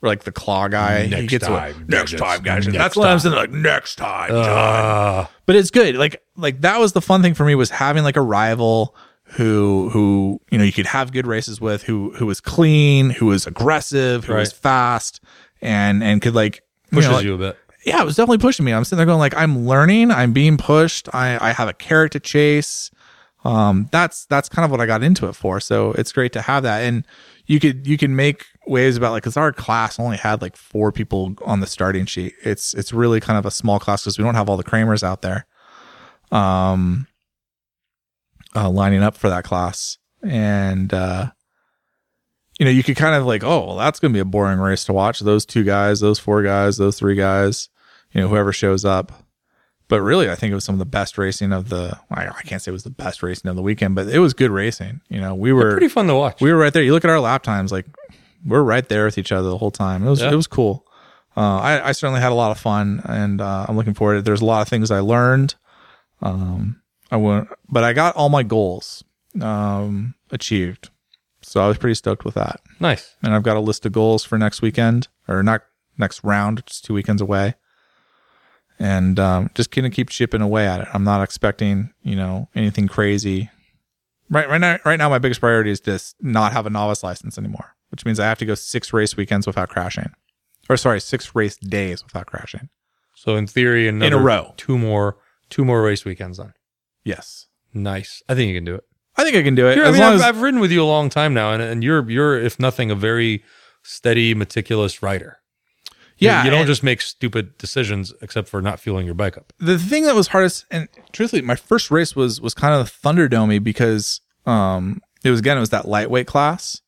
or 0.02 0.08
like 0.08 0.24
the 0.24 0.32
claw 0.32 0.68
guy. 0.68 1.04
he 1.04 1.10
Next 1.10 1.30
gets 1.30 1.46
away- 1.46 1.72
time, 1.72 1.84
next 1.88 2.12
Gadget. 2.12 2.18
time, 2.18 2.42
Gadget. 2.42 2.72
Next 2.72 2.82
That's 2.82 2.96
what 2.96 3.08
I'm 3.08 3.18
saying. 3.18 3.34
Like 3.34 3.50
next 3.50 3.96
time, 3.96 4.28
John. 4.30 4.40
Ah. 4.48 5.30
But 5.46 5.56
it's 5.56 5.70
good. 5.70 5.96
Like 5.96 6.22
like 6.36 6.60
that 6.62 6.78
was 6.80 6.92
the 6.92 7.02
fun 7.02 7.20
thing 7.22 7.34
for 7.34 7.44
me 7.44 7.54
was 7.54 7.68
having 7.70 8.04
like 8.04 8.16
a 8.16 8.22
rival 8.22 8.94
who 9.32 9.88
who 9.90 10.40
you 10.50 10.58
know 10.58 10.64
you 10.64 10.72
could 10.72 10.86
have 10.86 11.12
good 11.12 11.26
races 11.26 11.60
with, 11.60 11.82
who 11.84 12.12
who 12.14 12.26
was 12.26 12.40
clean, 12.40 13.10
who 13.10 13.26
was 13.26 13.46
aggressive, 13.46 14.24
who 14.24 14.34
was 14.34 14.52
fast, 14.52 15.20
and 15.60 16.02
and 16.02 16.20
could 16.22 16.34
like 16.34 16.62
you 16.90 16.96
pushes 16.98 17.10
know, 17.10 17.16
like- 17.16 17.24
you 17.24 17.34
a 17.34 17.38
bit. 17.38 17.58
yeah, 17.84 18.00
it 18.02 18.04
was 18.04 18.16
definitely 18.16 18.38
pushing 18.38 18.64
me. 18.64 18.72
I'm 18.72 18.84
sitting 18.84 18.98
there 18.98 19.06
going 19.06 19.18
like, 19.18 19.34
I'm 19.36 19.66
learning, 19.66 20.10
I'm 20.10 20.32
being 20.32 20.56
pushed. 20.56 21.08
I, 21.14 21.38
I 21.48 21.52
have 21.52 21.68
a 21.68 21.72
carrot 21.72 22.12
to 22.12 22.20
chase. 22.20 22.90
Um, 23.44 23.88
that's, 23.90 24.24
that's 24.26 24.48
kind 24.48 24.64
of 24.64 24.70
what 24.70 24.80
I 24.80 24.86
got 24.86 25.02
into 25.02 25.26
it 25.26 25.32
for. 25.32 25.58
So 25.58 25.90
it's 25.92 26.12
great 26.12 26.32
to 26.34 26.42
have 26.42 26.62
that. 26.62 26.82
And 26.84 27.04
you 27.46 27.58
could, 27.58 27.84
you 27.88 27.98
can 27.98 28.14
make 28.14 28.44
waves 28.68 28.96
about 28.96 29.10
like, 29.10 29.24
cause 29.24 29.36
our 29.36 29.52
class 29.52 29.98
only 29.98 30.16
had 30.16 30.40
like 30.42 30.54
four 30.54 30.92
people 30.92 31.34
on 31.44 31.58
the 31.58 31.66
starting 31.66 32.06
sheet. 32.06 32.34
It's, 32.44 32.72
it's 32.74 32.92
really 32.92 33.18
kind 33.18 33.36
of 33.36 33.44
a 33.46 33.50
small 33.50 33.80
class 33.80 34.04
because 34.04 34.16
we 34.16 34.22
don't 34.22 34.36
have 34.36 34.48
all 34.48 34.56
the 34.56 34.62
Kramers 34.62 35.02
out 35.02 35.22
there. 35.22 35.46
Um, 36.30 37.08
uh, 38.54 38.68
lining 38.70 39.02
up 39.02 39.16
for 39.16 39.28
that 39.28 39.44
class. 39.44 39.98
And, 40.22 40.92
uh, 40.94 41.30
you 42.58 42.64
know, 42.64 42.70
you 42.70 42.82
could 42.82 42.96
kind 42.96 43.14
of 43.14 43.26
like, 43.26 43.42
oh, 43.42 43.66
well, 43.66 43.76
that's 43.76 43.98
going 43.98 44.12
to 44.12 44.16
be 44.16 44.20
a 44.20 44.24
boring 44.24 44.58
race 44.58 44.84
to 44.84 44.92
watch. 44.92 45.20
Those 45.20 45.44
two 45.46 45.64
guys, 45.64 46.00
those 46.00 46.18
four 46.18 46.42
guys, 46.42 46.76
those 46.76 46.98
three 46.98 47.14
guys, 47.16 47.68
you 48.12 48.20
know, 48.20 48.28
whoever 48.28 48.52
shows 48.52 48.84
up. 48.84 49.12
But 49.88 50.00
really, 50.00 50.30
I 50.30 50.36
think 50.36 50.52
it 50.52 50.54
was 50.54 50.64
some 50.64 50.74
of 50.74 50.78
the 50.78 50.84
best 50.86 51.18
racing 51.18 51.52
of 51.52 51.68
the. 51.68 51.98
I, 52.10 52.28
I 52.28 52.42
can't 52.42 52.62
say 52.62 52.70
it 52.70 52.72
was 52.72 52.84
the 52.84 52.90
best 52.90 53.22
racing 53.22 53.50
of 53.50 53.56
the 53.56 53.62
weekend, 53.62 53.94
but 53.94 54.08
it 54.08 54.20
was 54.20 54.32
good 54.32 54.50
racing. 54.50 55.00
You 55.08 55.20
know, 55.20 55.34
we 55.34 55.52
were 55.52 55.72
Pretty 55.72 55.88
fun 55.88 56.06
to 56.06 56.14
watch. 56.14 56.40
we 56.40 56.50
were 56.52 56.58
right 56.58 56.72
there. 56.72 56.82
You 56.82 56.92
look 56.92 57.04
at 57.04 57.10
our 57.10 57.20
lap 57.20 57.42
times, 57.42 57.72
like 57.72 57.86
we're 58.44 58.62
right 58.62 58.88
there 58.88 59.04
with 59.04 59.18
each 59.18 59.32
other 59.32 59.48
the 59.50 59.58
whole 59.58 59.70
time. 59.70 60.06
It 60.06 60.10
was 60.10 60.20
Yeah. 60.22 60.32
it 60.32 60.36
was 60.36 60.46
cool. 60.46 60.86
Uh, 61.36 61.58
I, 61.58 61.88
I 61.88 61.92
certainly 61.92 62.20
had 62.20 62.32
a 62.32 62.34
lot 62.34 62.50
of 62.52 62.58
fun, 62.58 63.02
and 63.04 63.40
uh, 63.40 63.66
I'm 63.68 63.76
looking 63.76 63.94
forward 63.94 64.14
to. 64.14 64.18
it. 64.20 64.24
There's 64.24 64.40
a 64.42 64.44
lot 64.46 64.62
of 64.62 64.68
things 64.68 64.90
I 64.90 65.00
learned. 65.00 65.54
Um, 66.22 66.81
I 67.12 67.16
went, 67.16 67.48
but 67.68 67.84
I 67.84 67.92
got 67.92 68.16
all 68.16 68.30
my 68.30 68.42
goals 68.42 69.04
um, 69.40 70.14
achieved, 70.30 70.88
so 71.42 71.62
I 71.62 71.68
was 71.68 71.76
pretty 71.76 71.94
stoked 71.94 72.24
with 72.24 72.34
that. 72.34 72.60
nice. 72.80 73.14
And 73.22 73.34
I've 73.34 73.42
got 73.42 73.58
a 73.58 73.60
list 73.60 73.84
of 73.84 73.92
goals 73.92 74.24
for 74.24 74.38
next 74.38 74.62
weekend 74.62 75.08
or 75.28 75.42
not 75.42 75.62
next 75.98 76.24
round, 76.24 76.64
just 76.66 76.86
two 76.86 76.94
weekends 76.94 77.20
away. 77.20 77.54
And 78.78 79.20
um, 79.20 79.50
just 79.54 79.70
gonna 79.70 79.90
keep 79.90 80.08
chipping 80.08 80.40
away 80.40 80.66
at 80.66 80.80
it. 80.80 80.88
I'm 80.94 81.04
not 81.04 81.22
expecting, 81.22 81.92
you 82.02 82.16
know, 82.16 82.48
anything 82.54 82.88
crazy. 82.88 83.50
Right, 84.30 84.48
right 84.48 84.60
now, 84.60 84.78
right 84.86 84.96
now, 84.96 85.10
my 85.10 85.18
biggest 85.18 85.40
priority 85.40 85.70
is 85.70 85.80
just 85.80 86.16
not 86.22 86.52
have 86.54 86.64
a 86.64 86.70
novice 86.70 87.02
license 87.02 87.36
anymore, 87.36 87.76
which 87.90 88.06
means 88.06 88.18
I 88.18 88.24
have 88.24 88.38
to 88.38 88.46
go 88.46 88.54
six 88.54 88.92
race 88.94 89.14
weekends 89.18 89.46
without 89.46 89.68
crashing, 89.68 90.10
or 90.70 90.78
sorry, 90.78 91.00
six 91.00 91.34
race 91.34 91.58
days 91.58 92.02
without 92.02 92.26
crashing. 92.26 92.70
So 93.14 93.36
in 93.36 93.46
theory, 93.46 93.86
another 93.86 94.06
in 94.06 94.12
a 94.14 94.18
row. 94.18 94.54
two 94.56 94.78
more, 94.78 95.18
two 95.50 95.66
more 95.66 95.82
race 95.82 96.06
weekends 96.06 96.38
on. 96.38 96.54
Yes, 97.04 97.46
Nice. 97.74 98.22
I 98.28 98.34
think 98.34 98.48
you 98.50 98.56
can 98.56 98.64
do 98.66 98.74
it. 98.74 98.84
I 99.16 99.24
think 99.24 99.34
I 99.36 99.42
can 99.42 99.54
do 99.54 99.66
it 99.66 99.76
You're- 99.76 99.88
I 99.88 99.92
mean, 99.92 100.00
long 100.00 100.10
I've, 100.10 100.16
as 100.16 100.22
I've 100.22 100.42
ridden 100.42 100.60
with 100.60 100.70
you 100.72 100.82
a 100.82 100.84
long 100.84 101.08
time 101.08 101.32
now, 101.34 101.52
and, 101.52 101.62
and 101.62 101.82
you're 101.84 102.08
you're 102.10 102.38
if 102.38 102.58
nothing 102.60 102.90
a 102.90 102.94
very 102.94 103.42
steady, 103.82 104.34
meticulous 104.34 105.02
rider. 105.02 105.38
Yeah. 106.18 106.44
you, 106.44 106.50
don't 106.50 106.66
just 106.66 106.82
make 106.84 107.00
stupid 107.00 107.58
decisions 107.58 108.12
except 108.22 108.48
for 108.48 108.62
not 108.62 108.78
fueling 108.78 109.06
your 109.06 109.14
bike 109.14 109.36
up. 109.36 109.52
the 109.58 109.78
thing 109.78 110.04
that 110.04 110.14
was 110.14 110.28
hardest 110.28 110.66
and 110.70 110.88
truthfully 111.12 111.42
my 111.42 111.56
first 111.56 111.90
race 111.90 112.14
was 112.14 112.40
was 112.40 112.54
kind 112.54 112.74
of 112.80 112.92
thunderdomey 113.02 113.60
because 113.62 114.20
um 114.46 115.00
it 115.24 115.30
was 115.30 115.40
again 115.40 115.56
it 115.56 115.60
was 115.60 115.70
that 115.70 115.88
lightweight 115.88 116.28
class 116.28 116.80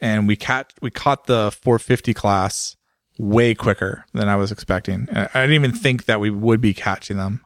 and 0.00 0.28
we 0.28 0.36
caught 0.36 0.72
we 0.80 0.90
caught 0.90 1.26
the 1.26 1.50
450 1.62 2.14
class 2.14 2.76
way 3.18 3.54
quicker 3.54 4.04
than 4.14 4.28
I 4.28 4.36
was 4.36 4.50
expecting. 4.52 5.08
I 5.12 5.26
didn't 5.34 5.52
even 5.52 5.72
think 5.72 6.04
that 6.06 6.20
we 6.20 6.30
would 6.30 6.60
be 6.60 6.72
catching 6.72 7.16
them. 7.16 7.44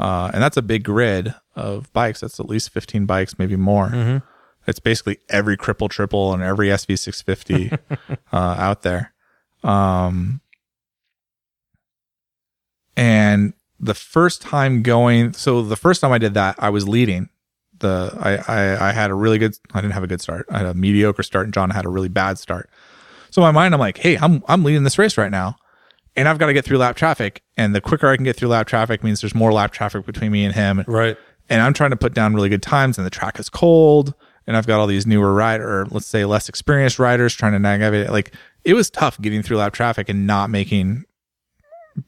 Uh, 0.00 0.30
and 0.32 0.42
that's 0.42 0.56
a 0.56 0.62
big 0.62 0.82
grid 0.82 1.34
of 1.54 1.92
bikes. 1.92 2.20
That's 2.20 2.40
at 2.40 2.48
least 2.48 2.70
15 2.70 3.04
bikes, 3.06 3.38
maybe 3.38 3.54
more. 3.56 4.22
It's 4.66 4.78
basically 4.80 5.18
every 5.28 5.56
cripple 5.56 5.88
triple 5.90 6.32
and 6.32 6.42
every 6.42 6.68
SV650 6.68 7.78
uh, 8.32 8.36
out 8.36 8.82
there. 8.82 9.12
Um, 9.62 10.40
and 12.96 13.52
the 13.78 13.94
first 13.94 14.42
time 14.42 14.82
going, 14.82 15.32
so 15.32 15.62
the 15.62 15.76
first 15.76 16.00
time 16.00 16.12
I 16.12 16.18
did 16.18 16.34
that, 16.34 16.56
I 16.58 16.70
was 16.70 16.88
leading. 16.88 17.28
The 17.78 18.14
I, 18.20 18.36
I 18.36 18.88
I 18.88 18.92
had 18.92 19.10
a 19.10 19.14
really 19.14 19.38
good. 19.38 19.54
I 19.72 19.80
didn't 19.80 19.94
have 19.94 20.02
a 20.02 20.06
good 20.06 20.20
start. 20.20 20.44
I 20.50 20.58
had 20.58 20.66
a 20.66 20.74
mediocre 20.74 21.22
start, 21.22 21.46
and 21.46 21.54
John 21.54 21.70
had 21.70 21.86
a 21.86 21.88
really 21.88 22.10
bad 22.10 22.38
start. 22.38 22.68
So 23.30 23.40
in 23.40 23.46
my 23.46 23.52
mind, 23.52 23.72
I'm 23.72 23.80
like, 23.80 23.96
hey, 23.96 24.18
I'm 24.18 24.44
I'm 24.48 24.64
leading 24.64 24.84
this 24.84 24.98
race 24.98 25.16
right 25.16 25.30
now, 25.30 25.56
and 26.16 26.28
I've 26.28 26.38
got 26.38 26.46
to 26.46 26.52
get 26.52 26.64
through 26.64 26.78
lap 26.78 26.96
traffic. 26.96 27.42
And 27.56 27.74
the 27.74 27.80
quicker 27.80 28.08
I 28.08 28.16
can 28.16 28.24
get 28.24 28.36
through 28.36 28.48
lap 28.48 28.66
traffic 28.66 29.04
means 29.04 29.20
there's 29.20 29.34
more 29.34 29.52
lap 29.52 29.72
traffic 29.72 30.04
between 30.06 30.32
me 30.32 30.44
and 30.44 30.54
him. 30.54 30.84
Right. 30.86 31.16
And 31.48 31.62
I'm 31.62 31.72
trying 31.72 31.90
to 31.90 31.96
put 31.96 32.14
down 32.14 32.34
really 32.34 32.48
good 32.48 32.62
times, 32.62 32.96
and 32.96 33.06
the 33.06 33.10
track 33.10 33.38
is 33.38 33.48
cold. 33.48 34.14
And 34.46 34.56
I've 34.56 34.66
got 34.66 34.80
all 34.80 34.86
these 34.86 35.06
newer 35.06 35.32
rider, 35.34 35.68
or 35.68 35.86
let's 35.86 36.06
say 36.06 36.24
less 36.24 36.48
experienced 36.48 36.98
riders 36.98 37.34
trying 37.34 37.52
to 37.52 37.58
navigate. 37.58 38.06
it. 38.06 38.10
Like 38.10 38.34
it 38.64 38.74
was 38.74 38.90
tough 38.90 39.20
getting 39.20 39.42
through 39.42 39.58
lap 39.58 39.72
traffic 39.72 40.08
and 40.08 40.26
not 40.26 40.50
making 40.50 41.04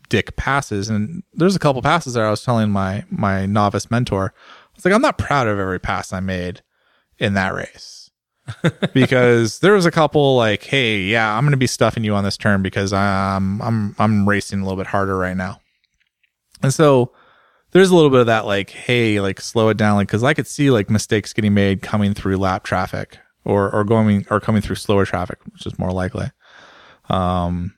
dick 0.09 0.35
passes. 0.37 0.89
And 0.89 1.23
there's 1.35 1.55
a 1.55 1.61
couple 1.61 1.83
passes 1.83 2.15
there. 2.15 2.27
I 2.27 2.31
was 2.31 2.43
telling 2.43 2.71
my 2.71 3.05
my 3.11 3.47
novice 3.47 3.91
mentor, 3.91 4.35
I 4.37 4.71
was 4.75 4.85
like, 4.85 4.95
I'm 4.95 5.03
not 5.03 5.19
proud 5.19 5.47
of 5.47 5.59
every 5.59 5.79
pass 5.79 6.13
I 6.13 6.21
made 6.21 6.63
in 7.19 7.35
that 7.35 7.55
race 7.55 8.02
because 8.95 9.61
there 9.61 9.73
was 9.73 9.87
a 9.87 9.91
couple 9.91 10.37
like, 10.37 10.65
hey, 10.65 11.03
yeah, 11.03 11.37
I'm 11.37 11.45
going 11.45 11.53
to 11.53 11.57
be 11.57 11.67
stuffing 11.67 12.05
you 12.05 12.15
on 12.15 12.25
this 12.25 12.37
turn 12.37 12.63
because 12.63 12.93
I'm 12.93 13.61
I'm 13.63 13.95
I'm 13.99 14.29
racing 14.29 14.61
a 14.61 14.63
little 14.65 14.77
bit 14.77 14.89
harder 14.89 15.17
right 15.17 15.37
now. 15.37 15.61
And 16.63 16.73
so 16.73 17.13
there's 17.73 17.91
a 17.91 17.95
little 17.95 18.11
bit 18.11 18.21
of 18.21 18.27
that 18.27 18.47
like, 18.47 18.71
hey, 18.71 19.21
like 19.21 19.41
slow 19.41 19.69
it 19.69 19.77
down, 19.77 19.97
like 19.97 20.09
because 20.09 20.25
I 20.25 20.35
could 20.35 20.47
see 20.47 20.71
like 20.71 20.91
mistakes 20.91 21.33
getting 21.33 21.55
made 21.55 21.83
coming 21.83 22.15
through 22.15 22.37
lap 22.37 22.65
traffic 22.65 23.19
or 23.45 23.71
or 23.71 23.85
going 23.85 24.27
or 24.31 24.41
coming 24.41 24.63
through 24.63 24.77
slower 24.77 25.05
traffic, 25.05 25.39
which 25.53 25.67
is 25.67 25.79
more 25.79 25.93
likely. 25.93 26.31
Um, 27.09 27.75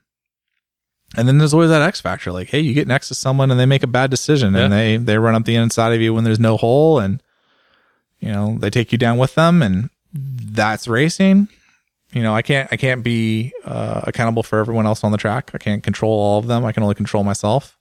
and 1.15 1.27
then 1.27 1.37
there's 1.37 1.53
always 1.53 1.69
that 1.69 1.81
X 1.81 2.01
factor, 2.01 2.31
like, 2.31 2.49
hey, 2.49 2.59
you 2.59 2.73
get 2.73 2.87
next 2.87 3.07
to 3.07 3.15
someone 3.15 3.51
and 3.51 3.59
they 3.59 3.65
make 3.65 3.83
a 3.83 3.87
bad 3.87 4.09
decision 4.09 4.55
and 4.55 4.73
they 4.73 4.97
they 4.97 5.17
run 5.17 5.35
up 5.35 5.45
the 5.45 5.55
inside 5.55 5.93
of 5.93 6.01
you 6.01 6.13
when 6.13 6.23
there's 6.23 6.39
no 6.39 6.57
hole 6.57 6.99
and 6.99 7.21
you 8.19 8.29
know 8.31 8.57
they 8.59 8.69
take 8.69 8.91
you 8.91 8.97
down 8.97 9.17
with 9.17 9.35
them 9.35 9.61
and 9.61 9.89
that's 10.15 10.87
racing. 10.87 11.47
You 12.11 12.23
know, 12.23 12.33
I 12.33 12.41
can't 12.41 12.71
I 12.71 12.77
can't 12.77 13.03
be 13.03 13.51
uh, 13.65 14.01
accountable 14.03 14.43
for 14.43 14.59
everyone 14.59 14.85
else 14.85 15.03
on 15.03 15.11
the 15.11 15.17
track. 15.17 15.51
I 15.53 15.57
can't 15.57 15.83
control 15.83 16.11
all 16.11 16.39
of 16.39 16.47
them. 16.47 16.63
I 16.63 16.71
can 16.71 16.83
only 16.83 16.95
control 16.95 17.23
myself. 17.23 17.77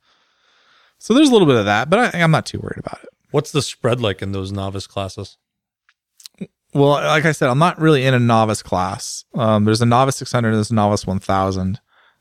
So 0.98 1.14
there's 1.14 1.28
a 1.28 1.32
little 1.32 1.46
bit 1.46 1.56
of 1.56 1.66
that, 1.66 1.90
but 1.90 2.14
I, 2.14 2.20
I'm 2.20 2.30
not 2.30 2.46
too 2.46 2.58
worried 2.58 2.78
about 2.78 3.00
it. 3.02 3.10
What's 3.30 3.52
the 3.52 3.62
spread 3.62 4.00
like 4.00 4.22
in 4.22 4.32
those 4.32 4.52
novice 4.52 4.86
classes? 4.86 5.36
Well, 6.72 6.90
like 6.90 7.24
I 7.24 7.32
said, 7.32 7.48
I'm 7.48 7.58
not 7.58 7.80
really 7.80 8.04
in 8.04 8.14
a 8.14 8.18
novice 8.18 8.62
class. 8.62 9.24
Um, 9.34 9.64
there's 9.64 9.82
a 9.82 9.86
novice 9.86 10.16
600 10.16 10.48
and 10.48 10.56
there's 10.56 10.72
a 10.72 10.74
novice 10.74 11.06
1000, 11.06 11.60
and 11.62 11.78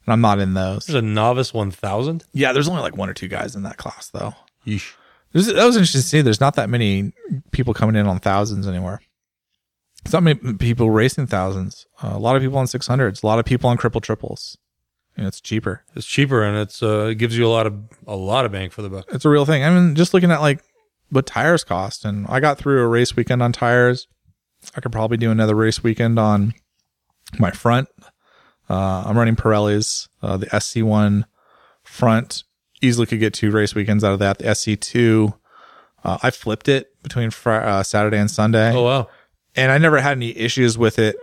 I'm 0.07 0.21
not 0.21 0.39
in 0.39 0.53
those. 0.53 0.85
There's 0.85 1.01
a 1.01 1.01
novice 1.01 1.53
1000. 1.53 2.23
Yeah, 2.33 2.53
there's 2.53 2.67
only 2.67 2.81
like 2.81 2.95
one 2.95 3.09
or 3.09 3.13
two 3.13 3.27
guys 3.27 3.55
in 3.55 3.63
that 3.63 3.77
class, 3.77 4.09
though. 4.09 4.33
Yeesh. 4.65 4.93
There's, 5.31 5.47
that 5.47 5.65
was 5.65 5.75
interesting 5.75 6.01
to 6.01 6.07
see. 6.07 6.21
There's 6.21 6.39
not 6.39 6.55
that 6.55 6.69
many 6.69 7.13
people 7.51 7.73
coming 7.73 7.95
in 7.95 8.05
on 8.05 8.19
thousands 8.19 8.67
anymore. 8.67 9.01
Not 10.11 10.23
many 10.23 10.53
people 10.55 10.89
racing 10.89 11.27
thousands. 11.27 11.85
Uh, 12.01 12.11
a 12.13 12.19
lot 12.19 12.35
of 12.35 12.41
people 12.41 12.57
on 12.57 12.65
600s. 12.65 13.23
A 13.23 13.25
lot 13.25 13.39
of 13.39 13.45
people 13.45 13.69
on 13.69 13.77
triple 13.77 14.01
triples. 14.01 14.57
Know, 15.17 15.27
it's 15.27 15.39
cheaper. 15.41 15.83
It's 15.95 16.07
cheaper 16.07 16.43
and 16.43 16.57
it's 16.57 16.81
uh, 16.81 17.07
it 17.11 17.15
gives 17.15 17.37
you 17.37 17.45
a 17.45 17.49
lot 17.49 17.67
of 17.67 17.75
a 18.07 18.15
lot 18.15 18.45
of 18.45 18.51
bang 18.51 18.69
for 18.71 18.81
the 18.81 18.89
buck. 18.89 19.05
It's 19.09 19.25
a 19.25 19.29
real 19.29 19.45
thing. 19.45 19.63
I 19.63 19.69
mean, 19.69 19.93
just 19.95 20.13
looking 20.13 20.31
at 20.31 20.41
like 20.41 20.63
what 21.09 21.27
tires 21.27 21.63
cost, 21.63 22.03
and 22.05 22.25
I 22.27 22.39
got 22.39 22.57
through 22.57 22.81
a 22.81 22.87
race 22.87 23.15
weekend 23.15 23.43
on 23.43 23.51
tires. 23.51 24.07
I 24.75 24.81
could 24.81 24.91
probably 24.91 25.17
do 25.17 25.29
another 25.29 25.55
race 25.55 25.83
weekend 25.83 26.17
on 26.17 26.53
my 27.37 27.51
front. 27.51 27.89
Uh, 28.69 29.03
I'm 29.05 29.17
running 29.17 29.35
Pirellis, 29.35 30.07
uh, 30.23 30.37
the 30.37 30.47
SC1 30.47 31.25
front. 31.83 32.43
Easily 32.81 33.05
could 33.05 33.19
get 33.19 33.33
two 33.33 33.51
race 33.51 33.75
weekends 33.75 34.03
out 34.03 34.13
of 34.13 34.19
that. 34.19 34.39
The 34.39 34.45
SC2, 34.45 35.33
uh, 36.03 36.17
I 36.23 36.31
flipped 36.31 36.67
it 36.69 37.01
between 37.03 37.29
fr- 37.29 37.51
uh, 37.51 37.83
Saturday 37.83 38.17
and 38.17 38.31
Sunday, 38.31 38.73
Oh 38.73 38.83
wow. 38.83 39.09
And 39.55 39.71
I 39.71 39.77
never 39.77 39.99
had 39.99 40.17
any 40.17 40.35
issues 40.37 40.77
with 40.77 40.97
it 40.99 41.15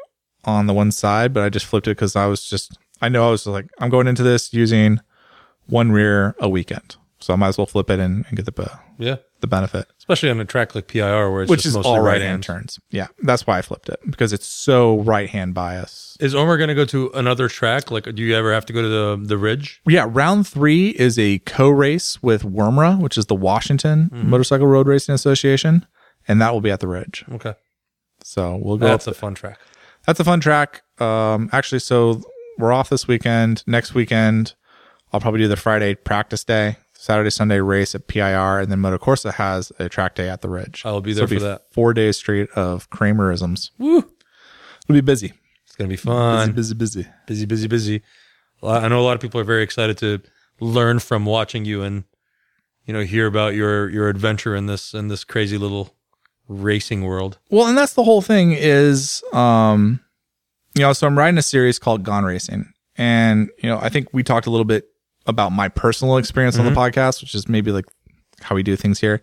on 0.45 0.67
the 0.67 0.73
one 0.75 0.91
side, 0.93 1.33
but 1.35 1.43
I 1.43 1.49
just 1.49 1.67
flipped 1.67 1.87
it 1.89 1.93
because 1.93 2.17
I 2.17 2.27
was 2.27 2.45
just, 2.45 2.77
I 3.03 3.09
know 3.09 3.27
I 3.29 3.31
was 3.31 3.47
like, 3.47 3.67
I'm 3.79 3.91
going 3.91 4.07
into 4.07 4.23
this 4.23 4.53
using 4.55 5.01
one 5.67 5.93
rear 5.93 6.35
a 6.41 6.49
weekend, 6.49 6.97
so 7.19 7.33
I 7.33 7.37
might 7.37 7.49
as 7.49 7.59
well 7.59 7.67
flip 7.67 7.91
it 7.91 7.99
and, 8.01 8.25
and 8.29 8.37
get 8.37 8.47
the 8.47 8.71
Yeah. 8.99 9.17
the 9.41 9.47
benefit, 9.47 9.87
Especially 9.99 10.31
on 10.31 10.41
a 10.41 10.45
track 10.45 10.75
like 10.75 10.87
PIR 10.89 11.31
where 11.31 11.43
it's 11.43 11.51
which 11.51 11.59
just 11.63 11.69
is 11.69 11.75
mostly 11.77 11.91
all 11.93 12.01
right 12.01 12.21
hand 12.23 12.43
turns. 12.43 12.79
Yeah, 12.91 13.09
that's 13.23 13.47
why 13.47 13.59
I 13.59 13.63
flipped 13.63 13.89
it 13.89 13.99
because 14.07 14.33
it's 14.33 14.47
so 14.47 15.01
right 15.03 15.29
hand 15.31 15.55
bias. 15.55 16.17
Is 16.21 16.35
Omra 16.35 16.57
going 16.59 16.69
to 16.69 16.75
go 16.75 16.85
to 16.87 17.11
another 17.15 17.49
track? 17.49 17.91
Like, 17.91 18.05
do 18.15 18.23
you 18.23 18.35
ever 18.35 18.53
have 18.53 18.67
to 18.67 18.73
go 18.73 18.83
to 18.83 18.89
the 18.89 19.21
the 19.27 19.39
Ridge? 19.39 19.81
Yeah, 19.87 20.07
round 20.09 20.47
three 20.49 20.89
is 20.91 21.19
a 21.19 21.39
co 21.41 21.69
race 21.69 22.23
with 22.23 22.43
WMRRA, 22.43 23.01
which 23.01 23.17
is 23.19 23.27
the 23.27 23.35
Washington 23.37 24.11
Mm-hmm. 24.13 24.29
Motorcycle 24.31 24.67
Road 24.67 24.87
Racing 24.89 25.15
Association, 25.15 25.87
and 26.29 26.41
that 26.41 26.53
will 26.53 26.61
be 26.61 26.71
at 26.71 26.81
the 26.81 26.89
Ridge. 26.89 27.25
Okay, 27.33 27.55
So 28.23 28.57
we'll 28.57 28.77
go 28.77 28.87
that's 28.87 29.07
a 29.07 29.15
fun 29.15 29.35
track. 29.35 29.59
That's 30.07 30.21
a 30.21 30.25
fun 30.25 30.41
track. 30.41 30.83
Um, 30.99 31.51
actually, 31.53 31.81
so 31.81 32.23
we're 32.59 32.73
off 32.73 32.89
this 32.89 33.07
weekend. 33.07 33.63
Next 33.67 33.95
weekend, 33.95 34.55
I'll 35.13 35.21
probably 35.21 35.41
do 35.41 35.49
the 35.49 35.57
Friday 35.57 35.95
practice 35.95 36.45
day, 36.45 36.77
Saturday, 36.95 37.31
Sunday 37.31 37.61
race 37.61 37.95
at 37.95 38.07
PIR, 38.07 38.61
and 38.61 38.71
then 38.71 38.79
Motocorsa 38.79 39.35
has 39.35 39.73
a 39.79 39.89
track 39.89 40.15
day 40.15 40.29
at 40.29 40.41
the 40.41 40.49
Ridge. 40.49 40.83
I'll 40.85 41.01
be 41.01 41.13
there 41.13 41.25
it'll 41.25 41.39
for 41.39 41.45
that. 41.45 41.63
Four 41.73 41.95
days 41.95 42.17
straight 42.17 42.51
of 42.51 42.89
Kramerisms. 42.91 43.71
Woo! 43.79 43.99
It'll 43.99 44.95
be 44.95 45.01
busy. 45.01 45.33
It's 45.67 45.77
gonna 45.77 45.89
be 45.89 45.97
fun. 45.97 46.53
busy, 46.53 46.75
busy, 46.75 47.03
busy. 47.03 47.11
busy, 47.27 47.47
busy, 47.47 47.69
busy. 47.69 48.03
I 48.63 48.89
know 48.89 49.01
a 49.01 49.03
lot 49.03 49.15
of 49.15 49.21
people 49.21 49.41
are 49.41 49.45
very 49.45 49.63
excited 49.63 49.97
to 49.99 50.21
learn 50.61 50.99
from 50.99 51.25
watching 51.25 51.65
you 51.65 51.83
and 51.83 52.05
you 52.85 52.93
know 52.93 53.03
hear 53.03 53.27
about 53.27 53.55
your 53.55 53.89
your 53.89 54.09
adventure 54.09 54.55
in 54.55 54.67
this 54.67 54.93
in 54.93 55.09
this 55.09 55.25
crazy 55.25 55.57
little 55.57 55.95
racing 56.51 57.03
world. 57.03 57.39
Well, 57.51 57.69
and 57.69 57.79
that's 57.79 57.95
the 57.95 58.03
whole 58.03 58.21
thing 58.21 58.53
is, 58.53 59.23
um, 59.33 60.01
you 60.75 60.83
know, 60.83 60.93
so 60.93 61.07
I'm 61.07 61.17
riding 61.17 61.39
a 61.39 61.43
series 61.43 61.79
called 61.79 62.03
Gone 62.03 62.25
Racing. 62.25 62.73
And, 62.97 63.51
you 63.63 63.69
know, 63.71 63.79
I 63.81 63.89
think 63.89 64.09
we 64.13 64.23
talked 64.23 64.47
a 64.47 64.51
little 64.51 64.65
bit 64.65 64.89
about 65.27 65.53
my 65.53 65.69
personal 65.69 66.17
experience 66.17 66.59
on 66.59 66.65
the 66.65 66.73
podcast, 66.73 67.21
which 67.23 67.35
is 67.35 67.49
maybe 67.49 67.71
like 67.71 67.87
how 68.41 68.55
we 68.55 68.63
do 68.63 68.77
things 68.77 69.01
here. 69.01 69.23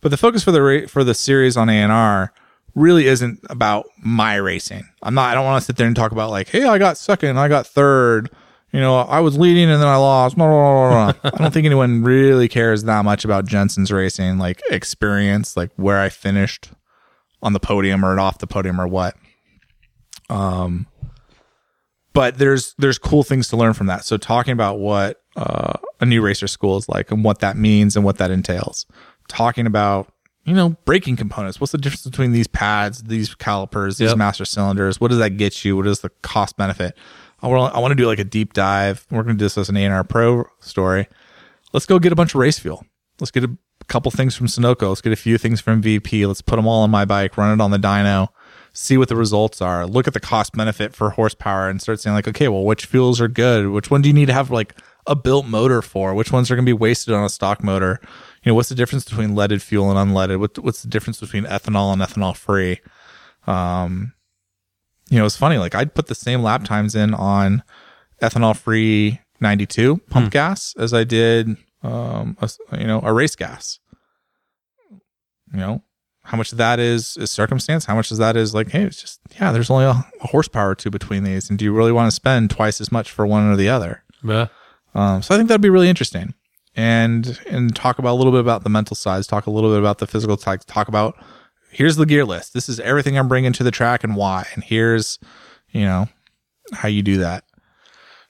But 0.00 0.10
the 0.10 0.16
focus 0.16 0.44
for 0.44 0.52
the 0.52 0.62
ra- 0.62 0.86
for 0.86 1.04
the 1.04 1.14
series 1.14 1.56
on 1.56 1.68
A&R 1.68 2.32
really 2.74 3.06
isn't 3.06 3.40
about 3.50 3.86
my 4.02 4.36
racing. 4.36 4.84
I'm 5.02 5.14
not. 5.14 5.30
I 5.30 5.34
don't 5.34 5.44
want 5.44 5.62
to 5.62 5.66
sit 5.66 5.76
there 5.76 5.86
and 5.86 5.96
talk 5.96 6.12
about 6.12 6.30
like, 6.30 6.48
hey, 6.48 6.64
I 6.64 6.78
got 6.78 6.98
second, 6.98 7.38
I 7.38 7.48
got 7.48 7.66
third. 7.66 8.30
You 8.72 8.80
know, 8.80 8.98
I 8.98 9.20
was 9.20 9.38
leading 9.38 9.70
and 9.70 9.80
then 9.80 9.88
I 9.88 9.96
lost. 9.96 10.36
No, 10.36 10.46
no, 10.46 10.90
no. 11.12 11.14
I 11.24 11.30
don't 11.38 11.52
think 11.54 11.64
anyone 11.64 12.02
really 12.02 12.48
cares 12.48 12.84
that 12.84 13.02
much 13.04 13.24
about 13.24 13.46
Jensen's 13.46 13.90
racing, 13.90 14.36
like 14.38 14.60
experience, 14.70 15.56
like 15.56 15.70
where 15.76 15.98
I 15.98 16.10
finished 16.10 16.70
on 17.42 17.54
the 17.54 17.60
podium 17.60 18.04
or 18.04 18.18
off 18.20 18.38
the 18.38 18.46
podium 18.46 18.78
or 18.80 18.86
what. 18.86 19.16
Um, 20.28 20.86
but 22.12 22.36
there's 22.38 22.74
there's 22.78 22.98
cool 22.98 23.22
things 23.22 23.48
to 23.48 23.56
learn 23.56 23.72
from 23.72 23.86
that. 23.86 24.04
So 24.04 24.16
talking 24.16 24.52
about 24.52 24.78
what 24.78 25.22
uh, 25.36 25.74
a 26.00 26.06
new 26.06 26.20
racer 26.20 26.46
school 26.48 26.76
is 26.76 26.88
like 26.88 27.10
and 27.10 27.24
what 27.24 27.38
that 27.40 27.56
means 27.56 27.96
and 27.96 28.04
what 28.04 28.18
that 28.18 28.30
entails. 28.30 28.86
Talking 29.28 29.66
about 29.66 30.12
you 30.44 30.54
know 30.54 30.70
braking 30.84 31.16
components. 31.16 31.60
What's 31.60 31.72
the 31.72 31.78
difference 31.78 32.04
between 32.04 32.32
these 32.32 32.48
pads, 32.48 33.02
these 33.04 33.34
calipers, 33.34 33.98
these 33.98 34.10
Yep. 34.10 34.18
master 34.18 34.44
cylinders? 34.44 35.00
What 35.00 35.08
does 35.08 35.18
that 35.18 35.36
get 35.38 35.64
you? 35.64 35.76
What 35.76 35.86
is 35.86 36.00
the 36.00 36.10
cost 36.22 36.56
benefit? 36.56 36.96
I 37.42 37.46
want 37.46 37.92
to 37.92 37.94
do 37.94 38.06
like 38.06 38.18
a 38.18 38.24
deep 38.24 38.52
dive. 38.52 39.06
We're 39.10 39.22
going 39.22 39.36
to 39.36 39.38
do 39.38 39.44
this 39.44 39.58
as 39.58 39.68
an 39.68 39.76
A&R 39.76 40.04
Pro 40.04 40.44
story. 40.60 41.08
Let's 41.72 41.86
go 41.86 41.98
get 41.98 42.12
a 42.12 42.16
bunch 42.16 42.34
of 42.34 42.40
race 42.40 42.58
fuel. 42.58 42.84
Let's 43.20 43.30
get 43.30 43.44
a 43.44 43.56
couple 43.86 44.10
things 44.10 44.34
from 44.34 44.46
Sunoco. 44.46 44.88
Let's 44.88 45.00
get 45.00 45.12
a 45.12 45.16
few 45.16 45.38
things 45.38 45.60
from 45.60 45.82
VP. 45.82 46.26
Let's 46.26 46.42
put 46.42 46.56
them 46.56 46.66
all 46.66 46.82
on 46.82 46.90
my 46.90 47.04
bike, 47.04 47.36
run 47.36 47.58
it 47.58 47.62
on 47.62 47.70
the 47.70 47.78
dyno, 47.78 48.28
see 48.72 48.96
what 48.96 49.08
the 49.08 49.16
results 49.16 49.60
are. 49.60 49.86
Look 49.86 50.06
at 50.06 50.14
the 50.14 50.20
cost 50.20 50.52
benefit 50.54 50.94
for 50.94 51.10
horsepower 51.10 51.68
and 51.68 51.80
start 51.80 52.00
saying 52.00 52.14
like, 52.14 52.28
okay, 52.28 52.48
well, 52.48 52.64
which 52.64 52.86
fuels 52.86 53.20
are 53.20 53.28
good? 53.28 53.68
Which 53.68 53.90
one 53.90 54.02
do 54.02 54.08
you 54.08 54.14
need 54.14 54.26
to 54.26 54.32
have 54.32 54.50
like 54.50 54.74
a 55.06 55.16
built 55.16 55.46
motor 55.46 55.82
for? 55.82 56.14
Which 56.14 56.32
ones 56.32 56.50
are 56.50 56.56
going 56.56 56.66
to 56.66 56.70
be 56.70 56.74
wasted 56.74 57.14
on 57.14 57.24
a 57.24 57.28
stock 57.28 57.62
motor? 57.62 58.00
You 58.42 58.50
know, 58.50 58.54
what's 58.54 58.68
the 58.68 58.74
difference 58.74 59.04
between 59.04 59.34
leaded 59.34 59.62
fuel 59.62 59.90
and 59.90 60.10
unleaded? 60.10 60.38
What, 60.38 60.58
what's 60.58 60.82
the 60.82 60.88
difference 60.88 61.20
between 61.20 61.44
ethanol 61.44 61.92
and 61.92 62.02
ethanol 62.02 62.36
free? 62.36 62.80
Um, 63.46 64.12
you 65.10 65.18
know, 65.18 65.26
it's 65.26 65.36
funny. 65.36 65.58
Like 65.58 65.74
I'd 65.74 65.94
put 65.94 66.06
the 66.06 66.14
same 66.14 66.42
lap 66.42 66.64
times 66.64 66.94
in 66.94 67.14
on 67.14 67.62
ethanol 68.20 68.56
free 68.56 69.20
92 69.40 69.98
pump 70.10 70.32
gas 70.32 70.74
as 70.78 70.92
I 70.92 71.04
did, 71.04 71.56
um, 71.82 72.36
a, 72.40 72.50
you 72.78 72.86
know, 72.86 73.00
a 73.02 73.12
race 73.12 73.36
gas. 73.36 73.78
You 74.90 75.58
know, 75.58 75.82
how 76.24 76.36
much 76.36 76.52
of 76.52 76.58
that 76.58 76.78
is 76.78 77.16
is 77.16 77.30
circumstance? 77.30 77.86
How 77.86 77.94
much 77.94 78.10
of 78.10 78.18
that 78.18 78.36
is 78.36 78.52
like, 78.54 78.68
hey, 78.68 78.82
it's 78.82 79.00
just 79.00 79.20
yeah, 79.40 79.50
there's 79.50 79.70
only 79.70 79.86
a, 79.86 80.04
a 80.20 80.26
horsepower 80.26 80.70
or 80.70 80.74
two 80.74 80.90
between 80.90 81.24
these, 81.24 81.48
and 81.48 81.58
do 81.58 81.64
you 81.64 81.72
really 81.72 81.92
want 81.92 82.06
to 82.08 82.14
spend 82.14 82.50
twice 82.50 82.80
as 82.80 82.92
much 82.92 83.10
for 83.10 83.26
one 83.26 83.50
or 83.50 83.56
the 83.56 83.70
other? 83.70 84.02
Yeah. 84.22 84.48
Um, 84.94 85.22
so 85.22 85.34
I 85.34 85.38
think 85.38 85.48
that'd 85.48 85.62
be 85.62 85.70
really 85.70 85.88
interesting, 85.88 86.34
and 86.76 87.40
and 87.48 87.74
talk 87.74 87.98
about 87.98 88.12
a 88.12 88.18
little 88.18 88.32
bit 88.32 88.40
about 88.40 88.62
the 88.62 88.68
mental 88.68 88.94
sides, 88.94 89.26
talk 89.26 89.46
a 89.46 89.50
little 89.50 89.70
bit 89.70 89.78
about 89.78 89.98
the 89.98 90.06
physical 90.06 90.36
side, 90.36 90.66
talk 90.66 90.88
about 90.88 91.16
here's 91.70 91.96
the 91.96 92.06
gear 92.06 92.24
list. 92.24 92.54
This 92.54 92.68
is 92.68 92.80
everything 92.80 93.18
I'm 93.18 93.28
bringing 93.28 93.52
to 93.54 93.64
the 93.64 93.70
track 93.70 94.04
and 94.04 94.16
why, 94.16 94.46
and 94.54 94.64
here's 94.64 95.18
you 95.70 95.82
know 95.82 96.08
how 96.72 96.88
you 96.88 97.02
do 97.02 97.18
that. 97.18 97.44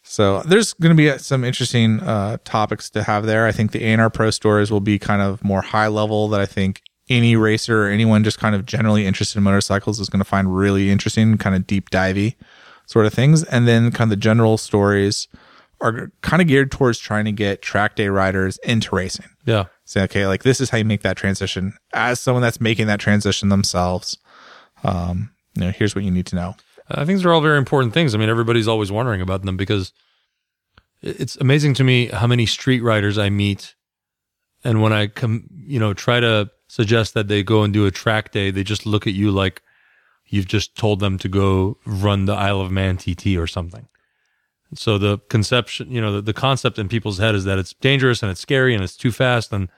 So 0.03 0.41
there's 0.43 0.73
going 0.73 0.97
to 0.97 0.97
be 0.97 1.19
some 1.19 1.45
interesting 1.45 2.01
uh, 2.01 2.39
topics 2.45 2.89
to 2.91 3.03
have 3.03 3.27
there. 3.27 3.47
I 3.47 3.53
think 3.53 3.73
the 3.73 3.85
A&R 3.85 4.09
Pro 4.09 4.31
stories 4.31 4.71
will 4.71 4.81
be 4.81 4.99
kind 4.99 5.21
of 5.21 5.45
more 5.45 5.61
high 5.61 5.89
level 5.89 6.29
that 6.29 6.41
I 6.41 6.47
think 6.47 6.83
any 7.11 7.37
racer 7.37 7.85
or 7.85 7.89
anyone 7.89 8.25
just 8.25 8.39
kind 8.39 8.55
of 8.55 8.65
generally 8.65 9.07
interested 9.07 9.37
in 9.37 9.45
motorcycles 9.45 10.01
is 10.01 10.09
going 10.09 10.21
to 10.21 10.25
find 10.25 10.57
really 10.57 10.91
interesting, 10.91 11.37
kind 11.37 11.55
of 11.55 11.67
deep 11.67 11.91
divey 11.91 12.37
sort 12.87 13.05
of 13.05 13.13
things. 13.13 13.45
And 13.45 13.69
then 13.69 13.91
kind 13.91 14.11
of 14.11 14.11
the 14.11 14.17
general 14.17 14.57
stories 14.57 15.29
are 15.81 16.11
kind 16.23 16.43
of 16.43 16.49
geared 16.49 16.71
towards 16.71 16.99
trying 16.99 17.25
to 17.25 17.33
get 17.33 17.63
track 17.63 17.97
day 17.97 18.09
riders 18.09 18.59
into 18.59 18.95
racing. 18.95 19.29
Yeah. 19.45 19.67
Say, 19.85 20.03
okay, 20.03 20.27
like 20.27 20.43
this 20.43 20.61
is 20.61 20.71
how 20.71 20.79
you 20.79 20.85
make 20.85 21.03
that 21.03 21.17
transition. 21.17 21.75
As 21.93 22.21
someone 22.21 22.43
that's 22.43 22.61
making 22.61 22.89
that 22.89 23.01
transition 23.01 23.49
themselves, 23.49 24.19
um, 24.85 25.31
you 25.55 25.63
know, 25.63 25.71
here's 25.71 25.95
what 25.95 26.05
you 26.05 26.11
need 26.11 26.27
to 26.27 26.37
know. 26.37 26.57
I 26.91 27.05
think 27.05 27.19
these 27.19 27.25
are 27.25 27.33
all 27.33 27.41
very 27.41 27.59
important 27.59 27.93
things. 27.93 28.15
I 28.15 28.19
mean, 28.19 28.29
everybody's 28.29 28.69
always 28.69 28.91
wondering 28.91 29.21
about 29.21 29.43
them 29.43 29.57
because 29.57 29.93
it's 31.03 31.37
amazing 31.37 31.75
to 31.75 31.85
me 31.85 32.07
how 32.07 32.27
many 32.27 32.47
street 32.47 32.83
riders 32.83 33.19
I 33.19 33.29
meet. 33.29 33.75
And 34.65 34.83
when 34.83 34.93
I 34.93 35.07
come, 35.07 35.49
you 35.55 35.79
know, 35.79 35.95
try 35.95 36.19
to 36.21 36.51
suggest 36.69 37.15
that 37.15 37.29
they 37.29 37.43
go 37.43 37.63
and 37.63 37.73
do 37.73 37.87
a 37.87 37.91
track 37.91 38.33
day, 38.33 38.51
they 38.51 38.65
just 38.65 38.87
look 38.87 39.07
at 39.07 39.13
you 39.13 39.31
like 39.31 39.63
you've 40.27 40.49
just 40.49 40.77
told 40.77 41.01
them 41.01 41.19
to 41.19 41.29
go 41.29 41.79
run 41.85 42.25
the 42.25 42.35
Isle 42.35 42.61
of 42.61 42.71
Man 42.71 42.97
TT 42.97 43.37
or 43.37 43.47
something. 43.47 43.89
So 44.75 44.99
the 44.99 45.19
conception, 45.31 45.91
you 45.91 46.01
know, 46.01 46.13
the, 46.13 46.23
the 46.23 46.35
concept 46.35 46.79
in 46.79 46.89
people's 46.89 47.19
head 47.19 47.35
is 47.35 47.45
that 47.45 47.59
it's 47.59 47.73
dangerous 47.75 48.23
and 48.23 48.31
it's 48.31 48.41
scary 48.41 48.75
and 48.75 48.85
it's 48.85 48.97
too 48.97 49.11
fast. 49.11 49.53
And, 49.53 49.69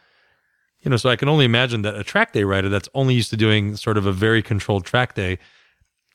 you 0.80 0.90
know, 0.90 0.96
so 0.96 1.08
I 1.08 1.16
can 1.16 1.28
only 1.28 1.44
imagine 1.44 1.82
that 1.82 1.94
a 1.94 2.02
track 2.02 2.32
day 2.32 2.42
rider 2.42 2.68
that's 2.68 2.88
only 2.94 3.14
used 3.14 3.30
to 3.30 3.36
doing 3.36 3.76
sort 3.76 3.96
of 3.96 4.06
a 4.06 4.12
very 4.12 4.42
controlled 4.42 4.84
track 4.84 5.14
day 5.14 5.38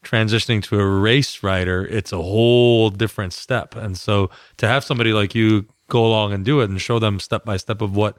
transitioning 0.05 0.63
to 0.63 0.79
a 0.79 0.85
race 0.85 1.43
rider, 1.43 1.85
it's 1.85 2.13
a 2.13 2.17
whole 2.21 2.89
different 2.89 3.33
step. 3.33 3.75
And 3.75 3.97
so 3.97 4.29
to 4.57 4.67
have 4.67 4.85
somebody 4.85 5.11
like 5.11 5.35
you 5.35 5.65
go 5.89 6.05
along 6.05 6.31
and 6.31 6.45
do 6.45 6.61
it 6.61 6.69
and 6.69 6.79
show 6.79 6.99
them 6.99 7.19
step 7.19 7.43
by 7.43 7.57
step 7.57 7.81
of 7.81 7.95
what 7.95 8.17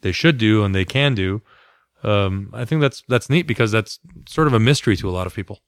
they 0.00 0.12
should 0.12 0.38
do 0.38 0.64
and 0.64 0.74
they 0.74 0.84
can 0.84 1.14
do, 1.14 1.42
um, 2.02 2.50
I 2.52 2.64
think 2.64 2.80
that's 2.80 3.02
that's 3.08 3.28
neat 3.28 3.46
because 3.46 3.70
that's 3.70 4.00
sort 4.26 4.46
of 4.46 4.54
a 4.54 4.58
mystery 4.58 4.96
to 4.96 5.08
a 5.08 5.12
lot 5.12 5.26
of 5.26 5.34
people. 5.34 5.60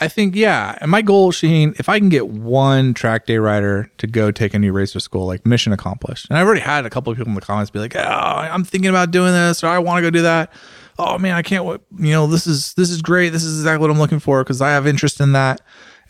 I 0.00 0.06
think, 0.08 0.36
yeah. 0.36 0.78
And 0.80 0.90
my 0.90 1.02
goal, 1.02 1.32
Shaheen, 1.32 1.78
if 1.80 1.88
I 1.88 1.98
can 1.98 2.08
get 2.08 2.28
one 2.28 2.94
track 2.94 3.26
day 3.26 3.38
rider 3.38 3.90
to 3.98 4.06
go 4.06 4.30
take 4.30 4.54
a 4.54 4.58
new 4.58 4.72
race 4.72 4.90
racer 4.94 5.00
school, 5.00 5.26
like 5.26 5.44
mission 5.44 5.72
accomplished. 5.72 6.26
And 6.30 6.38
I've 6.38 6.46
already 6.46 6.60
had 6.60 6.86
a 6.86 6.90
couple 6.90 7.10
of 7.10 7.16
people 7.18 7.30
in 7.30 7.34
the 7.34 7.40
comments 7.40 7.70
be 7.72 7.80
like, 7.80 7.96
oh, 7.96 8.00
I'm 8.00 8.62
thinking 8.62 8.90
about 8.90 9.10
doing 9.10 9.32
this 9.32 9.64
or 9.64 9.66
I 9.66 9.78
want 9.80 9.98
to 9.98 10.02
go 10.02 10.10
do 10.10 10.22
that. 10.22 10.52
Oh 11.00 11.18
man, 11.18 11.34
I 11.34 11.42
can't 11.42 11.64
wait. 11.64 11.80
You 11.98 12.12
know, 12.12 12.26
this 12.28 12.46
is, 12.46 12.74
this 12.74 12.90
is 12.90 13.02
great. 13.02 13.30
This 13.30 13.42
is 13.42 13.58
exactly 13.58 13.80
what 13.80 13.90
I'm 13.90 13.98
looking 13.98 14.20
for 14.20 14.42
because 14.44 14.60
I 14.62 14.70
have 14.70 14.86
interest 14.86 15.20
in 15.20 15.32
that. 15.32 15.60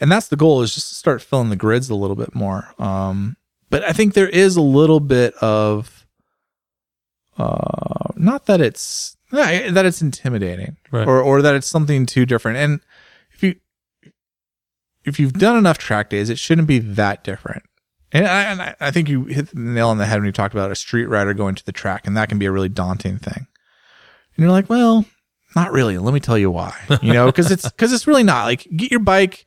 And 0.01 0.12
that's 0.12 0.28
the 0.28 0.36
goal 0.36 0.60
is 0.62 0.74
just 0.74 0.89
to 0.90 0.94
start 0.94 1.23
filling 1.23 1.48
the 1.51 1.56
grids 1.56 1.89
a 1.90 1.94
little 1.94 2.16
bit 2.16 2.35
more. 2.35 2.73
Um, 2.78 3.36
but 3.70 3.85
I 3.85 3.93
think 3.93 4.12
there 4.15 4.28
is 4.28 4.56
a 4.56 4.60
little 4.62 5.01
bit 5.01 5.35
of, 5.43 6.06
uh, 7.36 8.12
not 8.16 8.47
that 8.47 8.60
it's, 8.60 9.16
that 9.31 9.85
it's 9.86 10.01
intimidating 10.02 10.77
Right. 10.90 11.06
or, 11.06 11.20
or 11.23 11.43
that 11.43 11.55
it's 11.55 11.66
something 11.66 12.06
too 12.06 12.27
different. 12.27 12.59
And 12.59 12.81
if 15.09 15.18
you've 15.18 15.32
done 15.32 15.56
enough 15.56 15.78
track 15.78 16.10
days, 16.10 16.30
it 16.30 16.39
shouldn't 16.39 16.68
be 16.68 16.78
that 16.78 17.24
different. 17.24 17.62
And 18.12 18.26
I, 18.26 18.43
and 18.44 18.76
I- 18.80 18.90
think 18.90 19.09
you 19.09 19.24
hit 19.24 19.51
the 19.51 19.60
nail 19.60 19.89
on 19.89 19.98
the 19.98 20.06
head 20.06 20.16
when 20.16 20.26
you 20.26 20.32
talked 20.32 20.55
about 20.55 20.70
a 20.70 20.74
street 20.76 21.06
rider 21.06 21.35
going 21.35 21.55
to 21.56 21.64
the 21.64 21.72
track, 21.72 22.06
and 22.06 22.16
that 22.16 22.28
can 22.28 22.39
be 22.39 22.47
a 22.47 22.52
really 22.52 22.68
daunting 22.70 23.18
thing. 23.18 23.47
And 24.36 24.43
you're 24.43 24.51
like, 24.51 24.70
well, 24.70 25.05
not 25.55 25.72
really. 25.72 25.98
Let 25.98 26.14
me 26.14 26.20
tell 26.20 26.39
you 26.39 26.51
why. 26.51 26.74
You 27.02 27.12
know, 27.12 27.26
because 27.26 27.51
it's 27.51 27.68
because 27.68 27.93
it's 27.93 28.06
really 28.06 28.22
not. 28.22 28.44
Like, 28.44 28.66
get 28.76 28.90
your 28.90 29.01
bike. 29.01 29.47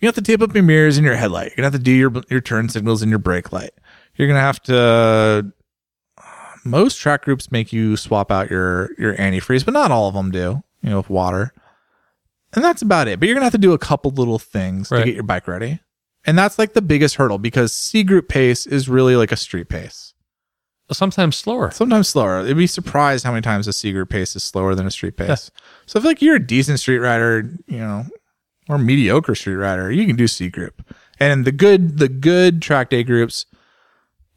You 0.00 0.08
have 0.08 0.14
to 0.16 0.22
tape 0.22 0.42
up 0.42 0.54
your 0.54 0.62
mirrors 0.64 0.96
and 0.96 1.04
your 1.04 1.14
headlight. 1.16 1.48
You're 1.50 1.56
gonna 1.56 1.66
have 1.66 1.80
to 1.80 1.84
do 1.84 1.92
your 1.92 2.12
your 2.30 2.40
turn 2.40 2.68
signals 2.68 3.02
and 3.02 3.10
your 3.10 3.18
brake 3.18 3.52
light. 3.52 3.72
You're 4.16 4.28
gonna 4.28 4.40
have 4.40 4.60
to. 4.64 5.52
Most 6.64 6.98
track 6.98 7.22
groups 7.22 7.52
make 7.52 7.72
you 7.72 7.96
swap 7.96 8.30
out 8.32 8.50
your 8.50 8.90
your 8.98 9.14
antifreeze, 9.16 9.64
but 9.64 9.74
not 9.74 9.90
all 9.90 10.08
of 10.08 10.14
them 10.14 10.30
do. 10.30 10.62
You 10.82 10.90
know, 10.90 10.96
with 10.98 11.10
water 11.10 11.52
and 12.54 12.64
that's 12.64 12.82
about 12.82 13.08
it. 13.08 13.18
But 13.20 13.26
you're 13.28 13.34
gonna 13.34 13.44
have 13.46 13.52
to 13.52 13.58
do 13.58 13.72
a 13.72 13.78
couple 13.78 14.10
little 14.10 14.38
things 14.38 14.90
Right. 14.90 15.00
to 15.00 15.04
get 15.04 15.14
your 15.14 15.22
bike 15.24 15.46
ready, 15.48 15.80
and 16.24 16.36
that's 16.38 16.58
like 16.58 16.72
the 16.74 16.82
biggest 16.82 17.16
hurdle 17.16 17.38
because 17.38 17.72
C 17.72 18.02
group 18.02 18.28
pace 18.28 18.66
is 18.66 18.88
really 18.88 19.16
like 19.16 19.32
a 19.32 19.36
street 19.36 19.68
pace. 19.68 20.12
Sometimes 20.92 21.36
slower. 21.36 21.70
Sometimes 21.70 22.08
slower. 22.08 22.46
You'd 22.46 22.58
be 22.58 22.66
surprised 22.66 23.24
how 23.24 23.32
many 23.32 23.40
times 23.40 23.66
a 23.66 23.72
C 23.72 23.90
group 23.90 24.10
pace 24.10 24.36
is 24.36 24.44
slower 24.44 24.74
than 24.74 24.86
a 24.86 24.90
street 24.90 25.16
pace. 25.16 25.50
So 25.86 25.98
if 25.98 26.04
like 26.04 26.20
you're 26.20 26.36
a 26.36 26.46
decent 26.46 26.78
street 26.78 26.98
rider, 26.98 27.50
you 27.66 27.78
know, 27.78 28.04
or 28.68 28.76
mediocre 28.78 29.34
street 29.34 29.54
rider, 29.56 29.90
you 29.90 30.06
can 30.06 30.14
do 30.16 30.28
C 30.28 30.50
group. 30.50 30.82
And 31.18 31.46
the 31.46 31.52
good 31.52 31.98
the 31.98 32.08
good 32.08 32.60
track 32.60 32.90
day 32.90 33.02
groups, 33.02 33.46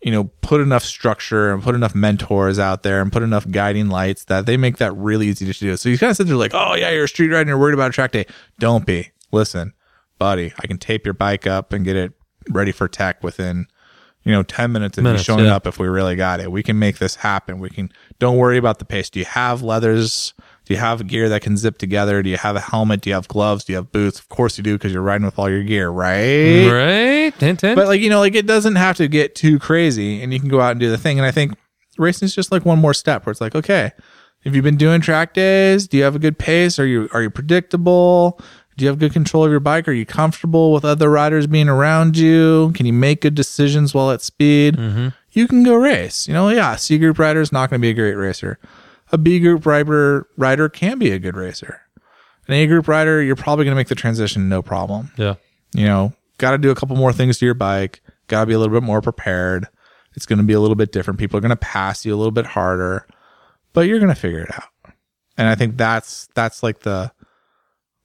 you 0.02 0.12
know, 0.12 0.26
put 0.42 0.62
enough 0.62 0.84
structure 0.84 1.52
and 1.54 1.64
put 1.64 1.76
enough 1.76 1.96
mentors 1.96 2.60
out 2.60 2.84
there 2.84 3.02
and 3.02 3.12
put 3.12 3.24
enough 3.24 3.50
guiding 3.50 3.90
lights 3.90 4.26
that 4.26 4.46
they 4.46 4.56
make 4.56 4.78
that 4.78 4.96
really 4.96 5.28
easy 5.28 5.52
to 5.52 5.60
do. 5.60 5.76
So 5.78 5.90
you 5.90 5.98
kind 5.98 6.12
of 6.12 6.18
sit 6.18 6.28
there 6.28 6.36
like, 6.36 6.54
oh 6.54 6.76
yeah, 6.76 6.92
you're 6.92 7.06
a 7.06 7.08
street 7.08 7.30
rider 7.30 7.42
and 7.42 7.48
you're 7.48 7.58
worried 7.58 7.74
about 7.74 7.90
a 7.90 7.94
track 7.94 8.12
day. 8.12 8.26
Don't 8.60 8.86
be. 8.86 9.12
Listen, 9.32 9.74
buddy, 10.20 10.54
I 10.60 10.68
can 10.68 10.78
tape 10.78 11.06
your 11.06 11.14
bike 11.14 11.48
up 11.48 11.74
and 11.74 11.84
get 11.84 11.96
it 11.96 12.14
ready 12.50 12.72
for 12.72 12.88
tech 12.88 13.24
within, 13.24 13.68
you 14.24 14.32
know, 14.32 14.44
10 14.44 14.72
minutes 14.72 14.98
of 14.98 15.04
Minutes, 15.04 15.22
you 15.28 15.34
showing 15.34 15.46
yeah. 15.46 15.56
up 15.56 15.66
if 15.66 15.80
we 15.80 15.88
really 15.88 16.16
got 16.16 16.40
it. 16.40 16.52
We 16.52 16.64
can 16.64 16.78
make 16.78 17.00
this 17.00 17.16
happen. 17.16 17.60
We 17.60 17.70
can, 17.70 17.92
don't 18.20 18.38
worry 18.38 18.58
about 18.58 18.80
the 18.80 18.86
pace. 18.86 19.10
Do 19.10 19.20
you 19.20 19.26
have 19.26 19.64
leathers? 19.64 20.34
Do 20.68 20.74
you 20.74 20.82
have 20.82 21.08
gear 21.08 21.30
that 21.30 21.44
can 21.44 21.56
zip 21.56 21.78
together? 21.78 22.22
Do 22.22 22.30
you 22.30 22.36
have 22.36 22.58
a 22.58 22.60
helmet? 22.60 23.00
Do 23.00 23.10
you 23.10 23.14
have 23.14 23.30
gloves? 23.30 23.64
Do 23.64 23.72
you 23.72 23.78
have 23.78 23.90
boots? 23.90 24.20
Of 24.20 24.28
course 24.28 24.58
you 24.58 24.66
do 24.66 24.74
because 24.74 24.92
you're 24.92 25.02
riding 25.02 25.24
with 25.24 25.40
all 25.40 25.50
your 25.50 25.64
gear, 25.64 25.90
right? 25.90 26.68
Right? 26.70 27.34
Hint, 27.36 27.62
hint. 27.62 27.78
But 27.78 27.88
like, 27.88 28.02
you 28.02 28.10
know, 28.10 28.20
like 28.20 28.36
it 28.36 28.46
doesn't 28.46 28.76
have 28.76 28.98
to 28.98 29.08
get 29.08 29.34
too 29.34 29.60
crazy 29.60 30.22
and 30.22 30.34
you 30.34 30.42
can 30.42 30.50
go 30.50 30.60
out 30.60 30.72
and 30.72 30.80
do 30.82 30.90
the 30.90 30.98
thing. 30.98 31.20
And 31.20 31.26
I 31.26 31.32
think 31.32 31.54
racing 31.98 32.26
is 32.26 32.36
just 32.36 32.52
like 32.52 32.66
one 32.66 32.80
more 32.80 32.94
step 32.94 33.26
where 33.26 33.32
it's 33.32 33.40
like, 33.40 33.56
okay, 33.56 33.94
have 34.44 34.58
you 34.58 34.62
been 34.62 34.76
doing 34.76 35.00
track 35.00 35.34
days? 35.34 35.88
Do 35.88 35.96
you 35.96 36.04
have 36.04 36.18
a 36.18 36.20
good 36.20 36.38
pace? 36.38 36.80
Are 36.80 36.86
you, 36.86 37.08
are 37.14 37.22
you 37.22 37.30
predictable? 37.30 38.38
Do 38.76 38.84
you 38.84 38.90
have 38.90 39.00
good 39.00 39.14
control 39.14 39.46
of 39.46 39.52
your 39.52 39.62
bike? 39.62 39.88
Are 39.88 39.94
you 39.94 40.06
comfortable 40.06 40.74
with 40.74 40.84
other 40.84 41.10
riders 41.10 41.48
being 41.48 41.70
around 41.70 42.18
you? 42.18 42.74
Can 42.76 42.86
you 42.86 42.94
make 42.94 43.22
good 43.22 43.36
decisions 43.36 43.94
while 43.94 44.12
at 44.12 44.22
speed? 44.22 44.76
Mm-hmm. 44.76 45.08
You 45.32 45.48
can 45.48 45.64
go 45.64 45.76
race. 45.76 46.28
You 46.28 46.34
know, 46.34 46.50
yeah, 46.50 46.76
C 46.76 46.98
group 46.98 47.18
rider 47.18 47.40
is 47.40 47.54
not 47.54 47.70
going 47.70 47.80
to 47.80 47.82
be 47.82 47.90
a 47.90 47.94
great 47.94 48.16
racer. 48.16 48.60
A 49.12 49.18
B 49.18 49.40
group 49.40 49.66
rider 49.66 50.28
rider 50.38 50.70
can 50.70 51.00
be 51.00 51.12
a 51.12 51.20
good 51.20 51.36
racer. 51.36 51.82
An 52.48 52.54
A 52.54 52.68
group 52.68 52.88
rider, 52.88 53.22
you're 53.22 53.36
probably 53.36 53.66
going 53.66 53.74
to 53.74 53.80
make 53.80 53.88
the 53.88 53.96
transition 53.96 54.48
no 54.48 54.62
problem 54.62 55.12
yeah. 55.18 55.36
you 55.74 55.86
know, 55.86 56.14
got 56.38 56.52
to 56.52 56.58
do 56.58 56.72
a 56.72 56.76
couple 56.76 56.96
more 56.96 57.12
things 57.12 57.40
to 57.40 57.46
your 57.46 57.54
bike, 57.54 58.02
got 58.28 58.42
to 58.42 58.46
be 58.46 58.54
a 58.54 58.60
little 58.60 58.74
bit 58.74 58.86
more 58.86 59.02
prepared. 59.02 59.68
It's 60.16 60.26
going 60.26 60.40
to 60.40 60.46
be 60.46 60.54
a 60.54 60.60
little 60.60 60.76
bit 60.76 60.92
different. 60.92 61.20
People 61.20 61.38
are 61.38 61.42
going 61.42 61.50
to 61.50 61.56
pass 61.56 62.06
you 62.06 62.14
a 62.14 62.18
little 62.18 62.32
bit 62.32 62.46
harder, 62.46 63.06
but 63.74 63.82
you're 63.82 64.00
going 64.00 64.14
to 64.14 64.20
figure 64.20 64.40
it 64.40 64.54
out. 64.54 64.94
And 65.38 65.48
I 65.48 65.56
think 65.56 65.78
that's 65.78 66.28
that's 66.34 66.64
like 66.64 66.80
the 66.80 67.12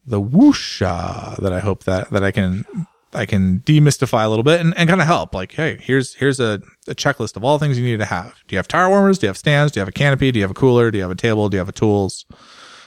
the 0.05 0.21
whoosha 0.21 1.37
that 1.39 1.53
I 1.53 1.61
hope 1.61 1.85
that 1.85 2.11
that 2.11 2.23
I 2.23 2.31
can 2.31 2.67
I 3.15 3.27
can 3.27 3.61
demystify 3.61 4.25
a 4.25 4.29
little 4.29 4.43
bit 4.43 4.61
and, 4.61 4.77
and 4.77 4.89
kind 4.89 5.01
of 5.01 5.07
help. 5.07 5.35
Like, 5.35 5.53
hey, 5.53 5.79
here's 5.81 6.15
here's 6.15 6.41
a, 6.41 6.61
a 6.89 6.95
checklist 6.95 7.37
of 7.37 7.45
all 7.45 7.59
things 7.59 7.79
you 7.79 7.85
need 7.85 7.99
to 7.99 8.05
have. 8.07 8.35
Do 8.47 8.55
you 8.55 8.59
have 8.59 8.69
tire 8.69 8.89
warmers? 8.89 9.19
Do 9.19 9.27
you 9.27 9.29
have 9.29 9.37
stands? 9.39 9.73
Do 9.73 9.79
you 9.79 9.83
have 9.83 9.89
a 9.89 9.93
canopy? 9.93 10.33
Do 10.33 10.39
you 10.39 10.45
have 10.45 10.51
a 10.51 10.55
cooler? 10.55 10.91
Do 10.91 10.99
you 10.99 11.03
have 11.03 11.11
a 11.11 11.17
table? 11.17 11.49
Do 11.49 11.57
you 11.57 11.61
have 11.61 11.69
a 11.69 11.73
tools? 11.73 12.25
Do 12.29 12.37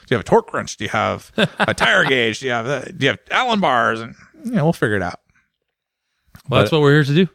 you 0.09 0.17
have 0.17 0.21
a 0.21 0.27
torque 0.29 0.53
wrench? 0.53 0.77
Do 0.77 0.83
you 0.83 0.89
have 0.89 1.31
a 1.59 1.73
tire 1.73 2.05
gauge? 2.05 2.39
Do 2.39 2.45
you 2.47 2.51
have 2.51 2.67
a, 2.67 2.91
do 2.91 3.05
you 3.05 3.09
have 3.11 3.19
Allen 3.31 3.59
bars? 3.59 4.01
And 4.01 4.15
you 4.43 4.51
know, 4.51 4.63
we'll 4.63 4.73
figure 4.73 4.95
it 4.95 5.01
out. 5.01 5.19
Well, 6.49 6.61
that's 6.61 6.71
what 6.71 6.81
we're 6.81 6.93
here 6.93 7.03
to 7.03 7.25
do. 7.25 7.27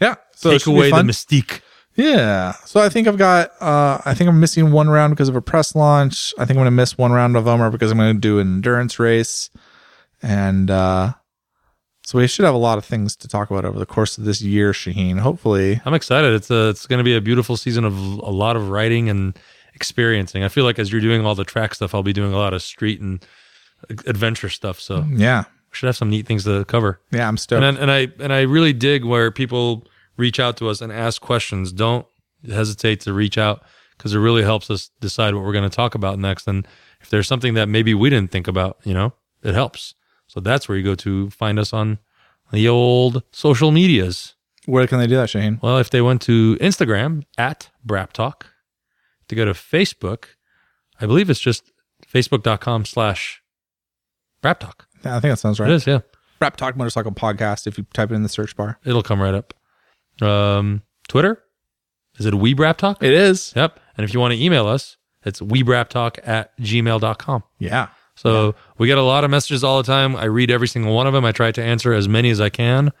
Yeah. 0.00 0.14
So 0.34 0.50
Take 0.50 0.66
away 0.66 0.90
the 0.90 0.96
mystique. 0.96 1.60
Yeah. 1.96 2.52
So 2.64 2.80
I 2.80 2.88
think 2.88 3.08
I've 3.08 3.18
got 3.18 3.50
uh 3.60 4.00
I 4.04 4.14
think 4.14 4.28
I'm 4.28 4.38
missing 4.38 4.70
one 4.70 4.88
round 4.88 5.10
because 5.12 5.28
of 5.28 5.36
a 5.36 5.42
press 5.42 5.74
launch. 5.74 6.32
I 6.38 6.44
think 6.44 6.56
I'm 6.56 6.60
gonna 6.60 6.70
miss 6.70 6.96
one 6.96 7.12
round 7.12 7.36
of 7.36 7.44
Omra 7.44 7.72
because 7.72 7.90
I'm 7.90 7.98
gonna 7.98 8.14
do 8.14 8.38
an 8.38 8.46
endurance 8.46 8.98
race. 8.98 9.50
And 10.22 10.70
uh 10.70 11.14
so 12.08 12.16
we 12.16 12.26
should 12.26 12.46
have 12.46 12.54
a 12.54 12.56
lot 12.56 12.78
of 12.78 12.86
things 12.86 13.14
to 13.16 13.28
talk 13.28 13.50
about 13.50 13.66
over 13.66 13.78
the 13.78 13.84
course 13.84 14.16
of 14.16 14.24
this 14.24 14.40
year, 14.40 14.72
Shaheen. 14.72 15.18
Hopefully. 15.18 15.78
I'm 15.84 15.92
excited. 15.92 16.32
It's 16.32 16.50
a, 16.50 16.70
it's 16.70 16.86
going 16.86 16.96
to 16.96 17.04
be 17.04 17.14
a 17.14 17.20
beautiful 17.20 17.54
season 17.54 17.84
of 17.84 17.94
a 17.98 18.30
lot 18.30 18.56
of 18.56 18.70
writing 18.70 19.10
and 19.10 19.38
experiencing. 19.74 20.42
I 20.42 20.48
feel 20.48 20.64
like 20.64 20.78
as 20.78 20.90
you're 20.90 21.02
doing 21.02 21.26
all 21.26 21.34
the 21.34 21.44
track 21.44 21.74
stuff, 21.74 21.94
I'll 21.94 22.02
be 22.02 22.14
doing 22.14 22.32
a 22.32 22.38
lot 22.38 22.54
of 22.54 22.62
street 22.62 23.02
and 23.02 23.22
adventure 24.06 24.48
stuff. 24.48 24.80
So 24.80 25.04
yeah, 25.10 25.44
we 25.50 25.74
should 25.74 25.84
have 25.84 25.98
some 25.98 26.08
neat 26.08 26.26
things 26.26 26.44
to 26.44 26.64
cover. 26.64 26.98
Yeah, 27.10 27.28
I'm 27.28 27.36
stoked. 27.36 27.62
And 27.62 27.76
and 27.76 27.90
I 27.90 28.08
and 28.20 28.32
I 28.32 28.40
really 28.40 28.72
dig 28.72 29.04
where 29.04 29.30
people 29.30 29.86
reach 30.16 30.40
out 30.40 30.56
to 30.56 30.70
us 30.70 30.80
and 30.80 30.90
ask 30.90 31.20
questions. 31.20 31.72
Don't 31.72 32.06
hesitate 32.46 33.00
to 33.00 33.12
reach 33.12 33.36
out 33.36 33.62
because 33.98 34.14
it 34.14 34.18
really 34.18 34.44
helps 34.44 34.70
us 34.70 34.88
decide 35.02 35.34
what 35.34 35.44
we're 35.44 35.52
going 35.52 35.68
to 35.68 35.76
talk 35.76 35.94
about 35.94 36.18
next. 36.18 36.48
And 36.48 36.66
if 37.02 37.10
there's 37.10 37.28
something 37.28 37.52
that 37.52 37.68
maybe 37.68 37.92
we 37.92 38.08
didn't 38.08 38.30
think 38.30 38.48
about, 38.48 38.78
you 38.82 38.94
know, 38.94 39.12
it 39.42 39.52
helps. 39.52 39.92
So 40.28 40.40
that's 40.40 40.68
where 40.68 40.78
you 40.78 40.84
go 40.84 40.94
to 40.96 41.30
find 41.30 41.58
us 41.58 41.72
on 41.72 41.98
the 42.52 42.68
old 42.68 43.22
social 43.32 43.70
medias. 43.70 44.34
Where 44.66 44.86
can 44.86 44.98
they 44.98 45.06
do 45.06 45.16
that, 45.16 45.30
Shane? 45.30 45.58
Well, 45.62 45.78
if 45.78 45.90
they 45.90 46.00
went 46.02 46.22
to 46.22 46.56
Instagram 46.60 47.24
at 47.36 47.70
Brap 47.86 48.12
Talk, 48.12 48.46
to 49.28 49.34
go 49.34 49.44
to 49.44 49.52
Facebook, 49.52 50.24
I 51.00 51.06
believe 51.06 51.30
it's 51.30 51.40
just 51.40 51.72
facebook.com 52.06 52.84
slash 52.84 53.42
Brap 54.42 54.58
Talk. 54.60 54.86
Yeah, 55.04 55.16
I 55.16 55.20
think 55.20 55.32
that 55.32 55.38
sounds 55.38 55.58
right. 55.60 55.70
It 55.70 55.74
is, 55.74 55.86
yeah. 55.86 56.00
Brap 56.40 56.56
Talk 56.56 56.76
Motorcycle 56.76 57.12
Podcast 57.12 57.66
if 57.66 57.78
you 57.78 57.86
type 57.94 58.10
it 58.10 58.14
in 58.14 58.22
the 58.22 58.28
search 58.28 58.56
bar. 58.56 58.78
It'll 58.84 59.02
come 59.02 59.20
right 59.20 59.34
up. 59.34 59.54
Um, 60.22 60.82
Twitter, 61.08 61.42
is 62.18 62.26
it 62.26 62.34
We 62.34 62.54
Brap 62.54 62.76
Talk? 62.76 63.02
It 63.02 63.12
is. 63.12 63.52
Yep. 63.56 63.78
And 63.96 64.04
if 64.04 64.12
you 64.14 64.20
want 64.20 64.34
to 64.34 64.42
email 64.42 64.66
us, 64.66 64.96
it's 65.24 65.40
webraptalk 65.40 66.18
at 66.24 66.56
gmail.com. 66.58 67.42
Yeah. 67.58 67.88
So 68.18 68.54
we 68.78 68.86
get 68.86 68.98
a 68.98 69.02
lot 69.02 69.24
of 69.24 69.30
messages 69.30 69.62
all 69.62 69.78
the 69.78 69.86
time. 69.86 70.16
I 70.16 70.24
read 70.24 70.50
every 70.50 70.68
single 70.68 70.94
one 70.94 71.06
of 71.06 71.12
them. 71.12 71.24
I 71.24 71.32
try 71.32 71.52
to 71.52 71.62
answer 71.62 71.92
as 71.92 72.08
many 72.08 72.30
as 72.30 72.40
I 72.40 72.48
can. 72.48 72.92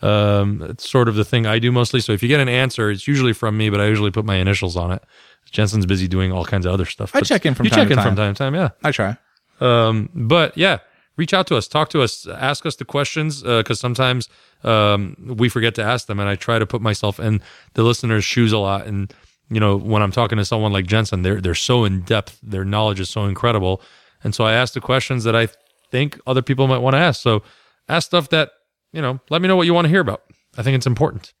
Um, 0.00 0.62
it's 0.62 0.88
sort 0.88 1.08
of 1.08 1.14
the 1.14 1.24
thing 1.24 1.46
I 1.46 1.58
do 1.58 1.70
mostly. 1.70 2.00
So 2.00 2.12
if 2.12 2.22
you 2.22 2.28
get 2.28 2.40
an 2.40 2.48
answer, 2.48 2.90
it's 2.90 3.06
usually 3.06 3.32
from 3.32 3.56
me, 3.56 3.70
but 3.70 3.80
I 3.80 3.86
usually 3.86 4.10
put 4.10 4.24
my 4.24 4.36
initials 4.36 4.76
on 4.76 4.90
it. 4.90 5.02
Jensen's 5.50 5.86
busy 5.86 6.08
doing 6.08 6.32
all 6.32 6.44
kinds 6.44 6.66
of 6.66 6.72
other 6.72 6.86
stuff. 6.86 7.14
I 7.14 7.20
but 7.20 7.26
check 7.26 7.46
in 7.46 7.54
from 7.54 7.64
you 7.64 7.70
time 7.70 7.80
check 7.80 7.88
to 7.88 7.92
in 7.92 7.96
time. 7.98 8.06
from 8.06 8.16
time 8.16 8.34
to 8.34 8.38
time. 8.38 8.54
Yeah. 8.54 8.70
I 8.82 8.90
try. 8.90 9.16
Um, 9.60 10.08
but 10.14 10.56
yeah, 10.56 10.78
reach 11.16 11.34
out 11.34 11.46
to 11.48 11.56
us, 11.56 11.68
talk 11.68 11.90
to 11.90 12.02
us, 12.02 12.26
ask 12.26 12.66
us 12.66 12.76
the 12.76 12.84
questions 12.84 13.42
because 13.42 13.78
sometimes 13.78 14.28
um, 14.64 15.16
we 15.38 15.48
forget 15.48 15.74
to 15.76 15.82
ask 15.82 16.06
them, 16.06 16.18
and 16.18 16.28
I 16.28 16.36
try 16.36 16.58
to 16.58 16.66
put 16.66 16.80
myself 16.80 17.20
in 17.20 17.40
the 17.74 17.82
listener's 17.82 18.24
shoes 18.24 18.52
a 18.52 18.58
lot. 18.58 18.86
And 18.86 19.12
you 19.50 19.60
know, 19.60 19.76
when 19.76 20.02
I'm 20.02 20.12
talking 20.12 20.38
to 20.38 20.44
someone 20.44 20.72
like 20.72 20.86
Jensen, 20.86 21.22
they're 21.22 21.40
they're 21.40 21.54
so 21.54 21.84
in 21.84 22.02
depth, 22.02 22.38
their 22.42 22.64
knowledge 22.64 23.00
is 23.00 23.10
so 23.10 23.26
incredible, 23.26 23.82
and 24.24 24.34
so 24.34 24.44
I 24.44 24.52
ask 24.52 24.74
the 24.74 24.80
questions 24.80 25.24
that 25.24 25.34
I 25.36 25.48
think 25.90 26.18
other 26.26 26.42
people 26.42 26.66
might 26.68 26.78
want 26.78 26.94
to 26.94 26.98
ask. 26.98 27.20
So 27.20 27.42
ask 27.88 28.06
stuff 28.06 28.28
that 28.30 28.50
you 28.92 29.02
know. 29.02 29.20
Let 29.30 29.42
me 29.42 29.48
know 29.48 29.56
what 29.56 29.66
you 29.66 29.74
want 29.74 29.84
to 29.86 29.88
hear 29.90 30.00
about. 30.00 30.22
I 30.56 30.62
think 30.62 30.76
it's 30.76 30.86
important. 30.86 31.32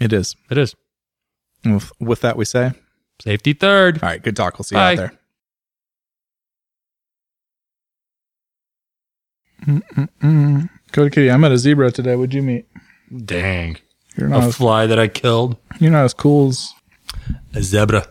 It 0.00 0.12
is. 0.12 0.34
It 0.50 0.58
is 0.58 0.74
With, 1.64 1.92
with 2.00 2.20
that, 2.22 2.36
we 2.36 2.44
say, 2.44 2.72
safety 3.20 3.52
third. 3.52 4.02
all 4.02 4.08
right, 4.08 4.22
good 4.22 4.34
talk. 4.36 4.58
We'll 4.58 4.64
see 4.64 4.74
you 4.74 4.80
out 4.80 4.96
there. 4.96 5.12
Mm-mm-mm. 9.66 10.68
Cody 10.92 11.10
Kitty, 11.10 11.30
I 11.30 11.36
met 11.36 11.52
a 11.52 11.58
zebra 11.58 11.90
today. 11.92 12.16
What'd 12.16 12.34
you 12.34 12.42
meet? 12.42 12.66
Dang, 13.24 13.76
You're 14.16 14.28
not 14.28 14.42
a 14.44 14.46
as, 14.46 14.56
fly 14.56 14.86
that 14.86 14.98
I 14.98 15.06
killed. 15.08 15.56
you're 15.78 15.90
not 15.92 16.04
as 16.04 16.14
cool 16.14 16.48
as 16.48 16.72
A 17.54 17.62
zebra. 17.62 18.08